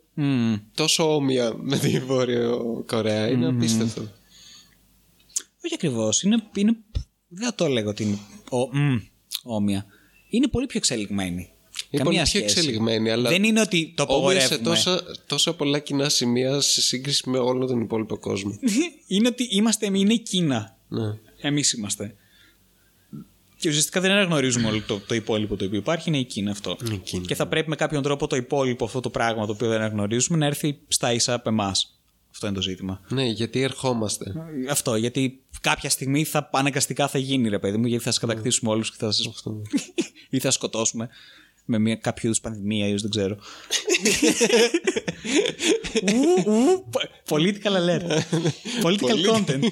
τόσο 0.74 1.16
όμοια 1.16 1.54
με 1.58 1.78
τη 1.78 2.00
Βόρεια 2.00 2.50
Κορέα 2.86 3.28
είναι 3.28 3.48
απίστευτο. 3.48 4.02
Όχι 5.66 5.74
ακριβώς. 5.74 6.24
Είναι, 6.24 6.44
είναι, 6.56 6.76
δεν 7.28 7.46
θα 7.46 7.56
το 7.56 7.66
έλεγα 7.66 7.90
ότι 7.90 8.04
είναι 8.04 8.18
ο, 8.50 8.78
μ, 8.78 8.98
όμοια. 9.44 9.86
Είναι 10.30 10.48
πολύ 10.48 10.66
πιο 10.66 10.78
εξελιγμένη. 10.78 11.50
Είναι 11.90 12.04
Καμία 12.04 12.04
πολύ 12.04 12.16
πιο 12.16 12.26
σχέση. 12.26 12.60
εξελιγμένη, 12.60 13.10
αλλά 13.10 13.30
Δεν 13.30 13.44
είναι 13.44 13.62
ότι 13.62 13.94
το 13.96 14.04
όμοια 14.08 14.40
σε 14.40 14.54
απογορεύουμε. 14.54 14.70
τόσα, 14.76 15.04
τόσα 15.28 15.54
πολλά 15.56 15.80
κοινά 15.80 16.10
σημεία 16.10 16.62
σε 16.62 16.82
σύγκριση 16.82 17.30
με 17.30 17.38
όλο 17.38 17.66
τον 17.66 17.82
υπόλοιπο 17.82 18.18
κόσμο. 18.18 18.60
είναι 19.08 19.28
ότι 19.28 19.48
είμαστε, 19.50 19.86
είναι 19.86 20.14
η 20.14 20.20
Κίνα. 20.20 20.78
ναι. 20.88 21.18
Εμείς 21.42 21.74
είμαστε. 21.74 22.16
Και 23.66 23.72
ουσιαστικά 23.72 24.02
δεν 24.02 24.12
αναγνωρίζουμε 24.12 24.68
όλο 24.68 24.82
το, 24.88 25.02
το 25.08 25.16
υπόλοιπο 25.16 25.56
το 25.56 25.66
οποίο 25.66 25.78
υπάρχει, 25.78 26.10
είναι 26.10 26.18
η 26.18 26.24
Κίνα 26.24 26.52
αυτό. 26.52 26.78
Είναι 26.86 26.94
η 26.94 26.98
Κίνα. 26.98 27.26
Και 27.26 27.36
θα 27.36 27.48
πρέπει 27.48 27.70
με 27.70 27.76
κάποιον 27.76 28.04
τρόπο 28.04 28.28
το 28.28 28.36
υπόλοιπο 28.36 28.86
αυτό 28.86 29.00
το 29.00 29.10
πράγμα 29.10 29.46
το 29.46 29.52
οποίο 29.52 29.68
δεν 29.68 29.78
αναγνωρίζουμε 29.78 30.38
να 30.38 30.46
έρθει 30.46 30.80
στα 30.88 31.14
ίσα 31.14 31.34
από 31.34 31.50
εμάς. 31.50 32.00
Αυτό 32.32 32.48
είναι 32.48 32.56
το 32.56 32.62
ζήτημα. 32.62 33.02
ναι, 33.10 33.26
γιατί 33.26 33.62
ερχόμαστε. 33.62 34.34
Αυτό, 34.70 34.96
γιατί 34.96 35.42
κάποια 35.62 35.90
στιγμή 35.90 36.24
θα 36.24 36.50
αναγκαστικά 36.54 37.08
θα 37.08 37.18
γίνει, 37.18 37.50
ρε 37.50 37.60
παιδί 37.60 37.78
μου, 37.78 37.86
γιατί 37.86 38.04
θα 38.04 38.12
σα 38.12 38.20
κατακτήσουμε 38.20 38.72
όλους 38.72 38.92
και 38.92 38.98
θα 39.00 39.12
σα. 39.12 39.30
Αυτό. 39.30 39.62
ή 40.30 40.40
θα 40.40 40.52
σκοτώσουμε 40.52 41.10
με 41.66 41.80
μια 41.80 41.96
κάποιο 41.96 42.22
είδους 42.30 42.42
πανδημία, 42.42 42.88
ίσω 42.88 42.98
δεν 43.02 43.10
ξέρω. 43.10 43.38
Ου, 46.46 46.46
ου, 46.52 46.90
Political 47.30 47.76
alert. 47.80 48.20
Political 48.84 49.26
content. 49.34 49.64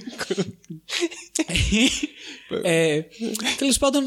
ε, 2.63 3.01
Τέλος 3.57 3.77
πάντων. 3.77 4.03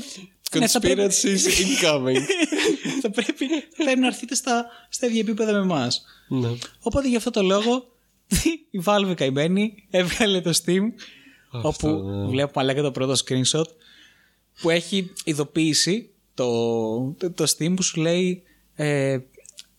ναι, 0.59 0.67
θα 0.69 0.81
πρέπει- 0.81 1.03
Conspiracies 1.03 1.83
incoming. 1.83 2.23
θα 3.03 3.11
πρέπει, 3.11 3.47
πρέπει 3.77 4.01
να 4.01 4.07
έρθετε 4.07 4.35
στα, 4.35 4.67
στα 4.89 5.07
ίδια 5.07 5.21
επίπεδα 5.21 5.53
με 5.53 5.59
εμάς. 5.59 6.05
ναι. 6.29 6.49
Οπότε 6.81 7.09
γι' 7.09 7.17
αυτό 7.17 7.31
το 7.31 7.43
λόγο 7.43 7.91
η 8.71 8.81
Valve 8.85 9.13
καημένη 9.17 9.87
έβγαλε 9.91 10.41
το 10.41 10.61
Steam 10.65 10.83
όπου 11.63 11.89
ναι. 11.89 12.27
βλέπουμε 12.27 12.65
αλλά 12.65 12.75
και 12.75 12.81
το 12.81 12.91
πρώτο 12.91 13.15
screenshot 13.25 13.65
που 14.61 14.71
έχει 14.71 15.13
ειδοποίηση 15.25 16.11
το, 16.37 17.15
το, 17.19 17.31
το 17.31 17.45
Steam 17.57 17.73
που 17.77 17.83
σου 17.83 18.01
λέει 18.01 18.43
ε, 18.75 19.19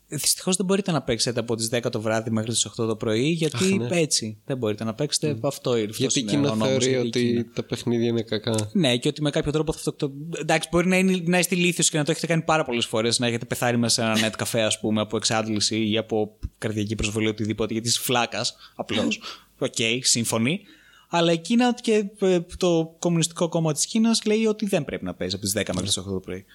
δυστυχώς 0.08 0.56
δεν 0.56 0.66
μπορείτε 0.66 0.92
να 0.92 1.02
παίξετε 1.02 1.40
από 1.40 1.56
τις 1.56 1.70
10 1.72 1.92
το 1.92 2.02
βράδυ 2.02 2.30
μέχρι 2.30 2.52
τις 2.52 2.68
8 2.68 2.74
το 2.76 2.96
πρωί 2.96 3.30
γιατί 3.30 3.88
έτσι 3.90 4.38
δεν 4.46 4.58
μπορείτε 4.58 4.84
να 4.84 4.94
παίξετε 4.94 5.38
αυτό 5.42 5.78
ήρθε 5.78 5.96
Γιατί 5.98 6.20
η 6.20 6.24
Κίνα 6.24 6.56
θεωρεί 6.56 6.96
ότι 6.96 7.50
τα 7.54 7.64
παιχνίδια 7.64 8.08
είναι 8.08 8.22
κακά. 8.22 8.70
ναι, 8.74 8.98
και 8.98 9.08
ότι 9.08 9.22
με 9.22 9.30
κάποιο 9.30 9.52
τρόπο 9.52 9.74
θα 9.74 9.90
αυτό. 9.90 10.12
Εντάξει, 10.40 10.68
μπορεί 10.72 10.88
να, 10.88 10.98
είναι, 10.98 11.22
να 11.26 11.40
είστε 11.40 11.56
ηλίθιος 11.56 11.90
και 11.90 11.98
να 11.98 12.04
το 12.04 12.12
έχετε 12.12 12.28
κάνει 12.28 12.42
πάρα 12.42 12.66
πολλές 12.66 12.86
φορές. 12.86 13.20
Να 13.20 13.28
έχετε 13.28 13.46
πεθάνει 13.46 13.78
μέσα 13.78 14.14
σε 14.14 14.22
ένα 14.22 14.30
net 14.30 14.34
καφέ, 14.38 14.62
ας 14.62 14.80
πούμε, 14.80 15.02
από 15.02 15.18
εξάντληση 15.18 15.90
ή 15.90 15.98
από 15.98 16.38
καρδιακή 16.58 16.96
προσβολή 16.96 17.28
οτιδήποτε, 17.28 17.74
γιατί 17.74 17.88
είσαι 17.88 18.02
βλάκας. 18.02 18.56
Απλώς. 18.76 19.20
Οκ, 19.60 19.76
σύμφωνοι. 20.02 20.62
Αλλά 21.08 21.32
η 21.32 21.38
Κίνα 21.38 21.74
και 21.82 22.06
ε, 22.20 22.40
το 22.58 22.96
Κομμουνιστικό 23.00 23.50
Κόμμα 23.50 23.74
της 23.74 23.86
Κίνας 23.86 24.26
λέει 24.26 24.46
ότι 24.46 24.66
δεν 24.66 24.86
πρέπει 24.86 25.04
να 25.06 25.14
παίζει 25.14 25.36
από 25.36 25.44
τις 25.44 25.54
10 25.56 25.64
μέχρι 25.74 25.88
τις 25.88 26.00
8 26.00 26.04
το 26.04 26.20
πρωί. 26.20 26.46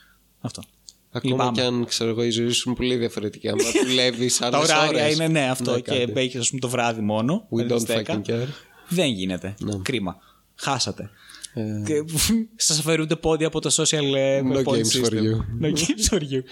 Αυτό. 0.40 0.62
Ακόμα 1.10 1.34
Λυπάμαι. 1.34 1.56
και 1.60 1.62
αν 1.66 1.84
ξέρω 1.84 2.10
εγώ 2.10 2.22
η 2.24 2.30
ζωή 2.30 2.50
σου 2.50 2.68
είναι 2.68 2.76
πολύ 2.76 2.96
διαφορετική. 2.96 3.48
Αν 3.48 3.56
δουλεύεις 3.86 4.36
Τα 4.38 4.46
άλλες 4.46 4.60
ωράρια 4.60 4.88
ώρες. 5.02 5.14
είναι 5.14 5.28
ναι, 5.28 5.48
αυτό. 5.50 5.74
και 5.80 5.98
κάτι. 5.98 6.12
μπαίνει, 6.12 6.36
ας 6.36 6.48
πούμε, 6.48 6.60
το 6.60 6.68
βράδυ 6.68 7.00
μόνο. 7.00 7.48
We 7.50 7.56
μέχρι 7.56 7.74
τις 7.74 7.84
don't 7.88 7.96
10. 7.96 8.04
fucking 8.04 8.22
care. 8.30 8.46
Δεν 8.88 9.06
γίνεται. 9.08 9.54
Ναι. 9.58 9.76
Κρίμα. 9.82 10.16
Χάσατε. 10.54 11.10
Ε, 11.54 11.62
Και 11.86 11.94
σας 12.66 12.78
αφαιρούνται 12.78 13.16
πόδια 13.16 13.46
από 13.46 13.60
το 13.60 13.74
social 13.82 14.14
ε, 14.16 14.40
No 14.44 14.56
point 14.56 14.64
games 14.64 15.02
for 15.02 15.04
system. 15.04 15.22
you. 15.22 15.62
No 15.62 15.72
games 15.72 16.08
for 16.10 16.18
you. 16.20 16.42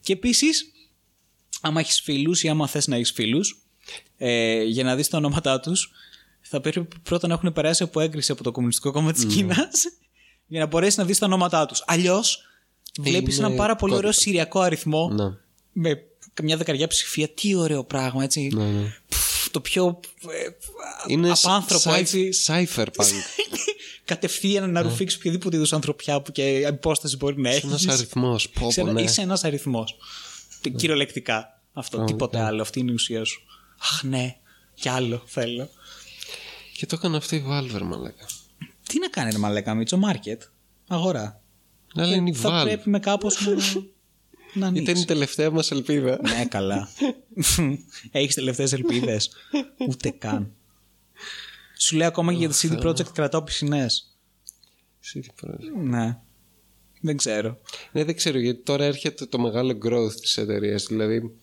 και 0.00 0.12
επίσης, 0.12 0.72
άμα 1.60 1.80
έχεις 1.80 2.00
φίλους 2.00 2.42
ή 2.42 2.48
άμα 2.48 2.66
θες 2.66 2.86
να 2.86 2.96
έχεις 2.96 3.12
φίλους, 3.12 3.62
ε, 4.16 4.62
για 4.62 4.84
να 4.84 4.96
δεις 4.96 5.08
τα 5.08 5.16
ονόματά 5.16 5.60
τους, 5.60 5.90
θα 6.52 6.60
πρέπει 6.60 6.88
πρώτα 7.02 7.26
να 7.26 7.34
έχουν 7.34 7.52
περάσει 7.52 7.82
από 7.82 8.00
έγκριση 8.00 8.32
από 8.32 8.42
το 8.42 8.52
Κομμουνιστικό 8.52 8.92
Κόμμα 8.92 9.12
της 9.12 9.24
Κίνας 9.24 9.84
για 10.46 10.60
να 10.60 10.66
μπορέσει 10.66 10.98
να 10.98 11.04
δει 11.04 11.18
τα 11.18 11.26
ονόματά 11.26 11.66
τους. 11.66 11.82
Αλλιώς 11.86 12.42
βλέπεις 13.00 13.36
Είναι 13.36 13.44
έναν 13.46 13.56
πάρα 13.58 13.76
πολύ 13.76 13.92
ωραίο 13.94 14.04
κώδικα. 14.10 14.22
συριακό 14.22 14.60
αριθμό 14.60 15.08
Ναι. 15.12 15.24
με 15.72 16.02
καμιά 16.34 16.56
δεκαριά 16.56 16.86
ψηφία. 16.86 17.28
Τι 17.28 17.54
ωραίο 17.54 17.84
πράγμα, 17.84 18.22
έτσι. 18.24 18.50
Ναι, 18.54 18.64
ναι. 18.64 18.94
Πφ, 19.08 19.48
το 19.50 19.60
πιο 19.60 20.00
ε, 20.20 20.48
Είναι 21.06 21.30
απάνθρωπο, 21.30 21.90
sci- 21.90 21.98
έτσι. 21.98 22.28
cypherpunk. 22.46 23.12
κατευθείαν 24.04 24.70
να 24.72 24.82
ρουφήξεις 24.82 25.18
οποιαδήποτε 25.18 25.56
είδου 25.56 25.66
ανθρωπιά 25.76 26.20
που 26.22 26.32
και 26.32 26.42
υπόσταση 26.58 27.16
μπορεί 27.16 27.40
να 27.40 27.50
έχει. 27.50 27.66
Ένας 27.66 27.86
αριθμός. 27.88 28.48
Πω, 28.48 28.66
Είσαι, 28.68 28.80
πω, 28.80 28.86
ένα, 28.88 29.00
ναι. 29.00 29.02
είσαι 29.06 29.20
ένας 29.22 29.44
αριθμός. 29.44 29.96
Κυριολεκτικά. 30.76 31.60
Αυτό. 31.72 32.04
Τίποτε 32.04 32.40
άλλο. 32.40 32.62
Αυτή 32.62 32.80
είναι 32.80 32.90
η 32.90 32.94
ουσία 32.94 33.24
σου. 33.24 33.42
Αχ, 33.82 34.02
ναι. 34.02 34.36
Κι 34.74 34.88
άλλο 34.88 35.22
θέλω. 35.26 35.68
Και 36.82 36.88
το 36.88 36.96
έκανε 36.98 37.16
αυτό 37.16 37.36
η 37.36 37.44
Valve, 37.48 37.70
ρε 37.78 37.84
μαλάκα. 37.84 38.26
Τι 38.88 38.98
να 38.98 39.08
κάνει, 39.08 39.30
ρε 39.32 39.38
Μαλέκα 39.38 39.74
Μίτσο, 39.74 39.96
μάρκετ. 39.96 40.42
Αγορά. 40.88 41.42
Αλλά 41.94 42.14
είναι 42.14 42.30
η 42.30 42.34
Θα 42.34 42.60
Valve. 42.60 42.64
πρέπει 42.64 42.90
με 42.90 42.98
κάπως 42.98 43.46
να, 43.46 43.54
να 44.60 44.66
ανοίξει. 44.66 44.90
Ήταν 44.90 45.02
η 45.02 45.04
τελευταία 45.04 45.50
μας 45.50 45.70
ελπίδα. 45.70 46.18
Ναι, 46.22 46.46
καλά. 46.46 46.88
Έχεις 48.10 48.34
τελευταίες 48.34 48.72
ελπίδες. 48.72 49.30
Ούτε 49.88 50.10
καν. 50.10 50.52
Σου 51.78 51.96
λέει 51.96 52.06
ακόμα 52.06 52.32
και 52.32 52.38
για 52.38 52.48
τη 52.48 52.68
CD 52.68 52.86
Projekt 52.86 53.12
κρατάω 53.12 53.42
πισινέ. 53.42 53.86
CD 55.14 55.18
Projekt. 55.46 55.82
Ναι. 55.84 56.18
Δεν 57.00 57.16
ξέρω. 57.16 57.58
Ναι, 57.92 58.04
δεν 58.04 58.16
ξέρω 58.16 58.38
γιατί 58.38 58.62
τώρα 58.62 58.84
έρχεται 58.84 59.26
το 59.26 59.38
μεγάλο 59.38 59.78
growth 59.84 60.14
της 60.20 60.36
εταιρείας. 60.36 60.86
Δηλαδή, 60.86 61.36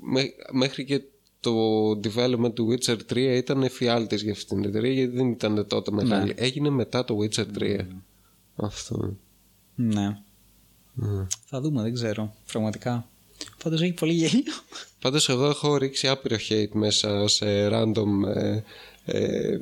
μέ- 0.00 0.34
μέχρι 0.52 0.84
και 0.84 1.02
το 1.42 1.90
development 1.90 2.54
του 2.54 2.68
Witcher 2.70 2.96
3 3.12 3.16
ήταν 3.16 3.62
εφιάλτης 3.62 4.22
για 4.22 4.32
αυτήν 4.32 4.60
την 4.60 4.68
εταιρεία 4.68 4.92
γιατί 4.92 5.16
δεν 5.16 5.28
ήταν 5.28 5.66
τότε 5.66 5.90
μεγάλη. 5.90 6.32
Έγινε 6.36 6.70
μετά 6.70 7.04
το 7.04 7.18
Witcher 7.20 7.46
3. 7.58 7.80
Αυτό. 8.56 9.16
Ναι. 9.74 10.18
Ναι. 10.94 11.26
Θα 11.44 11.60
δούμε, 11.60 11.82
δεν 11.82 11.94
ξέρω. 11.94 12.34
Πραγματικά. 12.52 13.08
Πάντως 13.62 13.82
έχει 13.82 13.92
πολύ 13.92 14.12
γέλιο. 14.12 14.52
Πάντως 15.00 15.28
εγώ 15.28 15.46
έχω 15.46 15.76
ρίξει 15.76 16.08
άπειρο 16.08 16.36
hate 16.48 16.70
μέσα 16.72 17.28
σε 17.28 17.68
random 17.68 18.06
ε, 18.34 18.62
ε, 19.04 19.60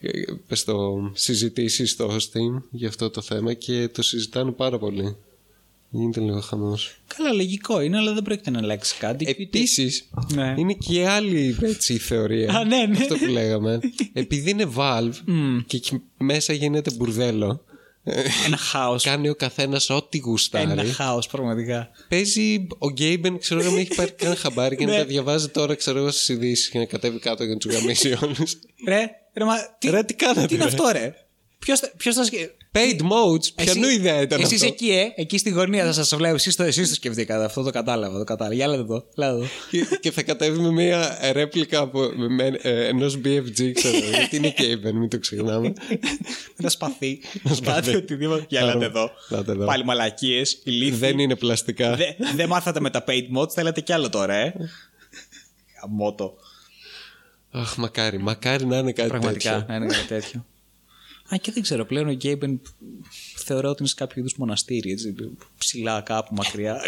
ε, 0.00 0.22
πες 0.46 0.64
το, 0.64 1.10
συζητήσεις 1.14 1.90
στο 1.90 2.16
Steam 2.16 2.62
για 2.70 2.88
αυτό 2.88 3.10
το 3.10 3.20
θέμα 3.20 3.54
και 3.54 3.88
το 3.88 4.02
συζητάνε 4.02 4.50
πάρα 4.50 4.78
πολύ. 4.78 5.16
Γίνεται 5.90 6.20
λίγο 6.20 6.40
χαμός. 6.40 6.96
Καλά, 7.16 7.32
λογικό 7.32 7.80
είναι, 7.80 7.96
αλλά 7.96 8.12
δεν 8.12 8.22
πρόκειται 8.22 8.50
να 8.50 8.58
αλλάξει 8.58 8.96
κάτι. 8.98 9.26
Επίσης 9.38 10.08
Ναι. 10.34 10.54
είναι 10.56 10.72
και 10.72 11.08
άλλη 11.08 11.56
έτσι 11.62 11.94
η 11.94 11.98
θεωρία. 11.98 12.52
Α, 12.56 12.64
ναι, 12.64 12.86
ναι. 12.86 12.96
Αυτό 12.98 13.16
που 13.16 13.26
λέγαμε. 13.26 13.80
Επειδή 14.12 14.50
είναι 14.50 14.70
Valve 14.76 15.14
και 15.66 15.76
εκεί 15.76 16.02
μέσα 16.18 16.52
γίνεται 16.52 16.90
μπουρδέλο. 16.94 17.62
Ένα 18.46 18.56
χάος. 18.56 19.02
Κάνει 19.10 19.28
ο 19.28 19.34
καθένας 19.34 19.90
ό,τι 19.90 20.18
γουστάρει. 20.18 20.70
Ένα 20.70 20.84
χάος, 20.84 21.26
πραγματικά. 21.26 21.88
Παίζει 22.08 22.66
ο 22.78 22.88
Γκέιμπεν, 22.90 23.38
ξέρω 23.38 23.60
εγώ, 23.60 23.70
μην 23.70 23.78
έχει 23.80 23.94
πάρει 23.94 24.10
καν 24.10 24.36
χαμπάρι 24.36 24.76
και 24.76 24.84
να 24.86 24.92
Ναι. 24.92 24.98
τα 24.98 25.04
διαβάζει 25.04 25.48
τώρα, 25.48 25.74
ξέρω 25.74 25.98
εγώ, 25.98 26.10
στις 26.10 26.28
ειδήσεις 26.28 26.68
και 26.68 26.78
να 26.78 26.84
κατέβει 26.84 27.18
κάτω 27.18 27.44
για 27.44 27.52
να 27.52 27.58
του 27.58 27.68
γαμίσει 27.70 28.16
όλους. 28.22 28.58
Ρε, 28.86 29.10
ρε, 29.34 29.44
μα, 29.44 29.54
τι, 29.78 29.90
Ρε, 29.90 30.02
τι 30.02 30.14
κάνατε, 30.14 30.46
Τι 30.46 30.54
είναι 30.54 30.64
ρε; 30.64 30.68
αυτό, 30.70 30.88
ρε; 30.92 31.14
Ποιος 31.96 32.14
θα 32.14 32.24
σκε... 32.24 32.50
Paid 32.72 33.00
modes, 33.00 33.52
ποιανού 33.54 33.86
Εσύ- 33.86 33.94
ιδέα 33.94 34.20
ήταν 34.20 34.40
Εσείς 34.40 34.52
αυτό; 34.54 34.66
εκεί, 34.66 34.90
ε, 34.90 35.12
εκεί 35.16 35.38
στη 35.38 35.50
γωνία 35.50 35.84
θα 35.84 35.92
σας 35.92 36.14
βλέπω. 36.14 36.34
Εσείς 36.34 36.56
το, 36.56 36.62
εσείς 36.62 36.88
το 36.88 36.94
σκεφτήκατε. 36.94 37.44
Αυτό 37.44 37.62
το 37.62 37.70
κατάλαβα. 37.70 38.18
Το 38.18 38.24
κατάλαβα. 38.24 38.54
Για 38.54 38.64
έλατε 38.64 38.80
εδώ. 38.80 39.04
έλατε 39.16 39.36
εδώ. 39.36 39.46
Και, 39.70 39.96
και 40.00 40.10
θα 40.10 40.22
κατέβει 40.22 40.58
με 40.60 40.70
μια 40.70 41.18
ρέπλικα 41.32 41.78
από, 41.80 42.00
με, 42.16 42.46
ε, 42.62 42.86
ενός 42.86 43.14
BFG, 43.24 43.72
ξέρω 43.74 43.96
εγώ, 43.96 44.08
γιατί 44.08 44.36
είναι 44.36 44.54
Γκέιμπεν, 44.60 44.96
μην 44.96 45.08
το 45.08 45.18
ξεχνάμε. 45.18 45.72
Ένα 46.60 46.68
σπαθί. 46.68 47.20
Κάτι 47.62 47.96
οτιδήποτε. 47.96 48.44
Για 48.48 48.60
έλατε 48.60 48.84
εδώ. 48.84 49.10
Ελάτε 49.30 49.52
εδώ. 49.52 49.64
Πάλι 49.64 49.84
μαλακίες. 49.84 50.62
Δεν 50.92 51.18
είναι 51.18 51.36
πλαστικά. 51.36 51.96
Δεν 52.34 52.48
μάθατε 52.48 52.80
με 52.80 52.90
τα 52.90 53.04
paid 53.08 53.36
mods. 53.38 53.50
Θέλετε 53.50 53.80
κι 53.80 53.92
άλλο 53.92 54.08
τώρα, 54.08 54.34
ε. 54.34 54.54
Γαμώτο. 55.82 56.34
Αχ, 57.50 57.76
μακάρι, 57.76 58.18
μακάρι 58.18 58.66
να 58.66 58.76
είναι 58.78 58.92
κάτι 58.92 59.08
Πραγματικά 59.08 59.50
τέτοιο. 59.50 59.66
να 59.68 59.74
είναι 59.74 59.86
κάτι 59.86 60.06
τέτοιο. 60.06 60.46
Α, 61.34 61.36
και 61.36 61.52
δεν 61.52 61.62
ξέρω 61.62 61.84
πλέον 61.84 62.08
ο 62.08 62.12
Γκέιμπεν 62.12 62.60
θεωρώ 63.36 63.68
ότι 63.68 63.76
είναι 63.78 63.88
σε 63.88 63.94
κάποιο 63.94 64.20
είδους 64.20 64.34
μοναστήρι, 64.36 64.90
έτσι, 64.90 65.14
ψηλά 65.58 66.00
κάπου 66.00 66.34
μακριά. 66.34 66.80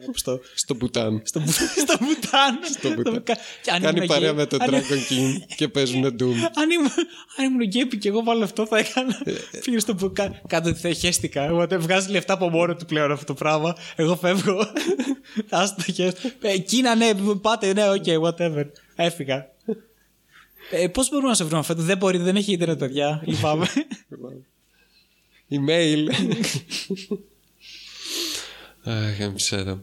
κάπου 0.00 0.18
στο, 0.18 0.40
Στο 0.54 0.74
Μπουτάν. 0.74 1.20
στο, 1.24 1.40
Μπου- 1.40 1.52
στο 1.54 1.96
Μπουτάν. 2.00 2.58
Στο 2.74 2.88
Μπουτάν. 2.94 3.22
Και 3.62 3.70
αν 3.70 3.80
Κάνει 3.82 3.96
ήμουν 3.96 4.08
παρέα 4.08 4.28
εκεί- 4.28 4.36
με 4.38 4.46
τον 4.46 4.62
αν- 4.62 4.70
Dragon 4.70 5.12
King 5.12 5.54
και 5.56 5.68
παίζουν 5.68 6.04
Doom. 6.04 6.34
Αν 6.54 6.70
ήμουν, 6.70 6.90
αν 7.36 7.44
ήμουν 7.44 7.60
ο 7.60 7.64
Γκέιμπεν 7.64 7.98
και 7.98 8.08
εγώ 8.08 8.22
βάλω 8.22 8.44
αυτό, 8.44 8.66
θα 8.66 8.78
έκανα. 8.78 9.22
Πήγε 9.64 9.78
στο 9.78 9.94
που 9.94 10.12
κα- 10.12 10.40
κάτω 10.46 10.68
ότι 10.68 10.78
θα 10.80 10.92
χαίστηκα. 10.92 11.48
Whatever, 11.52 11.78
Βγάζει 11.80 12.10
λεφτά 12.10 12.32
από 12.32 12.48
μόνο 12.50 12.74
του 12.76 12.84
πλέον 12.86 13.12
αυτό 13.12 13.24
το 13.24 13.34
πράγμα. 13.34 13.76
Εγώ 13.96 14.16
φεύγω. 14.16 14.66
Άστο 15.50 15.92
και. 15.92 16.12
Ε, 16.40 16.58
Κίνα, 16.58 16.94
ναι, 16.94 17.14
πάτε, 17.40 17.72
ναι, 17.72 17.88
OK, 17.90 18.04
whatever. 18.22 18.64
Έφυγα. 18.96 19.52
Ε, 20.70 20.88
Πώς 20.88 21.10
μπορούμε 21.10 21.28
να 21.28 21.34
σε 21.34 21.44
βρούμε 21.44 21.58
αυτό, 21.60 21.74
δεν 21.74 21.96
μπορεί, 21.98 22.18
δεν 22.18 22.36
έχει 22.36 22.52
ίντερνετ, 22.52 22.78
παιδιά. 22.78 23.20
Λυπάμαι. 23.26 23.66
Email. 25.50 26.06
Αχ, 28.84 29.16
δεν 29.18 29.34
ξέρω. 29.34 29.80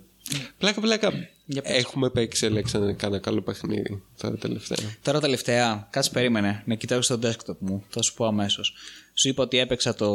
Πλάκα, 0.58 0.82
πλάκα. 0.82 1.12
Για 1.45 1.62
πες. 1.62 1.72
Έχουμε 1.78 2.10
παίξει, 2.10 2.45
Αλέξανδρε, 2.45 2.94
κάνα 2.94 3.20
καλό 3.20 3.41
παιχνίδι 3.41 4.02
τώρα 4.22 4.36
τελευταία. 4.38 4.78
Τώρα 5.02 5.20
τελευταία, 5.20 5.88
κάτσε 5.91 6.10
περίμενε 6.12 6.64
να 6.66 6.76
κοιτάξω 6.76 7.18
στο 7.18 7.30
desktop 7.30 7.56
μου. 7.60 7.84
Θα 7.90 8.02
σου 8.02 8.14
πω 8.14 8.26
αμέσως. 8.26 8.74
Σου 9.14 9.28
είπα 9.28 9.44
ότι 9.44 9.58
έπαιξα 9.58 9.94
το, 9.95 10.12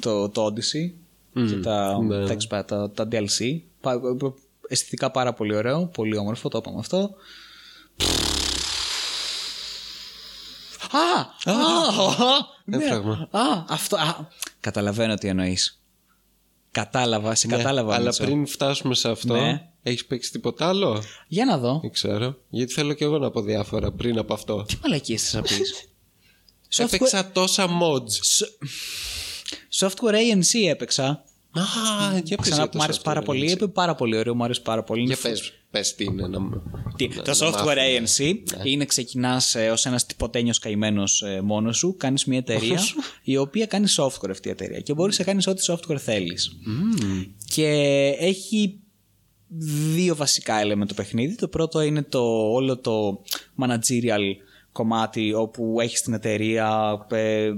το, 0.00 0.28
το 0.28 0.46
Odyssey 0.46 0.92
και 1.48 1.56
τα, 1.62 2.02
ναι. 2.02 2.26
τα, 2.26 2.32
εξπα- 2.32 2.64
τα, 2.64 2.90
τα 2.90 3.08
DLC. 3.12 3.60
Πα- 3.80 4.00
Αισθητικά 4.68 5.10
πάρα 5.10 5.32
πολύ 5.32 5.54
ωραίο, 5.56 5.86
πολύ 5.86 6.16
όμορφο, 6.16 6.48
το 6.48 6.58
είπαμε 6.58 6.78
αυτό. 6.78 7.10
Α! 10.96 11.20
Α! 11.44 11.54
α, 11.54 12.46
ναι. 12.64 12.78
πράγμα. 12.78 13.28
Α, 13.30 13.64
αυτό. 13.68 13.96
Α, 13.96 14.28
καταλαβαίνω 14.60 15.14
τι 15.14 15.28
εννοείς. 15.28 15.78
Κατάλαβα, 16.70 17.34
σε 17.34 17.46
Ναι, 17.46 17.56
κατάλαβα. 17.56 17.94
αλλά 17.94 18.04
Μίτσο. 18.04 18.24
πριν 18.24 18.46
φτάσουμε 18.46 18.94
σε 18.94 19.08
αυτό, 19.10 19.34
Ναι. 19.36 19.68
έχεις 19.82 20.06
παίξει 20.06 20.30
τίποτα 20.30 20.68
άλλο; 20.68 21.02
Για 21.28 21.44
να 21.44 21.58
δω. 21.58 21.78
Δεν 21.82 21.90
ξέρω. 21.92 22.36
Γιατί 22.48 22.72
θέλω 22.72 22.92
και 22.92 23.04
εγώ 23.04 23.18
να 23.18 23.30
πω 23.30 23.42
διάφορα 23.42 23.92
πριν 23.92 24.18
από 24.18 24.34
αυτό. 24.34 24.62
Τι 24.62 24.76
μαλακίες 24.82 25.22
θες 25.22 25.32
να 25.34 25.42
πεις. 25.42 25.88
Software, 26.74 26.84
Έπαιξα 26.94 27.30
τόσα 27.32 27.66
mods. 27.68 28.44
software 29.78 30.14
ANC 30.14 30.68
έπαιξα. 30.68 31.24
Α, 31.60 32.18
για 32.24 32.36
πες 32.36 32.46
Ξανά 32.46 32.56
για 32.56 32.64
που 32.64 32.70
το 32.70 32.78
μου 32.78 32.82
άρεσε 32.84 32.98
software 33.00 33.04
πάρα 33.04 33.22
πολύ. 33.22 33.46
agency. 33.48 33.52
Είπε 33.52 33.66
πάρα 33.66 33.94
πολύ 33.94 34.16
ωραίο, 34.16 34.34
μου 34.34 34.44
άρεσε 34.44 34.60
πάρα 34.60 34.82
πολύ. 34.82 35.02
Για 35.02 35.16
Είναι 35.24 35.34
πες, 35.34 35.52
πες 35.70 35.94
τι 35.94 36.04
είναι 36.04 36.26
να 36.26 36.40
μου... 36.40 36.62
Τι, 36.96 37.08
να- 37.08 37.22
το 37.22 37.30
να 37.30 37.36
software 37.50 37.76
μάθουμε. 37.76 38.02
ANC 38.06 38.34
είναι 38.64 38.84
ξεκινάς 38.84 39.54
ε, 39.54 39.70
ως 39.70 39.86
ένας 39.86 40.06
τυποτένιος 40.06 40.58
καημένος 40.58 41.22
ε, 41.22 41.40
μόνος 41.40 41.76
σου, 41.76 41.94
κάνεις 41.96 42.24
μια 42.24 42.38
εταιρεία 42.38 42.78
η 43.22 43.36
οποία 43.36 43.66
κάνει 43.66 43.86
software 43.96 44.30
αυτή 44.30 44.48
η 44.48 44.50
εταιρεία 44.50 44.80
και 44.80 44.94
μπορείς 44.94 45.18
να 45.18 45.24
κάνεις 45.24 45.46
ό,τι 45.46 45.64
software 45.68 45.98
θέλεις. 45.98 46.50
Και 47.54 47.66
έχει 48.18 48.78
δύο 49.94 50.16
βασικά 50.16 50.60
element 50.64 50.86
το 50.86 50.94
παιχνίδι. 50.94 51.34
Το 51.34 51.48
πρώτο 51.48 51.80
είναι 51.80 52.02
το 52.02 52.20
όλο 52.52 52.78
το 52.78 53.22
managerial 53.60 54.20
κομμάτι 54.74 55.32
όπου 55.34 55.76
έχεις 55.80 56.02
την 56.02 56.12
εταιρεία, 56.12 56.98
ε, 57.10 57.44
ε, 57.44 57.52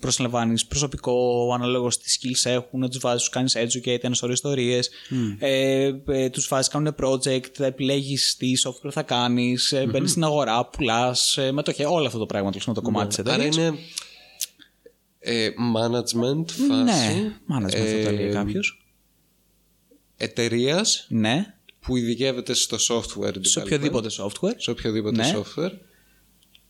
προσλαμβάνεις 0.00 0.66
προσωπικό 0.66 1.50
αναλόγως 1.54 1.98
τι 1.98 2.16
skills 2.20 2.50
έχουν, 2.50 2.88
τους 2.90 2.98
βάζεις, 2.98 3.20
τους 3.20 3.28
κάνεις 3.28 3.56
educate, 3.56 4.02
ένας 4.04 4.18
σωρό 4.18 4.32
ιστορίες, 4.32 4.90
ε, 5.38 5.92
ε, 6.06 6.30
τους 6.30 6.48
βάζεις 6.48 6.68
κάνουν 6.68 6.94
project, 7.00 7.60
επιλέγεις 7.60 8.36
τι 8.36 8.52
software 8.64 8.90
θα 8.92 9.02
κάνεις, 9.02 9.72
ε, 9.72 9.86
μπαίνεις 9.86 10.10
στην 10.10 10.24
αγορά, 10.24 10.66
πουλάς, 10.66 11.36
ε, 11.36 11.52
μετοχές, 11.52 11.86
όλο 11.86 12.06
αυτό 12.06 12.18
το 12.18 12.26
πράγμα 12.26 12.50
τέλος 12.50 12.64
πάντων, 12.66 12.82
το 12.82 12.90
κομμάτι 12.90 13.08
της 13.08 13.18
Άρα 13.18 13.32
εταιρείας. 13.42 13.56
είναι 13.56 13.78
ε, 15.18 15.48
management 15.76 16.44
φάση 16.50 16.82
Ναι, 16.82 17.32
management 17.48 17.70
θα 17.70 18.02
το 18.02 18.08
έλεγε 18.08 18.28
ε, 18.28 18.32
κάποιος. 18.32 18.86
εταιρείας 20.16 21.06
Ναι, 21.08 21.54
που 21.80 21.96
ειδικεύεται 21.96 22.54
στο 22.54 22.76
software 22.76 23.34
σε 23.40 23.60
development, 23.60 23.64
οποιοδήποτε 23.64 24.08
software. 24.18 24.54
σε 24.56 24.70
οποιοδήποτε 24.70 25.16
Ναι. 25.16 25.32
software 25.36 25.72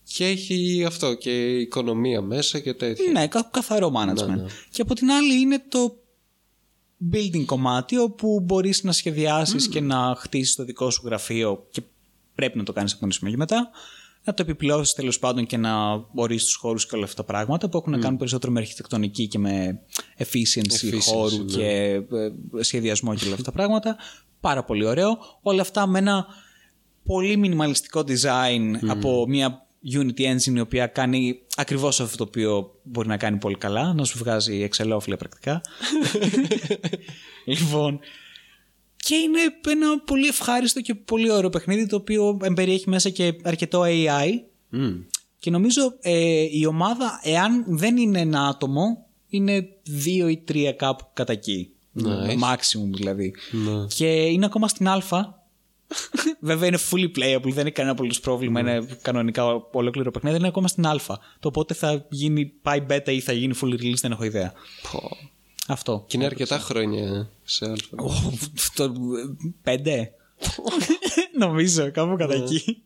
και 0.05 0.27
έχει 0.27 0.85
αυτό 0.87 1.15
και 1.15 1.59
οικονομία 1.59 2.21
μέσα 2.21 2.59
και 2.59 2.75
τέτοια. 2.75 3.11
Ναι, 3.13 3.27
κα- 3.27 3.49
καθαρό 3.53 3.93
management. 3.97 4.27
Ναι, 4.27 4.35
ναι. 4.35 4.47
Και 4.71 4.83
από 4.83 4.95
την 4.95 5.11
άλλη 5.11 5.41
είναι 5.41 5.63
το 5.69 5.97
building 7.13 7.45
κομμάτι 7.45 7.99
όπου 7.99 8.41
μπορείς 8.41 8.83
να 8.83 8.93
σχεδιάσεις 8.93 9.69
και 9.69 9.81
να 9.81 10.15
χτίσεις 10.19 10.55
το 10.55 10.65
δικό 10.65 10.91
σου 10.91 11.03
γραφείο 11.05 11.67
και 11.71 11.83
πρέπει 12.35 12.59
να 12.59 12.65
το 12.65 12.73
κάνεις 12.73 12.93
από 12.93 13.01
ένα 13.05 13.13
σημείο 13.13 13.33
και 13.33 13.39
μετά 13.39 13.71
να 14.25 14.35
το 14.35 14.43
επιπλώσεις 14.43 14.95
τέλος 14.95 15.19
πάντων 15.19 15.47
και 15.47 15.57
να 15.57 16.05
ορίσεις 16.15 16.47
τους 16.47 16.57
χώρους 16.57 16.87
και 16.87 16.97
όλα 16.97 17.05
αυτά 17.05 17.17
τα 17.17 17.33
πράγματα 17.33 17.69
που 17.69 17.77
έχουν 17.77 17.93
να 17.93 17.99
κάνουν 17.99 18.19
περισσότερο 18.19 18.53
με 18.53 18.61
αρχιτεκτονική 18.61 19.29
και 19.29 19.39
με 19.39 19.81
efficiency, 20.19 20.95
Efficiency, 20.95 20.99
χώρου 21.01 21.37
ναι. 21.37 21.45
και 21.45 21.67
ε, 22.57 22.63
σχεδιασμό 22.63 23.15
και 23.15 23.25
όλα 23.25 23.33
αυτά 23.33 23.45
τα 23.45 23.53
πράγματα. 23.53 23.97
Πάρα 24.41 24.65
πολύ 24.65 24.87
ωραίο. 24.87 25.19
Όλα 25.43 25.61
αυτά 25.61 25.87
με 25.87 25.99
ένα 25.99 26.27
πολύ 27.05 27.37
μινιμαλιστικό 27.37 28.01
design 28.01 28.89
από 28.89 29.27
μια 29.29 29.64
Unity 29.93 30.21
Engine 30.21 30.57
η 30.57 30.61
οποία 30.61 30.87
κάνει 30.87 31.41
ακριβώς 31.57 32.01
αυτό 32.01 32.17
το 32.17 32.23
οποίο 32.23 32.75
μπορεί 32.83 33.09
να 33.09 33.17
κάνει 33.17 33.39
πολύ 33.39 33.57
καλά, 33.57 33.93
να 33.93 34.05
σου 34.05 34.19
βγάζει 34.19 34.63
εξελόφυλλα 34.63 35.17
πρακτικά. 35.17 35.61
λοιπόν, 37.45 38.01
και 38.97 39.15
είναι 39.15 39.41
ένα 39.71 40.01
πολύ 40.01 40.27
ευχάριστο 40.27 40.81
και 40.81 40.95
πολύ 40.95 41.31
ωραίο 41.31 41.51
παιχνίδι 41.51 41.87
το 41.87 41.97
οποίο 41.97 42.39
εμπεριέχει 42.43 42.89
μέσα 42.89 43.11
και 43.11 43.35
αρκετό 43.43 43.83
AI 43.85 44.29
Μμ. 44.69 44.93
και 45.39 45.51
νομίζω 45.51 45.95
ε, 46.01 46.47
η 46.51 46.67
ομάδα 46.67 47.21
εάν 47.23 47.65
δεν 47.67 47.97
είναι 47.97 48.21
ένα 48.21 48.47
άτομο 48.47 49.07
είναι 49.29 49.69
δύο 49.83 50.29
ή 50.29 50.37
τρία 50.37 50.73
κάπου 50.73 51.07
κατά 51.13 51.33
εκεί. 51.33 51.69
Nice. 52.03 52.53
Maximum 52.53 52.91
δηλαδή. 52.95 53.35
Ναι. 53.51 53.87
Και 53.87 54.07
είναι 54.07 54.45
ακόμα 54.45 54.69
στην 54.69 54.89
Α. 54.89 55.44
Βέβαια 56.41 56.69
είναι 56.69 56.79
fully 56.91 57.19
playable, 57.19 57.51
δεν 57.53 57.61
είναι 57.61 57.71
κανένα 57.71 57.93
απολύτως 57.95 58.21
πρόβλημα. 58.21 58.61
Είναι 58.61 58.87
κανονικά 59.03 59.45
ολόκληρο 59.73 60.11
παιχνίδι, 60.11 60.37
είναι 60.37 60.47
ακόμα 60.47 60.69
στην 60.69 60.87
Α. 60.87 61.01
Το 61.41 61.51
πότε 61.51 61.75
θα 61.75 62.07
γίνει, 62.11 62.47
πάει 62.47 62.87
beta 62.89 63.09
ή 63.09 63.21
θα 63.21 63.33
γίνει 63.33 63.55
full 63.63 63.69
release 63.69 63.99
δεν 64.01 64.13
έχω 64.13 64.25
ιδέα. 64.25 64.53
Πω. 64.93 65.17
Αυτό. 65.67 66.05
Και 66.07 66.17
είναι 66.17 66.27
αρκετά 66.27 66.59
χρόνια 66.59 67.31
σε 67.45 67.65
αλφα. 67.65 67.97
Το 68.75 68.93
πέντε. 69.63 70.13
Νομίζω, 71.39 71.91
κάπου 71.91 72.17
κατά 72.17 72.35
εκεί. 72.35 72.83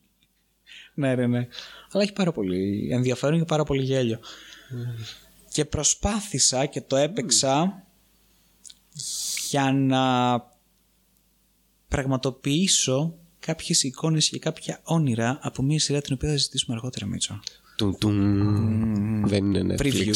ναι, 0.95 1.15
ναι, 1.15 1.27
ναι. 1.27 1.49
Αλλά 1.93 2.03
έχει 2.03 2.13
πάρα 2.13 2.33
πολύ 2.33 2.89
ενδιαφέρον 2.93 3.39
και 3.39 3.45
πάρα 3.45 3.65
πολύ 3.65 3.83
γέλιο. 3.83 4.19
Και 5.53 5.65
προσπάθησα 5.65 6.67
και 6.67 6.81
το 6.81 6.97
έπαιξα 6.97 7.83
για 9.51 9.73
να 9.73 10.35
πραγματοποιήσω 11.89 13.15
κάποιες 13.39 13.83
εικόνες 13.83 14.29
και 14.29 14.39
κάποια 14.39 14.81
όνειρα 14.83 15.39
από 15.43 15.63
μια 15.63 15.81
σειρά 15.81 16.01
την 16.01 16.15
οποία 16.15 16.29
θα 16.29 16.37
ζητήσουμε 16.37 16.77
αργότερα, 16.77 17.07
Μίτσο. 17.07 17.41
Τουμ, 17.77 17.93
τουμ. 17.99 19.27
Δεν 19.27 19.55
είναι 19.55 19.75
Netflix. 19.75 19.83
Preview. 19.87 20.13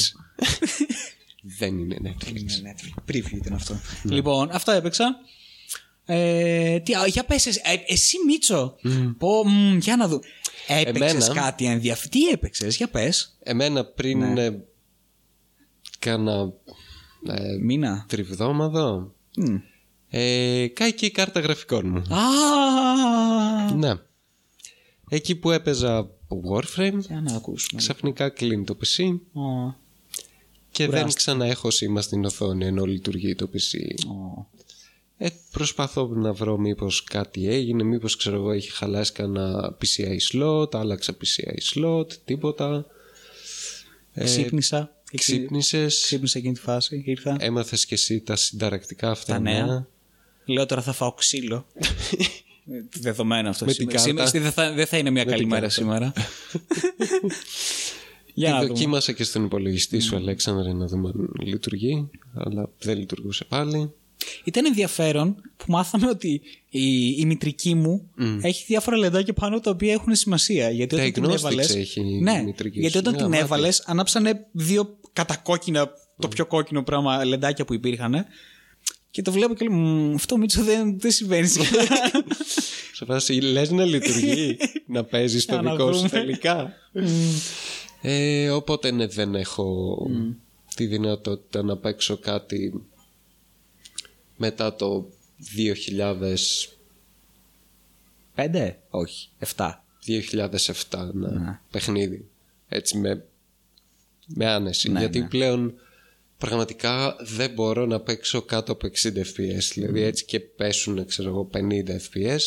Δεν 1.59 1.78
είναι 1.78 1.97
Netflix. 2.05 2.36
Είναι 2.36 2.74
Netflix. 2.74 3.12
Preview 3.12 3.32
ήταν 3.32 3.53
αυτό. 3.53 3.81
Λοιπόν, 4.03 4.49
αυτό 4.53 4.73
έπαιξα. 4.73 5.16
Ε, 6.05 6.81
τι, 6.81 6.94
α, 6.94 7.07
για 7.07 7.24
πες, 7.24 7.47
εσύ, 7.47 7.61
ε, 7.65 7.93
εσύ 7.93 8.16
Μίτσο. 8.27 8.77
Πω, 9.19 9.49
μ, 9.49 9.77
για 9.78 9.97
να 9.97 10.09
δω. 10.09 10.20
Έπαιξες 10.69 11.11
Εμένα- 11.28 11.35
κάτι 11.43 11.65
ενδιαφέρον. 11.66 12.11
Τι 12.11 12.28
έπαιξες, 12.28 12.77
για 12.77 12.89
πες. 12.89 13.36
Εμένα 13.43 13.85
πριν 13.85 14.19
Ναι. 14.32 14.44
ε, 14.44 14.59
κάνα 15.99 16.53
ε, 17.27 17.57
Μήνα. 17.62 18.05
τριβδόμαδο 18.09 19.15
Μ. 19.36 19.55
ε, 20.14 20.66
κάει 20.72 20.94
η 21.01 21.10
κάρτα 21.10 21.40
γραφικών 21.40 21.89
μου. 21.89 22.14
Α, 22.14 23.72
Ναι. 23.74 23.93
Εκεί 25.09 25.34
που 25.36 25.51
έπαιζα 25.51 26.10
Warframe, 26.51 26.98
Για 26.98 27.20
να 27.20 27.34
ακούσουμε. 27.34 27.80
ξαφνικά 27.80 28.28
κλείνει 28.28 28.64
το 28.64 28.76
PC 28.80 29.18
Ω, 29.32 29.74
και 30.70 30.82
δεν 30.82 30.86
Κουράστηκα. 30.86 31.14
ξανά 31.14 31.47
έχω 31.47 31.70
σήμα 31.70 32.01
στην 32.01 32.24
οθόνη 32.24 32.66
ενώ 32.66 32.84
λειτουργεί 32.84 33.34
το 33.34 33.51
PC. 33.52 33.78
ω. 34.09 34.47
Ε, 35.18 35.28
προσπαθώ 35.51 36.06
να 36.06 36.32
βρω 36.32 36.59
μήπως 36.59 37.05
κάτι 37.05 37.48
έγινε, 37.48 37.82
μήπως 37.82 38.16
ξέρω 38.16 38.36
εγώ 38.36 38.51
έχει 38.52 38.70
χαλάσει 38.70 39.12
κανένα 39.12 39.76
PCI 39.80 40.16
slot, 40.32 40.74
άλλαξα 40.74 41.16
PCI 41.16 41.74
slot, 41.74 42.12
τίποτα. 42.24 42.86
Ε, 44.12 44.24
Ξύπνησα. 44.24 45.02
ξύπνησες, 45.16 46.01
Ξύπνησα 46.02 46.39
εκείνη 46.39 46.55
τη 46.55 46.60
φάση. 46.60 47.02
Ήρθα. 47.06 47.36
έμαθες 47.40 47.86
και 47.86 47.94
εσύ 47.94 48.20
τα 48.20 48.36
συνταρακτικά 48.36 49.10
αυτά 49.10 49.32
Τα 49.32 49.39
νέα. 49.40 49.86
Λέω 50.44 50.66
τώρα 50.66 50.82
θα 50.82 50.93
φάω 50.93 51.12
ξύλο. 51.12 51.66
Ε, 51.74 51.85
Δεδομένο 53.01 53.48
αυτό. 53.48 53.64
Με 53.64 53.73
την 53.73 53.81
σήμερα. 53.90 54.05
κάρτα. 54.05 54.27
Σήμερα- 54.27 54.52
Δεν 54.52 54.52
θα, 54.66 54.73
δεν 54.74 54.86
θα 54.86 54.97
είναι 54.98 55.10
μια 55.10 55.24
καλή 55.24 55.39
την 55.39 55.48
μέρα 55.48 55.60
κάρτα. 55.60 55.74
σήμερα. 55.81 56.12
Για 58.35 58.47
Τη 58.48 58.52
να 58.55 58.60
δούμε. 58.60 58.73
δοκίμασα 58.73 59.12
και 59.12 59.24
στον 59.24 59.44
υπολογιστή 59.44 60.01
σου, 60.01 60.16
Αλέξανδρε, 60.16 60.73
να 60.73 60.86
δούμε 60.86 61.09
αν 61.09 61.47
λειτουργεί, 61.47 62.10
αλλά 62.35 62.69
δεν 62.78 62.98
λειτουργούσε 62.98 63.44
πάλι. 63.44 63.93
Ήταν 64.44 64.64
ενδιαφέρον 64.66 65.35
που 65.56 65.64
μάθαμε 65.69 66.09
ότι 66.09 66.40
η, 66.69 67.06
η 67.19 67.24
μητρική 67.27 67.74
μου 67.74 68.10
έχει 68.43 68.64
διάφορα 68.66 68.97
λεντάκια 68.97 69.32
πάνω 69.32 69.60
τα 69.60 69.70
οποία 69.70 69.93
έχουν 69.93 70.14
σημασία. 70.14 70.70
Γιατί 70.70 70.94
όταν 70.94 71.12
την 71.12 71.24
Diagnostics 71.24 71.35
έβαλε. 71.35 71.62
έχει 71.62 72.01
η 72.01 72.20
Ναι, 72.20 72.43
μητρική 72.43 72.78
γιατί 72.81 72.93
σου. 72.94 72.98
όταν 73.01 73.12
Ναι, 73.12 73.19
την 73.19 73.28
μάτια. 73.28 73.44
έβαλες, 73.44 73.82
ανάψανε 73.86 74.47
δύο 74.52 74.98
κατακόκκινα, 75.12 75.90
το 76.19 76.28
πιο 76.28 76.47
κόκκινο 76.47 76.82
πράγμα, 76.82 77.24
λεντάκια 77.24 77.64
που 77.64 77.74
υπήρχαν. 77.74 78.14
Και 79.12 79.22
το 79.22 79.32
βλέπω 79.32 79.55
και 79.55 79.64
λέω, 79.68 79.76
«Μμμ, 79.78 80.14
αυτό 80.14 80.36
Μίτσο 80.36 80.62
δεν, 80.62 81.01
δεν 81.01 81.10
συμβαίνει. 81.10 81.48
Σε 82.97 83.05
φάση 83.05 83.32
λες 83.32 83.70
να 83.70 83.84
λειτουργεί, 83.84 84.56
να 84.86 85.05
παίζεις 85.05 85.44
το 85.44 85.52
Για 85.52 85.62
να 85.62 85.70
δικό 85.70 85.93
σου 85.93 85.97
δούμε. 85.97 86.09
τελικά. 86.09 86.72
ε, 88.02 88.51
οπότε 88.51 88.90
ναι, 88.90 89.06
δεν 89.06 89.34
έχω 89.34 89.97
τη 90.74 90.86
δυνατότητα 90.86 91.62
να 91.62 91.76
παίξω 91.76 92.16
κάτι 92.16 92.82
μετά 94.36 94.74
το 94.74 95.10
2000, 95.56 96.36
Πέντε, 98.34 98.78
όχι, 98.90 99.28
εφτά. 99.39 99.84
2007 100.06 101.10
ναι, 101.12 101.28
Ναι. 101.28 101.60
παιχνίδι. 101.70 102.28
Έτσι 102.68 102.98
με, 102.98 103.24
με 104.26 104.47
άνεση. 104.47 104.90
Ναι, 104.90 104.98
Γιατί 104.98 105.18
ναι. 105.20 105.28
πλέον 105.28 105.74
πραγματικά 106.47 107.16
δεν 107.20 107.51
μπορώ 107.51 107.86
να 107.86 108.01
παίξω 108.01 108.43
κάτω 108.43 108.73
από 108.73 108.86
60 109.02 109.06
FPS. 109.09 109.62
Δηλαδή 109.74 110.02
έτσι 110.02 110.24
και 110.24 110.40
πέσουν 110.40 111.06
ξέρω 111.06 111.28
εγώ 111.28 111.51
50 111.55 111.59
FPS 111.59 112.40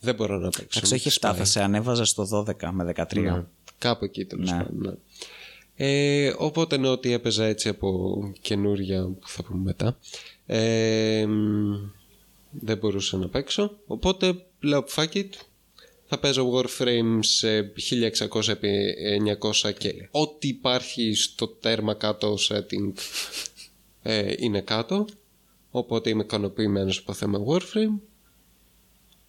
δεν 0.00 0.14
μπορώ 0.14 0.38
να 0.38 0.48
παίξω. 0.50 0.78
Εντάξει, 0.84 0.94
όχι 0.94 1.18
7, 1.20 1.32
θα 1.36 1.44
σε 1.44 1.62
ανέβαζα 1.62 2.04
στο 2.04 2.44
12 2.60 2.68
με 2.72 2.92
13. 2.96 3.16
Ναι. 3.20 3.44
Κάπου 3.78 4.04
εκεί 4.04 4.24
τέλος 4.24 4.50
Ναι. 4.50 4.56
πάντων. 4.56 4.78
Ναι. 4.82 4.92
Ε, 5.76 6.34
οπότε 6.38 6.76
ναι, 6.76 6.88
ότι 6.88 7.12
έπαιζα 7.12 7.44
έτσι 7.44 7.68
από 7.68 8.18
καινούρια 8.40 9.02
που 9.04 9.28
θα 9.28 9.42
πούμε 9.42 9.62
μετά. 9.62 9.98
Ε, 10.46 11.26
μ, 11.26 11.72
δεν 12.50 12.78
μπορούσα 12.78 13.16
να 13.16 13.28
παίξω. 13.28 13.76
Οπότε 13.86 14.44
λέω 14.60 14.84
fuck 14.94 15.12
it. 15.12 15.28
Θα 16.14 16.20
παίζω 16.20 16.52
Warframe 16.52 17.18
σε 17.20 17.72
1600 18.30 18.48
επί 18.48 18.94
900 19.62 19.74
και 19.78 20.08
ό,τι 20.10 20.48
υπάρχει 20.48 21.14
στο 21.14 21.48
τέρμα 21.48 21.94
κάτω 21.94 22.36
setting 22.48 22.92
ε, 24.02 24.34
είναι 24.38 24.60
κάτω. 24.60 25.06
Οπότε 25.70 26.10
είμαι 26.10 26.22
ικανοποιημένος 26.22 26.98
από 26.98 27.12
θέμα 27.12 27.38
Warframe. 27.46 27.98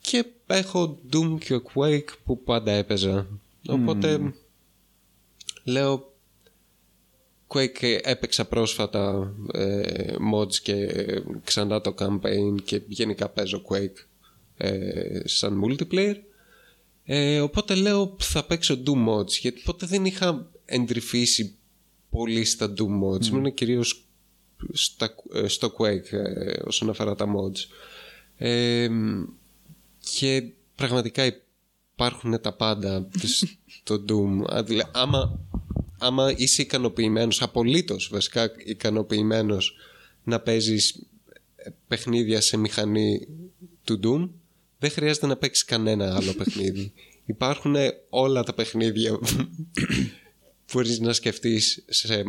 Και 0.02 0.26
έχω 0.48 0.99
Doom 1.14 1.38
και 1.40 1.62
Quake 1.74 2.10
που 2.26 2.44
πάντα 2.44 2.72
έπαιζα. 2.72 3.28
Οπότε 3.68 4.34
λέω 5.64 6.14
Quake 7.48 7.99
έπαιξα 8.03 8.45
πρόσφατα 8.45 9.34
ε, 9.53 10.14
mods 10.34 10.56
και 10.56 10.74
ε, 10.74 11.22
ξανά 11.44 11.82
το 11.82 11.95
campaign 11.99 12.56
και 12.64 12.82
γενικά 12.88 13.30
παίζω 13.30 13.62
Quake 13.70 14.06
ε, 14.57 15.22
σαν 15.24 15.64
multiplayer. 15.66 16.16
Ε, 17.07 17.40
οπότε 17.40 17.76
λέω 17.76 18.15
θα 18.19 18.45
παίξω 18.45 18.82
Doom 18.86 19.07
mods 19.10 19.27
γιατί 19.27 19.61
ποτέ 19.61 19.86
δεν 19.86 20.06
είχα 20.06 20.52
εντρυφήσει 20.65 21.56
πολύ 22.10 22.45
στα 22.45 22.73
Doom 22.77 23.03
mods. 23.03 23.26
Ήμουν 23.26 23.53
κυρίως 23.53 24.03
στα, 24.73 25.15
ε, 25.34 25.48
στο 25.48 25.73
Quake 25.77 26.11
ε, 26.11 26.60
όσον 26.65 26.90
αφορά 26.90 27.15
τα 27.15 27.26
mods. 27.36 27.60
Ε, 28.38 28.90
και 30.18 30.44
πραγματικά 30.76 31.23
υπάρχουν 31.94 32.41
τα 32.41 32.53
πάντα 32.53 33.07
στο 33.80 34.06
Doom. 34.10 34.53
Α, 34.56 34.64
δηλα- 34.64 34.91
άμα, 34.94 35.40
άμα 35.99 36.34
είσαι 36.38 36.61
ικανοποιημένος, 36.61 37.41
απολύτως 37.41 38.10
βασικά 38.11 38.52
ικανοποιημένος 38.65 39.76
να 40.23 40.40
παίζεις 40.40 41.06
παιχνίδια 41.88 42.41
σε 42.41 42.57
μηχανή 42.57 43.27
του 43.84 43.99
Doom, 44.03 44.30
δεν 44.80 44.90
χρειάζεται 44.90 45.28
να 45.28 45.36
παίξεις 45.36 45.66
κανένα 45.66 46.16
άλλο 46.16 46.34
παιχνίδι. 46.44 46.92
Υπάρχουν 47.26 47.76
όλα 48.10 48.44
τα 48.44 48.54
παιχνίδια 48.54 49.18
που 49.18 49.48
μπορείς 50.74 51.00
να 51.00 51.14
σκεφτείς 51.14 51.84
σε 51.90 52.14
ε, 52.14 52.24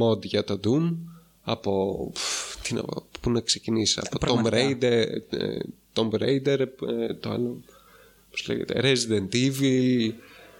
mod 0.00 0.22
για 0.24 0.44
το 0.44 0.60
Doom 0.64 0.94
από 1.42 2.10
πφ, 2.14 2.56
τι 2.62 2.74
να, 2.74 2.82
πω, 2.82 3.06
πού 3.20 3.30
να 3.30 3.40
ξεκινήσεις 3.40 3.98
από 3.98 4.16
Tomb 4.16 4.20
Πραγματικά. 4.20 4.78
Raider 4.78 5.06
ε, 5.30 5.58
Tomb 5.94 6.10
Raider 6.10 6.58
ε, 6.98 7.14
το 7.20 7.30
άλλο 7.30 7.60
πώς 8.30 8.48
λέγεται 8.48 8.80
Resident 8.82 9.34
Evil 9.34 10.10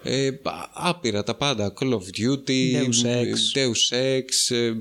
ε, 0.03 0.27
α- 0.43 0.71
άπειρα 0.75 1.23
τα 1.23 1.35
πάντα 1.35 1.73
Call 1.81 1.91
of 1.93 2.03
Duty 2.17 2.75
Deus 2.75 3.05
Ex. 3.05 3.33
Deus 3.55 3.97
Ex 3.97 4.57
ε, 4.57 4.73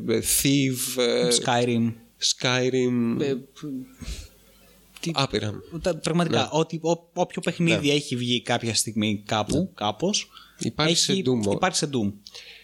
Thief 0.42 1.02
ε, 1.02 1.28
Skyrim. 1.44 1.94
Skyrim 2.40 3.18
Ε, 5.10 5.14
άπειρα. 5.16 5.54
τα- 5.82 5.96
Πραγματικά, 5.98 6.50
ό,τι, 6.52 6.80
ό, 6.82 7.10
όποιο 7.14 7.42
παιχνίδι 7.42 7.92
έχει 7.92 8.16
βγει 8.16 8.42
κάποια 8.42 8.76
στιγμή 8.76 9.24
κάπου, 9.26 9.72
κάπως, 9.76 10.30
Υπάρχει 10.60 10.96
σε 10.96 11.12
έχει- 11.12 11.24
Doom 11.26 11.48
mod. 11.50 11.54
Υπάρχει 11.54 11.78
σε 11.78 11.90
Doom 11.94 12.08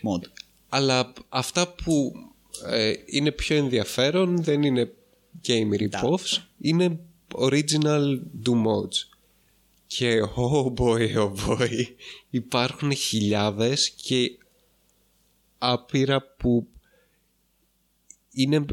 mod. 0.10 0.22
αλλά 0.70 1.14
αυτά 1.30 1.68
που 1.84 2.11
ε, 2.66 2.94
είναι 3.06 3.32
πιο 3.32 3.56
ενδιαφέρον 3.56 4.44
δεν 4.44 4.64
είναι 4.64 4.94
game 5.48 5.80
rip-offs 5.82 6.38
είναι 6.61 6.99
original 7.36 8.20
Doom 8.45 8.66
mods 8.66 9.18
και 9.88 10.22
oh 10.36 10.74
boy 10.74 11.16
oh 11.16 11.32
boy 11.48 11.70
υπάρχουν 12.30 12.94
χιλιάδες 12.95 13.90
και 13.90 14.38
άπειρα 15.57 16.22
που 16.38 16.68
είναι 18.32 18.66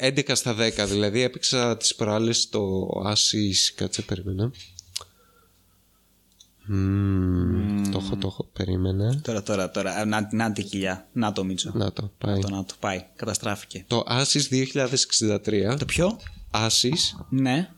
11 0.00 0.30
στα 0.34 0.56
10 0.58 0.86
δηλαδή 0.88 1.20
έπαιξα 1.20 1.76
τις 1.76 1.94
προάλλες 1.94 2.48
το 2.48 2.88
Asis 3.06 3.72
κάτσε 3.74 4.02
περίμενα 4.02 4.50
Μμμ, 6.70 7.90
το 7.90 7.98
έχω 8.04 8.16
το 8.16 8.26
έχω 8.26 8.44
περίμενα 8.52 9.20
Τώρα, 9.20 9.42
τώρα, 9.42 9.70
τώρα. 9.70 10.04
Να, 10.04 10.28
να 10.32 10.52
τη 10.52 10.62
χιλιά. 10.62 11.08
Να 11.12 11.32
το 11.32 11.44
Μίτσο. 11.44 11.70
να 11.74 11.92
το 11.92 12.12
πάει 12.18 12.40
Το 12.40 12.48
να 12.48 12.64
το 12.64 12.74
πάει. 12.80 13.04
Καταστράφηκε. 13.16 13.84
Το 13.86 14.04
Asis 14.08 14.66
2063 14.74 15.76
Το 15.78 15.84
ποιο; 15.84 16.20
Asis 16.50 17.24
Ναι. 17.28 17.70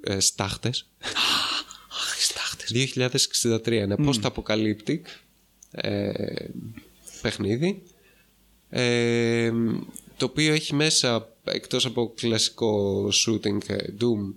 ε, 0.00 0.20
στάχτες 0.20 0.88
Αχ, 1.02 2.20
στάχτες. 2.20 2.72
2063 2.72 3.66
είναι 3.72 3.96
post-apocalyptic 3.98 5.00
ε, 5.70 6.10
παιχνίδι 7.22 7.82
ε, 8.68 9.52
το 10.16 10.24
οποίο 10.24 10.52
έχει 10.52 10.74
μέσα 10.74 11.28
εκτός 11.52 11.86
από 11.86 12.12
κλασικό 12.14 13.04
shooting 13.06 13.58
ε, 13.66 13.76
Doom 14.00 14.34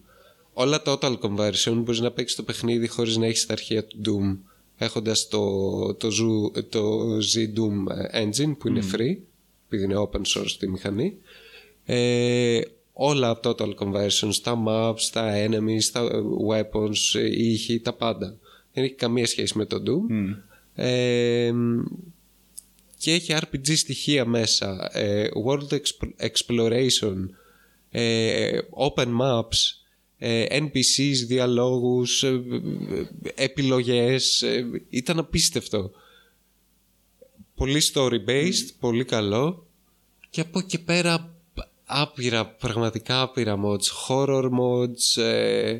όλα 0.53 0.81
total 0.85 1.17
conversion 1.19 1.73
μπορείς 1.75 1.99
να 1.99 2.11
παίξεις 2.11 2.37
το 2.37 2.43
παιχνίδι 2.43 2.87
χωρίς 2.87 3.17
να 3.17 3.25
έχεις 3.25 3.45
τα 3.45 3.53
αρχεία 3.53 3.85
του 3.85 4.01
Doom 4.05 4.37
έχοντας 4.77 5.27
το, 5.27 5.93
το, 5.93 6.07
Zoo, 6.07 6.63
το 6.69 7.15
Z-Doom 7.17 7.83
engine 8.23 8.57
που 8.57 8.67
είναι 8.67 8.83
free 8.93 9.17
επειδή 9.65 9.83
είναι 9.83 10.07
open 10.09 10.21
source 10.21 10.51
τη 10.59 10.69
μηχανή 10.69 11.17
ε, 11.91 12.61
όλα 12.93 13.39
total 13.43 13.75
conversions, 13.75 14.35
τα 14.43 14.63
maps, 14.67 15.01
τα 15.11 15.45
enemies, 15.45 15.83
τα 15.91 16.09
weapons, 16.49 17.19
οι 17.31 17.51
ήχοι, 17.51 17.79
τα 17.79 17.93
πάντα. 17.93 18.37
Δεν 18.73 18.83
έχει 18.83 18.93
καμία 18.93 19.25
σχέση 19.25 19.57
με 19.57 19.65
το 19.65 19.83
Doom. 19.85 20.35
Ε, 20.73 21.51
και 22.99 23.11
έχει 23.11 23.35
RPG 23.35 23.77
στοιχεία 23.77 24.25
μέσα, 24.25 24.89
ε, 24.93 25.27
world 25.45 25.67
exp- 25.69 26.27
exploration, 26.29 27.15
ε, 27.89 28.57
open 28.77 29.07
maps, 29.21 29.57
ε, 30.17 30.45
NPCs, 30.49 31.25
διαλόγους, 31.27 32.23
ε, 32.23 32.41
ε, 33.35 33.43
επιλογές, 33.43 34.41
ε, 34.41 34.65
ήταν 34.89 35.19
απίστευτο. 35.19 35.91
Πολύ 37.55 37.81
story 37.93 38.29
based, 38.29 38.67
πολύ 38.79 39.05
καλό. 39.05 39.67
Και 40.29 40.41
από 40.41 40.59
εκεί 40.59 40.83
πέρα 40.83 41.35
άπειρα, 41.85 42.45
πραγματικά 42.45 43.21
άπειρα 43.21 43.59
mods, 43.65 44.07
horror 44.07 44.49
mods, 44.59 45.21
ε, 45.23 45.79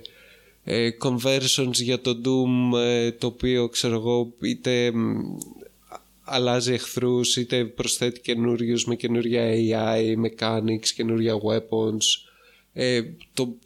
ε, 0.63 0.89
conversions 1.01 1.73
για 1.73 2.01
το 2.01 2.21
Doom 2.25 2.77
ε, 2.79 3.11
το 3.11 3.27
οποίο 3.27 3.69
ξέρω 3.69 3.95
εγώ 3.95 4.33
είτε 4.41 4.91
μ, 4.91 5.19
αλλάζει 6.29 6.73
εχθρούς 6.73 7.35
είτε 7.35 7.65
προσθέτει 7.65 8.19
καινούριους 8.19 8.85
με 8.85 8.95
καινούρια 8.95 9.43
AI, 9.53 10.15
mechanics, 10.25 10.87
καινούρια 10.95 11.35
weapons. 11.35 12.03
Ε, 12.73 13.01
το 13.33 13.57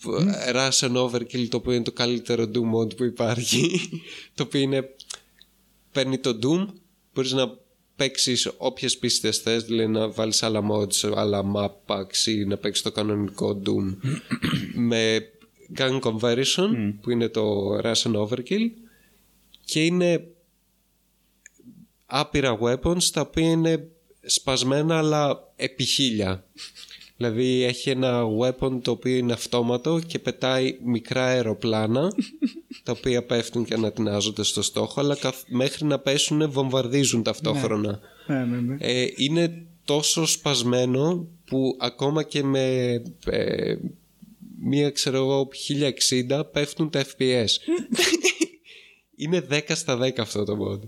ε, 0.45 0.51
Russian 0.53 0.95
Overkill 0.95 1.47
το 1.49 1.57
οποίο 1.57 1.73
είναι 1.73 1.83
το 1.83 1.91
καλύτερο 1.91 2.43
Doom 2.43 2.79
mod 2.79 2.95
που 2.95 3.03
υπάρχει 3.03 3.79
το 4.35 4.43
οποίο 4.43 4.61
είναι 4.61 4.89
παίρνει 5.91 6.17
το 6.17 6.39
Doom 6.43 6.67
μπορείς 7.13 7.31
να 7.31 7.57
παίξεις 7.95 8.51
όποιες 8.57 8.97
πίστες 8.97 9.37
θες 9.37 9.63
δηλαδή 9.63 9.91
να 9.91 10.09
βάλεις 10.09 10.43
άλλα 10.43 10.61
mods, 10.71 11.11
άλλα 11.15 11.43
map 11.55 11.71
packs 11.85 12.25
ή 12.25 12.45
να 12.45 12.57
παίξεις 12.57 12.83
το 12.83 12.91
κανονικό 12.91 13.61
Doom. 13.65 14.09
Με 14.89 15.29
gun 15.77 15.99
conversion 15.99 16.93
που 17.01 17.09
είναι 17.09 17.27
το 17.27 17.77
Russian 17.83 18.27
Overkill 18.27 18.69
και 19.65 19.85
είναι 19.85 20.27
άπειρα 22.15 22.57
weapons 22.61 23.03
τα 23.13 23.21
οποία 23.21 23.49
είναι 23.49 23.87
σπασμένα 24.25 24.97
αλλά 24.97 25.51
επί 25.55 25.83
χίλια 25.83 26.45
Δηλαδή 27.17 27.63
έχει 27.63 27.89
ένα 27.89 28.23
weapon 28.41 28.79
το 28.81 28.91
οποίο 28.91 29.15
είναι 29.15 29.33
αυτόματο 29.33 29.99
και 30.07 30.19
πετάει 30.19 30.77
μικρά 30.83 31.25
αεροπλάνα 31.25 32.11
τα 32.83 32.91
οποία 32.91 33.23
πέφτουν 33.25 33.65
και 33.65 33.73
ανατινάζονται 33.73 34.43
στο 34.43 34.61
στόχο 34.61 34.99
αλλά 34.99 35.15
καθ- 35.15 35.45
μέχρι 35.47 35.85
να 35.85 35.99
πέσουν 35.99 36.51
βομβαρδίζουν 36.51 37.23
ταυτόχρονα. 37.23 37.99
Ναι, 38.27 38.45
ναι, 38.45 38.57
ναι. 38.57 38.75
Ε, 38.79 39.07
είναι 39.15 39.65
τόσο 39.85 40.25
σπασμένο 40.25 41.27
που 41.45 41.77
ακόμα 41.79 42.23
και 42.23 42.43
με 42.43 42.93
ε, 43.25 43.75
μία 44.59 44.89
ξέρω 44.89 45.17
εγώ 45.17 45.47
1060 46.29 46.41
πέφτουν 46.51 46.89
τα 46.89 47.05
FPS. 47.05 47.47
είναι 49.15 49.47
10 49.49 49.59
στα 49.67 49.99
10 50.01 50.11
αυτό 50.19 50.43
το 50.43 50.57
mod. 50.61 50.79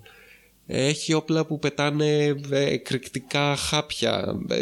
Έχει 0.67 1.13
όπλα 1.13 1.45
που 1.45 1.59
πετάνε 1.59 2.35
ε, 2.49 2.65
εκρηκτικά 2.65 3.55
χάπια. 3.55 4.35
Ε, 4.49 4.61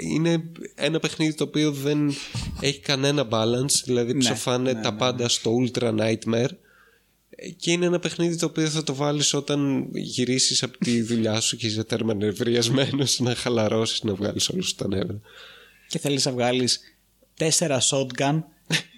Είναι 0.00 0.50
ένα 0.74 0.98
παιχνίδι 0.98 1.34
το 1.34 1.44
οποίο 1.44 1.72
δεν 1.72 2.14
έχει 2.60 2.80
κανένα 2.80 3.28
balance, 3.30 3.82
δηλαδή 3.84 4.12
Ναι, 4.12 4.18
ψοφάνε 4.18 4.72
ναι, 4.72 4.82
τα 4.82 4.90
ναι, 4.90 4.98
πάντα 4.98 5.28
στο 5.28 5.54
Ultra 5.60 5.94
Nightmare. 5.98 6.50
Ε, 7.30 7.48
Και 7.48 7.70
είναι 7.70 7.86
ένα 7.86 7.98
παιχνίδι 7.98 8.36
το 8.36 8.46
οποίο 8.46 8.68
θα 8.68 8.82
το 8.82 8.94
βάλεις 8.94 9.34
όταν 9.34 9.88
γυρίσεις 9.92 10.62
από 10.62 10.78
τη 10.78 11.02
δουλειά 11.02 11.40
σου 11.40 11.56
και 11.56 11.66
είσαι 11.66 11.84
τέρμα 11.84 12.14
νευριασμένος 12.14 13.20
να 13.20 13.34
χαλαρώσεις, 13.34 14.02
να 14.02 14.14
βγάλεις 14.14 14.48
όλους 14.48 14.74
τα 14.74 14.88
νεύρα. 14.88 15.20
Και 15.88 15.98
θέλεις 15.98 16.24
να 16.24 16.32
βγάλεις 16.32 16.80
τέσσερα 17.36 17.80
shotgun 17.80 18.42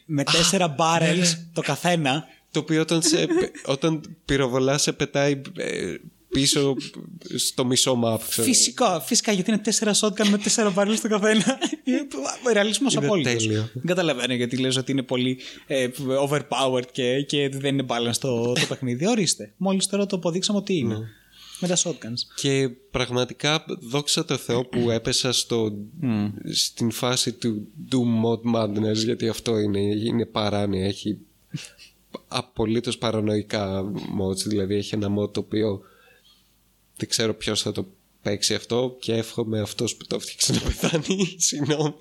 με 0.07 0.25
τέσσερα 0.25 0.75
barrels 0.79 1.35
το 1.53 1.61
καθένα. 1.61 2.25
Το 2.51 2.59
οποίο 2.59 2.81
όταν, 2.81 3.03
σε, 3.03 3.27
όταν 3.67 4.17
πυροβολάς 4.25 4.83
σε 4.83 4.93
πετάει 4.93 5.41
ε, 5.57 5.95
πίσω 6.29 6.77
στο 7.37 7.65
μισό 7.65 8.01
map. 8.05 8.19
ξέρω. 8.29 8.47
Φυσικά, 8.47 9.01
φυσικά 9.01 9.33
γιατί 9.33 9.51
είναι 9.51 9.61
τέσσερα 9.61 9.95
shotgun 9.95 10.27
με 10.31 10.39
τέσσερα 10.39 10.75
barrels 10.77 10.99
το 11.03 11.09
καθένα. 11.09 11.59
Ρεαλισμός 12.53 12.95
Είναι 12.95 13.07
απόλυτος. 13.07 13.33
τέλειο. 13.33 13.69
Δεν 13.73 13.85
καταλαβαίνω 13.87 14.35
γιατί 14.35 14.57
λες 14.57 14.77
ότι 14.77 14.93
είναι 14.93 15.03
πολύ 15.03 15.39
ε, 15.67 15.89
overpowered 16.29 16.87
και, 16.93 17.23
και 17.23 17.49
δεν 17.49 17.75
είναι 17.75 17.87
balance 17.89 18.17
το, 18.21 18.53
το 18.53 18.67
παιχνίδι. 18.69 19.07
Ορίστε. 19.07 19.53
Μόλις 19.57 19.87
τώρα 19.87 20.07
το 20.07 20.17
αποδείξαμε 20.17 20.59
ότι 20.59 20.77
είναι. 20.77 21.09
Με 21.61 21.69
τα 21.69 21.77
shotguns. 21.77 22.21
Και 22.35 22.69
πραγματικά 22.91 23.65
δόξα 23.81 24.25
τω 24.25 24.37
Θεώ 24.37 24.65
που 24.65 24.91
έπεσα 24.91 25.33
στο, 25.33 25.73
στην 26.53 26.91
φάση 26.91 27.33
του 27.33 27.67
Doom 27.93 28.25
Mod 28.25 28.57
Madness 28.57 28.97
γιατί 29.05 29.29
αυτό 29.29 29.59
είναι, 29.59 29.81
είναι 29.81 30.27
παράνοια, 30.27 30.87
έχει 30.87 31.19
απολύτως 32.29 32.99
παρανοϊκά 32.99 33.93
mods, 33.95 34.37
δηλαδή 34.47 34.75
έχει 34.75 34.95
ένα 34.95 35.09
mod 35.19 35.33
το 35.33 35.41
οποίο 35.41 35.81
δεν 36.99 37.09
ξέρω 37.09 37.35
ποιος 37.35 37.63
θα 37.63 37.73
το 37.73 37.87
παίξει 38.23 38.55
αυτό 38.55 38.97
και 39.01 39.13
εύχομαι 39.15 39.61
αυτός 39.61 39.97
που 39.97 40.07
το 40.07 40.17
έφτιαξε 40.17 40.53
να 40.53 40.61
πεθάνει, 40.61 41.35
συγγνώμη, 41.47 41.95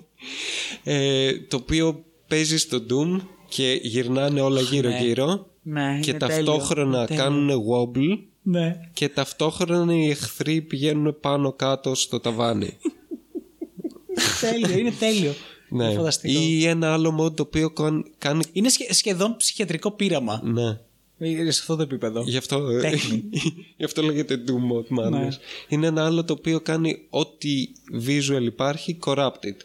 ε, 0.84 1.32
το 1.40 1.56
οποίο 1.56 2.04
παίζει 2.28 2.58
στο 2.58 2.82
Doom 2.90 3.20
και 3.48 3.80
γυρνάνε 3.82 4.40
όλα 4.40 4.60
γύρω 4.60 4.90
γύρω 4.90 5.46
Ναι, 5.62 5.98
και 6.02 6.10
είναι 6.10 6.18
ταυτόχρονα 6.18 7.06
τέλειο, 7.06 7.22
είναι 7.24 7.32
κάνουν 7.32 7.62
wobble 7.70 8.18
Ναι. 8.42 8.80
και 8.92 9.08
ταυτόχρονα 9.08 9.94
οι 9.94 10.10
εχθροί 10.10 10.60
πηγαίνουν 10.60 11.16
πάνω 11.20 11.52
κάτω 11.52 11.94
στο 11.94 12.20
ταβάνι. 12.20 12.76
τέλειο, 14.40 14.78
είναι 14.78 14.90
τέλειο. 14.92 15.34
ναι. 15.68 15.84
Είναι 15.84 15.94
φανταστικό. 15.94 16.40
Ή 16.40 16.64
ένα 16.66 16.92
άλλο 16.92 17.18
mod 17.24 17.36
το 17.36 17.42
οποίο 17.42 17.70
καν- 17.70 18.06
κάνει. 18.18 18.42
Είναι 18.52 18.68
σχε- 18.68 18.92
σχεδόν 18.92 19.36
ψυχιατρικό 19.36 19.90
πείραμα. 19.90 20.40
Ναι. 20.44 20.78
Είναι 21.18 21.50
σε 21.50 21.60
αυτό 21.60 21.76
το 21.76 21.82
επίπεδο. 21.82 22.22
Γι' 22.26 22.36
αυτό, 22.36 22.68
ε, 22.68 22.80
Τέχνη. 22.80 23.24
γι' 23.76 23.84
αυτό 23.84 24.02
λέγεται 24.02 24.44
Doom 24.46 24.72
Mod 24.72 24.98
Madness. 24.98 25.10
Ναι. 25.10 25.28
Είναι 25.68 25.86
ένα 25.86 26.04
άλλο 26.04 26.24
το 26.24 26.32
οποίο 26.32 26.60
κάνει 26.60 27.06
ό,τι 27.10 27.68
visual 28.06 28.42
υπάρχει 28.42 28.98
corrupted. 29.04 29.56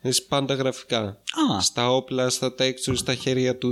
Έχει 0.00 0.26
πάντα 0.26 0.54
γραφικά. 0.54 1.02
Α. 1.02 1.60
Στα 1.60 1.90
όπλα, 1.90 2.30
στα 2.30 2.54
textures, 2.58 2.96
στα 2.96 3.14
χέρια 3.14 3.56
του 3.56 3.70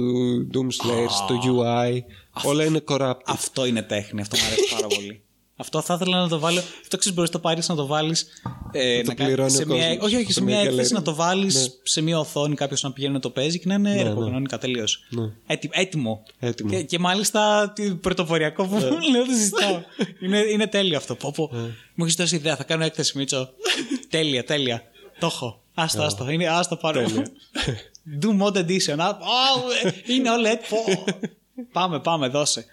Doom 0.55 0.84
Slayer, 0.84 1.08
στο 1.08 1.40
UI. 1.44 1.98
Όλα 2.44 2.65
είναι 2.65 2.84
corrupted. 2.89 3.20
Αυτό 3.24 3.66
είναι 3.66 3.82
τέχνη, 3.82 4.20
αυτό 4.20 4.36
μου 4.36 4.42
αρέσει 4.47 4.74
πάρα 4.74 4.86
πολύ. 4.86 5.20
Αυτό 5.58 5.80
θα 5.82 5.94
ήθελα 5.94 6.20
να 6.20 6.28
το 6.28 6.38
βάλω. 6.38 6.58
Αυτό 6.80 6.96
ξέρεις, 6.96 7.16
μπορείς 7.16 7.30
να 7.32 7.40
το 7.40 7.48
πάρεις 7.48 7.68
να 7.68 7.74
το 7.74 7.86
βάλεις. 7.86 8.26
Ε, 8.72 9.00
το 9.02 9.06
να 9.08 9.14
κάνει- 9.14 9.30
πληρώνει 9.32 9.50
σε 9.50 9.62
ο 9.62 9.66
μια, 9.66 9.86
κόσμος. 9.88 10.04
όχι, 10.06 10.16
όχι, 10.16 10.26
σε 10.26 10.32
Σε 10.32 10.40
μια 10.42 10.50
μια 10.54 10.60
έκθεση 10.64 10.76
γκαλερί. 10.76 10.94
να 10.94 11.02
το 11.02 11.14
βάλεις 11.14 11.54
Ναι. 11.54 11.66
σε 11.82 12.00
μια 12.00 12.18
οθόνη 12.18 12.54
κάποιος 12.54 12.82
να 12.82 12.92
πηγαίνει 12.92 13.12
να 13.12 13.20
το 13.20 13.30
παίζει 13.30 13.58
και 13.58 13.64
να 13.68 13.74
είναι 13.74 14.00
έργο 14.00 14.20
κανονικά 14.24 14.58
τελείως. 14.58 15.04
Ναι. 15.08 15.30
Έτοιμο. 15.46 16.22
Έτοιμο. 16.38 16.70
Και, 16.70 16.82
και 16.82 16.98
μάλιστα 16.98 17.72
τι 17.74 17.94
πρωτοποριακό 17.94 18.66
που 18.66 18.74
λέω 19.12 19.24
δεν 19.26 19.36
συζητάω. 19.36 19.82
είναι, 20.20 20.38
είναι 20.38 20.66
τέλειο 20.66 20.96
αυτό. 20.96 21.14
Πω, 21.14 21.32
πω. 21.36 21.50
Μου 21.94 22.04
έχεις 22.04 22.14
δώσει 22.16 22.36
ιδέα, 22.36 22.56
θα 22.56 22.64
κάνω 22.64 22.84
έκθεση, 22.84 23.18
Μίτσο. 23.18 23.48
τέλεια, 24.10 24.44
τέλεια. 24.44 24.82
Το 25.18 25.26
έχω. 25.26 25.60
Άστο, 25.74 26.02
άστο. 26.02 26.30
Είναι, 26.30 26.48
άστο 26.48 26.76
πάρω. 26.76 27.02
Do 28.22 28.26
mod 28.42 28.56
edition. 28.56 28.94
Α, 28.98 29.04
α, 29.06 29.16
ε, 29.82 29.92
είναι 30.14 30.30
όλα 30.30 30.50
έτοιμο. 30.50 31.04
πάμε, 31.72 32.00
πάμε, 32.00 32.28
δώσε. 32.28 32.66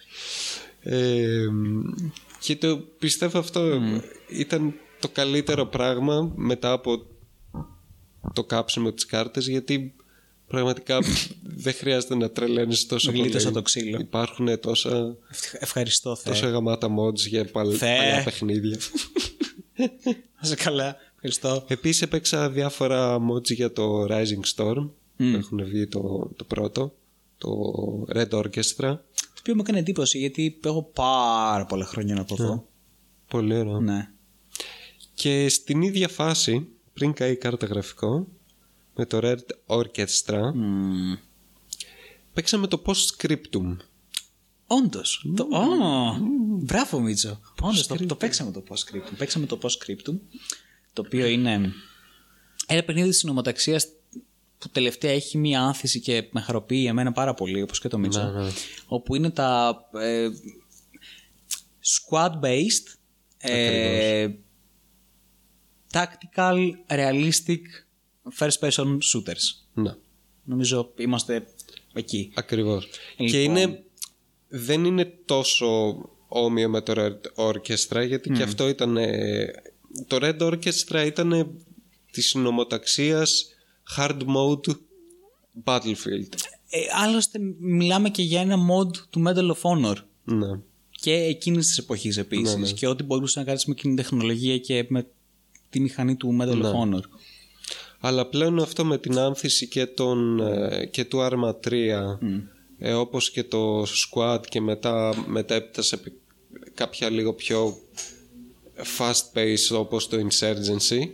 Ε, 2.44 2.46
και 2.46 2.56
το 2.56 2.78
πιστεύω 2.78 3.40
αυτό 3.40 3.82
ήταν 4.30 4.74
το 5.00 5.10
καλύτερο 5.10 5.66
πράγμα 5.66 6.32
μετά 6.36 6.72
από 6.72 7.06
το 8.34 8.44
κάψιμο 8.44 8.92
της 8.92 9.06
κάρτες 9.06 9.48
γιατί 9.48 9.96
πραγματικά 10.48 11.00
δεν 11.44 11.74
χρειάζεται 11.74 12.16
να 12.16 12.30
τρελαίνεις 12.32 12.86
τόσο 12.86 13.12
Γλίτωσα 13.12 13.44
πολύ. 13.44 13.54
το 13.56 13.62
ξύλο. 13.62 14.00
Υπάρχουν 14.00 14.60
τόσα, 14.60 15.16
Ευχαριστώ, 15.60 16.16
Θεέ. 16.16 16.34
τόσα 16.34 16.50
γαμάτα 16.50 16.88
mods 17.00 17.16
για 17.28 17.46
παλ, 17.46 17.76
Θεέ. 17.78 17.98
παλιά 17.98 18.24
παιχνίδια. 18.24 18.78
Να 20.42 20.48
σε 20.48 20.56
καλά. 20.56 20.96
Ευχαριστώ. 21.16 21.66
Επίσης 21.68 22.02
έπαιξα 22.02 22.50
διάφορα 22.50 23.18
mods 23.32 23.52
για 23.54 23.72
το 23.72 24.06
Rising 24.10 24.56
Storm 24.56 24.90
που 25.18 25.24
έχουν 25.38 25.64
βγει 25.66 25.88
το, 25.88 26.32
το 26.36 26.44
πρώτο 26.44 26.94
το 27.38 27.50
Red 28.16 28.30
Orchestra 28.30 28.98
Το 29.13 29.13
οποίο 29.44 29.56
μου 29.56 29.62
έκανε 29.62 29.80
εντύπωση 29.80 30.18
γιατί 30.18 30.60
έχω 30.64 30.84
πάρα 30.84 31.66
πολλά 31.66 31.86
χρόνια 31.86 32.16
να 32.16 32.26
το 32.26 32.36
δω. 32.36 32.68
πολύ 33.28 33.56
ωραίο 33.56 33.80
Ναι. 33.80 34.10
Και 35.14 35.50
στην 35.50 35.82
ίδια 35.82 36.08
φάση, 36.08 36.68
πριν 36.94 37.14
καεί 37.14 37.32
η 37.32 37.36
κάρτα 37.36 37.66
γραφικό, 37.66 38.28
με 38.96 39.06
το 39.06 39.20
Red 39.22 39.38
Orchestra, 39.66 40.40
Mm. 40.40 41.18
παίξαμε 42.34 42.68
το 42.68 42.82
Postscriptum. 42.86 43.76
Όντως. 44.68 45.26
Το... 45.36 45.44
Ω, 45.44 45.64
Μπράβο, 46.60 47.00
Μίτσο. 47.00 47.40
Όντως, 47.62 47.88
το, 47.88 48.06
το 48.06 48.16
παίξαμε 48.16 48.52
το 48.52 48.64
Postscriptum. 48.70 49.14
Παίξαμε 49.18 49.46
το 49.46 49.60
Postscriptum, 49.62 50.20
το 50.94 51.02
οποίο 51.06 51.26
είναι 51.26 51.74
ένα 52.68 52.84
παιχνίδι 52.84 53.10
της 53.10 53.18
συνομοταξία 53.18 53.82
που 54.64 54.70
τελευταία 54.70 55.12
έχει 55.12 55.38
μία 55.38 55.62
άνθηση 55.62 56.00
και 56.00 56.28
με 56.32 56.42
χαροποιεί 56.42 56.86
εμένα 56.88 57.12
πάρα 57.12 57.34
πολύ, 57.34 57.62
όπως 57.62 57.80
και 57.80 57.88
το 57.88 57.98
Μίτσο. 57.98 58.24
Ναι, 58.24 58.44
ναι. 58.44 58.50
Όπου 58.86 59.16
είναι 59.16 59.30
τα 59.30 59.76
ε, 59.94 60.28
squad-based 61.84 62.96
ε, 63.38 64.28
tactical 65.92 66.58
realistic 66.88 67.62
first 68.38 68.60
person 68.60 68.86
shooters. 68.86 69.66
Ναι, 69.74 69.96
Νομίζω 70.44 70.94
είμαστε 70.98 71.48
εκεί. 71.94 72.32
ακριβώς. 72.36 72.90
Λοιπόν. 73.18 73.28
Και 73.28 73.44
είναι, 73.44 73.84
δεν 74.48 74.86
είναι 74.86 75.06
τόσο 75.26 75.96
όμοιο 76.28 76.70
με 76.70 76.82
το 76.82 76.94
Red 76.96 77.46
Orchestra, 77.46 78.08
γιατί 78.08 78.30
και 78.30 78.44
αυτό 78.44 78.68
ήταν... 78.68 78.98
ε, 78.98 79.52
το 80.08 80.18
Red 80.22 80.38
Orchestra 80.40 81.04
ήταν 81.06 81.58
της 82.12 82.28
συνομοταξίας 82.28 83.53
hard 83.98 84.18
mode 84.20 84.76
Battlefield. 85.64 86.34
Ε, 86.70 86.80
άλλωστε 87.04 87.40
μιλάμε 87.60 88.10
και 88.10 88.22
για 88.22 88.42
ένα 88.42 88.56
mod 88.58 88.98
του 89.10 89.24
Medal 89.28 89.52
of 89.52 89.62
Honor 89.62 89.96
Ναι. 90.24 90.60
και 90.90 91.14
εκείνης 91.14 91.68
της 91.68 91.78
εποχής 91.78 92.18
επίσης 92.18 92.56
Ναι, 92.56 92.62
ναι. 92.66 92.72
και 92.72 92.88
ό,τι 92.88 93.04
μπορούσε 93.04 93.40
να 93.40 93.46
κάνεις 93.46 93.66
με 93.66 93.74
εκείνη 93.78 93.96
την 93.96 94.04
τεχνολογία 94.04 94.58
και 94.58 94.86
με 94.90 95.08
τη 95.70 95.80
μηχανή 95.80 96.16
του 96.16 96.38
Medal 96.42 96.56
Ναι. 96.58 96.70
of 96.70 96.74
Honor. 96.74 97.02
Αλλά 98.00 98.28
πλέον 98.28 98.60
αυτό 98.60 98.86
με 98.86 98.98
την 98.98 99.18
άνθηση 99.18 99.68
και, 99.68 99.86
τον, 99.86 100.40
ε, 100.40 100.86
και 100.86 101.06
του 101.06 101.18
Arma 101.22 101.54
3 101.68 102.20
ε, 102.78 102.94
όπως 102.94 103.32
και 103.32 103.44
το 103.44 103.82
Squad 103.84 104.40
και 104.50 104.62
μετά 104.62 105.24
μετέπειτα 105.28 105.82
σε 105.82 105.98
πι- 105.98 106.14
κάποια 106.74 107.10
λίγο 107.10 107.34
πιο 107.34 107.78
fast 108.98 109.38
pace 109.38 109.78
όπως 109.80 110.08
το 110.08 110.18
Insurgency 110.30 111.08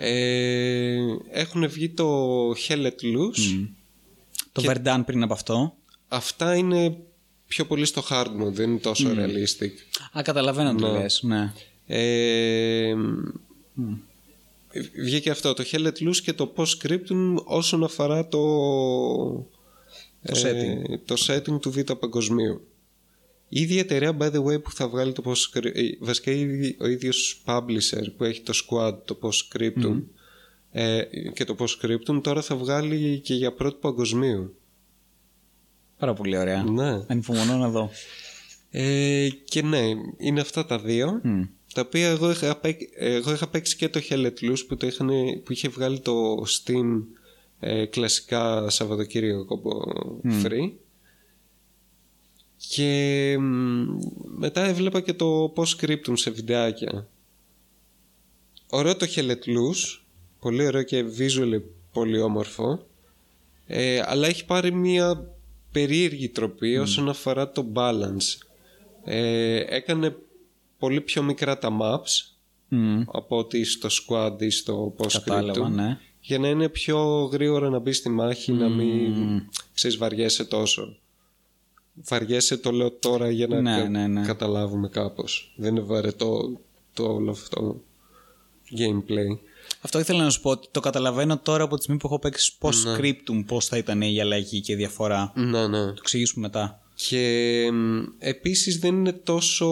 ε, 0.00 0.96
έχουν 1.30 1.68
βγει 1.68 1.88
το 1.88 2.50
Hell 2.50 2.82
Let 2.86 3.02
Loose 3.02 3.68
Το 4.52 4.62
Verdun 4.66 5.00
πριν 5.06 5.22
από 5.22 5.32
αυτό. 5.32 5.74
αυτά 6.08 6.56
είναι 6.56 6.96
πιο 7.46 7.66
πολύ 7.66 7.84
στο 7.84 8.02
hard 8.10 8.26
mode 8.26 8.52
δεν 8.52 8.70
είναι 8.70 8.78
τόσο 8.78 9.08
realistic 9.16 9.70
Α, 10.18 10.22
καταλαβαίνω 10.22 10.74
τι 10.74 10.82
λες, 10.82 11.22
ναι. 11.22 11.52
ε, 11.86 12.94
Βγήκε 15.02 15.30
αυτό 15.30 15.52
το 15.54 15.64
Hell 15.72 15.86
Let 15.86 16.08
Loose 16.08 16.16
και 16.16 16.32
το 16.32 16.52
Postscriptum 16.56 17.34
όσον 17.44 17.84
αφορά 17.84 18.28
το, 18.28 18.38
Το 20.26 20.34
setting. 20.34 20.98
το 21.04 21.14
setting 21.26 21.60
του 21.60 21.70
Β' 21.70 21.92
Παγκοσμίου. 21.92 22.66
Η 23.48 23.60
ίδια 23.60 23.80
εταιρεία, 23.80 24.16
by 24.20 24.30
the 24.32 24.42
way, 24.44 24.62
που 24.62 24.72
θα 24.72 24.88
βγάλει 24.88 25.12
το 25.12 25.22
Postscriptum, 25.26 25.70
βασικά 25.98 26.30
ήδη- 26.30 26.76
ο 26.80 26.86
ίδιος 26.86 27.42
publisher 27.46 28.02
που 28.16 28.24
έχει 28.24 28.40
το 28.42 28.52
Squad, 28.66 28.94
το 29.04 29.18
Postscriptum, 29.22 30.02
Ε, 30.72 31.02
και 31.34 31.44
το 31.44 31.56
Postscriptum 31.58 32.20
τώρα 32.22 32.42
θα 32.42 32.56
βγάλει 32.56 33.18
και 33.18 33.34
για 33.34 33.52
πρώτο 33.52 33.76
παγκοσμίου. 33.76 34.54
Πάρα 35.98 36.14
πολύ 36.14 36.36
ωραία. 36.38 36.62
Ναι. 36.62 37.00
Ανυπομονώ 37.06 37.56
να 37.56 37.68
δω. 37.68 37.90
Ε, 38.70 39.28
και 39.44 39.62
ναι, 39.62 39.82
είναι 40.16 40.40
αυτά 40.40 40.66
τα 40.66 40.78
δύο. 40.78 41.20
Μμ. 41.22 41.42
Τα 41.74 41.80
οποία 41.86 42.08
εγώ 42.08 42.30
είχα, 42.30 42.56
παί- 42.56 42.80
εγώ 42.94 43.32
είχα 43.32 43.48
παίξει 43.48 43.76
και 43.76 43.88
το 43.88 44.00
Hell 44.08 44.26
Let 44.26 44.44
Loose 44.50 44.64
που, 44.68 44.76
το 44.76 44.86
είχαν, 44.86 45.08
που 45.44 45.52
είχε 45.52 45.68
βγάλει 45.68 46.00
το 46.00 46.44
Steam 46.46 47.02
ε, 47.60 47.84
κλασικά 47.84 48.70
Σαββατοκύριακο 48.70 49.60
free. 50.44 50.72
Και 52.58 53.36
μ, 53.38 53.98
μετά 54.36 54.64
έβλεπα 54.64 55.00
και 55.00 55.12
το 55.12 55.52
Postscriptum 55.56 56.12
σε 56.12 56.30
βιντεάκια. 56.30 57.08
Ωραίο 58.70 58.96
το 58.96 59.06
Hell 59.14 59.26
Let 59.26 59.30
Loose, 59.30 60.00
πολύ 60.40 60.66
ωραίο 60.66 60.82
και 60.82 61.04
visually 61.18 61.62
πολύ 61.92 62.20
όμορφο. 62.20 62.86
Ε, 63.66 64.02
αλλά 64.04 64.26
έχει 64.26 64.44
πάρει 64.44 64.72
μια 64.72 65.34
περίεργη 65.72 66.28
τροπή 66.28 66.76
όσον 66.78 67.08
αφορά 67.08 67.52
το 67.52 67.66
balance. 67.74 68.38
Ε, 69.04 69.64
έκανε 69.76 70.16
πολύ 70.78 71.00
πιο 71.00 71.22
μικρά 71.22 71.58
τα 71.58 71.76
maps 71.80 72.36
Μμ. 72.68 73.00
από 73.06 73.36
ότι 73.36 73.64
στο 73.64 73.88
squad 73.88 74.42
ή 74.42 74.50
στο 74.50 74.94
Κατάλαβα, 75.12 75.66
postscriptum 75.66 75.70
ναι. 75.70 75.98
για 76.20 76.38
να 76.38 76.48
είναι 76.48 76.68
πιο 76.68 77.24
γρήγορα 77.32 77.68
να 77.68 77.78
μπει 77.78 77.92
στη 77.92 78.08
μάχη 78.08 78.52
να 78.52 78.68
μην 78.68 79.14
ξέρεις 79.74 79.96
βαριέσαι 79.96 80.44
τόσο 80.44 80.96
βαριέσαι 82.08 82.56
το 82.56 82.70
λέω 82.70 82.90
τώρα 82.90 83.30
για 83.30 83.46
να 83.46 83.60
Ναι, 83.60 83.76
κα- 83.82 83.88
ναι, 83.88 84.06
ναι. 84.06 84.26
καταλάβουμε 84.26 84.88
κάπως 84.88 85.52
δεν 85.56 85.70
είναι 85.76 85.84
βαρετό 85.84 86.60
το 86.94 87.02
όλο 87.12 87.30
αυτό 87.30 87.80
gameplay 88.78 89.38
Αυτό 89.80 89.98
ήθελα 89.98 90.22
να 90.22 90.30
σου 90.30 90.40
πω 90.40 90.50
ότι 90.50 90.68
το 90.70 90.80
καταλαβαίνω 90.80 91.38
τώρα 91.38 91.64
από 91.64 91.76
τη 91.76 91.82
στιγμή 91.82 92.00
που 92.00 92.06
έχω 92.06 92.18
παίξει 92.18 92.52
πώς 92.58 92.84
scriptum, 92.86 93.44
πώς 93.46 93.66
θα 93.66 93.76
ήταν 93.76 94.00
η 94.02 94.20
αλλαγή 94.20 94.60
και 94.60 94.72
η 94.72 94.76
διαφορά. 94.76 95.32
ναι 95.34 95.66
ναι 95.66 95.86
Το 95.86 95.94
εξηγήσουμε 95.98 96.46
μετά. 96.46 96.82
Και 96.94 97.68
μ, 97.72 97.98
επίσης 98.18 98.78
δεν 98.78 98.94
είναι 98.94 99.12
τόσο 99.12 99.66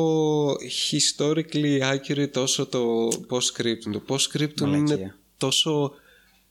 historically 0.90 1.80
accurate 1.94 2.36
όσο 2.36 2.66
το 2.66 3.08
postscriptum. 3.28 3.90
Το 3.92 4.02
postscriptum 4.08 4.60
είναι 4.60 4.76
Μαλακία. 4.78 5.18
τόσο 5.36 5.92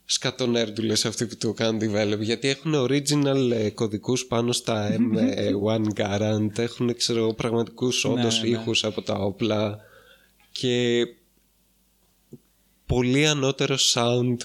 σκατονέρντουλες 0.06 1.06
αυτοί 1.06 1.26
που 1.26 1.38
το 1.38 1.54
κάνουν 1.54 1.82
develop 1.84 2.20
γιατί 2.20 2.48
έχουν 2.48 2.74
original 2.76 3.52
ε, 3.52 3.70
κωδικούς 3.70 4.26
πάνω 4.26 4.52
στα 4.52 4.96
M1 4.98 5.82
Garant 5.96 6.58
έχουν 6.58 6.96
ξέρω, 6.96 7.20
εγώ, 7.20 7.34
πραγματικούς 7.34 8.06
όντως 8.06 8.42
ναι, 8.42 8.50
ναι. 8.50 8.56
ήχους 8.56 8.84
από 8.84 9.02
τα 9.02 9.14
όπλα 9.14 9.80
και 10.52 11.06
πολύ 12.86 13.28
ανώτερο 13.28 13.76
sound 13.94 14.36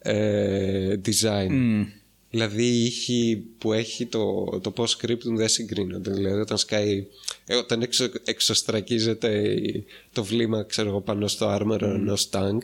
ε, 0.00 0.94
design 1.04 1.48
Μμ. 1.50 1.82
Δηλαδή 2.30 2.64
οι 2.64 2.84
ήχοι 2.84 3.44
που 3.58 3.72
έχει 3.72 4.06
το, 4.06 4.44
το 4.62 4.72
post-scriptum 4.76 5.34
δεν 5.36 5.48
συγκρίνονται. 5.48 6.10
Δηλαδή 6.10 6.40
όταν 6.40 6.58
σκάει, 6.58 7.06
ε, 7.46 7.54
όταν 7.54 7.82
εξω, 7.82 8.08
εξωστρακίζεται 8.24 9.48
η- 9.52 9.84
το 10.12 10.24
βλήμα 10.24 10.62
ξέρω 10.62 10.88
εγώ, 10.88 11.00
πάνω 11.00 11.26
στο 11.28 11.58
armor 11.60 11.80
ενός 11.82 12.28
tank. 12.32 12.58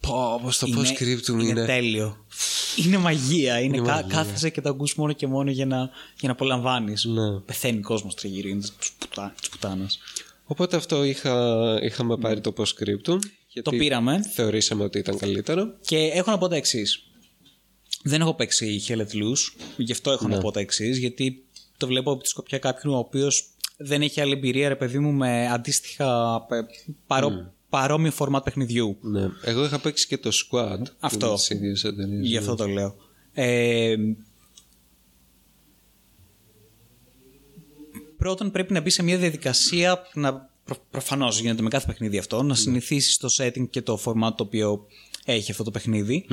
Πω, 0.00 0.40
πως 0.42 0.58
το 0.58 0.66
post-scriptum 0.76 1.28
είναι... 1.28 1.42
είναι 1.42 1.64
τέλειο. 1.64 2.26
Είναι 2.76 2.98
μαγεία. 2.98 3.60
Είναι, 3.60 3.76
Είναι 3.76 3.86
κα- 3.86 3.94
μαγεία. 3.94 4.16
Κάθεσαι 4.16 4.50
και 4.50 4.60
το 4.60 4.68
ακούς 4.68 4.94
μόνο 4.94 5.12
και 5.12 5.26
μόνο 5.26 5.50
για 5.50 5.66
να, 5.66 5.78
για 6.18 6.28
να 6.28 6.30
απολαμβάνεις. 6.30 7.04
Ναι. 7.04 7.40
Πεθαίνει 7.40 7.80
κόσμος 7.80 8.14
τριγύρω. 8.14 8.48
Είναι 8.48 8.60
της 9.40 9.48
πουτάνας. 9.50 9.98
Οπότε 10.44 10.76
αυτό 10.76 11.04
είχα, 11.04 11.58
είχαμε 11.82 12.16
πάρει 12.16 12.40
το 12.40 12.52
post-scriptum. 12.56 13.18
Γιατί 13.52 13.70
Το 13.70 13.70
πήραμε 13.70 14.22
Θεωρήσαμε 14.34 14.84
ότι 14.84 14.98
ήταν 14.98 15.18
καλύτερο. 15.18 15.74
και 15.80 15.96
έχω 15.96 16.30
να 16.30 16.38
πω 16.38 16.48
τα 16.48 16.56
εξής. 16.56 17.04
Δεν 18.02 18.20
έχω 18.20 18.34
παίξει 18.34 18.82
Hell 18.88 18.96
Let 18.96 19.00
Loose, 19.00 19.64
γι' 19.76 19.92
αυτό 19.92 20.10
έχω 20.10 20.28
να 20.28 20.38
πω 20.38 20.50
τα 20.50 20.60
εξής, 20.60 20.98
γιατί 20.98 21.44
το 21.76 21.86
βλέπω 21.86 22.12
από 22.12 22.22
τη 22.22 22.28
σκοπιά 22.28 22.58
κάποιου 22.58 22.92
ο 22.92 22.96
οποίος 22.96 23.50
δεν 23.76 24.02
έχει 24.02 24.20
άλλη 24.20 24.32
εμπειρία, 24.32 24.68
ρε 24.68 24.76
παιδί 24.76 24.98
μου, 24.98 25.12
με 25.12 25.48
αντίστοιχα 25.48 26.34
ε, 26.50 26.56
παρό, 27.06 27.52
παρόμοιο 27.70 28.10
φορμάτ 28.10 28.44
παιχνιδιού. 28.44 28.96
Ναι. 29.00 29.28
Εγώ 29.44 29.64
είχα 29.64 29.78
παίξει 29.78 30.06
και 30.06 30.18
το 30.18 30.30
squad. 30.30 30.78
που 30.78 30.96
Αυτό. 31.00 31.26
είναι 31.26 31.34
Τις 31.34 31.50
ίδιες 31.50 31.84
εταιρείες. 31.84 32.26
Γι' 32.26 32.36
αυτό 32.36 32.54
το 32.54 32.66
λέω. 32.66 32.96
Ε, 33.32 33.96
πρώτον 38.16 38.50
πρέπει 38.50 38.72
να 38.72 38.80
μπει 38.80 38.90
σε 38.90 39.02
μια 39.02 39.18
διαδικασία 39.18 40.02
να 40.14 40.50
προ, 40.64 40.76
προφανώς 40.90 41.40
γίνεται 41.40 41.62
με 41.62 41.68
κάθε 41.68 41.86
παιχνίδι 41.86 42.18
αυτό 42.18 42.42
να 42.42 42.54
συνηθίσεις 42.54 43.16
το 43.16 43.28
setting 43.36 43.68
και 43.70 43.82
το 43.82 44.00
format 44.04 44.32
το 44.36 44.42
οποίο 44.42 44.86
έχει 45.24 45.50
αυτό 45.50 45.62
το 45.62 45.70
παιχνίδι 45.70 46.26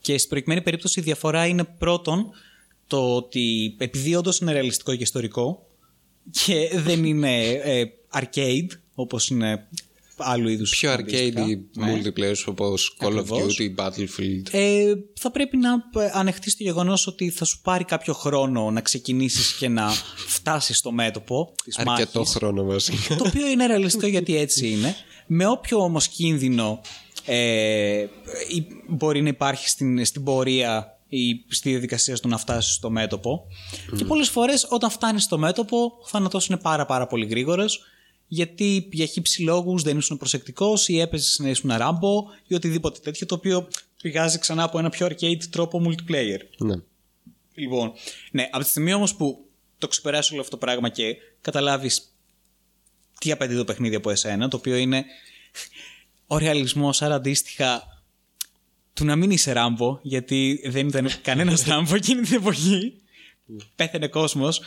και 0.00 0.18
στην 0.18 0.30
προκειμένη 0.30 0.62
περίπτωση 0.62 1.00
η 1.00 1.02
διαφορά 1.02 1.46
είναι 1.46 1.64
πρώτον 1.64 2.30
το 2.86 3.14
ότι 3.14 3.76
επειδή 3.78 4.14
όντως 4.14 4.38
είναι 4.38 4.52
ρεαλιστικό 4.52 4.96
και 4.96 5.02
ιστορικό 5.02 5.66
και 6.30 6.70
δεν 6.74 7.04
είναι 7.04 7.48
ε, 7.48 7.84
arcade 8.12 8.68
όπως 8.94 9.28
είναι 9.28 9.68
άλλου 10.22 10.48
είδους 10.48 10.70
Πιο 10.78 10.90
αντίστοιχα. 10.90 11.44
arcade 11.46 11.58
Ναι. 11.72 11.92
multiplayer 12.02 12.34
όπως 12.46 12.96
Call 13.00 13.04
of 13.06 13.18
Ακριβώς. 13.18 13.58
Duty, 13.60 13.74
Battlefield. 13.84 14.42
Ε, 14.50 14.92
θα 15.20 15.30
πρέπει 15.30 15.56
να 15.56 15.70
ε, 16.02 16.10
ανεχτείς 16.12 16.56
το 16.56 16.62
γεγονός 16.62 17.06
ότι 17.06 17.30
θα 17.30 17.44
σου 17.44 17.60
πάρει 17.60 17.84
κάποιο 17.84 18.12
χρόνο 18.14 18.70
να 18.70 18.80
ξεκινήσεις 18.80 19.52
και 19.52 19.68
να 19.68 19.88
φτάσεις 20.26 20.76
στο 20.78 20.92
μέτωπο 20.92 21.52
της 21.64 21.78
Αρκετό 21.78 22.18
μάχης. 22.18 22.34
χρόνο 22.34 22.64
βασικά. 22.64 23.16
Το 23.16 23.24
οποίο 23.26 23.46
είναι 23.48 23.66
ρεαλιστικό 23.66 24.06
γιατί 24.06 24.36
έτσι 24.36 24.68
είναι. 24.70 24.94
Με 25.26 25.46
όποιο 25.46 25.78
όμως 25.78 26.08
κίνδυνο 26.08 26.80
ε, 27.24 27.98
ή- 28.48 28.66
μπορεί 28.88 29.22
να 29.22 29.28
υπάρχει 29.28 29.68
στην, 29.68 30.04
στην 30.04 30.24
πορεία 30.24 30.94
ή 31.08 31.44
στη 31.48 31.70
διαδικασία 31.70 32.16
στο 32.16 32.28
να 32.28 32.36
φτάσεις 32.38 32.74
στο 32.74 32.90
μέτωπο. 32.90 33.46
Και 33.96 34.04
πολλές 34.04 34.28
φορές 34.28 34.66
όταν 34.70 34.90
φτάνεις 34.90 35.22
στο 35.22 35.38
μέτωπο 35.38 35.76
ο 36.02 36.06
θάνατός 36.06 36.46
είναι 36.46 36.56
πάρα 36.58 36.86
πάρα 36.86 37.06
πολύ 37.06 37.26
γρήγορος 37.26 37.80
γιατί 38.32 38.88
για 38.92 39.06
χύψη 39.06 39.42
λόγους 39.42 39.82
δεν 39.82 39.98
ήσουν 39.98 40.16
προσεκτικός 40.16 40.88
ή 40.88 40.98
έπαιζες 40.98 41.38
να 41.38 41.48
ήσουν 41.48 41.70
ράμπο 41.76 42.24
ή 42.46 42.54
οτιδήποτε 42.54 43.00
τέτοιο 43.00 43.26
το 43.26 43.34
οποίο 43.34 43.68
πηγάζει 44.02 44.38
ξανά 44.38 44.62
από 44.62 44.78
ένα 44.78 44.90
πιο 44.90 45.06
arcade 45.06 45.44
τρόπο 45.50 45.82
multiplayer. 45.86 46.38
ναι. 46.58 46.74
Λοιπόν, 47.54 47.92
ναι, 48.30 48.48
από 48.50 48.64
τη 48.64 48.70
στιγμή 48.70 48.92
όμως 48.92 49.14
που 49.14 49.44
το 49.78 49.88
ξεπεράσει 49.88 50.32
όλο 50.32 50.40
αυτό 50.40 50.56
το 50.56 50.66
πράγμα 50.66 50.88
και 50.88 51.16
καταλάβεις 51.40 52.14
τι 53.20 53.30
απαιτεί 53.30 53.56
το 53.56 53.64
παιχνίδι 53.64 53.94
από 53.94 54.10
εσένα, 54.10 54.48
το 54.48 54.56
οποίο 54.56 54.76
είναι 54.76 55.04
ο 56.26 56.38
ρεαλισμός, 56.38 57.02
άρα 57.02 57.14
αντίστοιχα 57.14 58.02
του 58.92 59.04
να 59.04 59.16
μην 59.16 59.30
είσαι 59.30 59.52
ράμπο, 59.52 59.98
γιατί 60.02 60.62
δεν 60.66 60.88
ήταν 60.88 61.10
κανένας 61.22 61.64
ράμπο 61.64 61.94
εκείνη 61.94 62.20
την 62.20 62.36
εποχή. 62.36 62.94
Πέθανε 63.76 64.08
κόσμος. 64.08 64.60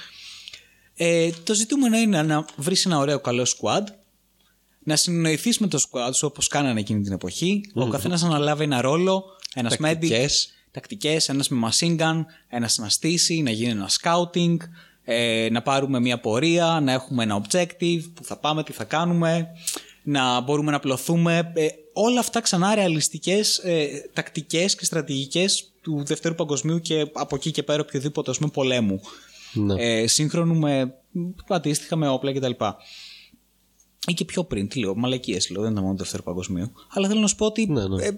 Ε, 0.96 1.30
το 1.44 1.54
ζητούμενο 1.54 1.98
είναι 1.98 2.22
να 2.22 2.46
βρεις 2.56 2.86
ένα 2.86 2.98
ωραίο 2.98 3.20
καλό 3.20 3.44
squad, 3.44 3.84
να 4.84 4.96
συνεννοηθείς 4.96 5.58
με 5.58 5.68
το 5.68 5.80
squad 5.82 6.10
σου 6.14 6.28
όπως 6.28 6.48
κάνανε 6.48 6.80
εκείνη 6.80 7.02
την 7.02 7.12
εποχή, 7.14 7.62
ο 7.74 7.88
καθένας 7.88 8.22
να 8.22 8.28
αναλάβει 8.28 8.64
ένα 8.64 8.82
ρόλο, 8.82 9.24
ένας 9.54 9.74
medic, 9.74 9.80
Τακτικές. 9.80 10.54
τακτικές, 10.72 11.30
ένας 11.30 11.50
με 11.50 11.70
machine 11.70 12.00
gun, 12.00 12.26
ένας 12.48 12.78
να 12.78 12.90
στήσει, 12.90 13.42
να 13.42 13.52
γίνει 13.52 13.72
ένα 13.72 13.90
scouting, 14.02 14.58
ε, 15.04 15.48
να 15.52 15.62
πάρουμε 15.62 16.00
μια 16.00 16.20
πορεία, 16.20 16.80
να 16.84 16.92
έχουμε 16.92 17.24
ένα 17.24 17.42
objective, 17.42 18.02
που 18.14 18.24
θα 18.24 18.38
πάμε, 18.38 18.64
τι 18.64 18.72
θα 18.72 18.84
κάνουμε, 18.84 19.48
να 20.04 20.42
μπορούμε 20.42 20.72
να 20.72 20.80
πλωθούμε. 20.80 21.52
Ε, 21.56 21.68
όλα 21.94 22.20
αυτά 22.20 22.42
ξανά 22.42 22.76
ρεαλιστικές 22.76 23.58
ε, 23.58 23.88
τακτικές 24.14 24.76
και 24.76 24.86
στρατηγικές 24.86 25.72
του 25.82 26.04
Δευτέρου 26.06 26.36
Παγκοσμίου 26.36 26.80
και 26.80 27.10
από 27.14 27.36
εκεί 27.36 27.52
και 27.52 27.64
πέρα 27.64 27.82
οποιοδήποτε 27.82 28.32
ας 28.32 28.38
πούμε, 28.38 28.50
πολέμου. 28.54 29.02
Ναι. 29.54 30.02
Ε, 30.02 30.08
σύγχρονου 30.08 30.56
με 30.56 30.96
αντίστοιχα 31.48 31.96
με 31.96 32.08
όπλα 32.08 32.34
κτλ. 32.34 32.52
Ή 34.08 34.14
και 34.14 34.26
πιο 34.26 34.44
πριν, 34.44 34.68
τι 34.68 34.80
λέω, 34.80 34.96
μαλακίες 34.96 35.50
λέω, 35.50 35.62
δεν 35.62 35.72
ήταν 35.72 35.84
μόνο 35.84 35.96
το 35.96 36.04
δεύτερο 36.04 36.24
παγκοσμίου. 36.24 36.72
Αλλά 36.90 37.08
θέλω 37.08 37.20
να 37.20 37.28
σου 37.28 37.36
πω 37.36 37.46
ότι 37.46 37.66
Ναι, 37.68 37.88
ναι. 37.88 38.06
ε, 38.06 38.12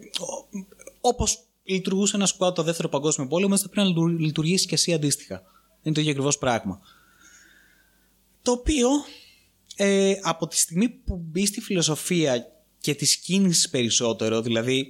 όπως 1.02 1.40
λειτουργούσε 1.64 2.16
ένα 2.16 2.26
σκουάτ 2.26 2.56
το 2.56 2.64
δεύτερο 2.64 2.90
παγκόσμιο 2.90 3.28
πόλεμο, 3.28 3.54
έτσι 3.54 3.64
θα 3.66 3.70
πρέπει 3.70 3.88
να 3.88 3.94
λειτου- 3.94 4.20
λειτουργήσει 4.20 4.68
και 4.68 4.74
εσύ 4.74 4.94
αντίστοιχα. 4.94 5.42
Είναι 5.82 5.94
το 5.94 6.00
ίδιο 6.00 6.12
ακριβώς 6.14 6.38
πράγμα. 6.38 6.80
Το 8.42 8.52
οποίο 8.52 8.90
ε, 9.76 10.14
από 10.22 10.48
τη 10.48 10.58
στιγμή 10.58 10.90
που 10.90 11.18
μπει 11.26 11.46
στη 11.46 11.62
φιλοσοφία 11.62 12.46
και 12.80 12.96
τη 12.96 13.20
κίνηση 13.24 13.70
περισσότερο, 13.70 14.42
δηλαδή 14.42 14.88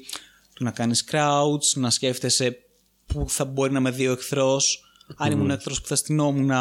του 0.53 0.63
να 0.63 0.71
κάνεις 0.71 1.03
crowds, 1.11 1.73
να 1.75 1.89
σκέφτεσαι 1.89 2.57
που 3.05 3.25
θα 3.29 3.45
μπορεί 3.45 3.71
να 3.71 3.79
με 3.79 3.91
δει 3.91 4.07
ο 4.07 4.11
εχθρός, 4.11 4.84
αν 5.15 5.31
ήμουν 5.31 5.49
εχθρός 5.49 5.81
που 5.81 5.87
θα 5.87 5.95
στυνόμουν, 5.95 6.51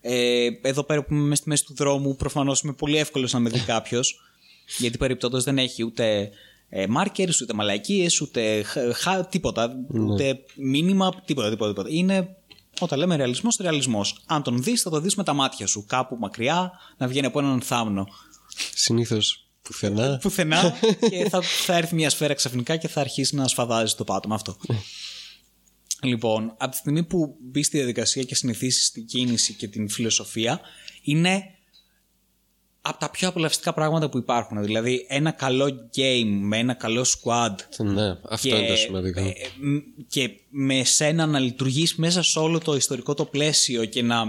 ε, 0.00 0.46
εδώ 0.62 0.82
πέρα 0.82 1.02
που 1.04 1.14
είμαι 1.14 1.22
μέσα 1.22 1.40
στη 1.40 1.48
μέση 1.48 1.64
του 1.64 1.74
δρόμου, 1.74 2.16
προφανώς 2.16 2.60
είμαι 2.60 2.72
πολύ 2.72 2.96
εύκολος 2.96 3.32
να 3.32 3.38
με 3.38 3.50
δει 3.50 3.58
κάποιος, 3.60 4.20
γιατί 4.78 4.98
περιπτώτως 4.98 5.44
δεν 5.44 5.58
έχει 5.58 5.84
ούτε 5.84 6.30
ε, 6.68 6.84
markers, 6.96 7.40
ούτε 7.42 7.54
μαλακίες, 7.54 8.20
ούτε 8.20 8.62
χ- 8.62 8.94
χα- 8.94 9.26
τίποτα, 9.26 9.76
ούτε 10.08 10.38
μήνυμα, 10.56 11.22
τίποτα, 11.24 11.50
τίποτα, 11.50 11.70
τίποτα. 11.70 11.88
Είναι 11.92 12.36
όταν 12.80 12.98
λέμε 12.98 13.16
ρεαλισμός, 13.16 13.56
ρεαλισμός. 13.60 14.22
Αν 14.26 14.42
τον 14.42 14.62
δεις, 14.62 14.82
θα 14.82 14.90
το 14.90 15.00
δεις 15.00 15.14
με 15.14 15.24
τα 15.24 15.32
μάτια 15.32 15.66
σου. 15.66 15.84
Κάπου 15.88 16.16
μακριά, 16.20 16.72
να 16.96 17.06
βγαίνει 17.08 17.26
από 17.26 17.38
έναν 17.38 17.60
θάμνο. 17.60 18.06
Συνήθως 18.74 19.46
Πουθενά. 19.62 20.18
πουθενά 20.22 20.74
και 21.10 21.28
θα, 21.28 21.42
θα 21.42 21.76
έρθει 21.76 21.94
μια 21.94 22.10
σφαίρα 22.10 22.34
ξαφνικά 22.34 22.76
και 22.76 22.88
θα 22.88 23.00
αρχίσει 23.00 23.34
να 23.36 23.48
σφαδάζει 23.48 23.94
το 23.94 24.04
πάτωμα 24.04 24.34
αυτό. 24.34 24.56
Λοιπόν, 26.06 26.54
από 26.58 26.70
τη 26.70 26.76
στιγμή 26.76 27.02
που 27.02 27.36
μπει 27.40 27.62
στη 27.62 27.76
διαδικασία 27.76 28.22
και 28.22 28.34
συνηθίσεις 28.34 28.90
την 28.90 29.06
κίνηση 29.06 29.54
και 29.54 29.68
την 29.68 29.88
φιλοσοφία, 29.88 30.60
είναι 31.02 31.50
από 32.80 32.98
τα 32.98 33.10
πιο 33.10 33.28
απολαυστικά 33.28 33.74
πράγματα 33.74 34.08
που 34.08 34.18
υπάρχουν. 34.18 34.64
Δηλαδή, 34.64 35.06
ένα 35.08 35.30
καλό 35.30 35.90
game 35.96 36.38
με 36.40 36.58
ένα 36.58 36.74
καλό 36.74 37.04
squad. 37.04 37.54
Ναι, 37.78 38.08
αυτό 38.28 38.48
και, 38.48 38.54
είναι 38.54 38.66
το 38.66 38.76
σημαντικό. 38.76 39.20
ε, 39.20 39.32
μ, 39.60 39.76
και 40.08 40.30
με 40.50 40.84
σένα 40.84 41.26
να 41.26 41.38
λειτουργείς 41.38 41.94
μέσα 41.94 42.22
σε 42.22 42.38
όλο 42.38 42.58
το 42.58 42.74
ιστορικό 42.74 43.14
το 43.14 43.24
πλαίσιο 43.24 43.84
και 43.84 44.02
να 44.02 44.28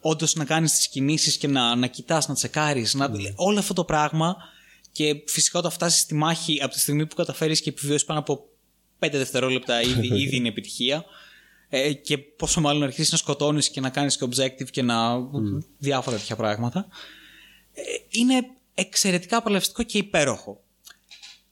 όντως 0.00 0.34
να 0.34 0.44
κάνεις 0.44 0.72
τις 0.72 0.88
κινήσεις 0.88 1.36
και 1.36 1.46
να, 1.46 1.74
να 1.74 1.86
κοιτάς, 1.86 2.28
να 2.28 2.34
τσεκάρεις, 2.34 2.94
να, 2.94 3.10
όλο 3.34 3.58
αυτό 3.58 3.74
το 3.74 3.84
πράγμα 3.84 4.36
και 4.92 5.22
φυσικά 5.26 5.58
όταν 5.58 5.70
φτάσεις 5.70 6.00
στη 6.00 6.14
μάχη 6.14 6.62
από 6.62 6.72
τη 6.72 6.80
στιγμή 6.80 7.06
που 7.06 7.14
καταφέρεις 7.14 7.60
και 7.60 7.68
επιβιώσεις 7.68 8.04
πάνω 8.04 8.20
από 8.20 8.46
5 9.04 9.08
δευτερόλεπτα 9.10 9.82
ήδη, 9.82 10.06
ήδη 10.22 10.36
είναι 10.36 10.48
επιτυχία 10.48 11.04
ε, 11.68 11.92
και 11.92 12.18
πόσο 12.18 12.60
μάλλον 12.60 12.80
να 12.80 12.86
αρχίσεις 12.86 13.12
να 13.12 13.18
σκοτώνεις 13.18 13.70
και 13.70 13.80
να 13.80 13.90
κάνεις 13.90 14.16
και 14.16 14.24
objective 14.30 14.70
και 14.70 14.82
να 14.82 15.20
διάφορα 15.78 16.16
τέτοια 16.16 16.36
πράγματα 16.36 16.86
ε, 17.72 17.82
είναι 18.08 18.46
εξαιρετικά 18.74 19.36
απολαυστικό 19.36 19.82
και 19.82 19.98
υπέροχο. 19.98 20.62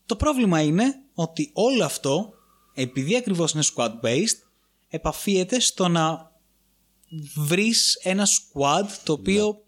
Το 0.06 0.16
πρόβλημα 0.16 0.60
είναι 0.60 0.84
ότι 1.14 1.50
όλο 1.52 1.84
αυτό, 1.84 2.32
επειδή 2.74 3.16
ακριβώς 3.16 3.52
είναι 3.52 3.62
squad-based, 3.74 4.38
επαφίεται 4.88 5.60
στο 5.60 5.88
να 5.88 6.30
βρεις 7.34 7.94
ένα 8.02 8.26
squad 8.26 8.86
το 9.04 9.12
οποίο 9.12 9.62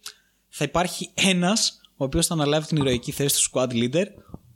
θα 0.49 0.65
υπάρχει 0.65 1.11
ένας 1.15 1.81
ο 1.97 2.05
οποίος 2.05 2.27
θα 2.27 2.35
αναλάβει 2.35 2.67
την 2.67 2.77
ηρωική 2.77 3.13
θέση 3.13 3.43
του 3.43 3.51
squad 3.51 3.69
leader 3.71 4.07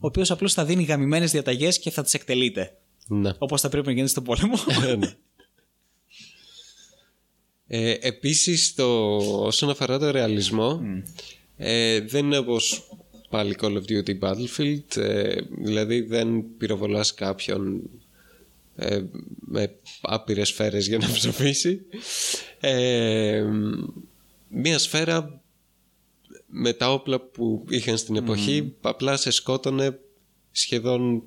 ο 0.00 0.06
οποίος 0.06 0.30
απλώς 0.30 0.54
θα 0.54 0.64
δίνει 0.64 0.82
γαμημένες 0.82 1.30
διαταγές 1.30 1.78
και 1.78 1.90
θα 1.90 2.02
τις 2.02 2.14
εκτελείται. 2.14 2.76
Ναι. 3.08 3.32
Όπως 3.38 3.60
θα 3.60 3.68
πρέπει 3.68 3.86
να 3.86 3.92
γίνει 3.92 4.08
στον 4.08 4.24
πόλεμο. 4.24 4.54
Ναι. 4.96 5.16
Ε, 7.70 7.96
επίσης, 8.00 8.74
το, 8.74 9.16
όσον 9.46 9.70
αφορά 9.70 9.98
το 9.98 10.10
ρεαλισμό, 10.10 10.80
ε, 11.56 12.00
δεν 12.00 12.24
είναι 12.24 12.38
όπως 12.38 12.88
πάλι 13.28 13.56
Call 13.60 13.72
of 13.72 13.82
Duty 13.88 14.18
Battlefield, 14.18 14.96
ε, 14.96 15.40
δηλαδή 15.50 16.00
δεν 16.00 16.44
πυροβολάς 16.58 17.14
κάποιον 17.14 17.90
ε, 18.76 19.02
με 19.38 19.74
άπειρες 20.00 20.48
σφαίρες 20.48 20.86
για 20.86 20.98
να 20.98 21.12
ψοφήσει. 21.12 21.80
Ε, 22.60 23.44
μία 24.48 24.78
σφαίρα 24.78 25.42
με 26.46 26.72
τα 26.72 26.92
όπλα 26.92 27.20
που 27.20 27.64
είχαν 27.68 27.96
στην 27.98 28.16
εποχή 28.16 28.74
απλά 28.80 29.16
σε 29.16 29.30
σκότωνε 29.30 29.98
σχεδόν 30.50 31.22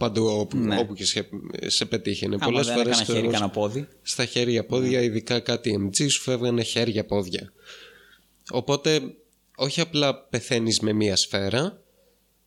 παντού 0.00 0.24
όπου, 0.26 0.56
Ναι. 0.56 0.78
όπου 0.78 0.94
και 0.94 1.04
σε, 1.04 1.28
σε 1.66 1.84
πετύχαινε. 1.84 2.34
Άμα 2.34 2.44
Πολλές 2.44 2.66
δεν 2.66 2.74
φορές 2.76 2.88
έκανα 2.90 3.04
χέρι, 3.04 3.18
θεωρούσα- 3.18 3.38
κανένα 3.38 3.52
πόδι. 3.60 3.88
στα 4.02 4.24
χέρια 4.24 4.64
πόδια, 4.66 5.02
ειδικά 5.02 5.40
κάτι 5.40 5.90
MG 5.90 6.10
σου 6.10 6.20
φεύγανε 6.20 6.62
χέρια 6.62 7.04
πόδια. 7.04 7.52
Οπότε 8.50 9.00
όχι 9.56 9.80
απλά 9.80 10.16
πεθαίνεις 10.16 10.80
με 10.80 10.92
μία 10.92 11.16
σφαίρα 11.16 11.82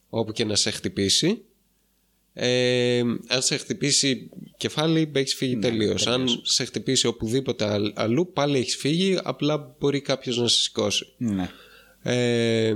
όπου 0.10 0.32
και 0.32 0.46
να 0.46 0.56
σε 0.56 0.72
χτυπήσει 0.72 1.42
ε, 2.34 3.00
αν 3.28 3.42
σε 3.42 3.58
χτυπήσει 3.58 4.30
κεφάλι 4.58 5.12
έχεις 5.16 5.36
φύγει 5.36 5.58
τελείως. 5.58 6.08
Αν 6.08 6.28
σε 6.42 6.66
χτυπήσει 6.66 7.08
οπουδήποτε 7.08 7.66
αλλ- 7.66 7.92
αλλού 7.96 8.32
πάλι 8.34 8.58
έχεις 8.58 8.76
φύγει 8.76 9.20
απλά 9.24 9.76
μπορεί 9.80 10.02
κάποιος 10.02 10.38
να 10.38 10.48
σε 10.48 10.60
σηκώσει. 10.62 11.06
Ναι. 11.18 11.50
Ε, 12.02 12.74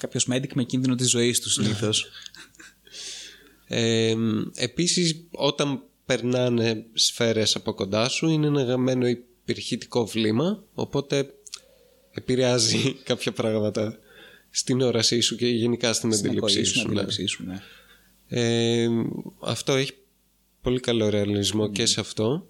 Κάποιος 0.00 0.26
medic 0.30 0.52
με 0.54 0.64
κίνδυνο 0.64 0.94
της 0.94 1.10
ζωής 1.10 1.40
του 1.40 1.50
συνήθως. 1.50 2.06
Ε, 3.72 4.14
επίσης 4.54 5.24
όταν 5.30 5.82
περνάνε 6.06 6.84
σφαίρες 6.92 7.56
από 7.56 7.72
κοντά 7.72 8.08
σου 8.08 8.28
είναι 8.28 8.46
ένα 8.46 8.62
γαμμένο 8.62 9.06
υπερχητικό 9.06 10.06
βλήμα 10.06 10.62
οπότε 10.74 11.34
επηρεάζει 12.10 12.94
κάποια 13.04 13.32
πράγματα 13.32 13.98
στην 14.50 14.80
όρασή 14.80 15.20
σου 15.20 15.36
και 15.36 15.46
γενικά 15.46 15.92
στην 15.92 16.12
Στην 16.12 16.26
αντίληψή 16.28 16.54
ακοή 16.58 16.64
σου, 16.66 16.72
σου. 16.74 16.78
στην 16.80 16.92
ναι. 16.92 17.00
αντίληψή 17.00 17.26
σου, 17.26 17.44
ναι. 17.46 17.60
Ε, 18.28 18.88
αυτό 19.40 19.72
έχει 19.74 19.92
πολύ 20.62 20.80
καλό 20.80 21.08
ρεαλισμό 21.08 21.70
και 21.70 21.86
σε 21.86 22.00
αυτό. 22.00 22.46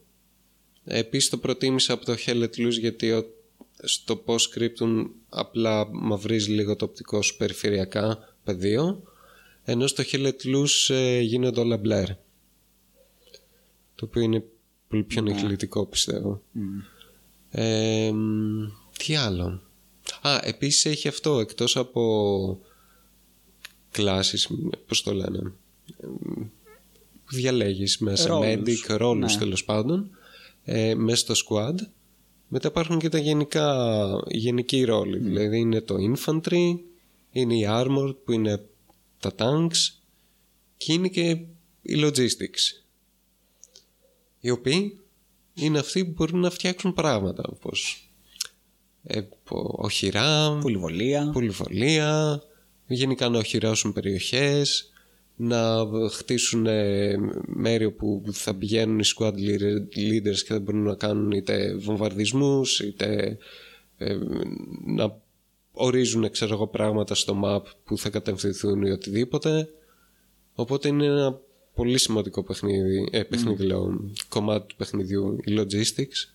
Επίσης 0.84 1.28
το 1.30 1.36
προτίμησα 1.38 1.92
από 1.92 2.04
το 2.04 2.14
Hell 2.26 2.42
Let 2.42 2.44
Loose 2.66 2.78
γιατί 2.80 3.12
ο- 3.12 3.24
στο 3.82 4.16
πώς 4.16 4.48
κρύπτουν 4.48 5.10
απλά 5.28 5.88
μαυρίζει 5.92 6.50
λίγο 6.50 6.76
το 6.76 6.84
οπτικό 6.84 7.22
σου 7.22 7.36
περιφερειακά 7.36 8.34
πεδίο 8.44 9.02
ενώ 9.64 9.86
στο 9.86 10.02
Hell 10.12 10.26
Let 10.26 10.54
Loose 10.54 10.94
ε, 10.94 11.20
γίνονται 11.20 11.60
όλα 11.60 11.76
μπλερ 11.76 12.06
το 13.94 14.04
οποίο 14.06 14.22
είναι 14.22 14.44
πολύ 14.88 15.02
πιο 15.02 15.22
νυχλητικό 15.22 15.86
πιστεύω. 15.86 16.42
Ε, 17.50 18.10
μ, 18.12 18.66
τι 18.98 19.16
άλλο. 19.16 19.62
Α, 20.20 20.38
επίσης 20.42 20.84
έχει 20.84 21.08
αυτό 21.08 21.38
εκτός 21.40 21.76
από 21.76 22.60
κλάσεις, 23.90 24.48
πώς 24.86 25.02
το 25.02 25.12
λένε, 25.14 25.38
εμ, 25.38 26.14
που 27.24 27.34
διαλέγεις 27.34 27.98
μέσα, 27.98 28.28
Ρόλους. 28.28 28.46
medic, 28.46 28.96
ρόλους 28.96 29.32
Ναι. 29.34 29.38
τέλος 29.38 29.64
πάντων, 29.64 30.10
ε, 30.64 30.94
μέσα 30.94 31.34
στο 31.34 31.34
squad. 31.56 31.74
Μετά 32.48 32.68
υπάρχουν 32.68 32.98
και 32.98 33.08
τα 33.08 33.18
γενικά, 33.18 33.96
οι 34.28 34.36
γενικοί 34.36 34.84
ρόλοι, 34.84 35.18
δηλαδή 35.18 35.58
είναι 35.58 35.80
το 35.80 35.94
infantry, 36.14 36.78
είναι 37.32 37.54
η 37.54 37.66
armored 37.68 38.14
που 38.24 38.32
είναι 38.32 38.64
τα 39.20 39.32
tanks 39.38 39.92
και 40.76 40.92
είναι 40.92 41.08
και 41.08 41.28
οι 41.82 41.94
logistics, 42.04 42.82
οι 44.40 44.50
οποίοι 44.50 44.98
είναι 45.54 45.78
αυτοί 45.78 46.04
που 46.04 46.12
μπορούν 46.16 46.40
να 46.40 46.50
φτιάξουν 46.50 46.94
πράγματα 46.94 47.42
όπως 47.48 48.10
ε, 49.02 49.20
πο- 49.44 49.74
οχυρά, 49.78 50.58
Πολυβολία. 50.62 51.30
πολυβολία, 51.32 52.42
γενικά 52.86 53.28
να 53.28 53.38
οχυρώσουν 53.38 53.92
περιοχές, 53.92 54.90
να 55.36 55.86
χτίσουν 56.10 56.66
ε, 56.66 57.16
μέρη 57.46 57.90
που 57.90 58.22
θα 58.32 58.54
πηγαίνουν 58.54 58.98
οι 58.98 59.02
squad 59.16 59.34
leader- 59.34 59.96
leaders 59.96 60.36
και 60.38 60.52
θα 60.52 60.60
μπορούν 60.60 60.82
να 60.82 60.94
κάνουν 60.94 61.30
είτε 61.30 61.74
βομβαρδισμούς 61.74 62.80
είτε 62.80 63.38
ε, 63.96 64.18
να 64.86 65.20
ορίζουν 65.80 66.30
ξέρω 66.30 66.54
εγώ, 66.54 66.66
πράγματα 66.66 67.14
στο 67.14 67.40
map 67.44 67.62
που 67.84 67.98
θα 67.98 68.10
κατευθυνθούν 68.10 68.82
ή 68.82 68.90
οτιδήποτε 68.90 69.68
οπότε 70.54 70.88
είναι 70.88 71.04
ένα 71.04 71.40
πολύ 71.74 71.98
σημαντικό 71.98 72.42
παιχνίδι, 72.42 73.08
ε, 73.12 73.22
παιχνίδι 73.22 73.64
λέω, 73.64 74.00
κομμάτι 74.28 74.66
του 74.66 74.76
παιχνιδιού 74.76 75.36
οι 75.44 75.58
logistics 75.58 76.34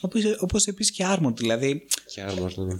Όπως, 0.00 0.22
όπως 0.40 0.66
επίσης 0.66 0.96
και 0.96 1.04
Armored, 1.06 1.36
δηλαδή 1.36 1.86
και 2.06 2.24
armor 2.28 2.54
ναι. 2.56 2.74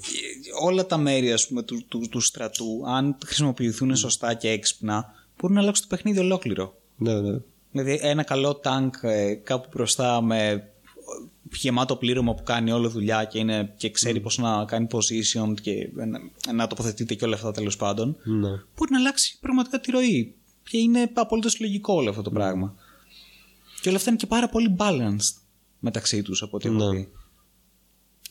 όλα 0.62 0.86
τα 0.86 0.96
μέρη 0.96 1.32
ας 1.32 1.46
πούμε, 1.46 1.62
του, 1.62 1.84
του, 1.88 2.08
του 2.10 2.20
στρατού, 2.20 2.82
αν 2.86 3.16
χρησιμοποιηθούν 3.24 3.96
σωστά 3.96 4.34
και 4.34 4.48
έξυπνα, 4.48 5.14
μπορούν 5.40 5.56
να 5.56 5.62
αλλάξουν 5.62 5.88
το 5.88 5.96
παιχνίδι 5.96 6.18
ολόκληρο. 6.18 6.76
ναι, 6.96 7.20
ναι. 7.20 7.38
Δηλαδή 7.70 7.98
ένα 8.02 8.22
καλό 8.22 8.54
τάγκ 8.54 8.90
ε, 9.02 9.34
κάπου 9.34 9.68
μπροστά 9.72 10.22
με 10.22 10.68
γεμάτο 11.54 11.96
πλήρωμα 11.96 12.34
που 12.34 12.42
κάνει 12.42 12.72
όλη 12.72 12.88
δουλειά 12.88 13.24
και, 13.24 13.38
είναι, 13.38 13.74
και 13.76 13.90
ξέρει 13.90 14.20
πώς 14.20 14.38
να 14.38 14.64
κάνει 14.64 14.86
position 14.90 15.54
και 15.62 15.88
να, 15.94 16.20
να 16.52 16.66
τοποθετείται 16.66 17.14
και 17.14 17.24
όλα 17.24 17.34
αυτά 17.34 17.50
τέλος 17.52 17.76
πάντων, 17.76 18.16
ναι. 18.24 18.48
μπορεί 18.48 18.90
να 18.90 18.98
αλλάξει 18.98 19.38
πραγματικά 19.40 19.80
τη 19.80 19.90
ροή. 19.90 20.34
Και 20.68 20.78
είναι 20.78 21.10
απολύτω 21.14 21.48
λογικό 21.60 21.94
όλο 21.94 22.10
αυτό 22.10 22.22
το 22.22 22.30
πράγμα. 22.30 22.74
Και 23.80 23.88
όλα 23.88 23.98
αυτά 23.98 24.10
είναι 24.10 24.18
και 24.18 24.26
πάρα 24.26 24.48
πολύ 24.48 24.76
balanced 24.78 25.34
μεταξύ 25.78 26.22
τους 26.22 26.42
από 26.42 26.56
ό,τι 26.56 26.68
έχω 26.68 26.76
Ναι. 26.76 26.98
δει. 26.98 27.08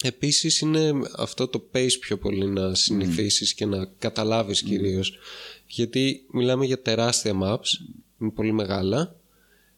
Επίσης 0.01 0.59
είναι 0.59 0.91
αυτό 1.17 1.47
το 1.47 1.69
pace 1.73 1.97
πιο 1.99 2.17
πολύ 2.17 2.47
να 2.47 2.75
συνηθίσεις 2.75 3.53
και 3.53 3.65
να 3.65 3.85
καταλάβεις 3.85 4.63
κυρίως 4.63 5.17
γιατί 5.67 6.25
μιλάμε 6.31 6.65
για 6.65 6.81
τεράστια 6.81 7.33
maps 7.43 7.67
είναι 8.19 8.31
πολύ 8.31 8.51
μεγάλα 8.51 9.15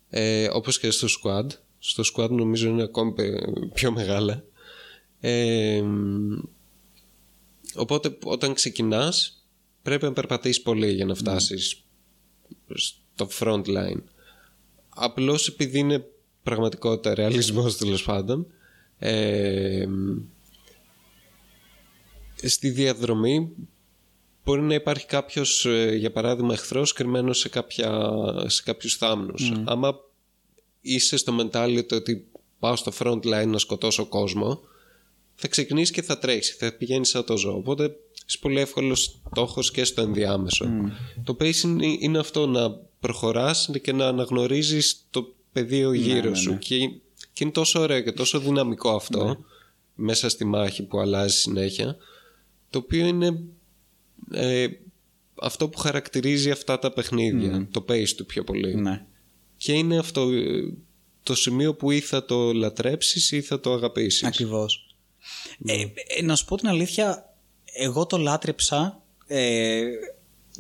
ε, 0.10 0.48
όπως 0.52 0.80
και 0.80 0.90
στο 0.92 1.08
squad 1.08 1.48
στο 1.88 2.04
squad 2.14 2.30
νομίζω 2.30 2.70
είναι 2.70 2.84
ακόμη 2.84 3.14
πε- 3.14 3.70
πιο 3.74 3.92
μεγάλα. 3.92 4.44
Ε, 5.20 5.84
οπότε 7.76 8.18
όταν 8.24 8.54
ξεκινάς 8.54 9.46
πρέπει 9.82 10.04
να 10.06 10.14
περπατήσεις 10.14 10.62
πολύ 10.62 10.92
για 10.92 11.06
να 11.06 11.16
φτάσεις 11.16 11.84
στο 13.14 13.28
front 13.40 13.66
line. 13.66 14.02
Απλώς 14.90 15.48
επειδή 15.48 15.80
είναι 15.80 16.08
πραγματικότητα 16.44 17.14
ρεαλισμός 17.14 17.78
τέλος 17.78 18.04
πάντων 18.04 18.48
ε, 19.00 19.86
στη 22.36 22.70
διαδρομή 22.70 23.52
μπορεί 24.46 24.62
να 24.62 24.74
υπάρχει 24.74 25.06
κάποιος 25.06 25.66
ε, 25.66 25.96
για 25.96 26.12
παράδειγμα 26.12 26.54
εχθρός 26.54 26.94
κρυμμένος 26.94 27.40
σε, 27.40 27.50
κάποια, 27.50 28.12
σε 28.46 28.64
κάποιους 28.64 28.96
θάμνους. 28.96 29.52
Άμα 29.66 30.00
είσαι 30.94 31.18
στο 31.18 31.38
mentality 31.40 31.92
ότι 31.92 32.28
πάω 32.60 32.76
στο 32.76 32.92
front 33.00 33.20
line 33.26 33.48
να 33.48 33.58
σκοτώσω 33.58 34.06
κόσμο 34.06 34.62
θα 35.36 35.48
ξεκινήσεις 35.48 35.92
και 35.92 36.02
θα 36.02 36.18
τρέξει 36.18 36.54
θα 36.54 36.72
πηγαίνεις 36.72 37.10
σαν 37.10 37.26
το 37.26 37.38
ζώο 37.38 37.56
οπότε 37.56 37.96
είσαι 38.28 38.38
πολύ 38.42 38.60
εύκολος 38.60 39.20
στόχος 39.32 39.72
και 39.72 39.84
στο 39.84 40.02
ενδιάμεσο. 40.02 40.66
Το 41.24 41.38
pacing 41.40 41.78
είναι 42.00 42.20
αυτό 42.20 42.48
να 42.48 42.72
προχωράς 43.00 43.70
και 43.82 43.92
να 43.92 44.08
αναγνωρίζεις 44.08 45.06
το 45.10 45.34
πεδίο 45.52 45.94
γύρω 45.94 46.30
ναι, 46.30 46.36
σου 46.36 46.52
ναι. 46.52 46.58
Και, 46.58 46.78
και 47.34 47.44
είναι 47.44 47.52
τόσο 47.52 47.80
ωραίο 47.80 48.02
και 48.02 48.12
τόσο 48.12 48.40
δυναμικό 48.40 48.96
αυτό 48.96 49.26
Ναι. 49.26 49.36
μέσα 49.96 50.30
στη 50.30 50.46
μάχη 50.46 50.84
που 50.84 51.00
αλλάζει 51.00 51.38
συνέχεια 51.38 51.98
το 52.70 52.78
οποίο 52.78 53.08
είναι 53.08 53.44
ε, 54.32 54.68
αυτό 55.36 55.70
που 55.70 55.78
χαρακτηρίζει 55.78 56.52
αυτά 56.52 56.80
τα 56.80 56.92
παιχνίδια 56.92 57.68
το 57.72 57.86
pace 57.90 58.10
του 58.18 58.26
πιο 58.26 58.44
πολύ 58.44 58.76
Ναι. 58.76 59.06
Και 59.66 59.74
είναι 59.74 59.98
αυτό 59.98 60.22
ε, 60.32 60.74
το 61.24 61.36
σημείο 61.36 61.74
που 61.76 61.92
ή 61.92 62.00
θα 62.00 62.26
το 62.26 62.54
λατρέψεις 62.54 63.32
ή 63.32 63.42
θα 63.42 63.60
το 63.60 63.74
αγαπήσεις 63.74 64.24
Ακριβώς. 64.24 64.96
Ε, 65.66 65.82
ε, 66.18 66.22
να 66.22 66.36
σου 66.36 66.46
πω 66.46 66.56
την 66.58 66.68
αλήθεια, 66.68 67.34
εγώ 67.74 68.06
το 68.06 68.18
λάτρεψα, 68.18 69.02
ε, 69.28 69.82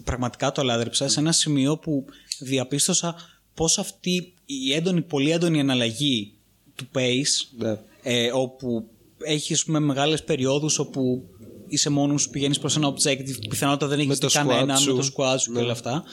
πραγματικά 0.03 0.51
το 0.51 0.64
λάτρεψα 0.64 1.08
σε 1.08 1.19
ένα 1.19 1.32
σημείο 1.32 1.77
που 1.77 2.06
διαπίστωσα 2.40 3.16
πως 3.53 3.77
αυτή 3.77 4.34
η 4.45 4.74
έντονη, 4.74 5.01
πολύ 5.01 5.32
έντονη 5.32 5.59
εναλλαγή 5.59 6.34
του 6.75 6.88
pace, 6.95 7.56
Ναι. 7.58 7.77
ε, 8.03 8.32
όπου 8.34 8.88
έχεις 9.17 9.66
με 9.66 9.80
μεγάλες 9.80 10.24
περιόδους 10.24 10.80
όπου 10.80 11.24
είσαι 11.67 11.90
μόνος 11.90 12.22
σου, 12.22 12.30
πηγαίνεις 12.30 12.59
προς 12.59 12.75
ένα 12.75 12.93
objective, 12.93 13.48
πιθανότητα 13.50 13.88
δεν 13.88 14.00
έχεις 14.00 14.17
το 14.17 14.27
δει 14.27 14.34
κανέναν, 14.34 14.77
squad 14.77 14.85
με 14.85 14.93
το 14.93 15.01
σου. 15.01 15.14
squad 15.16 15.35
σου 15.40 15.51
και 15.51 15.58
Ναι. 15.58 15.64
όλα 15.64 15.72
αυτά. 15.72 16.03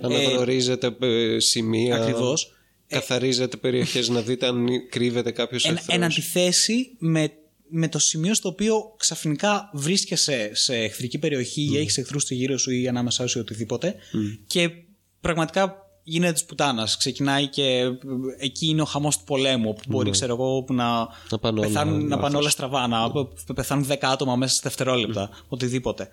Αναγνωρίζετε 0.00 0.96
ε, 1.00 1.38
σημεία. 1.38 1.96
Ακριβώς. 1.96 2.52
Καθαρίζετε 2.88 3.56
περιοχές 3.56 4.08
να 4.08 4.20
δείτε 4.20 4.46
αν 4.46 4.66
κρύβεται 4.90 5.30
κάποιος 5.30 5.64
εν, 5.64 5.74
εχθρός. 5.74 5.96
εν 5.96 6.04
αντιθέσει 6.04 6.96
με, 6.98 7.32
με 7.68 7.88
το 7.88 7.98
σημείο 7.98 8.34
στο 8.34 8.48
οποίο 8.48 8.94
ξαφνικά 8.96 9.70
βρίσκεσαι 9.72 10.50
σε 10.54 10.74
εχθρική 10.76 11.18
περιοχή 11.18 11.70
ή 11.72 11.78
έχεις 11.78 11.98
εχθρούς 11.98 12.22
στη 12.22 12.34
γύρω 12.34 12.58
σου 12.58 12.70
ή 12.70 12.88
ανάμεσά 12.88 13.26
σου 13.26 13.38
ή 13.38 13.40
οτιδήποτε 13.40 13.94
και 14.46 14.70
πραγματικά 15.20 15.76
γίνεται 16.02 16.32
της 16.32 16.44
πουτάνας. 16.44 16.96
Ξεκινάει 16.96 17.46
και 17.46 17.62
ε, 17.62 17.90
εκεί 18.38 18.66
είναι 18.66 18.80
ο 18.82 18.84
χαμός 18.84 19.18
του 19.18 19.24
πολέμου 19.24 19.68
όπου 19.68 19.82
μπορεί 19.88 20.10
ξέρω 20.10 20.32
εγώ 20.32 20.64
να, 20.68 21.08
Να 21.30 21.38
πάνε 21.40 21.58
όλα 21.58 21.68
πεθάνουν, 21.68 22.06
να 22.06 22.16
πάνε 22.16 22.20
λάθος. 22.22 22.40
όλα 22.40 22.48
στραβά, 22.48 22.86
να 22.86 23.54
πεθάνουν 23.54 23.86
10 23.88 23.94
άτομα 24.00 24.36
μέσα 24.36 24.54
σε 24.54 24.60
δευτερόλεπτα, 24.62 25.30
οτιδήποτε. 25.48 26.08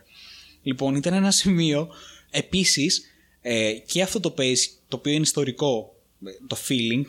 Λοιπόν, 0.64 0.96
ήταν 0.96 1.14
ένα 1.14 1.32
σημείο 1.32 1.88
επίσης 2.30 3.11
ε, 3.42 3.72
και 3.74 4.02
αυτό 4.02 4.20
το 4.20 4.34
pace 4.38 4.58
το 4.88 4.98
οποίο 4.98 5.12
είναι 5.14 5.22
ιστορικό, 5.22 5.96
ε, 6.26 6.30
το 6.48 6.58
feeling, 6.68 7.04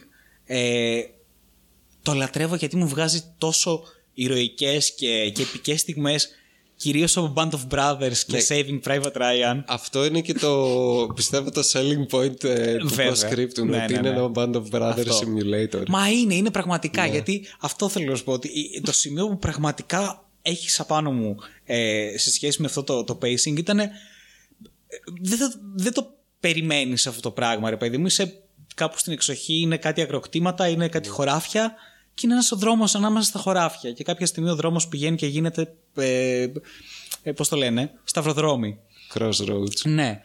ε, 0.44 1.00
το 2.02 2.12
λατρεύω 2.12 2.54
γιατί 2.54 2.76
μου 2.76 2.88
βγάζει 2.88 3.22
τόσο 3.38 3.82
ηρωικές 4.14 4.94
και, 4.94 5.30
και 5.30 5.42
επικές 5.42 5.80
στιγμές 5.80 6.28
κυρίως 6.76 7.16
από 7.16 7.32
Band 7.36 7.50
of 7.50 7.60
Brothers 7.70 8.16
και 8.26 8.36
Ναι. 8.36 8.42
Saving 8.48 8.80
Private 8.88 9.12
Ryan. 9.16 9.62
Αυτό 9.66 10.04
είναι 10.04 10.20
και 10.20 10.32
το 10.34 10.76
πιστεύω 11.14 11.50
το 11.50 11.62
selling 11.72 12.14
point 12.16 12.44
ε, 12.44 12.76
του 12.76 12.88
Βέβαια. 12.88 13.12
post-scriptum 13.12 13.64
Ναι, 13.64 13.82
ότι 13.82 13.92
ναι, 13.92 13.98
είναι 13.98 14.00
ναι. 14.00 14.08
ένα 14.08 14.30
Band 14.34 14.52
of 14.54 14.64
Brothers 14.70 15.06
Αυτό. 15.08 15.18
simulator. 15.20 15.82
Μα 15.88 16.10
είναι, 16.10 16.34
είναι 16.34 16.50
πραγματικά 16.50 17.06
γιατί 17.06 17.46
αυτό 17.60 17.88
θέλω 17.88 18.10
να 18.10 18.16
σου 18.16 18.24
πω 18.24 18.32
ότι 18.32 18.48
η- 18.48 18.80
το 18.80 18.92
σημείο 18.92 19.28
που 19.28 19.38
πραγματικά 19.38 20.28
έχει 20.42 20.80
απάνω 20.80 21.12
μου 21.12 21.36
ε, 21.64 22.12
σε 22.16 22.30
σχέση 22.30 22.60
με 22.60 22.66
αυτό 22.66 22.82
το, 22.82 23.04
το 23.04 23.18
pacing 23.22 23.58
ήταν 23.58 23.76
δεν, 25.22 25.38
το- 25.38 25.58
δεν 25.74 25.92
το 25.92 26.14
περιμένεις 26.42 27.06
αυτό 27.06 27.20
το 27.20 27.30
πράγμα 27.30 27.70
ρε 27.70 27.76
παιδί 27.76 27.98
μου 27.98 28.06
είσαι 28.06 28.42
κάπου 28.74 28.98
στην 28.98 29.12
εξοχή 29.12 29.60
είναι 29.60 29.76
κάτι 29.76 30.00
αγροκτήματα, 30.00 30.68
είναι 30.68 30.88
κάτι 30.88 31.08
χωράφια 31.08 31.74
και 32.14 32.20
είναι 32.24 32.32
ένας 32.32 32.52
ο 32.52 32.56
δρόμος 32.56 32.94
ανάμεσα 32.94 33.28
στα 33.28 33.38
χωράφια 33.38 33.92
και 33.92 34.04
κάποια 34.04 34.26
στιγμή 34.26 34.50
ο 34.50 34.54
δρόμος 34.54 34.88
πηγαίνει 34.88 35.16
και 35.16 35.26
γίνεται 35.26 35.74
ε, 35.94 36.46
ε, 37.22 37.32
πώς 37.32 37.48
το 37.48 37.56
λένε 37.56 37.92
σταυροδρόμι 38.04 38.78
Crossroads. 39.14 39.80
ναι. 39.84 40.22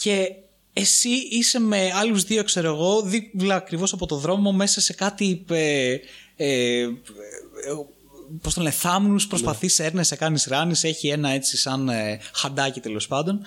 Και 0.00 0.28
εσύ 0.72 1.08
είσαι 1.30 1.60
με 1.60 1.90
άλλους 1.94 2.22
δύο, 2.22 2.44
ξέρω 2.44 2.68
εγώ, 2.74 3.02
δίπλα 3.02 3.54
ακριβώς 3.54 3.92
από 3.92 4.06
το 4.06 4.16
δρόμο 4.16 4.52
μέσα 4.52 4.80
σε 4.80 4.92
κάτι. 4.92 5.44
Ε, 5.50 5.96
ε, 6.36 6.80
ε, 6.80 6.88
πώς 8.42 8.54
το 8.54 8.60
λένε, 8.60 8.74
θάμνους, 8.74 9.26
προσπαθείς, 9.26 9.78
έρνεσαι, 9.78 10.16
κάνεις 10.16 10.44
ράνεις, 10.44 10.84
έχει 10.84 11.08
ένα 11.08 11.28
έτσι 11.28 11.56
σαν 11.56 11.88
ε, 11.88 12.20
χαντάκι 12.32 12.80
τέλος 12.80 13.06
πάντων. 13.06 13.40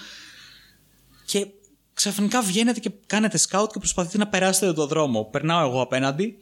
Και 1.26 1.48
ξαφνικά 1.94 2.42
βγαίνετε 2.42 2.80
και 2.80 2.92
κάνετε 3.06 3.38
σκάουτ 3.38 3.72
και 3.72 3.80
προσπαθείτε 3.80 4.18
να 4.18 4.28
περάσετε 4.28 4.74
τον 4.74 4.88
δρόμο. 4.88 5.26
Περνάω 5.26 5.68
εγώ 5.70 5.82
απέναντι, 5.82 6.38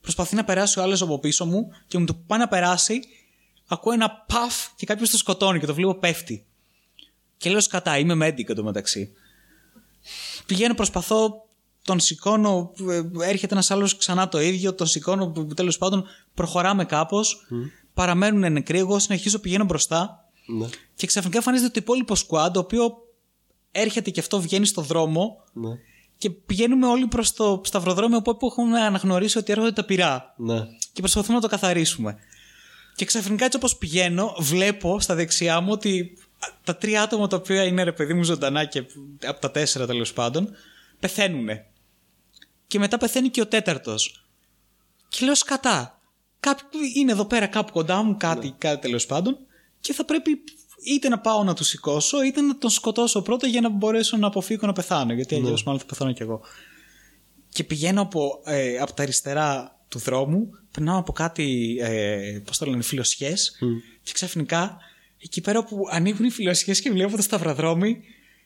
προσπαθεί 0.00 0.34
να 0.34 0.44
περάσει 0.44 0.78
ο 0.78 0.82
άλλος 0.82 1.02
από 1.02 1.18
πίσω 1.18 1.46
μου 1.46 1.70
και 1.86 1.98
μου 1.98 2.04
το 2.04 2.14
πάει 2.26 2.38
να 2.38 2.48
περάσει, 2.48 3.00
ακούω 3.66 3.92
ένα 3.92 4.24
παφ 4.26 4.68
και 4.76 4.86
κάποιος 4.86 5.10
το 5.10 5.16
σκοτώνει 5.16 5.58
και 5.58 5.66
το 5.66 5.74
βλέπω 5.74 5.94
πέφτει. 5.94 6.46
Και 7.36 7.50
λέω 7.50 7.60
σκατά, 7.60 7.98
είμαι 7.98 8.26
medic 8.26 8.48
εντωμεταξύ. 8.48 9.12
Πηγαίνω, 10.46 10.74
προσπαθώ, 10.74 11.46
τον 11.82 12.00
σηκώνω, 12.00 12.72
ε, 12.90 13.28
έρχεται 13.28 13.54
ένας 13.54 13.70
άλλος 13.70 13.96
ξανά 13.96 14.28
το 14.28 14.40
ίδιο, 14.40 14.74
τον 14.74 14.86
σηκώνω, 14.86 15.32
τέλος 15.54 15.78
πάντων, 15.78 16.04
προχωράμε 16.34 16.84
κάπως. 16.84 17.46
Παραμένουν 17.94 18.52
νεκροί, 18.52 18.78
εγώ 18.78 18.98
συνεχίζω, 18.98 19.38
πηγαίνω 19.38 19.64
μπροστά. 19.64 20.30
Ναι. 20.46 20.68
Και 20.94 21.06
ξαφνικά 21.06 21.36
εμφανίζεται 21.36 21.70
το 21.70 21.80
υπόλοιπο 21.82 22.14
squad, 22.14 22.50
το 22.52 22.60
οποίο 22.60 23.07
έρχεται 23.72 24.10
και 24.10 24.20
αυτό 24.20 24.40
βγαίνει 24.40 24.66
στο 24.66 24.82
δρόμο. 24.82 25.44
Ναι. 25.52 25.68
Και 26.18 26.30
πηγαίνουμε 26.30 26.86
όλοι 26.86 27.06
προς 27.06 27.32
το 27.32 27.60
σταυροδρόμιο 27.64 28.18
από 28.18 28.30
όπου 28.30 28.46
έχουμε 28.46 28.80
αναγνωρίσει 28.80 29.38
ότι 29.38 29.52
έρχονται 29.52 29.72
τα 29.72 29.84
πυρά. 29.84 30.34
Ναι. 30.36 30.60
Και 30.92 31.00
προσπαθούμε 31.00 31.34
να 31.34 31.40
το 31.40 31.48
καθαρίσουμε. 31.48 32.18
Και 32.94 33.04
ξαφνικά 33.04 33.44
έτσι 33.44 33.56
όπως 33.56 33.76
πηγαίνω, 33.76 34.34
βλέπω 34.38 35.00
στα 35.00 35.14
δεξιά 35.14 35.60
μου 35.60 35.72
ότι 35.72 36.18
τα 36.64 36.76
τρία 36.76 37.02
άτομα 37.02 37.26
τα 37.26 37.36
οποία 37.36 37.64
είναι 37.64 37.82
ρε 37.82 37.92
παιδί 37.92 38.14
μου 38.14 38.22
ζωντανά 38.22 38.64
και 38.64 38.84
από 39.24 39.40
τα 39.40 39.50
τέσσερα 39.50 39.86
τέλος 39.86 40.12
πάντων, 40.12 40.50
πεθαίνουν. 41.00 41.48
Και 42.66 42.78
μετά 42.78 42.98
πεθαίνει 42.98 43.28
και 43.28 43.40
ο 43.40 43.46
τέταρτος. 43.46 44.24
Και 45.08 45.24
λέω 45.24 45.34
σκατά. 45.34 46.00
Κάποιοι 46.40 46.80
είναι 46.96 47.12
εδώ 47.12 47.24
πέρα 47.24 47.46
κάπου 47.46 47.72
κοντά 47.72 48.02
μου, 48.02 48.16
κάτι, 48.16 48.54
κάτι 48.58 48.80
τέλος 48.80 49.06
πάντων, 49.06 49.38
και 49.80 49.92
θα 49.92 50.04
πρέπει 50.04 50.44
είτε 50.84 51.08
να 51.08 51.18
πάω 51.18 51.44
να 51.44 51.54
τους 51.54 51.66
σηκώσω, 51.66 52.22
είτε 52.22 52.40
να 52.40 52.58
τον 52.58 52.70
σκοτώσω 52.70 53.22
πρώτα 53.22 53.46
για 53.46 53.60
να 53.60 53.68
μπορέσω 53.68 54.16
να 54.16 54.26
αποφύγω 54.26 54.66
να 54.66 54.72
πεθάνω. 54.72 55.12
Γιατί 55.12 55.34
αλλιώς 55.34 55.62
μάλλον 55.62 55.80
θα 55.80 55.86
πεθάνω 55.86 56.12
κι 56.12 56.22
εγώ. 56.22 56.40
Και 57.48 57.64
πηγαίνω 57.64 58.00
από, 58.00 58.40
ε, 58.44 58.78
από 58.78 58.92
τα 58.92 59.02
αριστερά 59.02 59.78
του 59.88 59.98
δρόμου, 59.98 60.50
περνάω 60.70 60.98
από 60.98 61.12
κάτι, 61.12 61.76
ε, 61.80 62.40
πώς 62.44 62.58
το 62.58 62.66
λένε, 62.66 62.82
φιλοσιές 62.82 63.58
και 64.02 64.12
ξαφνικά 64.12 64.78
εκεί 65.18 65.40
πέρα 65.40 65.64
που 65.64 65.82
ανοίγουν 65.90 66.24
οι 66.24 66.30
φιλοσιές 66.30 66.80
και 66.80 66.90
βλέπω 66.90 67.16
το 67.16 67.22
σταυροδρόμι, 67.22 68.00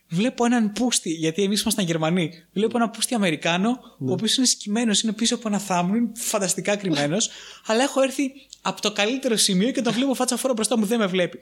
βλέπω 0.08 0.44
έναν 0.44 0.72
πούστη, 0.72 1.10
γιατί 1.10 1.42
εμείς 1.42 1.60
ήμασταν 1.62 1.84
Γερμανοί, 1.84 2.32
βλέπω 2.52 2.76
έναν 2.76 2.90
πούστη 2.90 3.14
Αμερικάνο, 3.14 3.80
ο 3.98 4.12
οποίος 4.12 4.36
είναι 4.36 4.46
σκυμμένος, 4.46 5.02
είναι 5.02 5.12
πίσω 5.12 5.34
από 5.34 5.48
ένα 5.48 5.58
θάμνο, 5.58 5.96
είναι 5.96 6.10
φανταστικά 6.14 6.76
κρυμμένος, 6.76 7.30
αλλά 7.66 7.82
έχω 7.82 8.02
έρθει 8.02 8.32
από 8.62 8.80
το 8.80 8.92
καλύτερο 8.92 9.36
σημείο 9.36 9.70
και 9.70 9.82
τον 9.82 9.92
βλέπω 9.92 10.14
φάτσα 10.14 10.36
φόρα 10.36 10.52
μπροστά 10.54 10.78
μου, 10.78 10.84
δεν 10.84 10.98
με 10.98 11.06
βλέπει. 11.06 11.38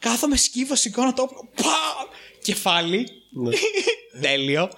Κάθομαι, 0.00 0.36
σκύβω, 0.36 0.74
σηκώνω 0.76 1.12
το 1.12 1.22
όπλο, 1.22 1.48
πα! 1.56 2.08
Κεφάλι. 2.42 3.08
Τέλειο. 4.22 4.70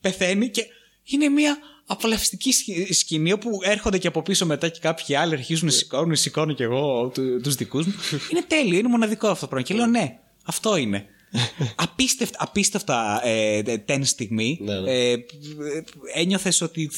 Πεθαίνει 0.00 0.48
και 0.48 0.66
είναι 1.04 1.28
μια 1.28 1.58
απολαυστική 1.86 2.52
σκη- 2.52 2.94
σκηνή 2.94 3.32
όπου 3.32 3.58
έρχονται 3.62 3.98
και 3.98 4.06
από 4.06 4.22
πίσω 4.22 4.46
μετά 4.46 4.68
και 4.68 4.78
κάποιοι 4.82 5.14
άλλοι 5.14 5.32
αρχίζουν 5.34 5.66
να 5.66 5.72
σηκώνουν, 5.72 6.16
σηκώνω 6.16 6.52
κι 6.52 6.62
εγώ 6.62 7.10
του 7.14 7.40
τους 7.40 7.54
δικούς 7.54 7.86
μου. 7.86 7.94
είναι 8.30 8.42
τέλειο, 8.42 8.78
είναι 8.78 8.88
μοναδικό 8.88 9.28
αυτό 9.28 9.40
το 9.40 9.46
πράγμα. 9.48 9.66
Και 9.66 9.74
λέω 9.74 9.86
ναι, 9.86 10.18
αυτό 10.44 10.76
είναι. 10.76 11.06
Απίστευτα, 11.74 12.38
απίστευτα 12.40 13.20
ε, 13.26 13.62
τέν 13.62 14.04
στιγμή. 14.04 14.58
Ναι, 14.62 14.80
ναι. 14.80 14.92
Ε, 14.92 15.24
ένιωθες 16.14 16.60
ότι 16.60 16.90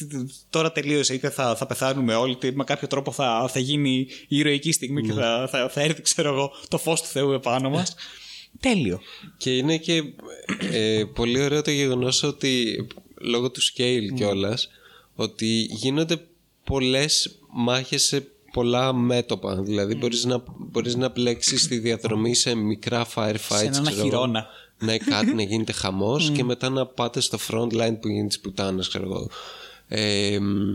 τώρα 0.49 0.71
τελείωσε 0.71 1.13
είτε 1.13 1.29
θα, 1.29 1.55
θα 1.55 1.65
πεθάνουμε 1.65 2.15
όλοι 2.15 2.31
είτε 2.31 2.51
με 2.55 2.63
κάποιο 2.63 2.87
τρόπο 2.87 3.11
θα, 3.11 3.49
θα 3.51 3.59
γίνει 3.59 4.07
η 4.27 4.37
ηρωική 4.37 4.71
στιγμή 4.71 5.01
και 5.01 5.13
θα, 5.13 5.47
θα, 5.51 5.69
θα 5.69 5.81
έρθει 5.81 6.01
ξέρω 6.01 6.33
εγώ 6.33 6.51
το 6.67 6.77
φως 6.77 7.01
του 7.01 7.07
Θεού 7.07 7.31
επάνω 7.31 7.69
μας 7.69 7.95
τέλειο 8.59 9.01
Και 9.37 9.57
είναι 9.57 9.77
και 9.77 10.03
ε, 10.71 11.03
πολύ 11.13 11.41
ωραίο 11.41 11.61
το 11.61 11.71
γεγονός 11.71 12.23
ότι 12.23 12.85
λόγω 13.21 13.51
του 13.51 13.61
scale 13.61 14.13
κιόλας, 14.15 14.69
ότι 15.15 15.67
γίνονται 15.69 16.21
πολλές 16.63 17.39
μάχες 17.49 18.03
σε 18.03 18.27
πολλά 18.51 18.93
μέτωπα. 18.93 19.61
Δηλαδή 19.61 19.95
μπορείς 19.95 20.25
να, 20.25 20.43
μπορείς 20.57 20.95
να 20.95 21.09
μπλέξεις 21.09 21.67
τη 21.67 21.77
διαδρομή 21.77 22.35
σε 22.35 22.55
μικρά 22.55 23.07
firefights. 23.15 23.57
Σε 23.57 23.65
έναν 23.65 23.83
ξέρω 23.83 23.97
εγώ. 23.97 24.01
αχυρώνα. 24.01 24.45
Ναι, 24.79 24.97
κάτι 24.97 25.33
να 25.39 25.41
γίνεται 25.41 25.71
χαμός 25.71 26.29
και 26.29 26.43
μετά 26.43 26.69
να 26.69 26.85
πάτε 26.85 27.19
στο 27.19 27.37
front 27.47 27.71
line 27.71 27.97
που 27.99 28.07
γίνεται 28.07 28.27
της 28.27 28.39
πουτάνας, 28.39 28.87
ξέρω 28.87 29.03
εγώ. 29.03 29.29
Ε, 29.87 30.39
μ, 30.39 30.73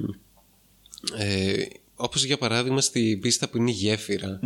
ε, 1.19 1.67
όπως 1.97 2.25
για 2.25 2.39
παράδειγμα 2.39 2.81
στη 2.81 3.19
πίστα 3.21 3.49
που 3.49 3.57
είναι 3.57 3.71
η 3.71 3.75
γέφυρα. 3.75 4.41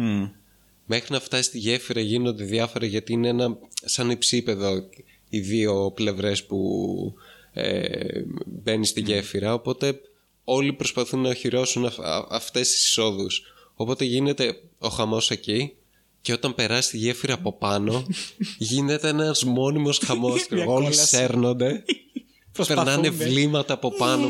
Μέχρι 0.87 1.13
να 1.13 1.21
φτάσει 1.21 1.43
στη 1.43 1.59
γέφυρα 1.59 2.01
γίνονται 2.01 2.45
διάφορα 2.45 2.87
γιατί 2.87 3.13
είναι 3.13 3.29
ένα 3.29 3.59
σαν 3.85 4.11
υψίπεδο 4.11 4.89
οι 5.29 5.41
δύο 5.41 5.93
πλευρές 5.95 6.45
που 6.45 7.15
ε, 7.53 8.23
μπαίνεις 8.47 8.89
στη 8.89 9.01
γέφυρα 9.01 9.55
οπότε 9.55 10.01
όλοι 10.49 10.73
προσπαθούν 10.73 11.21
να 11.21 11.29
οχυρώσουν 11.29 11.87
αυ- 11.87 12.01
α- 12.01 12.27
αυτές 12.31 12.71
τις 12.71 12.85
εισόδους 12.85 13.43
οπότε 13.75 14.05
γίνεται 14.05 14.61
ο 14.79 14.89
χαμός 14.89 15.31
εκεί 15.31 15.73
Και 16.21 16.33
όταν 16.33 16.55
περάσει 16.55 16.91
τη 16.91 16.97
γέφυρα 16.99 17.35
από 17.35 17.53
πάνω, 17.53 18.07
γίνεται 18.59 19.09
ένας 19.09 19.45
μόνιμος 19.45 19.99
χαμός. 20.05 20.47
Μια 20.51 20.65
Όλοι 20.65 20.73
κόλαση. 20.83 21.07
σέρνονται. 21.07 21.85
Προσπαθούν, 22.53 22.85
Περνάνε 22.85 23.09
ναι. 23.09 23.15
βλήματα 23.25 23.75
από 23.75 23.91
πάνω 23.97 24.29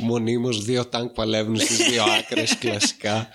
μονίμως. 0.00 0.64
Δύο 0.64 0.86
τάγκ 0.86 1.06
παλεύουν 1.14 1.56
στις 1.56 1.76
δύο 1.76 2.02
άκρες 2.18 2.58
κλασικά. 2.58 3.28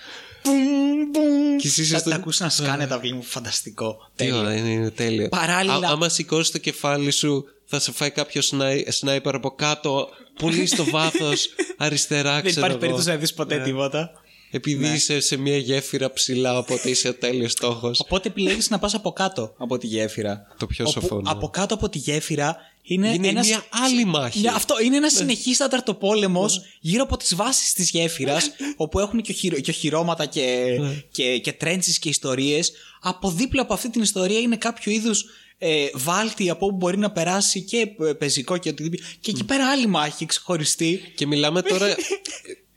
Και 1.58 1.66
εσείς 1.66 1.88
Θα 1.90 1.96
είστε- 1.96 2.10
τα 2.10 2.16
ακούσει 2.16 2.42
να 2.42 2.48
σκάνε 2.48 2.86
τα 2.86 2.98
βλήματα. 2.98 3.26
Φανταστικό. 3.26 3.96
Τι 4.16 4.24
Τέλειο. 4.24 4.38
ωραία, 4.40 4.56
είναι, 4.56 4.68
είναι 4.68 4.90
τέλειο. 4.90 5.28
Παράλληλα- 5.28 5.88
Α, 5.88 5.92
άμα 5.92 6.08
σηκώσει 6.08 6.52
το 6.52 6.58
κεφάλι 6.58 7.10
σου, 7.10 7.44
θα 7.66 7.78
σε 7.80 7.92
φάει 7.92 8.10
κάποιο 8.10 8.42
σνάι, 8.42 8.84
σνάιπερ 8.88 9.34
από 9.34 9.50
κάτω, 9.50 10.08
πολύ 10.38 10.66
στο 10.66 10.84
βάθος, 10.94 11.48
αριστερά, 11.76 12.32
Δεν 12.32 12.42
ξέρω 12.42 12.50
υπάρχει 12.58 12.70
εγώ. 12.70 12.78
περίπτωση 12.78 13.08
να 13.08 13.16
δεις 13.16 13.34
ποτέ 13.34 13.58
τίποτα. 13.58 14.10
Επειδή 14.52 14.86
Ναι. 14.88 14.94
είσαι 14.94 15.20
σε 15.20 15.36
μια 15.36 15.56
γέφυρα 15.56 16.12
ψηλά, 16.12 16.58
οπότε 16.58 16.90
είσαι 16.90 17.08
ο 17.08 17.14
τέλειος 17.14 17.52
στόχος. 17.52 18.00
Οπότε 18.00 18.28
επιλέγεις 18.28 18.70
να 18.70 18.78
πας 18.78 18.94
από 18.94 19.12
κάτω 19.12 19.54
από 19.58 19.78
τη 19.78 19.86
γέφυρα. 19.86 20.40
Το 20.58 20.66
πιο 20.66 20.84
Όπου 20.88 21.00
σοφό, 21.00 21.20
ναι. 21.20 21.30
Από 21.30 21.48
κάτω 21.48 21.74
από 21.74 21.88
τη 21.88 21.98
γέφυρα 21.98 22.56
είναι, 22.94 23.08
Είναι 23.08 23.28
ένας... 23.28 23.46
μια 23.46 23.64
άλλη 23.70 24.04
μάχη. 24.04 24.40
Ναι, 24.40 24.48
αυτό 24.48 24.80
είναι 24.80 24.96
ένας 24.96 25.12
συνεχής 25.12 25.56
τέταρτο 25.56 25.94
πόλεμο 25.94 26.46
γύρω 26.80 27.02
από 27.02 27.16
τις 27.16 27.34
βάσεις 27.34 27.72
της 27.72 27.90
γέφυρας, 27.90 28.50
όπου 28.76 28.98
έχουν 28.98 29.20
και, 29.20 29.32
οχυρο- 29.32 29.60
και 29.60 29.70
οχυρώματα 29.70 30.26
και, 30.26 30.78
και, 31.10 31.38
και 31.38 31.52
τρέντσει 31.52 31.98
και 31.98 32.08
ιστορίες. 32.08 32.72
Από 33.00 33.30
δίπλα 33.30 33.62
από 33.62 33.74
αυτή 33.74 33.90
την 33.90 34.02
ιστορία 34.02 34.38
είναι 34.38 34.56
κάποιο 34.56 34.92
είδους 34.92 35.24
ε, 35.58 35.86
βάλτη 35.94 36.50
από 36.50 36.66
όπου 36.66 36.76
μπορεί 36.76 36.98
να 36.98 37.10
περάσει 37.10 37.62
και 37.62 37.88
ε, 38.00 38.12
πεζικό 38.12 38.56
και 38.56 38.68
οτιδήποτε. 38.68 39.02
Και 39.20 39.30
εκεί 39.30 39.44
πέρα 39.44 39.70
άλλη 39.70 39.86
μάχη 39.86 40.26
ξεχωριστή. 40.26 41.12
Και 41.14 41.26
μιλάμε 41.26 41.62
τώρα 41.62 41.86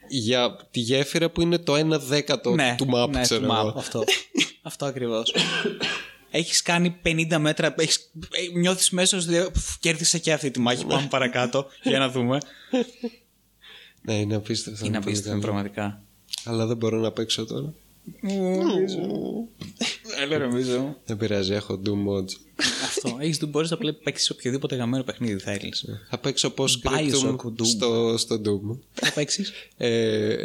για 0.10 0.68
τη 0.72 0.80
γέφυρα 0.80 1.30
που 1.30 1.42
είναι 1.42 1.58
το 1.58 1.74
1 1.74 2.00
δέκατο 2.00 2.56
του 2.78 2.88
map, 2.96 3.10
ναι, 3.10 3.22
ξέρω 3.22 3.42
του 3.42 3.54
map, 3.54 3.58
εγώ. 3.58 3.74
αυτό. 3.78 4.04
αυτό 4.62 4.86
ακριβώς. 4.86 5.34
Έχεις 6.36 6.62
κάνει 6.62 6.96
50 7.04 7.38
μέτρα, 7.40 7.74
έχεις, 7.78 8.12
νιώθεις 8.54 8.90
μέσα 8.90 9.22
σου 9.22 9.28
ότι 9.30 9.52
«Πφ, 9.52 9.78
κέρδισα 9.80 10.18
και 10.18 10.34
αυτή 10.34 10.52
τη 10.52 10.60
μάχη. 10.60 10.86
Πάμε 10.86 11.08
παρακάτω 11.10 11.68
για 11.84 12.00
να 12.00 12.10
δούμε. 12.10 12.38
Ναι, 14.02 14.14
είναι 14.14 14.36
απίστευτο. 14.36 14.86
Είναι 14.86 14.96
πολύ 14.98 15.08
απίστευτο, 15.08 15.30
καλό. 15.30 15.42
πραγματικά. 15.42 16.02
Αλλά 16.46 16.66
δεν 16.66 16.78
μπορώ 16.78 17.00
να 17.00 17.12
παίξω 17.12 17.46
τώρα. 17.46 17.74
Έλα, 20.22 20.38
νομίζω. 20.38 20.98
Δεν 21.06 21.18
πειράζει, 21.18 21.54
έχω 21.54 21.82
Doom 21.86 22.10
Mods. 22.10 22.30
Αυτό. 22.84 23.18
Έχεις 23.20 23.38
του 23.38 23.48
μπορείς 23.48 23.70
να 23.70 23.78
παίξεις 24.04 24.30
οποιοδήποτε 24.30 24.76
γαμμένο 24.76 25.04
παιχνίδι 25.04 25.40
θέλει. 25.40 25.74
Θα 26.10 26.18
παίξω 26.18 26.54
post 26.58 26.64
Bioshock, 26.64 27.36
scriptum 27.36 27.50
Doom. 27.60 27.66
στο, 27.66 28.18
στο 28.18 28.42
Doom. 28.46 28.78
Θα 28.94 29.12
παίξεις; 29.14 29.52
Ε, 29.78 30.36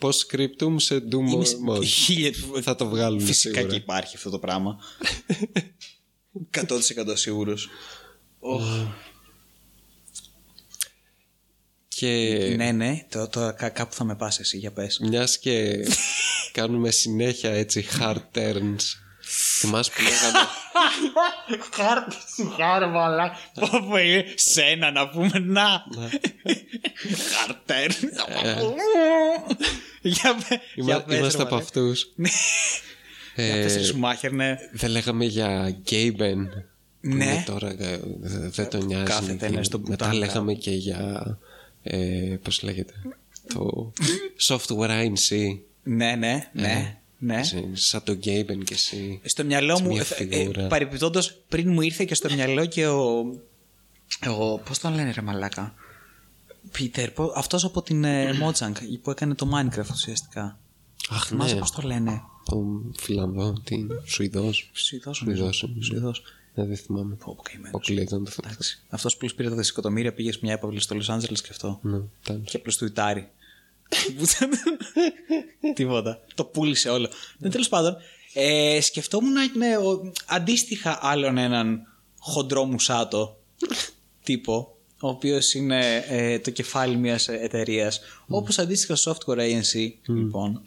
post 0.00 0.10
scriptum 0.30 0.74
σε 0.76 1.02
Doom 1.10 1.70
Mods. 1.70 1.84
Χίλια. 1.84 2.32
Θα 2.62 2.76
το 2.76 2.88
βγάλουμε 2.88 3.22
Φυσικά 3.24 3.54
σίγουρα. 3.54 3.72
και 3.74 3.80
υπάρχει 3.82 4.16
αυτό 4.16 4.30
το 4.30 4.38
πράγμα. 4.38 4.78
100% 6.68 6.68
σίγουρος. 7.14 7.68
Και 11.98 12.08
Ναι, 12.56 12.72
ναι, 12.72 12.98
τώρα 13.10 13.28
το, 13.28 13.54
κα- 13.56 13.68
κάπου 13.68 13.94
θα 13.94 14.04
με 14.04 14.14
πας 14.16 14.38
εσύ, 14.38 14.56
για 14.58 14.72
πες. 14.72 14.98
μιας 14.98 15.38
και 15.38 15.74
κάνουμε 16.52 16.90
συνέχεια 16.90 17.50
έτσι 17.50 17.86
hard 18.00 18.22
turns. 18.38 18.76
Θυμάσαι 19.58 19.90
που 19.96 20.02
λέγαμε 20.02 20.48
Χάρτη 21.74 22.16
σου, 22.36 22.54
χάρη 22.56 22.86
μαλά. 22.86 23.36
Πόπο 23.60 23.98
είναι 23.98 24.24
σένα 24.34 24.90
να 24.90 25.08
πούμε 25.08 25.38
να. 25.38 25.82
Χαρτέρ. 27.36 27.90
Για 30.02 30.34
πε- 30.48 30.60
για 30.74 30.94
Είμα- 30.94 31.02
πες, 31.02 31.18
Είμαστε 31.18 31.36
ρε, 31.38 31.42
από 31.44 31.54
μαλάκα. 31.54 31.56
αυτούς 31.56 32.12
Ναι. 32.14 32.28
Για 33.44 33.54
Ε, 33.56 33.62
πες 33.62 33.76
ρε 33.76 33.82
Σουμάχερ, 33.82 34.32
ναι. 34.32 34.56
Δεν 34.72 34.90
λέγαμε 34.90 35.24
για 35.24 35.76
Gaben 35.90 36.12
που 37.00 37.14
Ναι. 37.14 37.24
είναι 37.24 37.42
τώρα 37.46 37.68
ε, 37.78 38.00
δε- 38.20 38.48
δεν 38.48 38.68
τον 38.70 38.84
νοιάζει 38.84 39.04
Κάθεται, 39.04 39.48
και 39.48 39.56
ναι, 39.56 39.62
στο 39.62 39.78
Μετά 39.78 39.90
μπουτάν 39.90 40.12
λέγαμε 40.18 40.52
και 40.54 40.70
για 40.70 41.38
ε, 41.86 42.38
Πώς 42.42 42.62
λέγεται 42.62 42.92
Το 43.54 43.92
software 44.48 45.04
INC 45.06 45.58
Ναι, 45.82 46.14
ναι, 46.14 46.50
ναι. 46.52 46.98
ναι. 47.18 47.38
Εσύ, 47.38 47.70
Σαν 47.72 48.02
το 48.04 48.12
Gaben 48.12 48.64
και 48.64 48.74
εσύ 48.74 49.20
Στο 49.24 49.44
μυαλό 49.44 49.80
μου, 49.80 49.88
μια 49.88 50.00
ε, 50.00 50.04
φιγούρα. 50.04 50.62
ε, 50.64 50.66
παρεπιπτόντως, 50.66 51.38
πριν 51.48 51.72
μου 51.72 51.80
ήρθε 51.80 52.04
και 52.04 52.14
στο 52.14 52.32
μυαλό 52.34 52.66
και 52.66 52.86
ο. 52.86 53.18
ο 54.28 54.58
Πώς 54.58 54.78
τον 54.78 54.94
λένε, 54.94 55.12
ρε 55.12 55.20
Μαλάκα; 55.20 55.74
Πίτερ, 56.72 57.10
αυτός 57.34 57.64
από 57.64 57.82
την 57.82 58.04
ε, 58.04 58.30
Mojang 58.42 58.72
που 59.02 59.10
έκανε 59.10 59.34
το 59.34 59.48
Minecraft 59.54 59.90
ουσιαστικά. 59.92 60.58
Αχ 61.10 61.26
Θυμάσαι 61.26 61.54
ναι 61.54 61.60
πώς 61.60 61.70
το 61.70 61.82
λένε; 61.82 62.22
Το 62.44 62.64
Φιλανδό 62.96 63.60
Τι 63.64 63.86
Σουηδός 64.04 64.70
Σουηδός, 64.72 65.16
Σουηδός 65.16 65.62
νομίζω. 65.62 65.72
είναι. 65.74 65.84
Σουηδός. 65.84 66.22
Ναι, 66.56 66.64
δεν 66.64 66.76
θυμάμαι 66.76 67.14
Πω, 67.14 67.34
πω, 67.34 67.42
καημένος. 67.42 67.68
Αποκλείεται 67.74 68.16
να 68.18 68.24
το 68.24 68.30
θυμάμαι 68.30 68.52
Εντάξει. 68.52 68.82
Αυτός 68.88 69.16
που 69.16 69.26
πήρε 69.36 69.48
τα 69.48 69.56
δισεκατομμύρια 69.56 70.12
πήγε 70.12 70.32
σε 70.32 70.38
μια 70.42 70.52
έπαυλη 70.52 70.80
στο 70.80 70.94
Λο 70.94 71.04
Άντζελε 71.08 71.36
και 71.36 71.48
αυτό. 71.50 71.78
Ναι, 71.82 72.00
ήταν. 72.22 72.44
Και 72.44 72.56
απλώ 72.56 72.72
τουιτάρει. 72.78 73.30
Τίποτα. 75.74 76.20
Το 76.34 76.44
πούλησε 76.44 76.88
όλο. 76.88 77.08
Ναι, 77.38 77.50
τέλος 77.50 77.68
πάντων, 77.68 77.96
ε, 78.32 78.80
σκεφτόμουν 78.80 79.32
ναι, 79.56 79.76
ο, 79.76 80.12
αντίστοιχα 80.26 80.98
άλλον 81.02 81.38
έναν 81.38 81.86
χοντρό 82.18 82.64
μουσάτο 82.64 83.40
τύπο, 84.22 84.76
ο 85.00 85.08
οποίος 85.08 85.54
είναι 85.54 86.04
ε, 86.08 86.38
το 86.38 86.50
κεφάλι 86.50 86.96
μιας 86.96 87.28
εταιρείας. 87.28 88.00
Όπως 88.28 88.58
αντίστοιχα 88.58 88.96
στο 88.96 89.16
software 89.16 89.38
agency, 89.38 89.92
λοιπόν. 90.06 90.62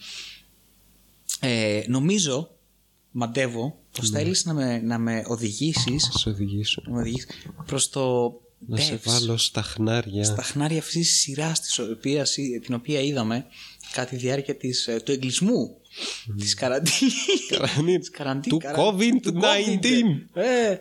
Ε, 1.40 1.84
νομίζω, 1.88 2.50
μαντεύω, 3.12 3.80
πω 3.92 4.04
θέλει 4.06 4.36
να 4.44 4.54
με, 4.54 4.80
να 4.82 4.98
με 4.98 5.24
οδηγήσεις. 5.28 6.06
Θα 6.12 6.18
σε 6.18 6.30
οδηγήσω 6.30 6.82
Να 6.86 6.92
με 6.94 7.00
οδηγήσεις 7.00 7.28
προς 7.66 7.90
το 7.90 8.32
Να 8.68 8.78
σε 8.78 8.94
devs 8.96 9.00
βάλω 9.04 9.38
στα 9.38 9.62
χνάρια 9.62 10.24
στα 10.24 10.42
χνάρια 10.42 10.78
αυτής 10.80 11.08
της 11.08 11.20
σειράς 11.20 11.80
την 12.66 12.74
οποία 12.74 13.02
είδαμε 13.02 13.46
κατά 13.94 14.10
τη 14.10 14.16
διάρκεια 14.16 14.56
της, 14.56 14.88
ε, 14.88 15.00
του 15.06 15.12
εγκλισμού 15.12 15.78
της 16.38 16.54
καραντίνης. 16.54 17.14
Καραντίν. 17.50 18.00
Της 18.00 18.10
καραντί- 18.10 18.50
Του 18.50 18.58
καρα- 18.58 18.78
COVID-19. 18.78 19.20
του 19.22 19.40
COVID. 19.42 19.84
Ε, 20.34 20.78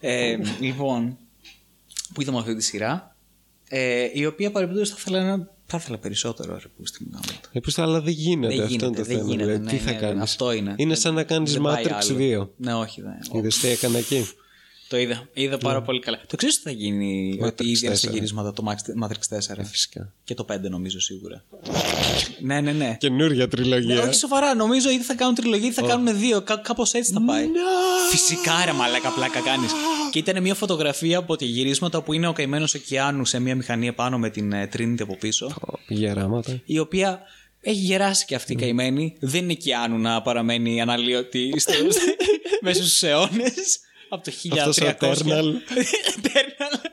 ε, 0.00 0.38
λοιπόν, 0.60 1.18
που 2.14 2.20
είδαμε 2.22 2.38
αυτή 2.38 2.56
τη 2.56 2.62
σειρά, 2.62 3.16
ε, 3.68 4.08
η 4.12 4.26
οποία 4.26 4.50
παρεμπιπτόντως 4.50 4.90
θα 4.90 4.96
ήθελα, 4.98 5.36
να, 5.36 5.51
θα 5.72 5.78
ήθελα 5.80 5.98
περισσότερο 5.98 6.52
ρε 6.62 6.68
που 6.76 6.86
στην 6.86 7.06
γάμο. 7.12 7.38
Επίση, 7.52 7.80
αλλά 7.80 8.00
δεν 8.00 8.12
γίνεται. 8.12 8.54
Δεν 8.54 8.64
αυτό 8.64 8.68
γίνεται, 8.72 8.86
είναι 8.86 8.96
το 8.96 9.02
δεν 9.04 9.16
θέμα. 9.16 9.28
γίνεται. 9.30 9.44
δηλαδή, 9.44 9.64
ναι, 9.64 9.70
τι 9.70 9.76
θα 9.76 9.92
ναι, 9.92 9.98
κάνεις; 9.98 10.22
Αυτό 10.22 10.52
είναι. 10.52 10.74
Είναι 10.76 10.94
σαν 10.94 11.14
να 11.14 11.22
κάνεις 11.22 11.52
Δεν 11.52 11.62
πάει 11.62 11.84
Matrix 11.86 11.90
άλλο. 11.90 12.44
2. 12.44 12.48
Ναι, 12.56 12.74
όχι. 12.74 13.02
Δεν. 13.02 13.18
Είδες 13.32 13.58
τι 13.58 13.68
έκανα 13.68 13.98
εκεί; 13.98 14.28
Το 14.92 14.98
είδα. 14.98 15.28
Είδα 15.32 15.58
πάρα 15.58 15.82
πολύ 15.82 16.00
καλά. 16.00 16.20
Το 16.26 16.36
ξέρεις 16.36 16.56
τι 16.56 16.62
θα 16.62 16.70
γίνει 16.70 17.38
Matrix 17.42 17.46
ότι 17.46 17.68
ήδη 17.70 17.86
είναι 17.86 17.94
στα 17.94 18.08
4. 18.10 18.12
γυρίσματα 18.12 18.52
το 18.52 18.64
Max- 18.68 19.04
Matrix 19.06 19.36
4. 19.36 19.58
Ε, 19.58 19.64
Φυσικά. 19.64 20.12
Και 20.24 20.34
το 20.34 20.44
5 20.52 20.68
νομίζω 20.70 21.00
σίγουρα. 21.00 21.44
ναι, 22.40 22.60
ναι, 22.60 22.72
ναι. 22.72 22.96
Καινούρια 23.00 23.36
Ναι, 23.44 23.46
τριλογία. 23.50 24.02
όχι 24.02 24.14
σοβαρά, 24.14 24.54
νομίζω 24.54 24.90
είτε 24.90 25.02
θα 25.02 25.14
κάνουν 25.14 25.34
τριλογία 25.34 25.68
είτε 25.68 25.80
θα 25.80 25.86
κάνουν 25.88 26.18
δύο. 26.18 26.42
Κά- 26.42 26.62
Κάπως 26.62 26.92
έτσι 26.92 27.12
θα 27.12 27.22
πάει. 27.24 27.46
Φυσικά 28.10 28.52
ρε 28.64 28.72
μαλάκα 28.72 29.10
πλάκα 29.10 29.40
κάνεις. 29.40 29.70
Και 30.10 30.18
ήταν 30.18 30.42
μια 30.42 30.54
φωτογραφία 30.54 31.18
από 31.18 31.36
τη 31.36 31.44
γυρίσματα 31.44 32.02
που 32.02 32.12
είναι 32.12 32.26
ο 32.28 32.32
καημένος 32.32 32.74
ωκεάνους 32.74 33.28
σε 33.28 33.38
μια 33.40 33.54
μηχανή 33.56 33.86
επάνω 33.86 34.18
με 34.18 34.30
την 34.30 34.52
ε, 34.52 34.68
Trinity 34.76 35.00
από 35.02 35.16
πίσω. 35.16 35.46
Ω, 35.46 35.78
Γεράματα. 35.88 36.60
Η 36.64 36.78
οποία 36.78 37.20
έχει 37.60 37.80
γεράσει 37.80 38.24
και 38.24 38.34
αυτή 38.34 38.52
η 38.52 38.56
καημένη. 38.56 39.16
Δεν 39.20 39.42
είναι 39.42 39.52
οικιάνου 39.52 39.98
να 39.98 40.22
παραμένει 40.22 40.80
αναλύωτη 40.80 41.52
στο- 41.56 41.72
μέσα 42.64 42.82
στους 42.82 43.02
αιώνες. 43.02 43.80
Από 44.12 44.24
το 44.24 44.32
1300. 44.42 44.58
Αυτός 44.58 44.78
ο 44.78 44.94
Eternal. 44.98 45.44
Eternal. 46.16 46.84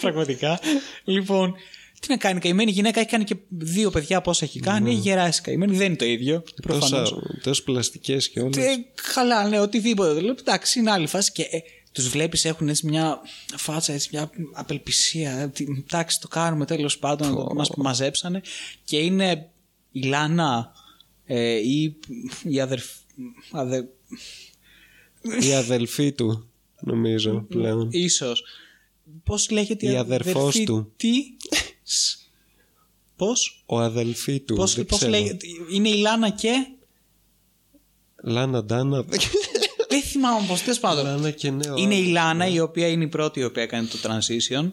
Πραγματικά. 0.00 0.60
Λοιπόν, 1.04 1.54
τι 2.00 2.06
να 2.08 2.16
κάνει, 2.16 2.36
η 2.36 2.40
καημένη 2.40 2.70
γυναίκα 2.70 3.00
έχει 3.00 3.08
κάνει 3.08 3.24
και 3.24 3.36
δύο 3.48 3.90
παιδιά 3.90 4.20
πόσα 4.20 4.44
έχει 4.44 4.60
κάνει. 4.60 4.90
Έχει 4.90 4.98
γεράσει 4.98 5.40
η 5.40 5.42
καημένη, 5.44 5.76
δεν 5.76 5.86
είναι 5.86 5.96
το 5.96 6.04
ίδιο. 6.04 6.42
Προφανώς. 6.62 7.14
Τόσες 7.42 7.64
πλαστικές 7.64 8.28
και 8.28 8.40
όλα. 8.40 8.50
Ε, 8.56 8.74
καλά, 9.14 9.48
ναι, 9.48 9.60
οτιδήποτε. 9.60 10.20
Λέω, 10.20 10.34
εντάξει, 10.38 10.78
είναι 10.78 10.90
άλλη 10.90 11.06
φάση 11.06 11.32
και 11.32 11.42
ε, 11.42 11.58
τους 11.92 12.08
βλέπεις 12.08 12.44
έχουν 12.44 12.68
έτσι 12.68 12.86
μια 12.86 13.20
φάτσα, 13.56 13.92
έτσι 13.92 14.08
μια 14.12 14.30
απελπισία. 14.52 15.30
ε, 15.38 15.48
τι- 15.48 15.66
Εντάξει, 15.80 16.20
το 16.20 16.28
κάνουμε 16.28 16.66
τέλος 16.66 16.98
πάντων, 16.98 17.36
oh. 17.38 17.54
μας 17.54 17.70
μαζέψανε. 17.76 18.40
Και 18.84 18.96
είναι 18.98 19.48
η 19.92 20.02
Λάνα 20.02 20.72
ε, 21.26 21.54
ή 21.54 21.96
η 22.42 22.60
αδερφ... 22.60 22.84
αδε... 23.52 23.88
Η 25.40 25.52
αδελφή 25.54 26.12
του, 26.12 26.48
νομίζω 26.80 27.44
πλέον. 27.48 27.88
ίσως. 27.92 28.42
Πώς 29.24 29.50
λέγεται 29.50 29.92
Η 29.92 29.96
αδερφός 29.96 30.36
αδερφή- 30.42 30.64
του. 30.64 30.92
Τι; 30.96 31.12
Σ. 31.82 32.16
Πώς; 33.16 33.62
Ο 33.66 33.78
αδελφή 33.80 34.40
του. 34.40 34.54
Πώς, 34.54 34.74
δεν 34.74 34.86
πώς 34.86 34.98
ξέρω. 34.98 35.12
λέγεται; 35.12 35.46
Είναι 35.72 35.88
η 35.88 35.96
Λάνα 35.96 36.30
και... 36.30 36.66
Λάνα 38.22 38.64
Ντάνα. 38.64 39.04
Δεν 40.14 40.22
θυμάμαι 40.22 40.46
πώ. 40.46 40.54
Τέλος 40.54 40.80
πάντων. 40.80 41.04
Λάνα 41.04 41.30
και 41.30 41.50
νέο. 41.50 41.76
Είναι 41.76 41.94
η 41.94 42.06
Λάνα 42.06 42.46
η 42.46 42.60
οποία 42.60 42.88
είναι 42.88 43.04
η 43.04 43.08
πρώτη 43.08 43.40
η 43.40 43.44
οποία 43.44 43.66
κάνει 43.66 43.86
το 43.86 43.98
transition. 44.02 44.70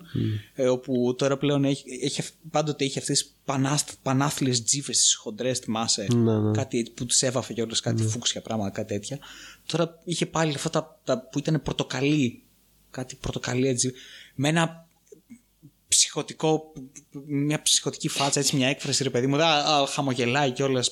ε, 0.53 0.67
όπου 0.67 1.15
τώρα 1.17 1.37
πλέον 1.37 1.63
έχει, 1.65 1.83
έχει, 2.01 2.21
πάντοτε 2.51 2.85
είχε 2.85 2.99
αυτές 2.99 3.33
τις 3.45 3.95
πανάθλιες 4.01 4.63
τζίφες, 4.63 4.97
τι 4.97 5.15
χοντρές, 5.15 5.59
θυμάσαι; 5.59 6.07
Ναι, 6.13 6.37
ναι. 6.39 6.51
Κάτι 6.51 6.91
που 6.95 7.05
του 7.05 7.15
έβαφε 7.19 7.53
κιόλα, 7.53 7.75
κάτι 7.81 8.03
φούξια 8.03 8.41
πράγματα, 8.41 8.69
κάτι 8.69 8.93
τέτοια. 8.93 9.19
Τώρα 9.65 9.99
είχε 10.03 10.25
πάλι 10.25 10.53
αυτά 10.55 10.69
τα, 10.69 10.99
τα 11.03 11.27
που 11.31 11.39
ήταν 11.39 11.61
πορτοκαλί. 11.63 12.43
Κάτι 12.91 13.15
πορτοκαλί 13.15 13.67
έτσι. 13.67 13.93
Με 14.35 14.47
ένα 14.49 14.87
ψυχοτικό, 15.87 16.73
μια 17.25 17.61
ψυχοτική 17.61 18.07
φάτσα, 18.07 18.39
έτσι 18.39 18.55
μια 18.55 18.67
έκφραση 18.67 19.03
ρε 19.03 19.09
παιδί 19.09 19.27
μου. 19.27 19.43
Α, 19.43 19.81
α, 19.81 19.85
χαμογελάει 19.85 20.51
κιόλα 20.51 20.83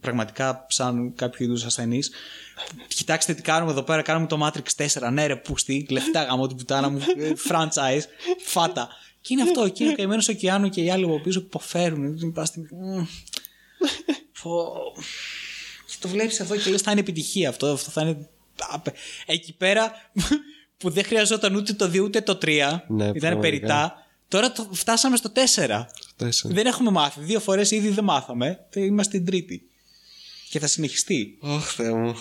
πραγματικά 0.00 0.66
σαν 0.68 1.14
κάποιο 1.14 1.44
είδους 1.44 1.64
ασθενή. 1.64 2.00
Κοιτάξτε 2.88 3.34
τι 3.34 3.42
κάνουμε 3.42 3.70
εδώ 3.72 3.82
πέρα. 3.82 4.02
Κάνουμε 4.02 4.26
το 4.26 4.46
Matrix 4.46 4.86
4. 5.02 5.12
Ναι, 5.12 5.26
ρε, 5.26 5.36
πούστη. 5.36 5.86
Λεφτά 5.90 6.22
γαμώ 6.22 6.46
την 6.46 6.56
πουτάνα 6.56 6.88
μου. 6.88 7.00
ε, 7.16 7.32
franchise. 7.48 8.02
Φάτα. 8.44 8.88
Και 9.20 9.32
είναι 9.32 9.42
αυτό. 9.42 9.68
Και 9.68 9.82
είναι 9.84 9.92
ο 9.92 9.96
καημένο 9.96 10.22
ωκεάνου 10.30 10.68
και 10.68 10.80
οι 10.82 10.90
άλλοι 10.90 11.04
από 11.04 11.20
πίσω 11.20 11.40
που 11.40 11.46
υποφέρουν. 11.46 12.04
Είναι 12.04 12.32
πας 12.32 12.48
στη- 12.48 12.68
Μμμ. 12.70 13.04
Φω. 14.32 14.72
Και 15.86 15.94
το 16.00 16.08
βλέπεις 16.08 16.40
εδώ 16.40 16.56
και 16.56 16.70
λες 16.70 16.80
θα 16.82 16.90
είναι 16.90 17.00
επιτυχία 17.00 17.48
αυτό. 17.48 17.66
Αυτό 17.66 17.90
θα 17.90 18.02
είναι. 18.02 18.28
απε- 18.70 18.96
Εκεί 19.26 19.52
πέρα 19.56 19.92
που 20.76 20.90
δεν 20.90 21.04
χρειαζόταν 21.04 21.54
ούτε 21.54 21.72
το 21.72 21.84
2 21.88 22.00
ούτε 22.02 22.20
το 22.20 22.38
3. 22.42 22.46
Ναι, 22.88 23.04
ήταν 23.04 23.12
πραγματικά. 23.20 23.38
περιτά. 23.40 23.94
Τώρα 24.28 24.52
το, 24.52 24.68
φτάσαμε 24.72 25.16
στο 25.16 25.28
4. 25.28 25.34
Τέσσερα. 25.34 25.90
Δεν 26.54 26.66
έχουμε 26.66 26.90
μάθει. 26.90 27.20
Δύο 27.20 27.40
φορές 27.40 27.70
ήδη 27.70 27.88
δεν 27.88 28.04
μάθαμε. 28.04 28.66
Τε- 28.70 28.84
Είμαστε 28.84 29.16
την 29.16 29.26
τρίτη. 29.26 29.64
Και 30.50 30.58
θα 30.58 30.66
συνεχιστεί. 30.66 31.36
Ωχ, 31.40 31.72
Θεέ 31.74 31.92
μου. 31.92 32.14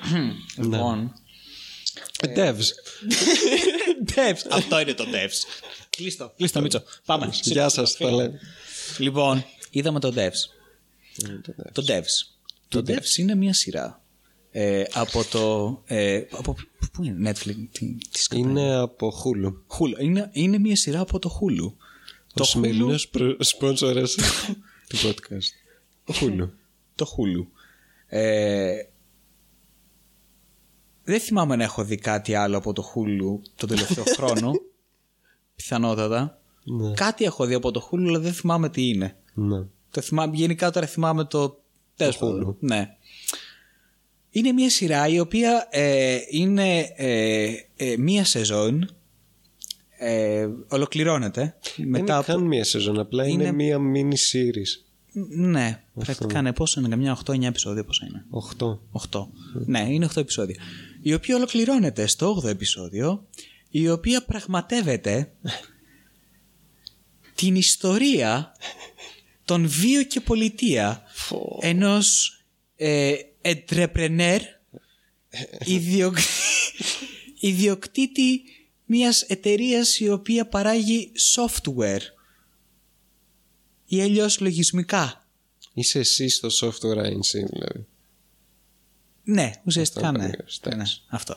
Λοιπόν. 0.62 1.12
Devs. 2.36 2.64
Devs. 4.14 4.46
Αυτό 4.58 4.80
είναι 4.80 4.94
το 4.94 5.04
Devs. 5.04 5.64
Κλείστο. 5.90 6.32
Κλείστο, 6.36 6.60
Μίτσο. 6.60 6.82
Πάμε. 7.04 7.30
Γεια 7.42 7.68
σας, 7.68 7.96
τα 7.96 8.10
λέμε. 8.10 8.40
Λοιπόν, 8.98 9.44
είδαμε 9.70 10.00
το 10.00 10.12
Devs. 10.16 10.40
Το 11.72 11.84
Devs. 11.88 12.36
Το 12.68 12.82
Devs 12.86 13.16
είναι 13.16 13.34
μια 13.34 13.52
σειρά. 13.54 14.02
Ε, 14.50 14.82
από 14.92 15.24
το. 15.24 15.82
Ε, 15.86 16.22
από, 16.30 16.56
πού 16.92 17.04
είναι, 17.04 17.30
Netflix, 17.30 17.54
τι, 17.72 17.96
τι 18.10 18.22
σκατά 18.22 18.40
είναι. 18.40 18.60
Είναι 18.60 18.74
από 18.74 19.12
Hulu. 19.24 19.52
Hulu. 19.78 20.00
Είναι, 20.02 20.28
είναι 20.32 20.58
μια 20.58 20.76
σειρά 20.76 21.00
από 21.00 21.18
το 21.18 21.38
Hulu. 21.40 21.64
Ο 21.64 22.32
Το 22.34 22.44
Hulu, 22.44 22.48
σημερινός 22.48 23.08
προ- 23.08 23.36
σπόνσορας 23.44 24.14
του 24.88 24.96
podcast. 25.02 25.48
Ο 26.04 26.14
Hulu. 26.20 26.48
το 26.94 27.06
Hulu. 27.16 27.46
Ε, 28.12 28.72
δεν 31.04 31.20
θυμάμαι 31.20 31.56
να 31.56 31.62
έχω 31.64 31.84
δει 31.84 31.96
κάτι 31.96 32.34
άλλο 32.34 32.56
από 32.56 32.72
το 32.72 32.92
Hulu 32.94 33.48
τον 33.54 33.68
τελευταίο 33.68 34.04
χρόνο. 34.16 34.52
Πιθανότατα. 35.56 36.40
Ναι. 36.64 36.92
Κάτι 36.94 37.24
έχω 37.24 37.44
δει 37.46 37.54
από 37.54 37.70
το 37.70 37.88
Hulu, 37.90 38.04
αλλά 38.08 38.18
δεν 38.18 38.32
θυμάμαι 38.32 38.68
τι 38.70 38.88
είναι. 38.88 39.16
Ναι. 39.34 39.62
Το 39.90 40.00
θυμάμαι, 40.00 40.36
γενικά 40.36 40.70
τώρα 40.70 40.86
θυμάμαι 40.86 41.24
το 41.24 41.62
τέλος 41.96 42.16
Hulu. 42.16 42.20
πάντων. 42.20 42.56
Ναι. 42.60 42.96
Είναι 44.30 44.52
μια 44.52 44.70
σειρά 44.70 45.08
η 45.08 45.20
οποία 45.20 45.66
ε, 45.70 46.18
είναι 46.30 46.78
ε, 46.96 47.52
ε, 47.76 47.96
μία 47.96 48.24
σεζόν. 48.24 48.94
Ε, 49.98 50.48
ολοκληρώνεται. 50.68 51.56
Δεν 51.76 51.88
Μετά 51.88 51.98
είναι 51.98 52.12
από... 52.12 52.32
καν 52.32 52.42
μία 52.42 52.64
σεζόν, 52.64 52.98
απλά 52.98 53.26
είναι, 53.26 53.42
Είναι- 53.42 53.52
μία 53.52 53.78
mini 53.94 54.12
series. 54.32 54.84
Ναι, 55.28 55.82
πρακτικά 55.94 56.42
ναι. 56.42 56.52
Πόσο 56.52 56.80
είναι, 56.80 56.88
καμιά 56.88 57.18
8-9 57.26 57.42
επεισόδια, 57.42 57.84
πόσα 57.84 58.06
είναι; 58.06 58.24
8. 58.58 58.78
8. 59.10 59.26
Ναι, 59.52 59.92
είναι 59.92 60.08
8 60.14 60.16
επεισόδια. 60.16 60.56
Η 61.02 61.14
οποία 61.14 61.36
ολοκληρώνεται 61.36 62.06
στο 62.06 62.40
8ο 62.42 62.48
επεισόδιο, 62.48 63.26
η 63.68 63.88
οποία 63.88 64.24
πραγματεύεται 64.24 65.32
την 67.34 67.54
ιστορία 67.54 68.52
των 69.44 69.68
βίο 69.68 70.02
και 70.02 70.20
πολιτεία 70.20 71.02
ενός 71.60 72.38
ε, 72.76 73.14
entrepreneur 73.42 74.38
ιδιοκ... 75.64 76.18
ιδιοκτήτη 77.40 78.42
μιας 78.84 79.22
εταιρείας 79.22 79.98
η 79.98 80.08
οποία 80.08 80.46
παράγει 80.46 81.12
software 81.34 82.00
ή 83.92 84.00
αλλιώς 84.02 84.40
λογισμικά. 84.40 85.24
Είσαι 85.74 85.98
εσύ 85.98 86.28
στο 86.28 86.48
software 86.60 86.98
agency, 86.98 87.46
δηλαδή. 87.52 87.86
Ναι, 89.24 89.50
ουσιαστικά 89.64 90.06
Αυτό 90.08 90.18
ναι. 90.18 90.24
ακριβώς, 90.26 90.60
ναι. 90.66 90.72
εντάξει. 90.72 91.02
Αυτό. 91.08 91.36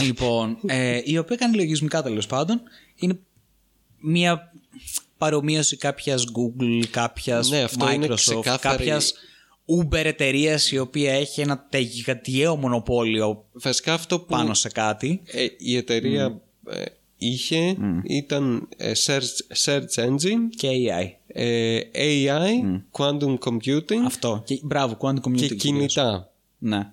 λοιπόν, 0.00 0.58
ε, 0.66 1.00
η 1.04 1.18
οποία 1.18 1.36
κάνει 1.36 1.56
λογισμικά 1.56 2.02
τέλος 2.02 2.26
πάντων. 2.26 2.60
Είναι 2.96 3.18
μια 4.00 4.52
παρομοίωση 5.18 5.76
κάποιας 5.76 6.24
Google, 6.24 6.84
κάποιας 6.90 7.50
Ναι, 7.50 7.62
αυτό 7.62 7.90
είναι 7.90 8.06
Microsoft, 8.06 8.14
ξεκάθαρη- 8.16 8.60
κάποιας 8.78 9.14
Uber 9.80 10.04
εταιρείας 10.04 10.70
η 10.70 10.78
οποία 10.78 11.12
έχει 11.12 11.40
ένα 11.40 11.68
γιγαντιαίο 11.78 12.56
μονοπόλιο 12.56 13.44
Βασικά 13.52 13.92
αυτό 13.94 14.20
που 14.20 14.26
πάνω 14.26 14.54
σε 14.54 14.68
κάτι. 14.68 15.22
ε, 15.24 15.46
η 15.58 15.76
εταιρεία 15.76 16.40
ε, 16.70 16.84
είχε 17.18 17.76
ήταν 18.02 18.68
ε, 18.76 18.92
search, 19.06 19.64
search 19.64 20.06
engine, 20.08 20.48
Και 20.56 20.68
AI. 20.68 21.10
ε, 21.26 21.80
AI, 21.94 22.80
quantum 22.98 23.34
computing 23.38 24.04
Αυτό. 24.06 24.42
Και, 24.44 24.60
μπράβο, 24.62 24.96
Quantum 25.00 25.14
Computing. 25.28 25.36
και 25.36 25.54
κυρίως. 25.54 25.58
κινητά. 25.92 26.32
Ναι. 26.58 26.92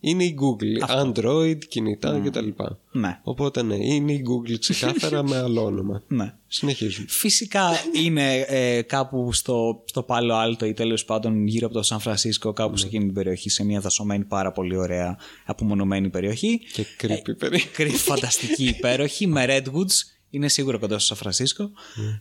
Είναι 0.00 0.24
η 0.24 0.38
Google, 0.40 0.90
Android, 1.04 1.58
κινητά 1.68 2.20
κτλ. 2.24 2.48
Ναι. 2.92 3.20
Οπότε 3.22 3.62
ναι, 3.62 3.74
είναι 3.76 4.12
η 4.12 4.24
Google 4.28 4.58
ξεκάθαρα 4.58 5.22
με 5.28 5.36
άλλο 5.36 5.64
όνομα. 5.64 6.02
ναι. 6.08 6.34
Συνεχίζουμε. 6.46 7.06
Φυσικά 7.08 7.70
είναι 8.04 8.34
ε, 8.48 8.82
κάπου 8.82 9.32
στο, 9.32 9.82
στο 9.84 10.02
Πάλο 10.02 10.34
Άλτο 10.34 10.66
ή 10.66 10.72
τέλος 10.72 11.04
πάντων 11.04 11.46
γύρω 11.46 11.66
από 11.66 11.74
το 11.74 11.82
Σαν 11.82 12.00
Φρανσίσκο, 12.00 12.52
κάπου 12.52 12.76
σε 12.76 12.86
εκείνη 12.86 13.04
την 13.04 13.14
περιοχή, 13.14 13.50
σε 13.50 13.64
μια 13.64 13.80
δασωμένη 13.80 14.24
πάρα 14.24 14.52
πολύ 14.52 14.76
ωραία 14.76 15.18
απομονωμένη 15.44 16.08
περιοχή. 16.10 16.60
Και 16.72 16.86
creepy 17.02 17.36
περί. 17.38 17.60
Κρυ- 17.60 17.96
φανταστική 17.96 18.64
υπέροχη 18.64 19.26
με 19.26 19.44
Redwoods. 19.48 19.96
Είναι 20.30 20.48
σίγουρο 20.48 20.78
κοντά 20.78 20.98
στο 20.98 21.06
Σαν 21.06 21.16
Φρανσίσκο. 21.16 21.70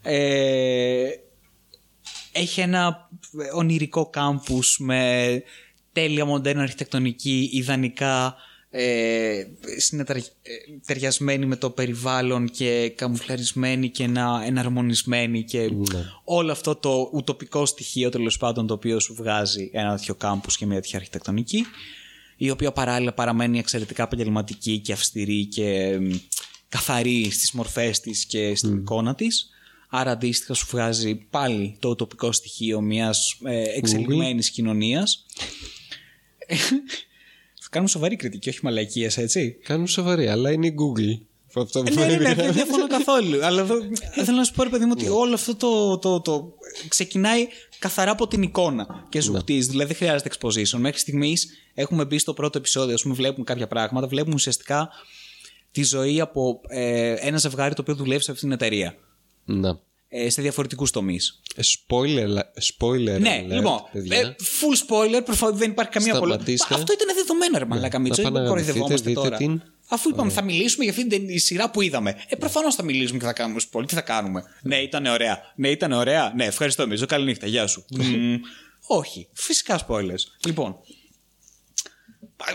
Ε, 0.01 1.09
έχει 2.31 2.61
ένα 2.61 3.09
ονειρικό 3.53 4.09
κάμπους 4.09 4.77
με 4.79 5.41
τέλεια 5.99 6.25
μοντέρνα 6.25 6.61
αρχιτεκτονική, 6.61 7.49
ιδανικά 7.53 8.35
ε, 8.69 9.43
συνετρα- 9.77 10.17
ε, 10.17 10.51
ταιριασμένη 10.85 11.45
με 11.45 11.55
το 11.55 11.69
περιβάλλον 11.69 12.49
και 12.49 12.93
καμουφλαρισμένη 12.95 13.89
και 13.89 14.07
να 14.07 14.43
εναρμονισμένη 14.45 15.43
και 15.43 15.69
όλο 16.23 16.51
αυτό 16.51 16.75
το 16.75 17.09
ουτοπικό 17.13 17.65
στοιχείο 17.65 18.09
τέλος 18.09 18.37
πάντων 18.37 18.67
το 18.67 18.73
οποίο 18.73 18.99
σου 18.99 19.13
βγάζει 19.13 19.69
ένα 19.73 19.95
τέτοιο 19.95 20.15
κάμπους 20.15 20.57
και 20.57 20.65
μια 20.65 20.75
τέτοια 20.75 20.97
αρχιτεκτονική 20.97 21.65
η 22.37 22.49
οποία 22.49 22.71
παράλληλα 22.71 23.13
παραμένει 23.13 23.59
εξαιρετικά 23.59 24.03
επαγγελματική 24.03 24.79
και 24.79 24.93
αυστηρή 24.93 25.45
και 25.45 25.97
μ, 26.01 26.15
καθαρή 26.69 27.29
στις 27.31 27.51
μορφές 27.51 27.99
της 27.99 28.25
και 28.25 28.55
στην 28.55 28.77
εικόνα 28.77 29.15
της. 29.15 29.49
Άρα 29.89 30.11
αντίστοιχα 30.11 30.53
σου 30.53 30.67
βγάζει 30.71 31.15
πάλι 31.15 31.77
το 31.79 31.95
τοπικό 31.95 32.31
στοιχείο 32.31 32.81
μιας 32.81 33.37
ε, 33.43 33.63
εξελιγμένης 33.77 34.49
κοινωνίας. 34.49 35.25
Θα 37.61 37.67
κάνουμε 37.69 37.91
σοβαρή 37.91 38.15
κριτική, 38.15 38.49
όχι 38.49 38.59
μαλακίες, 38.63 39.17
έτσι. 39.17 39.57
Κάνουν 39.63 39.87
σοβαρή, 39.87 40.27
αλλά 40.27 40.51
είναι 40.51 40.67
η 40.67 40.75
Google. 40.79 41.25
Αυτό 41.61 41.83
που 41.83 41.93
Ναι, 41.93 42.05
ναι, 42.05 42.05
ναι, 42.05 42.17
περιγράφει. 42.17 42.41
δεν 42.41 42.53
διαφωνώ 42.53 42.87
καθόλου. 42.87 43.45
Αλλά 43.45 43.61
εδώ, 43.61 43.75
θέλω 44.25 44.37
να 44.37 44.43
σου 44.43 44.53
πω, 44.53 44.63
ρε 44.63 44.69
παιδί 44.69 44.85
μου, 44.85 44.91
ότι 44.95 45.07
όλο 45.07 45.33
αυτό 45.33 45.55
το, 45.55 45.97
το, 45.97 46.21
το 46.21 46.53
ξεκινάει 46.87 47.47
καθαρά 47.79 48.11
από 48.11 48.27
την 48.27 48.41
εικόνα 48.41 49.05
και 49.09 49.21
σου 49.21 49.33
χτίζει. 49.33 49.69
Δηλαδή, 49.69 49.87
δεν 49.93 49.95
χρειάζεται 49.95 50.29
exposition. 50.39 50.79
Μέχρι 50.79 50.99
στιγμής 50.99 51.47
έχουμε 51.73 52.05
μπει 52.05 52.17
στο 52.17 52.33
πρώτο 52.33 52.57
επεισόδιο, 52.57 52.93
ας 52.93 53.01
πούμε, 53.01 53.13
βλέπουμε 53.13 53.43
κάποια 53.43 53.67
πράγματα. 53.67 54.07
Βλέπουμε 54.07 54.35
ουσιαστικά 54.35 54.89
τη 55.71 55.83
ζωή 55.83 56.21
από 56.21 56.61
ε, 56.67 57.13
ένα 57.19 57.37
ζευγάρι 57.37 57.73
το 57.75 57.81
οποίο 57.81 57.95
δουλεύει 57.95 58.23
σε 58.23 58.31
αυτήν 58.31 58.47
την 58.49 58.57
εταιρεία. 58.57 58.95
Να. 59.45 59.79
Ε, 60.09 60.29
σε 60.29 60.41
διαφορετικούς 60.41 60.91
τομείς. 60.91 61.41
Ε, 61.57 61.61
Spoiler, 61.63 62.37
spoiler 62.61 63.19
Ναι, 63.19 63.43
alert, 63.45 63.53
λοιπόν. 63.53 63.79
παιδιά. 63.91 64.17
Ε, 64.19 64.35
full 64.39 64.75
spoiler, 65.17 65.21
προφανώ 65.25 65.55
δεν 65.57 65.69
υπάρχει 65.71 65.91
καμία 65.91 66.19
πολλά. 66.19 66.33
Σταματήστε. 66.33 66.73
Αυτό 66.73 66.93
ήταν 66.93 67.15
δεδομένο, 67.15 67.57
ρε 67.57 67.65
Μαλάκα 67.65 67.99
Μίτσο. 67.99 68.21
Να 68.21 68.29
Δεν 68.29 68.37
επαναλαμβαθείτε, 68.41 68.71
κοροϊδευόμαστε 68.79 69.09
δείτε 69.09 69.21
τώρα. 69.21 69.37
την. 69.37 69.61
Αφού 69.89 70.09
είπαμε 70.09 70.31
θα 70.31 70.41
μιλήσουμε 70.41 70.83
για 70.83 70.93
αυτή 70.93 71.07
την 71.07 71.39
σειρά 71.39 71.69
που 71.71 71.81
είδαμε. 71.81 72.15
Ε, 72.27 72.35
προφανώς 72.35 72.75
θα 72.75 72.83
μιλήσουμε 72.83 73.19
και 73.19 73.25
θα 73.25 73.33
κάνουμε 73.33 73.59
spoiler. 73.71 73.87
Τι 73.87 73.93
θα 73.93 74.01
κάνουμε; 74.01 74.43
Ναι, 74.61 74.75
ήταν 74.77 75.05
ωραία. 75.05 75.39
Ναι, 75.55 75.69
ήταν 75.69 75.91
ωραία. 75.91 76.33
Ναι, 76.35 76.45
ευχαριστώ, 76.45 76.87
Μίτσο. 76.87 77.05
Καληνύχτα. 77.05 77.47
Γεια 77.47 77.67
σου. 77.67 77.85
Μμμ. 77.97 78.35
Όχι. 78.87 79.27
Φυσικά 79.33 79.85
spoilers. 79.87 80.23
Λοιπόν. 80.45 80.75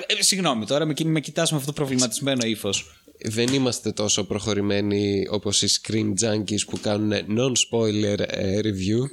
Ε, 0.07 0.23
συγγνώμη 0.23 0.67
τώρα, 0.67 0.85
με, 0.85 0.95
με 1.05 1.21
κοιτάς 1.21 1.51
με 1.51 1.57
αυτό 1.57 1.73
το 1.73 1.77
προβληματισμένο 1.81 2.47
ύφος. 2.47 3.02
Δεν 3.25 3.47
είμαστε 3.55 3.93
τόσο 3.93 4.25
προχωρημένοι 4.25 5.27
όπως 5.31 5.63
οι 5.63 5.69
Screen 5.83 6.13
Junkies 6.23 6.65
που 6.67 6.81
κάνουν 6.81 7.13
non-spoiler 7.13 8.19
ε, 8.27 8.59
review. 8.63 9.01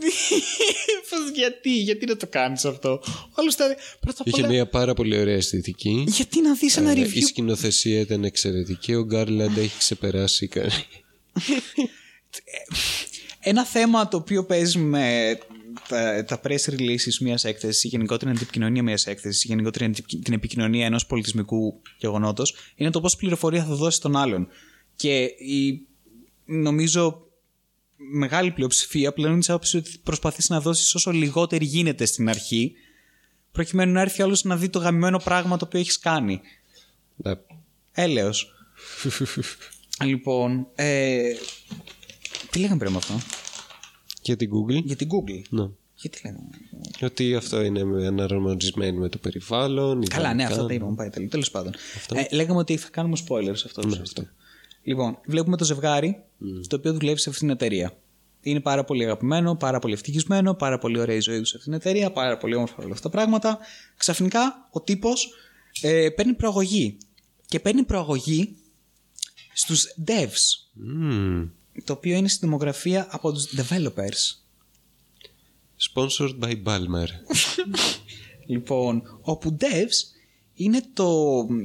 Πώς 1.10 1.30
γιατί, 1.36 1.70
γιατί 1.78 2.06
να 2.06 2.16
το 2.18 2.28
κάνεις 2.30 2.66
αυτό; 2.66 3.02
Όλος 3.36 3.56
τα... 3.56 3.76
Πρώτα 4.00 4.18
απ' 4.22 4.28
Είχε 4.28 4.42
όλα, 4.42 4.50
μια 4.50 4.68
πάρα 4.68 4.94
πολύ 4.94 5.20
ωραία 5.20 5.36
αισθητική. 5.36 6.04
γιατί 6.08 6.42
να 6.42 6.54
δεις 6.54 6.78
ένα 6.78 6.92
Ε, 6.92 7.00
Η 7.00 7.04
review 7.06 7.24
σκηνοθεσία 7.28 8.00
ήταν 8.00 8.24
εξαιρετική. 8.24 8.94
Ο 8.94 9.04
Γκάρλαντ 9.04 9.58
έχει 9.58 9.78
ξεπεράσει. 9.78 10.48
κα- 10.48 10.70
Ένα 13.42 13.66
θέμα 13.66 14.08
το 14.08 14.18
οποίο 14.18 14.46
παίζει 14.46 14.78
με 14.78 15.38
τα, 15.90 16.24
τα 16.24 16.42
press 16.44 16.70
releases 16.70 17.18
μιας 17.22 17.44
έκθεσης, 17.44 17.84
γενικότερα 17.84 18.32
την 18.32 18.42
επικοινωνία 18.42 18.84
μιας 18.84 19.08
έκθεσης, 19.08 19.44
γενικότερα 19.44 19.90
την- 19.90 20.24
την 20.24 20.34
επικοινωνία 20.34 20.86
ενός 20.86 21.06
πολιτισμικού 21.06 21.82
γεγονότος, 21.98 22.56
είναι 22.76 22.90
το 22.90 23.02
πόση 23.02 23.18
πληροφορία 23.18 23.64
θα 23.66 23.76
δώσει 23.76 23.98
στον 23.98 24.16
άλλον. 24.16 24.48
Και 24.96 25.24
η, 25.24 25.88
νομίζω 26.46 27.24
μεγάλη 28.12 28.52
πλειοψηφία 28.52 29.14
πλέον 29.14 29.32
είναι 29.32 29.40
της 29.40 29.50
άποψης 29.50 29.74
ότι 29.74 30.00
προσπαθεί 30.04 30.44
να 30.48 30.62
δώσει 30.62 30.96
όσο 30.98 31.12
λιγότερη 31.12 31.66
γίνεται 31.66 32.06
στην 32.06 32.30
αρχή, 32.30 32.74
προκειμένου 33.52 33.92
να 33.92 34.02
έρθει 34.02 34.22
άλλος 34.22 34.44
να 34.44 34.58
δει 34.58 34.70
το 34.70 34.80
γαμμένο 34.80 35.18
πράγμα 35.18 35.58
το 35.58 35.66
οποίο 35.66 35.80
έχεις 35.80 36.00
κάνει. 36.00 36.42
Ναι. 37.16 37.32
Έλεος. 37.92 38.52
λοιπόν, 40.06 40.68
ε, 40.76 41.32
τι 42.50 42.60
λέγαμε 42.60 42.78
πριν 42.80 42.90
από 42.96 42.98
αυτό; 43.00 43.20
Για 44.22 44.36
την 44.36 44.50
Google. 44.50 44.84
Για 44.84 44.96
την 44.96 45.08
Google. 45.08 45.42
Ναι. 45.50 45.70
Γιατί 46.02 46.22
λέγαμε. 46.26 46.50
Ότι 47.02 47.36
αυτό 47.36 47.62
είναι 47.62 47.84
με- 47.84 48.08
αναρμονισμένο 48.08 49.00
με 49.00 49.10
το 49.10 49.18
περιβάλλον. 49.18 50.06
Καλά, 50.08 50.28
ναι, 50.28 50.34
ιδανικά. 50.34 50.48
αυτό 50.48 50.66
τα 50.66 50.74
είπαμε. 50.74 50.96
Πάει 50.96 51.10
τέλος. 51.10 51.30
Τέλος 51.30 51.52
πάντων. 51.52 51.74
Ε, 52.14 52.36
λέγαμε 52.36 52.60
ότι 52.60 52.78
θα 52.78 52.90
κάνουμε 52.90 53.18
spoilers 53.28 53.52
σε 53.58 53.64
αυτό. 53.66 53.82
Ναι, 53.82 53.92
ουσιαστικά. 53.92 54.34
Λοιπόν, 54.84 55.18
βλέπουμε 55.26 55.58
το 55.58 55.64
ζευγάρι 55.66 56.24
το 56.68 56.76
οποίο 56.76 56.94
δουλεύει 56.94 57.20
σε 57.20 57.30
αυτήν 57.30 57.48
την 57.48 57.56
εταιρεία. 57.56 57.94
Είναι 58.42 58.60
πάρα 58.60 58.84
πολύ 58.84 59.04
αγαπημένο, 59.04 59.56
πάρα 59.56 59.80
πολύ 59.80 59.94
ευτυχισμένο, 59.94 60.54
πάρα 60.54 60.78
πολύ 60.78 61.00
ωραία 61.00 61.16
η 61.16 61.20
ζωή 61.20 61.40
του 61.40 61.46
σε 61.46 61.58
αυτήν 61.58 61.72
την 61.72 61.82
εταιρεία, 61.82 62.12
πάρα 62.12 62.38
πολύ 62.38 62.56
όμορφα 62.56 62.76
όλα 62.84 62.92
αυτά 62.94 63.10
τα 63.10 63.16
πράγματα. 63.18 63.58
Ξαφνικά 63.98 64.68
ο 64.72 64.82
τύπος 64.82 65.34
ε, 65.82 66.10
παίρνει 66.10 66.34
προαγωγή. 66.34 66.98
Και 67.46 67.60
παίρνει 67.60 67.84
προαγωγή 67.84 68.56
στους 69.54 69.86
devs. 70.06 70.68
Μμμ. 70.74 71.48
Το 71.84 71.94
οποίο 71.94 72.16
είναι 72.16 72.28
στην 72.28 72.48
δημογραφία 72.48 73.08
από 73.10 73.32
τους 73.34 73.46
developers. 73.58 74.39
Sponsored 75.94 76.40
by 76.40 76.64
Balmer. 76.64 77.08
Λοιπόν, 78.46 79.20
όπου 79.22 79.58
devs 79.62 80.18
είναι 80.54 80.82
το 80.94 81.08
μ, 81.50 81.58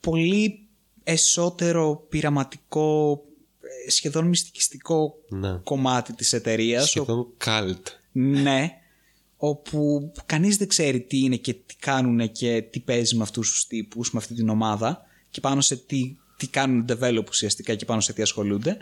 πολύ 0.00 0.66
εσωτερό 1.04 2.06
πειραματικό, 2.08 3.22
ε, 3.86 3.90
σχεδόν 3.90 4.26
μυστικιστικό 4.26 5.14
Ναι. 5.28 5.56
κομμάτι 5.64 6.12
της 6.14 6.32
εταιρείας. 6.32 6.88
Σχεδόν 6.88 7.26
cult. 7.44 7.82
Ναι, 8.12 8.70
όπου 9.36 10.12
κανείς 10.26 10.56
δεν 10.56 10.68
ξέρει 10.68 11.00
τι 11.00 11.18
είναι 11.18 11.36
και 11.36 11.54
τι 11.54 11.76
κάνουν 11.76 12.32
και 12.32 12.62
τι 12.70 12.80
παίζει 12.80 13.16
με 13.16 13.22
αυτούς 13.22 13.50
τους 13.50 13.66
τύπους, 13.66 14.12
με 14.12 14.18
αυτή 14.18 14.34
την 14.34 14.48
ομάδα 14.48 15.02
και 15.30 15.40
πάνω 15.40 15.60
σε 15.60 15.76
τι, 15.76 16.16
τι 16.36 16.46
κάνουν 16.46 16.84
develop 16.88 17.24
ουσιαστικά 17.28 17.74
και 17.74 17.84
πάνω 17.84 18.00
σε 18.00 18.12
τι 18.12 18.22
ασχολούνται 18.22 18.76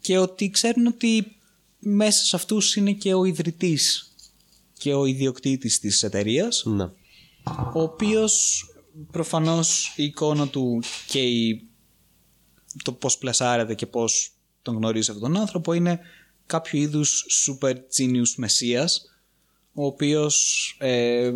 και 0.00 0.18
ότι 0.18 0.50
ξέρουν 0.50 0.86
ότι 0.86 1.36
μέσα 1.84 2.24
σε 2.24 2.36
αυτούς 2.36 2.76
είναι 2.76 2.92
και 2.92 3.14
ο 3.14 3.24
ιδρυτής 3.24 4.14
και 4.78 4.94
ο 4.94 5.04
ιδιοκτήτης 5.04 5.78
της 5.78 6.02
εταιρείας 6.02 6.62
Ναι. 6.66 6.84
ο 7.74 7.82
οποίος 7.82 8.64
προφανώς 9.12 9.92
η 9.96 10.04
εικόνα 10.04 10.48
του 10.48 10.82
και 11.06 11.20
η... 11.20 11.68
το 12.84 12.92
πώς 12.92 13.18
πλασάρεται 13.18 13.74
και 13.74 13.86
πώς 13.86 14.32
τον 14.62 14.76
γνωρίζει 14.76 15.10
αυτόν 15.10 15.32
τον 15.32 15.40
άνθρωπο 15.40 15.72
είναι 15.72 16.00
κάποιο 16.46 16.80
είδους 16.80 17.26
super 17.46 17.72
genius 17.72 18.34
μεσσίας 18.36 19.06
ο 19.72 19.84
οποίος 19.86 20.76
ε, 20.78 21.32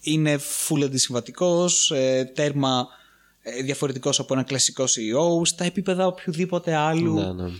είναι 0.00 0.38
full 0.68 0.82
αντισυμβατικός, 0.84 1.90
ε, 1.90 2.32
τέρμα 2.34 2.86
ε, 3.42 3.62
διαφορετικός 3.62 4.18
από 4.18 4.34
ένα 4.34 4.42
κλασικό 4.42 4.84
CEO 4.84 5.46
στα 5.46 5.64
επίπεδα 5.64 6.06
οποιοδήποτε 6.06 6.74
άλλου 6.74 7.14
Ναι, 7.14 7.32
ναι. 7.32 7.50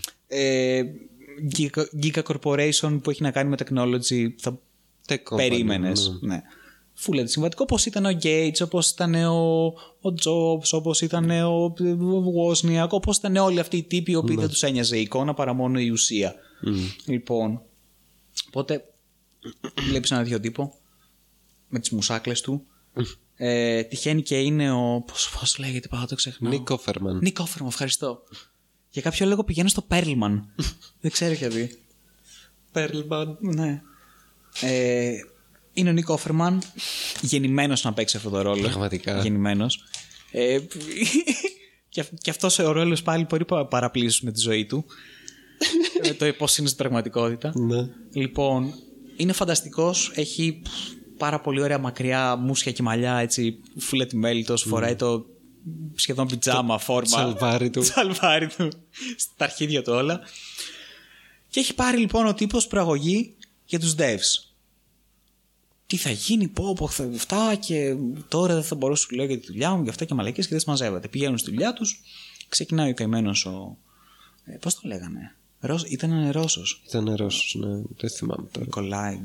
Ε, 1.37 1.47
giga, 1.57 1.83
giga 2.03 2.23
corporation 2.23 2.99
που 3.03 3.09
έχει 3.09 3.21
να 3.21 3.31
κάνει 3.31 3.49
με 3.49 3.55
technology 3.59 4.27
θα 4.37 4.59
Tech 5.07 5.13
company, 5.13 5.35
περίμενες. 5.37 6.17
ναι. 6.21 6.35
Ναι. 6.35 6.41
Φούλα 6.93 7.21
αντισυμβατικό, 7.21 7.63
όπως 7.63 7.85
ήταν 7.85 8.05
ο 8.05 8.09
Gates, 8.23 8.61
όπως 8.63 8.89
ήταν 8.89 9.13
ο, 9.15 9.65
ο 10.01 10.13
Jobs, 10.23 10.69
όπως 10.71 11.01
ήταν 11.01 11.29
ο 11.29 11.73
Wozniak, 12.47 12.87
όπως 12.89 13.17
ήταν 13.17 13.35
όλοι 13.35 13.59
αυτοί 13.59 13.77
οι 13.77 13.83
τύποι 13.83 14.11
οι 14.11 14.15
οποίοι 14.15 14.33
Ναι. 14.35 14.41
δεν 14.41 14.49
τους 14.51 14.63
ένοιαζε 14.63 14.97
η 14.97 15.01
εικόνα 15.01 15.33
παρά 15.33 15.53
μόνο 15.53 15.79
η 15.79 15.89
ουσία. 15.89 16.35
Λοιπόν, 17.05 17.61
οπότε 18.47 18.83
βλέπεις 19.89 20.11
ένα 20.11 20.23
τέτοιο 20.23 20.39
τύπο 20.39 20.73
με 21.67 21.79
τις 21.79 21.89
μουσάκλες 21.89 22.41
του. 22.41 22.65
ε, 23.35 23.83
τυχαίνει 23.83 24.21
και 24.21 24.39
είναι 24.39 24.71
ο. 24.71 25.03
Πώς 25.39 25.57
λέγεται, 25.57 25.87
πάντα 25.87 26.05
το 26.05 26.15
ξεχνάω. 26.15 26.53
Nick 26.53 26.73
Offerman. 26.75 27.19
Νίκ 27.21 27.39
Όφερμαν, 27.39 27.69
ευχαριστώ. 27.69 28.21
Για 28.97 29.09
κάποιο 29.09 29.25
λόγο 29.25 29.43
πηγαίνω 29.43 29.67
στο 29.67 29.85
Perlman. 29.89 30.41
δεν 31.01 31.11
ξέρω 31.11 31.33
γιατί. 31.33 31.77
Perlman. 32.73 33.35
Ναι. 33.39 33.81
Ε, 34.61 35.11
είναι 35.73 35.89
ο 35.89 35.93
Νίκο 35.93 36.13
Όφερμαν, 36.13 36.61
γεννημένος 37.21 37.83
να 37.83 37.93
παίξει 37.93 38.17
αυτό 38.17 38.29
το 38.29 38.41
ρόλο. 38.41 38.61
Πραγματικά. 38.61 39.21
Γεννημένος. 39.21 39.83
Ε, 40.31 40.59
και, 41.89 42.01
αυ- 42.01 42.13
και 42.21 42.29
αυτός 42.29 42.59
ο 42.59 42.71
ρόλος 42.71 43.01
πάλι 43.01 43.25
μπορεί 43.29 43.45
να 43.49 43.65
παραπλήσει 43.65 44.25
με 44.25 44.31
τη 44.31 44.39
ζωή 44.39 44.65
του. 44.65 44.85
με 46.03 46.13
το 46.19 46.33
πώς 46.37 46.57
είναι 46.57 46.67
στην 46.67 46.79
πραγματικότητα. 46.79 47.51
Ναι. 47.55 47.89
Λοιπόν, 48.13 48.73
είναι 49.17 49.33
φανταστικός. 49.33 50.11
Έχει 50.15 50.61
πάρα 51.17 51.39
πολύ 51.41 51.61
ωραία 51.61 51.77
μακριά 51.77 52.35
μουσια 52.35 52.71
και 52.71 52.83
μαλλιά, 52.83 53.17
έτσι, 53.17 53.59
φουλετιμέλιτος, 53.77 54.61
φοράει 54.61 54.95
το 54.95 55.25
σχεδόν 55.95 56.27
πιτζάμα 56.27 56.77
φόρμα. 56.77 57.17
τσαλβάρι 57.17 57.69
του. 57.69 57.81
τσαλβάρι 57.81 58.47
του. 58.47 58.69
Στα 59.17 59.43
αρχίδια 59.43 59.83
του 59.83 59.93
όλα. 59.93 60.21
Και 61.49 61.59
έχει 61.59 61.73
πάρει 61.73 61.97
λοιπόν 61.97 62.25
ο 62.25 62.33
τύπος 62.33 62.67
προαγωγή 62.67 63.35
για 63.65 63.79
τους 63.79 63.95
devs. 63.97 64.45
Τι 65.87 65.97
θα 65.97 66.09
γίνει, 66.09 66.47
πω, 66.47 66.73
πω, 66.73 66.87
θα 66.87 67.09
αυτά 67.15 67.55
και 67.55 67.95
τώρα 68.27 68.53
δεν 68.53 68.63
θα 68.63 68.75
μπορώ 68.75 68.95
σου 68.95 69.15
λέω 69.15 69.25
για 69.25 69.39
τη 69.39 69.45
δουλειά 69.45 69.75
μου 69.75 69.83
και 69.83 69.89
αυτά 69.89 70.05
και 70.05 70.13
μαλακές 70.13 70.45
και 70.45 70.51
δεν 70.51 70.59
σε 70.59 70.69
μαζεύεται. 70.69 71.07
Πηγαίνουν 71.07 71.37
στη 71.37 71.49
δουλειά 71.49 71.73
τους, 71.73 72.01
ξεκινάει 72.49 72.89
ο 72.89 72.93
καημένος 72.93 73.45
ο... 73.45 73.77
Ε, 74.43 74.57
πώς 74.57 74.75
το 74.75 74.81
λέγανε, 74.83 75.35
Ρώσ, 75.59 75.83
ήταν 75.83 76.31
Ρώσος. 76.31 76.81
Ήταν 76.87 77.15
Ρώσος, 77.15 77.55
ναι. 77.59 77.81
Δεν 77.97 78.09
θυμάμαι 78.09 78.47
τώρα. 78.51 78.65
Νικολάη. 78.65 79.19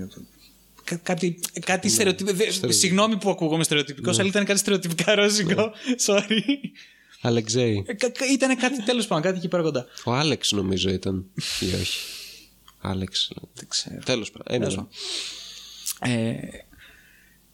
Κά- 0.84 1.02
κάτι 1.02 1.38
κάτι 1.64 1.88
στερεοτυπικό. 1.88 2.70
Συγγνώμη 2.72 3.16
που 3.16 3.30
ακούγομαι 3.30 3.64
στερεοτυπικός, 3.64 4.18
αλλά 4.18 4.28
ήταν 4.28 4.44
κάτι 4.44 4.58
στερεοτυπικά 4.58 5.14
ρώσικο. 5.14 5.72
Sorry. 6.06 6.40
Αλεξέη. 7.20 7.84
ήταν 8.32 8.56
κάτι 8.56 8.82
τέλος 8.82 9.06
πάντων, 9.06 9.22
κάτι 9.24 9.38
εκεί 9.38 9.48
πέρα 9.48 9.62
κοντά. 9.62 9.86
Ο 10.04 10.12
Άλεξ 10.12 10.52
νομίζω 10.52 10.90
ήταν. 10.90 11.24
Ή 11.60 11.74
όχι. 11.74 11.98
Άλεξ. 12.80 13.32
Δεν 13.54 13.68
ξέρω. 13.68 13.98
Τέλος 14.04 14.30
πάντων. 14.30 14.58
Τέλος 14.60 14.74
Anyway. 14.74 14.86
πάντων. 15.98 16.18
Ε, 16.24 16.38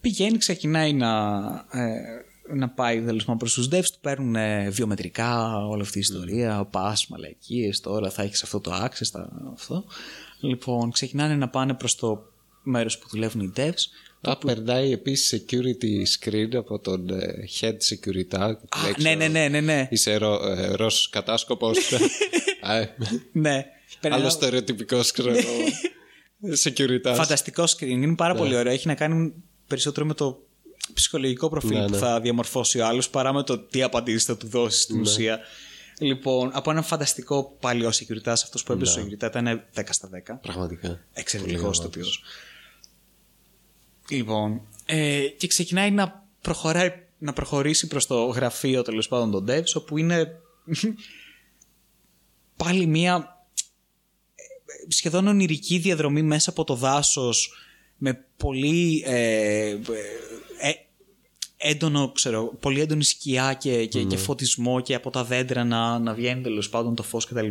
πηγαίνει, 0.00 0.38
ξεκινάει 0.38 0.92
να, 0.92 1.36
ε, 1.72 2.54
να 2.56 2.68
πάει 2.68 3.02
τέλος 3.02 3.24
πάντων 3.24 3.38
προς 3.38 3.52
τους 3.54 3.68
devs, 3.72 3.84
του 3.92 3.98
παίρνουν 4.00 4.36
ε, 4.36 4.68
βιομετρικά 4.70 5.56
όλη 5.66 5.82
αυτή 5.82 5.96
η 5.98 6.00
ιστορία, 6.00 6.64
πας, 6.64 7.06
μαλακίες, 7.08 7.80
τώρα 7.80 8.10
θα 8.10 8.22
έχεις 8.22 8.42
αυτό 8.42 8.60
το 8.60 8.84
access, 8.84 9.06
τα, 9.12 9.28
αυτό. 9.54 9.84
Λοιπόν, 10.40 10.90
ξεκινάνε 10.90 11.34
να 11.36 11.48
πάνε 11.48 11.74
προς 11.74 11.94
το 11.96 12.27
μέρος 12.68 12.98
που 12.98 13.08
δουλεύουν 13.10 13.40
οι 13.40 13.52
devs. 13.56 13.84
Α, 14.20 14.36
περνάει 14.36 14.92
επίσης 14.92 15.44
security 15.44 16.02
screen 16.18 16.54
από 16.56 16.78
τον 16.78 17.08
ε, 17.10 17.44
head 17.60 17.72
security. 17.76 18.38
Α, 18.38 18.56
ναι, 19.00 19.14
ναι, 19.14 19.28
ναι, 19.28 19.48
ναι, 19.48 19.60
ναι. 19.60 19.88
Είσαι 19.90 20.16
Ρο, 20.16 20.46
ε, 20.48 20.66
Ρώσος 20.74 21.08
κατάσκοπος. 21.08 21.78
Α, 22.60 22.76
ε, 22.76 22.94
ναι. 23.32 23.64
Περνάω- 24.00 24.20
Άλλο 24.20 24.30
στερεοτυπικό 24.30 25.00
ξέρω 25.12 25.30
εγώ, 25.30 25.50
security. 26.64 27.14
Φανταστικό 27.14 27.64
screen. 27.64 27.80
Είναι 27.86 28.14
πάρα 28.14 28.34
πολύ 28.34 28.56
ωραίο. 28.56 28.72
Έχει 28.72 28.86
να 28.86 28.94
κάνει 28.94 29.32
περισσότερο 29.66 30.06
με 30.06 30.14
το 30.14 30.42
ψυχολογικό 30.94 31.48
προφίλ 31.48 31.76
Ναι, 31.78 31.84
που 31.84 31.90
ναι. 31.90 31.96
θα 31.98 32.20
διαμορφώσει 32.20 32.78
ο 32.80 32.86
άλλος 32.86 33.10
παρά 33.10 33.32
με 33.32 33.42
το 33.42 33.58
τι 33.58 33.82
απαντήσεις 33.82 34.24
θα 34.24 34.36
του 34.36 34.46
δώσει 34.48 34.80
στην 34.80 35.00
ουσία. 35.00 35.38
Λοιπόν, 36.00 36.50
από 36.52 36.70
ένα 36.70 36.82
φανταστικό 36.82 37.56
παλιό 37.60 37.88
security, 37.88 38.26
αυτός 38.28 38.62
που 38.62 38.72
έπαιζε 38.72 38.90
στο 38.92 39.02
security 39.02 39.22
ήταν 39.24 39.62
10 39.74 39.82
στα 39.90 40.08
10. 40.08 40.38
Πραγματικά. 40.42 41.00
Εξαιρετικός 41.12 41.78
Πολύ 41.78 41.90
το 41.90 41.98
γαμάτος. 41.98 42.22
Λοιπόν, 44.10 44.60
ε, 44.86 45.26
και 45.36 45.46
ξεκινάει 45.46 45.90
να, 45.90 46.26
προχωράει, 46.40 46.92
να 47.18 47.32
προχωρήσει 47.32 47.86
προς 47.86 48.06
το 48.06 48.24
γραφείο 48.24 48.82
τέλος 48.82 49.08
πάντων 49.08 49.30
των 49.30 49.46
devs, 49.48 49.74
όπου 49.74 49.98
είναι 49.98 50.40
πάλι 52.64 52.86
μία 52.86 53.44
ε, 54.34 54.92
σχεδόν 54.92 55.26
ονειρική 55.26 55.78
διαδρομή 55.78 56.22
μέσα 56.22 56.50
από 56.50 56.64
το 56.64 56.74
δάσος 56.74 57.52
με 57.96 58.24
πολύ 58.36 59.02
ε, 59.06 59.68
ε, 59.68 59.76
ε, 60.60 60.72
έντονο, 61.56 62.12
ξέρω, 62.12 62.56
πολύ 62.60 62.80
έντονη 62.80 63.04
σκιά 63.04 63.54
και, 63.54 63.86
και, 63.86 64.04
και 64.04 64.16
φωτισμό 64.16 64.80
και 64.80 64.94
από 64.94 65.10
τα 65.10 65.24
δέντρα 65.24 65.64
να, 65.64 65.98
να 65.98 66.14
βγαίνει 66.14 66.42
τέλος 66.42 66.68
πάντων 66.68 66.94
το 66.94 67.02
φως 67.02 67.26
κτλ. 67.26 67.48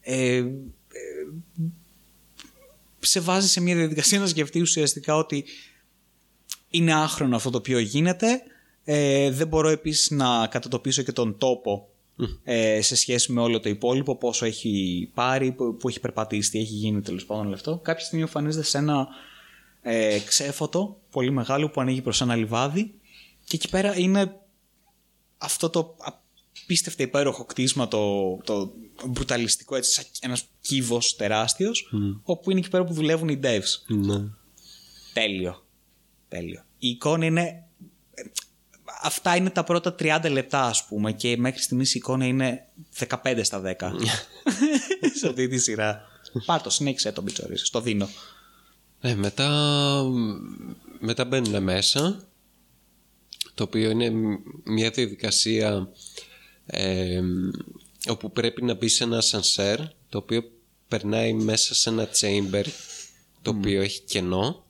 Ε, 0.00 0.36
ε, 0.36 0.44
σε 3.02 3.20
βάζει 3.20 3.48
σε 3.48 3.60
μια 3.60 3.74
διαδικασία 3.74 4.18
να 4.18 4.26
σκεφτεί 4.26 4.60
ουσιαστικά 4.60 5.16
ότι 5.16 5.44
είναι 6.70 6.94
άχρονο 6.94 7.36
αυτό 7.36 7.50
το 7.50 7.58
οποίο 7.58 7.78
γίνεται. 7.78 8.42
Ε, 8.84 9.30
δεν 9.30 9.48
μπορώ 9.48 9.68
επίσης 9.68 10.10
να 10.10 10.46
κατατοπίσω 10.46 11.02
και 11.02 11.12
τον 11.12 11.38
τόπο 11.38 11.88
ε, 12.44 12.80
σε 12.80 12.96
σχέση 12.96 13.32
με 13.32 13.40
όλο 13.40 13.60
το 13.60 13.68
υπόλοιπο, 13.68 14.16
πόσο 14.16 14.44
έχει 14.44 15.10
πάρει, 15.14 15.52
που 15.52 15.76
που 15.76 15.88
έχει 15.88 16.00
περπατήσει, 16.00 16.50
τι 16.50 16.58
έχει 16.58 16.72
γίνει 16.72 17.00
τέλος 17.00 17.24
πάντων 17.26 17.46
όλο 17.46 17.54
αυτό. 17.54 17.78
Κάποια 17.82 18.04
στιγμή 18.04 18.24
εμφανίζεται 18.24 18.64
σε 18.64 18.78
ένα 18.78 19.08
ε, 19.82 20.18
ξέφωτο 20.18 21.00
πολύ 21.10 21.30
μεγάλο 21.30 21.70
που 21.70 21.80
ανοίγει 21.80 22.02
προς 22.02 22.20
ένα 22.20 22.36
λιβάδι 22.36 22.94
και 23.44 23.56
εκεί 23.56 23.68
πέρα 23.68 23.98
είναι 23.98 24.36
αυτό 25.38 25.70
το 25.70 25.96
απίστευτα 26.62 27.02
υπέροχο 27.02 27.44
κτίσμα, 27.44 27.88
το, 27.88 28.36
το 28.44 28.72
μπρουταλιστικό, 29.06 29.76
έτσι, 29.76 29.92
σαν 29.92 30.04
ένας 30.20 30.44
κύβος 30.60 31.16
τεράστιος, 31.16 31.92
όπου 32.22 32.50
είναι 32.50 32.60
εκεί 32.60 32.70
πέρα 32.70 32.84
που 32.84 32.92
δουλεύουν 32.92 33.28
οι 33.28 33.40
devs. 33.42 33.94
Ναι. 33.96 34.24
Τέλειο. 35.12 35.66
Τέλειο. 36.28 36.64
Η 36.78 36.88
εικόνα 36.88 37.24
είναι... 37.24 37.66
Αυτά 39.02 39.36
είναι 39.36 39.50
τα 39.50 39.64
πρώτα 39.64 39.94
30 39.98 40.30
λεπτά, 40.30 40.64
ας 40.64 40.86
πούμε, 40.86 41.12
και 41.12 41.36
μέχρι 41.36 41.62
στιγμής 41.62 41.94
η 41.94 41.98
εικόνα 41.98 42.26
είναι 42.26 42.68
15 43.22 43.40
στα 43.42 43.76
10. 43.78 43.90
σε 45.18 45.28
αυτή 45.28 45.48
τη 45.48 45.58
σειρά. 45.58 46.00
Πάρ' 46.44 46.62
το, 46.62 46.70
συνέχισε 46.70 47.12
το 47.12 47.22
μπιτσορίς, 47.22 47.70
το 47.70 47.80
δίνω. 47.80 48.08
Ε, 49.00 49.14
μετά, 49.14 49.48
μετά 50.98 51.24
μπαίνουν 51.24 51.62
μέσα, 51.62 52.28
το 53.54 53.62
οποίο 53.62 53.90
είναι 53.90 54.10
μια 54.64 54.90
διαδικασία 54.90 55.88
ε, 56.66 57.20
όπου 58.08 58.32
πρέπει 58.32 58.64
να 58.64 58.74
μπει 58.74 58.88
σε 58.88 59.04
ένα 59.04 59.20
σανσέρ, 59.20 59.78
το 60.08 60.18
οποίο 60.18 60.42
περνάει 60.88 61.32
μέσα 61.32 61.74
σε 61.74 61.90
ένα 61.90 62.08
chamber, 62.20 62.64
το 63.42 63.50
οποίο 63.50 63.82
έχει 63.82 64.00
κενό, 64.00 64.64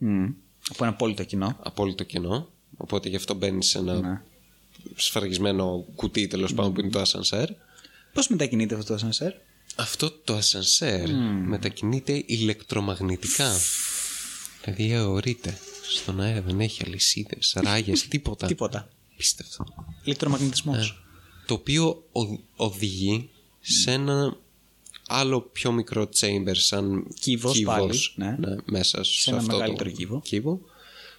Από 0.69 0.85
ένα 0.85 0.89
απόλυτο 0.93 1.25
κοινό. 1.25 1.57
απόλυτο 1.63 2.05
κενό, 2.05 2.49
οπότε 2.77 3.09
γι' 3.09 3.17
αυτό 3.17 3.35
μπαίνει 3.35 3.65
σε 3.65 3.79
ένα 3.79 4.01
Ναι. 4.01 4.21
σφραγισμένο 4.97 5.85
κουτί 5.95 6.27
τέλος 6.27 6.55
πάντων 6.55 6.73
που 6.73 6.81
είναι 6.81 6.91
το 6.91 7.01
ασανσέρ. 7.01 7.49
Πώς 8.13 8.29
μετακινείται 8.29 8.75
αυτό 8.75 8.87
το 8.87 8.95
ασανσέρ; 8.95 9.33
Αυτό 9.77 10.11
το 10.11 10.35
ασανσέρ 10.35 11.11
μετακινείται 11.47 12.23
ηλεκτρομαγνητικά. 12.27 13.53
Δηλαδή 14.65 14.93
αιωρείται 14.93 15.59
στον 15.89 16.21
αέρα, 16.21 16.43
δεν 16.43 16.61
έχει 16.61 16.83
αλυσίδες, 16.87 17.57
ράγες, 17.57 18.09
τίποτα. 18.09 18.47
Τίποτα. 18.47 18.89
Πίστευτο. 19.17 19.65
Ηλεκτρομαγνητισμός. 20.05 21.02
Το 21.53 21.59
οποίο 21.59 22.05
ο- 22.13 22.39
οδηγεί 22.57 23.31
σε 23.61 23.91
ένα 23.93 24.37
άλλο 25.07 25.41
πιο 25.41 25.73
μικρό 25.73 26.09
chamber 26.21 26.53
σαν 26.53 27.07
Κύβος 27.21 27.63
πάλι, 27.63 27.99
ναι. 28.15 28.37
μέσα 28.65 29.05
σε, 29.05 29.31
ένα 29.31 29.39
αυτό 29.39 29.53
μεγαλύτερο 29.53 29.91
το 29.91 30.21
κύβο. 30.23 30.61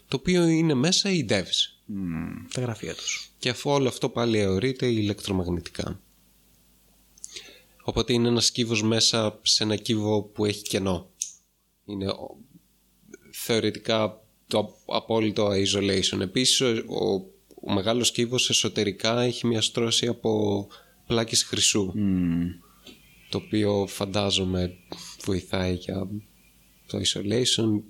το 0.07 0.15
οποίο 0.17 0.47
είναι 0.47 0.73
μέσα 0.73 1.09
οι 1.09 1.25
devs. 1.29 1.71
Μμμ, 1.85 2.47
τα 2.53 2.61
γραφεία 2.61 2.95
τους. 2.95 3.31
Και 3.39 3.49
αφού 3.49 3.69
όλο 3.69 3.87
αυτό 3.87 4.09
πάλι 4.09 4.37
αιωρείται 4.39 4.85
ηλεκτρομαγνητικά. 4.87 5.99
Οπότε 7.83 8.13
είναι 8.13 8.27
ένας 8.27 8.51
κύβος 8.51 8.83
μέσα 8.83 9.39
σε 9.41 9.63
ένα 9.63 9.75
κύβο 9.75 10.21
που 10.21 10.45
έχει 10.45 10.61
κενό. 10.61 11.09
Είναι 11.85 12.07
ο- 12.07 12.37
θεωρητικά 13.31 14.21
το 14.47 14.57
απ- 14.59 14.93
απόλυτο 14.95 15.49
isolation. 15.51 16.19
Επίσης 16.19 16.61
ο, 16.61 17.25
ο, 17.63 17.71
ο 17.71 17.73
μεγάλος 17.73 18.11
κύβος 18.11 18.49
εσωτερικά 18.49 19.21
έχει 19.21 19.47
μια 19.47 19.61
στρώση 19.61 20.07
από 20.07 20.67
πλάκες 21.07 21.43
χρυσού. 21.43 21.93
Το 23.29 23.37
οποίο 23.45 23.85
φαντάζομαι 23.87 24.73
βοηθάει 25.25 25.73
για 25.73 26.07
το 26.87 26.97
isolation. 26.97 27.81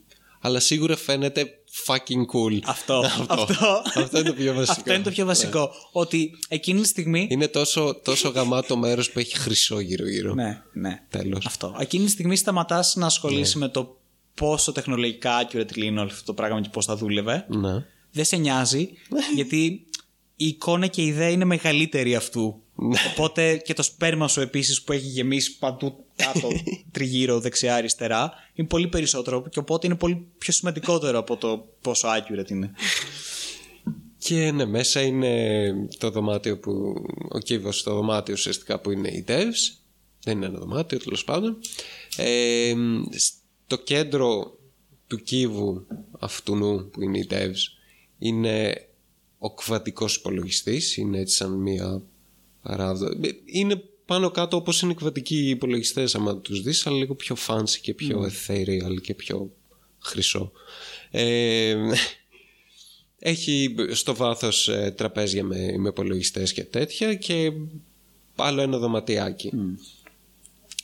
Αλλά 0.42 0.60
σίγουρα 0.60 0.96
φαίνεται 0.96 1.64
fucking 1.86 2.26
cool. 2.34 2.60
Αυτό, 2.66 3.02
αυτό. 3.06 3.34
αυτό. 3.34 3.82
Αυτό 3.96 4.20
είναι 4.20 4.30
το 4.30 4.34
πιο 4.34 4.54
βασικό. 4.54 4.80
Αυτό 4.80 4.94
είναι 4.94 5.04
το 5.04 5.10
πιο 5.10 5.26
βασικό. 5.26 5.72
Ότι 5.92 6.40
εκείνη 6.48 6.82
τη 6.82 6.88
στιγμή. 6.88 7.28
Είναι 7.30 7.48
τόσο, 7.48 8.00
τόσο 8.04 8.30
γαμάτο 8.30 8.78
μέρος 8.78 9.12
που 9.12 9.20
έχει 9.20 9.38
χρυσό 9.38 9.80
γύρω-γύρω. 9.80 10.34
Ναι, 10.34 10.62
ναι. 10.74 11.02
Τέλος. 11.10 11.46
Αυτό. 11.46 11.76
Εκείνη 11.80 12.06
τη 12.06 12.12
στιγμή 12.12 12.36
σταματάς 12.36 12.96
να 12.96 13.06
ασχολείσαι 13.06 13.58
με 13.58 13.70
το 13.70 13.98
πόσο 14.34 14.72
τεχνολογικά 14.72 15.48
accurate 15.48 15.78
είναι 15.78 16.00
όλο 16.00 16.10
αυτό 16.12 16.24
το 16.26 16.34
πράγμα 16.34 16.62
και 16.62 16.70
πώς 16.70 16.86
θα 16.86 16.96
δούλευε. 16.96 17.46
Ναι. 17.50 17.86
Δεν 18.14 18.26
σε 18.26 18.36
νοιάζει, 18.36 18.90
γιατί 19.36 19.88
η 20.36 20.48
εικόνα 20.48 20.88
και 20.88 21.02
η 21.02 21.06
ιδέα 21.06 21.30
είναι 21.30 21.46
μεγαλύτερη 21.46 22.16
αυτού. 22.16 22.62
Οπότε 23.12 23.58
και 23.58 23.74
το 23.74 23.84
σπέρμα 23.84 24.28
σου 24.28 24.42
επίσης 24.42 24.82
που 24.82 24.92
έχει 24.92 25.08
γεμίσει 25.08 25.58
παντού 25.58 26.06
κάτω, 26.16 26.50
τριγύρω, 26.92 27.40
δεξιά, 27.40 27.76
αριστερά, 27.76 28.34
είναι 28.54 28.68
πολύ 28.68 28.88
περισσότερο 28.88 29.48
και 29.50 29.60
οπότε 29.60 29.88
είναι 29.88 29.96
πολύ 29.96 30.28
πιο 30.38 30.54
σημαντικότερο 30.54 31.20
από 31.20 31.38
το 31.38 31.68
πόσο 31.82 32.08
accurate 32.08 32.50
είναι. 32.50 32.72
Και 34.18 34.52
ναι, 34.52 34.66
μέσα 34.66 35.02
είναι 35.02 35.74
το 35.98 36.10
δωμάτιο 36.10 36.60
που. 36.60 36.72
Ο 37.30 37.40
κύβος 37.40 37.80
στο 37.80 37.94
δωμάτιο 37.94 38.34
ουσιαστικά 38.34 38.80
που 38.80 38.92
είναι 38.92 39.08
οι 39.08 39.26
devs. 39.28 39.78
Δεν 40.24 40.38
είναι 40.38 40.46
ένα 40.46 40.60
δωμάτιο, 40.60 41.00
τέλος 41.00 41.24
πάντων. 41.24 41.58
Ε, 42.18 42.74
στο 43.16 43.78
κέντρο 43.78 44.58
του 45.08 45.18
κύβου 45.18 45.88
αυτού 46.20 46.90
που 46.92 47.02
είναι 47.02 47.18
οι 47.18 47.28
devs 47.32 47.83
είναι 48.24 48.88
ο 49.38 49.54
κβαντικός 49.54 50.16
υπολογιστής. 50.16 50.98
Είναι 50.98 51.20
έτσι 51.20 51.36
σαν 51.36 51.52
μία 51.52 52.02
παράδο. 52.62 53.08
Είναι 53.46 53.84
πάνω 54.06 54.32
κάτω 54.32 54.58
όπως 54.58 54.82
είναι 54.82 54.92
οι 54.92 54.96
κβαντικοί 54.96 55.50
υπολογιστές 55.50 56.16
άμα 56.16 56.38
τους 56.38 56.62
δεις 56.62 56.88
αλλά 56.88 56.98
λίγο 56.98 57.16
πιο 57.16 57.36
fancy 57.48 57.78
και 57.82 57.94
πιο 57.94 58.32
ethereal 58.32 59.02
και 59.02 59.14
πιο 59.14 59.52
χρυσό. 60.00 60.52
Ε, 61.12 61.76
έχει 63.20 63.76
στο 63.92 64.16
βάθος 64.16 64.68
ε, 64.68 64.94
τραπέζια 64.98 65.44
με, 65.44 65.78
με 65.78 65.90
υπολογιστές 65.90 66.54
και 66.54 66.64
τέτοια 66.64 67.16
και 67.16 67.52
άλλο 68.36 68.62
ένα 68.62 68.78
δωματιάκι. 68.78 69.52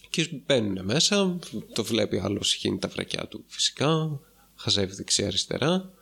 Και 0.09 0.30
μπαίνουν 0.45 0.85
μέσα, 0.85 1.40
το 1.74 1.84
βλέπει 1.84 2.19
άλλος 2.19 2.53
χύνει 2.53 2.77
τα 2.77 2.88
βρακιά 2.88 3.27
του 3.27 3.43
φυσικά, 3.48 4.19
χαζεύει 4.56 4.95
δεξιά-αριστερά 4.95 5.92
και 5.92 5.99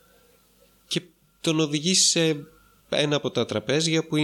τον 1.48 1.60
οδηγείς 1.60 2.10
σε 2.10 2.46
ένα 2.90 3.16
από 3.16 3.32
τα 3.32 3.46
τραπέζια 3.46 4.08
που 4.08 4.18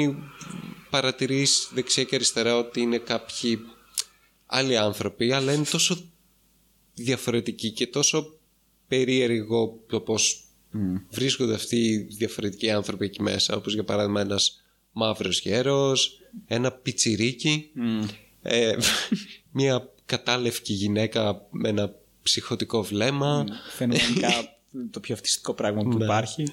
παρατηρείς 0.89 1.69
δεξιά 1.73 2.03
και 2.03 2.15
αριστερά 2.15 2.57
ότι 2.57 2.81
είναι 2.81 2.97
κάποιοι 2.97 3.59
άλλοι 4.45 4.77
άνθρωποι 4.77 5.31
αλλά 5.31 5.53
είναι 5.53 5.65
τόσο 5.71 5.97
διαφορετικοί 6.93 7.71
και 7.71 7.87
τόσο 7.87 8.37
περίεργο 8.87 9.79
το 9.87 9.99
πως 9.99 10.43
βρίσκονται 11.09 11.53
αυτοί 11.53 11.77
οι 11.77 11.97
διαφορετικοί 11.97 12.71
άνθρωποι 12.71 13.05
εκεί 13.05 13.21
μέσα. 13.21 13.55
Όπως 13.55 13.73
για 13.73 13.83
παράδειγμα 13.83 14.21
ένας 14.21 14.63
μαύρος 14.91 15.39
γέρος 15.39 16.19
ένα 16.47 16.71
πιτσιρίκι 16.71 17.69
ε, 18.41 18.77
μια 19.51 19.93
κατάλευκη 20.05 20.73
γυναίκα 20.73 21.47
με 21.49 21.69
ένα 21.69 21.95
ψυχοτικό 22.23 22.83
βλέμμα. 22.83 23.45
Φαινομενικά 23.75 24.52
το 24.91 24.99
πιο 24.99 25.15
αυτιστικό 25.15 25.53
πράγμα 25.53 25.83
που 25.83 26.03
υπάρχει. 26.03 26.43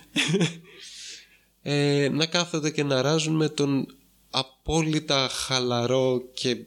ε, 1.63 2.09
να 2.13 2.27
κάθονται 2.27 2.71
και 2.71 2.83
να 2.83 3.03
ράζουν 3.03 3.37
με 3.37 3.49
τον 3.49 3.87
απόλυτα 4.31 5.29
χαλαρό 5.29 6.23
και 6.33 6.65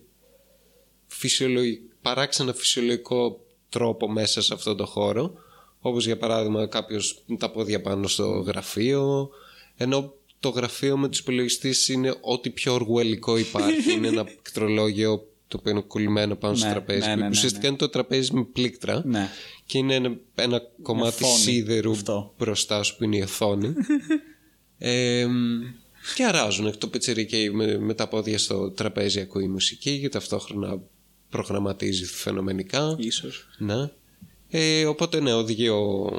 φυσιολογικό, 1.07 1.83
παράξενα 2.01 2.53
φυσιολογικό 2.53 3.45
τρόπο 3.69 4.11
μέσα 4.11 4.41
σε 4.41 4.53
αυτό 4.53 4.75
το 4.75 4.85
χώρο. 4.85 5.33
Όπως 5.79 6.05
για 6.05 6.17
παράδειγμα 6.17 6.67
κάποιος 6.67 7.23
με 7.25 7.37
τα 7.37 7.51
πόδια 7.51 7.81
πάνω 7.81 8.07
στο 8.07 8.29
γραφείο 8.29 9.29
ενώ 9.77 10.13
το 10.39 10.49
γραφείο 10.49 10.97
με 10.97 11.09
τους 11.09 11.19
υπολογιστές 11.19 11.87
είναι 11.87 12.15
ό,τι 12.21 12.49
πιο 12.49 12.73
οργουελικό 12.73 13.37
υπάρχει. 13.37 13.93
Είναι 13.93 14.07
ένα 14.07 14.23
πληκτρολόγιο 14.33 15.27
το 15.53 15.59
οποίο 15.59 15.71
είναι 15.71 15.81
κολλημένο 15.87 16.35
πάνω 16.35 16.55
στο 16.55 16.65
Ναι, 16.65 16.71
τραπέζι 16.71 17.07
ναι, 17.07 17.15
ναι, 17.15 17.21
ναι, 17.21 17.29
ουσιαστικά 17.29 17.67
είναι 17.67 17.77
το 17.77 17.89
τραπέζι 17.89 18.33
με 18.33 18.43
πλήκτρα 18.43 19.01
Ναι. 19.05 19.29
και 19.65 19.77
είναι 19.77 19.95
ένα, 19.95 20.15
ένα 20.35 20.61
κομμάτι 20.81 21.23
οθόνη. 21.23 21.39
σίδερου 21.39 21.91
Αυτό. 21.91 22.33
μπροστά 22.37 22.83
σου 22.83 22.97
που 22.97 23.03
είναι 23.03 23.17
η 23.17 23.21
οθόνη. 23.21 23.73
ε, 24.77 25.27
και 26.15 26.23
αράζουν 26.25 26.77
το 26.77 26.87
πιτσιρίκι 26.87 27.49
με, 27.53 27.77
με 27.77 27.93
τα 27.93 28.07
πόδια 28.07 28.37
στο 28.37 28.71
τραπέζι 28.71 29.19
ακούει 29.19 29.47
μουσική 29.47 29.99
και 29.99 30.09
ταυτόχρονα 30.09 30.81
προγραμματίζει 31.29 32.05
φαινομενικά. 32.05 32.95
Ίσως. 32.99 33.47
Ναι. 33.57 33.89
Ε, 34.49 34.85
οπότε 34.85 35.19
ναι, 35.19 35.33
οδηγεί 35.33 35.67
ο, 35.69 36.11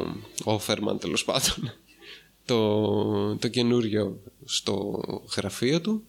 ο 0.44 0.58
Φέρμαν 0.58 0.98
τέλος 0.98 1.24
πάντων 1.24 1.72
το, 2.44 3.36
το 3.36 3.48
καινούριο 3.48 4.20
στο 4.44 5.00
γραφείο 5.36 5.80
του 5.80 6.04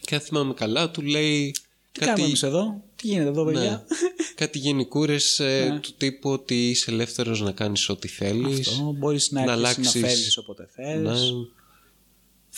και 0.00 0.14
αν 0.14 0.20
θυμάμαι 0.20 0.54
καλά 0.54 0.90
του 0.90 1.02
λέει 1.02 1.54
Τι 1.98 2.00
κάνουμε 2.00 2.26
εμείς 2.26 2.42
εδώ, 2.42 2.82
τι 2.96 3.06
γίνεται 3.06 3.28
εδώ, 3.28 3.44
παιδιά; 3.44 3.60
ναι, 3.70 3.78
κάτι 4.34 4.58
γενικούρες 4.58 5.38
ε, 5.38 5.78
του 5.82 5.92
τύπου 5.96 6.30
ότι 6.30 6.70
είσαι 6.70 6.90
ελεύθερος 6.90 7.40
να 7.40 7.52
κάνεις 7.52 7.88
ό,τι 7.88 8.08
θέλεις 8.08 8.68
Αυτό, 8.68 8.94
μπορείς 8.98 9.30
να, 9.30 9.44
να 9.44 9.52
έρθεις 9.52 9.56
αλλάξεις- 9.66 9.94
να 10.02 10.08
φεύγεις 10.08 10.36
όποτε 10.36 10.68
θες. 10.74 11.00
ναι, 11.02 11.12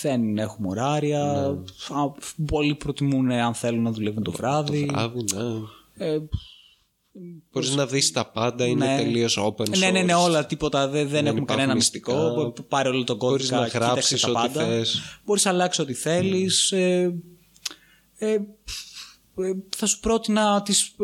Δεν 0.03 0.39
έχουμε 0.39 0.69
ωράρια. 0.69 1.23
Α, 1.89 2.11
Πολλοί 2.47 2.75
προτιμούν 2.75 3.31
αν 3.31 3.55
θέλουν 3.55 3.83
να 3.83 3.91
δουλεύουν 3.91 4.23
το 4.23 4.31
βράδυ. 4.31 4.85
βράδυ, 4.91 5.25
ναι. 5.35 5.43
Ε, 6.07 6.19
Μπορείς 7.53 7.75
να 7.75 7.87
δεις 7.87 8.11
τα 8.13 8.31
πάντα, 8.31 8.67
είναι 8.67 8.87
Ναι. 8.87 8.97
τελείως 8.97 9.39
open 9.41 9.63
source. 9.65 9.79
Ναι, 9.79 9.91
ναι, 9.91 10.03
ναι, 10.03 10.15
όλα 10.15 10.47
τίποτα. 10.47 10.89
Δεν, 10.89 11.09
δεν 11.09 11.27
έχουν 11.27 11.37
υπάρχουν 11.39 11.47
κανένα 11.47 11.75
μυστικά. 11.75 12.13
μυστικό. 12.15 12.63
Πάρε 12.69 12.89
όλο 12.89 13.05
τον 13.05 13.17
Μπορείς 13.17 13.51
κώδικα. 13.51 13.61
να 13.61 13.67
γράψεις 13.87 14.07
κοίταξε 14.21 14.33
τα 14.33 14.41
ό,τι 14.43 14.53
πάντα. 14.55 14.67
θες. 14.69 15.01
Μπορείς 15.25 15.45
να 15.45 15.51
αλλάξεις 15.51 15.83
ό,τι 15.85 15.93
θέλεις. 15.95 16.73
Ε, 16.73 17.15
ε, 18.19 18.33
ε, 18.33 18.39
θα 19.77 19.87
σου 19.87 20.01
πρότεινα 20.01 20.63
τις, 20.63 20.95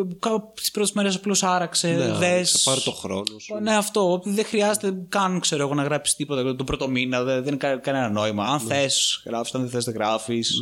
τις 0.54 0.70
πρώτες 0.70 0.92
μέρες 0.92 1.14
απλώς 1.14 1.42
άραξε, 1.42 1.88
Ναι, 1.92 2.12
δες. 2.12 2.50
θα 2.50 2.70
πάρει 2.70 2.82
το 2.82 2.90
χρόνο 2.92 3.38
σου. 3.40 3.54
Ναι, 3.62 3.76
αυτό. 3.76 4.22
Δεν 4.24 4.44
χρειάζεται 4.44 4.94
καν 5.08 5.40
ξέρω 5.40 5.62
εγώ, 5.62 5.74
να 5.74 5.82
γράψεις 5.82 6.14
τίποτα 6.16 6.56
τον 6.56 6.66
πρώτο 6.66 6.88
μήνα. 6.88 7.22
Δεν, 7.22 7.34
δεν 7.36 7.46
είναι 7.46 7.56
κα- 7.56 7.76
κανένα 7.76 8.08
νόημα. 8.10 8.44
Αν 8.44 8.64
Ναι. 8.66 8.74
θες 8.74 9.22
γράφεις, 9.26 9.54
αν 9.54 9.60
δεν 9.60 9.70
θες 9.70 9.84
δεν 9.84 9.94
γράφεις. 9.94 10.52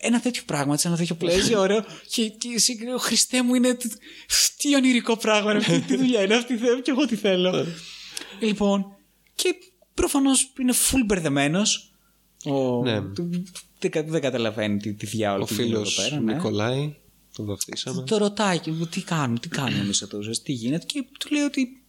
Ένα 0.00 0.20
τέτοιο 0.20 0.42
πράγμα, 0.46 0.72
έτσι, 0.74 0.88
ένα 0.88 0.96
τέτοιο 0.96 1.14
πλαίσιο 1.14 1.60
ωραίο. 1.66 1.84
Και, 2.10 2.28
και 2.28 2.48
εσύ, 2.54 2.78
ο 2.94 2.98
Χριστέ 2.98 3.42
μου, 3.42 3.54
είναι. 3.54 3.74
τ- 3.74 3.92
Τι 4.56 4.74
ονειρικό 4.74 5.16
πράγμα, 5.16 5.52
ρε, 5.52 5.58
τι, 5.58 5.80
τι 5.80 5.96
δουλειά 5.96 6.22
είναι 6.22 6.34
αυτή, 6.34 6.56
θέλω 6.56 6.80
και 6.80 6.90
εγώ 6.90 7.06
τι 7.06 7.16
θέλω. 7.16 7.66
λοιπόν, 8.40 8.86
και 9.34 9.54
προφανώς 9.94 10.52
είναι 10.60 10.72
full 10.90 11.02
μπερδεμένος. 11.06 11.92
Ο... 12.44 12.82
Ναι. 12.82 13.00
Δεν, 13.78 13.90
κα- 13.90 14.02
δεν 14.02 14.20
καταλαβαίνει 14.20 14.76
τι, 14.78 14.92
τι 14.94 15.06
διάολο 15.06 15.42
Ο 15.42 15.46
τι 15.46 15.54
γίνεται 15.54 15.68
φίλος 15.68 15.98
εδώ 15.98 16.08
πέρα. 16.08 16.20
ναι. 16.22 16.34
Νικολάη, 16.34 16.94
τον 17.36 17.46
βαφτίσαμε. 17.46 18.02
Το 18.02 18.16
ρωτάει 18.16 18.58
και 18.58 18.70
μου 18.70 18.86
τι 18.86 19.02
κάνουμε, 19.02 19.38
τι 19.38 19.48
κάνουμε 19.48 19.82
εμείς 19.82 20.02
εδώ, 20.02 20.18
ουσιαστικά, 20.18 20.46
τι 20.46 20.52
γίνεται 20.64 20.86
και 20.86 21.04
του 21.18 21.28
λέει 21.34 21.42
ότι 21.42 21.82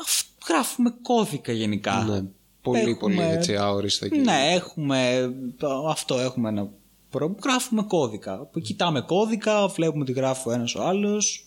αυ- 0.00 0.48
γράφουμε 0.48 0.94
κώδικα 1.02 1.52
γενικά. 1.52 2.02
Ναι, 2.08 2.22
πολύ 2.62 2.78
Έχουμε- 2.78 2.96
πολύ 2.98 3.20
έτσι 3.20 3.56
αόριστα 3.56 4.08
και 4.08 4.16
Ναι, 4.20 4.48
έχουμε 4.52 5.32
το- 5.58 5.86
αυτό, 5.88 6.18
έχουμε 6.18 6.48
ένα 6.48 6.70
προ- 7.10 7.38
γράφουμε 7.44 7.82
κώδικα. 7.82 8.50
Κοιτάμε 8.62 9.00
κώδικα, 9.00 9.66
βλέπουμε 9.68 10.04
τι 10.04 10.12
γράφει 10.12 10.48
ο 10.48 10.52
ένας 10.52 10.74
ο 10.74 10.82
άλλος. 10.82 11.46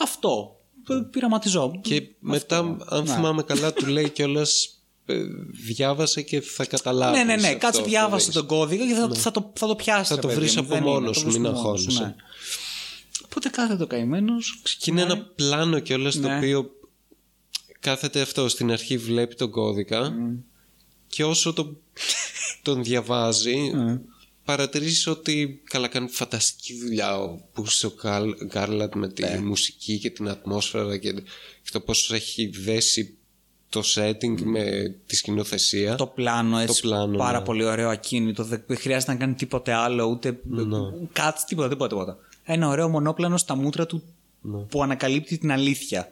Αυτό. 0.00 0.60
Π- 0.84 1.10
Πειραματιζόμαστε. 1.10 1.80
Και 1.88 2.06
μετά, 2.18 2.58
αν 2.88 3.02
Ναι. 3.04 3.14
θυμάμαι 3.14 3.42
καλά, 3.42 3.72
του 3.72 3.86
λέει 3.86 4.08
κιόλας 4.10 4.79
διάβασε 5.66 6.22
και 6.22 6.40
θα 6.40 6.66
καταλάβεις. 6.66 7.18
Ναι, 7.18 7.24
ναι, 7.24 7.36
ναι. 7.48 7.54
Κάτσε 7.54 7.82
διάβασε 7.82 8.30
τον 8.32 8.46
κώδικα 8.46 8.86
και 8.86 8.94
θα, 8.94 9.14
θα, 9.14 9.30
το, 9.30 9.52
θα 9.56 9.66
το 9.66 9.74
πιάσει. 9.76 10.14
Θα 10.14 10.18
το 10.20 10.28
βρεις 10.28 10.56
από 10.56 10.76
μόνος 10.76 11.18
σου, 11.18 11.26
μην 11.26 11.46
αγχώνεσαι. 11.46 12.02
Ναι. 12.02 12.14
Οπότε 13.24 13.48
κάθεται 13.48 13.82
ο 13.82 13.86
καημένος. 13.86 14.62
Και 14.78 14.90
είναι 14.90 15.02
ένα 15.02 15.18
πλάνο 15.18 15.78
κιόλας 15.78 16.14
το 16.20 16.28
Ναι. 16.28 16.36
οποίο 16.36 16.70
κάθεται 17.80 18.20
αυτό 18.20 18.48
στην 18.48 18.70
αρχή, 18.72 18.98
βλέπει 18.98 19.34
τον 19.34 19.50
κώδικα 19.50 20.12
και 21.06 21.24
όσο 21.24 21.52
το, 21.52 21.76
τον 22.62 22.82
διαβάζει, 22.84 23.56
παρατηρήσει 24.44 25.10
ότι 25.10 25.60
καλά 25.64 25.88
κάνει 25.88 26.08
φανταστική 26.08 26.78
δουλειά 26.78 27.18
ο 27.18 27.40
Πούς 27.52 27.84
ο 27.84 27.92
Γκάρ- 28.02 28.44
Γκάρλαντ 28.44 28.94
με 28.94 29.08
τη 29.08 29.22
Ναι. 29.22 29.38
μουσική 29.40 29.98
και 29.98 30.10
την 30.10 30.28
ατμόσφαιρα 30.28 30.96
και, 30.98 31.12
και 31.62 31.70
το 31.72 31.80
πώς 31.80 32.10
έχει 32.12 32.46
δέσει 32.46 33.16
το 33.70 33.82
setting 33.94 34.40
με 34.44 34.94
τη 35.06 35.16
σκηνοθεσία. 35.16 35.94
Το 35.94 36.06
πλάνο 36.06 36.58
έτσι. 36.58 36.80
πλάνο, 36.80 37.16
πάρα 37.16 37.38
ναι. 37.38 37.44
πολύ 37.44 37.64
ωραίο, 37.64 37.88
ακίνητο. 37.88 38.44
Δεν 38.44 38.62
δεν 38.66 38.76
χρειάζεται 38.76 39.12
να 39.12 39.18
κάνει 39.18 39.34
τίποτε 39.34 39.72
άλλο, 39.72 40.04
ούτε 40.04 40.38
κάτι, 41.12 41.44
τίποτα, 41.46 41.68
τίποτα, 41.68 41.88
τίποτα. 41.88 42.18
Ένα 42.44 42.68
ωραίο 42.68 42.88
μονόπλανο 42.88 43.36
στα 43.36 43.54
μούτρα 43.56 43.86
του 43.86 44.02
Ναι. 44.40 44.58
που 44.58 44.82
ανακαλύπτει 44.82 45.38
την 45.38 45.52
αλήθεια. 45.52 46.08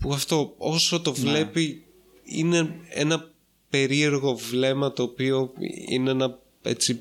που 0.00 0.12
αυτό 0.12 0.54
όσο 0.58 1.00
το 1.00 1.10
Ναι. 1.10 1.16
βλέπει 1.30 1.84
είναι 2.24 2.74
ένα 2.88 3.28
περίεργο 3.70 4.34
βλέμμα 4.34 4.92
το 4.92 5.02
οποίο 5.02 5.52
είναι 5.88 6.10
ένα 6.10 6.38
έτσι 6.62 7.00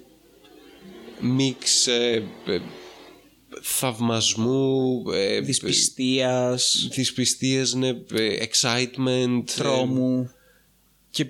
μίξ 1.22 1.88
ε, 1.88 2.24
ε, 2.46 2.60
θαυμασμού 3.62 5.04
ε, 5.14 5.40
Δυσπιστίας, 5.40 6.88
δυσπιστίας, 6.92 7.74
ναι, 7.74 7.88
ε, 7.88 8.46
excitement 8.52 9.44
ε, 9.50 9.54
τρόμου. 9.56 10.30
και 11.10 11.26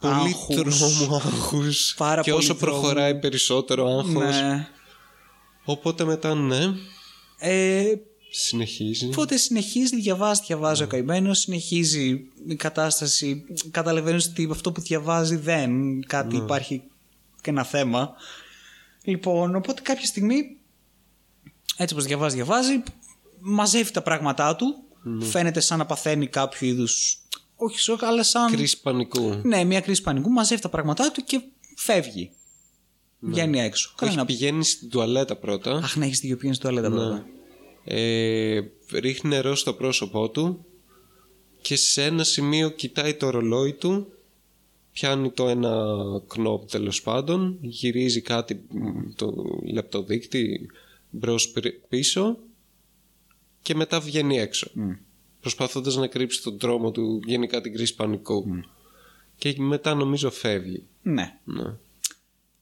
πολύ 0.00 0.14
άγχους. 0.14 0.78
τρόμο 0.78 1.16
άγχους 1.16 1.94
Πάρα 1.96 2.22
και 2.22 2.30
πολύ 2.30 2.44
όσο 2.44 2.54
τρόμο. 2.54 2.78
προχωράει 2.80 3.18
περισσότερο 3.18 3.98
άγχος 3.98 4.14
Ναι. 4.40 4.68
οπότε 5.64 6.04
μετά 6.04 6.34
ναι 6.34 6.64
Ε, 7.38 7.84
συνεχίζει 8.30 9.06
Οπότε 9.06 9.36
συνεχίζει, 9.36 9.96
διαβάζει, 10.00 10.40
διαβάζει 10.46 10.82
ο 10.82 10.86
καημένος, 10.86 11.38
συνεχίζει 11.38 12.08
η 12.48 12.54
κατάσταση. 12.54 13.44
Καταλαβαίνεις 13.70 14.26
ότι 14.26 14.48
αυτό 14.50 14.72
που 14.72 14.80
διαβάζει 14.80 15.36
δεν. 15.36 16.00
Κάτι 16.06 16.36
υπάρχει 16.36 16.82
και 17.42 17.50
ένα 17.50 17.64
θέμα. 17.64 18.14
Λοιπόν, 19.04 19.56
οπότε 19.56 19.82
κάποια 19.82 20.06
στιγμή, 20.06 20.56
έτσι 21.82 21.94
όπως 21.94 22.06
διαβάζει, 22.06 22.34
διαβάζει, 22.34 22.82
μαζεύει 23.40 23.90
τα 23.92 24.02
πράγματά 24.02 24.56
του. 24.56 24.74
Φαίνεται 25.20 25.60
σαν 25.60 25.78
να 25.78 25.86
παθαίνει 25.86 26.26
κάποιο 26.26 26.68
είδους. 26.68 27.18
Όχι 27.56 27.78
σοκ, 27.78 28.04
αλλά 28.04 28.22
σαν. 28.22 28.50
κρίση 28.52 28.80
πανικού 28.80 29.40
Ναι, 29.42 29.64
μια 29.64 29.80
κρίση 29.80 30.02
πανικού. 30.02 30.30
Μαζεύει 30.30 30.60
τα 30.60 30.68
πράγματά 30.68 31.10
του 31.10 31.24
και 31.24 31.40
φεύγει. 31.76 32.30
Βγαίνει 33.20 33.60
έξω. 33.60 33.92
Κάνει 33.96 34.10
όχι 34.10 34.18
ένα- 34.20 34.26
πηγαίνει 34.28 34.64
στην 34.64 34.88
τουαλέτα 34.90 35.36
πρώτα 35.36 35.70
Αχ, 35.72 35.96
να 35.96 36.04
έχεις 36.04 36.20
δίκιο, 36.20 36.36
πήγαινε 36.36 36.54
στο 36.54 36.68
τουαλέτα 36.68 36.90
πρώτα. 36.90 37.26
ε, 37.84 38.60
ρίχνει 38.92 39.30
νερό 39.30 39.54
στο 39.54 39.72
πρόσωπό 39.74 40.28
του 40.30 40.64
και 41.60 41.76
σε 41.76 42.04
ένα 42.04 42.24
σημείο 42.24 42.68
κοιτάει 42.70 43.14
το 43.14 43.30
ρολόι 43.30 43.72
του 43.72 44.12
πιάνει 44.92 45.30
το 45.30 45.48
ένα 45.48 45.86
κνόπ 46.26 46.70
τέλος 46.70 47.02
πάντων 47.02 47.58
γυρίζει 47.60 48.20
κάτι 48.20 48.54
μ, 48.68 49.10
το 49.16 49.34
λεπτοδείκτη 49.72 50.70
μπρος 51.10 51.48
πρι- 51.50 51.80
πίσω 51.88 52.38
και 53.62 53.74
μετά 53.74 54.00
βγαίνει 54.00 54.38
έξω 54.38 54.70
προσπαθώντας 55.40 55.96
να 55.96 56.06
κρύψει 56.06 56.42
τον 56.42 56.58
τρόμο 56.58 56.90
του 56.90 57.20
γενικά 57.26 57.60
την 57.60 57.72
κρίση 57.74 57.94
πανικού 57.94 58.44
και 59.36 59.54
μετά 59.58 59.94
νομίζω 59.94 60.30
φεύγει 60.30 60.82
Ναι. 61.02 61.38
ναι. 61.44 61.74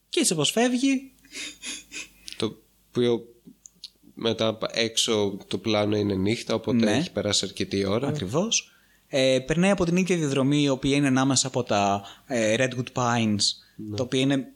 Και 0.09 0.21
έτσι 0.21 0.33
όπως 0.33 0.51
φεύγει, 0.51 1.13
το 2.37 2.59
οποίο 2.89 3.35
μετά 4.15 4.59
έξω 4.73 5.39
το 5.47 5.59
πλάνο 5.59 5.97
είναι 5.97 6.15
νύχτα 6.15 6.55
οπότε 6.55 6.77
Ναι. 6.85 6.97
έχει 6.97 7.13
περάσει 7.13 7.45
αρκετή 7.45 7.85
ώρα 7.85 8.09
Ακριβώς. 8.09 8.73
Ε, 9.09 9.39
περνάει 9.47 9.71
από 9.71 9.85
την 9.85 9.97
ίδια 9.97 10.17
διαδρομή 10.17 10.63
η 10.63 10.69
οποία 10.69 10.97
είναι 10.97 11.07
ανάμεσα 11.07 11.47
από 11.47 11.63
τα 11.63 12.03
ε, 12.27 12.55
Redwood 12.59 12.93
Pines. 12.93 13.39
Το 13.97 14.03
οποίο 14.03 14.21
είναι. 14.21 14.53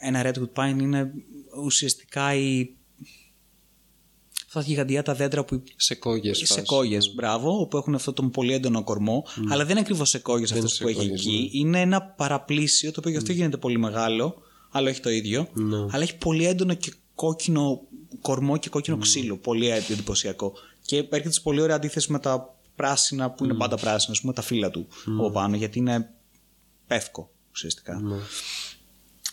Ένα 0.00 0.22
Redwood 0.34 0.52
Pine 0.54 0.76
είναι 0.80 1.12
ουσιαστικά 1.56 2.34
η. 2.34 2.76
Αυτά 4.46 4.60
τα 4.60 4.66
γιγαντιά 4.66 5.02
τα 5.02 5.14
δέντρα 5.14 5.44
που. 5.44 5.62
σε 5.76 5.94
κόγιες 5.94 6.38
Σε 6.38 6.46
φάση. 6.46 6.62
κόγες, 6.62 7.14
μπράβο, 7.14 7.66
που 7.66 7.76
έχουν 7.76 7.94
αυτόν 7.94 8.14
τον 8.14 8.30
πολύ 8.30 8.52
έντονο 8.52 8.84
κορμό. 8.84 9.26
Αλλά 9.48 9.62
δεν 9.62 9.70
είναι 9.70 9.80
ακριβώς 9.80 10.08
σε 10.08 10.18
κόγες 10.18 10.52
αυτό 10.52 10.66
είναι 10.66 10.76
που 10.78 10.88
έχει 10.88 10.98
σεκόγιες, 11.00 11.20
εκεί. 11.20 11.50
Είναι 11.52 11.80
ένα 11.80 12.02
παραπλήσιο, 12.02 12.90
το 12.90 12.96
οποίο 12.98 13.10
γι' 13.10 13.16
αυτό 13.16 13.32
γίνεται 13.32 13.56
πολύ 13.56 13.78
μεγάλο, 13.78 14.42
αλλά 14.70 14.90
όχι 14.90 15.00
το 15.00 15.10
ίδιο. 15.10 15.48
Ναι. 15.52 15.76
Αλλά 15.76 16.02
έχει 16.02 16.16
πολύ 16.16 16.46
έντονο 16.46 16.74
και 16.74 16.92
κόκκινο 17.14 17.80
κορμό 18.20 18.56
και 18.56 18.68
κόκκινο 18.68 18.96
ξύλο. 18.98 19.36
Πολύ 19.36 19.68
εντυπωσιακό. 19.70 20.52
Και 20.84 20.96
έρχεται 20.96 21.32
σε 21.32 21.40
πολύ 21.40 21.60
ωραία 21.60 21.76
αντίθεση 21.76 22.12
με 22.12 22.18
τα 22.18 22.56
πράσινα 22.76 23.30
που 23.30 23.44
είναι 23.44 23.54
πάντα 23.54 23.76
πράσινα, 23.76 24.12
ας 24.12 24.20
πούμε, 24.20 24.32
τα 24.32 24.42
φύλλα 24.42 24.70
του 24.70 24.86
από 25.06 25.30
πάνω, 25.30 25.56
γιατί 25.56 25.78
είναι 25.78 26.10
πεύκο 26.86 27.30
ουσιαστικά. 27.52 28.00
Ναι. 28.00 28.16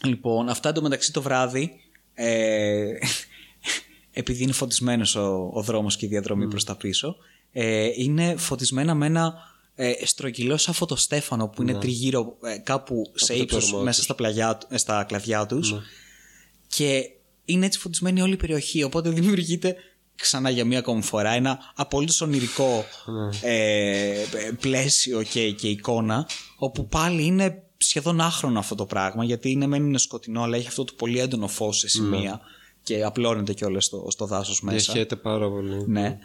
Λοιπόν, 0.03 0.49
αυτά 0.49 0.69
εντωμεταξύ 0.69 1.13
το 1.13 1.21
βράδυ, 1.21 1.71
ε, 2.21 2.97
επειδή 4.11 4.43
είναι 4.43 4.51
φωτισμένος 4.51 5.15
ο, 5.15 5.49
ο 5.53 5.61
δρόμος 5.61 5.95
και 5.97 6.05
η 6.05 6.09
διαδρομή 6.09 6.47
προς 6.47 6.63
τα 6.63 6.75
πίσω, 6.75 7.15
ε, 7.51 7.89
είναι 7.95 8.35
φωτισμένα 8.37 8.93
με 8.95 9.05
ένα 9.05 9.33
ε, 9.75 9.91
στρογγυλό 10.05 10.57
σαν 10.57 10.73
φωτοστέφανο 10.73 11.47
που 11.47 11.61
είναι 11.61 11.73
τριγύρω 11.79 12.37
ε, 12.43 12.57
κάπου 12.57 13.11
σε 13.13 13.33
το 13.33 13.39
ύψος 13.41 13.63
κορμό 13.69 13.83
μέσα 13.83 13.95
τους. 13.95 14.03
στα, 14.05 14.15
πλαγιά, 14.15 14.57
του- 14.57 14.67
ε, 14.69 14.77
στα 14.77 15.03
κλαδιά 15.03 15.45
τους. 15.45 15.75
Και 16.67 17.09
είναι 17.45 17.65
έτσι 17.65 17.79
φωτισμένη 17.79 18.21
όλη 18.21 18.33
η 18.33 18.37
περιοχή 18.37 18.83
οπότε 18.83 19.09
δημιουργείται 19.09 19.75
ξανά 20.15 20.49
για 20.49 20.65
μία 20.65 20.79
ακόμη 20.79 21.01
φορά 21.01 21.31
ένα 21.31 21.59
απολύτως 21.75 22.21
ονειρικό 22.21 22.85
ε, 23.41 24.15
πλαίσιο 24.59 25.23
και, 25.23 25.51
και 25.51 25.67
εικόνα 25.67 26.27
όπου 26.57 26.87
πάλι 26.87 27.23
είναι 27.25 27.63
σχεδόν 27.81 28.21
άχρονο 28.21 28.59
αυτό 28.59 28.75
το 28.75 28.85
πράγμα 28.85 29.23
γιατί 29.23 29.51
είναι 29.51 29.67
μεν 29.67 29.85
είναι 29.85 29.97
σκοτεινό 29.97 30.41
αλλά 30.41 30.57
έχει 30.57 30.67
αυτό 30.67 30.83
το 30.83 30.93
πολύ 30.97 31.19
έντονο 31.19 31.47
φως 31.47 31.77
σε 31.77 31.87
σημεία 31.87 32.41
και 32.83 33.03
απλώνεται 33.03 33.53
κιόλας 33.53 33.85
στο, 33.85 34.07
στο 34.09 34.25
δάσος 34.25 34.61
μέσα. 34.61 34.77
Διαχέεται 34.77 35.15
πάρα 35.15 35.49
πολύ. 35.49 35.83
Ναι. 35.87 36.19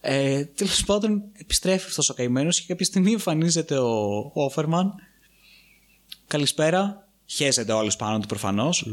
Ε, 0.00 0.44
Τέλος 0.44 0.84
πάντων, 0.84 1.22
επιστρέφει 1.32 1.86
αυτός 1.88 2.10
ο 2.10 2.14
καημένος 2.14 2.60
και 2.60 2.66
κάποια 2.66 2.86
στιγμή 2.86 3.12
εμφανίζεται 3.12 3.78
ο 3.78 4.30
Όφερμαν. 4.34 4.94
Καλησπέρα. 6.26 7.08
Χαίζεται 7.26 7.72
ο 7.72 7.78
άλλο 7.78 7.92
πάνω 7.98 8.18
του 8.18 8.26
προφανώς. 8.26 8.86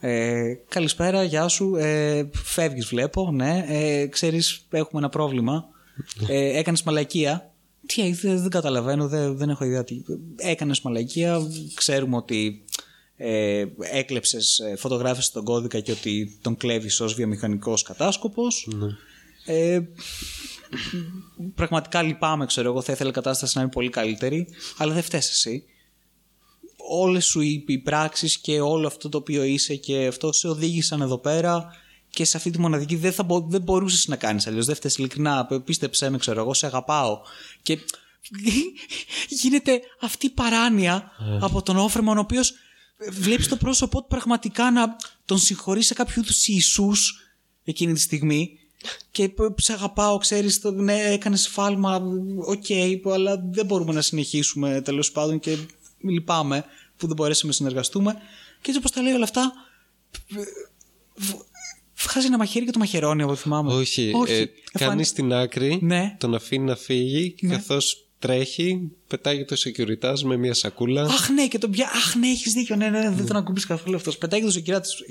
Ε, 0.00 0.54
καλησπέρα, 0.68 1.22
γεια 1.22 1.48
σου. 1.48 1.74
Ε, 1.76 2.28
Φεύγεις, 2.32 2.86
βλέπω. 2.86 3.30
Ναι. 3.32 3.64
Ε, 3.68 4.06
Ξέρεις, 4.06 4.66
έχουμε 4.70 5.00
ένα 5.00 5.08
πρόβλημα. 5.08 5.64
Ε, 6.28 6.58
Έκανες 6.58 6.82
μαλακία. 6.82 7.51
Τι, 7.86 8.02
ε, 8.02 8.14
δεν, 8.14 8.40
δεν 8.40 8.50
καταλαβαίνω, 8.50 9.08
δεν, 9.08 9.36
δεν 9.36 9.48
έχω 9.48 9.64
ιδέα. 9.64 9.84
τι. 9.84 10.02
Έκανες 10.36 10.80
μαλακία. 10.80 11.40
Ξέρουμε 11.74 12.16
ότι 12.16 12.64
ε, 13.16 13.64
έκλεψες, 13.78 14.58
ε, 14.58 14.76
φωτογράφησες 14.76 15.30
τον 15.30 15.44
κώδικα 15.44 15.80
και 15.80 15.92
ότι 15.92 16.38
τον 16.42 16.56
κλέβεις 16.56 17.00
ως 17.00 17.14
βιομηχανικός 17.14 17.82
κατάσκοπος. 17.82 18.68
Ε, 19.46 19.80
πραγματικά 21.54 22.02
λυπάμαι, 22.02 22.46
ξέρω 22.46 22.68
εγώ. 22.68 22.82
Θα 22.82 22.92
ήθελα 22.92 23.10
η 23.10 23.12
κατάσταση 23.12 23.56
να 23.56 23.62
είναι 23.62 23.70
πολύ 23.70 23.90
καλύτερη. 23.90 24.48
Αλλά 24.76 24.92
δεν 24.92 25.02
φταίεις 25.02 25.30
εσύ. 25.30 25.64
Όλες 26.90 27.24
σου 27.24 27.40
οι, 27.40 27.64
οι 27.66 27.78
πράξεις 27.78 28.38
και 28.38 28.60
όλο 28.60 28.86
αυτό 28.86 29.08
το 29.08 29.18
οποίο 29.18 29.42
είσαι 29.42 29.74
και 29.74 30.06
αυτό 30.06 30.32
σε 30.32 30.48
οδήγησαν 30.48 31.00
εδώ 31.00 31.18
πέρα 31.18 31.66
και 32.14 32.24
σε 32.24 32.36
αυτή 32.36 32.50
τη 32.50 32.58
μοναδική 32.60 32.96
δεν, 32.96 33.12
θα, 33.12 33.22
μπο- 33.22 33.46
δεν 33.48 33.62
μπορούσες 33.62 34.06
να 34.08 34.16
κάνεις 34.16 34.46
αλλιώς. 34.46 34.66
Δεν 34.66 34.74
φταίεις 34.74 34.96
ειλικρινά. 34.96 35.46
Πίστεψέ 35.64 36.10
με, 36.10 36.18
ξέρω 36.18 36.40
εγώ, 36.40 36.54
σε 36.54 36.66
αγαπάω. 36.66 37.20
Και 37.62 37.78
γίνεται 39.42 39.80
αυτή 40.00 40.26
η 40.26 40.30
παράνοια 40.30 41.10
από 41.40 41.62
τον 41.62 41.76
Όφερμαν, 41.76 42.16
ο 42.16 42.20
οποίος 42.20 42.52
βλέπεις 43.10 43.48
το 43.48 43.56
πρόσωπό 43.56 44.00
του 44.00 44.06
πραγματικά 44.08 44.70
να 44.70 44.96
τον 45.24 45.38
συγχωρεί 45.38 45.82
σε 45.82 45.94
κάποιο 45.94 46.22
είδους 46.22 46.46
Ιησούς 46.48 47.20
εκείνη 47.64 47.92
τη 47.92 48.00
στιγμή. 48.00 48.58
Και 49.10 49.28
π- 49.28 49.60
σε 49.60 49.72
αγαπάω, 49.72 50.18
ξέρεις, 50.18 50.60
το, 50.60 50.70
ναι, 50.70 51.00
έκανες 51.02 51.40
σφάλμα, 51.42 52.02
οκ, 52.46 52.64
αλλά 53.12 53.42
δεν 53.50 53.66
μπορούμε 53.66 53.92
να 53.92 54.00
συνεχίσουμε 54.00 54.80
τέλος 54.80 55.12
πάντων 55.12 55.40
και 55.40 55.56
λυπάμαι 55.98 56.64
που 56.96 57.06
δεν 57.06 57.16
μπορέσαμε 57.16 57.50
να 57.52 57.56
συνεργαστούμε. 57.56 58.12
Και 58.60 58.66
έτσι 58.70 58.78
όπως 58.78 58.90
τα 58.90 59.02
λέει 59.02 59.12
όλα 59.12 59.24
αυτά, 59.24 59.52
βγάζει 62.08 62.26
ένα 62.26 62.38
μαχαίρι 62.38 62.64
και 62.64 62.70
το 62.70 62.78
μαχαιρώνει, 62.78 63.22
από 63.22 63.32
ό,τι 63.32 63.40
θυμάμαι. 63.40 63.72
Όχι, 63.72 64.12
Όχι. 64.14 64.32
ε, 64.32 64.36
εμφανι- 64.36 64.52
κάνει 64.72 65.04
στην 65.04 65.32
άκρη, 65.32 65.78
Ναι. 65.82 66.16
τον 66.18 66.34
αφήνει 66.34 66.64
να 66.64 66.76
φύγει 66.76 67.30
και 67.32 67.46
Ναι. 67.46 67.54
καθώς 67.54 68.06
τρέχει, 68.18 68.90
πετάγεται 69.06 69.44
ο 69.44 69.56
σεκιουριτάς 69.64 70.18
με 70.24 70.36
μια 70.36 70.54
σακούλα. 70.54 71.02
Αχ, 71.02 71.28
ναι, 71.28 71.48
και 71.48 71.58
τον 71.58 71.70
πια. 71.70 71.86
Αχ, 71.94 72.14
ναι, 72.14 72.28
έχεις 72.28 72.52
δίκιο. 72.52 72.76
Ναι, 72.76 72.88
ναι, 72.88 73.00
ναι, 73.00 73.10
δεν 73.10 73.26
τον 73.26 73.36
ακούμπησε 73.36 73.66
καθόλου 73.66 73.96
αυτός. 73.96 74.18
Πετάει 74.18 74.40
το 74.40 74.52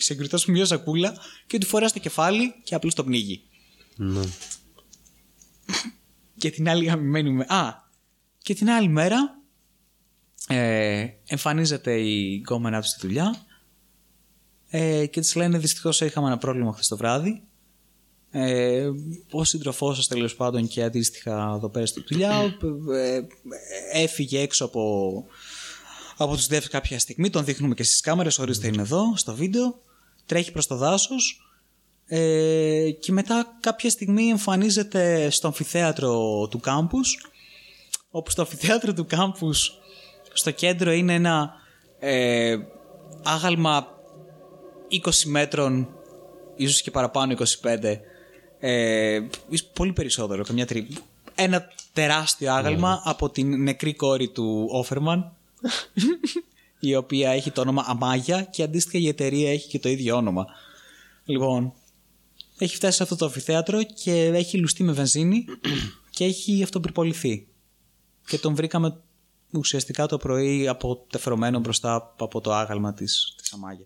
security 0.07 0.39
σου 0.39 0.51
μια 0.51 0.65
σακούλα 0.65 1.17
και 1.47 1.57
του 1.57 1.65
φοράει 1.65 1.89
στο 1.89 1.99
κεφάλι 1.99 2.53
και 2.63 2.75
απλώς 2.75 2.93
το 2.95 3.03
πνίγει. 3.03 3.41
Ναι. 3.95 4.21
Και 6.37 6.49
την 6.49 6.69
άλλη 6.69 6.85
γαμημένη 6.85 7.31
με. 7.31 7.45
Α, 7.47 7.89
και 8.37 8.53
την 8.53 8.69
άλλη 8.69 8.87
μέρα 8.87 9.39
ε, 10.47 11.05
εμφανίζεται 11.27 11.93
η 12.01 12.35
γκόμενά 12.35 12.81
του 12.81 12.87
στη 12.87 13.07
δουλειά 13.07 13.45
ε, 14.73 15.05
και 15.05 15.21
τη 15.21 15.37
λένε 15.37 15.57
δυστυχώς 15.57 16.01
είχαμε 16.01 16.27
ένα 16.27 16.37
πρόβλημα 16.37 16.73
χθες 16.73 16.87
το 16.87 16.97
βράδυ. 16.97 17.41
Ε, 18.31 18.89
ο 19.31 19.43
σύντροφός 19.43 19.95
σας 19.95 20.07
τέλος 20.07 20.35
πάντων 20.35 20.67
και 20.67 20.83
αντίστοιχα 20.83 21.53
εδώ 21.55 21.69
πέρα 21.69 21.85
στη 21.85 22.03
δουλειά 22.09 22.57
ε, 22.93 23.15
ε, 23.15 23.23
έφυγε 23.93 24.39
έξω 24.39 24.65
από, 24.65 25.13
από 26.17 26.35
τους 26.35 26.47
devs 26.49 26.65
κάποια 26.69 26.99
στιγμή. 26.99 27.29
Τον 27.29 27.45
δείχνουμε 27.45 27.73
και 27.73 27.83
στις 27.83 27.99
κάμερες, 27.99 28.39
ορίστε 28.39 28.67
είναι 28.67 28.81
εδώ 28.81 29.13
στο 29.15 29.35
βίντεο. 29.35 29.81
Τρέχει 30.25 30.51
προς 30.51 30.67
το 30.67 30.75
δάσος 30.75 31.41
ε, 32.05 32.91
και 32.99 33.11
μετά 33.11 33.57
κάποια 33.59 33.89
στιγμή 33.89 34.29
εμφανίζεται 34.29 35.29
στο 35.29 35.47
αμφιθέατρο 35.47 36.47
του 36.47 36.59
κάμπους 36.59 37.25
όπου 38.09 38.29
στο 38.29 38.41
αμφιθέατρο 38.41 38.93
του 38.93 39.05
κάμπους 39.05 39.71
στο 40.33 40.51
κέντρο 40.51 40.91
είναι 40.91 41.13
ένα 41.13 41.53
ε, 41.99 42.55
άγαλμα 43.23 43.87
20 44.91 45.09
μέτρων 45.25 45.87
ίσως 46.55 46.81
και 46.81 46.91
παραπάνω 46.91 47.35
25 47.61 47.97
ε, 48.59 49.21
ίσως 49.49 49.67
πολύ 49.73 49.93
περισσότερο 49.93 50.43
καμιά 50.43 50.65
τρι... 50.65 50.87
ένα 51.35 51.67
τεράστιο 51.93 52.53
άγαλμα 52.53 53.01
από 53.05 53.29
την 53.29 53.63
νεκρή 53.63 53.93
κόρη 53.93 54.29
του 54.29 54.67
Όφερμαν 54.71 55.31
η 56.79 56.95
οποία 56.95 57.31
έχει 57.31 57.51
το 57.51 57.61
όνομα 57.61 57.83
Αμάγια 57.87 58.41
και 58.41 58.63
αντίστοιχα 58.63 58.97
η 58.97 59.07
εταιρεία 59.07 59.51
έχει 59.51 59.67
και 59.67 59.79
το 59.79 59.89
ίδιο 59.89 60.15
όνομα. 60.15 60.45
Λοιπόν 61.25 61.73
έχει 62.57 62.75
φτάσει 62.75 62.97
σε 62.97 63.03
αυτό 63.03 63.15
το 63.15 63.25
αμφιθέατρο 63.25 63.83
και 63.83 64.25
έχει 64.25 64.57
λουστεί 64.57 64.83
με 64.83 64.91
βενζίνη 64.91 65.45
και 66.15 66.23
έχει 66.23 66.63
αυτοπυρποληθεί 66.63 67.47
και 68.25 68.37
τον 68.37 68.55
βρήκαμε 68.55 69.01
ουσιαστικά 69.51 70.05
το 70.05 70.17
πρωί 70.17 70.67
αποτεφρωμένο 70.67 71.59
μπροστά 71.59 72.13
από 72.17 72.41
το 72.41 72.53
άγαλμα 72.53 72.93
της, 72.93 73.33
της 73.37 73.53
Αμάγια. 73.53 73.85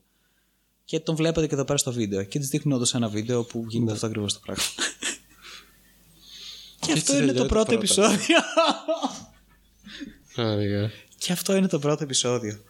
Και 0.85 0.99
τον 0.99 1.15
βλέπετε 1.15 1.47
και 1.47 1.53
εδώ 1.53 1.65
πέρα 1.65 1.77
στο 1.77 1.91
βίντεο. 1.91 2.23
Και 2.23 2.39
της 2.39 2.47
δείχνουν 2.47 2.75
όντως 2.75 2.93
ένα 2.93 3.07
βίντεο 3.07 3.43
που 3.43 3.65
γίνεται 3.67 3.91
αυτό 3.91 4.05
ακριβώς 4.05 4.33
το 4.33 4.39
πράγμα. 4.45 4.63
και 6.79 6.91
έτσι 6.91 7.01
αυτό 7.01 7.17
είναι 7.17 7.25
το 7.25 7.27
τελειώνει 7.27 7.33
το 7.33 7.45
πρώτο 7.45 7.65
πρώτο. 7.65 7.73
επεισόδιο. 7.73 8.37
Άρα, 10.35 10.91
και 11.17 11.31
αυτό 11.31 11.55
είναι 11.55 11.67
το 11.67 11.79
πρώτο 11.79 12.03
επεισόδιο. 12.03 12.63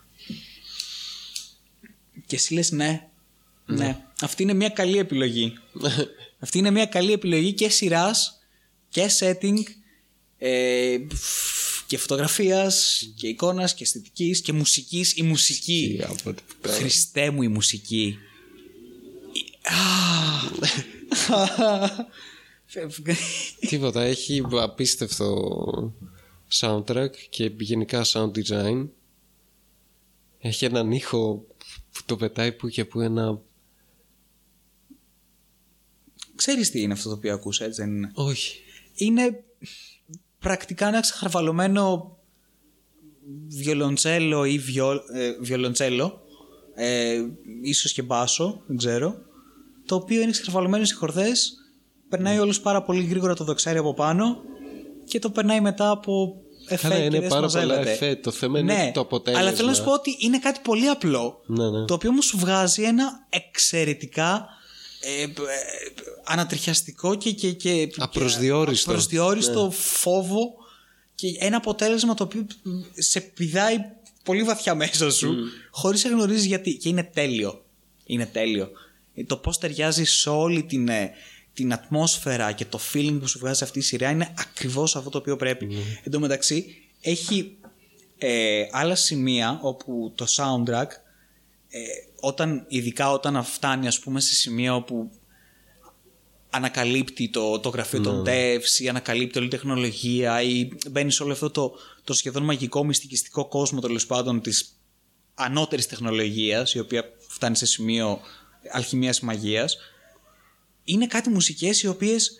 Και 2.26 2.36
εσύ 2.36 2.54
λες 2.54 2.72
ναι. 2.72 3.10
Ναι. 3.66 4.02
Αυτή 4.22 4.44
είναι 4.44 4.54
μια 4.54 4.70
καλή 4.70 4.98
επιλογή. 4.98 5.54
Αυτή 6.40 6.58
είναι 6.58 6.72
μια 6.72 6.86
καλή 6.86 7.12
επιλογή 7.12 7.54
και 7.54 7.70
σειράς 7.70 8.40
και 8.90 9.10
setting 9.20 9.64
ε, 10.38 10.98
και 11.88 11.98
φωτογραφίας 11.98 13.04
και 13.16 13.28
εικόνας 13.28 13.74
και 13.74 13.84
αισθητικής 13.84 14.42
και 14.42 14.54
μουσικής. 14.54 15.18
Η 15.18 15.22
μουσική. 15.22 16.02
από 16.04 16.30
ό,τι 16.30 16.42
πέρα. 16.62 16.76
Χριστέ 16.76 17.30
μου 17.30 17.42
η 17.42 17.48
μουσική. 17.48 18.18
Τίποτα, 23.60 24.02
έχει 24.02 24.44
απίστευτο 24.52 25.94
soundtrack 26.60 27.10
και 27.30 27.52
γενικά 27.60 28.06
sound 28.06 28.32
design. 28.32 28.88
Έχει 30.40 30.66
έναν 30.66 30.92
ήχο 30.92 31.46
που 31.92 32.02
το 32.06 32.16
πετάει 32.16 32.52
που 32.52 32.70
και 32.70 32.86
που 32.86 33.02
ένα... 33.02 33.42
Ξέρεις 36.36 36.72
τι 36.72 36.82
είναι 36.82 36.94
αυτό 36.94 37.10
το 37.10 37.16
οποίο 37.16 37.34
ακούς, 37.34 37.60
έτσι 37.60 37.82
δεν 37.82 37.96
είναι; 37.96 38.12
Όχι. 38.14 38.60
Είναι 38.96 39.44
πρακτικά 40.46 40.88
ένα 40.88 41.00
ξεχαρβαλωμένο 41.00 42.18
βιολοντσέλο 43.48 44.46
ή 44.46 44.58
βιολ, 44.60 44.98
ε, 45.14 45.32
βιολοντσέλο, 45.42 46.22
ε, 46.76 47.22
ίσως 47.62 47.94
και 47.94 48.02
μπάσο, 48.02 48.62
δεν 48.68 48.78
ξέρω, 48.78 49.16
το 49.86 49.96
οποίο 49.96 50.22
είναι 50.22 50.32
ξεχαρβαλωμένο 50.32 50.86
σε 50.86 50.94
χορδές, 50.96 51.54
περνάει 52.10 52.38
όλος 52.40 52.62
πάρα 52.62 52.82
πολύ 52.84 53.04
γρήγορα 53.04 53.34
το 53.34 53.44
δοξάρι 53.44 53.78
από 53.78 53.94
πάνω 53.94 54.38
και 55.06 55.20
το 55.20 55.30
περνάει 55.30 55.62
μετά 55.62 55.90
από 55.90 56.36
εφέ 56.68 56.88
Καλά, 56.88 57.00
και 57.00 57.06
είναι 57.06 57.20
δεν 57.20 57.30
πάρα 57.30 57.48
πολλά 57.48 57.62
συμμαζεύεται. 57.62 57.92
εφέ. 57.92 58.16
Το 58.16 58.32
θέμα 58.32 58.60
είναι 58.60 58.74
ναι, 58.74 58.92
το 58.94 59.00
αποτέλεσμα. 59.00 59.48
αλλά 59.48 59.56
θέλω 59.56 59.68
να 59.68 59.74
σου 59.74 59.84
πω 59.84 59.92
ότι 59.92 60.18
είναι 60.20 60.40
κάτι 60.40 60.60
πολύ 60.64 60.88
απλό, 60.88 61.42
Ναι, 61.46 61.70
ναι. 61.70 61.86
το 61.86 61.94
οποίο 61.94 62.10
όμως 62.10 62.26
σου 62.26 62.38
βγάζει 62.38 62.84
ένα 62.84 63.26
εξαιρετικά 63.30 64.48
ε, 65.06 65.22
ε, 65.22 65.28
ανατριχιαστικό 66.24 67.16
και, 67.16 67.32
και, 67.32 67.52
και 67.52 67.90
Απροσδιόριστο. 67.98 68.92
απροσδιόριστο 68.92 69.72
φόβο 69.72 70.54
και 71.16 71.28
ένα 71.40 71.58
αποτέλεσμα 71.58 72.14
το 72.14 72.24
οποίο 72.24 72.48
σε 72.94 73.22
πηδάει 73.22 73.78
πολύ 74.24 74.44
βαθιά 74.44 74.76
μέσα 74.76 75.12
σου 75.12 75.36
χωρίς 75.72 76.04
να 76.04 76.10
γνωρίζεις 76.10 76.46
γιατί. 76.46 76.78
Και 76.78 76.90
είναι 76.90 77.04
τέλειο. 77.04 77.66
Είναι 78.06 78.26
τέλειο. 78.26 78.70
Ε, 79.16 79.24
το 79.24 79.38
πως 79.38 79.58
ταιριάζει 79.58 80.04
σε 80.04 80.30
όλη 80.30 80.64
την, 80.64 80.88
ε, 80.88 81.12
την 81.54 81.74
ατμόσφαιρα 81.74 82.52
και 82.52 82.66
το 82.66 82.80
feeling 82.94 83.18
που 83.20 83.28
σου 83.28 83.40
βγάζει 83.40 83.64
αυτή 83.64 83.80
η 83.80 83.82
σειρά 83.82 84.10
είναι 84.10 84.34
ακριβώς 84.38 84.96
αυτό 84.96 85.10
το 85.10 85.18
οποίο 85.18 85.36
πρέπει. 85.36 85.68
Εν 86.04 86.12
τω 86.12 86.20
μεταξύ 86.20 86.66
έχει 87.02 87.58
ε, 88.18 88.64
άλλα 88.72 88.96
σημεία 88.96 89.60
όπου 89.62 90.14
το 90.16 90.26
soundtrack 90.38 90.88
ε, 91.70 91.80
όταν, 92.26 92.66
ειδικά 92.68 93.12
όταν 93.12 93.44
φτάνει 93.44 93.88
ας 93.88 94.00
πούμε 94.00 94.20
σε 94.20 94.34
σημεία 94.34 94.76
όπου 94.76 95.12
ανακαλύπτει 96.50 97.30
το, 97.30 97.60
το 97.60 97.70
γραφείο 97.70 98.02
των 98.02 98.24
devs 98.28 98.80
ή 98.80 98.90
ανακαλύπτει 98.90 99.38
όλη 99.38 99.48
η 99.48 99.50
τεχνολογία 99.50 100.42
ή 100.42 100.70
μπαίνει 100.92 101.12
σε 101.12 101.24
όλο 101.24 101.32
αυτό 101.32 101.50
το, 101.50 101.74
το 102.04 102.14
σχεδόν 102.14 102.44
μαγικό 102.44 102.86
μυστικιστικό 102.86 103.48
κόσμο 103.48 103.80
τέλος 103.80 104.06
πάντων 104.06 104.42
της 104.42 104.80
ανώτερης 105.34 105.88
τεχνολογίας 105.88 106.74
η 106.74 106.80
οποία 106.80 107.04
φτάνει 107.28 107.56
σε 107.56 107.66
σημείο 107.66 108.20
αλχημίας 108.72 109.20
μαγείας 109.20 109.78
είναι 110.84 111.08
κάτι 111.08 111.30
μουσικές 111.30 111.82
οι 111.82 111.88
οποίες 111.88 112.40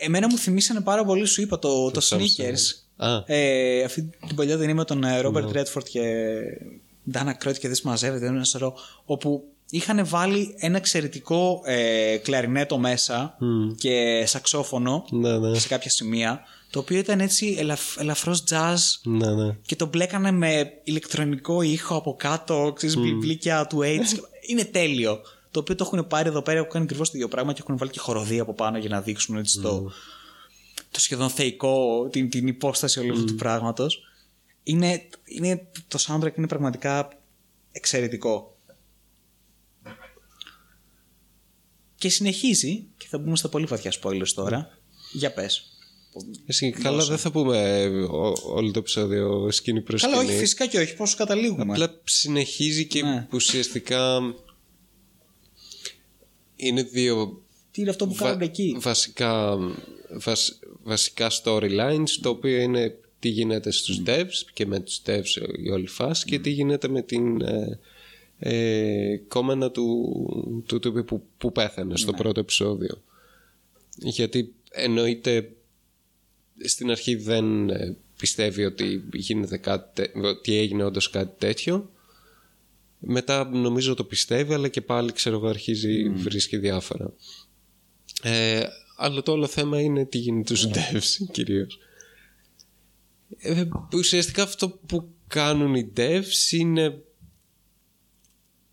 εμένα 0.00 0.28
μου 0.28 0.38
θυμίσανε 0.38 0.80
πάρα 0.80 1.04
πολύ 1.04 1.26
σου 1.26 1.40
είπα 1.40 1.58
το, 1.58 1.90
το, 1.90 2.00
Samsung. 2.02 2.18
Sneakers 2.18 2.60
Α. 2.96 3.22
ε, 3.26 3.82
αυτή 3.82 4.10
την 4.26 4.36
παλιά 4.36 4.58
ταινία 4.58 4.74
με 4.74 4.84
τον 4.84 5.04
ε, 5.04 5.20
Robert 5.24 5.52
Redford 5.52 5.84
και 5.84 6.00
Dana 7.12 7.32
Croyd 7.44 7.58
και 7.58 7.66
δεν 7.66 7.74
συμμαζεύεται 7.74 8.26
ένα 8.26 8.44
σωρό 8.44 8.74
όπου 9.04 9.44
είχαν 9.70 10.06
βάλει 10.06 10.54
ένα 10.58 10.76
εξαιρετικό 10.76 11.60
ε, 11.64 12.16
κλαρινέτο 12.16 12.78
μέσα 12.78 13.36
και 13.76 14.24
σαξόφωνο 14.26 15.04
Ναι, 15.10 15.38
ναι. 15.38 15.58
σε 15.58 15.68
κάποια 15.68 15.90
σημεία 15.90 16.40
το 16.70 16.78
οποίο 16.78 16.98
ήταν 16.98 17.20
έτσι 17.20 17.56
ελαφ, 17.58 17.96
ελαφρώς 17.98 18.44
jazz 18.50 18.76
Ναι, 19.02 19.34
ναι. 19.34 19.56
και 19.66 19.76
το 19.76 19.86
μπλέκανε 19.86 20.30
με 20.30 20.72
ηλεκτρονικό 20.84 21.62
ήχο 21.62 21.96
από 21.96 22.14
κάτω, 22.18 22.72
ξέρεις, 22.76 22.96
μπλιμπλίκια 22.96 23.66
του 23.66 23.78
AIDS. 23.82 24.18
είναι 24.48 24.64
τέλειο. 24.64 25.20
Το 25.50 25.60
οποίο 25.60 25.74
το 25.74 25.84
έχουν 25.92 26.06
πάρει 26.06 26.28
εδώ 26.28 26.42
πέρα, 26.42 26.58
έχουν 26.58 26.70
κάνει 26.70 26.84
ακριβώς 26.84 27.10
το 27.10 27.16
ίδιο 27.16 27.28
πράγμα 27.28 27.52
και 27.52 27.60
έχουν 27.62 27.76
βάλει 27.76 27.90
και 27.90 27.98
χοροδία 27.98 28.42
από 28.42 28.54
πάνω 28.54 28.78
για 28.78 28.88
να 28.88 29.00
δείξουν 29.00 29.36
έτσι 29.36 29.60
το, 29.60 29.92
το 30.90 31.00
σχεδόν 31.00 31.28
θεϊκό, 31.28 32.08
την, 32.12 32.30
την 32.30 32.46
υπόσταση 32.46 33.00
όλου 33.00 33.12
αυτού 33.12 33.24
του 33.24 33.34
πράγματος. 33.34 34.02
Είναι, 34.70 35.08
είναι, 35.24 35.66
το 35.88 35.98
soundtrack 36.06 36.36
είναι 36.36 36.46
πραγματικά 36.46 37.18
εξαιρετικό. 37.72 38.58
Και 41.94 42.08
συνεχίζει, 42.08 42.86
και 42.96 43.06
θα 43.08 43.18
μπούμε 43.18 43.36
στα 43.36 43.48
πολύ 43.48 43.64
βαθιά 43.64 43.92
spoilers 44.02 44.28
τώρα. 44.34 44.78
Για 45.12 45.32
πες. 45.32 45.64
Εσύ, 46.46 46.70
καλά, 46.70 47.04
δεν 47.04 47.18
θα 47.18 47.30
πούμε 47.30 47.80
ε, 47.80 47.88
ό- 47.88 48.36
όλο 48.44 48.70
το 48.70 48.78
επεισόδιο 48.78 49.50
σκηνή 49.50 49.80
προς 49.82 50.02
Καλά, 50.02 50.16
όχι, 50.16 50.24
σκηνή. 50.26 50.40
φυσικά 50.40 50.66
και 50.66 50.78
όχι. 50.78 50.94
Πώς 50.96 51.14
καταλήγουμε. 51.14 51.62
Απλά 51.72 52.00
συνεχίζει 52.04 52.86
και 52.86 53.02
Ναι. 53.02 53.26
ουσιαστικά 53.32 54.20
είναι 56.56 56.82
δύο 56.82 57.42
Τι 57.70 57.80
είναι 57.80 57.90
αυτό 57.90 58.06
που 58.06 58.14
βα- 58.14 58.26
κάνουν 58.26 58.40
εκεί; 58.40 58.76
βασικά, 58.80 59.56
βασ- 60.10 60.58
βασικά 60.82 61.28
storylines 61.42 62.10
το 62.22 62.28
οποίο 62.28 62.56
είναι 62.60 62.98
τι 63.20 63.28
γίνεται 63.28 63.70
στους 63.70 64.02
devs 64.06 64.50
και 64.52 64.66
με 64.66 64.80
τους 64.80 65.02
devs 65.06 65.58
η 65.62 65.70
όλη 65.70 65.86
φάση 65.86 66.24
και 66.24 66.38
τι 66.38 66.50
γίνεται 66.50 66.88
με 66.88 67.02
την 67.02 67.40
ε, 67.40 67.78
ε, 68.38 69.16
κόμενα 69.28 69.70
του, 69.70 70.64
του 70.66 70.78
τύπου 70.78 71.04
που, 71.04 71.22
που 71.38 71.52
πέθανε 71.52 71.96
στο 71.96 72.12
πρώτο 72.12 72.40
επεισόδιο. 72.40 73.02
Γιατί 73.96 74.54
εννοείται 74.70 75.52
στην 76.64 76.90
αρχή 76.90 77.14
δεν 77.14 77.70
ε, 77.70 77.96
πιστεύει 78.16 78.64
ότι, 78.64 79.04
γίνεται 79.12 79.56
κάτι, 79.56 80.02
τε- 80.02 80.16
ότι 80.24 80.56
έγινε 80.56 80.84
όντως 80.84 81.10
κάτι 81.10 81.38
τέτοιο. 81.38 81.90
Μετά 82.98 83.44
νομίζω 83.44 83.94
το 83.94 84.04
πιστεύει 84.04 84.54
αλλά 84.54 84.68
και 84.68 84.80
πάλι 84.80 85.12
ξέρω 85.12 85.36
εγώ 85.36 85.46
αρχίζει 85.46 86.08
βρίσκει 86.08 86.56
διάφορα. 86.56 87.12
Ε, 88.22 88.62
αλλά 88.96 89.22
το 89.22 89.32
όλο 89.32 89.46
θέμα 89.46 89.80
είναι 89.80 90.04
τι 90.04 90.18
γίνεται 90.18 90.54
στους 90.54 90.70
devs 90.72 91.28
κυρίως 91.32 91.78
ε, 93.38 93.64
ουσιαστικά 93.94 94.42
αυτό 94.42 94.68
που 94.70 95.08
κάνουν 95.26 95.74
οι 95.74 95.92
devs 95.96 96.52
είναι 96.52 97.02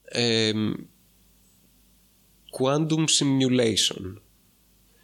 ε, 0.03 0.52
quantum 2.60 3.06
simulation 3.19 4.14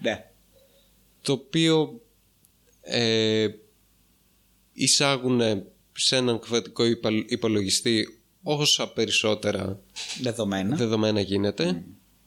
Ναι. 0.02 0.26
το 1.22 1.32
οποίο 1.32 2.02
ε, 2.82 3.48
εισάγουν 4.74 5.42
σε 5.92 6.16
έναν 6.16 6.40
κβαντικό 6.40 6.86
υπα- 6.86 7.26
υπολογιστή 7.28 8.22
όσα 8.44 8.94
περισσότερα 8.94 9.80
Δεδομένα. 10.22 10.76
δεδομένα 10.76 11.22
γίνεται 11.22 11.84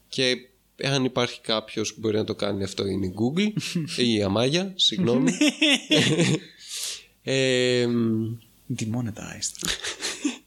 και 0.08 0.36
αν 0.82 1.04
υπάρχει 1.04 1.40
κάποιος 1.40 1.94
που 1.94 2.00
μπορεί 2.00 2.16
να 2.16 2.24
το 2.24 2.34
κάνει 2.34 2.62
αυτό 2.64 2.86
είναι 2.86 3.06
η 3.06 3.14
Google 3.18 3.52
ή 4.04 4.12
η 4.14 4.22
Αμάγια, 4.22 4.72
συγγνώμη. 4.76 5.32
ε, 7.28 7.86
Demonetized. 8.78 9.68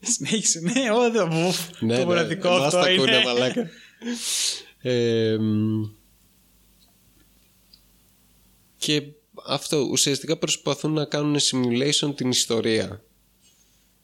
Συνέχισε, 0.00 0.60
ναι, 0.60 0.90
ό, 0.90 1.10
δε, 1.10 1.24
βουφ, 1.24 1.80
ναι, 1.80 1.94
το 1.94 1.98
ναι, 2.00 2.04
μοναδικό 2.04 2.48
εμάς 2.48 2.64
αυτό 2.64 2.80
τα 2.80 2.86
ακούνε, 2.86 3.10
είναι. 3.16 3.24
μαλάκα. 3.24 3.70
Ε, 4.82 5.36
και 8.76 9.02
αυτό 9.46 9.78
ουσιαστικά 9.90 10.36
προσπαθούν 10.38 10.92
να 10.92 11.04
κάνουν 11.04 11.36
simulation 11.38 12.16
την 12.16 12.30
ιστορία. 12.30 13.02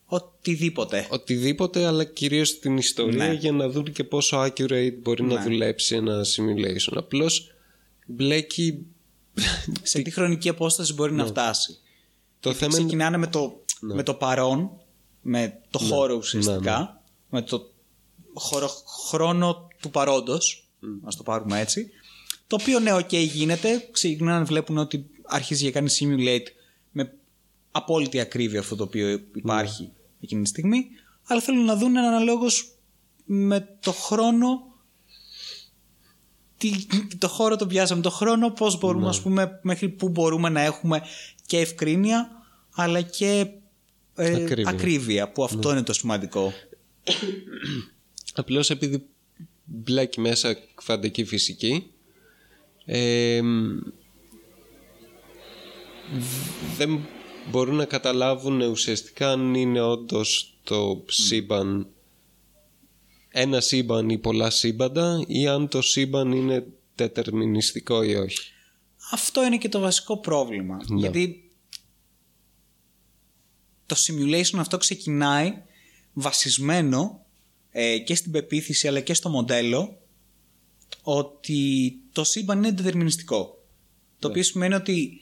Οτιδήποτε. 0.05 1.07
Οτιδήποτε, 1.11 1.87
αλλά 1.87 2.05
κυρίως 2.05 2.59
την 2.59 2.77
ιστορία 2.77 3.27
Ναι. 3.27 3.33
για 3.33 3.53
να 3.53 3.69
δουν 3.69 3.93
και 3.93 4.05
πόσο 4.05 4.43
accurate 4.43 4.95
μπορεί 5.03 5.23
να 5.23 5.43
δουλέψει 5.43 5.95
ένα 5.95 6.25
simulation. 6.25 6.93
Απλώς 6.97 7.55
μπλέκει 8.07 8.87
Σε 9.83 10.03
τι 10.03 10.11
χρονική 10.11 10.49
απόσταση 10.49 10.93
μπορεί 10.93 11.13
να 11.13 11.27
φτάσει. 11.27 11.79
Το 12.47 12.55
θέμα 12.55 12.77
είναι... 12.77 12.85
Ξεκινάνε 12.85 13.17
με 13.17 13.27
το, 13.27 13.65
με 13.81 14.03
το 14.03 14.15
παρόν, 14.15 14.71
με 15.21 15.61
το 15.71 15.79
χώρο 15.79 16.15
ουσιαστικά, 16.15 17.03
με 17.31 17.43
το 17.43 17.71
χώρο, 18.35 18.71
χρόνο 19.09 19.69
του 19.81 19.91
παρόντος, 19.91 20.69
να 21.03 21.11
το 21.11 21.23
πάρουμε 21.23 21.61
έτσι, 21.61 21.91
το 22.47 22.57
οποίο 22.61 22.79
ναι, 22.79 22.95
ok 22.95 23.13
γίνεται, 23.13 23.89
ξεκινάνε 23.91 24.39
να 24.39 24.45
βλέπουν 24.45 24.79
ότι 24.79 25.11
αρχίζει 25.23 25.63
για 25.63 25.71
κάνει 25.71 25.91
simulate 26.01 26.47
με 26.91 27.13
απόλυτη 27.71 28.21
ακρίβεια 28.21 28.61
αυτό 28.61 28.77
το 28.77 28.83
οποίο 28.83 29.09
υπάρχει 29.35 29.93
εκείνη 30.21 30.43
τη 30.43 30.49
στιγμή, 30.49 30.87
αλλά 31.27 31.41
θέλουν 31.41 31.65
να 31.65 31.77
δουν 31.77 31.97
αναλόγως 31.97 32.71
με 33.25 33.77
το 33.81 33.93
χρόνο 33.93 34.75
τι, 36.57 36.87
το 37.19 37.29
χώρο 37.29 37.57
το 37.57 37.67
πιάσαμε, 37.67 38.03
το 38.03 38.11
χρόνο 38.11 38.51
πώς 38.51 38.79
μπορούμε 38.79 39.09
ας 39.09 39.21
πούμε 39.21 39.61
μέχρι 39.63 39.89
που 39.89 40.09
μπορούμε 40.09 40.49
να 40.49 40.61
έχουμε 40.61 41.03
και 41.47 41.59
ευκρίνεια 41.59 42.36
αλλά 42.77 43.01
και 43.01 43.47
ε, 44.15 44.35
Ακρίβεια. 44.35 44.69
ακρίβεια. 44.69 45.29
που 45.29 45.45
αυτό 45.45 45.71
είναι 45.71 45.83
το 45.83 45.93
σημαντικό. 45.93 46.53
Απλώς 48.35 48.71
επειδή 48.71 49.07
μπλέκει 49.65 50.21
μέσα 50.21 50.57
κβαντική 50.75 51.25
φυσική 51.25 51.91
ε, 52.85 53.41
δεν 56.77 57.01
μπορούν 57.51 57.75
να 57.75 57.85
καταλάβουν 57.85 58.61
ουσιαστικά 58.61 59.31
αν 59.31 59.55
είναι 59.55 59.81
όντως 59.81 60.59
το 60.63 61.05
σύμπαν 61.07 61.89
ένα 63.29 63.61
σύμπαν 63.61 64.09
ή 64.09 64.19
πολλά 64.19 64.51
σύμπαντα 64.51 65.25
ή 65.27 65.49
αν 65.49 65.69
το 65.69 65.83
σύμπαν 65.83 66.33
είναι 66.33 66.67
τετερμινιστικό 66.95 68.03
ή 68.03 68.15
όχι. 68.15 68.53
Αυτό 69.13 69.45
είναι 69.45 69.59
και 69.59 69.69
το 69.69 69.81
βασικό 69.81 70.19
πρόβλημα. 70.19 70.77
Ναι. 70.89 70.99
Γιατί 70.99 71.46
το 73.87 73.97
simulation 73.99 74.59
αυτό 74.59 74.77
ξεκινάει 74.77 75.63
βασισμένο 76.13 77.21
ε, 77.71 77.99
και 77.99 78.15
στην 78.15 78.33
πεποίθηση 78.33 78.89
αλλά 78.89 79.01
και 79.01 79.15
στο 79.15 79.29
μοντέλο 79.29 79.99
ότι 81.03 81.93
το 82.13 82.25
σύμπαν 82.25 82.59
είναι 82.59 82.71
δεδερμινιστικό. 82.73 83.65
Το 84.19 84.29
οποίο 84.29 84.43
σημαίνει 84.43 84.75
ότι 84.75 85.21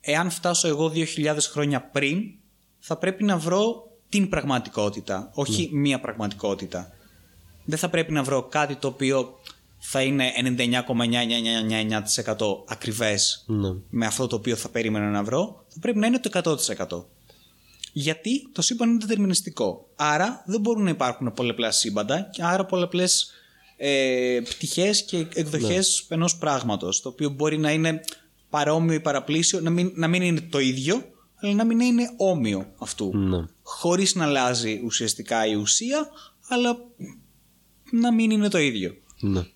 εάν 0.00 0.30
φτάσω 0.30 0.68
εγώ 0.68 0.92
2.000 0.94 1.36
χρόνια 1.50 1.82
πριν 1.82 2.22
θα 2.78 2.96
πρέπει 2.96 3.24
να 3.24 3.38
βρω 3.38 3.90
την 4.08 4.28
πραγματικότητα, 4.28 5.30
όχι 5.34 5.70
μία 5.72 6.00
πραγματικότητα. 6.00 6.90
Δεν 7.64 7.78
θα 7.78 7.88
πρέπει 7.90 8.12
να 8.12 8.22
βρω 8.22 8.42
κάτι 8.42 8.76
το 8.76 8.88
οποίο 8.88 9.38
θα 9.78 10.02
είναι 10.02 10.32
99,999% 12.36 12.36
ακριβές 12.66 13.44
Ναι. 13.46 13.68
με 13.90 14.06
αυτό 14.06 14.26
το 14.26 14.36
οποίο 14.36 14.56
θα 14.56 14.68
περίμενα 14.68 15.10
να 15.10 15.22
βρω, 15.22 15.64
θα 15.68 15.78
πρέπει 15.80 15.98
να 15.98 16.06
είναι 16.06 16.18
το 16.18 16.56
100%. 16.78 17.04
Γιατί 17.98 18.48
το 18.52 18.62
σύμπαν 18.62 18.88
είναι 18.90 18.98
δετερμινιστικό. 19.00 19.88
Άρα 19.96 20.42
δεν 20.46 20.60
μπορούν 20.60 20.82
να 20.82 20.90
υπάρχουν 20.90 21.32
πολλαπλά 21.32 21.70
σύμπαντα 21.70 22.28
και 22.32 22.42
άρα 22.42 22.64
πολλαπλές 22.64 23.30
ε, 23.76 24.40
πτυχές 24.44 25.04
και 25.04 25.26
εκδοχές 25.34 26.06
ενός 26.08 26.36
πράγματος 26.36 27.00
το 27.00 27.08
οποίο 27.08 27.30
μπορεί 27.30 27.58
να 27.58 27.72
είναι 27.72 28.00
παρόμοιο 28.50 28.94
ή 28.94 29.00
παραπλήσιο, 29.00 29.60
να 29.60 29.70
μην, 29.70 29.92
να 29.94 30.08
μην 30.08 30.22
είναι 30.22 30.40
το 30.40 30.58
ίδιο 30.58 31.04
αλλά 31.34 31.54
να 31.54 31.64
μην 31.64 31.80
είναι 31.80 32.10
όμοιο 32.16 32.72
αυτού. 32.78 33.16
Ναι. 33.16 33.44
Χωρίς 33.62 34.14
να 34.14 34.24
αλλάζει 34.24 34.80
ουσιαστικά 34.84 35.46
η 35.46 35.54
ουσία 35.54 36.08
αλλά 36.48 36.76
να 37.90 38.12
μην 38.12 38.30
είναι 38.30 38.48
το 38.48 38.58
ίδιο. 38.58 38.94
Ναι. 39.20 39.46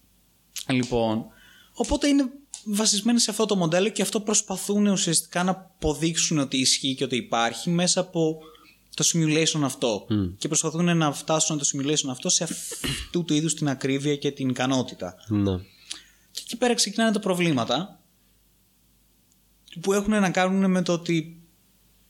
Λοιπόν, 0.69 1.27
οπότε 1.75 2.09
είναι 2.09 2.31
βασισμένοι 2.65 3.19
σε 3.19 3.31
αυτό 3.31 3.47
το 3.47 3.57
μοντέλο 3.57 3.89
και 3.89 4.03
αυτό 4.03 4.21
προσπαθούν 4.21 4.87
ουσιαστικά 4.87 5.43
να 5.43 5.51
αποδείξουν 5.51 6.39
ότι 6.39 6.57
ισχύει 6.57 6.95
και 6.95 7.05
ότι 7.05 7.17
υπάρχει 7.17 7.71
μέσα 7.71 8.01
από 8.01 8.39
το 8.95 9.05
simulation 9.13 9.61
αυτό. 9.65 10.07
Και 10.39 10.49
προσπαθούν 10.49 10.97
να 10.97 11.13
φτάσουν 11.13 11.59
το 11.59 11.65
simulation 11.73 12.09
αυτό 12.11 12.29
σε 12.29 12.45
αυτού 12.45 13.25
του 13.25 13.35
είδους 13.35 13.55
την 13.55 13.69
ακρίβεια 13.69 14.17
και 14.17 14.31
την 14.31 14.49
ικανότητα. 14.49 15.15
Ναι. 15.29 15.59
Και 16.31 16.41
εκεί 16.45 16.57
πέρα 16.57 16.75
ξεκινάνε 16.75 17.13
τα 17.13 17.21
προβλήματα 17.21 18.01
που 19.81 19.93
έχουν 19.93 20.11
να 20.11 20.31
κάνουν 20.31 20.71
με 20.71 20.83
το 20.83 20.93
ότι 20.93 21.43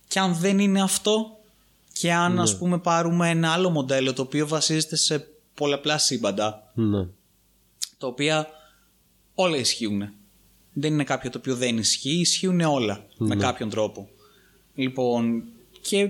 και 0.08 0.18
αν 0.18 0.34
δεν 0.34 0.58
είναι 0.58 0.82
αυτό 0.82 1.38
και 1.92 2.12
αν 2.12 2.40
ας 2.40 2.58
πούμε 2.58 2.78
πάρουμε 2.78 3.28
ένα 3.30 3.52
άλλο 3.52 3.70
μοντέλο 3.70 4.12
το 4.12 4.22
οποίο 4.22 4.48
βασίζεται 4.48 4.96
σε 4.96 5.28
πολλαπλά 5.54 5.98
σύμπαντα 5.98 6.72
Ναι. 6.74 7.06
τα 7.98 8.06
οποία 8.06 8.46
όλα 9.34 9.56
ισχύουν. 9.56 10.12
Δεν 10.72 10.92
είναι 10.92 11.04
κάποιο 11.04 11.30
το 11.30 11.38
οποίο 11.38 11.56
δεν 11.56 11.78
ισχύει, 11.78 12.20
ισχύουν 12.20 12.60
όλα 12.60 13.06
με 13.18 13.36
κάποιον 13.36 13.70
τρόπο. 13.70 14.08
Λοιπόν, 14.74 15.42
και 15.82 16.08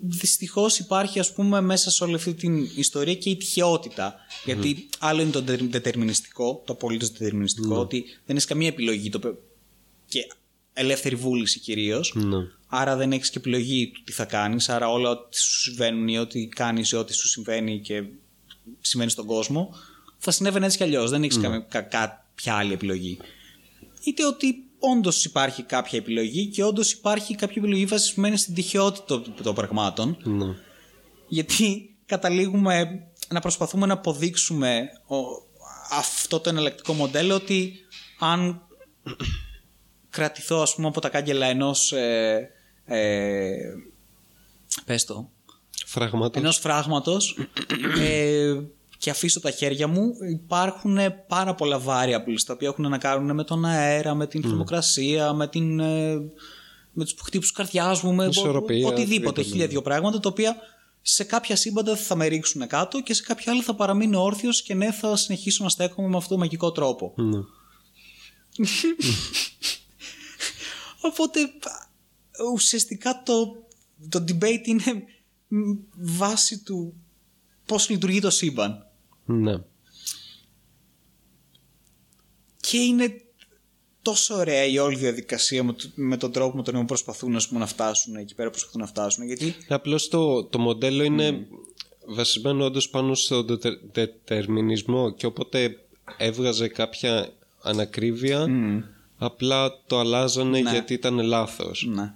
δυστυχώς 0.00 0.78
υπάρχει 0.78 1.18
ας 1.18 1.32
πούμε 1.32 1.60
μέσα 1.60 1.90
σε 1.90 2.04
όλη 2.04 2.14
αυτή 2.14 2.34
την 2.34 2.68
ιστορία 2.76 3.14
και 3.14 3.30
η 3.30 3.36
τυχεότητα. 3.36 4.14
Γιατί 4.44 4.88
άλλο 4.98 5.22
είναι 5.22 5.30
το 5.30 5.42
τε- 5.42 5.62
δετερμινιστικό, 5.70 6.62
το 6.66 6.72
απολύτως 6.72 7.10
δετερμινιστικό, 7.10 7.74
ότι 7.80 8.04
δεν 8.26 8.36
έχεις 8.36 8.48
καμία 8.48 8.68
επιλογή 8.68 9.08
το, 9.10 9.18
οποίο- 9.18 9.42
και 10.08 10.26
ελεύθερη 10.72 11.14
βούληση 11.14 11.58
κυρίως. 11.60 12.12
Ναι. 12.16 12.36
Άρα 12.66 12.96
δεν 12.96 13.12
έχεις 13.12 13.30
και 13.30 13.38
επιλογή 13.38 13.90
του 13.94 14.02
τι 14.04 14.12
θα 14.12 14.24
κάνεις, 14.24 14.68
άρα 14.68 14.88
όλα 14.90 15.10
ό,τι 15.10 15.38
σου 15.40 15.60
συμβαίνουν 15.60 16.08
ή 16.08 16.18
ό,τι 16.18 16.46
κάνεις 16.46 16.90
ή 16.90 16.96
ό,τι 16.96 17.12
σου 17.14 17.28
συμβαίνει 17.28 17.78
και 17.80 18.02
συμβαίνει 18.80 19.10
στον 19.10 19.26
κόσμο, 19.26 19.74
θα 20.18 20.30
συνέβαινε 20.30 20.64
έτσι 20.66 20.76
κι 20.76 20.82
αλλιώς, 20.82 21.10
δεν 21.10 21.22
έχεις 21.22 21.38
καμία, 21.38 21.58
κα- 21.58 21.80
κάποια 21.82 22.54
άλλη 22.54 22.72
επιλογή. 22.72 23.18
Είτε 24.04 24.26
ότι 24.26 24.54
όντως 24.78 25.24
υπάρχει 25.24 25.62
κάποια 25.62 25.98
επιλογή 25.98 26.46
και 26.46 26.64
όντως 26.64 26.92
υπάρχει 26.92 27.34
κάποια 27.34 27.56
επιλογή 27.62 27.84
βασισμένη 27.86 28.36
στην 28.36 28.54
τυχεότητα 28.54 29.04
των, 29.04 29.34
των 29.42 29.54
πραγμάτων, 29.54 30.16
Ναι. 30.24 30.54
γιατί 31.28 31.96
καταλήγουμε 32.06 33.06
να 33.28 33.40
προσπαθούμε 33.40 33.86
να 33.86 33.92
αποδείξουμε 33.92 34.88
ο- 35.06 35.50
αυτό 35.90 36.40
το 36.40 36.48
εναλλακτικό 36.48 36.92
μοντέλο 36.92 37.34
ότι 37.34 37.72
αν 38.18 38.60
κρατηθώ 40.10 40.60
ας 40.62 40.74
πούμε 40.74 40.86
από 40.88 41.00
τα 41.00 41.08
κάγκελα 41.08 41.46
ενός 41.46 41.92
ε, 41.92 42.50
ε, 42.84 43.50
πες 44.84 45.04
το 45.04 45.30
Φράγματος. 45.86 46.42
ενός 46.42 46.58
φράγματος 46.58 47.38
ε, 48.00 48.54
και 49.02 49.10
αφήσω 49.10 49.40
τα 49.40 49.50
χέρια 49.50 49.88
μου 49.88 50.12
υπάρχουν 50.30 50.98
πάρα 51.28 51.54
πολλά 51.54 51.82
variables 51.86 52.40
τα 52.46 52.52
οποία 52.52 52.68
έχουν 52.68 52.88
να 52.88 52.98
κάνουν 52.98 53.34
με 53.34 53.44
τον 53.44 53.64
αέρα, 53.64 54.14
με 54.14 54.26
την 54.26 54.42
θερμοκρασία, 54.42 55.32
με, 55.32 55.48
την, 55.48 55.80
ε, 55.80 56.14
με 56.92 57.04
τους 57.04 57.14
χτύπους 57.22 57.52
καρδιάς 57.52 58.02
μου, 58.02 58.14
με 58.14 58.24
Ισορροπία, 58.24 58.76
οτιδήποτε, 58.76 59.00
οτιδήποτε. 59.00 59.42
χίλια 59.42 59.66
δύο 59.66 59.82
πράγματα 59.82 60.20
τα 60.20 60.28
οποία 60.28 60.56
σε 61.00 61.24
κάποια 61.24 61.56
σύμπαντα 61.56 61.96
θα 61.96 62.14
με 62.14 62.26
ρίξουν 62.26 62.66
κάτω 62.66 63.02
και 63.02 63.14
σε 63.14 63.22
κάποια 63.22 63.52
άλλα 63.52 63.62
θα 63.62 63.74
παραμείνω 63.74 64.22
όρθιος 64.22 64.62
και 64.62 64.74
ναι 64.74 64.92
θα 64.92 65.16
συνεχίσω 65.16 65.64
να 65.64 65.70
στέκομαι 65.70 66.08
με 66.08 66.16
αυτόν 66.16 66.30
τον 66.30 66.38
μαγικό 66.38 66.72
τρόπο. 66.72 67.14
Ναι. 67.16 67.38
Οπότε 71.10 71.40
ουσιαστικά 72.52 73.22
το, 73.24 73.54
το 74.08 74.24
debate 74.28 74.64
είναι 74.64 75.04
μ, 75.48 75.72
βάση 75.96 76.62
του 76.62 76.94
πώς 77.66 77.88
λειτουργεί 77.88 78.20
το 78.20 78.30
σύμπαν. 78.30 78.86
Ναι. 79.40 79.56
Και 82.60 82.78
είναι 82.78 83.20
τόσο 84.02 84.34
ωραία 84.34 84.64
η 84.64 84.78
όλη 84.78 84.96
διαδικασία 84.96 85.64
με, 85.64 85.72
το- 85.72 85.88
με 85.94 86.16
τον 86.16 86.32
τρόπο 86.32 86.56
με 86.56 86.62
τον 86.62 86.74
οποίο 86.74 86.86
προσπαθούν 86.86 87.36
ας 87.36 87.48
πούμε, 87.48 87.60
να 87.60 87.66
φτάσουν 87.66 88.16
εκεί 88.16 88.34
πέρα 88.34 88.48
που 88.48 88.54
προσπαθούν 88.54 88.80
να 88.80 88.86
φτάσουν. 88.86 89.26
Γιατί 89.26 89.54
Απλώς 89.68 90.08
το, 90.08 90.44
το 90.44 90.58
μοντέλο 90.58 91.02
είναι 91.02 91.46
βασισμένο 92.06 92.64
όντως 92.64 92.88
πάνω 92.90 93.14
στον 93.14 93.58
τε- 93.60 93.78
δετερμινισμό 93.92 95.10
και 95.14 95.26
όποτε 95.26 95.76
έβγαζε 96.16 96.68
κάποια 96.68 97.32
ανακρίβεια 97.62 98.46
απλά 99.16 99.82
το 99.86 99.98
αλλάζανε 99.98 100.58
γιατί 100.60 100.94
ήταν 100.94 101.18
λάθος. 101.20 101.86
ναι. 101.88 102.12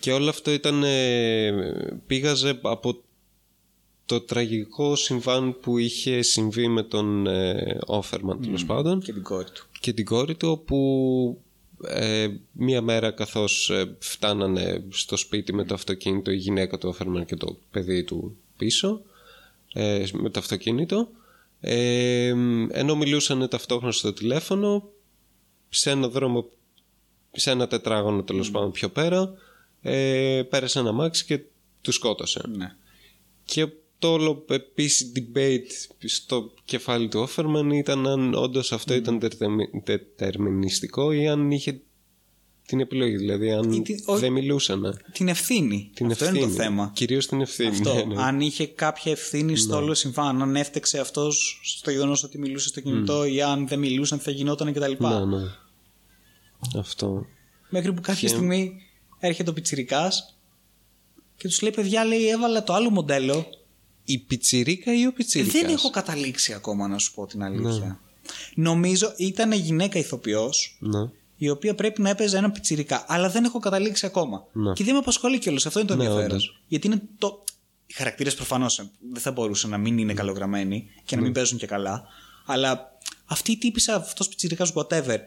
Και 0.00 0.12
όλο 0.12 0.28
αυτό 0.28 0.50
ήταν, 0.52 0.82
ε, 0.84 1.52
πήγαζε 2.06 2.58
από 2.62 3.00
το 4.08 4.20
τραγικό 4.20 4.96
συμβάν 4.96 5.60
που 5.60 5.78
είχε 5.78 6.22
συμβεί 6.22 6.68
με 6.68 6.82
τον 6.82 7.26
ε, 7.26 7.78
Όφερμαν 7.86 8.40
τέλος 8.40 8.64
πάντων 8.64 9.00
και 9.00 9.12
την 9.12 9.22
κόρη 9.22 9.50
του. 9.54 9.66
και 9.80 9.92
την 9.92 10.04
κόρη 10.04 10.34
του 10.34 10.48
όπου 10.48 11.40
ε, 11.84 12.28
μία 12.52 12.82
μέρα 12.82 13.10
καθώς 13.10 13.70
ε, 13.70 13.96
φτάνανε 13.98 14.84
στο 14.88 15.16
σπίτι 15.16 15.54
με 15.54 15.64
το 15.64 15.74
αυτοκίνητο 15.74 16.30
η 16.30 16.36
γυναίκα 16.36 16.78
του 16.78 16.88
Όφερμαν 16.88 17.24
και 17.24 17.36
το 17.36 17.56
παιδί 17.70 18.04
του 18.04 18.36
πίσω 18.56 19.02
ε, 19.72 20.04
με 20.12 20.30
το 20.30 20.38
αυτοκίνητο 20.38 21.08
ε, 21.60 22.28
ενώ 22.70 22.96
μιλούσαν 22.96 23.48
ταυτόχρονα 23.48 23.92
στο 23.92 24.12
τηλέφωνο 24.12 24.88
σε 25.68 25.90
ένα 25.90 26.08
δρόμο 26.08 26.48
σε 27.32 27.50
ένα 27.50 27.66
τετράγωνο 27.66 28.22
τέλος 28.22 28.50
πάντων 28.50 28.70
πιο 28.70 28.88
πέρα 28.88 29.32
ε, 29.82 30.42
πέρασε 30.50 30.78
ένα 30.78 30.92
μάξι 30.92 31.24
και 31.24 31.40
του 31.80 31.92
σκότωσε 31.92 32.40
Ναι. 32.56 32.74
και 33.44 33.68
το 33.98 34.12
όλο 34.12 34.44
επίσης 34.48 35.12
debate 35.16 35.94
στο 36.06 36.52
κεφάλι 36.64 37.08
του 37.08 37.20
Όφερμαν 37.20 37.70
ήταν 37.70 38.06
αν 38.06 38.34
όντως 38.34 38.72
αυτό 38.72 38.94
ήταν 38.94 39.20
δετερμι- 39.20 39.84
δετερμινιστικό 39.84 41.12
ή 41.12 41.28
αν 41.28 41.50
είχε 41.50 41.80
την 42.66 42.80
επιλογή. 42.80 43.16
Δηλαδή 43.16 43.50
αν 43.52 43.72
Ή 43.72 43.82
τι- 43.82 44.02
ο- 44.06 44.18
δεν 44.18 44.32
μιλούσαν. 44.32 45.00
Την 45.12 45.28
ευθύνη. 45.28 45.90
Την 45.94 46.10
Αυτό 46.10 46.24
ευθύνη. 46.24 46.42
είναι 46.44 46.52
το 46.52 46.62
θέμα. 46.62 46.90
Κυρίως 46.94 47.26
την 47.26 47.40
ευθύνη. 47.40 47.68
Αυτό. 47.68 47.94
ναι, 47.94 48.02
ναι. 48.04 48.22
Αν 48.22 48.40
είχε 48.40 48.66
κάποια 48.66 49.12
ευθύνη 49.12 49.56
στο 49.56 49.76
όλο 49.76 49.94
συμβάν, 49.94 50.42
αν 50.42 50.56
έφτεξε 50.56 50.98
αυτός 51.00 51.60
στο 51.64 51.90
γεγονός 51.90 52.22
ότι 52.24 52.38
μιλούσε 52.38 52.68
στο 52.68 52.80
κινητό 52.80 53.24
ή 53.24 53.42
αν 53.42 53.68
δεν 53.68 53.78
μιλούσαν, 53.78 54.18
τι 54.18 54.24
θα 54.24 54.30
γινόταν 54.30 54.72
κτλ. 54.72 54.92
ναι, 54.98 55.24
ναι. 55.24 55.42
Αυτό. 56.78 57.26
Μέχρι 57.70 57.92
που 57.92 58.00
κάποια 58.00 58.28
στιγμή 58.28 58.72
έρχεται 59.18 59.50
ο 59.50 59.52
Πιτσυρικά 59.52 60.12
και 61.36 61.48
τους 61.48 61.60
λέει: 61.62 61.72
Παιδιά, 61.72 62.04
λέει, 62.04 62.28
έβαλα 62.28 62.62
το 62.64 62.72
άλλο 62.72 62.90
μοντέλο. 62.90 63.46
Η 64.10 64.18
πιτσιρίκα 64.18 64.94
ή 64.98 65.06
ο 65.06 65.12
πιτσιρίκας; 65.12 65.60
Δεν 65.60 65.70
έχω 65.70 65.90
καταλήξει 65.90 66.52
ακόμα 66.52 66.88
να 66.88 66.98
σου 66.98 67.14
πω 67.14 67.26
την 67.26 67.42
αλήθεια. 67.42 67.86
Ναι. 67.86 67.96
Νομίζω 68.54 69.12
ήταν 69.16 69.52
γυναίκα 69.52 69.98
ηθοποιός, 69.98 70.76
Ναι. 70.80 71.10
η 71.36 71.48
οποία 71.48 71.74
πρέπει 71.74 72.02
να 72.02 72.10
έπαιζε 72.10 72.36
ένα 72.36 72.50
πιτσιρικά. 72.50 73.04
Αλλά 73.08 73.28
δεν 73.30 73.44
έχω 73.44 73.58
καταλήξει 73.58 74.06
ακόμα. 74.06 74.46
Ναι. 74.52 74.72
Και 74.72 74.84
δεν 74.84 74.92
με 74.92 74.98
απασχολεί 74.98 75.38
κιόλας. 75.38 75.66
Αυτό 75.66 75.78
είναι 75.78 75.88
το 75.88 75.94
Ναι, 75.96 76.02
ενδιαφέρον. 76.04 76.30
όντως. 76.30 76.60
Γιατί 76.66 76.86
είναι 76.86 77.00
το. 77.18 77.44
Οι 77.86 77.92
χαρακτήρες 77.92 78.34
προφανώς 78.34 78.90
δεν 79.12 79.22
θα 79.22 79.30
μπορούσαν 79.32 79.70
να 79.70 79.78
μην 79.78 79.98
είναι 79.98 80.14
καλογραμμένοι 80.14 80.86
και 81.04 81.16
να 81.16 81.22
μην 81.22 81.32
παίζουν 81.32 81.58
και 81.58 81.66
καλά. 81.66 82.04
Αλλά 82.46 82.98
αυτή 83.26 83.52
η 83.52 83.56
τύπησα, 83.56 83.94
αυτός 83.94 84.28
πιτσιρικά, 84.28 84.66
whatever, 84.74 85.18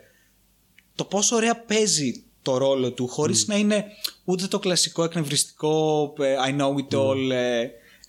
το 0.95 1.03
πόσο 1.06 1.35
ωραία 1.35 1.56
παίζει 1.60 2.24
το 2.42 2.58
ρόλο 2.58 2.92
του 2.92 3.08
χωρίς 3.08 3.48
να 3.48 3.56
είναι 3.56 3.85
ούτε 4.24 4.48
το 4.48 4.60
κλασικό 4.60 5.03
εκνευριστικό 5.03 6.14
ε, 6.19 6.35
I 6.48 6.60
know 6.61 6.74
it 6.76 6.98
all 6.98 7.32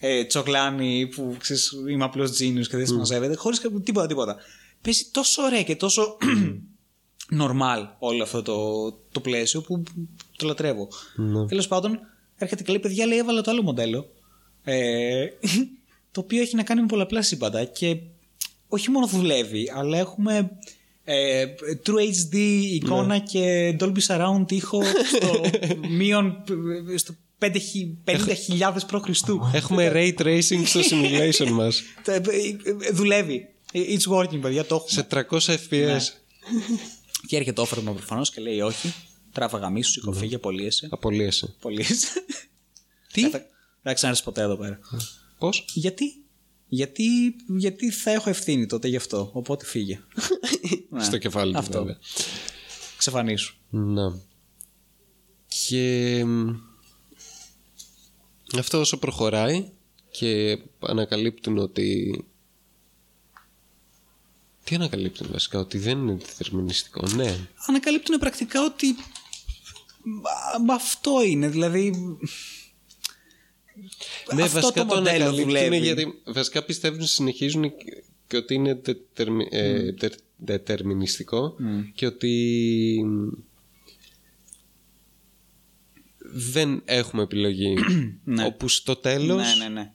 ε, 0.05 0.18
ε, 0.18 0.24
τσογλάνι 0.24 1.06
που 1.06 1.36
ξέρεις, 1.39 1.72
είμαι 1.89 2.05
απλός 2.05 2.31
genius 2.31 2.66
και 2.68 2.76
δεν 2.76 2.86
συμμαζεύεται, 2.86 3.36
χωρίς 3.36 3.60
τίποτα 3.84 4.06
τίποτα. 4.06 4.36
Παίζει 4.82 5.08
τόσο 5.10 5.42
ωραία 5.42 5.62
και 5.62 5.76
τόσο 5.76 6.16
normal 7.40 7.86
όλο 7.98 8.22
αυτό 8.22 8.42
το, 8.42 8.90
το 9.12 9.20
πλαίσιο 9.20 9.60
που 9.60 9.82
το 10.36 10.47
λατρεύω. 10.47 10.89
Ναι. 11.16 11.47
Τέλος 11.47 11.68
πάντων, 11.68 11.98
έρχεται 12.36 12.62
και 12.62 12.70
λέει: 12.70 12.81
Παιδιά, 12.81 13.06
λέει, 13.06 13.18
έβαλα 13.18 13.40
το 13.40 13.50
άλλο 13.50 13.62
μοντέλο. 13.62 14.08
Ε, 14.64 15.26
το 16.12 16.20
οποίο 16.20 16.40
έχει 16.40 16.56
να 16.56 16.62
κάνει 16.62 16.81
με 16.81 16.86
πολλαπλά 16.86 17.22
σύμπαντα 17.22 17.64
και 17.64 17.97
όχι 18.68 18.90
μόνο 18.90 19.06
δουλεύει, 19.06 19.72
αλλά 19.74 19.98
έχουμε 19.98 20.50
ε, 21.05 21.44
True 21.86 22.32
HD 22.32 22.36
εικόνα 22.72 23.18
και 23.18 23.76
Dolby 23.81 24.00
Surround 24.06 24.52
ήχο 24.52 24.82
στο 25.16 25.40
μείον 25.98 26.44
στο 26.94 27.14
5.000 27.14 27.22
50.000 27.43 27.55
π.Χ. 28.05 29.55
Έχουμε 29.55 29.91
ray 29.95 30.15
tracing 30.23 30.62
στο 30.65 30.81
simulation 30.81 31.49
μας. 31.51 31.83
Τα- 32.05 32.12
ε, 32.15 32.21
ε, 32.87 32.91
Δουλεύει. 32.93 33.47
It's 33.73 34.12
working, 34.17 34.41
παιδιά, 34.41 34.65
το 34.65 34.75
έχουμε. 34.75 34.91
Σε 34.91 35.07
300 35.11 35.57
FPS. 35.71 36.01
Και 37.27 37.37
έρχεται 37.37 37.53
το 37.53 37.62
όφερμα 37.62 37.93
προφανώς 37.93 38.31
και 38.31 38.41
λέει: 38.41 38.61
Όχι, 38.61 38.93
τράβαγα 39.33 39.71
μίσου, 39.71 39.91
σηκωφίγε, 39.93 40.35
απολύεσαι. 40.35 40.89
Απολύεσαι. 40.91 41.55
Απολύεσαι. 41.59 42.07
Τι; 43.12 43.21
Δεν 43.21 43.31
θα- 43.31 43.39
δεν 43.39 43.49
θα 43.83 43.95
ξανάρθεις 43.95 44.25
ποτέ 44.25 44.41
εδώ 44.43 44.57
πέρα. 44.57 44.79
Πώς; 45.39 45.65
Γιατί; 45.75 46.05
Γιατί, 46.69 47.05
γιατί 47.59 47.91
θα 47.91 48.11
έχω 48.11 48.31
ευθύνη 48.31 48.67
τότε 48.67 48.89
γι' 48.89 48.97
αυτό. 48.97 49.31
Οπότε 49.33 49.65
φύγε. 49.65 50.01
Ναι, 50.91 51.05
Στο 51.05 51.19
κεφάλι 51.19 51.53
του 51.53 51.59
Αυτό. 51.59 51.79
βέβαια. 51.79 51.99
Ξεφανίσου. 52.97 53.55
Να. 53.71 54.19
Και 55.69 56.25
μ, 56.25 56.51
αυτό 58.58 58.78
όσο 58.81 58.98
προχωράει 58.98 59.68
και 60.10 60.58
ανακαλύπτουν 60.81 61.58
ότι... 61.58 62.24
Τι 64.64 64.74
ανακαλύπτουν 64.74 65.28
βασικά, 65.31 65.58
ότι 65.58 65.78
δεν 65.78 65.98
είναι 65.98 66.12
δετερμινιστικό, 66.26 67.06
ναι. 67.16 67.36
Ανακαλύπτουν 67.66 68.18
πρακτικά 68.18 68.64
ότι 68.64 68.94
μα- 70.05 70.64
μα 70.66 70.74
αυτό 70.74 71.22
είναι. 71.26 71.48
Δηλαδή. 71.48 71.90
Ναι, 74.34 74.42
αυτό 74.42 74.60
βασικά 74.60 74.84
το 74.86 74.94
μοντέλο 74.94 75.08
ανακαλύπτουν 75.08 75.44
δουλεύει. 75.44 75.78
γιατί 75.78 76.20
βασικά 76.24 76.62
πιστεύουν, 76.64 77.06
συνεχίζουν 77.06 77.62
και- 77.62 78.02
και 78.26 78.36
ότι 78.36 78.55
είναι 78.55 78.74
δετερμι- 78.82 79.48
ε, 79.55 79.92
τε- 79.92 80.18
δετερμινιστικό 80.36 81.56
και 81.94 82.06
ότι 82.06 83.02
μ, 83.06 83.28
δεν 86.33 86.83
έχουμε 86.85 87.23
επιλογή. 87.23 87.75
Ναι. 88.25 88.44
Όπου 88.44 88.69
στο 88.69 88.97
τέλος 88.97 89.36
Ναι, 89.36 89.65
ναι, 89.65 89.69
ναι. 89.69 89.93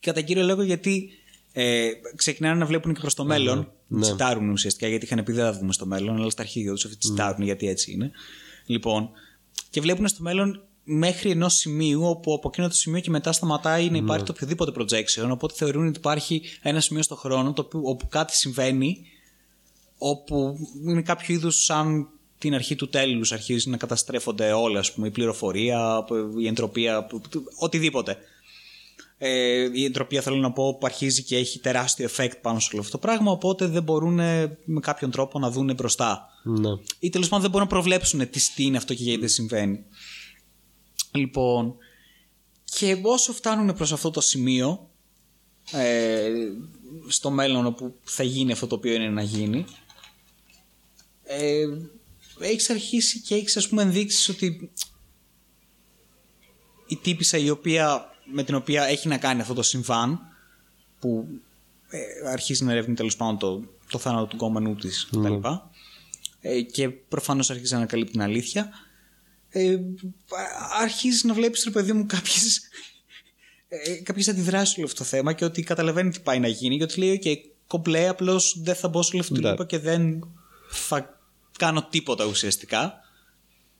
Κατά 0.00 0.20
κύριο 0.20 0.44
λόγο 0.44 0.62
γιατί 0.62 1.10
ε, 1.52 1.90
ξεκινάνε 2.16 2.58
να 2.58 2.66
βλέπουν 2.66 2.94
και 2.94 3.00
προς 3.00 3.14
το 3.14 3.24
μέλλον. 3.24 3.72
Ναι. 3.86 4.00
Τσιτάρουν 4.00 4.50
ουσιαστικά 4.50 4.88
γιατί 4.88 5.04
είχαν 5.04 5.24
πει 5.24 5.32
δεν 5.32 5.44
θα 5.44 5.52
βγούμε 5.52 5.72
στο 5.72 5.86
μέλλον, 5.86 6.16
αλλά 6.16 6.30
στα 6.30 6.42
αρχίδια 6.42 6.72
τους 6.72 6.84
αυτοί 6.84 6.96
τσιτάρουν 6.96 7.42
γιατί 7.42 7.68
έτσι 7.68 7.92
είναι. 7.92 8.10
Λοιπόν, 8.66 9.10
και 9.70 9.80
βλέπουν 9.80 10.08
στο 10.08 10.22
μέλλον 10.22 10.62
μέχρι 10.84 11.30
ενός 11.30 11.54
σημείου 11.54 12.04
όπου 12.04 12.32
από 12.34 12.48
εκείνο 12.48 12.68
το 12.68 12.74
σημείο 12.74 13.00
και 13.00 13.10
μετά 13.10 13.32
σταματάει 13.32 13.90
να 13.90 13.96
υπάρχει 13.96 14.24
το 14.24 14.32
οποιοδήποτε 14.32 14.72
projection. 14.76 15.28
Οπότε 15.30 15.54
θεωρούν 15.56 15.86
ότι 15.86 15.98
υπάρχει 15.98 16.42
ένα 16.62 16.80
σημείο 16.80 17.02
στο 17.02 17.16
χρόνο 17.16 17.52
το 17.52 17.62
οποίο, 17.62 17.80
όπου 17.84 18.08
κάτι 18.08 18.36
συμβαίνει, 18.36 19.06
όπου 19.98 20.56
είναι 20.86 21.02
κάποιο 21.02 21.34
είδους 21.34 21.64
σαν 21.64 22.08
την 22.38 22.54
αρχή 22.54 22.74
του 22.74 22.88
τέλους 22.88 23.32
αρχίζεις 23.32 23.66
να 23.66 23.76
καταστρέφονται 23.76 24.52
όλα, 24.52 24.78
ας 24.78 24.92
πούμε, 24.92 25.06
η 25.06 25.10
πληροφορία, 25.10 26.04
η 26.40 26.46
εντροπία, 26.46 27.06
οτιδήποτε. 27.58 28.16
Ε, 29.20 29.68
η 29.72 29.84
εντροπία 29.84 30.22
θέλω 30.22 30.36
να 30.36 30.52
πω 30.52 30.74
που 30.74 30.86
αρχίζει 30.86 31.22
και 31.22 31.36
έχει 31.36 31.58
τεράστιο 31.58 32.08
effect 32.16 32.32
πάνω 32.42 32.60
σε 32.60 32.68
όλο 32.72 32.80
αυτό 32.80 32.92
το 32.92 32.98
πράγμα 32.98 33.30
οπότε 33.30 33.66
δεν 33.66 33.82
μπορούν 33.82 34.18
ε, 34.18 34.58
με 34.64 34.80
κάποιον 34.80 35.10
τρόπο 35.10 35.38
να 35.38 35.50
δουν 35.50 35.74
μπροστά 35.74 36.28
ναι. 36.44 36.68
ή 36.98 37.08
τέλος 37.08 37.28
πάντων 37.28 37.42
δεν 37.42 37.50
μπορούν 37.50 37.66
να 37.66 37.72
προβλέψουν 37.72 38.30
τι, 38.30 38.40
τι 38.54 38.64
είναι 38.64 38.76
αυτό 38.76 38.94
και 38.94 39.02
γιατί 39.02 39.28
συμβαίνει. 39.28 39.84
Λοιπόν, 41.12 41.74
και 42.64 42.98
όσο 43.02 43.32
φτάνουν 43.32 43.74
προς 43.74 43.92
αυτό 43.92 44.10
το 44.10 44.20
σημείο, 44.20 44.90
ε, 45.72 46.30
στο 47.08 47.30
μέλλον 47.30 47.66
όπου 47.66 47.94
θα 48.02 48.22
γίνει 48.22 48.52
αυτό 48.52 48.66
το 48.66 48.74
οποίο 48.74 48.94
είναι 48.94 49.08
να 49.08 49.22
γίνει 49.22 49.64
ε, 51.22 51.66
έχεις 52.40 52.70
αρχίσει 52.70 53.20
και 53.20 53.34
έχεις 53.34 53.56
ας 53.56 53.68
πούμε 53.68 53.82
ενδείξεις 53.82 54.28
ότι 54.28 54.70
η 56.86 56.96
τύπησα 56.96 57.38
η 57.38 57.50
οποία, 57.50 58.14
με 58.32 58.42
την 58.42 58.54
οποία 58.54 58.84
έχει 58.84 59.08
να 59.08 59.18
κάνει 59.18 59.40
αυτό 59.40 59.54
το 59.54 59.62
συμβάν 59.62 60.20
που 61.00 61.28
ε, 61.88 62.30
αρχίζει 62.30 62.64
να 62.64 62.72
ερευνεί 62.72 62.94
τέλος 62.94 63.16
πάντων 63.16 63.38
το, 63.38 63.64
το 63.90 63.98
θάνατο 63.98 64.26
του 64.26 64.36
κόμμενου 64.36 64.74
της 64.74 65.08
κτλ. 65.10 65.34
Ε, 66.40 66.60
και 66.60 66.88
προφανώς 66.88 67.50
αρχίζει 67.50 67.72
να 67.72 67.78
ανακαλύπτει 67.78 68.12
την 68.12 68.22
αλήθεια. 68.22 68.70
Ε, 69.48 69.78
αρχίζει 70.80 71.26
να 71.26 71.34
βλέπεις 71.34 71.62
το 71.62 71.70
παιδί 71.70 71.92
μου 71.92 72.06
κάποιες 72.06 72.60
ε, 73.68 73.94
κάποιες 73.94 74.28
αντιδράσεις 74.28 74.76
όλο 74.76 74.86
αυτό 74.86 74.98
το 74.98 75.04
θέμα 75.04 75.32
και 75.32 75.44
ότι 75.44 75.62
καταλαβαίνει 75.62 76.10
τι 76.10 76.20
πάει 76.20 76.38
να 76.38 76.48
γίνει 76.48 76.76
και 76.76 76.82
ότι 76.82 76.98
λέει 76.98 77.20
ok 77.24 77.36
κομπλέ 77.66 78.08
απλώς 78.08 78.60
δεν 78.62 78.74
θα 78.74 78.88
μπω 78.88 79.02
σε 79.02 79.10
όλο 79.12 79.22
αυτό 79.22 79.54
το 79.54 79.64
και 79.64 79.78
δεν 79.78 80.24
θα 80.70 81.17
κάνω 81.58 81.86
τίποτα 81.90 82.24
ουσιαστικά. 82.24 83.00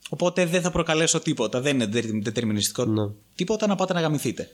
Οπότε 0.08 0.46
δεν 0.46 0.62
θα 0.62 0.70
προκαλέσω 0.70 1.20
τίποτα. 1.20 1.60
Δεν 1.60 1.80
είναι 1.80 2.20
δετερμινιστικό 2.20 2.84
Ναι. 2.84 3.12
τίποτα 3.34 3.66
να 3.66 3.74
πάτε 3.74 3.92
να 3.92 4.00
γαμηθείτε. 4.00 4.48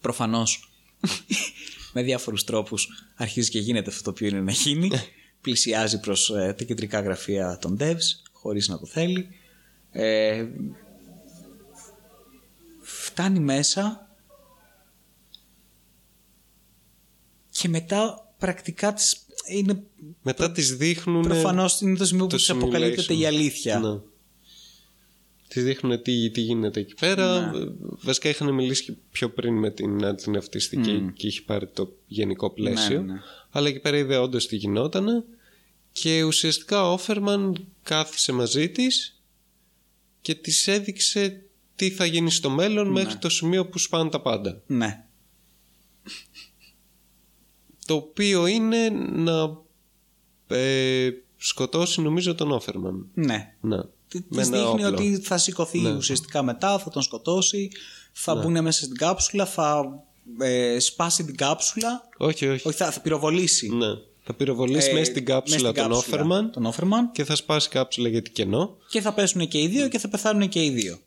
Προφανώς 0.00 0.72
με 1.94 2.02
διάφορους 2.02 2.44
τρόπους 2.44 2.88
αρχίζει 3.16 3.50
και 3.50 3.58
γίνεται 3.58 3.90
αυτό 3.90 4.02
το 4.02 4.10
οποίο 4.10 4.28
είναι 4.28 4.40
να 4.40 4.52
γίνει. 4.52 4.90
Πλησιάζει 5.40 6.00
προς 6.00 6.30
ε, 6.30 6.54
τα 6.58 6.64
κεντρικά 6.64 7.00
γραφεία 7.00 7.58
των 7.60 7.76
devs 7.80 8.06
χωρίς 8.32 8.68
να 8.68 8.78
το 8.78 8.86
θέλει. 8.86 9.28
Ε, 9.90 10.46
φτάνει 12.80 13.40
μέσα 13.40 14.08
και 17.50 17.68
μετά 17.68 18.32
πρακτικά 18.38 18.92
της 18.92 19.23
είναι 19.46 19.82
Μετά 20.22 20.52
τις 20.52 20.76
δείχνουν... 20.76 21.22
προφανώς 21.22 21.80
είναι 21.80 21.96
το 21.96 22.04
σημείο 22.04 22.24
που 22.24 22.30
το 22.30 22.36
της 22.36 22.50
αποκαλύπτεται 22.50 23.14
simulation. 23.14 23.18
η 23.18 23.26
αλήθεια. 23.26 23.78
Ναι. 23.78 23.98
Τη 25.48 25.60
δείχνουν 25.60 26.02
τι, 26.02 26.30
τι 26.30 26.40
γίνεται 26.40 26.80
εκεί 26.80 26.94
πέρα. 27.00 27.50
Ναι. 27.50 27.58
Ε, 27.58 27.66
Βασικά 27.80 28.28
είχαν 28.28 28.54
μιλήσει 28.54 28.84
και 28.84 28.92
πιο 29.10 29.30
πριν 29.30 29.54
με 29.54 29.70
την 29.70 30.04
αντιναυτιστική 30.04 31.10
και 31.14 31.26
είχε 31.26 31.40
πάρει 31.40 31.66
το 31.66 31.92
γενικό 32.06 32.50
πλαίσιο. 32.50 33.02
Ναι, 33.02 33.12
ναι. 33.12 33.20
Αλλά 33.50 33.68
εκεί 33.68 33.78
πέρα 33.78 33.96
είδε 33.96 34.16
όντω 34.16 34.38
τι 34.38 34.56
γινόταν. 34.56 35.24
Και 35.92 36.22
ουσιαστικά 36.22 36.88
ο 36.88 36.92
Όφερμαν 36.92 37.66
κάθισε 37.82 38.32
μαζί 38.32 38.68
της 38.68 39.22
και 40.20 40.34
της 40.34 40.66
έδειξε 40.66 41.42
τι 41.76 41.90
θα 41.90 42.04
γίνει 42.04 42.30
στο 42.30 42.50
μέλλον 42.50 42.88
μέχρι 42.88 43.16
το 43.16 43.28
σημείο 43.28 43.66
που 43.66 43.78
σπάνε 43.78 44.10
τα 44.10 44.20
πάντα. 44.20 44.62
Ναι. 44.66 45.04
Το 47.86 47.94
οποίο 47.94 48.46
είναι 48.46 48.88
να 49.12 49.56
ε, 50.56 51.10
σκοτώσει 51.36 52.00
νομίζω 52.00 52.34
τον 52.34 52.50
Όφερμαν. 52.52 53.06
Ναι. 53.14 53.54
Ναι. 53.60 53.78
Τη 54.08 54.20
Με 54.28 54.36
της 54.40 54.46
ένα 54.48 54.56
δείχνει 54.58 54.84
όπλο. 54.84 54.88
ότι 54.88 55.20
θα 55.22 55.38
σηκωθεί 55.38 55.78
Ναι. 55.78 55.90
ουσιαστικά 55.92 56.42
μετά, 56.42 56.78
θα 56.78 56.90
τον 56.90 57.02
σκοτώσει, 57.02 57.70
θα 58.12 58.34
μπουν 58.34 58.62
μέσα 58.62 58.84
στην 58.84 58.96
κάψουλα, 58.96 59.46
θα 59.46 59.98
ε, 60.40 60.78
σπάσει 60.78 61.24
την 61.24 61.36
κάψουλα. 61.36 62.08
Όχι, 62.16 62.46
όχι. 62.48 62.68
Όχι, 62.68 62.76
θα, 62.76 62.90
θα 62.90 63.00
πυροβολήσει. 63.00 63.68
Ναι. 63.68 63.86
Θα 64.26 64.34
πυροβολήσει 64.34 64.90
ε, 64.90 64.92
μέσα 64.92 65.04
στην 65.04 65.24
κάψουλα 65.24 65.56
μέσα 65.62 65.72
στην 65.72 65.82
τον 65.82 65.92
κάψουλα 65.92 66.16
Όφερμαν 66.16 66.50
Τον 66.50 66.66
Όφερμαν 66.66 67.12
και 67.12 67.24
θα 67.24 67.34
σπάσει 67.36 67.66
η 67.68 67.70
κάψουλα 67.70 68.08
γιατί 68.08 68.30
κενό. 68.30 68.76
και 68.88 69.00
θα 69.00 69.14
πέσουν 69.14 69.48
και 69.48 69.60
οι 69.60 69.66
δύο 69.68 69.88
και 69.88 69.98
θα 69.98 70.08
πεθάνουν 70.08 70.48
και 70.48 70.64
οι 70.64 70.70
δύο. 70.70 70.98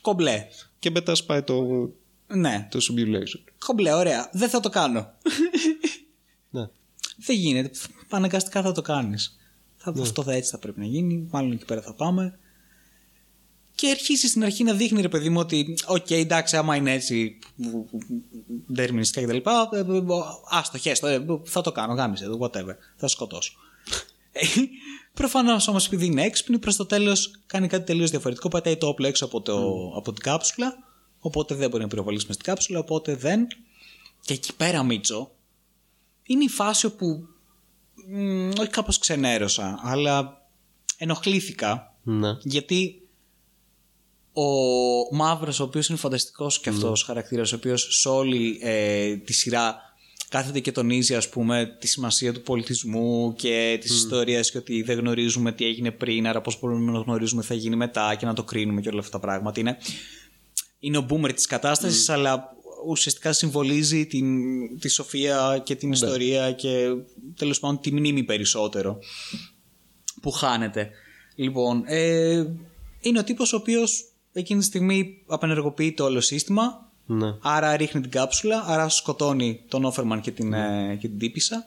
Κομπλέ. 0.00 0.46
Και 0.78 0.90
μετά 0.90 1.14
σπάει 1.14 1.42
το, 1.42 1.88
Ναι. 2.26 2.68
το 2.70 2.78
simulation. 2.78 3.52
Κομπλέ, 3.58 3.92
ωραία. 3.92 4.30
Δεν 4.32 4.48
θα 4.48 4.60
το 4.60 4.68
κάνω. 4.68 5.06
Ναι. 6.50 6.68
Δεν 7.16 7.36
γίνεται. 7.36 7.70
Αναγκαστικά 8.10 8.62
θα 8.62 8.72
το 8.72 8.82
κάνεις. 8.82 9.38
Θα, 9.76 9.94
Αυτό 10.00 10.22
θα 10.22 10.32
έτσι 10.32 10.50
θα 10.50 10.58
πρέπει 10.58 10.78
να 10.78 10.86
γίνει. 10.86 11.28
Μάλλον 11.30 11.52
εκεί 11.52 11.64
πέρα 11.64 11.82
θα 11.82 11.94
πάμε. 11.94 12.38
Και 13.74 13.90
αρχίσει 13.90 14.28
στην 14.28 14.44
αρχή 14.44 14.64
να 14.64 14.72
δείχνει 14.72 15.00
ρε 15.00 15.08
παιδί 15.08 15.28
μου 15.28 15.40
ότι, 15.40 15.74
οκ, 15.86 16.10
εντάξει, 16.10 16.56
άμα 16.56 16.76
είναι 16.76 16.92
έτσι, 16.92 17.38
δερμηνιστικά 18.66 19.26
κτλ. 19.26 19.36
ε, 19.76 19.78
ε, 19.78 20.02
Άστο, 20.50 20.78
χέστο, 20.78 21.06
ε, 21.06 21.26
θα 21.44 21.60
το 21.60 21.72
κάνω, 21.72 21.94
γάμισε 21.94 22.24
το, 22.24 22.38
whatever. 22.40 22.74
Θα 22.96 23.08
σκοτώσω. 23.08 23.52
Προφανώς 25.14 25.68
όμως 25.68 25.86
επειδή 25.86 26.06
είναι 26.06 26.22
έξυπνη, 26.22 26.58
προς 26.58 26.76
το 26.76 26.86
τέλος 26.86 27.40
κάνει 27.46 27.68
κάτι 27.68 27.84
τελείως 27.84 28.10
διαφορετικό. 28.10 28.48
Πατάει 28.48 28.76
το 28.76 28.86
όπλο 28.86 29.06
έξω 29.06 29.24
από, 29.24 29.40
το, 29.40 29.92
από 29.96 30.12
την 30.12 30.22
κάψουλα. 30.22 30.85
Οπότε 31.26 31.54
δεν 31.54 31.70
μπορεί 31.70 31.82
να 31.82 31.88
πυροβολήσει 31.88 32.26
μες 32.26 32.34
στην 32.34 32.46
κάψουλα. 32.46 32.78
Οπότε 32.78 33.14
δεν. 33.16 33.46
Και 34.20 34.32
εκεί 34.34 34.54
πέρα, 34.54 34.82
Μίτσο, 34.82 35.30
είναι 36.22 36.44
η 36.44 36.48
φάση 36.48 36.86
όπου. 36.86 37.26
μ, 38.08 38.48
όχι 38.60 38.70
κάπως 38.70 38.98
ξενέρωσα, 38.98 39.80
αλλά 39.82 40.42
ενοχλήθηκα 40.98 41.94
Ναι. 42.02 42.36
γιατί 42.42 43.00
ο 44.32 44.44
Μαύρος 45.16 45.60
ο 45.60 45.64
οποίος 45.64 45.88
είναι 45.88 45.98
φανταστικός 45.98 46.60
και 46.60 46.68
αυτός 46.68 47.02
χαρακτήρας 47.02 47.52
ο 47.52 47.56
οποίος 47.56 48.00
σε 48.00 48.08
όλη 48.08 48.58
ε, 48.62 49.16
τη 49.16 49.32
σειρά 49.32 49.76
κάθεται 50.28 50.60
και 50.60 50.72
τονίζει 50.72 51.14
ας 51.14 51.28
πούμε 51.28 51.76
τη 51.80 51.86
σημασία 51.86 52.32
του 52.32 52.42
πολιτισμού 52.42 53.34
και 53.34 53.78
της 53.80 53.94
ιστορίας 53.94 54.50
και 54.50 54.58
ότι 54.58 54.82
δεν 54.82 54.98
γνωρίζουμε 54.98 55.52
τι 55.52 55.64
έγινε 55.64 55.90
πριν 55.90 56.26
άρα 56.26 56.40
πώς 56.40 56.58
μπορούμε 56.60 56.92
να 56.92 56.98
γνωρίζουμε 56.98 57.40
τι 57.40 57.46
θα 57.46 57.54
γίνει 57.54 57.76
μετά 57.76 58.14
και 58.14 58.26
να 58.26 58.34
το 58.34 58.42
κρίνουμε 58.44 58.80
και 58.80 58.88
όλα 58.88 58.98
αυτά 58.98 59.10
τα 59.10 59.20
πράγματα 59.26 59.60
είναι, 59.60 59.76
είναι 60.86 60.98
ο 60.98 61.06
boomer 61.10 61.34
της 61.34 61.46
κατάστασης 61.46 62.08
αλλά 62.08 62.54
ουσιαστικά 62.86 63.32
συμβολίζει 63.32 64.06
την, 64.06 64.38
τη 64.78 64.88
σοφία 64.88 65.62
και 65.64 65.74
την 65.74 65.92
ιστορία 65.92 66.52
και 66.52 66.88
τέλος 67.36 67.60
πάντων 67.60 67.80
τη 67.80 67.92
μνήμη 67.92 68.22
περισσότερο 68.22 68.98
που 70.22 70.30
χάνεται. 70.30 70.90
Λοιπόν, 71.34 71.82
ε, 71.86 72.44
είναι 73.00 73.18
ο 73.18 73.24
τύπος 73.24 73.52
ο 73.52 73.56
οποίος 73.56 74.04
εκείνη 74.32 74.60
τη 74.60 74.66
στιγμή 74.66 75.22
απενεργοποιεί 75.26 75.92
το 75.92 76.04
όλο 76.04 76.20
σύστημα, 76.20 76.92
Ναι. 77.06 77.34
άρα 77.40 77.76
ρίχνει 77.76 78.00
την 78.00 78.10
κάψουλα, 78.10 78.64
άρα 78.66 78.88
σκοτώνει 78.88 79.60
τον 79.68 79.84
Όφερμαν 79.84 80.20
και 80.20 80.30
την, 80.30 80.52
ε, 80.52 80.96
και 81.00 81.08
την 81.08 81.18
τύπησα. 81.18 81.64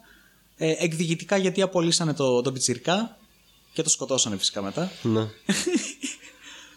Ε, 0.56 0.74
εκδιηγητικά 0.78 1.36
γιατί 1.36 1.62
απολύσανε 1.62 2.14
το, 2.14 2.42
τον 2.42 2.52
πιτσιρικά 2.52 3.16
και 3.72 3.82
το 3.82 3.90
σκοτώσανε 3.90 4.36
φυσικά 4.36 4.62
μετά. 4.62 4.90
Ναι. 5.02 5.26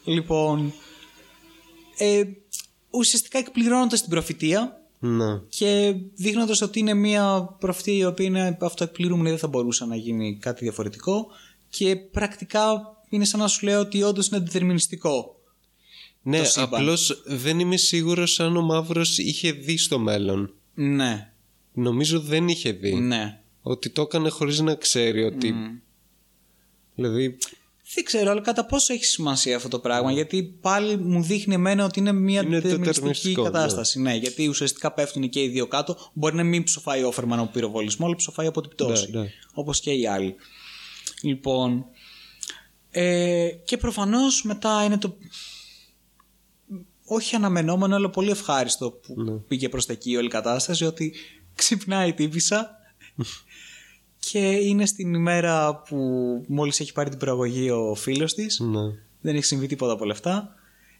Λοιπόν, 0.05 0.73
ε, 2.05 2.23
ουσιαστικά 2.89 3.37
εκπληρώνοντας 3.37 4.01
την 4.01 4.09
προφητεία 4.09 4.81
Ναι. 4.99 5.37
και 5.49 5.95
δείχνοντας 6.15 6.61
ότι 6.61 6.79
είναι 6.79 6.93
μια 6.93 7.55
προφητεία 7.59 7.93
η 7.97 8.05
οποία 8.05 8.25
είναι 8.25 8.57
αυτοεκπληρούμενη 8.61 9.29
δεν 9.29 9.37
θα 9.37 9.47
μπορούσε 9.47 9.85
να 9.85 9.95
γίνει 9.95 10.37
κάτι 10.41 10.63
διαφορετικό 10.63 11.27
και 11.69 11.95
πρακτικά 11.95 12.97
είναι 13.09 13.25
σαν 13.25 13.39
να 13.39 13.47
σου 13.47 13.65
λέω 13.65 13.79
ότι 13.79 14.03
όντως 14.03 14.27
είναι 14.27 14.39
δετερμινιστικό. 14.39 15.35
Ναι, 16.21 16.37
το 16.37 16.45
σύμπαν. 16.45 16.73
απλώς 16.73 17.23
δεν 17.25 17.59
είμαι 17.59 17.77
σίγουρος 17.77 18.39
αν 18.39 18.57
ο 18.57 18.61
Μαύρος 18.61 19.17
είχε 19.17 19.51
δει 19.51 19.77
στο 19.77 19.99
μέλλον. 19.99 20.53
Ναι, 20.73 21.27
Νομίζω 21.73 22.19
δεν 22.19 22.47
είχε 22.47 22.71
δει. 22.71 22.93
ναι. 22.93 23.39
Ότι 23.61 23.89
το 23.89 24.01
έκανε 24.01 24.29
χωρίς 24.29 24.59
να 24.59 24.75
ξέρει 24.75 25.23
ότι... 25.23 25.53
Δηλαδή, 26.95 27.37
Δεν 27.93 28.03
ξέρω, 28.03 28.31
αλλά 28.31 28.41
κατά 28.41 28.65
πόσο 28.65 28.93
έχει 28.93 29.05
σημασία 29.05 29.55
αυτό 29.55 29.67
το 29.67 29.79
πράγμα, 29.79 30.11
γιατί 30.11 30.43
πάλι 30.43 30.97
μου 30.97 31.23
δείχνει 31.23 31.53
εμένα 31.53 31.85
ότι 31.85 31.99
είναι 31.99 32.11
μια 32.11 32.41
Είναι 32.41 32.49
δετερμινιστική 32.49 32.85
δετερμινιστικό, 32.89 33.43
κατάσταση. 33.43 33.99
Ναι. 34.01 34.15
γιατί 34.15 34.47
ουσιαστικά 34.47 34.91
πέφτουν 34.93 35.29
και 35.29 35.41
οι 35.41 35.47
δύο 35.47 35.67
κάτω. 35.67 35.97
Μπορεί 36.13 36.35
να 36.35 36.43
μην 36.43 36.63
ψοφάει 36.63 37.03
ο 37.03 37.07
Όφερμαν 37.07 37.39
από 37.39 37.51
πυροβολισμό, 37.51 38.05
αλλά 38.05 38.15
ψοφάει 38.15 38.47
από 38.47 38.61
την 38.61 38.69
πτώση. 38.69 39.11
Ναι, 39.11 39.19
ναι. 39.19 39.27
Όπως 39.53 39.79
και 39.79 39.91
οι 39.91 40.07
άλλοι. 40.07 40.35
Λοιπόν. 41.21 41.85
Ε, 42.91 43.49
και 43.65 43.77
προφανώς 43.77 44.43
μετά 44.43 44.83
είναι 44.83 44.97
το. 44.97 45.17
Όχι 47.05 47.35
αναμενόμενο, 47.35 47.95
αλλά 47.95 48.09
πολύ 48.09 48.29
ευχάριστο 48.29 48.91
που 48.91 49.21
Ναι. 49.21 49.31
πήγε 49.31 49.69
προς 49.69 49.85
τα 49.85 49.93
εκεί 49.93 50.15
όλη 50.15 50.25
η 50.25 50.29
κατάσταση, 50.29 50.85
ότι 50.85 51.13
ξυπνάει 51.55 52.09
η 52.09 52.13
τύπησα 52.13 52.77
και 54.31 54.39
είναι 54.39 54.85
στην 54.85 55.13
ημέρα 55.13 55.75
που 55.75 55.97
μόλις 56.47 56.79
έχει 56.79 56.93
πάρει 56.93 57.09
την 57.09 57.19
προαγωγή 57.19 57.69
ο 57.69 57.95
φίλος 57.95 58.33
της. 58.33 58.59
Ναι. 58.59 58.81
δεν 59.21 59.35
έχει 59.35 59.45
συμβεί 59.45 59.67
τίποτα 59.67 59.93
από 59.93 60.03
όλα 60.03 60.13
αυτά. 60.13 60.55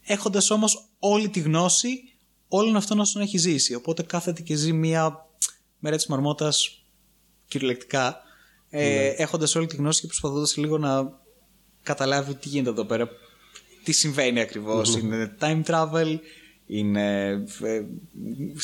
Έχοντας 0.06 0.50
όμως 0.50 0.90
όλη 1.00 1.30
τη 1.30 1.40
γνώση 1.40 2.00
όλων 2.48 2.76
αυτών 2.76 3.00
όσων 3.00 3.22
έχει 3.22 3.38
ζήσει. 3.38 3.74
Οπότε 3.74 4.04
κάθεται 4.04 4.42
και 4.42 4.56
ζει 4.56 4.74
μια 4.74 5.30
μέρα 5.80 5.96
της 5.96 6.06
μαρμότας 6.06 6.84
κυριολεκτικά. 7.48 8.22
Ε, 8.70 9.08
έχοντας 9.08 9.56
όλη 9.56 9.66
τη 9.66 9.76
γνώση 9.76 10.02
και 10.02 10.08
προσπαθώντας 10.08 10.58
λίγο 10.58 10.78
να 10.78 11.20
καταλάβει 11.84 12.36
τι 12.36 12.50
γίνεται 12.50 12.70
εδώ 12.70 12.86
πέρα. 12.86 13.10
Τι 13.84 13.92
συμβαίνει 13.92 14.40
ακριβώς. 14.40 14.96
Είναι 14.96 15.36
time 15.40 15.64
travel 15.64 16.18
είναι 16.66 17.30
ε, 17.62 17.82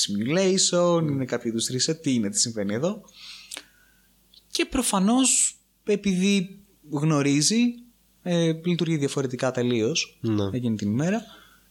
simulation 0.07 1.01
είναι 1.01 1.25
κάποιο 1.25 1.49
είδους 1.49 1.69
reset 1.71 2.01
τι 2.01 2.13
είναι 2.13 2.29
τι 2.29 2.39
συμβαίνει 2.39 2.73
εδώ 2.73 3.01
και 4.51 4.65
προφανώς 4.65 5.57
επειδή 5.83 6.59
γνωρίζει 6.89 7.61
ε, 8.23 8.51
λειτουργεί 8.63 8.97
διαφορετικά 8.97 9.51
τελείως 9.51 10.17
Ναι. 10.21 10.49
εκείνη 10.53 10.75
την 10.75 10.89
ημέρα 10.91 11.21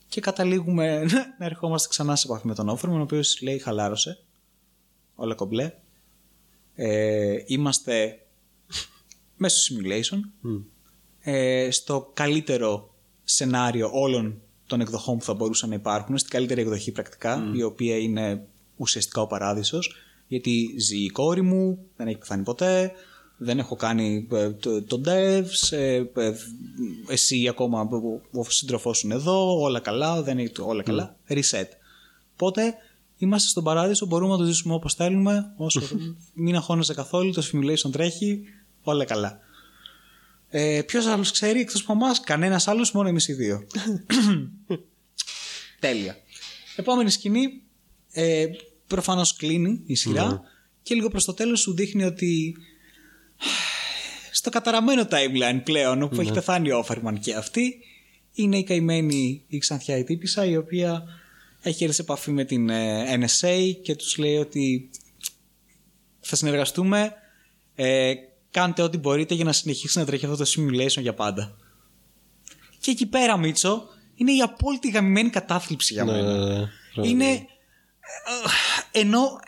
και 0.09 0.21
καταλήγουμε 0.21 1.05
να 1.39 1.47
ερχόμαστε 1.47 1.89
ξανά 1.89 2.17
σε 2.17 2.27
επαφή 2.27 2.47
με 2.47 2.55
τον 2.55 2.69
Όφερμαν, 2.69 2.99
ο 2.99 3.03
οποίος 3.03 3.41
λέει 3.43 3.59
χαλάρωσε. 3.59 4.19
Όλα 5.15 5.35
κομπλέ. 5.35 5.73
Ε, 6.75 7.37
είμαστε 7.47 8.27
μέσα 9.37 9.59
στο 9.59 9.75
simulation. 9.75 10.19
Ε, 11.21 11.71
στο 11.71 12.11
καλύτερο 12.15 12.95
σενάριο 13.25 13.91
όλων 13.93 14.41
των 14.67 14.81
εκδοχών 14.81 15.19
που 15.19 15.25
θα 15.25 15.35
μπορούσαν 15.35 15.69
να 15.69 15.75
υπάρχουν, 15.75 16.19
στην 16.19 16.31
καλύτερη 16.31 16.61
εκδοχή 16.61 16.93
πρακτικά, 16.93 17.51
η 17.55 17.63
οποία 17.63 17.97
είναι 17.99 18.47
ουσιαστικά 18.77 19.21
ο 19.21 19.27
παράδεισος, 19.27 19.95
γιατί 20.29 20.75
ζει 20.79 20.99
η 20.99 21.09
κόρη 21.09 21.43
μου, 21.43 21.79
δεν 21.97 22.07
έχει 22.07 22.19
πεθάνει 22.19 22.43
ποτέ, 22.43 22.93
δεν 23.37 23.59
έχω 23.59 23.77
κάνει 23.77 24.29
ε, 24.33 24.51
το, 24.51 24.83
το 24.83 25.01
devs, 25.05 25.77
ε, 25.77 26.03
ε, 26.15 26.35
εσύ 27.09 27.49
ακόμα, 27.49 27.89
ο 28.33 28.51
σύντροφός 28.51 28.99
σου 28.99 29.07
είναι 29.07 29.15
εδώ, 29.15 29.61
όλα 29.61 29.81
καλά, 29.81 30.23
δεν 30.23 30.39
είναι 30.39 30.51
όλα 30.61 30.83
καλά, 30.83 31.17
reset. 31.29 31.67
Οπότε 32.33 32.75
είμαστε 33.17 33.49
στον 33.49 33.65
παράδεισο, 33.65 34.07
μπορούμε 34.07 34.33
να 34.33 34.39
το 34.39 34.45
ζήσουμε 34.45 34.75
όπως 34.75 34.95
θέλουμε, 34.95 35.53
όσο 35.57 35.81
μην 36.35 36.57
αγχώνεσαι 36.57 36.95
καθόλου, 36.95 37.33
το 37.33 37.51
simulation 37.53 37.91
τρέχει, 37.93 38.41
όλα 38.83 39.05
καλά. 39.05 39.41
Ε, 40.51 40.83
Ποιος 40.87 41.07
άλλος 41.07 41.31
ξέρει 41.31 41.61
εκτός 41.61 41.81
από 41.81 41.93
εμάς, 41.93 42.21
κανένας 42.21 42.69
άλλος, 42.69 42.93
μόνο 42.93 43.09
εμείς 43.09 43.29
οι 43.29 43.33
δύο. 43.33 43.67
Τέλεια. 45.81 46.17
Επόμενη 46.77 47.11
σκηνή. 47.11 47.63
Ε, 48.13 48.47
Προφανώς 48.89 49.37
κλείνει 49.37 49.83
η 49.87 49.95
σειρά 49.95 50.41
και 50.83 50.95
λίγο 50.95 51.09
προς 51.09 51.25
το 51.25 51.35
τέλος 51.35 51.61
σου 51.61 51.75
δείχνει 51.75 52.05
ότι 52.05 52.57
στο 54.33 54.51
καταραμένο 54.51 55.07
timeline 55.11 55.61
πλέον 55.65 56.03
όπου 56.03 56.21
έχει 56.21 56.33
πεθάνει 56.33 56.71
ο 56.71 56.79
Όφερμαν 56.79 57.21
και 57.21 57.35
αυτή 57.35 57.79
είναι 58.33 58.59
η 58.59 58.65
καημένη 58.65 59.45
η 59.47 59.59
ξανθιά 59.59 59.97
η 59.97 60.05
τύπησα 60.05 60.45
η 60.45 60.57
οποία 60.57 61.05
έχει 61.61 61.83
έρθει 61.85 61.97
σε 61.97 62.03
επαφή 62.03 62.31
με 62.31 62.45
την 62.45 62.69
ε, 62.69 63.19
NSA 63.21 63.73
και 63.83 63.97
τους 63.97 64.17
λέει 64.17 64.37
ότι 64.37 64.91
θα 66.21 66.37
συνεργαστούμε 66.37 67.13
ε, 67.75 68.15
κάντε 68.51 68.83
ό,τι 68.83 68.99
μπορείτε 68.99 69.35
για 69.35 69.45
να 69.45 69.53
συνεχίσει 69.53 69.99
να 69.99 70.05
τρέχει 70.05 70.27
αυτό 70.27 70.45
το 70.45 70.51
simulation 70.57 71.01
για 71.01 71.15
πάντα. 71.15 71.57
Και 72.81 72.91
εκεί 72.91 73.07
πέρα, 73.07 73.37
Μίτσο, 73.37 73.89
είναι 74.15 74.33
η 74.33 74.41
απόλυτη 74.41 74.91
γαμημένη 74.91 75.31
κατάθλιψη 75.31 75.93
για 75.93 76.05
μένα. 76.05 76.23
Ναι, 76.23 76.55
ναι, 76.55 76.69
ναι. 76.95 77.09
είναι. 77.09 77.47
Ε, 78.93 79.01
Ενώ 79.01 79.41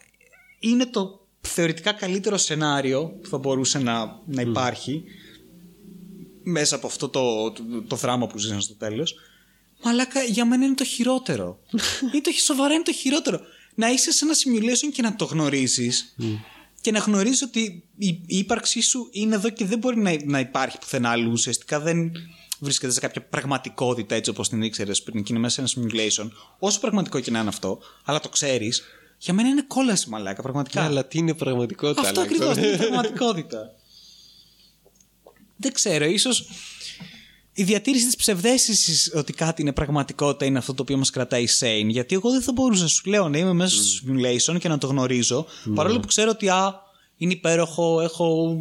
είναι 0.59 0.87
το 0.87 1.27
θεωρητικά 1.41 1.93
καλύτερο 1.93 2.37
σενάριο 2.37 3.09
που 3.23 3.29
θα 3.29 3.39
μπορούσε 3.39 3.79
να, 3.79 4.21
να 4.27 4.41
υπάρχει 4.43 5.05
μέσα 6.43 6.77
από 6.77 6.87
αυτό 6.87 7.09
το, 7.09 7.53
το, 7.53 7.63
το 7.87 7.97
δράμα 7.97 8.27
που 8.27 8.39
ζήσαν 8.39 8.61
στο 8.61 8.75
τέλος 8.75 9.15
Μαλάκα, 9.83 10.23
για 10.23 10.45
μένα 10.45 10.65
είναι 10.65 10.75
το 10.75 10.85
χειρότερο. 10.85 11.59
είναι 12.13 12.21
το, 12.23 12.31
σοβαρά 12.45 12.75
είναι 12.75 12.83
το 12.83 12.93
χειρότερο. 12.93 13.41
Να 13.75 13.89
είσαι 13.91 14.13
σε 14.13 14.25
ένα 14.25 14.35
simulation 14.35 14.93
και 14.93 15.03
να 15.03 15.17
το 15.17 15.25
γνωρίζεις 15.25 16.15
και 16.81 16.91
να 16.91 16.99
γνωρίζεις 16.99 17.43
ότι 17.43 17.85
η, 17.97 18.07
η 18.09 18.39
ύπαρξή 18.39 18.81
σου 18.81 19.09
είναι 19.13 19.35
εδώ 19.35 19.49
και 19.51 19.65
δεν 19.65 19.79
μπορεί 19.79 19.97
να, 19.97 20.17
να 20.25 20.39
υπάρχει 20.39 20.79
πουθενά 20.79 21.11
αλλού. 21.11 21.31
Ουσιαστικά 21.31 21.81
δεν 21.81 22.13
βρίσκεται 22.61 22.93
σε 22.93 23.01
κάποια 23.01 23.23
πραγματικότητα 23.23 24.15
έτσι 24.15 24.31
όπως 24.31 24.49
την 24.49 24.63
ήξερες 24.63 25.03
πριν 25.03 25.23
και 25.23 25.33
είναι 25.33 25.41
μέσα 25.41 25.67
σε 25.67 25.81
ένα 25.81 25.89
simulation. 25.89 26.31
Όσο 26.59 26.81
πραγματικό 26.81 27.21
και 27.21 27.31
να 27.31 27.39
είναι 27.39 27.49
αυτό, 27.49 27.79
αλλά 28.05 28.21
το 28.21 28.29
ξέρεις, 28.29 28.83
για 29.19 29.35
μένα 29.35 29.49
είναι 29.49 29.65
κόλαση 29.67 30.09
μαλάκα, 30.09 30.43
πραγματικά. 30.43 30.81
Ναι, 30.81 30.87
αλλά 30.87 31.07
τι 31.07 31.19
είναι 31.19 31.35
πραγματικότητα. 31.35 32.01
Αυτό 32.01 32.21
Άλεξ, 32.21 32.35
ακριβώς 32.35 32.57
τώρα. 32.57 32.67
είναι 32.67 32.77
η 32.77 32.79
πραγματικότητα. 32.87 33.75
Δεν 35.57 35.73
ξέρω, 35.73 36.05
ίσως 36.05 36.49
η 37.53 37.63
διατήρηση 37.63 38.07
της 38.07 38.17
ψευδέστησης 38.17 39.13
ότι 39.15 39.33
κάτι 39.33 39.63
είναι 39.63 39.73
πραγματικότητα 39.73 40.45
είναι 40.45 40.59
αυτό 40.59 40.75
το 40.75 40.83
οποίο 40.83 40.97
μας 40.97 41.11
κρατάει 41.11 41.45
sane. 41.61 41.87
Γιατί 41.87 42.15
εγώ 42.15 42.31
δεν 42.31 42.43
θα 42.43 42.53
μπορούσα, 42.53 42.89
σου 42.89 43.03
λέω, 43.11 43.29
να 43.29 43.39
είμαι 43.39 43.53
μέσα 43.53 43.83
στο 43.83 44.07
simulation 44.07 44.59
και 44.59 44.69
να 44.69 44.79
το 44.79 44.87
γνωρίζω, 44.87 45.47
παρόλο 45.75 46.01
που 46.01 46.07
ξέρω 46.07 46.31
ότι 46.31 46.49
α, 46.49 46.75
είναι 47.21 47.33
υπέροχο, 47.33 48.01
έχω 48.01 48.57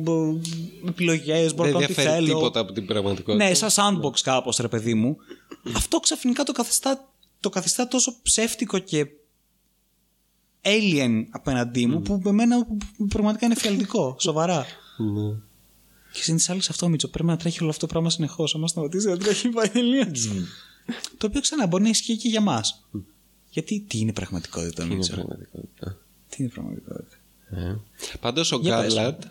επιλογές, 0.88 1.54
μπορώ 1.54 1.72
Δεν 1.72 1.80
να 1.80 1.80
κάνω 1.80 1.84
ό,τι 1.86 1.94
διαφέρει 1.94 2.10
θέλω. 2.26 2.38
τίποτα 2.38 2.60
από 2.60 2.72
την 2.74 2.86
πραγματικότητα. 2.86 3.46
Ναι, 3.46 3.54
σαν 3.54 3.70
sandbox 4.02 4.20
κάπως 4.24 4.58
ρε 4.58 4.68
παιδί 4.68 4.94
μου. 4.94 5.18
Αυτό 5.76 6.00
ξαφνικά 6.00 6.44
το 6.44 6.52
καθιστά, 6.52 7.14
το 7.40 7.50
καθιστά 7.50 7.88
τόσο 7.88 8.16
ψεύτικο 8.22 8.80
και 8.80 9.08
alien 10.62 11.24
απέναντί 11.30 11.86
μου 11.86 12.02
που 12.02 12.20
με 12.24 12.32
μένα 12.32 12.68
πραγματικά 13.10 13.46
είναι 13.46 13.56
φιαλτικό, 13.56 14.16
σοβαρά. 14.20 14.66
Ναι. 14.98 15.30
Και 16.14 16.22
συν 16.24 16.36
της 16.36 16.50
άλλης 16.50 16.70
αυτό, 16.70 16.88
Μίτσο, 16.90 17.08
πρέπει 17.08 17.28
να 17.30 17.38
τρέχει 17.38 17.62
όλο 17.62 17.70
αυτό 17.70 17.86
το 17.86 17.92
πράγμα 17.92 18.10
συνεχώς. 18.10 18.56
Αν 18.56 18.62
μα 18.62 18.68
σταματήσει 18.68 19.08
να 19.08 19.18
τρέχει 19.18 19.48
η 19.48 19.52
πανελία. 19.52 20.12
το 21.18 21.28
οποίο 21.28 21.42
ξανά 21.42 21.68
μπορεί 21.68 21.84
να 21.84 21.90
ισχύει 21.90 22.18
και 22.18 22.28
για 22.28 22.42
μας. 22.42 22.88
Γιατί 23.50 23.86
τι 23.88 24.00
είναι 24.00 24.14
πραγματικότητα, 24.14 24.84
Είναι 24.84 24.96
Μίτσο; 24.96 25.14
πραγματικότητα; 25.14 25.98
Τι 26.30 26.36
είναι 26.40 26.50
πραγματικότητα; 26.52 27.18
Ε. 27.52 27.76
Πάντως 28.20 28.52
ο 28.52 28.58
Για 28.58 28.82
πες. 28.82 28.94
Γκάρλαντ 28.94 29.24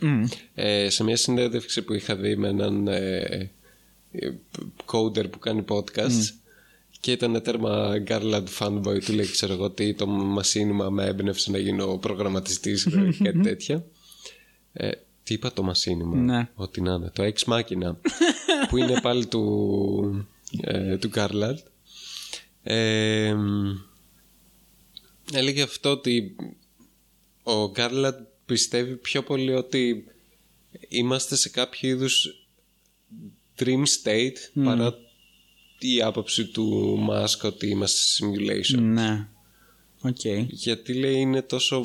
ε, 0.55 0.91
σε 0.91 1.05
μια 1.05 1.17
συνέντευξη 1.17 1.83
που 1.83 1.95
είχα 1.95 2.17
δει 2.17 2.37
με 2.37 2.49
έναν 2.49 2.89
ε, 2.89 3.51
ε, 4.13 4.31
coder 4.87 5.31
που 5.31 5.39
κάνει 5.39 5.65
podcast 5.69 6.33
και 7.01 7.13
ήταν 7.13 7.43
τέρμα 7.43 8.03
Garland 8.07 8.45
fanboy 8.59 9.05
του 9.05 9.13
λέει 9.13 9.31
ξέρω 9.31 9.53
εγώ 9.53 9.71
τι 9.71 9.95
το 9.95 10.07
μασίνημα 10.07 10.91
με 10.91 11.05
έμπνευσε 11.07 11.51
να 11.51 11.59
γίνω 11.59 11.99
προγραμματιστής 11.99 12.85
ρε, 12.85 13.09
και 13.11 13.25
κάτι 13.25 13.41
τέτοια 13.41 13.85
ε, 14.73 14.91
τι 15.23 15.35
είπα 15.35 15.53
το 15.53 15.63
μασίνημα; 15.63 16.17
Ναι. 16.17 16.49
ό,τι 16.55 16.81
να 16.81 16.93
είναι 16.93 17.11
το 17.15 17.23
Ex 17.23 17.53
Machina 17.53 17.95
που 18.69 18.77
είναι 18.77 19.01
πάλι 19.01 19.27
του 19.27 20.27
ε, 20.61 20.97
του 20.97 21.11
Garland 21.15 21.59
ε, 22.63 23.35
έλεγε 25.33 25.63
αυτό 25.63 25.91
ότι 25.91 26.37
ο 27.49 27.71
Γκάρλαντ 27.71 28.15
πιστεύει 28.47 28.97
πιο 28.97 29.23
πολύ 29.23 29.53
ότι 29.53 30.05
είμαστε 30.89 31.37
σε 31.37 31.49
κάποιο 31.49 31.89
είδους 31.89 32.47
dream 33.59 33.83
state 34.03 34.63
παρά 34.65 34.95
η 35.79 36.03
άποψη 36.03 36.47
του 36.47 36.97
Μάσκ 36.99 37.45
ότι 37.45 37.67
είμαστε 37.67 37.99
σε 37.99 38.25
simulation. 38.25 38.81
Ναι. 38.81 39.29
Οκ. 40.01 40.25
Γιατί 40.49 40.95
λέει 40.95 41.21
είναι 41.21 41.43
τόσο 41.43 41.85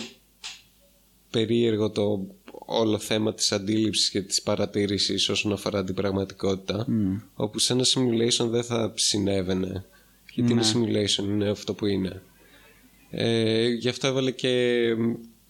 περίεργο 1.29 1.89
το 1.89 2.27
όλο 2.51 2.97
θέμα 2.99 3.33
της 3.33 3.51
αντίληψης 3.51 4.09
και 4.09 4.21
της 4.21 4.41
παρατήρησης 4.41 5.29
όσον 5.29 5.51
αφορά 5.51 5.83
την 5.83 5.95
πραγματικότητα 5.95 6.87
όπου 7.33 7.59
σε 7.59 7.73
ένα 7.73 7.83
simulation 7.83 8.47
δεν 8.47 8.63
θα 8.63 8.93
συνέβαινε 8.95 9.85
γιατί 10.33 10.51
είναι 10.51 10.63
simulation, 10.73 11.23
είναι 11.23 11.49
αυτό 11.49 11.73
που 11.73 11.85
είναι. 11.85 12.21
Ε, 13.09 13.67
γι' 13.67 13.89
αυτό 13.89 14.07
έβαλε 14.07 14.31
και 14.31 14.85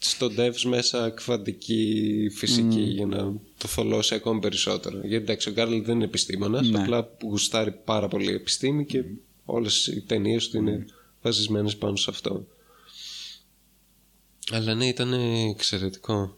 στο 0.06 0.32
devs 0.38 0.62
μέσα 0.64 1.10
κβαντική 1.10 2.28
φυσική 2.36 2.82
για 2.82 3.06
να 3.06 3.34
το 3.58 3.68
θολώσει 3.68 4.16
ακόμη 4.16 4.40
περισσότερο. 4.40 4.98
Γιατί 4.98 5.16
εντάξει, 5.16 5.50
ο 5.50 5.52
Γκάρλ 5.52 5.82
δεν 5.82 5.96
είναι 5.96 6.04
επιστήμονας, 6.04 6.70
απλά 6.74 7.10
γουστάρει 7.22 7.72
πάρα 7.72 8.08
πολύ 8.08 8.34
επιστήμη 8.34 8.86
και 8.86 9.04
όλες 9.46 9.88
οι 9.88 10.02
ταινίες 10.02 10.50
του 10.50 10.58
είναι 10.58 10.86
βασισμένες 11.22 11.78
πάνω 11.78 11.96
σε 11.96 12.10
αυτό. 12.10 12.48
Αλλά 14.52 14.74
ναι, 14.74 14.88
ήταν 14.88 15.14
εξαιρετικό. 15.50 16.38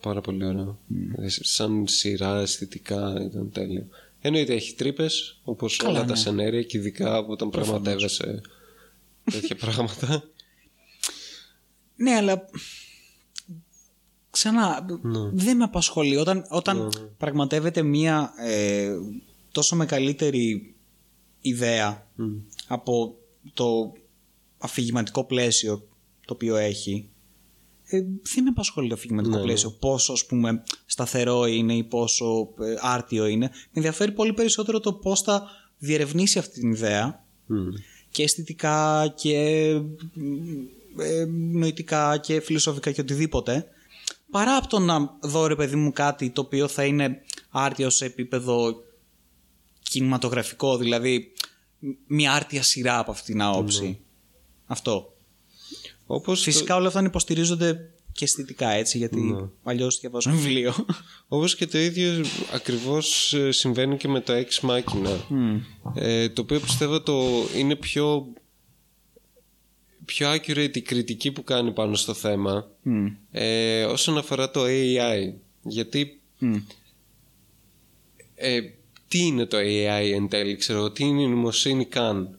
Πάρα 0.00 0.20
πολύ 0.20 0.44
ωραίο. 0.44 0.78
Ε, 1.16 1.26
Σαν 1.28 1.86
σειρά, 1.88 2.40
αισθητικά 2.40 3.22
ήταν 3.24 3.50
τέλειο. 3.52 3.86
Εννοείται 4.20 4.54
έχει 4.54 4.74
τρύπες, 4.74 5.40
όπως 5.44 5.78
όλα 5.78 6.04
τα 6.04 6.14
σενέρια 6.14 6.62
και 6.62 6.78
ειδικά 6.78 7.18
όταν 7.18 7.50
πραγματεύεσαι 7.50 8.40
τέτοια 9.24 9.56
πράγματα. 9.64 10.24
Ναι, 11.96 12.14
αλλά 12.14 12.48
ξανά 14.30 14.86
δεν 15.32 15.56
με 15.56 15.64
απασχολεί. 15.64 16.16
Όταν, 16.16 16.46
όταν 16.48 16.92
πραγματεύεται 17.18 17.82
μία 17.82 18.32
ε, 18.38 18.90
τόσο 19.52 19.76
μεγαλύτερη 19.76 20.74
ιδέα 21.40 22.06
από 22.66 23.14
το 23.54 23.92
αφηγηματικό 24.58 25.24
πλαίσιο 25.24 25.88
το 26.26 26.32
οποίο 26.32 26.56
έχει 26.56 27.10
ε, 27.84 28.00
δεν 28.34 28.42
με 28.42 28.48
απασχολεί 28.48 28.88
το 28.88 28.94
αφηγηματικό 28.94 29.38
πλαίσιο. 29.38 29.70
πόσο 29.70 30.12
ας 30.12 30.26
πούμε 30.26 30.62
σταθερό 30.86 31.46
είναι 31.46 31.74
ή 31.74 31.84
πόσο 31.84 32.48
ε, 32.60 32.74
άρτιο 32.80 33.26
είναι. 33.26 33.48
Με 33.52 33.70
ενδιαφέρει 33.72 34.12
πολύ 34.12 34.32
περισσότερο 34.32 34.80
το 34.80 34.92
πώς 34.92 35.20
θα 35.20 35.42
διερευνήσει 35.78 36.38
αυτή 36.38 36.60
την 36.60 36.70
ιδέα 36.70 37.24
και 38.10 38.22
αισθητικά 38.22 39.08
και 39.16 39.66
ε, 40.98 41.24
νοητικά 41.52 42.18
και 42.18 42.40
φιλοσοφικά 42.40 42.90
και 42.90 43.00
οτιδήποτε 43.00 43.66
παρά 44.30 44.56
από 44.56 44.68
το 44.68 44.78
να 44.78 45.16
δω 45.20 45.46
ρε 45.46 45.54
παιδί 45.56 45.76
μου 45.76 45.92
κάτι 45.92 46.30
το 46.30 46.40
οποίο 46.40 46.68
θα 46.68 46.84
είναι 46.84 47.22
άρτιο 47.50 47.90
σε 47.90 48.04
επίπεδο 48.04 48.82
κινηματογραφικό 49.82 50.76
δηλαδή 50.76 51.32
μια 52.06 52.32
άρτια 52.32 52.62
σειρά 52.62 52.98
από 52.98 53.10
αυτήν 53.10 53.34
την 53.34 53.42
άποψη 53.42 54.00
αυτό 54.66 55.12
Όπως 56.06 56.42
Φυσικά 56.42 56.76
όλα 56.76 56.86
αυτά 56.86 57.02
υποστηρίζονται 57.02 57.90
και 58.12 58.24
αισθητικά 58.24 58.68
έτσι, 58.70 58.98
γιατί 58.98 59.20
Ναι. 59.20 59.48
αλλιώς 59.62 60.00
διαβάζω 60.00 60.30
βιβλίο. 60.30 60.74
Όπως 61.28 61.56
και 61.56 61.66
το 61.66 61.78
ίδιο 61.78 62.24
ακριβώς 62.54 63.34
ε, 63.34 63.52
συμβαίνει 63.52 63.96
και 63.96 64.08
με 64.08 64.20
το 64.20 64.32
Ex 64.32 64.70
Machina. 64.70 65.18
Ε, 65.94 66.28
το 66.28 66.42
οποίο 66.42 66.60
πιστεύω 66.60 67.00
το 67.00 67.22
είναι 67.56 67.76
πιο 67.76 68.32
πιο 70.10 70.32
accurate 70.32 70.76
η 70.76 70.80
κριτική 70.80 71.32
που 71.32 71.44
κάνει 71.44 71.72
πάνω 71.72 71.94
στο 71.94 72.14
θέμα 72.14 72.68
Μμ. 72.82 73.06
ε, 73.30 73.84
όσον 73.84 74.18
αφορά 74.18 74.50
το 74.50 74.60
AI. 74.66 75.32
Γιατί 75.62 76.20
Μμ. 76.38 76.54
ε, 78.34 78.60
τι 79.08 79.18
είναι 79.26 79.46
το 79.46 79.56
AI 79.60 80.12
εν 80.14 80.28
τέλει, 80.28 80.56
ξέρω 80.56 80.78
εγώ, 80.78 80.90
τι 80.90 81.04
είναι 81.04 81.22
η 81.22 81.26
νοημοσύνη 81.26 81.84
καν; 81.84 82.38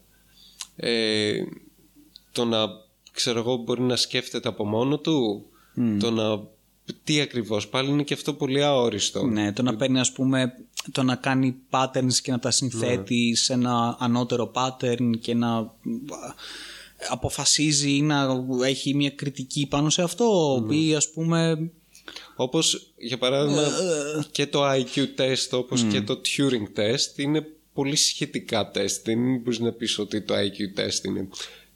Ε, 0.76 1.34
το 2.32 2.46
να, 2.46 2.68
ξέρω 3.12 3.40
εγώ, 3.40 3.56
μπορεί 3.56 3.82
να 3.82 3.96
σκέφτεται 3.96 4.48
από 4.48 4.66
μόνο 4.66 4.98
του, 4.98 5.46
το 6.00 6.12
να... 6.12 6.44
Τι 7.04 7.22
ακριβώς, 7.22 7.68
πάλι 7.68 7.90
είναι 7.90 8.04
και 8.04 8.14
αυτό 8.14 8.34
πολύ 8.34 8.64
αόριστο. 8.64 9.26
Ναι, 9.26 9.54
το 9.54 9.62
να 9.62 9.76
παίρνει 9.76 10.00
ας 10.00 10.12
πούμε, 10.12 10.54
το 10.92 11.04
να 11.04 11.16
κάνει 11.16 11.56
patterns 11.70 12.14
και 12.24 12.32
να 12.32 12.40
τα 12.40 12.52
συνθέτει 12.52 13.28
Ναι. 13.30 13.36
σε 13.36 13.54
ένα 13.54 13.96
ανώτερο 14.00 14.52
pattern 14.56 15.12
και 15.22 15.34
να 15.34 15.56
α, 15.58 15.68
αποφασίζει 17.10 17.96
ή 17.96 18.02
να 18.02 18.46
έχει 18.66 18.96
μια 18.96 19.10
κριτική 19.10 19.68
πάνω 19.68 19.90
σε 19.90 20.02
αυτό, 20.02 20.60
Ναι. 20.68 20.76
ή 20.76 20.96
ας 20.96 21.12
πούμε... 21.12 21.72
Όπως 22.36 22.94
για 22.98 23.18
παράδειγμα 23.18 23.62
Ε, 23.62 23.68
και 24.32 24.48
το 24.48 24.72
IQ 24.72 24.98
test 25.18 25.50
όπως 25.52 25.84
και 25.84 26.02
το 26.02 26.22
Turing 26.26 26.80
test 26.80 27.18
είναι 27.18 27.46
πολύ 27.74 27.96
σχετικά 27.96 28.72
τεστ. 28.72 29.06
Δεν 29.06 29.38
μπορείς 29.38 29.60
να 29.60 29.72
πεις 29.72 30.00
ότι 30.00 30.22
το 30.22 30.34
IQ 30.34 30.80
test 30.80 31.04
είναι 31.06 31.28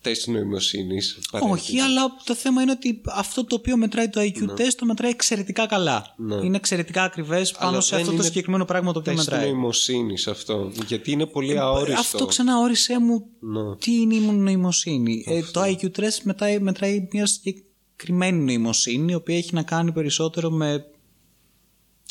τεστ 0.05 0.27
νοημοσύνης. 0.27 1.19
Όχι, 1.31 1.79
αλλά 1.79 2.01
το 2.23 2.35
θέμα 2.35 2.61
είναι 2.61 2.71
ότι 2.71 3.01
αυτό 3.05 3.43
το 3.45 3.55
οποίο 3.55 3.77
μετράει 3.77 4.09
το 4.09 4.21
IQ 4.21 4.43
test 4.49 4.73
το 4.77 4.85
μετράει 4.85 5.11
εξαιρετικά 5.11 5.65
καλά. 5.65 6.13
Ναι. 6.17 6.35
Είναι 6.35 6.55
εξαιρετικά 6.55 7.03
ακριβές 7.03 7.51
πάνω 7.51 7.69
Αλλά 7.69 7.81
σε 7.81 7.89
δεν 7.89 7.99
αυτό 7.99 8.11
το 8.11 8.17
είναι 8.17 8.25
συγκεκριμένο 8.27 8.65
πράγμα 8.65 8.93
το 8.93 8.99
οποίο 8.99 9.13
τεστ 9.13 9.29
μετράει. 9.29 9.49
νοημοσύνης 9.51 10.27
αυτό. 10.27 10.71
Γιατί 10.87 11.11
είναι 11.11 11.25
πολύ 11.25 11.59
αόριστο. 11.59 11.99
Αυτό 11.99 12.25
ξανά 12.25 12.57
όρισέ 12.59 12.99
μου 12.99 13.25
Ναι. 13.39 13.75
τι 13.75 13.91
είναι 13.91 14.15
η 14.15 14.19
νοημοσύνη. 14.19 15.23
Ε, 15.27 15.41
το 15.51 15.61
IQ 15.63 15.85
test 15.99 16.17
μετράει, 16.23 16.59
μετράει 16.59 17.07
μια 17.11 17.25
συγκεκριμένη 17.25 18.43
νοημοσύνη 18.43 19.11
η 19.11 19.15
οποία 19.15 19.37
έχει 19.37 19.53
να 19.53 19.63
κάνει 19.63 19.91
περισσότερο 19.91 20.49
με 20.49 20.85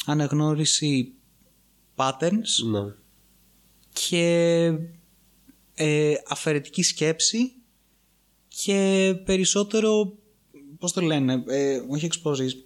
αναγνώριση 0.06 1.12
patterns 1.96 2.70
Ναι. 2.70 2.80
και 3.92 4.72
ε, 5.74 6.14
αφαιρετική 6.28 6.82
σκέψη 6.82 7.52
και 8.62 9.14
περισσότερο 9.24 10.12
πώς 10.78 10.92
το 10.92 11.00
λένε 11.00 11.44
ε, 11.46 11.80
όχι 11.88 12.04
εξπόζεις 12.04 12.56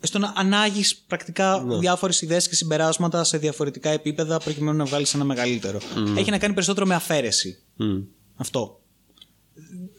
στο 0.00 0.18
να 0.18 0.32
ανάγεις 0.36 0.96
πρακτικά 0.96 1.62
Ναι. 1.66 1.78
διάφορες 1.78 2.20
ιδέες 2.22 2.48
και 2.48 2.54
συμπεράσματα 2.54 3.24
σε 3.24 3.38
διαφορετικά 3.38 3.90
επίπεδα 3.90 4.38
προκειμένου 4.38 4.76
να 4.76 4.84
βγάλεις 4.84 5.14
ένα 5.14 5.24
μεγαλύτερο. 5.24 5.78
Έχει 6.16 6.30
να 6.30 6.38
κάνει 6.38 6.54
περισσότερο 6.54 6.86
με 6.86 6.94
αφαίρεση. 6.94 7.62
Μμ. 7.76 8.00
Αυτό. 8.36 8.80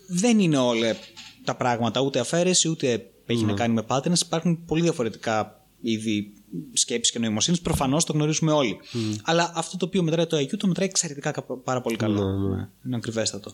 Δεν 0.09 0.39
είναι 0.39 0.57
όλα 0.57 0.95
τα 1.43 1.55
πράγματα, 1.55 2.01
ούτε 2.01 2.19
αφαίρεση, 2.19 2.69
ούτε 2.69 3.09
έχει 3.25 3.43
να 3.43 3.53
κάνει 3.53 3.73
με 3.73 3.83
patterns. 3.87 4.19
Υπάρχουν 4.25 4.65
πολύ 4.65 4.81
διαφορετικά 4.81 5.65
είδη 5.81 6.33
σκέψης 6.73 7.13
και 7.13 7.19
νοημοσύνης. 7.19 7.61
Προφανώς 7.61 8.05
το 8.05 8.13
γνωρίζουμε 8.13 8.51
όλοι. 8.51 8.77
Αλλά 9.23 9.51
αυτό 9.55 9.77
το 9.77 9.85
οποίο 9.85 10.03
μετράει 10.03 10.25
το 10.25 10.37
IQ 10.37 10.57
το 10.57 10.67
μετράει 10.67 10.87
εξαιρετικά 10.87 11.31
κα- 11.31 11.43
πάρα 11.43 11.81
πολύ 11.81 11.95
καλά. 11.95 12.33
Ναι, 12.33 12.55
ναι. 12.55 12.67
Είναι 12.85 12.95
ακριβέστατο. 12.95 13.51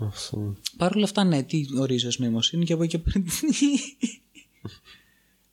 Αυτό. 0.00 0.56
Παρ' 0.76 0.96
όλα 0.96 1.04
αυτά, 1.04 1.24
ναι, 1.24 1.42
τι 1.42 1.64
ορίζει 1.78 2.06
ως 2.06 2.18
νοημοσύνη 2.18 2.64
και 2.64 2.72
από 2.72 2.82
εκεί 2.82 2.98
και 2.98 3.10
πέρα. 3.10 3.24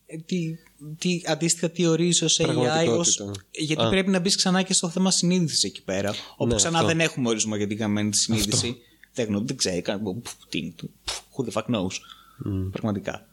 Ε, 0.07 0.17
τι, 0.17 0.55
τι, 0.97 1.21
αντίστοιχα, 1.25 1.69
τι 1.69 1.85
ορίζει 1.85 2.23
ως 2.23 2.39
AI, 2.41 2.45
ως, 2.47 2.53
Πραγματικότητα. 2.53 3.31
γιατί 3.51 3.81
Α. 3.83 3.89
πρέπει 3.89 4.09
να 4.09 4.19
μπεις 4.19 4.35
ξανά 4.35 4.61
και 4.61 4.73
στο 4.73 4.89
θέμα 4.89 5.11
συνείδησης 5.11 5.63
εκεί 5.63 5.83
πέρα. 5.83 6.13
Όπου 6.37 6.49
Ναι, 6.49 6.55
ξανά 6.55 6.75
αυτό. 6.75 6.87
δεν 6.87 6.99
έχουμε 6.99 7.29
ορισμό 7.29 7.55
για 7.55 7.67
την 7.67 7.77
καμένη 7.77 8.09
της 8.09 8.21
συνείδηση. 8.21 8.77
Δεν, 9.13 9.25
γνω, 9.27 9.41
δεν 9.45 9.55
ξέρει 9.55 9.81
καν. 9.81 10.03
πού- 10.03 10.27
Τι 10.49 10.57
είναι, 10.57 10.73
το- 10.75 10.89
who 11.35 11.49
the 11.49 11.51
fuck 11.61 11.75
knows. 11.75 11.91
Πραγματικά. 12.71 13.27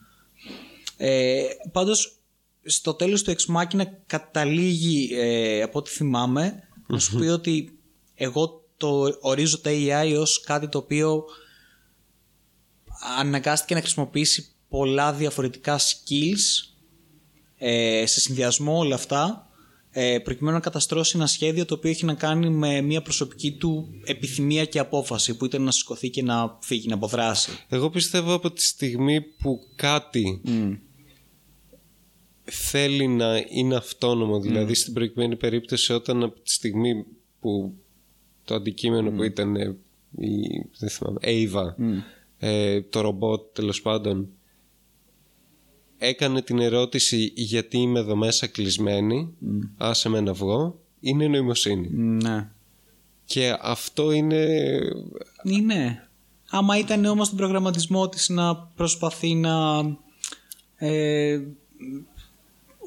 Ε, 0.97 1.43
Πάντως, 1.73 2.17
στο 2.65 2.95
τέλος 2.95 3.23
του 3.23 3.35
Ex 3.37 3.55
Machina 3.57 3.83
καταλήγει, 4.07 5.11
ε, 5.15 5.63
από 5.63 5.79
ό,τι 5.79 5.91
θυμάμαι, 5.91 6.69
να 6.87 6.99
σου 6.99 7.19
πει 7.19 7.27
ότι 7.27 7.79
εγώ 8.15 8.62
το 8.83 9.19
ορίζω 9.21 9.61
το 9.61 9.71
AI 9.73 10.17
ως 10.19 10.41
κάτι 10.41 10.69
το 10.69 10.79
οποίο 10.79 11.25
αναγκάστηκε 13.19 13.75
να 13.75 13.81
χρησιμοποιήσει 13.81 14.49
πολλά 14.69 15.13
διαφορετικά 15.13 15.79
skills 15.79 16.73
ε, 17.59 18.05
σε 18.07 18.21
συνδυασμό 18.21 18.79
όλα 18.79 18.95
αυτά 18.95 19.47
ε, 19.91 20.19
προκειμένου 20.19 20.57
να 20.57 20.63
καταστρώσει 20.63 21.17
ένα 21.17 21.27
σχέδιο 21.27 21.65
το 21.65 21.75
οποίο 21.75 21.91
έχει 21.91 22.05
να 22.05 22.15
κάνει 22.15 22.51
με 22.51 22.81
μια 22.81 23.03
προσωπική 23.03 23.53
του 23.53 23.89
επιθυμία 24.05 24.65
και 24.65 24.79
απόφαση 24.79 25.37
που 25.37 25.45
ήταν 25.45 25.63
να 25.63 25.71
σηκωθεί 25.71 26.11
και 26.11 26.23
να 26.23 26.59
φύγει, 26.61 26.89
να 26.89 26.95
αποδράσει. 26.95 27.51
Εγώ 27.69 27.91
πιστεύω 27.91 28.33
από 28.33 28.53
τη 28.53 28.63
στιγμή 28.63 29.21
που 29.21 29.61
κάτι 29.77 30.41
θέλει 32.45 33.09
να 33.09 33.45
είναι 33.49 33.77
αυτόνομο, 33.77 34.41
δηλαδή 34.41 34.75
στην 34.75 34.93
προηγουμένη 34.93 35.37
περίπτωση 35.37 35.93
όταν 35.93 36.23
από 36.23 36.41
τη 36.41 36.53
στιγμή 36.53 37.05
που 37.41 37.75
το 38.45 38.55
αντικείμενο 38.55 39.11
που 39.11 39.23
ήταν 39.23 39.57
ε, 39.57 39.77
η, 40.19 40.37
δεν 40.79 40.89
θυμάμαι, 40.89 41.19
Ava, 41.23 41.75
ε, 42.39 42.83
το 42.83 43.01
ρομπότ 43.01 43.41
τέλος 43.53 43.83
πάντων 43.83 44.29
έκανε 45.99 46.43
την 46.43 46.59
ερώτηση 46.59 47.33
γιατί 47.35 47.79
είμαι 47.79 47.99
εδώ 47.99 48.17
μέσα 48.17 48.47
κλεισμένη 48.47 49.35
άσε 49.77 50.09
με 50.09 50.21
να 50.21 50.33
βγω 50.33 50.79
είναι 51.01 51.27
νοημοσύνη. 51.27 51.89
Ναι. 51.93 52.51
και 53.25 53.57
αυτό 53.61 54.11
είναι 54.11 54.47
Είναι. 55.43 56.09
Άμα 56.51 56.79
ήταν 56.79 57.05
όμως 57.05 57.29
τον 57.29 57.37
προγραμματισμό 57.37 58.09
της 58.09 58.29
να 58.29 58.57
προσπαθεί 58.57 59.35
να... 59.35 59.79
Ε, 60.77 61.41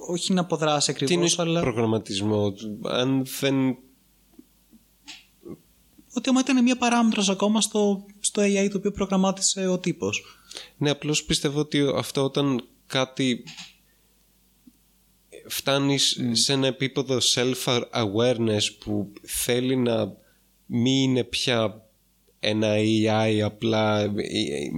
όχι 0.10 0.34
να 0.34 0.42
αποδράσει 0.42 0.94
τι 0.94 1.00
είναι 1.04 1.14
ακριβώς, 1.14 1.40
αλλά... 1.40 1.62
προγραμματισμός; 1.62 2.70
Αν 2.84 3.26
δεν 3.40 3.78
Ότι 6.16 6.30
άμα 6.30 6.40
ήταν 6.40 6.64
μια 6.64 6.78
παράμετρος 6.78 7.30
ακόμα 7.30 7.62
στο, 7.62 8.06
στο 8.20 8.42
AI 8.42 8.68
το 8.72 8.78
οποίο 8.78 8.92
προγραμμάτισε 8.92 9.68
ο 9.68 9.80
τύπος. 9.80 10.24
Ναι, 10.78 10.90
απλώς 10.90 11.24
πιστεύω 11.24 11.60
ότι 11.60 11.92
αυτό 11.96 12.24
όταν 12.24 12.68
κάτι 12.88 13.44
φτάνεις 15.48 16.20
σε 16.32 16.54
ένα 16.54 16.68
επίπεδο 16.68 17.18
self-awareness 17.36 18.62
που 18.80 19.12
θέλει 19.22 19.76
να 19.76 20.14
μην 20.66 20.94
είναι 21.04 21.24
πια 21.24 21.82
ένα 22.40 22.74
AI 22.78 23.40
απλά 23.44 24.12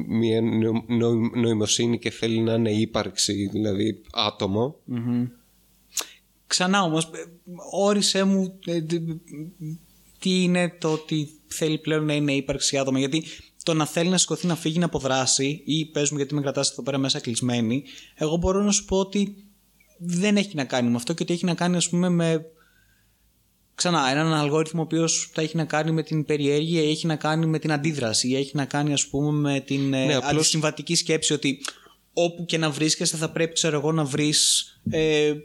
μια 0.07 0.41
νο- 0.41 0.83
νο- 0.87 1.29
νοημοσύνη 1.35 1.99
και 1.99 2.09
θέλει 2.09 2.39
να 2.39 2.53
είναι 2.53 2.71
ύπαρξη, 2.71 3.47
δηλαδή 3.47 4.01
άτομο. 4.11 4.75
Ξανά 6.47 6.81
όμως, 6.83 7.03
ε, 7.05 7.09
όρισέ 7.71 8.23
μου 8.23 8.59
ε, 8.65 8.81
τ- 8.81 9.01
τι 10.19 10.43
είναι 10.43 10.75
το 10.79 10.91
ότι 10.91 11.29
θέλει 11.47 11.77
πλέον 11.77 12.05
να 12.05 12.13
είναι 12.13 12.31
ύπαρξη 12.33 12.77
άτομα. 12.77 12.99
Γιατί 12.99 13.23
το 13.63 13.73
να 13.73 13.85
θέλει 13.85 14.09
να 14.09 14.17
σηκωθεί 14.17 14.47
να 14.47 14.55
φύγει 14.55 14.79
να 14.79 14.85
αποδράσει 14.85 15.61
ή 15.65 15.85
πες 15.85 16.09
μου 16.11 16.17
γιατί 16.17 16.33
με 16.33 16.41
κρατάς 16.41 16.71
εδώ 16.71 16.83
πέρα 16.83 16.97
μέσα 16.97 17.19
κλεισμένη, 17.19 17.83
εγώ 18.15 18.37
μπορώ 18.37 18.61
να 18.63 18.71
σου 18.71 18.85
πω 18.85 18.97
ότι 18.97 19.35
δεν 19.99 20.37
έχει 20.37 20.55
να 20.55 20.63
κάνει 20.65 20.89
με 20.89 20.95
αυτό 20.95 21.13
και 21.13 21.23
ότι 21.23 21.33
έχει 21.33 21.45
να 21.45 21.53
κάνει 21.53 21.75
ας 21.75 21.89
πούμε 21.89 22.09
με 22.09 22.45
ξανά 23.75 24.09
έναν 24.09 24.33
αλγόριθμο 24.33 24.79
ο 24.81 24.83
οποίος 24.83 25.29
θα 25.33 25.41
έχει 25.41 25.55
να 25.57 25.65
κάνει 25.65 25.91
με 25.91 26.03
την 26.03 26.25
περιέργεια 26.25 26.81
ή 26.81 26.89
έχει 26.89 27.07
να 27.07 27.15
κάνει 27.15 27.45
με 27.45 27.59
την 27.59 27.71
αντίδραση 27.71 28.27
ή 28.27 28.35
έχει 28.35 28.51
να 28.55 28.65
κάνει 28.65 28.93
ας 28.93 29.07
πούμε 29.07 29.51
με 29.51 29.59
την 29.59 29.93
ε, 29.93 30.05
Ναι, 30.05 30.15
απλώς- 30.15 30.31
αντισυμβατική 30.33 30.95
σκέψη 30.95 31.33
ότι 31.33 31.59
όπου 32.13 32.45
και 32.45 32.57
να 32.57 32.69
βρίσκεσαι 32.69 33.17
θα 33.17 33.29
πρέπει 33.31 33.53
ξέρω 33.53 33.77
εγώ 33.77 33.91
να 33.91 34.03
βρεις 34.03 34.65
ε, 34.89 35.25
ε, 35.27 35.35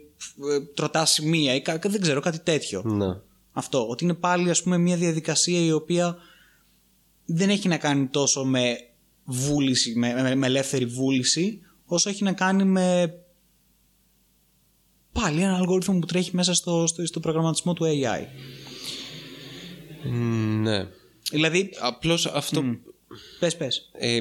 τροτάς 0.73 1.11
σημεία 1.11 1.55
ή 1.55 1.61
κα- 1.61 1.79
δεν 1.83 2.01
ξέρω 2.01 2.19
κάτι 2.21 2.39
τέτοιο. 2.39 2.81
Ναι. 2.85 3.05
Αυτό, 3.53 3.87
ότι 3.87 4.03
είναι 4.03 4.13
πάλι 4.13 4.49
ας 4.49 4.63
πούμε 4.63 4.77
μια 4.77 4.97
διαδικασία 4.97 5.65
η 5.65 5.71
οποία 5.71 6.17
δεν 7.25 7.49
έχει 7.49 7.67
να 7.67 7.77
κάνει 7.77 8.07
τόσο 8.07 8.45
με 8.45 8.75
βούληση, 9.23 9.95
με, 9.95 10.21
με, 10.21 10.35
με 10.35 10.45
ελεύθερη 10.45 10.85
βούληση, 10.85 11.61
όσο 11.85 12.09
έχει 12.09 12.23
να 12.23 12.33
κάνει 12.33 12.63
με 12.63 13.17
πάλι 15.11 15.41
ένα 15.41 15.55
αλγόριθμο 15.55 15.99
που 15.99 16.05
τρέχει 16.05 16.35
μέσα 16.35 16.53
στο, 16.53 16.87
στο, 16.87 17.05
στο 17.05 17.19
προγραμματισμό 17.19 17.73
του 17.73 17.85
AI. 17.85 18.25
Ναι. 20.61 20.87
Δηλαδή, 21.31 21.69
Απλώς 21.79 22.25
αυτό... 22.25 22.63
πες 23.39 23.57
πες. 23.57 23.89
Ε, 23.91 24.19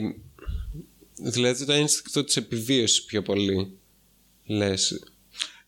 δηλαδή 1.15 1.65
το 1.65 1.73
ένστικτο 1.73 2.25
της 2.25 2.37
επιβίωσης 2.37 3.05
πιο 3.05 3.23
πολύ, 3.23 3.79
λες. 4.45 5.05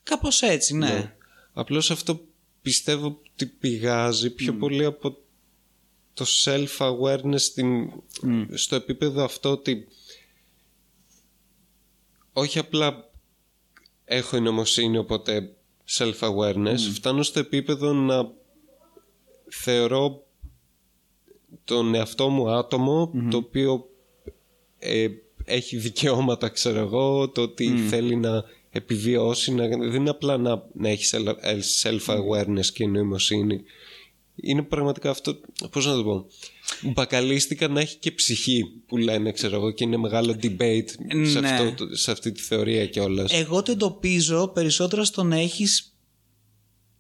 Κάπως 0.03 0.43
έτσι, 0.43 0.77
ναι. 0.77 1.17
Απλώς 1.53 1.91
αυτό 1.91 2.21
πιστεύω 2.63 3.21
ότι 3.35 3.47
πηγάζει 3.47 4.31
πιο 4.31 4.55
πολύ 4.55 4.85
από 4.85 5.17
το 6.15 6.25
self-awareness 6.45 7.39
στην, 7.39 7.91
στο 8.55 8.77
επίπεδο 8.77 9.25
αυτό 9.25 9.51
ότι 9.51 9.87
όχι 12.33 12.59
απλά 12.59 13.11
έχω 14.05 14.41
νοημοσύνη 14.41 14.99
οπότε 14.99 15.55
self-awareness 15.99 16.79
φτάνω 16.93 17.23
στο 17.23 17.39
επίπεδο 17.39 17.93
να 17.93 18.31
θεωρώ 19.49 20.27
τον 21.65 21.95
εαυτό 21.95 22.29
μου 22.29 22.51
ατομο 22.51 23.13
το 23.31 23.37
οποίο 23.37 23.89
ε, 24.79 25.09
έχει 25.45 25.77
δικαιώματα 25.77 26.49
ξέρω 26.49 26.79
εγώ 26.79 27.29
το 27.29 27.43
ότι 27.43 27.79
θέλει 27.89 28.17
να 28.17 28.45
επιβιώσει 28.77 29.53
να, 29.55 29.67
δεν 29.69 29.95
είναι 29.95 30.11
απλά 30.11 30.37
να, 30.37 30.63
να 30.75 30.89
έχεις 30.89 31.15
self-awareness 31.83 32.67
και 32.73 32.87
νοημοσύνη 32.87 33.63
είναι 34.37 34.63
πραγματικά 34.63 35.11
αυτό 35.11 35.41
πώς 35.71 35.87
να 35.87 35.95
το 35.95 36.05
πω 36.05 36.27
μπακαλίστηκα 36.93 37.69
να 37.69 37.81
έχει 37.81 37.97
και 37.97 38.11
ψυχή 38.13 38.65
που 38.87 38.97
λένε 38.97 39.33
ξέρω 39.33 39.57
εγώ 39.57 39.71
και 39.71 39.85
είναι 39.85 39.97
μεγάλο 39.97 40.37
debate 40.43 40.89
σε, 41.27 41.41
Ναι. 41.41 41.49
αυτό, 41.49 41.73
το- 41.87 41.97
σε 41.97 42.11
αυτή 42.11 42.33
τη 42.33 42.41
θεωρία 42.43 42.87
κιόλας 42.87 43.33
Εγώ 43.33 43.63
το 43.63 43.73
εντοπίζω 43.73 44.49
περισσότερο 44.49 45.05
στο 45.05 45.23
να 45.23 45.37
έχεις 45.37 45.95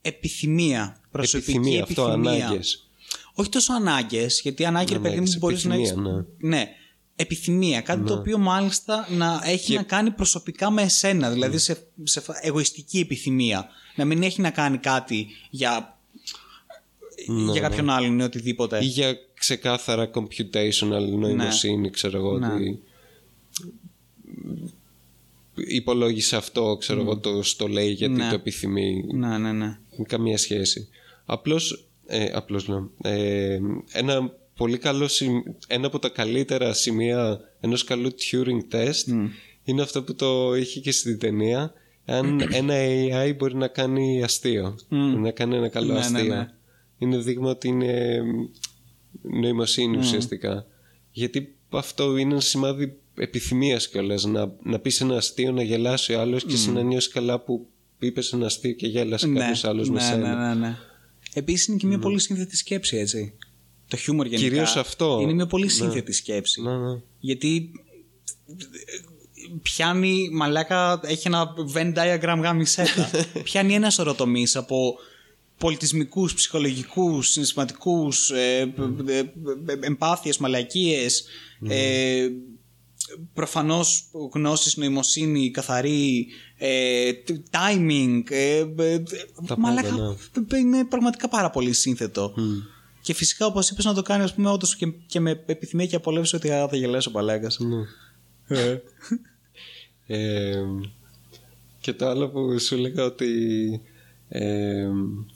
επιθυμία. 0.03 1.01
Προσωπική 1.11 1.51
επιθυμία 1.51 1.83
αυτό 1.83 2.03
επιθυμία. 2.03 2.47
ανάγκες 2.47 2.89
Όχι 3.35 3.49
τόσο 3.49 3.73
ανάγκες, 3.73 4.41
γιατί 4.41 4.65
ανάγκη, 4.65 4.93
ρε 4.93 4.99
παιδί 4.99 5.09
μου, 5.09 5.15
Ανάγκες, 5.20 5.39
μπορείς 5.39 5.65
να 5.65 5.75
έχεις. 5.75 5.91
επιθυμία, 5.91 6.27
Ναι. 6.39 6.69
Επιθυμία. 7.17 7.81
Κάτι 7.81 8.02
το 8.05 8.15
οποίο 8.15 8.39
μάλιστα 8.39 9.07
να 9.10 9.41
έχει 9.44 9.75
να 9.75 9.83
κάνει 9.83 10.10
προσωπικά 10.10 10.70
με 10.70 10.83
εσένα. 10.83 11.31
Δηλαδή 11.31 11.59
σε, 11.59 11.86
σε 12.02 12.20
φα- 12.20 12.39
εγωιστική 12.43 12.99
επιθυμία. 12.99 13.68
Να 13.97 14.05
μην 14.05 14.23
έχει 14.23 14.41
να 14.41 14.51
κάνει 14.51 14.78
κάτι 14.78 15.26
για, 15.51 15.99
για 17.52 17.60
κάποιον 17.60 17.91
άλλον 17.91 18.18
ή 18.18 18.23
οτιδήποτε. 18.23 18.78
ή 18.84 18.86
για 18.86 19.17
ξεκάθαρα 19.34 20.10
computational 20.15 21.09
νοημοσύνη 21.18 21.91
ξέρω 21.91 22.18
εγώ 22.18 22.39
Ναι. 22.39 22.47
ότι 22.52 22.83
υπολόγισε 25.55 26.36
αυτό 26.36 26.76
ξέρω 26.81 27.01
εγώ 27.01 27.17
το 27.18 27.43
στο 27.43 27.67
λέει 27.68 27.91
γιατί 27.91 28.15
Ναι. 28.15 28.28
το 28.28 28.34
επιθυμεί 28.34 29.05
Ναι, 29.12 29.39
ναι, 29.39 29.52
ναι. 29.52 29.76
καμία 30.07 30.39
σχέση 30.39 30.89
απλώς, 31.25 31.89
ε, 32.07 32.25
απλώς 32.33 32.68
λέω 32.68 32.91
ε, 33.02 33.59
ένα 33.93 34.33
πολύ 34.57 34.78
καλό 34.78 35.08
σημ- 35.08 35.47
ένα 35.66 35.86
από 35.86 35.99
τα 35.99 36.08
καλύτερα 36.08 36.73
σημεία 36.73 37.41
ενός 37.60 37.84
καλού 37.84 38.10
Turing 38.15 38.74
test 38.74 39.28
είναι 39.65 39.83
αυτό 39.83 40.02
που 40.02 40.15
το 40.15 40.55
είχε 40.55 40.81
και 40.81 40.92
στην 40.92 41.18
ταινία 41.18 41.73
αν 42.05 42.41
ένα 42.60 42.74
AI 42.76 43.34
μπορεί 43.36 43.57
να 43.57 43.68
κάνει 43.68 44.23
αστείο 44.23 44.76
να 45.23 45.31
κάνει 45.31 45.57
ένα 45.57 45.68
καλό 45.68 45.86
Ναι, 45.86 45.92
ναι, 45.92 45.99
αστείο 46.00 46.34
ναι. 46.34 46.49
είναι 46.99 47.18
δείγμα 47.18 47.50
ότι 47.50 47.68
είναι 47.68 48.23
νοημοσύνη 49.23 49.97
ουσιαστικά. 49.97 50.66
Γιατί 51.10 51.55
αυτό 51.70 52.16
είναι 52.16 52.33
ένα 52.33 52.41
σημάδι 52.41 52.99
επιθυμίας 53.16 53.89
κιόλας. 53.89 54.24
Να, 54.24 54.55
να 54.62 54.78
πεις 54.78 55.00
ένα 55.00 55.16
αστείο, 55.16 55.52
να 55.52 55.62
γελάσει 55.62 56.15
ο 56.15 56.20
άλλος 56.20 56.44
και 56.44 56.52
εσύ 56.52 56.70
να 56.73 56.83
νιώσεις 56.83 57.12
καλά 57.12 57.41
που 57.41 57.66
είπες 57.99 58.33
ένα 58.33 58.47
αστείο 58.47 58.73
και 58.73 58.86
γέλασε 58.86 59.26
Ναι, 59.26 59.39
κάποιος 59.39 59.65
άλλος 59.65 59.89
με 59.91 59.94
ναι, 59.94 60.00
σένα. 60.00 60.34
ναι, 60.49 60.55
ναι, 60.55 60.66
ναι. 60.66 60.76
Επίσης 61.34 61.66
είναι 61.66 61.76
και 61.76 61.86
μια 61.86 61.99
πολύ 61.99 62.18
σύνθετη 62.20 62.57
σκέψη, 62.57 62.97
έτσι. 62.97 63.34
Το 63.88 63.96
χιούμορ 63.96 64.26
γενικά. 64.26 64.48
Κυρίως 64.48 64.76
αυτό. 64.76 65.18
Είναι 65.22 65.32
μια 65.32 65.46
πολύ 65.46 65.68
σύνθετη 65.68 66.12
σκέψη. 66.12 66.62
Ναι, 66.62 66.76
ναι. 66.76 67.00
Γιατί 67.18 67.70
πιάνει 69.62 70.28
μαλάκα, 70.32 71.00
έχει 71.02 71.26
ένα 71.26 71.54
Venn 71.74 71.94
diagram 71.94 72.38
γάμισέτα. 72.42 73.10
πιάνει 73.44 73.74
ένα 73.74 73.90
σωρό 73.90 74.14
τομείς 74.14 74.56
από 74.56 74.98
πολιτισμικούς, 75.58 76.34
ψυχολογικούς, 76.34 77.28
συναισθηματικούς, 77.28 78.30
ε, 78.30 78.74
ε, 79.06 79.18
ε, 79.18 79.22
εμπάθειες, 79.80 80.38
μαλακίες, 80.38 81.24
ε, 81.68 82.28
προφανώς 83.34 84.10
γνώσεις, 84.32 84.76
νοημοσύνη, 84.76 85.50
καθαρή, 85.50 86.26
ε, 86.58 87.10
timing, 87.50 88.22
ε, 88.30 88.58
ε, 88.58 89.02
Τα 89.46 89.58
μαλάκα, 89.58 90.16
πάντα, 90.32 90.58
είναι 90.58 90.84
πραγματικά 90.84 91.28
πάρα 91.28 91.50
πολύ 91.50 91.72
σύνθετο. 91.72 92.34
Και 93.05 93.15
φυσικά, 93.15 93.47
όπως 93.47 93.70
είπες, 93.70 93.84
να 93.84 93.94
το 93.94 94.02
κάνει, 94.02 94.23
ας 94.23 94.34
πούμε, 94.34 94.50
όντως 94.50 94.76
και, 94.76 94.86
και 95.07 95.20
με 95.20 95.42
επιθυμία 95.47 95.86
και 95.86 95.97
απολαύση 95.97 96.36
ότι 96.36 96.50
«Α, 96.50 96.68
θα 96.68 96.76
γελάσεις 96.76 97.07
ο 97.07 97.10
παλάκας. 97.10 97.58
Ναι. 97.58 98.81
Ε, 100.07 100.62
και 101.81 101.92
το 101.92 102.08
άλλο 102.08 102.28
που 102.28 102.58
σου 102.58 102.74
έλεγα 102.74 103.05
ότι 103.05 103.31
ε, 104.28 104.89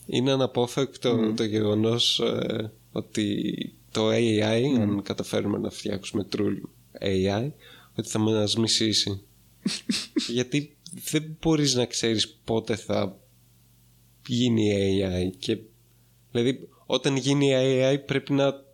είναι 0.06 0.32
αναπόφευκτο 0.32 1.32
το 1.36 1.44
γεγονός 1.44 2.20
ε, 2.20 2.72
ότι 2.92 3.44
το 3.92 4.08
AI, 4.08 4.62
αν 4.80 5.02
καταφέρουμε 5.02 5.58
να 5.58 5.70
φτιάξουμε 5.70 6.26
true 6.36 6.60
AI, 7.00 7.50
ότι 7.98 8.08
θα 8.08 8.18
μας 8.18 8.56
μισήσει. 8.56 9.22
Γιατί 10.34 10.76
δεν 11.10 11.36
μπορείς 11.40 11.74
να 11.74 11.86
ξέρεις 11.86 12.28
πότε 12.44 12.76
θα 12.76 13.18
γίνει 14.26 14.70
AI 14.72 15.32
και 15.38 15.58
δηλαδή 16.30 16.68
όταν 16.90 17.16
γίνει 17.16 17.48
AI 17.54 17.96
πρέπει 18.06 18.32
να 18.32 18.66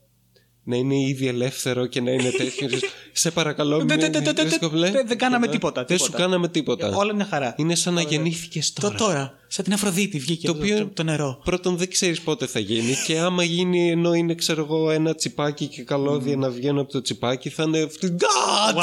να 0.67 0.77
είναι 0.77 0.95
ήδη 0.99 1.27
ελεύθερο 1.27 1.87
και 1.87 2.01
να 2.01 2.11
είναι 2.11 2.31
τέτοιο. 2.31 2.69
Σε 3.13 3.31
παρακαλώ, 3.31 3.77
μην 3.77 3.87
Τε- 3.89 3.99
τε- 4.01 4.13
τε- 4.13 4.25
τε- 4.25 4.35
τε- 4.37 4.47
δυσκολεύει. 4.49 4.93
τε- 4.93 5.07
δεν 5.07 5.19
κάναμε 5.19 5.49
τίποτα, 5.49 5.85
Δεν 5.85 5.99
σου 5.99 6.05
τίποτα. 6.05 6.23
κάναμε 6.23 6.49
τίποτα. 6.49 6.89
Όλα 6.97 7.15
μια 7.15 7.25
χαρά. 7.25 7.55
Είναι 7.57 7.75
σαν 7.75 7.95
να 7.95 8.03
γεννήθηκες 8.03 8.73
Το 8.73 8.81
τώρα. 8.81 8.95
τώρα, 8.97 9.33
σαν 9.49 9.65
την 9.65 9.73
Αφροδίτη 9.73 10.19
βγήκε 10.19 10.47
Το 10.47 10.53
το, 10.53 10.59
οποίο- 10.59 10.79
το, 10.79 10.89
το 10.95 11.03
νερό. 11.03 11.41
Πρώτον, 11.45 11.77
δεν 11.77 11.91
ξέρεις 11.91 12.21
πότε 12.21 12.47
θα 12.47 12.59
γίνει. 12.59 12.95
Και 13.07 13.19
άμα 13.19 13.43
γίνει 13.43 13.91
ενώ 13.91 14.15
είναι, 14.15 14.35
ξέρω 14.35 14.63
εγώ, 14.63 14.91
ένα 14.91 15.15
τσιπάκι 15.15 15.67
και 15.67 15.83
καλώδια 15.83 16.37
να 16.37 16.51
βγαίνουν 16.51 16.79
από 16.79 16.93
το 16.93 17.03
τσιπάκι, 17.03 17.49
θα 17.49 17.63
είναι. 17.63 17.79
αυτή, 17.83 18.07
«Α, 18.07 18.11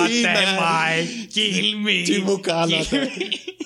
τι 0.07 0.17
είναι! 0.17 0.29
I? 0.59 1.35
Kill 1.37 1.87
me. 1.89 2.03
Τι 2.05 2.19
μου 2.21 2.39
κάνατε. 2.39 3.09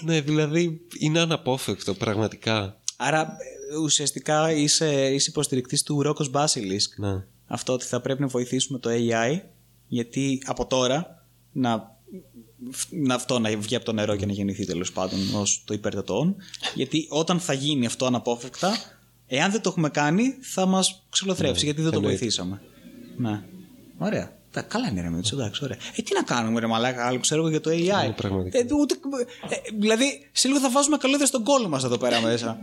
ναι, 0.03 0.21
δηλαδή 0.21 0.81
είναι 0.99 1.19
αναπόφευκτο, 1.19 1.93
πραγματικά. 1.93 2.79
Άρα 2.97 3.19
ε, 3.21 3.54
ουσιαστικά 3.83 4.51
είσαι, 4.51 5.13
είσαι 5.13 5.29
υποστηρικτής 5.29 5.83
του 5.83 6.01
Ρόκος 6.01 6.29
Μπάσιλισκ. 6.29 6.99
Ναι. 6.99 7.23
Αυτό 7.47 7.73
ότι 7.73 7.85
θα 7.85 8.01
πρέπει 8.01 8.21
να 8.21 8.27
βοηθήσουμε 8.27 8.79
το 8.79 8.89
AI 8.93 9.39
γιατί 9.87 10.41
από 10.45 10.65
τώρα 10.65 11.25
να, 11.51 11.97
να 12.89 13.15
αυτό 13.15 13.39
να 13.39 13.57
βγει 13.57 13.75
από 13.75 13.85
το 13.85 13.93
νερό 13.93 14.15
και 14.15 14.25
να 14.25 14.31
γεννηθεί 14.31 14.65
τέλος 14.65 14.91
πάντων 14.91 15.19
ως 15.35 15.63
το 15.65 15.73
υπερτατόν 15.73 16.35
γιατί 16.75 17.07
όταν 17.09 17.39
θα 17.39 17.53
γίνει 17.53 17.85
αυτό 17.85 18.05
αναπόφευκτα 18.05 18.77
εάν 19.27 19.51
δεν 19.51 19.61
το 19.61 19.69
έχουμε 19.69 19.89
κάνει 19.89 20.37
θα 20.41 20.65
μας 20.65 21.05
ξελοθρεύσει 21.09 21.65
γιατί 21.65 21.81
δεν 21.81 21.91
το 21.91 21.97
εννοείται. 21.97 22.17
βοηθήσαμε. 22.17 22.61
Ναι. 23.17 23.43
Ωραία. 23.97 24.33
Τα, 24.51 24.61
καλά 24.61 24.89
είναι 24.89 25.01
ρε 25.01 25.09
Μίτσο, 25.09 25.35
εντάξει, 25.35 25.63
ωραία. 25.63 25.77
Ε, 25.95 26.01
τι 26.01 26.13
να 26.13 26.21
κάνουμε 26.21 26.59
ρε 26.59 26.67
μαλάκα, 26.67 27.07
άλλο 27.07 27.19
ξέρω 27.19 27.41
εγώ 27.41 27.49
για 27.49 27.61
το 27.61 27.69
AI. 27.69 28.05
Είναι 28.05 28.13
πραγματικά. 28.15 28.57
Ε, 28.57 28.65
ούτε, 28.79 28.95
ε, 29.49 29.55
δηλαδή, 29.79 30.29
σε 30.31 30.47
λίγο 30.47 30.59
θα 30.59 30.69
βάζουμε 30.69 30.97
καλώδια 30.97 31.25
στον 31.25 31.43
κόλλο 31.43 31.69
μας 31.69 31.83
εδώ 31.83 31.97
πέρα 31.97 32.21
μέσα. 32.21 32.57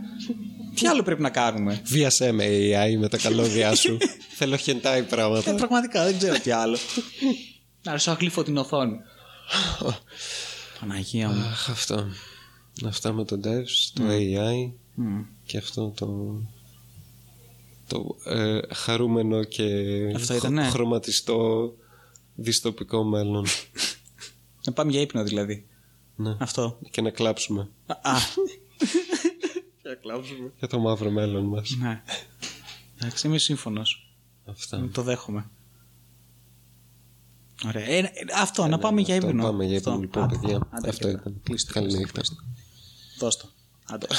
Τι 0.75 0.87
άλλο 0.87 1.03
πρέπει 1.03 1.21
να 1.21 1.29
κάνουμε; 1.29 1.81
Βίασέ 1.85 2.31
με 2.31 2.45
AI 2.47 2.97
με 2.99 3.09
τα 3.09 3.17
καλώδια 3.17 3.75
σου. 3.75 3.97
Θέλω 4.37 4.55
χεντάει 4.57 4.99
Ε, 4.99 5.03
πράγματα. 5.03 5.55
πραγματικά 5.55 6.03
δεν 6.03 6.17
ξέρω 6.17 6.39
τι 6.39 6.51
άλλο. 6.51 6.77
Να 7.83 7.97
σου 7.97 8.11
αγλύφω 8.11 8.43
την 8.43 8.57
οθόνη. 8.57 8.97
Παναγία 10.79 11.29
μου. 11.29 11.41
Αχ, 11.43 11.69
αυτό. 11.69 12.07
Αυτά 12.85 13.13
με 13.13 13.25
το 13.25 13.39
devs, 13.43 13.91
το 13.93 14.03
AI 14.07 14.71
και 15.45 15.57
αυτό 15.57 15.93
το. 15.95 16.35
Το 17.87 18.15
ε, 18.31 18.59
χαρούμενο 18.73 19.43
και 19.43 19.63
Αυτό 20.15 20.33
ήτανε. 20.35 20.69
χρωματιστό 20.69 21.73
δυστοπικό 22.35 23.03
μέλλον. 23.03 23.45
Να 24.65 24.71
πάμε 24.73 24.91
για 24.91 25.01
ύπνο 25.01 25.23
δηλαδή. 25.23 25.65
ναι. 26.15 26.35
Αυτό. 26.39 26.79
Και 26.91 27.01
να 27.01 27.09
κλάψουμε 27.09 27.69
Α. 27.85 28.11
α. 28.11 28.17
Για 29.83 29.95
κλάψουμε. 29.95 30.51
για 30.57 30.67
το 30.67 30.79
μαύρο 30.79 31.09
μέλλον 31.11 31.45
μας. 31.45 31.75
Ναι. 31.79 32.01
Εντάξει, 33.01 33.27
είμαι 33.27 33.37
σύμφωνος. 33.37 34.15
Αυτά. 34.45 34.89
Το 34.93 35.01
δέχομαι. 35.01 35.49
Ωραία. 37.65 37.85
Ε, 37.85 37.97
ε, 37.97 38.11
αυτό, 38.39 38.67
να 38.67 38.77
πάμε 38.79 39.01
για 39.01 39.15
Αυτό, 39.15 39.27
ύπνο. 39.29 39.43
Πάμε 39.43 39.65
για 39.65 39.77
Αυτό. 39.77 39.89
ύπνο 39.89 40.01
λοιπόν, 40.01 40.23
Άντε, 40.23 40.37
παιδιά. 40.41 40.55
άντε, 40.69 40.89
Αυτό 40.89 41.05
παιδιά. 41.07 41.19
ήταν. 41.21 41.39
Κλείστε, 41.43 41.71
Καλή 41.71 41.85
κλείστε, 41.85 42.01
νύχτα. 42.03 42.19
κλείστε. 42.21 42.35
Δώσ' 43.19 43.37
το. 43.37 43.49
Άντε. 43.87 44.07